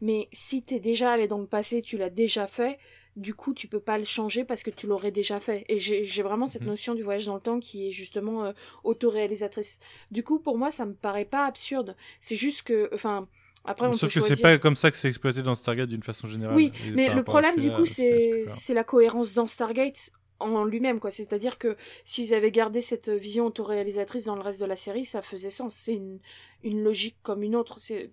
mais 0.00 0.28
si 0.32 0.62
t'es 0.62 0.80
déjà 0.80 1.12
allé 1.12 1.28
dans 1.28 1.38
le 1.38 1.46
passé, 1.46 1.82
tu 1.82 1.96
l'as 1.98 2.10
déjà 2.10 2.46
fait 2.46 2.78
du 3.16 3.34
coup 3.34 3.52
tu 3.52 3.68
peux 3.68 3.80
pas 3.80 3.98
le 3.98 4.04
changer 4.04 4.42
parce 4.44 4.62
que 4.62 4.70
tu 4.70 4.86
l'aurais 4.86 5.10
déjà 5.10 5.38
fait 5.38 5.66
et 5.68 5.78
j'ai 5.78 6.22
vraiment 6.22 6.46
cette 6.46 6.62
Mhm. 6.62 6.68
notion 6.68 6.94
du 6.94 7.02
voyage 7.02 7.26
dans 7.26 7.34
le 7.34 7.42
temps 7.42 7.60
qui 7.60 7.88
est 7.88 7.92
justement 7.92 8.44
euh, 8.46 8.52
autoréalisatrice 8.84 9.80
du 10.10 10.22
coup 10.22 10.38
pour 10.38 10.56
moi 10.56 10.70
ça 10.70 10.86
me 10.86 10.94
paraît 10.94 11.26
pas 11.26 11.44
absurde 11.46 11.94
c'est 12.20 12.36
juste 12.36 12.62
que 12.62 12.88
enfin 12.94 13.28
après 13.64 13.86
on 13.86 13.90
Sauf 13.92 14.14
peut 14.14 14.20
que 14.20 14.26
c'est 14.26 14.40
pas 14.40 14.56
comme 14.58 14.76
ça 14.76 14.90
que 14.90 14.96
c'est 14.96 15.08
exploité 15.08 15.42
dans 15.42 15.54
Stargate 15.54 15.88
d'une 15.90 16.02
façon 16.02 16.26
générale. 16.26 16.56
oui 16.56 16.72
mais 16.94 17.12
le 17.14 17.22
problème 17.22 17.58
du 17.58 17.70
coup 17.70 17.84
c'est 17.86 18.74
la 18.74 18.84
cohérence 18.84 19.34
dans 19.34 19.46
Stargate 19.46 20.12
en 20.42 20.64
lui-même 20.64 21.00
quoi 21.00 21.10
c'est 21.10 21.32
à 21.32 21.38
dire 21.38 21.58
que 21.58 21.76
s'ils 22.04 22.34
avaient 22.34 22.50
gardé 22.50 22.80
cette 22.80 23.08
vision 23.08 23.46
autoréalisatrice 23.46 24.24
dans 24.26 24.36
le 24.36 24.42
reste 24.42 24.60
de 24.60 24.66
la 24.66 24.76
série 24.76 25.04
ça 25.04 25.22
faisait 25.22 25.50
sens 25.50 25.74
c'est 25.74 25.94
une, 25.94 26.18
une 26.62 26.82
logique 26.82 27.16
comme 27.22 27.42
une 27.42 27.56
autre 27.56 27.78
c'est 27.78 28.10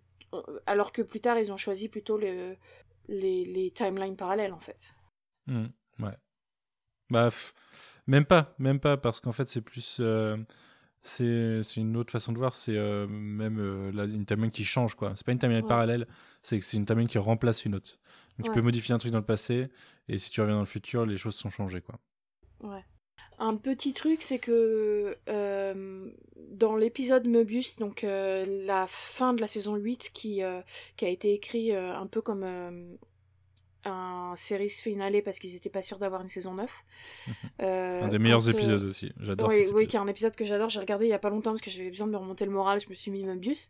alors 0.65 0.91
que 0.91 1.01
plus 1.01 1.19
tard 1.21 1.39
ils 1.39 1.51
ont 1.51 1.57
choisi 1.57 1.89
plutôt 1.89 2.17
le, 2.17 2.55
les, 3.07 3.45
les 3.45 3.71
timelines 3.71 4.15
parallèles 4.15 4.53
en 4.53 4.59
fait 4.59 4.93
Hmm, 5.47 5.65
ouais. 5.99 6.13
Bah, 7.09 7.29
même 8.07 8.25
pas, 8.25 8.53
même 8.59 8.79
pas, 8.79 8.97
parce 8.97 9.19
qu'en 9.19 9.31
fait, 9.31 9.47
c'est 9.47 9.61
plus. 9.61 9.97
euh, 9.99 10.37
c'est 11.01 11.61
c'est 11.63 11.81
une 11.81 11.97
autre 11.97 12.11
façon 12.11 12.33
de 12.33 12.37
voir, 12.37 12.55
c'est 12.55 12.75
euh, 12.77 13.07
même 13.07 13.59
euh, 13.59 13.91
là, 13.91 14.05
une 14.05 14.25
timeline 14.25 14.51
qui 14.51 14.65
change, 14.65 14.95
quoi. 14.95 15.13
C'est 15.15 15.25
pas 15.25 15.31
une 15.31 15.39
timeline 15.39 15.63
Ouais. 15.63 15.67
parallèle, 15.67 16.07
c'est 16.43 16.59
que 16.59 16.65
c'est 16.65 16.77
une 16.77 16.85
timeline 16.85 17.07
qui 17.07 17.17
remplace 17.17 17.65
une 17.65 17.75
autre. 17.75 17.99
Donc 18.37 18.45
tu 18.45 18.51
peux 18.51 18.61
modifier 18.61 18.93
un 18.93 18.97
truc 18.99 19.11
dans 19.11 19.19
le 19.19 19.25
passé, 19.25 19.69
et 20.07 20.17
si 20.17 20.29
tu 20.31 20.41
reviens 20.41 20.55
dans 20.55 20.61
le 20.61 20.65
futur, 20.67 21.05
les 21.05 21.17
choses 21.17 21.35
sont 21.35 21.49
changées, 21.49 21.81
quoi. 21.81 21.99
Ouais. 22.61 22.83
Un 23.41 23.55
petit 23.55 23.93
truc, 23.93 24.21
c'est 24.21 24.37
que 24.37 25.15
euh, 25.29 26.09
dans 26.51 26.75
l'épisode 26.75 27.25
Möbius, 27.25 27.77
donc 27.77 28.03
euh, 28.03 28.65
la 28.65 28.85
fin 28.87 29.33
de 29.33 29.39
la 29.39 29.47
saison 29.47 29.75
8, 29.75 30.11
qui, 30.13 30.43
euh, 30.43 30.61
qui 30.97 31.05
a 31.05 31.09
été 31.09 31.33
écrit 31.33 31.73
un 31.73 32.05
peu 32.05 32.21
comme, 32.21 32.45
un 33.85 34.33
series 34.35 34.67
finale 34.67 35.21
parce 35.23 35.39
qu'ils 35.39 35.53
n'étaient 35.53 35.69
pas 35.69 35.81
sûrs 35.81 35.99
d'avoir 35.99 36.21
une 36.21 36.27
saison 36.27 36.53
9. 36.53 36.83
un 37.59 38.07
des 38.09 38.19
meilleurs 38.19 38.49
épisodes 38.49 38.83
aussi, 38.83 39.13
j'adore 39.21 39.47
Oui, 39.47 39.67
oui 39.73 39.87
qui 39.87 39.95
est 39.95 39.99
un 39.99 40.07
épisode 40.07 40.35
que 40.35 40.43
j'adore, 40.43 40.67
j'ai 40.67 40.81
regardé 40.81 41.05
il 41.05 41.09
y 41.09 41.13
a 41.13 41.19
pas 41.19 41.29
longtemps 41.29 41.51
parce 41.51 41.61
que 41.61 41.69
j'avais 41.69 41.91
besoin 41.91 42.07
de 42.07 42.11
me 42.11 42.17
remonter 42.17 42.43
le 42.43 42.51
moral, 42.51 42.81
je 42.81 42.89
me 42.89 42.93
suis 42.93 43.09
mis 43.09 43.23
Mobius. 43.23 43.69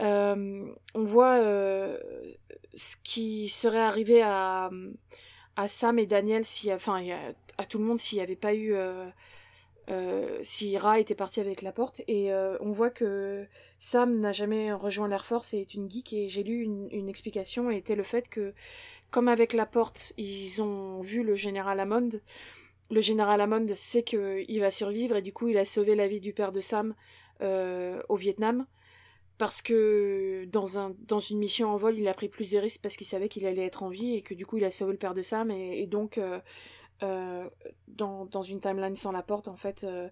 on 0.00 0.74
voit 0.94 1.38
ce 2.74 2.96
qui 3.04 3.50
serait 3.50 3.78
arrivé 3.78 4.22
à, 4.22 4.70
à 5.56 5.68
Sam 5.68 5.98
et 5.98 6.06
Daniel, 6.06 6.46
si, 6.46 6.72
enfin 6.72 7.02
tout 7.66 7.78
le 7.78 7.84
monde 7.84 7.98
s'il 7.98 8.18
n'y 8.18 8.22
avait 8.22 8.36
pas 8.36 8.54
eu 8.54 8.74
euh, 9.90 10.38
si 10.42 10.76
Ra 10.78 11.00
était 11.00 11.14
parti 11.14 11.40
avec 11.40 11.62
la 11.62 11.72
porte. 11.72 12.02
Et 12.06 12.32
euh, 12.32 12.56
on 12.60 12.70
voit 12.70 12.90
que 12.90 13.46
Sam 13.78 14.18
n'a 14.18 14.32
jamais 14.32 14.72
rejoint 14.72 15.08
l'Air 15.08 15.26
Force 15.26 15.54
et 15.54 15.60
est 15.60 15.74
une 15.74 15.90
geek. 15.90 16.12
Et 16.12 16.28
j'ai 16.28 16.42
lu 16.42 16.62
une, 16.62 17.08
explication 17.08 17.70
et 17.70 17.76
était 17.76 17.96
le 17.96 18.04
fait 18.04 18.28
que 18.28 18.54
comme 19.10 19.28
avec 19.28 19.52
la 19.52 19.66
porte 19.66 20.14
ils 20.16 20.62
ont 20.62 21.00
vu 21.00 21.22
le 21.22 21.34
général 21.34 21.78
Hammond 21.80 22.08
le 22.90 23.00
général 23.02 23.42
Hammond 23.42 23.66
sait 23.74 24.02
qu'il 24.02 24.60
va 24.60 24.70
survivre 24.70 25.16
et 25.16 25.22
du 25.22 25.32
coup 25.32 25.48
il 25.48 25.58
a 25.58 25.64
sauvé 25.66 25.94
la 25.94 26.08
vie 26.08 26.20
du 26.20 26.32
père 26.32 26.50
de 26.50 26.60
Sam 26.60 26.94
euh, 27.42 28.00
au 28.08 28.16
Vietnam. 28.16 28.66
Parce 29.38 29.60
que 29.60 30.44
dans, 30.52 30.78
un, 30.78 30.94
dans 31.08 31.18
une 31.18 31.38
mission 31.38 31.68
en 31.68 31.76
vol 31.76 31.98
il 31.98 32.06
a 32.06 32.14
pris 32.14 32.28
plus 32.28 32.50
de 32.50 32.58
risques 32.58 32.80
parce 32.82 32.96
qu'il 32.96 33.06
savait 33.06 33.28
qu'il 33.28 33.46
allait 33.46 33.66
être 33.66 33.82
en 33.82 33.88
vie 33.88 34.14
et 34.14 34.22
que 34.22 34.34
du 34.34 34.46
coup 34.46 34.58
il 34.58 34.64
a 34.64 34.70
sauvé 34.70 34.92
le 34.92 34.98
père 34.98 35.14
de 35.14 35.22
Sam 35.22 35.50
et 35.50 35.86
donc 35.86 36.18
euh, 37.02 37.48
dans, 37.88 38.26
dans, 38.26 38.42
une 38.42 38.60
timeline 38.60 38.96
sans 38.96 39.12
la 39.12 39.22
porte, 39.22 39.48
en 39.48 39.56
fait, 39.56 39.84
euh, 39.84 40.08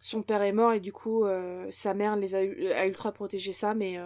son 0.00 0.22
père 0.22 0.42
est 0.42 0.52
mort 0.52 0.72
et 0.72 0.80
du 0.80 0.92
coup, 0.92 1.24
euh, 1.24 1.66
sa 1.70 1.94
mère 1.94 2.16
les 2.16 2.34
a, 2.34 2.42
ultra 2.86 3.12
protégé 3.12 3.52
ça, 3.52 3.74
mais 3.74 3.98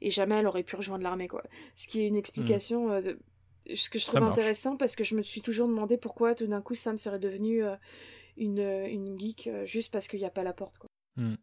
et 0.00 0.10
jamais 0.10 0.36
elle 0.36 0.46
aurait 0.46 0.62
pu 0.62 0.76
rejoindre 0.76 1.04
l'armée, 1.04 1.28
quoi. 1.28 1.42
Ce 1.74 1.88
qui 1.88 2.00
est 2.00 2.06
une 2.06 2.16
explication. 2.16 3.02
ce 3.74 3.90
que 3.90 3.98
je 3.98 4.06
trouve 4.06 4.22
intéressant 4.22 4.76
parce 4.76 4.96
que 4.96 5.04
je 5.04 5.14
me 5.14 5.22
suis 5.22 5.42
toujours 5.42 5.68
demandé 5.68 5.96
pourquoi 5.96 6.34
tout 6.34 6.46
d'un 6.46 6.62
coup 6.62 6.74
Sam 6.74 6.98
serait 6.98 7.18
devenu 7.18 7.62
une, 8.36 8.60
une 8.60 9.18
geek 9.18 9.50
juste 9.64 9.92
parce 9.92 10.08
qu'il 10.08 10.20
n'y 10.20 10.26
a 10.26 10.30
pas 10.30 10.44
la 10.44 10.52
porte. 10.52 10.78
Quoi. 10.78 10.88
Hmm. 11.16 11.36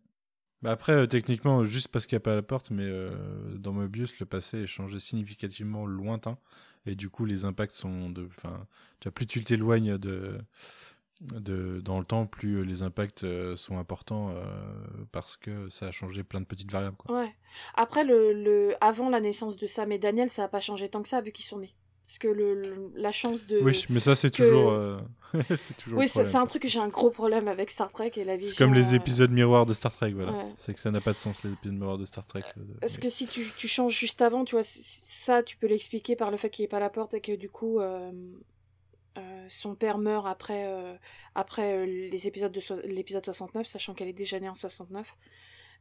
Bah 0.64 0.72
après, 0.72 1.06
techniquement, 1.08 1.66
juste 1.66 1.90
parce 1.90 2.08
qu'il 2.08 2.16
n'y 2.16 2.22
a 2.22 2.26
pas 2.26 2.34
la 2.34 2.42
porte, 2.42 2.72
mais 2.72 2.90
dans 3.56 3.74
Mobius, 3.74 4.20
le 4.20 4.26
passé 4.26 4.60
est 4.60 4.68
changé 4.68 5.00
significativement 5.00 5.86
lointain 5.86 6.38
et 6.88 6.96
du 6.96 7.10
coup 7.10 7.26
les 7.26 7.46
impacts 7.46 7.74
sont 7.74 8.10
de 8.10 8.28
enfin 8.38 8.66
plus 9.14 9.28
tu 9.28 9.44
t'éloignes 9.44 9.98
de 9.98 10.40
dans 11.22 11.98
le 12.00 12.06
temps 12.06 12.28
plus 12.28 12.64
les 12.64 12.84
impacts 12.84 13.24
euh, 13.24 13.56
sont 13.56 13.78
importants 13.78 14.30
euh, 14.30 14.44
parce 15.12 15.36
que 15.36 15.68
ça 15.70 15.88
a 15.88 15.92
changé 15.92 16.24
plein 16.24 16.40
de 16.42 16.46
petites 16.46 16.72
variables 16.72 16.96
quoi. 16.98 17.20
ouais 17.22 17.36
après 17.74 18.04
le, 18.04 18.34
le 18.34 18.76
avant 18.82 19.10
la 19.10 19.20
naissance 19.20 19.58
de 19.58 19.66
Sam 19.66 19.92
et 19.92 19.98
Daniel 19.98 20.30
ça 20.30 20.44
a 20.44 20.48
pas 20.48 20.60
changé 20.60 20.90
tant 20.90 21.02
que 21.02 21.10
ça 21.10 21.22
vu 21.22 21.32
qu'ils 21.32 21.46
sont 21.46 21.60
nés 21.60 21.76
parce 22.08 22.20
que 22.20 22.30
le, 22.30 22.90
la 22.96 23.12
chance 23.12 23.48
de. 23.48 23.60
Oui, 23.60 23.86
mais 23.90 24.00
ça, 24.00 24.16
c'est 24.16 24.30
toujours. 24.30 24.72
Euh, 24.72 24.98
c'est 25.58 25.76
toujours. 25.76 26.00
Oui, 26.00 26.08
c'est 26.08 26.36
un 26.36 26.46
truc 26.46 26.62
que 26.62 26.70
j'ai 26.70 26.80
un 26.80 26.88
gros 26.88 27.10
problème 27.10 27.50
avec 27.50 27.70
Star 27.70 27.92
Trek 27.92 28.14
et 28.16 28.24
la 28.24 28.38
vision. 28.38 28.56
C'est 28.56 28.64
comme 28.64 28.74
les 28.74 28.94
euh, 28.94 28.96
épisodes 28.96 29.30
miroirs 29.30 29.66
de 29.66 29.74
Star 29.74 29.92
Trek, 29.92 30.12
voilà. 30.14 30.46
C'est 30.56 30.74
que 30.74 30.80
ça 30.80 30.90
n'a 30.90 31.02
pas 31.02 31.12
de 31.12 31.18
sens, 31.18 31.44
les 31.44 31.52
épisodes 31.52 31.76
miroirs 31.76 31.98
de 31.98 32.06
Star 32.06 32.26
Trek. 32.26 32.44
Euh, 32.58 32.62
parce 32.80 32.98
que 32.98 33.10
si 33.10 33.28
tu, 33.28 33.46
tu, 33.58 33.68
changes 33.68 33.94
juste 33.94 34.22
avant, 34.22 34.46
tu 34.46 34.56
vois, 34.56 34.64
ça, 34.64 35.44
tu 35.44 35.58
peux 35.58 35.68
l'expliquer 35.68 36.16
par 36.16 36.32
le 36.32 36.38
fait 36.38 36.50
qu'il 36.50 36.64
n'y 36.64 36.68
ait 36.68 36.70
pas 36.70 36.80
la 36.80 36.90
porte 36.90 37.14
et 37.14 37.20
que 37.20 37.36
du 37.36 37.50
coup. 37.50 37.82
son 39.50 39.76
père 39.76 39.98
meurt 39.98 40.28
après, 40.28 40.66
après 41.36 41.86
les 41.86 42.26
épisodes 42.26 42.54
de 42.54 42.62
l'épisode 42.88 43.26
69, 43.26 43.68
sachant 43.68 43.94
qu'elle 43.94 44.08
est 44.08 44.14
déjà 44.14 44.40
née 44.40 44.48
en 44.48 44.56
69 44.56 45.14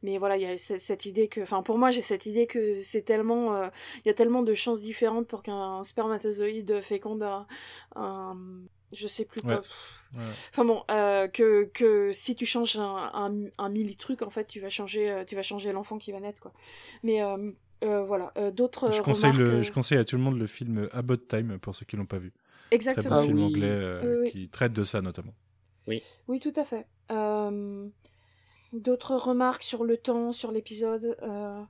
mais 0.02 0.18
voilà 0.18 0.36
il 0.36 0.42
y 0.42 0.46
a 0.46 0.58
cette 0.58 1.06
idée 1.06 1.28
que 1.28 1.40
enfin 1.40 1.62
pour 1.62 1.78
moi 1.78 1.90
j'ai 1.90 2.00
cette 2.00 2.26
idée 2.26 2.46
que 2.46 2.80
c'est 2.80 3.02
tellement 3.02 3.54
euh, 3.54 3.68
il 4.04 4.08
y 4.08 4.10
a 4.10 4.14
tellement 4.14 4.42
de 4.42 4.54
chances 4.54 4.82
différentes 4.82 5.26
pour 5.26 5.42
qu'un 5.42 5.82
spermatozoïde 5.82 6.80
féconde 6.82 7.22
un, 7.22 7.46
un, 7.94 8.36
je 8.92 9.08
sais 9.08 9.24
plus 9.24 9.42
quoi. 9.42 9.62
Enfin 10.50 10.64
bon 10.64 10.84
euh, 10.90 11.28
que 11.28 11.64
que 11.64 12.12
si 12.12 12.36
tu 12.36 12.46
changes 12.46 12.76
un, 12.76 13.10
un, 13.12 13.34
un 13.58 13.68
millitruc 13.68 14.22
en 14.22 14.30
fait 14.30 14.46
tu 14.46 14.60
vas 14.60 14.70
changer 14.70 15.10
euh, 15.10 15.24
tu 15.24 15.34
vas 15.34 15.42
changer 15.42 15.72
l'enfant 15.72 15.98
qui 15.98 16.12
va 16.12 16.20
naître 16.20 16.40
quoi. 16.40 16.52
Mais 17.02 17.20
voilà 17.82 18.32
d'autres 18.52 18.92
je 18.92 19.02
conseille 19.02 19.32
le, 19.32 19.62
je 19.62 19.72
conseille 19.72 19.98
à 19.98 20.04
tout 20.04 20.16
le 20.16 20.22
monde 20.22 20.38
le 20.38 20.46
film 20.46 20.88
About 20.92 21.16
Time 21.16 21.58
pour 21.58 21.74
ceux 21.74 21.84
qui 21.86 21.96
l'ont 21.96 22.06
pas 22.06 22.18
vu. 22.18 22.32
Exactement 22.70 23.16
très 23.16 23.26
bon 23.26 23.26
film 23.26 23.42
anglais 23.44 24.30
qui 24.30 24.48
traite 24.48 24.72
de 24.72 24.84
ça 24.84 25.00
notamment. 25.00 25.34
Oui. 25.86 26.02
Oui 26.26 26.40
tout 26.40 26.52
à 26.56 26.64
fait 26.64 26.86
D'autres 28.72 29.16
remarques 29.16 29.62
sur 29.62 29.84
le 29.84 29.96
temps, 29.96 30.32
sur 30.32 30.52
l'épisode 30.52 31.16
euh, 31.22 31.62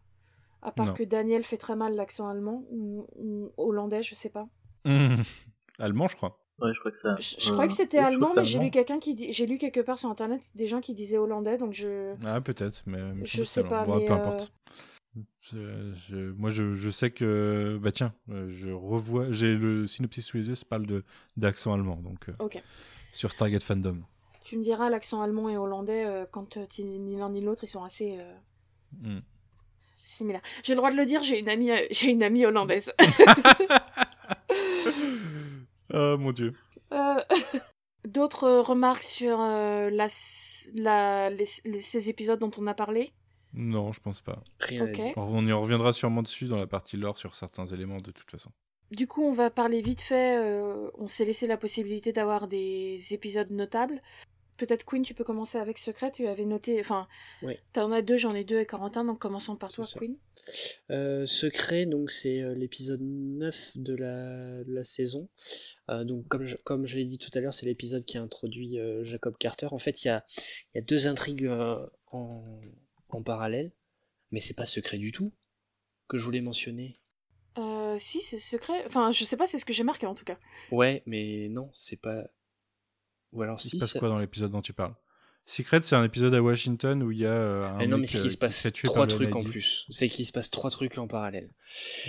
À 0.62 0.72
part 0.72 0.94
que 0.94 1.02
Daniel 1.02 1.44
fait 1.44 1.58
très 1.58 1.76
mal 1.76 1.94
l'accent 1.94 2.28
allemand 2.28 2.64
ou, 2.70 3.06
hollandais, 3.56 4.02
je 4.02 4.14
sais 4.14 4.30
pas. 4.30 4.48
allemand, 5.78 6.08
je 6.08 6.16
crois. 6.16 6.38
Ouais, 6.58 6.72
je 6.72 6.78
crois 6.78 6.90
que 6.90 6.98
ça. 6.98 7.16
Je, 7.18 7.52
crois 7.52 7.66
que 7.66 7.74
c'était 7.74 7.98
allemand, 7.98 8.32
mais 8.34 8.44
j'ai 8.44 8.58
lu 8.58 8.70
quelqu'un 8.70 8.98
qui 8.98 9.14
dit... 9.14 9.30
j'ai 9.30 9.44
lu 9.44 9.58
quelque 9.58 9.80
part 9.80 9.98
sur 9.98 10.08
internet 10.08 10.40
des 10.54 10.66
gens 10.66 10.80
qui 10.80 10.94
disaient 10.94 11.18
hollandais, 11.18 11.58
donc 11.58 11.74
je. 11.74 12.14
Ah 12.24 12.40
peut-être, 12.40 12.82
mais 12.86 12.98
je 13.24 13.44
sais 13.44 13.62
pas. 13.62 13.84
mais 13.86 14.06
peu 14.06 14.12
importe. 14.12 14.52
Euh, 15.54 15.92
je, 16.08 16.16
moi, 16.32 16.50
je, 16.50 16.74
je, 16.74 16.90
sais 16.90 17.10
que 17.10 17.78
bah 17.82 17.92
tiens, 17.92 18.12
euh, 18.30 18.48
je 18.48 18.70
revois, 18.70 19.30
j'ai 19.30 19.54
le 19.54 19.86
synopsis 19.86 20.26
sous 20.26 20.36
les 20.36 20.48
yeux, 20.48 20.54
ça 20.54 20.66
parle 20.68 20.86
de 20.86 21.04
d'accent 21.36 21.72
allemand, 21.72 21.96
donc 21.96 22.26
Ok. 22.38 22.62
sur 23.12 23.30
Stargate 23.30 23.62
Fandom. 23.62 24.02
Tu 24.46 24.56
me 24.56 24.62
diras, 24.62 24.90
l'accent 24.90 25.22
allemand 25.22 25.48
et 25.48 25.56
hollandais, 25.56 26.04
euh, 26.06 26.24
quand 26.30 26.56
euh, 26.56 26.66
ni 26.78 27.16
l'un 27.16 27.30
ni 27.30 27.40
l'autre, 27.40 27.64
ils 27.64 27.68
sont 27.68 27.82
assez 27.82 28.16
euh, 28.20 29.16
mm. 29.16 29.20
similaires. 30.00 30.42
J'ai 30.62 30.74
le 30.74 30.76
droit 30.76 30.92
de 30.92 30.96
le 30.96 31.04
dire, 31.04 31.24
j'ai 31.24 31.40
une 31.40 31.48
amie, 31.48 31.72
j'ai 31.90 32.12
une 32.12 32.22
amie 32.22 32.46
hollandaise. 32.46 32.92
oh 35.92 36.16
mon 36.18 36.30
dieu. 36.30 36.54
D'autres 38.04 38.48
remarques 38.60 39.02
sur 39.02 39.38
la, 39.38 40.06
la, 40.76 41.30
ces 41.80 42.08
épisodes 42.08 42.38
dont 42.38 42.52
on 42.56 42.68
a 42.68 42.74
parlé? 42.74 43.10
Non, 43.52 43.90
je 43.90 43.98
pense 43.98 44.20
pas. 44.20 44.44
Rien 44.60 44.86
On 45.16 45.44
y 45.44 45.50
reviendra 45.50 45.92
sûrement 45.92 46.22
dessus 46.22 46.44
dans 46.44 46.58
la 46.58 46.68
partie 46.68 46.96
lore 46.96 47.18
sur 47.18 47.34
certains 47.34 47.66
éléments 47.66 47.96
de 47.96 48.12
toute 48.12 48.30
façon. 48.30 48.52
Du 48.92 49.08
coup, 49.08 49.24
on 49.24 49.32
va 49.32 49.50
parler 49.50 49.80
vite 49.80 50.02
fait. 50.02 50.38
on 50.98 51.08
s'est 51.08 51.24
laissé 51.24 51.48
la 51.48 51.56
possibilité 51.56 52.12
d'avoir 52.12 52.46
des 52.46 53.12
épisodes 53.12 53.50
notables. 53.50 54.00
Peut-être 54.56 54.84
Queen, 54.84 55.02
tu 55.02 55.14
peux 55.14 55.24
commencer 55.24 55.58
avec 55.58 55.78
Secret. 55.78 56.12
Tu 56.12 56.26
avais 56.26 56.44
noté, 56.44 56.80
enfin, 56.80 57.06
oui. 57.42 57.54
tu 57.72 57.80
en 57.80 57.92
as 57.92 58.02
deux, 58.02 58.16
j'en 58.16 58.34
ai 58.34 58.44
deux 58.44 58.58
et 58.58 58.66
Corentin, 58.66 59.04
donc 59.04 59.18
commençons 59.18 59.56
par 59.56 59.70
toi, 59.70 59.84
Queen. 59.96 60.16
Euh, 60.90 61.26
Secret, 61.26 61.86
donc 61.86 62.10
c'est 62.10 62.40
euh, 62.40 62.54
l'épisode 62.54 63.00
9 63.02 63.72
de 63.76 63.94
la, 63.94 64.62
la 64.66 64.84
saison. 64.84 65.28
Euh, 65.90 66.04
donc 66.04 66.26
comme 66.28 66.46
je, 66.46 66.56
comme 66.64 66.86
je 66.86 66.96
l'ai 66.96 67.04
dit 67.04 67.18
tout 67.18 67.30
à 67.34 67.40
l'heure, 67.40 67.54
c'est 67.54 67.66
l'épisode 67.66 68.04
qui 68.04 68.18
a 68.18 68.22
introduit 68.22 68.78
Jacob 69.02 69.36
Carter. 69.38 69.68
En 69.72 69.78
fait, 69.78 70.04
il 70.04 70.08
y 70.08 70.10
a, 70.10 70.24
y 70.74 70.78
a, 70.78 70.82
deux 70.82 71.06
intrigues 71.06 71.48
en, 72.12 72.60
en, 73.08 73.22
parallèle, 73.22 73.72
mais 74.30 74.40
c'est 74.40 74.54
pas 74.54 74.66
secret 74.66 74.98
du 74.98 75.12
tout 75.12 75.32
que 76.08 76.16
je 76.16 76.24
voulais 76.24 76.40
mentionner. 76.40 76.94
si, 77.98 78.22
c'est 78.22 78.38
secret. 78.38 78.84
Enfin, 78.86 79.10
je 79.12 79.24
sais 79.24 79.36
pas, 79.36 79.46
c'est 79.46 79.58
ce 79.58 79.64
que 79.64 79.72
j'ai 79.72 79.84
marqué 79.84 80.06
en 80.06 80.14
tout 80.14 80.24
cas. 80.24 80.38
Ouais, 80.70 81.02
mais 81.06 81.48
non, 81.50 81.70
c'est 81.72 82.00
pas 82.00 82.30
ou 83.32 83.42
alors 83.42 83.58
il 83.64 83.68
se 83.68 83.76
passe 83.76 83.94
quoi 83.94 84.08
dans 84.08 84.18
l'épisode 84.18 84.50
dont 84.50 84.62
tu 84.62 84.72
parles? 84.72 84.94
Secret, 85.48 85.80
c'est 85.82 85.94
un 85.94 86.02
épisode 86.02 86.34
à 86.34 86.42
Washington 86.42 87.04
où 87.04 87.12
il 87.12 87.18
y 87.18 87.24
a 87.24 87.30
euh, 87.30 87.68
un. 87.68 87.78
Eh 87.78 87.86
non, 87.86 87.98
mais 87.98 88.08
c'est 88.08 88.18
qu'il 88.18 88.32
se 88.32 88.36
passe 88.36 88.66
trois 88.82 89.06
trucs 89.06 89.36
en 89.36 89.44
plus. 89.44 89.86
C'est 89.90 90.08
qu'il 90.08 90.26
se 90.26 90.32
passe 90.32 90.50
trois 90.50 90.70
trucs 90.70 90.98
en 90.98 91.06
parallèle. 91.06 91.50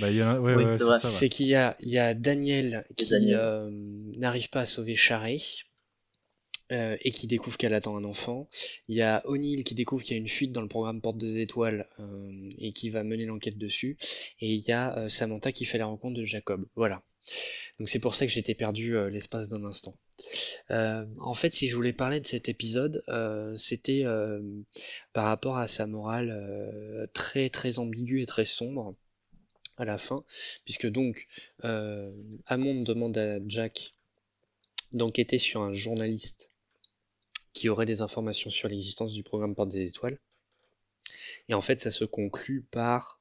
Bah, 0.01 0.09
y 0.09 0.21
a... 0.21 0.41
ouais, 0.41 0.55
ouais, 0.55 0.77
c'est 0.99 1.29
qu'il 1.29 1.45
y 1.45 1.53
a, 1.53 1.77
il 1.81 1.89
y 1.89 1.99
a 1.99 2.15
Daniel 2.15 2.87
qui 2.95 3.05
euh, 3.13 3.69
n'arrive 4.17 4.49
pas 4.49 4.61
à 4.61 4.65
sauver 4.65 4.95
Charé. 4.95 5.39
Euh, 6.73 6.97
et 6.99 7.11
qui 7.11 7.27
découvre 7.27 7.55
qu'elle 7.55 7.73
attend 7.73 7.95
un 7.95 8.03
enfant. 8.03 8.49
Il 8.89 8.95
y 8.95 9.01
a 9.01 9.25
O'Neill 9.25 9.63
qui 9.63 9.73
découvre 9.73 10.03
qu'il 10.03 10.17
y 10.17 10.19
a 10.19 10.21
une 10.21 10.27
fuite 10.27 10.51
dans 10.51 10.61
le 10.61 10.67
programme 10.67 10.99
Porte 10.99 11.17
des 11.17 11.39
Étoiles 11.39 11.87
euh, 11.99 12.49
et 12.57 12.73
qui 12.73 12.89
va 12.89 13.05
mener 13.05 13.25
l'enquête 13.25 13.57
dessus. 13.57 13.95
Et 14.41 14.53
il 14.53 14.59
y 14.59 14.73
a 14.73 14.97
euh, 14.97 15.07
Samantha 15.07 15.53
qui 15.53 15.63
fait 15.63 15.77
la 15.77 15.85
rencontre 15.85 16.15
de 16.15 16.25
Jacob. 16.25 16.67
Voilà. 16.75 17.03
Donc 17.79 17.87
c'est 17.87 17.99
pour 17.99 18.15
ça 18.15 18.25
que 18.25 18.33
j'étais 18.33 18.53
perdu 18.53 18.95
l'espace 19.09 19.47
d'un 19.49 19.63
instant. 19.63 19.93
en 20.69 21.33
fait, 21.33 21.53
si 21.53 21.67
je 21.67 21.75
voulais 21.75 21.93
parler 21.93 22.19
de 22.19 22.25
cet 22.25 22.49
épisode, 22.49 23.03
c'était 23.55 24.03
par 25.13 25.25
rapport 25.25 25.57
à 25.57 25.67
sa 25.67 25.87
morale 25.87 27.09
très 27.13 27.49
très 27.49 27.79
ambiguë 27.79 28.21
et 28.21 28.25
très 28.25 28.45
sombre 28.45 28.93
à 29.75 29.83
la 29.83 29.97
fin, 29.97 30.23
puisque 30.63 30.87
donc 30.87 31.27
Hammond 31.63 32.83
demande 32.83 33.17
à 33.17 33.39
Jack 33.45 33.91
d'enquêter 34.93 35.37
sur 35.37 35.61
un 35.61 35.73
journaliste 35.73 36.49
qui 37.57 37.69
aurait 37.69 37.87
des 37.87 38.01
informations 38.01 38.51
sur 38.51 38.69
l'existence 38.69 39.13
du 39.13 39.23
programme 39.23 39.55
Porte 39.55 39.69
des 39.69 39.87
Étoiles. 39.87 40.19
Et 41.49 41.55
en 41.55 41.61
fait, 41.61 41.81
ça 41.81 41.89
se 41.89 42.05
conclut 42.05 42.61
par 42.69 43.19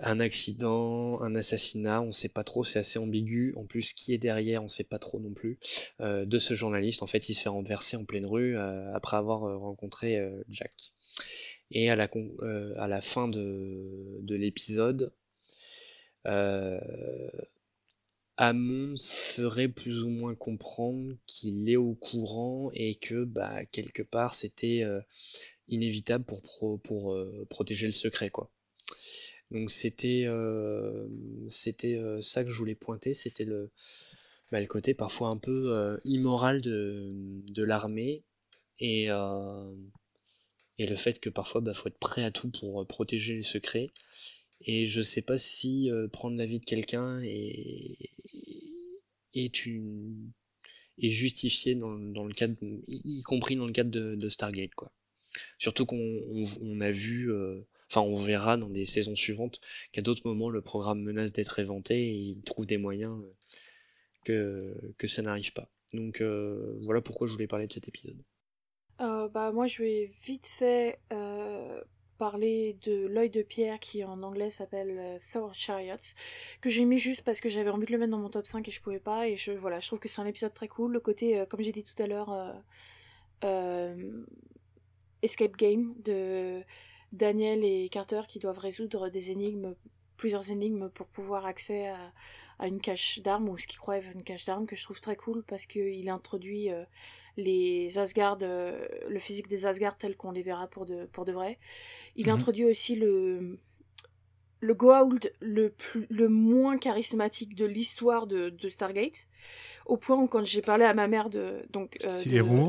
un 0.00 0.18
accident, 0.18 1.20
un 1.22 1.36
assassinat, 1.36 2.02
on 2.02 2.06
ne 2.06 2.12
sait 2.12 2.28
pas 2.28 2.42
trop, 2.42 2.64
c'est 2.64 2.80
assez 2.80 2.98
ambigu. 2.98 3.54
En 3.56 3.66
plus, 3.66 3.92
qui 3.92 4.12
est 4.12 4.18
derrière, 4.18 4.62
on 4.62 4.64
ne 4.64 4.68
sait 4.68 4.82
pas 4.82 4.98
trop 4.98 5.20
non 5.20 5.32
plus. 5.32 5.60
Euh, 6.00 6.24
de 6.24 6.38
ce 6.38 6.54
journaliste, 6.54 7.04
en 7.04 7.06
fait, 7.06 7.28
il 7.28 7.34
se 7.34 7.42
fait 7.42 7.48
renverser 7.48 7.96
en 7.96 8.04
pleine 8.04 8.26
rue 8.26 8.56
euh, 8.56 8.92
après 8.92 9.16
avoir 9.16 9.44
euh, 9.44 9.58
rencontré 9.58 10.20
Jack. 10.48 10.72
Et 11.70 11.90
à 11.90 11.94
la, 11.94 13.00
fin 13.00 13.28
de, 13.28 14.18
de 14.22 14.34
l'épisode, 14.34 15.12
Hammond 18.36 18.96
ferait 18.98 19.68
plus 19.68 20.02
ou 20.02 20.10
moins 20.10 20.34
comprendre 20.34 21.16
qu'il 21.26 21.70
est 21.70 21.76
au 21.76 21.94
courant 21.94 22.70
et 22.74 22.96
que 22.96 23.24
bah, 23.24 23.64
quelque 23.66 24.02
part 24.02 24.34
c'était 24.34 24.82
euh, 24.82 25.00
inévitable 25.68 26.24
pour, 26.24 26.80
pour 26.82 27.12
euh, 27.12 27.46
protéger 27.48 27.86
le 27.86 27.92
secret 27.92 28.30
quoi. 28.30 28.50
Donc 29.50 29.70
c'était 29.70 30.24
euh, 30.26 31.06
c'était 31.48 32.00
ça 32.20 32.42
que 32.42 32.50
je 32.50 32.56
voulais 32.56 32.74
pointer, 32.74 33.14
c'était 33.14 33.44
le, 33.44 33.70
bah, 34.50 34.60
le 34.60 34.66
côté 34.66 34.94
parfois 34.94 35.28
un 35.28 35.36
peu 35.36 35.98
immoral 36.04 36.60
de, 36.60 37.12
de 37.52 37.62
l'armée 37.62 38.24
et, 38.80 39.08
et 40.78 40.86
le 40.86 40.96
fait 40.96 41.20
que 41.20 41.30
parfois 41.30 41.60
bah, 41.60 41.74
faut 41.74 41.88
être 41.88 41.98
prêt 41.98 42.24
à 42.24 42.32
tout 42.32 42.50
pour 42.50 42.84
protéger 42.86 43.34
les 43.34 43.42
secrets. 43.44 43.90
Et 44.64 44.86
je 44.86 45.02
sais 45.02 45.22
pas 45.22 45.36
si 45.36 45.90
prendre 46.12 46.36
la 46.36 46.46
vie 46.46 46.58
de 46.58 46.64
quelqu'un 46.64 47.20
est, 47.22 47.98
une 49.66 50.32
est 50.98 51.10
justifié 51.10 51.74
dans, 51.74 51.90
le 51.96 52.32
cadre, 52.32 52.56
y 52.86 53.22
compris 53.22 53.56
dans 53.56 53.66
le 53.66 53.72
cadre 53.72 53.90
de, 53.90 54.28
Stargate, 54.28 54.74
quoi. 54.74 54.92
Surtout 55.58 55.84
qu'on 55.84 56.22
on, 56.62 56.80
a 56.80 56.90
vu, 56.90 57.30
enfin 57.90 58.00
on 58.00 58.14
verra 58.14 58.56
dans 58.56 58.70
des 58.70 58.86
saisons 58.86 59.16
suivantes 59.16 59.60
qu'à 59.92 60.00
d'autres 60.00 60.22
moments 60.24 60.48
le 60.48 60.62
programme 60.62 61.02
menace 61.02 61.32
d'être 61.32 61.58
éventé 61.58 61.96
et 61.96 62.14
il 62.14 62.42
trouve 62.42 62.66
des 62.66 62.78
moyens 62.78 63.20
que, 64.24 64.60
que 64.96 65.08
ça 65.08 65.22
n'arrive 65.22 65.52
pas. 65.52 65.68
Donc 65.92 66.22
voilà 66.22 67.02
pourquoi 67.02 67.26
je 67.26 67.32
voulais 67.32 67.48
parler 67.48 67.66
de 67.66 67.72
cet 67.72 67.88
épisode. 67.88 68.22
bah 68.98 69.50
moi 69.52 69.66
je 69.66 69.82
vais 69.82 70.10
vite 70.24 70.46
fait 70.46 70.98
parler 72.18 72.76
de 72.82 73.06
l'œil 73.06 73.30
de 73.30 73.42
pierre 73.42 73.78
qui 73.78 74.04
en 74.04 74.22
anglais 74.22 74.50
s'appelle 74.50 74.96
euh, 74.98 75.18
Thor 75.32 75.54
Chariots 75.54 76.14
que 76.60 76.70
j'ai 76.70 76.84
mis 76.84 76.98
juste 76.98 77.22
parce 77.22 77.40
que 77.40 77.48
j'avais 77.48 77.70
envie 77.70 77.86
de 77.86 77.92
le 77.92 77.98
mettre 77.98 78.12
dans 78.12 78.18
mon 78.18 78.30
top 78.30 78.46
5 78.46 78.66
et 78.66 78.70
je 78.70 78.80
pouvais 78.80 79.00
pas 79.00 79.28
et 79.28 79.36
je 79.36 79.52
voilà 79.52 79.80
je 79.80 79.86
trouve 79.86 79.98
que 79.98 80.08
c'est 80.08 80.20
un 80.20 80.26
épisode 80.26 80.54
très 80.54 80.68
cool. 80.68 80.92
Le 80.92 81.00
côté 81.00 81.38
euh, 81.38 81.46
comme 81.46 81.60
j'ai 81.62 81.72
dit 81.72 81.84
tout 81.84 82.00
à 82.02 82.06
l'heure 82.06 82.54
euh, 83.44 84.24
escape 85.22 85.56
game 85.56 85.94
de 86.02 86.62
Daniel 87.12 87.64
et 87.64 87.88
Carter 87.88 88.22
qui 88.28 88.38
doivent 88.38 88.58
résoudre 88.58 89.08
des 89.08 89.30
énigmes 89.30 89.74
plusieurs 90.16 90.50
énigmes 90.50 90.88
pour 90.90 91.06
pouvoir 91.06 91.46
accès 91.46 91.88
à, 91.88 92.66
une 92.66 92.80
cache 92.80 93.20
d'armes 93.20 93.48
ou 93.48 93.58
ce 93.58 93.66
qu'ils 93.66 93.80
croient 93.80 93.98
être 93.98 94.12
une 94.14 94.22
cache 94.22 94.44
d'armes 94.44 94.66
que 94.66 94.76
je 94.76 94.84
trouve 94.84 95.00
très 95.00 95.16
cool 95.16 95.42
parce 95.42 95.66
qu'il 95.66 96.08
introduit 96.08 96.70
les 97.36 97.98
Asgard, 97.98 98.38
euh, 98.42 98.86
le 99.08 99.18
physique 99.18 99.48
des 99.48 99.66
Asgard 99.66 99.96
tel 99.96 100.16
qu'on 100.16 100.30
les 100.30 100.42
verra 100.42 100.66
pour 100.66 100.86
de, 100.86 101.06
pour 101.06 101.24
de 101.24 101.32
vrai. 101.32 101.58
Il 102.16 102.28
mhm. 102.28 102.34
introduit 102.34 102.64
aussi 102.64 102.94
le, 102.94 103.58
le 104.60 104.74
Goa'uld 104.74 105.32
le, 105.40 105.70
plus, 105.70 106.06
le 106.10 106.28
moins 106.28 106.78
charismatique 106.78 107.54
de 107.54 107.66
l'histoire 107.66 108.26
de, 108.26 108.50
de, 108.50 108.68
Stargate, 108.68 109.28
au 109.86 109.96
point 109.96 110.16
où 110.16 110.26
quand 110.26 110.44
j'ai 110.44 110.62
parlé 110.62 110.84
à 110.84 110.94
ma 110.94 111.06
mère 111.06 111.28
de... 111.28 111.66
donc 111.70 111.98
euh, 112.04 112.10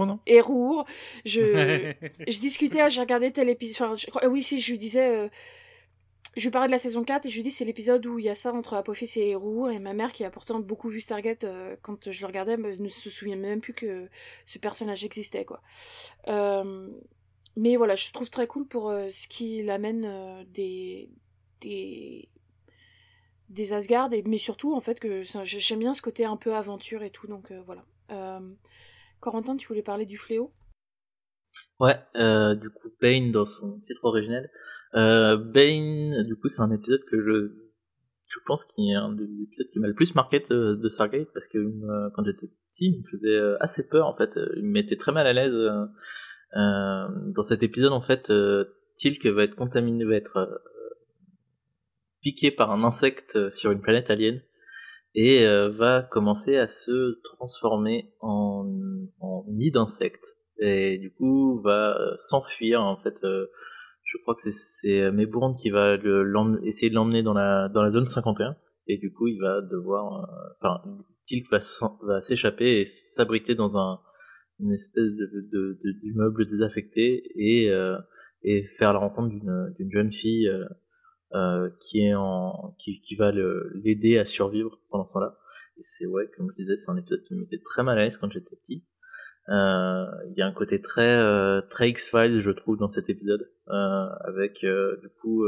non? 0.06 0.20
Je, 1.26 1.42
je 2.28 2.40
discutais, 2.40 2.90
j'ai 2.90 3.02
regardé 3.02 3.32
tel 3.32 3.50
épisode... 3.50 3.98
Enfin, 4.10 4.28
oui, 4.28 4.44
si, 4.44 4.60
je 4.60 4.72
lui 4.72 4.78
disais... 4.78 5.16
Euh, 5.16 5.30
je 6.36 6.44
lui 6.44 6.52
parlais 6.52 6.68
de 6.68 6.72
la 6.72 6.80
saison 6.80 7.04
4 7.04 7.26
et 7.26 7.30
je 7.30 7.36
lui 7.36 7.44
dis 7.44 7.52
c'est 7.52 7.64
l'épisode 7.64 8.06
où 8.06 8.20
il 8.20 8.26
y 8.26 8.30
a 8.30 8.36
ça 8.36 8.54
entre 8.54 8.74
Apophis 8.74 9.12
et 9.16 9.30
Hérour 9.30 9.70
et 9.70 9.80
ma 9.80 9.94
mère 9.94 10.12
qui 10.12 10.26
a 10.26 10.30
pourtant 10.30 10.60
beaucoup 10.60 10.90
vu 10.90 11.00
Stargate 11.00 11.46
euh, 11.46 11.78
quand 11.82 12.12
je 12.12 12.22
le 12.22 12.28
regardais 12.28 12.58
ne 12.58 12.90
se 12.90 13.10
souvient 13.10 13.38
même 13.38 13.62
plus 13.62 13.74
que 13.74 14.10
ce 14.46 14.60
personnage 14.60 15.06
existait 15.06 15.46
quoi. 15.46 15.62
Euh, 16.28 16.90
mais 17.56 17.78
voilà, 17.78 17.96
je 17.96 18.12
trouve 18.12 18.30
très 18.30 18.48
cool 18.48 18.68
pour 18.68 18.90
euh, 18.90 19.10
ce 19.12 19.30
qu'il 19.30 19.70
amène 19.70 20.46
des 20.52 21.10
des 21.62 22.28
des 23.50 23.74
Asgard 23.74 24.12
et 24.12 24.22
mais 24.28 24.38
surtout 24.38 24.76
en 24.76 24.82
fait 24.82 25.00
que 25.00 25.22
j'aime 25.22 25.80
bien 25.80 25.94
ce 25.94 26.02
côté 26.02 26.26
un 26.26 26.36
peu 26.36 26.54
aventure 26.54 27.04
et 27.04 27.12
tout 27.12 27.28
donc 27.28 27.52
voilà. 27.66 27.86
Corentin, 29.22 29.56
tu 29.56 29.68
voulais 29.68 29.82
parler 29.82 30.06
du 30.06 30.18
fléau? 30.18 30.52
Ouais, 31.80 31.98
du 32.56 32.70
coup 32.70 32.90
Bane 33.02 33.32
dans 33.32 33.46
son 33.46 33.82
titre 33.82 34.06
originel 34.06 34.50
euh, 34.96 35.36
Bane, 35.38 36.24
du 36.24 36.36
coup, 36.36 36.48
c'est 36.48 36.62
un 36.62 36.72
épisode 36.72 37.04
que 37.12 37.22
je, 37.22 37.52
je 38.28 38.40
pense 38.46 38.64
qu'il 38.66 38.90
est 38.92 38.96
un 38.96 39.12
des 39.12 39.26
épisodes 39.44 39.68
qui 39.72 39.80
m'a 39.80 39.88
le 39.88 39.94
plus 39.94 40.16
marqué 40.16 40.40
de, 40.50 40.76
de 40.76 41.26
parce 41.34 41.48
que 41.48 41.58
euh, 41.58 42.10
quand 42.16 42.24
j'étais 42.24 42.48
petit, 42.72 42.92
il 42.92 43.00
me 43.00 43.04
faisait 43.10 43.36
euh, 43.36 43.58
assez 43.60 43.90
peur 43.90 44.08
en 44.08 44.16
fait. 44.16 44.32
Il 44.56 44.64
me 44.64 44.72
mettait 44.72 44.96
très 44.96 45.12
mal 45.12 45.28
à 45.28 45.34
l'aise. 45.34 45.54
Euh, 45.54 47.08
dans 47.36 47.44
cet 47.44 47.64
épisode, 47.64 47.92
en 47.92 48.02
fait, 48.02 48.32
Tilk 48.98 49.26
va 49.26 49.44
être 49.44 49.56
contaminé, 49.56 50.06
va 50.06 50.16
être 50.16 50.62
piqué 52.22 52.50
par 52.52 52.72
un 52.72 52.84
insecte 52.86 53.52
sur 53.52 53.72
une 53.72 53.82
planète 53.82 54.10
alien 54.10 54.42
et 55.16 55.46
va 55.46 56.02
commencer 56.02 56.56
à 56.56 56.68
se 56.68 57.20
transformer 57.24 58.14
en, 58.22 58.66
en 59.20 59.44
nid 59.50 59.72
d'insectes 59.72 60.38
et 60.60 60.98
du 60.98 61.12
coup 61.12 61.62
va 61.62 61.98
s'enfuir 62.18 62.82
en 62.82 62.98
fait 62.98 63.16
je 63.24 64.18
crois 64.22 64.36
que 64.36 64.42
c'est 64.52 65.12
Maybourne 65.12 65.56
qui 65.56 65.70
va 65.70 65.98
le, 65.98 66.60
essayer 66.64 66.90
de 66.90 66.96
l'emmener 66.96 67.24
dans 67.24 67.34
la, 67.34 67.70
dans 67.70 67.82
la 67.82 67.90
zone 67.90 68.08
51 68.08 68.56
et 68.88 68.98
du 68.98 69.12
coup 69.12 69.28
il 69.28 69.40
va 69.40 69.62
devoir 69.62 70.24
euh, 70.24 70.54
enfin 70.62 70.82
Tilk 71.26 71.48
va, 71.52 71.60
s'échapper 72.22 72.82
et 72.82 72.86
s'abriter 72.86 73.56
dans 73.56 73.78
un 73.78 74.00
une 74.60 74.72
espèce 74.72 75.04
de 75.04 75.80
d'immeuble 76.02 76.50
désaffecté 76.50 77.24
et 77.36 77.72
euh, 77.72 77.98
et 78.44 78.68
faire 78.68 78.94
la 78.94 79.00
rencontre 79.00 79.36
d'une 79.78 79.92
jeune 79.92 80.14
fille 80.14 80.48
euh, 80.48 80.66
euh, 81.34 81.70
qui 81.82 82.02
est 82.02 82.14
en 82.14 82.76
qui, 82.78 83.02
qui 83.02 83.16
va 83.16 83.32
l'aider 83.32 84.18
à 84.18 84.26
survivre 84.26 84.80
pendant 84.90 85.06
ce 85.08 85.14
temps-là. 85.14 85.38
Et 85.78 85.82
c'est 85.82 86.06
ouais 86.06 86.30
comme 86.38 86.50
je 86.52 86.56
disais 86.56 86.78
c'est 86.78 86.90
un 86.90 86.98
épisode 86.98 87.24
qui 87.24 87.34
me 87.34 87.46
très 87.64 87.84
mal 87.84 87.98
à 87.98 88.04
l'aise 88.04 88.18
quand 88.18 88.32
j'étais 88.32 88.56
petit. 88.56 88.86
euh, 88.86 88.95
il 89.48 90.34
y 90.38 90.42
a 90.42 90.48
un 90.48 90.52
côté 90.52 90.82
très 90.82 91.18
euh, 91.18 91.62
très 91.62 91.90
X-Files, 91.90 92.42
je 92.42 92.52
trouve, 92.52 92.78
dans 92.78 92.90
cet 92.90 93.10
épisode, 93.10 93.50
euh, 93.70 94.08
avec 94.22 94.62
du 94.62 95.10
coup 95.22 95.44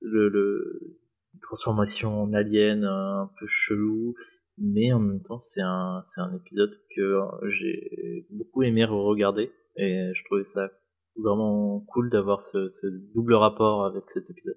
le, 0.00 0.28
le 0.28 0.98
transformation 1.42 2.22
en 2.22 2.32
alien 2.32 2.84
un 2.84 3.30
peu 3.38 3.46
chelou, 3.48 4.14
mais 4.58 4.92
en 4.92 5.00
même 5.00 5.22
temps 5.22 5.40
c'est 5.40 5.62
un 5.62 6.02
c'est 6.06 6.20
un 6.20 6.34
épisode 6.34 6.72
que 6.96 7.20
j'ai 7.50 8.26
beaucoup 8.30 8.62
aimé 8.62 8.84
regarder 8.84 9.52
et 9.76 10.12
je 10.14 10.24
trouvais 10.24 10.44
ça 10.44 10.70
vraiment 11.16 11.80
cool 11.88 12.10
d'avoir 12.10 12.42
ce, 12.42 12.70
ce, 12.70 12.86
double 13.14 13.34
rapport 13.34 13.84
avec 13.84 14.10
cet 14.10 14.30
épisode 14.30 14.56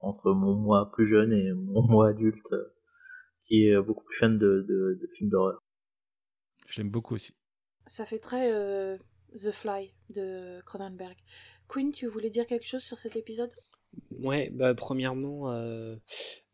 entre 0.00 0.32
mon 0.32 0.54
moi 0.54 0.90
plus 0.92 1.06
jeune 1.06 1.32
et 1.32 1.52
mon 1.54 1.82
moi 1.88 2.08
adulte 2.08 2.54
qui 3.42 3.66
est 3.66 3.80
beaucoup 3.80 4.04
plus 4.04 4.18
fan 4.18 4.38
de, 4.38 4.64
de, 4.68 4.98
de 5.00 5.06
films 5.16 5.30
d'horreur. 5.30 5.62
Je 6.66 6.80
l'aime 6.80 6.90
beaucoup 6.90 7.14
aussi. 7.14 7.32
Ça 7.86 8.04
fait 8.04 8.18
très 8.18 8.52
euh, 8.52 8.98
The 9.34 9.52
Fly 9.52 9.92
de 10.10 10.60
Cronenberg. 10.66 11.16
Quinn, 11.68 11.92
tu 11.92 12.06
voulais 12.06 12.30
dire 12.30 12.46
quelque 12.46 12.66
chose 12.66 12.82
sur 12.82 12.98
cet 12.98 13.16
épisode? 13.16 13.52
Ouais, 14.18 14.50
bah, 14.52 14.74
premièrement, 14.74 15.52
euh, 15.52 15.96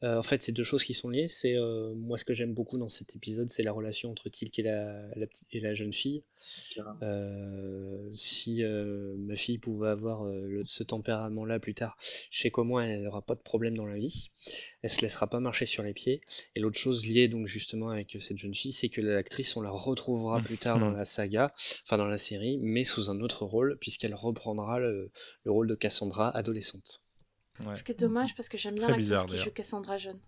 euh, 0.02 0.18
en 0.18 0.22
fait, 0.22 0.42
c'est 0.42 0.52
deux 0.52 0.64
choses 0.64 0.84
qui 0.84 0.94
sont 0.94 1.10
liées. 1.10 1.28
C'est 1.28 1.56
moi 1.94 2.18
ce 2.18 2.24
que 2.24 2.34
j'aime 2.34 2.54
beaucoup 2.54 2.78
dans 2.78 2.88
cet 2.88 3.14
épisode, 3.14 3.48
c'est 3.50 3.62
la 3.62 3.72
relation 3.72 4.10
entre 4.10 4.28
Tilk 4.28 4.58
et 4.58 4.62
la, 4.62 5.06
et 5.50 5.60
la 5.60 5.74
jeune 5.74 5.92
fille. 5.92 6.22
si 8.12 8.62
ma 8.62 9.36
fille 9.36 9.58
pouvait 9.58 9.88
avoir 9.88 10.24
ce 10.64 10.82
tempérament-là 10.82 11.60
plus 11.60 11.74
tard, 11.74 11.96
je 12.30 12.40
sais 12.40 12.50
qu'au 12.50 12.64
moins 12.64 12.84
elle 12.84 13.04
n'aura 13.04 13.22
pas 13.22 13.34
de 13.34 13.40
problème 13.40 13.76
dans 13.76 13.86
la 13.86 13.98
vie 13.98 14.30
elle 14.82 14.90
se 14.90 15.00
laissera 15.00 15.26
pas 15.26 15.40
marcher 15.40 15.66
sur 15.66 15.82
les 15.82 15.94
pieds. 15.94 16.20
Et 16.56 16.60
l'autre 16.60 16.78
chose 16.78 17.06
liée 17.06 17.28
donc 17.28 17.46
justement 17.46 17.90
avec 17.90 18.16
cette 18.20 18.38
jeune 18.38 18.54
fille, 18.54 18.72
c'est 18.72 18.88
que 18.88 19.00
l'actrice, 19.00 19.56
on 19.56 19.62
la 19.62 19.70
retrouvera 19.70 20.40
plus 20.40 20.58
tard 20.58 20.78
dans 20.78 20.90
la 20.90 21.04
saga, 21.04 21.52
enfin 21.84 21.96
dans 21.96 22.06
la 22.06 22.18
série, 22.18 22.58
mais 22.60 22.84
sous 22.84 23.10
un 23.10 23.20
autre 23.20 23.44
rôle, 23.44 23.78
puisqu'elle 23.80 24.14
reprendra 24.14 24.78
le, 24.78 25.10
rôle 25.46 25.68
de 25.68 25.74
Cassandra 25.74 26.30
adolescente. 26.36 27.02
Ce 27.74 27.82
qui 27.82 27.92
est 27.92 27.98
dommage 27.98 28.34
parce 28.34 28.48
que 28.48 28.56
j'aime 28.56 28.74
bien 28.74 28.88
l'actrice 28.88 29.12
qui 29.28 29.38
joue 29.38 29.50
Cassandra 29.50 29.98
jeune. 29.98 30.18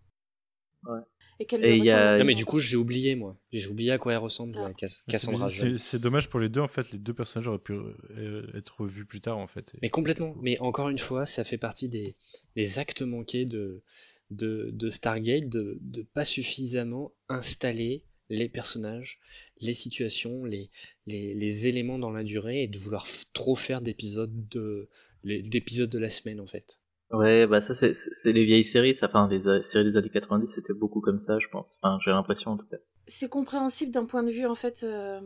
Ouais. 0.84 1.00
Et 1.40 1.46
qu'elle 1.46 1.84
y 1.84 1.90
a... 1.90 2.18
Non 2.18 2.24
mais 2.24 2.34
du 2.34 2.44
coup 2.44 2.60
j'ai 2.60 2.76
oublié 2.76 3.16
moi, 3.16 3.36
j'ai 3.52 3.66
oublié 3.66 3.90
à 3.90 3.98
quoi 3.98 4.12
elle 4.12 4.18
ressemble 4.18 4.56
ah. 4.58 4.72
Cassandra 5.08 5.48
jeune. 5.48 5.78
C'est 5.78 6.00
dommage 6.00 6.28
pour 6.28 6.40
les 6.40 6.48
deux 6.48 6.60
en 6.60 6.68
fait, 6.68 6.92
les 6.92 6.98
deux 6.98 7.14
personnages 7.14 7.48
auraient 7.48 7.58
pu 7.58 7.72
euh, 7.72 8.46
être 8.54 8.86
vus 8.86 9.04
plus 9.04 9.20
tard 9.20 9.38
en 9.38 9.46
fait. 9.48 9.72
Mais 9.82 9.88
complètement, 9.88 10.36
mais 10.40 10.58
encore 10.60 10.90
une 10.90 10.98
fois 10.98 11.26
ça 11.26 11.42
fait 11.42 11.58
partie 11.58 11.88
des, 11.88 12.16
des 12.54 12.78
actes 12.78 13.02
manqués 13.02 13.46
de, 13.46 13.82
de, 14.30 14.90
Stargate 14.90 15.48
de, 15.48 15.78
de 15.80 16.02
pas 16.02 16.24
suffisamment 16.24 17.12
installer 17.28 18.04
les 18.30 18.48
personnages, 18.48 19.20
les 19.60 19.74
situations, 19.74 20.44
les, 20.44 20.70
les, 21.06 21.66
éléments 21.66 21.98
dans 21.98 22.10
la 22.10 22.24
durée 22.24 22.62
et 22.62 22.68
de 22.68 22.78
vouloir 22.78 23.06
trop 23.32 23.54
faire 23.54 23.82
d'épisodes 23.82 24.48
de, 24.48 24.88
d'épisodes 25.24 25.90
de 25.90 25.98
la 25.98 26.10
semaine 26.10 26.40
en 26.40 26.46
fait. 26.46 26.78
Ouais, 27.10 27.46
bah 27.46 27.60
ça 27.60 27.74
c'est, 27.74 28.32
les 28.32 28.44
vieilles 28.44 28.64
séries, 28.64 28.94
ça, 28.94 29.06
enfin 29.06 29.28
les 29.28 29.62
séries 29.62 29.84
des 29.84 29.96
années 29.96 30.08
90 30.08 30.48
c'était 30.48 30.72
beaucoup 30.72 31.00
comme 31.00 31.18
ça 31.18 31.38
je 31.38 31.46
pense, 31.48 31.76
enfin 31.80 31.98
j'ai 32.04 32.10
l'impression 32.10 32.52
en 32.52 32.56
tout 32.56 32.66
cas. 32.66 32.78
C'est 33.06 33.28
compréhensible 33.28 33.92
d'un 33.92 34.06
point 34.06 34.22
de 34.22 34.30
vue 34.30 34.46
en 34.46 34.54
fait, 34.54 34.82
euh, 34.82 35.20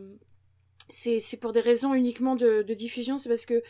c'est, 0.89 1.39
pour 1.39 1.53
des 1.53 1.61
raisons 1.61 1.93
uniquement 1.93 2.35
de, 2.35 2.61
diffusion, 2.73 3.17
c'est 3.17 3.29
parce 3.29 3.45
que 3.45 3.63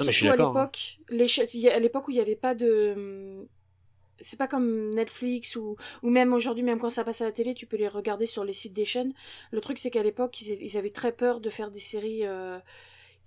surtout 0.00 0.28
à 0.28 0.32
hein. 0.32 0.48
l'époque, 0.48 0.98
les, 1.08 1.68
à 1.68 1.78
l'époque 1.78 2.08
où 2.08 2.10
il 2.10 2.14
n'y 2.14 2.20
avait 2.20 2.36
pas 2.36 2.54
de 2.54 3.46
c'est 4.22 4.38
pas 4.38 4.48
comme 4.48 4.94
Netflix 4.94 5.56
ou, 5.56 5.76
ou 6.02 6.10
même 6.10 6.32
aujourd'hui, 6.32 6.62
même 6.62 6.78
quand 6.78 6.90
ça 6.90 7.04
passe 7.04 7.20
à 7.20 7.24
la 7.24 7.32
télé, 7.32 7.54
tu 7.54 7.66
peux 7.66 7.76
les 7.76 7.88
regarder 7.88 8.26
sur 8.26 8.44
les 8.44 8.52
sites 8.52 8.72
des 8.72 8.84
chaînes. 8.84 9.12
Le 9.50 9.60
truc, 9.60 9.78
c'est 9.78 9.90
qu'à 9.90 10.02
l'époque, 10.02 10.40
ils, 10.40 10.76
avaient 10.76 10.90
très 10.90 11.12
peur 11.12 11.40
de 11.40 11.50
faire 11.50 11.70
des 11.70 11.80
séries 11.80 12.24
euh, 12.24 12.58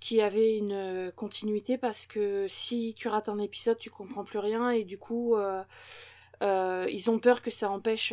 qui 0.00 0.20
avaient 0.20 0.56
une 0.56 0.72
euh, 0.72 1.10
continuité 1.10 1.78
parce 1.78 2.06
que 2.06 2.46
si 2.48 2.94
tu 2.96 3.08
rates 3.08 3.28
un 3.28 3.38
épisode, 3.38 3.78
tu 3.78 3.90
comprends 3.90 4.24
plus 4.24 4.38
rien 4.38 4.70
et 4.70 4.84
du 4.84 4.98
coup. 4.98 5.36
ils 6.42 7.10
ont 7.10 7.18
peur 7.18 7.42
que 7.42 7.50
ça 7.50 7.70
empêche 7.70 8.12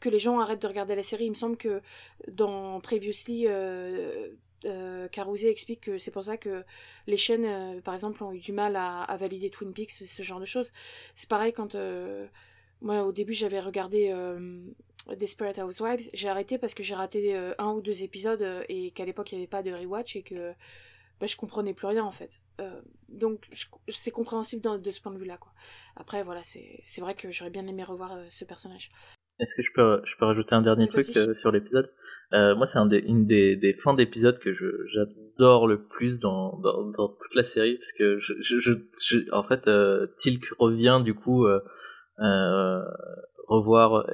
que 0.00 0.08
les 0.08 0.18
gens 0.18 0.40
arrêtent 0.40 0.62
de 0.62 0.66
regarder 0.66 0.94
la 0.94 1.02
série. 1.02 1.26
Il 1.26 1.30
me 1.30 1.34
semble 1.34 1.56
que 1.56 1.82
dans 2.28 2.80
Previously, 2.80 3.46
euh, 4.64 5.08
Carousé 5.08 5.50
explique 5.50 5.82
que 5.82 5.98
c'est 5.98 6.10
pour 6.10 6.24
ça 6.24 6.36
que 6.36 6.64
les 7.06 7.16
chaînes, 7.16 7.44
euh, 7.44 7.80
par 7.80 7.94
exemple, 7.94 8.22
ont 8.24 8.32
eu 8.32 8.40
du 8.40 8.52
mal 8.52 8.76
à, 8.76 9.16
valider 9.18 9.50
Twin 9.50 9.72
Peaks, 9.72 9.90
ce 9.90 10.22
genre 10.22 10.40
de 10.40 10.44
choses. 10.44 10.72
C'est 11.14 11.28
pareil 11.28 11.52
quand 11.52 11.74
euh, 11.74 12.26
moi 12.80 13.04
au 13.04 13.12
début 13.12 13.34
j'avais 13.34 13.60
regardé 13.60 14.12
Desperate 15.16 15.58
Housewives, 15.58 16.10
j'ai 16.12 16.28
arrêté 16.28 16.58
parce 16.58 16.74
que 16.74 16.82
j'ai 16.82 16.94
raté 16.94 17.36
un 17.58 17.72
ou 17.72 17.80
deux 17.80 18.02
épisodes 18.02 18.44
et 18.68 18.90
qu'à 18.90 19.04
l'époque 19.04 19.32
il 19.32 19.36
n'y 19.36 19.42
avait 19.42 19.48
pas 19.48 19.62
de 19.62 19.72
rewatch 19.72 20.16
et 20.16 20.22
que 20.22 20.52
bah, 21.20 21.26
je 21.26 21.36
comprenais 21.36 21.74
plus 21.74 21.86
rien 21.86 22.04
en 22.04 22.12
fait. 22.12 22.40
donc 23.08 23.48
c'est 23.88 24.10
compréhensible 24.10 24.62
de 24.80 24.90
ce 24.90 25.00
point 25.00 25.12
de 25.12 25.18
vue-là. 25.18 25.38
quoi. 25.38 25.52
Après 25.96 26.22
voilà, 26.22 26.42
c'est 26.44 27.00
vrai 27.00 27.14
que 27.14 27.30
j'aurais 27.30 27.50
bien 27.50 27.66
aimé 27.66 27.84
revoir 27.84 28.16
ce 28.30 28.44
personnage. 28.44 28.90
Est-ce 29.40 29.54
que 29.54 29.62
je 29.62 29.70
peux, 29.72 30.02
je 30.04 30.16
peux 30.16 30.24
rajouter 30.24 30.54
un 30.54 30.62
dernier 30.62 30.88
truc 30.88 31.04
sur 31.04 31.52
l'épisode? 31.52 31.90
Euh, 32.34 32.54
moi, 32.54 32.66
c'est 32.66 32.78
un 32.78 32.86
des, 32.86 32.98
une 32.98 33.26
des, 33.26 33.56
des 33.56 33.72
fins 33.72 33.94
d'épisode 33.94 34.38
que 34.38 34.52
j'adore 34.52 35.66
le 35.66 35.82
plus 35.82 36.18
dans, 36.18 36.58
dans, 36.58 36.84
dans, 36.90 37.08
toute 37.08 37.34
la 37.34 37.42
série, 37.42 37.76
parce 37.76 37.92
que 37.92 38.18
je, 38.18 38.34
je, 38.40 38.58
je, 38.60 39.32
en 39.32 39.42
fait, 39.42 39.66
euh, 39.66 40.06
Tilk 40.18 40.44
revient 40.58 41.00
du 41.02 41.14
coup 41.14 41.46
euh, 41.46 41.60
euh 42.20 42.82
revoir 43.48 44.06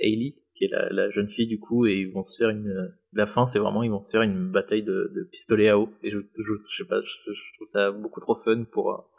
Hailey, 0.00 0.34
qui 0.56 0.64
est 0.64 0.68
la, 0.68 0.88
la, 0.90 1.10
jeune 1.10 1.28
fille 1.28 1.46
du 1.46 1.58
coup, 1.58 1.86
et 1.86 2.00
ils 2.00 2.12
vont 2.12 2.24
se 2.24 2.36
faire 2.36 2.50
une. 2.50 2.92
La 3.12 3.26
fin, 3.26 3.46
c'est 3.46 3.58
vraiment 3.58 3.82
ils 3.82 3.90
vont 3.90 4.02
se 4.02 4.10
faire 4.10 4.22
une 4.22 4.50
bataille 4.50 4.82
de, 4.82 5.12
de 5.14 5.28
pistolet 5.30 5.68
à 5.68 5.78
eau, 5.78 5.90
et 6.02 6.10
je, 6.10 6.18
je, 6.18 6.52
je 6.68 6.76
sais 6.76 6.88
pas, 6.88 7.00
je, 7.00 7.54
trouve 7.56 7.66
ça 7.66 7.90
beaucoup 7.90 8.20
trop 8.20 8.36
fun 8.36 8.64
pour 8.64 9.10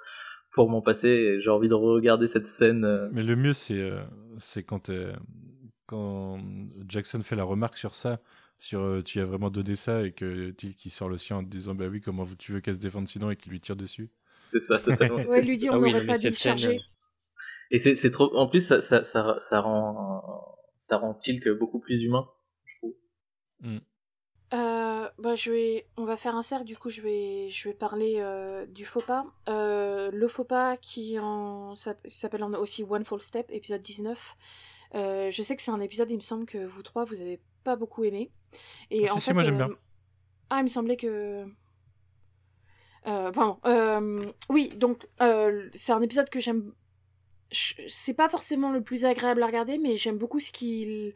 pour 0.53 0.69
m'en 0.69 0.81
passer. 0.81 1.39
J'ai 1.41 1.49
envie 1.49 1.69
de 1.69 1.73
regarder 1.73 2.27
cette 2.27 2.47
scène. 2.47 3.09
Mais 3.11 3.23
le 3.23 3.35
mieux, 3.35 3.53
c'est 3.53 3.91
c'est 4.37 4.63
quand 4.63 4.91
quand 5.91 6.39
Jackson 6.87 7.21
fait 7.21 7.35
la 7.35 7.43
remarque 7.43 7.77
sur 7.77 7.95
ça, 7.95 8.21
sur 8.61 8.81
euh, 8.81 9.01
tu 9.01 9.19
as 9.19 9.25
vraiment 9.25 9.49
donné 9.49 9.75
ça 9.75 10.05
et 10.05 10.11
que 10.11 10.51
qui 10.51 10.89
sort 10.89 11.09
le 11.09 11.17
sien 11.17 11.37
en 11.37 11.43
disant 11.43 11.75
bah 11.75 11.87
oui 11.87 11.99
comment 11.99 12.25
tu 12.37 12.53
veux 12.53 12.61
qu'elle 12.61 12.75
se 12.75 12.79
défende 12.79 13.07
sinon 13.07 13.31
et 13.31 13.35
qu'il 13.35 13.51
lui 13.51 13.59
tire 13.59 13.75
dessus. 13.75 14.09
C'est 14.43 14.59
ça 14.59 14.79
totalement. 14.79 15.17
ouais, 15.17 15.41
lui 15.41 15.57
dit 15.57 15.69
on 15.69 15.73
ah 15.73 15.79
n'aurait 15.79 16.05
pas 16.05 16.17
dû 16.17 16.29
le 16.29 16.33
charger. 16.33 16.79
Et 17.71 17.79
c'est 17.79 18.11
trop 18.11 18.35
en 18.35 18.47
plus 18.47 18.59
ça, 18.59 18.81
ça, 18.81 19.03
ça, 19.03 19.35
ça 19.39 19.61
rend 19.61 20.57
ça 20.79 20.97
rend 20.97 21.13
Tilk 21.13 21.47
beaucoup 21.57 21.79
plus 21.79 22.01
humain, 22.03 22.27
je 22.65 22.77
trouve. 22.77 22.93
Mm. 23.61 23.77
Euh, 24.53 25.09
bah, 25.17 25.35
je 25.35 25.51
vais, 25.51 25.87
on 25.95 26.03
va 26.03 26.17
faire 26.17 26.35
un 26.35 26.41
cercle, 26.41 26.65
du 26.65 26.77
coup 26.77 26.89
je 26.89 27.01
vais, 27.01 27.47
je 27.47 27.69
vais 27.69 27.73
parler 27.73 28.15
euh, 28.17 28.65
du 28.65 28.83
faux 28.85 28.99
pas. 28.99 29.25
le 29.47 30.27
faux 30.27 30.43
pas 30.43 30.75
qui 30.77 31.17
en, 31.19 31.75
s'appelle 31.75 32.43
aussi 32.43 32.83
One 32.83 33.05
Fall 33.05 33.21
Step, 33.21 33.47
épisode 33.49 33.81
19. 33.81 34.35
Euh, 34.93 35.31
je 35.31 35.41
sais 35.41 35.55
que 35.55 35.61
c'est 35.61 35.71
un 35.71 35.79
épisode, 35.79 36.11
il 36.11 36.17
me 36.17 36.21
semble 36.21 36.45
que 36.45 36.57
vous 36.57 36.83
trois, 36.83 37.05
vous 37.05 37.21
avez 37.21 37.39
pas 37.63 37.75
beaucoup 37.75 38.03
aimé. 38.03 38.31
Et 38.89 39.07
ah, 39.07 39.15
en 39.15 39.19
fait, 39.19 39.33
moi 39.33 39.43
j'aime 39.43 39.57
bien. 39.57 39.69
Euh, 39.69 39.75
ah, 40.49 40.59
il 40.59 40.63
me 40.63 40.67
semblait 40.67 40.97
que. 40.97 41.45
Euh, 43.07 43.31
pardon. 43.31 43.57
Euh, 43.65 44.25
oui, 44.49 44.69
donc 44.69 45.07
c'est 45.73 45.93
un 45.93 46.01
épisode 46.01 46.29
que 46.29 46.39
j'aime. 46.39 46.73
C'est 47.51 48.13
pas 48.13 48.29
forcément 48.29 48.71
le 48.71 48.81
plus 48.81 49.05
agréable 49.05 49.43
à 49.43 49.47
regarder, 49.47 49.77
mais 49.77 49.97
j'aime 49.97 50.17
beaucoup 50.17 50.39
ce 50.39 50.51
qu'il 50.51 51.13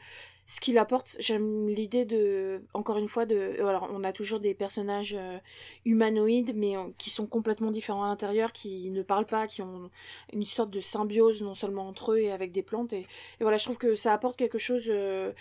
ce 0.48 0.60
qu'il 0.60 0.78
apporte, 0.78 1.18
j'aime 1.20 1.68
l'idée 1.68 2.06
de, 2.06 2.62
encore 2.76 2.98
une 2.98 3.07
fois, 3.07 3.26
de, 3.26 3.56
alors 3.60 3.90
on 3.91 4.03
a 4.03 4.14
toujours 4.14 4.40
des 4.40 4.53
personnages 4.53 5.16
euh, 5.18 5.40
humanoïdes, 5.86 6.53
mais 6.56 6.78
euh, 6.78 6.84
qui 6.99 7.10
sont 7.10 7.26
complètement 7.26 7.72
différents 7.72 8.03
à 8.03 8.07
l'intérieur, 8.10 8.52
qui 8.52 8.91
ne 8.91 9.02
parlent 9.02 9.26
pas, 9.26 9.48
qui 9.48 9.64
ont 9.64 9.90
une 10.32 10.45
sorte 10.45 10.70
de 10.70 10.82
symbiose 10.82 11.41
non 11.41 11.56
seulement 11.56 11.88
entre 11.88 12.14
eux 12.14 12.20
et 12.20 12.32
avec 12.32 12.52
des 12.52 12.62
plantes. 12.62 12.94
Et, 12.94 13.07
voilà, 13.41 13.57
je 13.57 13.64
trouve 13.64 13.80
que 13.80 13.95
ça 13.95 14.14
apporte 14.14 14.38
quelque 14.38 14.60
chose, 14.60 14.86
euh, 14.90 15.34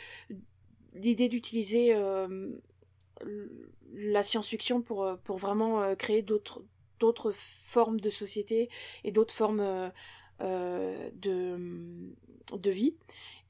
l'idée 0.95 1.29
d'utiliser 1.29 1.95
la 3.95 4.25
science-fiction 4.25 4.81
pour, 4.81 5.07
pour 5.25 5.37
vraiment 5.37 5.95
créer 5.97 6.23
d'autres 6.23 6.63
d'autres 7.01 7.33
formes 7.33 8.01
de 8.01 8.11
société 8.11 8.71
et 9.03 9.11
d'autres 9.11 9.35
formes 9.35 9.91
de, 10.41 11.59
de 12.53 12.71
vie. 12.71 12.95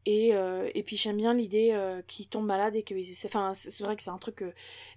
Et, 0.06 0.34
euh, 0.34 0.70
et 0.74 0.82
puis 0.82 0.96
j'aime 0.96 1.16
bien 1.16 1.34
l'idée 1.34 1.70
euh, 1.72 2.02
qu'ils 2.06 2.28
tombent 2.28 2.46
malades 2.46 2.76
et 2.76 2.82
qu'ils 2.82 2.98
essaient. 3.10 3.28
Enfin, 3.28 3.54
c'est 3.54 3.82
vrai 3.82 3.96
que 3.96 4.02
c'est 4.02 4.10
un 4.10 4.18
truc 4.18 4.36
que 4.36 4.52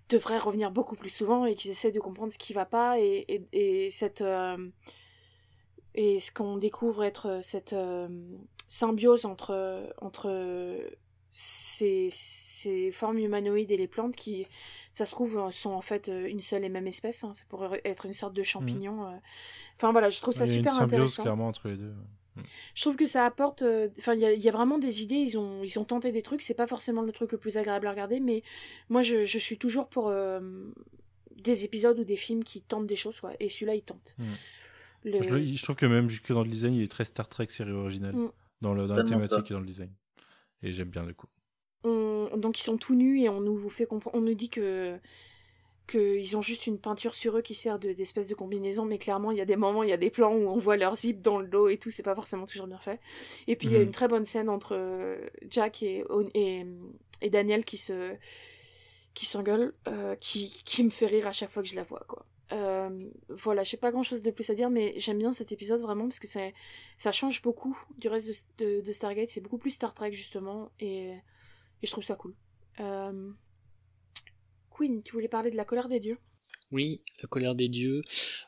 devrait 0.09 0.38
revenir 0.38 0.72
beaucoup 0.72 0.95
plus 0.95 1.09
souvent 1.09 1.45
et 1.45 1.55
qu'ils 1.55 1.72
essaient 1.72 1.91
de 1.93 1.99
comprendre 1.99 2.31
ce 2.31 2.38
qui 2.38 2.53
va 2.53 2.65
pas 2.65 2.99
et, 2.99 3.26
et, 3.27 3.85
et 3.85 3.91
cette. 3.91 4.22
Euh, 4.22 4.57
et 5.99 6.19
ce 6.19 6.31
qu'on 6.31 6.57
découvre 6.57 7.03
être 7.03 7.39
cette 7.41 7.73
symbiose 8.68 9.26
entre, 9.26 9.91
entre 9.99 10.30
ces, 11.39 12.07
ces, 12.09 12.91
formes 12.91 13.20
humanoïdes 13.20 13.70
et 13.70 13.78
les 13.78 13.87
plantes 13.87 14.15
qui, 14.15 14.47
ça 14.91 15.05
se 15.05 15.12
trouve, 15.12 15.52
sont 15.52 15.70
en 15.70 15.81
fait 15.81 16.07
une 16.07 16.41
seule 16.41 16.63
et 16.63 16.70
même 16.70 16.87
espèce. 16.87 17.23
Hein. 17.23 17.34
Ça 17.34 17.44
pourrait 17.47 17.81
être 17.86 18.07
une 18.07 18.13
sorte 18.13 18.34
de 18.34 18.41
champignon. 18.41 19.07
Mmh. 19.07 19.21
Enfin 19.76 19.91
voilà, 19.91 20.10
je 20.10 20.20
trouve 20.20 20.34
ça 20.34 20.47
super 20.47 20.73
intéressant. 20.81 20.87
Il 20.87 20.95
y 20.95 20.95
a 20.95 21.03
une 21.03 21.07
symbiose 21.07 21.18
clairement 21.18 21.47
entre 21.47 21.68
les 21.68 21.78
deux. 21.78 21.94
Je 22.73 22.81
trouve 22.81 22.95
que 22.95 23.05
ça 23.05 23.23
apporte. 23.23 23.62
Euh, 23.62 23.89
enfin, 23.99 24.15
il 24.15 24.21
y, 24.21 24.49
a 24.49 24.52
vraiment 24.52 24.79
des 24.79 25.03
idées. 25.03 25.15
Ils 25.15 25.37
ont, 25.37 25.63
ils 25.63 25.78
ont 25.79 25.86
tenté 25.86 26.12
des 26.12 26.21
trucs. 26.21 26.41
C'est 26.41 26.53
pas 26.53 26.68
forcément 26.68 27.02
le 27.03 27.12
truc 27.12 27.31
le 27.31 27.37
plus 27.37 27.57
agréable 27.57 27.86
à 27.87 27.91
regarder, 27.91 28.20
mais 28.20 28.44
moi, 28.89 29.03
je, 29.03 29.23
je 29.23 29.37
suis 29.37 29.57
toujours 29.57 29.87
pour 29.87 30.10
euh, 30.10 30.39
des 31.36 31.63
épisodes 31.63 31.99
ou 31.99 32.03
des 32.03 32.15
films 32.15 32.44
qui 32.44 32.62
tentent 32.62 32.87
des 32.87 32.95
choses, 32.95 33.20
quoi. 33.20 33.34
Et 33.39 33.49
celui-là, 33.49 33.76
il 33.76 33.84
tente. 33.84 34.15
Mm. 34.18 34.26
Je, 35.05 35.63
trouve 35.63 35.76
que 35.76 35.86
même 35.86 36.10
jusque 36.10 36.31
dans 36.31 36.44
le 36.44 36.49
design, 36.49 36.73
il 36.73 36.84
est 36.84 36.91
très 36.91 37.05
Star 37.05 37.29
Trek 37.29 37.47
série 37.49 37.71
originale. 37.71 38.15
Mm. 38.15 38.31
Dans, 38.62 38.73
le, 38.73 38.87
dans 38.87 38.95
la 38.95 39.03
thématique 39.03 39.52
et 39.52 39.53
dans 39.53 39.60
le 39.60 39.68
design. 39.68 39.91
Et 40.68 40.73
j'aime 40.73 40.89
bien, 40.89 41.05
du 41.05 41.13
coup. 41.13 41.28
Donc, 41.84 42.60
ils 42.60 42.63
sont 42.63 42.78
tout 42.78 42.94
nus 42.94 43.21
et 43.21 43.29
on 43.29 43.39
nous 43.39 43.70
fait 43.70 43.86
comprendre. 43.86 44.18
On 44.18 44.21
nous 44.21 44.34
dit 44.34 44.49
que 44.49 44.89
qu'ils 45.87 46.36
ont 46.36 46.41
juste 46.41 46.68
une 46.68 46.78
peinture 46.78 47.15
sur 47.15 47.37
eux 47.37 47.41
qui 47.41 47.55
sert 47.55 47.79
d'espèce 47.79 48.28
de, 48.28 48.36
combinaison, 48.36 48.84
mais 48.84 48.97
clairement, 48.97 49.31
il 49.31 49.37
y 49.37 49.41
a 49.41 49.46
des 49.46 49.55
moments, 49.55 49.84
il 49.84 49.89
y 49.89 49.94
a 49.94 49.97
des 49.97 50.10
plans 50.10 50.34
où 50.34 50.49
on 50.49 50.57
voit 50.57 50.76
leur 50.76 50.97
zip 50.97 51.21
dans 51.21 51.39
le 51.39 51.47
dos 51.47 51.70
et 51.70 51.78
tout, 51.78 51.91
c'est 51.91 52.04
pas 52.04 52.13
forcément 52.13 52.46
toujours 52.46 52.68
bien 52.68 52.78
fait. 52.78 52.99
Et 53.47 53.55
puis, 53.55 53.68
il 53.68 53.71
y 53.71 53.76
a 53.78 53.79
mhm. 53.79 53.86
une 53.86 53.91
très 53.91 54.10
bonne 54.10 54.26
scène 54.26 54.49
entre 54.49 54.76
euh, 54.76 55.18
Jack 55.49 55.81
et, 55.84 56.04
et, 56.34 57.29
Daniel 57.29 57.63
qui 57.63 57.78
se 57.78 58.15
qui 59.13 59.26
s'engueule, 59.26 59.73
euh, 59.87 60.15
qui, 60.15 60.62
qui 60.65 60.84
me 60.84 60.91
fait 60.91 61.07
rire 61.07 61.26
à 61.26 61.31
chaque 61.31 61.49
fois 61.49 61.63
que 61.63 61.70
je 61.70 61.76
la 61.76 61.84
vois, 61.84 62.04
quoi. 62.07 62.26
Euh, 62.53 63.09
voilà, 63.29 63.63
j'ai 63.63 63.77
pas 63.77 63.91
grand 63.91 64.03
chose 64.03 64.23
de 64.23 64.31
plus 64.31 64.49
à 64.49 64.55
dire, 64.55 64.69
mais 64.69 64.93
j'aime 64.97 65.17
bien 65.17 65.31
cet 65.31 65.51
épisode 65.51 65.81
vraiment 65.81 66.07
parce 66.07 66.19
que 66.19 66.27
ça 66.27 67.11
change 67.11 67.41
beaucoup 67.41 67.77
du 67.97 68.07
reste 68.07 68.47
de, 68.57 68.81
de, 68.81 68.91
Stargate. 68.91 69.29
C'est 69.29 69.41
beaucoup 69.41 69.57
plus 69.57 69.71
Star 69.71 69.93
Trek 69.93 70.13
justement, 70.13 70.71
et, 70.79 71.13
je 71.84 71.91
trouve 71.91 72.03
ça 72.03 72.15
cool. 72.15 72.35
Euh, 72.79 73.31
Queen, 74.69 75.03
tu 75.03 75.13
voulais 75.13 75.27
parler 75.27 75.51
de 75.51 75.57
la 75.57 75.65
colère 75.65 75.89
des 75.89 75.99
dieux? 75.99 76.17
Oui, 76.71 77.01
la 77.21 77.27
colère 77.27 77.55
des 77.55 77.69
dieux, 77.69 78.01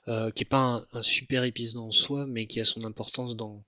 euh, 0.08 0.32
qui 0.32 0.44
est 0.44 0.50
pas 0.50 0.86
un, 0.92 1.02
super 1.02 1.44
épisode 1.44 1.82
en 1.82 1.92
soi, 1.92 2.26
mais 2.28 2.48
qui 2.48 2.60
a 2.60 2.66
son 2.66 2.84
importance 2.84 3.36
dans, 3.36 3.64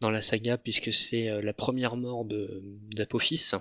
dans 0.00 0.10
la 0.10 0.22
saga, 0.22 0.58
puisque 0.58 0.92
c'est 0.92 1.28
euh, 1.28 1.42
la 1.42 1.52
première 1.52 1.96
mort 1.96 2.24
d'Apophis. 2.24 3.52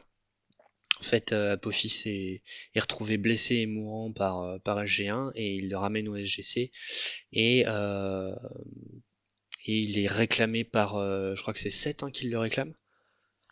En 1.03 1.09
fait, 1.09 1.33
euh, 1.33 1.53
Apophis 1.53 2.03
est, 2.05 2.79
retrouvé 2.79 3.17
blessé 3.17 3.55
et 3.57 3.65
mourant 3.65 4.13
par, 4.13 4.59
par 4.61 4.81
SG1 4.81 5.31
et 5.35 5.55
il 5.55 5.69
le 5.69 5.75
ramène 5.75 6.07
au 6.07 6.15
SGC. 6.15 6.71
Et, 7.33 7.59
et 7.59 7.65
il 9.65 9.99
est 9.99 10.07
réclamé 10.07 10.63
par, 10.63 10.95
je 10.95 11.41
crois 11.41 11.53
que 11.53 11.59
c'est 11.59 11.71
7 11.71 12.03
hein, 12.03 12.11
qui 12.11 12.29
le 12.29 12.39
réclame. 12.39 12.73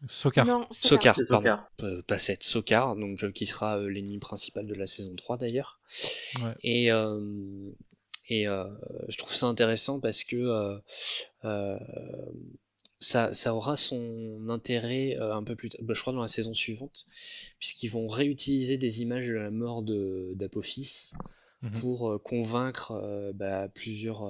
Sokar. 0.08 0.68
Sokar, 0.72 1.18
pardon. 1.30 1.60
Pas 2.08 2.20
7, 2.20 2.44
Sokar, 2.44 2.96
donc 2.96 3.24
euh, 3.24 3.32
qui 3.32 3.46
sera 3.46 3.78
euh, 3.78 3.88
l'ennemi 3.88 4.18
principal 4.18 4.66
de 4.66 4.74
la 4.74 4.88
saison 4.88 5.16
3 5.16 5.38
d'ailleurs. 5.38 5.80
Et, 6.64 6.92
euh, 6.92 7.72
et 8.30 8.46
je 8.46 9.18
trouve 9.18 9.34
ça 9.34 9.48
intéressant 9.48 10.00
parce 10.00 10.24
que 10.24 10.80
ça, 13.02 13.34
ça, 13.34 13.54
aura 13.54 13.76
son 13.76 14.48
intérêt 14.50 15.18
un 15.18 15.44
peu 15.44 15.56
plus 15.56 15.70
tard, 15.70 15.82
bah, 15.84 15.94
je 15.94 16.02
crois 16.02 16.14
dans 16.14 16.22
la 16.22 16.30
saison 16.30 16.54
suivante, 16.54 17.06
puisqu'ils 17.60 17.90
vont 17.90 18.08
réutiliser 18.08 18.78
des 18.78 19.02
images 19.02 19.28
de 19.28 19.34
la 19.34 19.52
mort 19.52 19.84
d'Apophis 19.84 21.12
mhm. 21.62 21.74
pour 21.74 22.22
convaincre 22.24 23.34
bah, 23.36 23.68
plusieurs, 23.68 24.24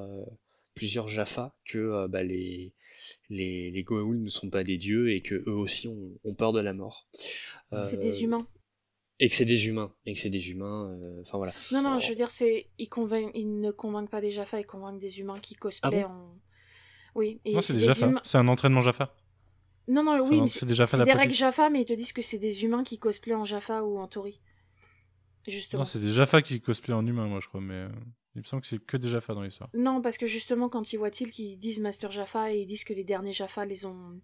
plusieurs 0.73 1.07
Jaffa 1.07 1.53
que 1.65 2.07
bah, 2.07 2.23
les, 2.23 2.73
les, 3.29 3.71
les 3.71 3.83
Goa'uld 3.83 4.21
ne 4.21 4.29
sont 4.29 4.49
pas 4.49 4.63
des 4.63 4.77
dieux 4.77 5.11
et 5.11 5.21
que 5.21 5.35
eux 5.47 5.55
aussi 5.55 5.87
ont, 5.87 6.33
peur 6.35 6.53
de 6.53 6.59
la 6.59 6.73
mort. 6.73 7.07
c'est 7.71 7.97
des 7.97 8.17
euh, 8.17 8.25
humains. 8.25 8.47
Et 9.19 9.29
que 9.29 9.35
c'est 9.35 9.45
des 9.45 9.67
humains. 9.67 9.93
Et 10.05 10.13
que 10.13 10.19
c'est 10.19 10.29
des 10.29 10.51
humains. 10.51 10.91
Euh, 10.95 11.21
enfin 11.21 11.37
voilà. 11.37 11.53
Non, 11.71 11.81
non, 11.81 11.99
je 11.99 12.09
veux 12.09 12.15
dire, 12.15 12.31
c'est 12.31 12.67
ils, 12.77 12.89
ils 13.35 13.59
ne 13.59 13.71
convainquent 13.71 14.09
pas 14.09 14.21
des 14.21 14.31
Jaffa, 14.31 14.59
ils 14.59 14.65
convainquent 14.65 14.99
des 14.99 15.19
humains 15.19 15.39
qui 15.39 15.55
cosplayent 15.55 16.03
ah 16.03 16.09
en. 16.09 16.35
Oui. 17.15 17.39
Et 17.45 17.53
Non, 17.53 17.61
c'est 17.61 17.73
c'est 17.73 17.79
des 17.79 17.85
Jaffa. 17.85 18.11
C'est 18.23 18.37
un 18.37 18.47
entraînement 18.47 18.81
Jaffa. 18.81 19.13
Non, 19.87 20.03
non, 20.03 20.21
C'est 20.23 20.29
oui, 20.29 20.49
c'est 20.49 20.65
des 20.65 20.73
Jaffa 20.73 20.97
c'est 20.97 21.03
des 21.03 21.11
règles 21.13 21.33
Jaffa, 21.33 21.69
mais 21.69 21.81
ils 21.81 21.85
te 21.85 21.93
disent 21.93 22.13
que 22.13 22.21
c'est 22.21 22.37
des 22.37 22.63
humains 22.63 22.83
qui 22.83 22.99
cosplayent 22.99 23.35
en 23.35 23.45
Jaffa 23.45 23.83
ou 23.83 23.97
en 23.99 24.07
Tori. 24.07 24.39
Justement. 25.47 25.81
Non, 25.81 25.85
c'est 25.85 25.99
des 25.99 26.13
Jaffa 26.13 26.41
qui 26.41 26.61
cosplayent 26.61 26.95
en 26.95 27.05
humain, 27.05 27.27
moi, 27.27 27.39
je 27.41 27.47
crois. 27.47 27.61
Mais 27.61 27.73
euh, 27.73 27.89
il 28.35 28.41
me 28.41 28.45
semble 28.45 28.61
que 28.61 28.67
c'est 28.67 28.77
que 28.79 28.95
des 28.97 29.09
Jaffa 29.09 29.33
dans 29.33 29.41
l'histoire. 29.41 29.69
Non, 29.73 30.01
parce 30.01 30.17
que 30.17 30.27
justement, 30.27 30.69
quand 30.69 30.93
ils 30.93 30.97
voient 30.97 31.09
Tilk, 31.11 31.37
ils 31.39 31.57
disent 31.57 31.79
Master 31.79 32.11
Jaffa 32.11 32.53
et 32.53 32.59
ils 32.59 32.65
disent 32.67 32.83
que 32.83 32.93
les 32.93 33.03
derniers 33.03 33.33
Jaffa 33.33 33.65
les 33.65 33.85
ont, 33.85 34.19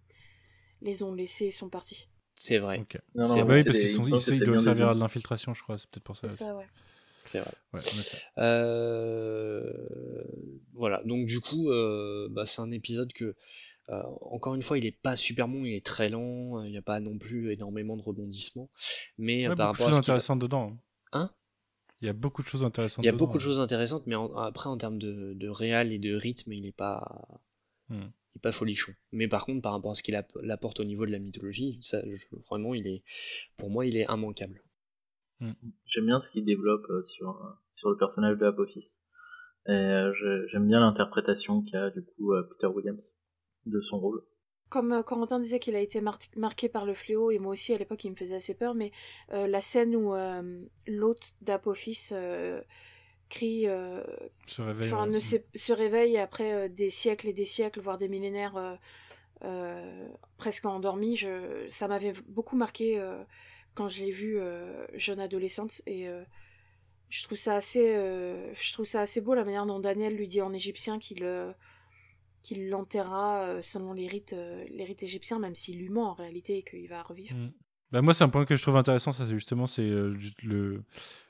les 0.80 1.02
ont 1.02 1.12
laissés 1.12 1.46
et 1.46 1.50
sont 1.50 1.68
partis. 1.68 2.08
C'est 2.34 2.58
vrai, 2.58 2.78
Ok. 2.78 2.96
Non, 3.16 3.26
C'est 3.26 3.34
non, 3.34 3.42
Ah 3.42 3.44
bah 3.44 3.54
oui, 3.54 3.58
c'est 3.58 3.64
parce 3.64 3.76
des- 3.76 3.82
qu'ils 3.82 3.90
il 3.90 3.94
sont, 4.20 4.32
ils, 4.32 4.40
doivent 4.44 4.62
servir 4.62 4.88
à 4.90 4.94
de 4.94 5.00
l'infiltration, 5.00 5.54
je 5.54 5.62
crois. 5.62 5.76
C'est 5.76 5.90
peut-être 5.90 6.04
pour 6.04 6.16
ça. 6.16 6.28
C'est 6.28 6.34
aussi. 6.34 6.44
ça, 6.44 6.54
ouais. 6.56 6.66
C'est 7.28 7.40
vrai. 7.40 7.52
Ouais. 7.74 7.80
Euh, 8.38 10.24
voilà, 10.72 11.02
donc 11.04 11.26
du 11.26 11.40
coup, 11.40 11.70
euh, 11.70 12.28
bah, 12.30 12.46
c'est 12.46 12.62
un 12.62 12.70
épisode 12.70 13.12
que, 13.12 13.34
euh, 13.90 14.02
encore 14.22 14.54
une 14.54 14.62
fois, 14.62 14.78
il 14.78 14.86
est 14.86 14.98
pas 15.00 15.16
super 15.16 15.46
long, 15.48 15.64
il 15.64 15.74
est 15.74 15.84
très 15.84 16.08
lent, 16.08 16.62
il 16.64 16.70
n'y 16.70 16.76
a 16.76 16.82
pas 16.82 17.00
non 17.00 17.18
plus 17.18 17.52
énormément 17.52 17.96
de 17.96 18.02
rebondissements, 18.02 18.70
mais 19.18 19.48
Ouais, 19.48 19.54
par 19.54 19.68
beaucoup 19.72 19.78
de 19.78 19.82
rapport 19.82 19.86
à 19.86 19.90
choses 19.90 19.96
ce 19.96 20.00
qu'il 20.02 20.10
a- 20.10 20.14
intéressantes 20.14 20.38
dedans. 20.40 20.76
Hein 21.12 21.30
Il 22.00 22.06
y 22.06 22.08
a 22.08 22.12
beaucoup 22.12 22.42
de 22.42 22.48
choses 22.48 22.64
intéressantes 22.64 23.02
il 23.02 23.06
y 23.06 23.08
a 23.08 23.12
dedans, 23.12 23.24
beaucoup 23.26 23.38
de 23.38 23.42
hein. 23.42 23.44
choses 23.46 23.60
intéressantes, 23.60 24.06
mais 24.06 24.14
en- 24.14 24.32
après, 24.36 24.68
en 24.68 24.76
termes 24.76 24.98
de, 24.98 25.32
de 25.34 25.48
réal 25.48 25.92
et 25.92 25.98
de 25.98 26.14
rythme, 26.14 26.52
il 26.52 26.62
n'est 26.62 26.72
pas, 26.72 27.40
Hmm. 27.88 28.08
il 28.34 28.38
est 28.38 28.42
pas 28.42 28.52
folichon. 28.52 28.92
Mais 29.12 29.26
par 29.28 29.44
contre, 29.46 29.62
par 29.62 29.72
rapport 29.72 29.92
à 29.92 29.94
ce 29.94 30.02
qu'il 30.02 30.14
app- 30.14 30.36
apporte 30.48 30.78
au 30.80 30.84
niveau 30.84 31.06
de 31.06 31.10
la 31.10 31.18
mythologie, 31.18 31.78
ça, 31.80 32.00
je- 32.06 32.36
vraiment, 32.50 32.74
il 32.74 32.86
est, 32.86 33.02
pour 33.56 33.70
moi, 33.70 33.86
il 33.86 33.96
est 33.96 34.06
immanquable. 34.08 34.62
J'aime 35.40 36.06
bien 36.06 36.20
ce 36.20 36.30
qu'il 36.30 36.44
développe 36.44 36.84
euh, 36.90 37.02
sur, 37.02 37.30
euh, 37.30 37.50
sur 37.72 37.90
le 37.90 37.96
personnage 37.96 38.38
de 38.38 38.46
Apophis. 38.46 38.98
Et 39.66 39.72
euh, 39.72 40.12
j'aime 40.50 40.66
bien 40.66 40.80
l'interprétation 40.80 41.62
qu'a 41.62 41.90
du 41.90 42.02
coup 42.02 42.32
Peter 42.50 42.66
Williams 42.66 43.12
de 43.66 43.80
son 43.80 43.98
rôle. 43.98 44.22
Comme 44.70 45.02
Corentin 45.02 45.38
disait 45.38 45.58
qu'il 45.58 45.76
a 45.76 45.80
été 45.80 46.00
mar- 46.00 46.18
marqué 46.36 46.68
par 46.68 46.84
le 46.84 46.94
fléau, 46.94 47.30
et 47.30 47.38
moi 47.38 47.52
aussi 47.52 47.72
à 47.72 47.78
l'époque 47.78 48.04
il 48.04 48.10
me 48.10 48.16
faisait 48.16 48.34
assez 48.34 48.54
peur, 48.54 48.74
mais 48.74 48.92
euh, 49.32 49.46
la 49.46 49.60
scène 49.60 49.96
où 49.96 50.14
euh, 50.14 50.62
l'hôte 50.86 51.32
d'Apophis 51.40 52.08
euh, 52.12 52.60
crie, 53.30 53.66
euh, 53.66 54.02
Se 54.46 54.62
réveille. 54.62 54.92
enfin 54.92 55.06
ouais. 55.06 55.14
ne 55.14 55.18
se, 55.18 55.72
réveille 55.72 56.18
après 56.18 56.52
euh, 56.54 56.68
des 56.68 56.90
siècles 56.90 57.28
et 57.28 57.32
des 57.32 57.46
siècles, 57.46 57.80
voire 57.80 57.98
des 57.98 58.08
millénaires 58.08 58.56
euh, 58.56 58.74
euh, 59.44 60.08
presque 60.36 60.64
endormi, 60.66 61.16
je, 61.16 61.66
ça 61.68 61.88
m'avait 61.88 62.12
beaucoup 62.26 62.56
marqué 62.56 63.00
euh, 63.00 63.22
quand 63.78 63.88
je 63.88 64.00
l'ai 64.00 64.10
vu 64.10 64.40
euh, 64.40 64.84
jeune 64.94 65.20
adolescente, 65.20 65.82
et 65.86 66.08
euh, 66.08 66.24
je 67.10 67.22
trouve 67.22 67.38
ça 67.38 67.54
assez, 67.54 67.94
euh, 67.94 68.52
je 68.54 68.72
trouve 68.72 68.86
ça 68.86 69.00
assez 69.02 69.20
beau 69.20 69.34
la 69.34 69.44
manière 69.44 69.66
dont 69.66 69.78
Daniel 69.78 70.16
lui 70.16 70.26
dit 70.26 70.42
en 70.42 70.52
égyptien 70.52 70.98
qu'il 70.98 71.24
qu'il 72.42 72.70
l'enterrera 72.70 73.44
euh, 73.44 73.62
selon 73.62 73.92
les 73.92 74.08
rites, 74.08 74.34
les 74.68 74.84
rites 74.84 75.04
égyptiens, 75.04 75.38
même 75.38 75.54
s'il 75.54 75.78
lui 75.78 75.90
ment 75.90 76.10
en 76.10 76.14
réalité 76.14 76.58
et 76.58 76.62
qu'il 76.64 76.88
va 76.88 77.02
revivre. 77.02 77.36
Mm. 77.36 77.52
Bah, 77.92 78.02
moi, 78.02 78.14
c'est 78.14 78.24
un 78.24 78.28
point 78.28 78.44
que 78.44 78.56
je 78.56 78.62
trouve 78.62 78.76
intéressant, 78.76 79.12
ça, 79.12 79.24
c'est 79.26 79.34
justement 79.34 79.68
c'est 79.68 79.88
le, 79.88 80.82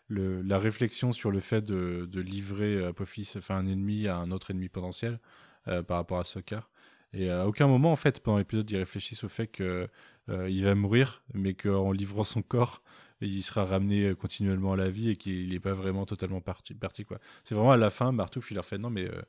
le, 0.08 0.42
la 0.42 0.58
réflexion 0.58 1.12
sur 1.12 1.30
le 1.30 1.40
fait 1.40 1.60
de, 1.60 2.08
de 2.10 2.20
livrer 2.20 2.82
Apophis, 2.82 3.34
enfin 3.36 3.56
un 3.56 3.66
ennemi 3.66 4.08
à 4.08 4.16
un 4.16 4.30
autre 4.30 4.50
ennemi 4.52 4.70
potentiel 4.70 5.20
par 5.64 5.98
rapport 5.98 6.18
à 6.18 6.24
Sokar. 6.24 6.70
Et 7.12 7.30
à 7.30 7.46
aucun 7.46 7.66
moment, 7.66 7.90
en 7.90 7.96
fait, 7.96 8.20
pendant 8.20 8.38
l'épisode, 8.38 8.70
ils 8.70 8.76
réfléchissent 8.76 9.24
au 9.24 9.28
fait 9.28 9.46
que 9.46 9.88
euh, 10.28 10.50
il 10.50 10.64
va 10.64 10.74
mourir, 10.74 11.22
mais 11.32 11.54
qu'en 11.54 11.92
livrant 11.92 12.24
son 12.24 12.42
corps, 12.42 12.82
il 13.20 13.42
sera 13.42 13.64
ramené 13.64 14.04
euh, 14.04 14.14
continuellement 14.14 14.72
à 14.72 14.76
la 14.76 14.88
vie 14.88 15.10
et 15.10 15.16
qu'il 15.16 15.50
n'est 15.50 15.60
pas 15.60 15.72
vraiment 15.72 16.06
totalement 16.06 16.40
parti. 16.40 16.74
parti 16.74 17.04
quoi. 17.04 17.18
C'est 17.44 17.54
vraiment 17.54 17.72
à 17.72 17.76
la 17.76 17.90
fin, 17.90 18.12
Martouf, 18.12 18.50
il 18.50 18.54
leur 18.54 18.64
fait 18.64 18.78
non, 18.78 18.90
mais 18.90 19.04
euh, 19.04 19.22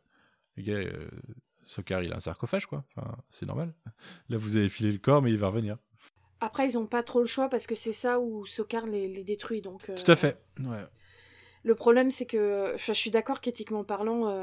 les 0.58 0.64
gars, 0.64 0.74
euh, 0.74 1.09
Sokar, 1.66 2.03
il 2.03 2.14
a 2.14 2.17
un 2.17 2.19
sarcophage, 2.19 2.66
quoi. 2.66 2.83
Enfin, 2.95 3.16
c'est 3.32 3.45
normal. 3.45 3.74
Là, 4.30 4.38
vous 4.38 4.58
avez 4.58 4.69
filé 4.69 4.91
le 4.91 4.98
corps, 4.98 5.22
mais 5.22 5.32
il 5.32 5.38
va 5.38 5.48
revenir. 5.48 5.77
Après, 6.41 6.67
ils 6.67 6.77
ont 6.77 6.85
pas 6.85 7.03
trop 7.03 7.19
le 7.19 7.25
choix 7.25 7.49
parce 7.49 7.67
que 7.67 7.75
c'est 7.75 7.93
ça 7.93 8.19
où 8.19 8.45
Sokar 8.45 8.85
les, 8.85 9.08
les 9.08 9.24
détruit. 9.24 9.61
Donc, 9.61 9.91
Tout 9.93 10.11
à 10.11 10.16
fait. 10.16 10.41
Ouais. 10.59 10.85
Le 11.64 11.75
problème, 11.75 12.11
c'est 12.11 12.25
que, 12.25 12.75
je 12.77 12.93
suis 12.93 13.11
d'accord 13.11 13.41
qu'éthiquement 13.41 13.83
parlant, 13.83 14.33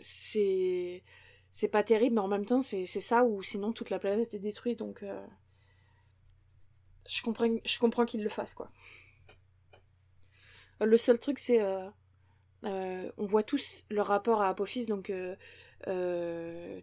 c'est 0.00 1.02
c'est 1.50 1.68
pas 1.68 1.82
terrible, 1.82 2.16
mais 2.16 2.20
en 2.20 2.28
même 2.28 2.44
temps, 2.44 2.60
c'est 2.60 2.86
ça 2.86 3.24
ou 3.24 3.42
sinon 3.42 3.72
toute 3.72 3.90
la 3.90 3.98
planète 3.98 4.34
est 4.34 4.38
détruite. 4.38 4.78
Donc, 4.78 5.02
euh, 5.02 5.26
je 7.08 7.22
comprends, 7.22 7.46
je 7.46 8.04
qu'ils 8.04 8.22
le 8.22 8.28
fassent, 8.28 8.54
quoi. 8.54 8.70
Le 10.80 10.96
seul 10.96 11.18
truc, 11.18 11.38
c'est, 11.38 11.60
euh, 11.60 11.88
euh, 12.64 13.10
on 13.16 13.26
voit 13.26 13.42
tous 13.42 13.86
leur 13.90 14.06
rapport 14.06 14.42
à 14.42 14.48
Apophis, 14.48 14.86
donc 14.86 15.12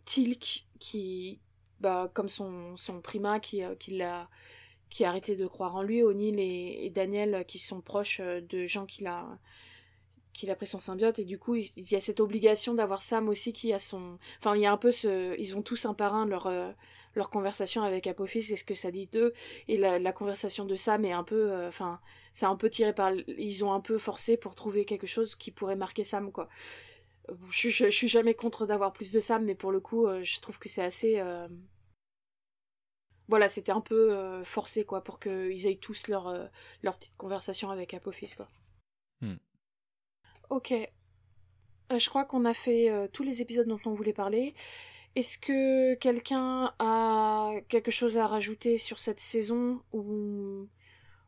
Tilk 0.06 0.68
qui, 0.80 1.40
bah, 1.80 2.12
comme 2.14 2.28
son, 2.28 2.76
son 2.76 3.02
prima 3.02 3.40
qui, 3.40 3.62
qui 3.80 4.02
a 4.04 4.28
arrêté 5.02 5.36
de 5.36 5.48
croire 5.48 5.76
en 5.76 5.84
lui, 5.84 6.04
O'Neill 6.04 6.40
et, 6.40 6.86
et 6.86 6.90
Daniel 6.90 7.46
qui 7.46 7.60
sont 7.60 7.82
proches 7.82 8.20
de 8.20 8.66
gens 8.66 8.86
qu'il 8.86 9.08
a 9.08 9.40
qu'il 10.36 10.52
a 10.52 10.56
pris 10.56 10.68
son 10.68 10.80
symbiote 10.80 11.20
et 11.20 11.26
du 11.26 11.38
coup 11.38 11.56
il, 11.56 11.70
y 11.76 11.96
a 11.96 12.02
cette 12.02 12.20
obligation 12.20 12.74
d'avoir 12.74 13.02
Sam 13.02 13.30
aussi 13.30 13.54
qui 13.54 13.74
a 13.74 13.80
son 13.80 14.18
enfin 14.40 14.56
il 14.56 14.62
y 14.62 14.66
a 14.66 14.72
un 14.72 14.78
peu 14.78 14.92
ce 14.92 15.36
ils 15.40 15.56
ont 15.56 15.62
tous 15.62 15.86
un 15.86 15.94
par 15.94 16.14
un 16.16 16.26
leur 16.26 16.48
euh, 16.48 16.72
leur 17.16 17.30
conversation 17.30 17.84
avec 17.84 18.08
Apophis 18.08 18.52
et 18.52 18.58
ce 18.58 18.64
que 18.64 18.74
ça 18.74 18.92
dit 18.92 19.08
d'eux 19.08 19.34
et 19.68 19.78
la, 19.78 20.12
conversation 20.12 20.66
de 20.66 20.76
Sam 20.76 21.06
est 21.06 21.14
un 21.14 21.24
peu 21.24 21.52
euh, 21.52 21.70
enfin 21.70 22.00
c'est 22.34 22.46
un 22.46 22.56
peu 22.56 22.70
tiré 22.70 22.94
par 22.94 23.14
ils 23.14 23.64
ont 23.64 23.74
un 23.74 23.80
peu 23.80 23.98
forcé 23.98 24.38
pour 24.38 24.56
trouver 24.56 24.86
quelque 24.86 25.08
chose 25.08 25.36
qui 25.36 25.52
pourrait 25.52 25.78
marquer 25.78 26.04
Sam 26.04 26.32
quoi 26.32 26.50
je, 27.50 27.70
je, 27.70 27.90
suis 27.90 28.08
jamais 28.08 28.34
contre 28.34 28.66
d'avoir 28.66 28.94
plus 28.94 29.12
de 29.12 29.20
Sam 29.20 29.46
mais 29.46 29.56
pour 29.56 29.72
le 29.72 29.80
coup 29.80 30.08
euh, 30.08 30.24
je 30.24 30.40
trouve 30.42 30.60
que 30.60 30.70
c'est 30.70 30.84
assez 30.84 31.20
euh, 31.20 31.48
voilà, 33.28 33.50
c'était 33.50 33.72
un 33.72 33.82
peu 33.82 34.44
forcé 34.44 34.86
quoi 34.86 35.04
pour 35.04 35.20
qu'ils 35.20 35.66
aient 35.66 35.76
tous 35.76 36.08
leur, 36.08 36.28
euh, 36.28 36.46
leur 36.84 36.98
petite 36.98 37.18
conversation 37.18 37.72
avec 37.72 37.94
Apophis 37.94 38.36
quoi. 38.36 38.48
Hmm. 39.22 39.38
Ok. 40.50 40.72
Euh, 41.92 42.00
je 42.00 42.10
crois 42.10 42.26
qu'on 42.26 42.46
a 42.46 42.54
fait 42.54 42.90
euh, 42.90 43.08
tous 43.12 43.24
les 43.24 43.42
épisodes 43.42 43.68
dont 43.68 43.80
on 43.86 43.94
voulait 43.94 44.14
parler. 44.14 44.54
Est-ce 45.16 45.38
que 45.38 45.94
quelqu'un 45.96 46.74
a 46.80 47.54
quelque 47.70 47.92
chose 47.92 48.18
à 48.18 48.28
rajouter 48.28 48.78
sur 48.78 49.00
cette 49.00 49.20
saison 49.20 49.82
ou, 49.94 50.68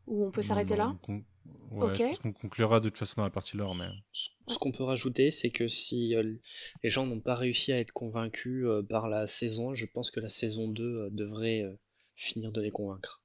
ou 0.06 0.24
on 0.26 0.30
peut 0.30 0.42
s'arrêter 0.42 0.76
là? 0.76 0.94
con- 1.02 1.24
Ouais, 1.70 2.16
qu'on 2.22 2.32
conclura 2.32 2.80
de 2.80 2.88
toute 2.88 2.98
façon 2.98 3.14
dans 3.18 3.24
la 3.24 3.30
partie 3.30 3.56
lore, 3.56 3.74
mais... 3.74 3.88
Ce 4.12 4.30
ce 4.48 4.58
qu'on 4.58 4.72
peut 4.72 4.84
rajouter, 4.84 5.30
c'est 5.30 5.50
que 5.50 5.68
si 5.68 6.14
euh, 6.14 6.34
les 6.82 6.88
gens 6.88 7.06
n'ont 7.06 7.20
pas 7.20 7.34
réussi 7.34 7.72
à 7.72 7.78
être 7.78 7.92
convaincus 7.92 8.64
euh, 8.66 8.82
par 8.82 9.08
la 9.08 9.26
saison 9.26 9.70
1, 9.72 9.74
je 9.74 9.84
pense 9.84 10.10
que 10.10 10.20
la 10.20 10.30
saison 10.30 10.68
2 10.68 10.82
euh, 10.82 11.10
devrait 11.10 11.62
euh, 11.62 11.74
finir 12.14 12.52
de 12.52 12.62
les 12.62 12.70
convaincre. 12.70 13.22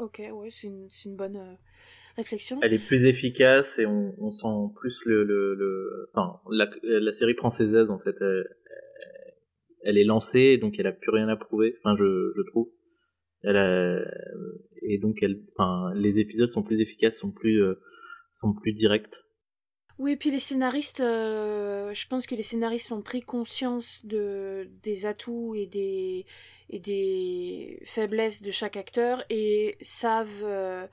Ok, 0.00 0.20
ouais, 0.32 0.50
c'est 0.50 0.66
une, 0.66 1.16
bonne 1.16 1.36
euh, 1.36 1.54
réflexion. 2.20 2.58
Elle 2.62 2.74
est 2.74 2.86
plus 2.90 3.04
efficace 3.04 3.78
et 3.78 3.86
on, 3.86 4.14
on 4.18 4.30
sent 4.30 4.58
plus 4.78 4.96
le, 5.06 5.24
le, 5.24 5.54
le- 5.54 6.10
enfin 6.12 6.26
la, 6.50 6.66
la 6.82 7.12
série 7.12 7.34
prend 7.34 7.50
ses 7.50 7.76
aises 7.76 7.90
en 7.90 7.98
fait. 8.04 8.16
Elle, 8.20 8.44
elle 9.86 9.98
est 9.98 10.04
lancée 10.14 10.58
donc 10.58 10.72
elle 10.78 10.86
a 10.86 10.92
plus 10.92 11.10
rien 11.10 11.28
à 11.28 11.36
prouver. 11.36 11.74
Enfin 11.78 11.96
je, 11.98 12.08
je 12.36 12.42
trouve. 12.50 12.68
Elle 13.42 13.56
a- 13.56 14.04
et 14.82 14.98
donc 14.98 15.16
elle, 15.22 15.36
enfin 15.54 15.92
les 15.94 16.18
épisodes 16.18 16.48
sont 16.56 16.62
plus 16.62 16.80
efficaces, 16.80 17.18
sont 17.18 17.32
plus 17.32 17.62
euh, 17.62 17.74
sont 18.32 18.52
plus 18.54 18.72
directs. 18.72 19.14
Oui, 19.98 20.12
et 20.12 20.16
puis 20.16 20.30
les 20.30 20.38
scénaristes, 20.40 21.00
euh, 21.00 21.92
je 21.92 22.06
pense 22.08 22.26
que 22.26 22.34
les 22.34 22.42
scénaristes 22.42 22.90
ont 22.90 23.02
pris 23.02 23.20
conscience 23.20 24.00
de, 24.06 24.66
des 24.82 25.04
atouts 25.04 25.54
et 25.54 25.66
des, 25.66 26.24
et 26.70 26.78
des 26.78 27.82
faiblesses 27.84 28.40
de 28.40 28.50
chaque 28.50 28.78
acteur 28.78 29.22
et 29.28 29.76
savent 29.82 30.42
euh, 30.42 30.86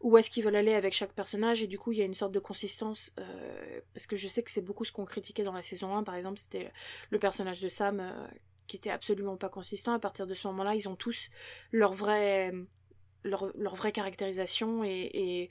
où 0.00 0.16
est-ce 0.16 0.30
qu'ils 0.30 0.44
veulent 0.44 0.56
aller 0.56 0.74
avec 0.74 0.92
chaque 0.92 1.12
personnage 1.12 1.62
et 1.62 1.66
du 1.66 1.78
coup 1.78 1.92
il 1.92 1.98
y 1.98 2.02
a 2.02 2.04
une 2.04 2.14
sorte 2.14 2.32
de 2.32 2.38
consistance 2.38 3.12
euh, 3.18 3.80
parce 3.94 4.06
que 4.06 4.16
je 4.16 4.28
sais 4.28 4.42
que 4.42 4.50
c'est 4.50 4.62
beaucoup 4.62 4.84
ce 4.84 4.92
qu'on 4.92 5.04
critiquait 5.04 5.42
dans 5.42 5.52
la 5.52 5.62
saison 5.62 5.94
1 5.96 6.04
par 6.04 6.14
exemple 6.14 6.38
c'était 6.38 6.70
le 7.10 7.18
personnage 7.18 7.60
de 7.60 7.68
Sam 7.68 8.00
euh, 8.00 8.26
qui 8.66 8.76
était 8.76 8.90
absolument 8.90 9.36
pas 9.36 9.48
consistant 9.48 9.92
à 9.92 9.98
partir 9.98 10.26
de 10.26 10.34
ce 10.34 10.46
moment-là 10.48 10.74
ils 10.74 10.88
ont 10.88 10.94
tous 10.94 11.30
leur 11.72 11.92
vraie 11.92 12.52
leur, 13.24 13.50
leur 13.56 13.74
vraie 13.74 13.92
caractérisation 13.92 14.84
et, 14.84 15.10
et 15.12 15.50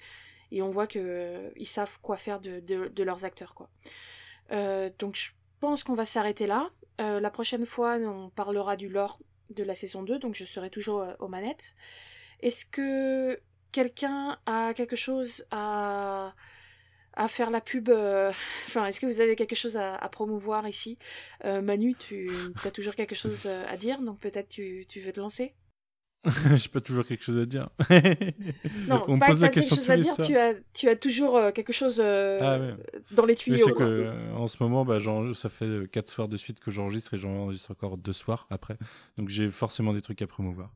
et 0.50 0.61
on 0.61 0.69
voit 0.69 0.88
que 0.88 1.00
euh, 1.00 1.50
ils 1.58 1.67
savent 1.67 2.00
quoi 2.01 2.16
faire 2.16 2.40
de, 2.40 2.61
de, 2.61 2.88
de 2.88 3.03
leurs 3.03 3.26
acteurs 3.26 3.53
quoi. 3.53 3.69
Donc 4.98 5.16
je 5.16 5.32
pense 5.59 5.84
qu'on 5.84 5.93
va 5.93 6.06
s'arrêter 6.06 6.48
là. 6.48 6.69
La 7.00 7.30
prochaine 7.30 7.66
fois 7.66 7.98
on 7.98 8.30
parlera 8.30 8.77
du 8.77 8.88
lore 8.88 9.19
de 9.50 9.64
la 9.64 9.76
saison 9.76 10.03
2 10.03 10.19
donc 10.19 10.35
je 10.35 10.45
serai 10.45 10.69
toujours 10.69 11.06
aux 11.19 11.27
manettes. 11.27 11.76
Est-ce 12.40 12.66
que 12.66 13.42
quelqu'un 13.78 14.40
a 14.48 14.74
quelque 14.74 14.96
chose 14.96 15.46
à 15.52 16.34
à 17.14 17.28
faire 17.28 17.50
la 17.52 17.62
pub 17.62 17.90
euh, 17.90 18.32
Enfin, 18.68 18.86
est-ce 18.88 19.00
que 19.00 19.06
vous 19.06 19.22
avez 19.22 19.36
quelque 19.36 19.56
chose 19.56 19.78
à, 19.78 19.96
à 19.96 20.10
promouvoir 20.10 20.68
ici? 20.68 20.98
Euh, 21.46 21.62
Manu, 21.62 21.96
tu 21.96 22.30
as 22.66 22.72
toujours 22.72 22.96
quelque 22.96 23.16
chose 23.16 23.44
euh, 23.46 23.66
à 23.70 23.78
dire, 23.78 24.02
donc 24.02 24.20
peut-être 24.20 24.50
tu, 24.50 24.86
tu 24.88 25.00
veux 25.00 25.14
te 25.14 25.20
lancer? 25.20 25.54
J'ai 26.56 26.70
pas 26.70 26.82
toujours 26.82 27.06
quelque 27.06 27.24
chose 27.24 27.38
à 27.38 27.46
dire. 27.46 27.70
non, 28.88 29.02
on 29.08 29.20
pas 29.20 29.28
pose 29.28 29.38
que 29.38 29.44
la 29.44 29.50
question 29.50 29.76
quelque 29.76 29.86
chose 29.86 29.92
à 29.92 29.96
tous 29.96 30.00
les 30.00 30.04
dire, 30.04 30.16
soirs. 30.16 30.28
tu 30.28 30.38
as, 30.38 30.54
tu 30.74 30.90
as 30.90 30.96
toujours 30.96 31.38
euh, 31.38 31.52
quelque 31.52 31.74
chose 31.74 32.02
euh, 32.04 32.38
Ah 32.42 32.60
ouais. 32.60 32.76
dans 33.12 33.26
les 33.26 33.36
tuyaux. 33.36 33.74
que 33.74 33.84
euh, 33.84 34.34
en 34.34 34.48
ce 34.48 34.62
moment, 34.62 34.84
bah, 34.84 34.98
ça 35.34 35.50
fait 35.50 35.90
quatre 35.92 36.10
soirs 36.10 36.28
de 36.28 36.38
suite 36.38 36.60
que 36.60 36.72
j'enregistre 36.72 37.14
et 37.14 37.18
j'enregistre 37.18 37.72
encore 37.72 37.98
deux 37.98 38.14
soirs 38.14 38.48
après. 38.50 38.78
Donc 39.18 39.30
j'ai 39.30 39.50
forcément 39.50 39.94
des 39.94 40.02
trucs 40.02 40.22
à 40.22 40.28
promouvoir. 40.28 40.72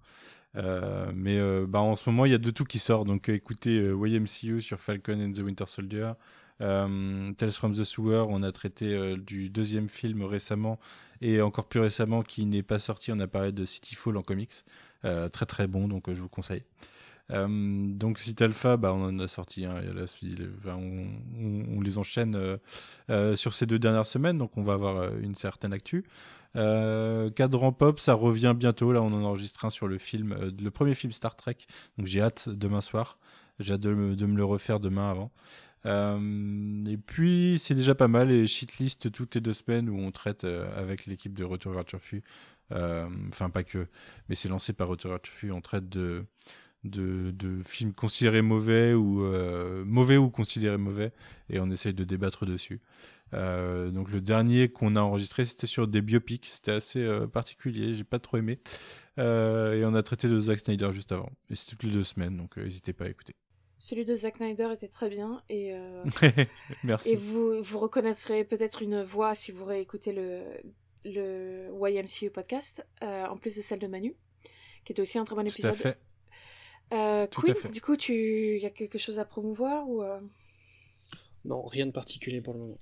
Euh, 0.57 1.11
mais 1.15 1.37
euh, 1.37 1.65
bah, 1.67 1.79
en 1.79 1.95
ce 1.95 2.09
moment, 2.09 2.25
il 2.25 2.31
y 2.31 2.35
a 2.35 2.39
de 2.39 2.51
tout 2.51 2.65
qui 2.65 2.79
sort. 2.79 3.05
Donc 3.05 3.29
euh, 3.29 3.33
écoutez 3.33 3.77
YMCU 3.77 4.61
sur 4.61 4.79
Falcon 4.79 5.19
and 5.19 5.31
the 5.31 5.39
Winter 5.39 5.65
Soldier. 5.67 6.13
Tales 6.59 7.53
from 7.53 7.73
the 7.73 7.83
Sewer, 7.83 8.23
on 8.29 8.43
a 8.43 8.51
traité 8.51 9.15
du 9.17 9.49
deuxième 9.49 9.89
film 9.89 10.21
récemment 10.21 10.79
et 11.19 11.41
encore 11.41 11.65
plus 11.65 11.79
récemment 11.79 12.21
qui 12.21 12.45
n'est 12.45 12.61
pas 12.61 12.77
sorti. 12.77 13.11
On 13.11 13.19
a 13.19 13.25
parlé 13.25 13.51
de 13.51 13.65
City 13.65 13.95
Fall 13.95 14.15
en 14.15 14.21
comics. 14.21 14.63
Très 15.01 15.45
très 15.47 15.65
bon, 15.65 15.87
donc 15.87 16.13
je 16.13 16.21
vous 16.21 16.29
conseille. 16.29 16.63
Donc 17.31 18.19
City 18.19 18.43
Alpha, 18.43 18.77
bah, 18.77 18.93
on 18.93 19.05
en 19.05 19.17
a 19.17 19.27
sorti. 19.27 19.65
un, 19.65 19.81
et 19.81 19.87
là, 19.87 20.77
on, 20.77 21.81
les 21.81 21.97
enchaîne 21.97 22.37
sur 23.33 23.55
ces 23.55 23.65
deux 23.65 23.79
dernières 23.79 24.05
semaines, 24.05 24.37
donc 24.37 24.55
on 24.55 24.61
va 24.61 24.73
avoir 24.73 25.17
une 25.17 25.33
certaine 25.33 25.73
actu. 25.73 26.05
Euh, 26.55 27.29
Cadran 27.29 27.71
Pop, 27.71 27.99
ça 27.99 28.13
revient 28.13 28.53
bientôt. 28.57 28.91
Là, 28.91 29.01
on 29.01 29.07
en 29.13 29.23
enregistre 29.23 29.65
un 29.65 29.69
sur 29.69 29.87
le 29.87 29.97
film, 29.97 30.33
euh, 30.33 30.51
le 30.61 30.71
premier 30.71 30.93
film 30.95 31.13
Star 31.13 31.35
Trek. 31.35 31.57
Donc 31.97 32.07
j'ai 32.07 32.21
hâte 32.21 32.49
demain 32.49 32.81
soir. 32.81 33.17
J'ai 33.59 33.73
hâte 33.73 33.81
de, 33.81 33.93
me- 33.93 34.15
le 34.35 34.45
refaire 34.45 34.79
demain 34.79 35.09
avant. 35.11 35.31
Euh, 35.85 36.85
et 36.85 36.97
puis 36.97 37.57
c'est 37.57 37.73
déjà 37.75 37.95
pas 37.95 38.07
mal 38.07 38.31
et 38.31 38.45
shitlist 38.47 39.11
toutes 39.11 39.33
les 39.35 39.41
deux 39.41 39.53
semaines 39.53 39.89
où 39.89 39.97
on 39.97 40.11
traite 40.11 40.43
euh, 40.43 40.69
avec 40.79 41.05
l'équipe 41.07 41.33
de 41.33 41.43
Retour 41.43 41.71
vers 41.73 41.85
Turfu. 41.85 42.23
Euh, 42.71 43.07
Enfin 43.29 43.49
pas 43.49 43.63
que, 43.63 43.87
mais 44.29 44.35
c'est 44.35 44.47
lancé 44.49 44.73
par 44.73 44.87
Retour 44.89 45.11
vers 45.11 45.21
Turfu. 45.21 45.51
On 45.51 45.61
traite 45.61 45.89
de 45.89 46.25
de, 46.83 47.29
de 47.31 47.61
films 47.65 47.93
considérés 47.93 48.41
mauvais 48.41 48.93
ou 48.95 49.23
euh, 49.23 49.83
mauvais 49.85 50.17
ou 50.17 50.29
considérés 50.31 50.77
mauvais 50.79 51.11
et 51.49 51.59
on 51.59 51.69
essaye 51.69 51.93
de 51.93 52.03
débattre 52.03 52.45
dessus. 52.47 52.79
Euh, 53.33 53.91
donc 53.91 54.11
le 54.11 54.19
dernier 54.21 54.69
qu'on 54.69 54.95
a 54.95 55.01
enregistré 55.01 55.45
c'était 55.45 55.67
sur 55.67 55.87
des 55.87 56.01
biopics, 56.01 56.45
c'était 56.47 56.71
assez 56.73 56.99
euh, 56.99 57.27
particulier, 57.27 57.93
j'ai 57.93 58.03
pas 58.03 58.19
trop 58.19 58.37
aimé. 58.37 58.59
Euh, 59.19 59.73
et 59.79 59.85
on 59.85 59.93
a 59.93 60.01
traité 60.03 60.27
de 60.27 60.37
Zack 60.39 60.59
Snyder 60.59 60.91
juste 60.93 61.11
avant. 61.11 61.29
Et 61.49 61.55
c'est 61.55 61.65
toutes 61.67 61.83
les 61.83 61.91
deux 61.91 62.03
semaines, 62.03 62.37
donc 62.37 62.57
euh, 62.57 62.63
n'hésitez 62.63 62.93
pas 62.93 63.05
à 63.05 63.09
écouter. 63.09 63.35
Celui 63.77 64.05
de 64.05 64.15
Zack 64.15 64.37
Snyder 64.37 64.69
était 64.73 64.87
très 64.87 65.09
bien 65.09 65.41
et, 65.49 65.73
euh, 65.73 66.03
Merci. 66.83 67.13
et 67.13 67.15
vous, 67.15 67.61
vous 67.63 67.79
reconnaîtrez 67.79 68.43
peut-être 68.43 68.81
une 68.83 69.01
voix 69.01 69.33
si 69.33 69.51
vous 69.51 69.65
réécoutez 69.65 70.13
le, 70.13 70.43
le 71.05 71.69
YMCU 71.89 72.29
podcast, 72.29 72.85
euh, 73.01 73.25
en 73.25 73.37
plus 73.37 73.55
de 73.55 73.61
celle 73.61 73.79
de 73.79 73.87
Manu, 73.87 74.15
qui 74.85 74.91
était 74.91 75.01
aussi 75.01 75.17
un 75.17 75.25
très 75.25 75.35
bon 75.35 75.41
Tout 75.41 75.47
à 75.47 75.51
épisode. 75.51 75.73
fait. 75.73 75.97
Euh, 76.93 77.25
Tout 77.25 77.41
à 77.41 77.43
Quinn, 77.45 77.55
fait. 77.55 77.69
du 77.69 77.81
coup, 77.81 77.95
tu 77.97 78.57
y 78.59 78.65
a 78.65 78.69
quelque 78.69 78.97
chose 78.99 79.17
à 79.17 79.25
promouvoir 79.25 79.89
ou 79.89 80.03
euh, 80.03 80.19
Non, 81.45 81.63
rien 81.65 81.85
de 81.87 81.91
particulier 81.91 82.41
pour 82.41 82.53
le 82.53 82.59
moment. 82.59 82.77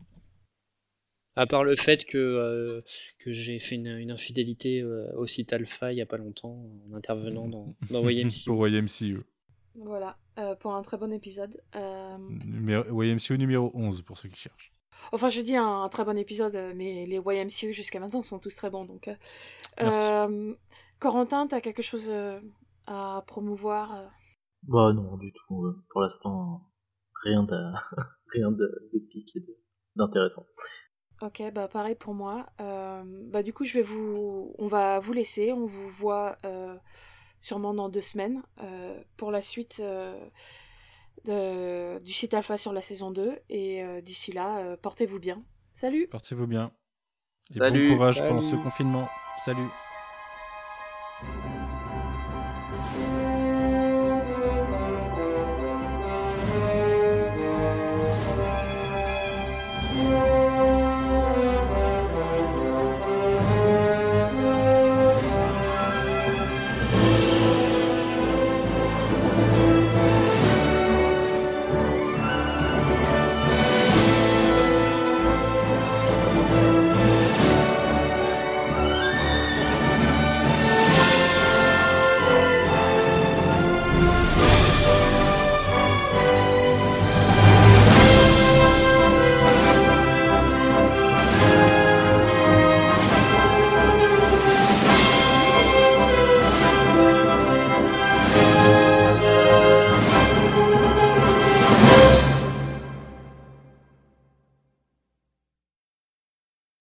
À 1.39 1.47
part 1.47 1.63
le 1.63 1.75
fait 1.77 2.03
que, 2.03 2.17
euh, 2.17 2.81
que 3.17 3.31
j'ai 3.31 3.59
fait 3.59 3.75
une, 3.75 3.87
une 3.87 4.11
infidélité 4.11 4.81
euh, 4.81 5.09
au 5.15 5.25
site 5.25 5.53
Alpha 5.53 5.93
il 5.93 5.97
y 5.97 6.01
a 6.01 6.05
pas 6.05 6.17
longtemps 6.17 6.61
en 6.91 6.93
intervenant 6.93 7.47
dans, 7.47 7.75
dans 7.89 8.07
YMCU. 8.09 8.43
Pour 8.45 8.67
YMCU. 8.67 9.21
Voilà, 9.75 10.17
euh, 10.37 10.55
pour 10.55 10.73
un 10.73 10.81
très 10.81 10.97
bon 10.97 11.13
épisode. 11.13 11.61
Euh, 11.77 12.17
Numéro- 12.45 13.01
YMCU 13.03 13.37
numéro 13.37 13.71
11 13.73 14.01
pour 14.01 14.17
ceux 14.17 14.27
qui 14.27 14.35
cherchent. 14.35 14.73
Enfin, 15.13 15.29
je 15.29 15.39
dis 15.39 15.55
un, 15.55 15.87
très 15.87 16.03
bon 16.03 16.17
épisode, 16.17 16.57
mais 16.75 17.05
les 17.05 17.21
YMCU 17.25 17.71
jusqu'à 17.71 18.01
maintenant 18.01 18.21
sont 18.21 18.39
tous 18.39 18.53
très 18.57 18.69
bons. 18.69 18.83
Donc, 18.83 19.07
euh, 19.07 19.15
Merci. 19.79 20.11
euh, 20.11 20.53
Corentin, 20.99 21.47
t'as 21.47 21.61
quelque 21.61 21.83
chose 21.83 22.11
à 22.87 23.23
promouvoir 23.27 24.11
Bah 24.63 24.91
non, 24.91 25.15
du 25.15 25.31
tout. 25.31 25.73
Pour 25.91 26.01
l'instant, 26.01 26.67
rien 27.23 27.43
de 27.43 27.55
rien 28.33 28.51
de- 28.51 28.89
et 28.93 28.99
d'intéressant. 29.95 30.45
Ok, 31.21 31.43
bah 31.53 31.67
pareil 31.67 31.95
pour 31.95 32.13
moi. 32.13 32.45
Euh, 32.61 33.03
bah 33.05 33.43
du 33.43 33.51
coup, 33.53 33.65
je 33.65 33.73
vais 33.73 33.81
vous, 33.83 34.53
on 34.57 34.67
va 34.67 34.99
vous 34.99 35.11
laisser. 35.13 35.51
On 35.51 35.65
vous 35.65 35.89
voit 35.89 36.37
euh, 36.45 36.75
sûrement 37.39 37.73
dans 37.73 37.89
deux 37.89 37.99
semaines 38.01 38.41
euh, 38.61 38.97
pour 39.17 39.29
la 39.31 39.41
suite 39.41 39.79
euh, 39.81 40.13
de- 41.25 41.99
du 41.99 42.13
site 42.13 42.33
Alpha 42.33 42.57
sur 42.57 42.71
la 42.71 42.81
saison 42.81 43.11
2. 43.11 43.37
Et 43.49 43.83
euh, 43.83 43.99
d'ici 44.01 44.31
là, 44.31 44.59
euh, 44.59 44.77
portez-vous 44.77 45.19
bien. 45.19 45.43
Salut. 45.73 46.07
Portez-vous 46.07 46.47
bien. 46.47 46.71
Et 47.51 47.57
Salut. 47.57 47.89
bon 47.89 47.95
courage 47.95 48.19
pendant 48.19 48.41
ce 48.41 48.55
confinement. 48.55 49.07
Salut. 49.43 49.67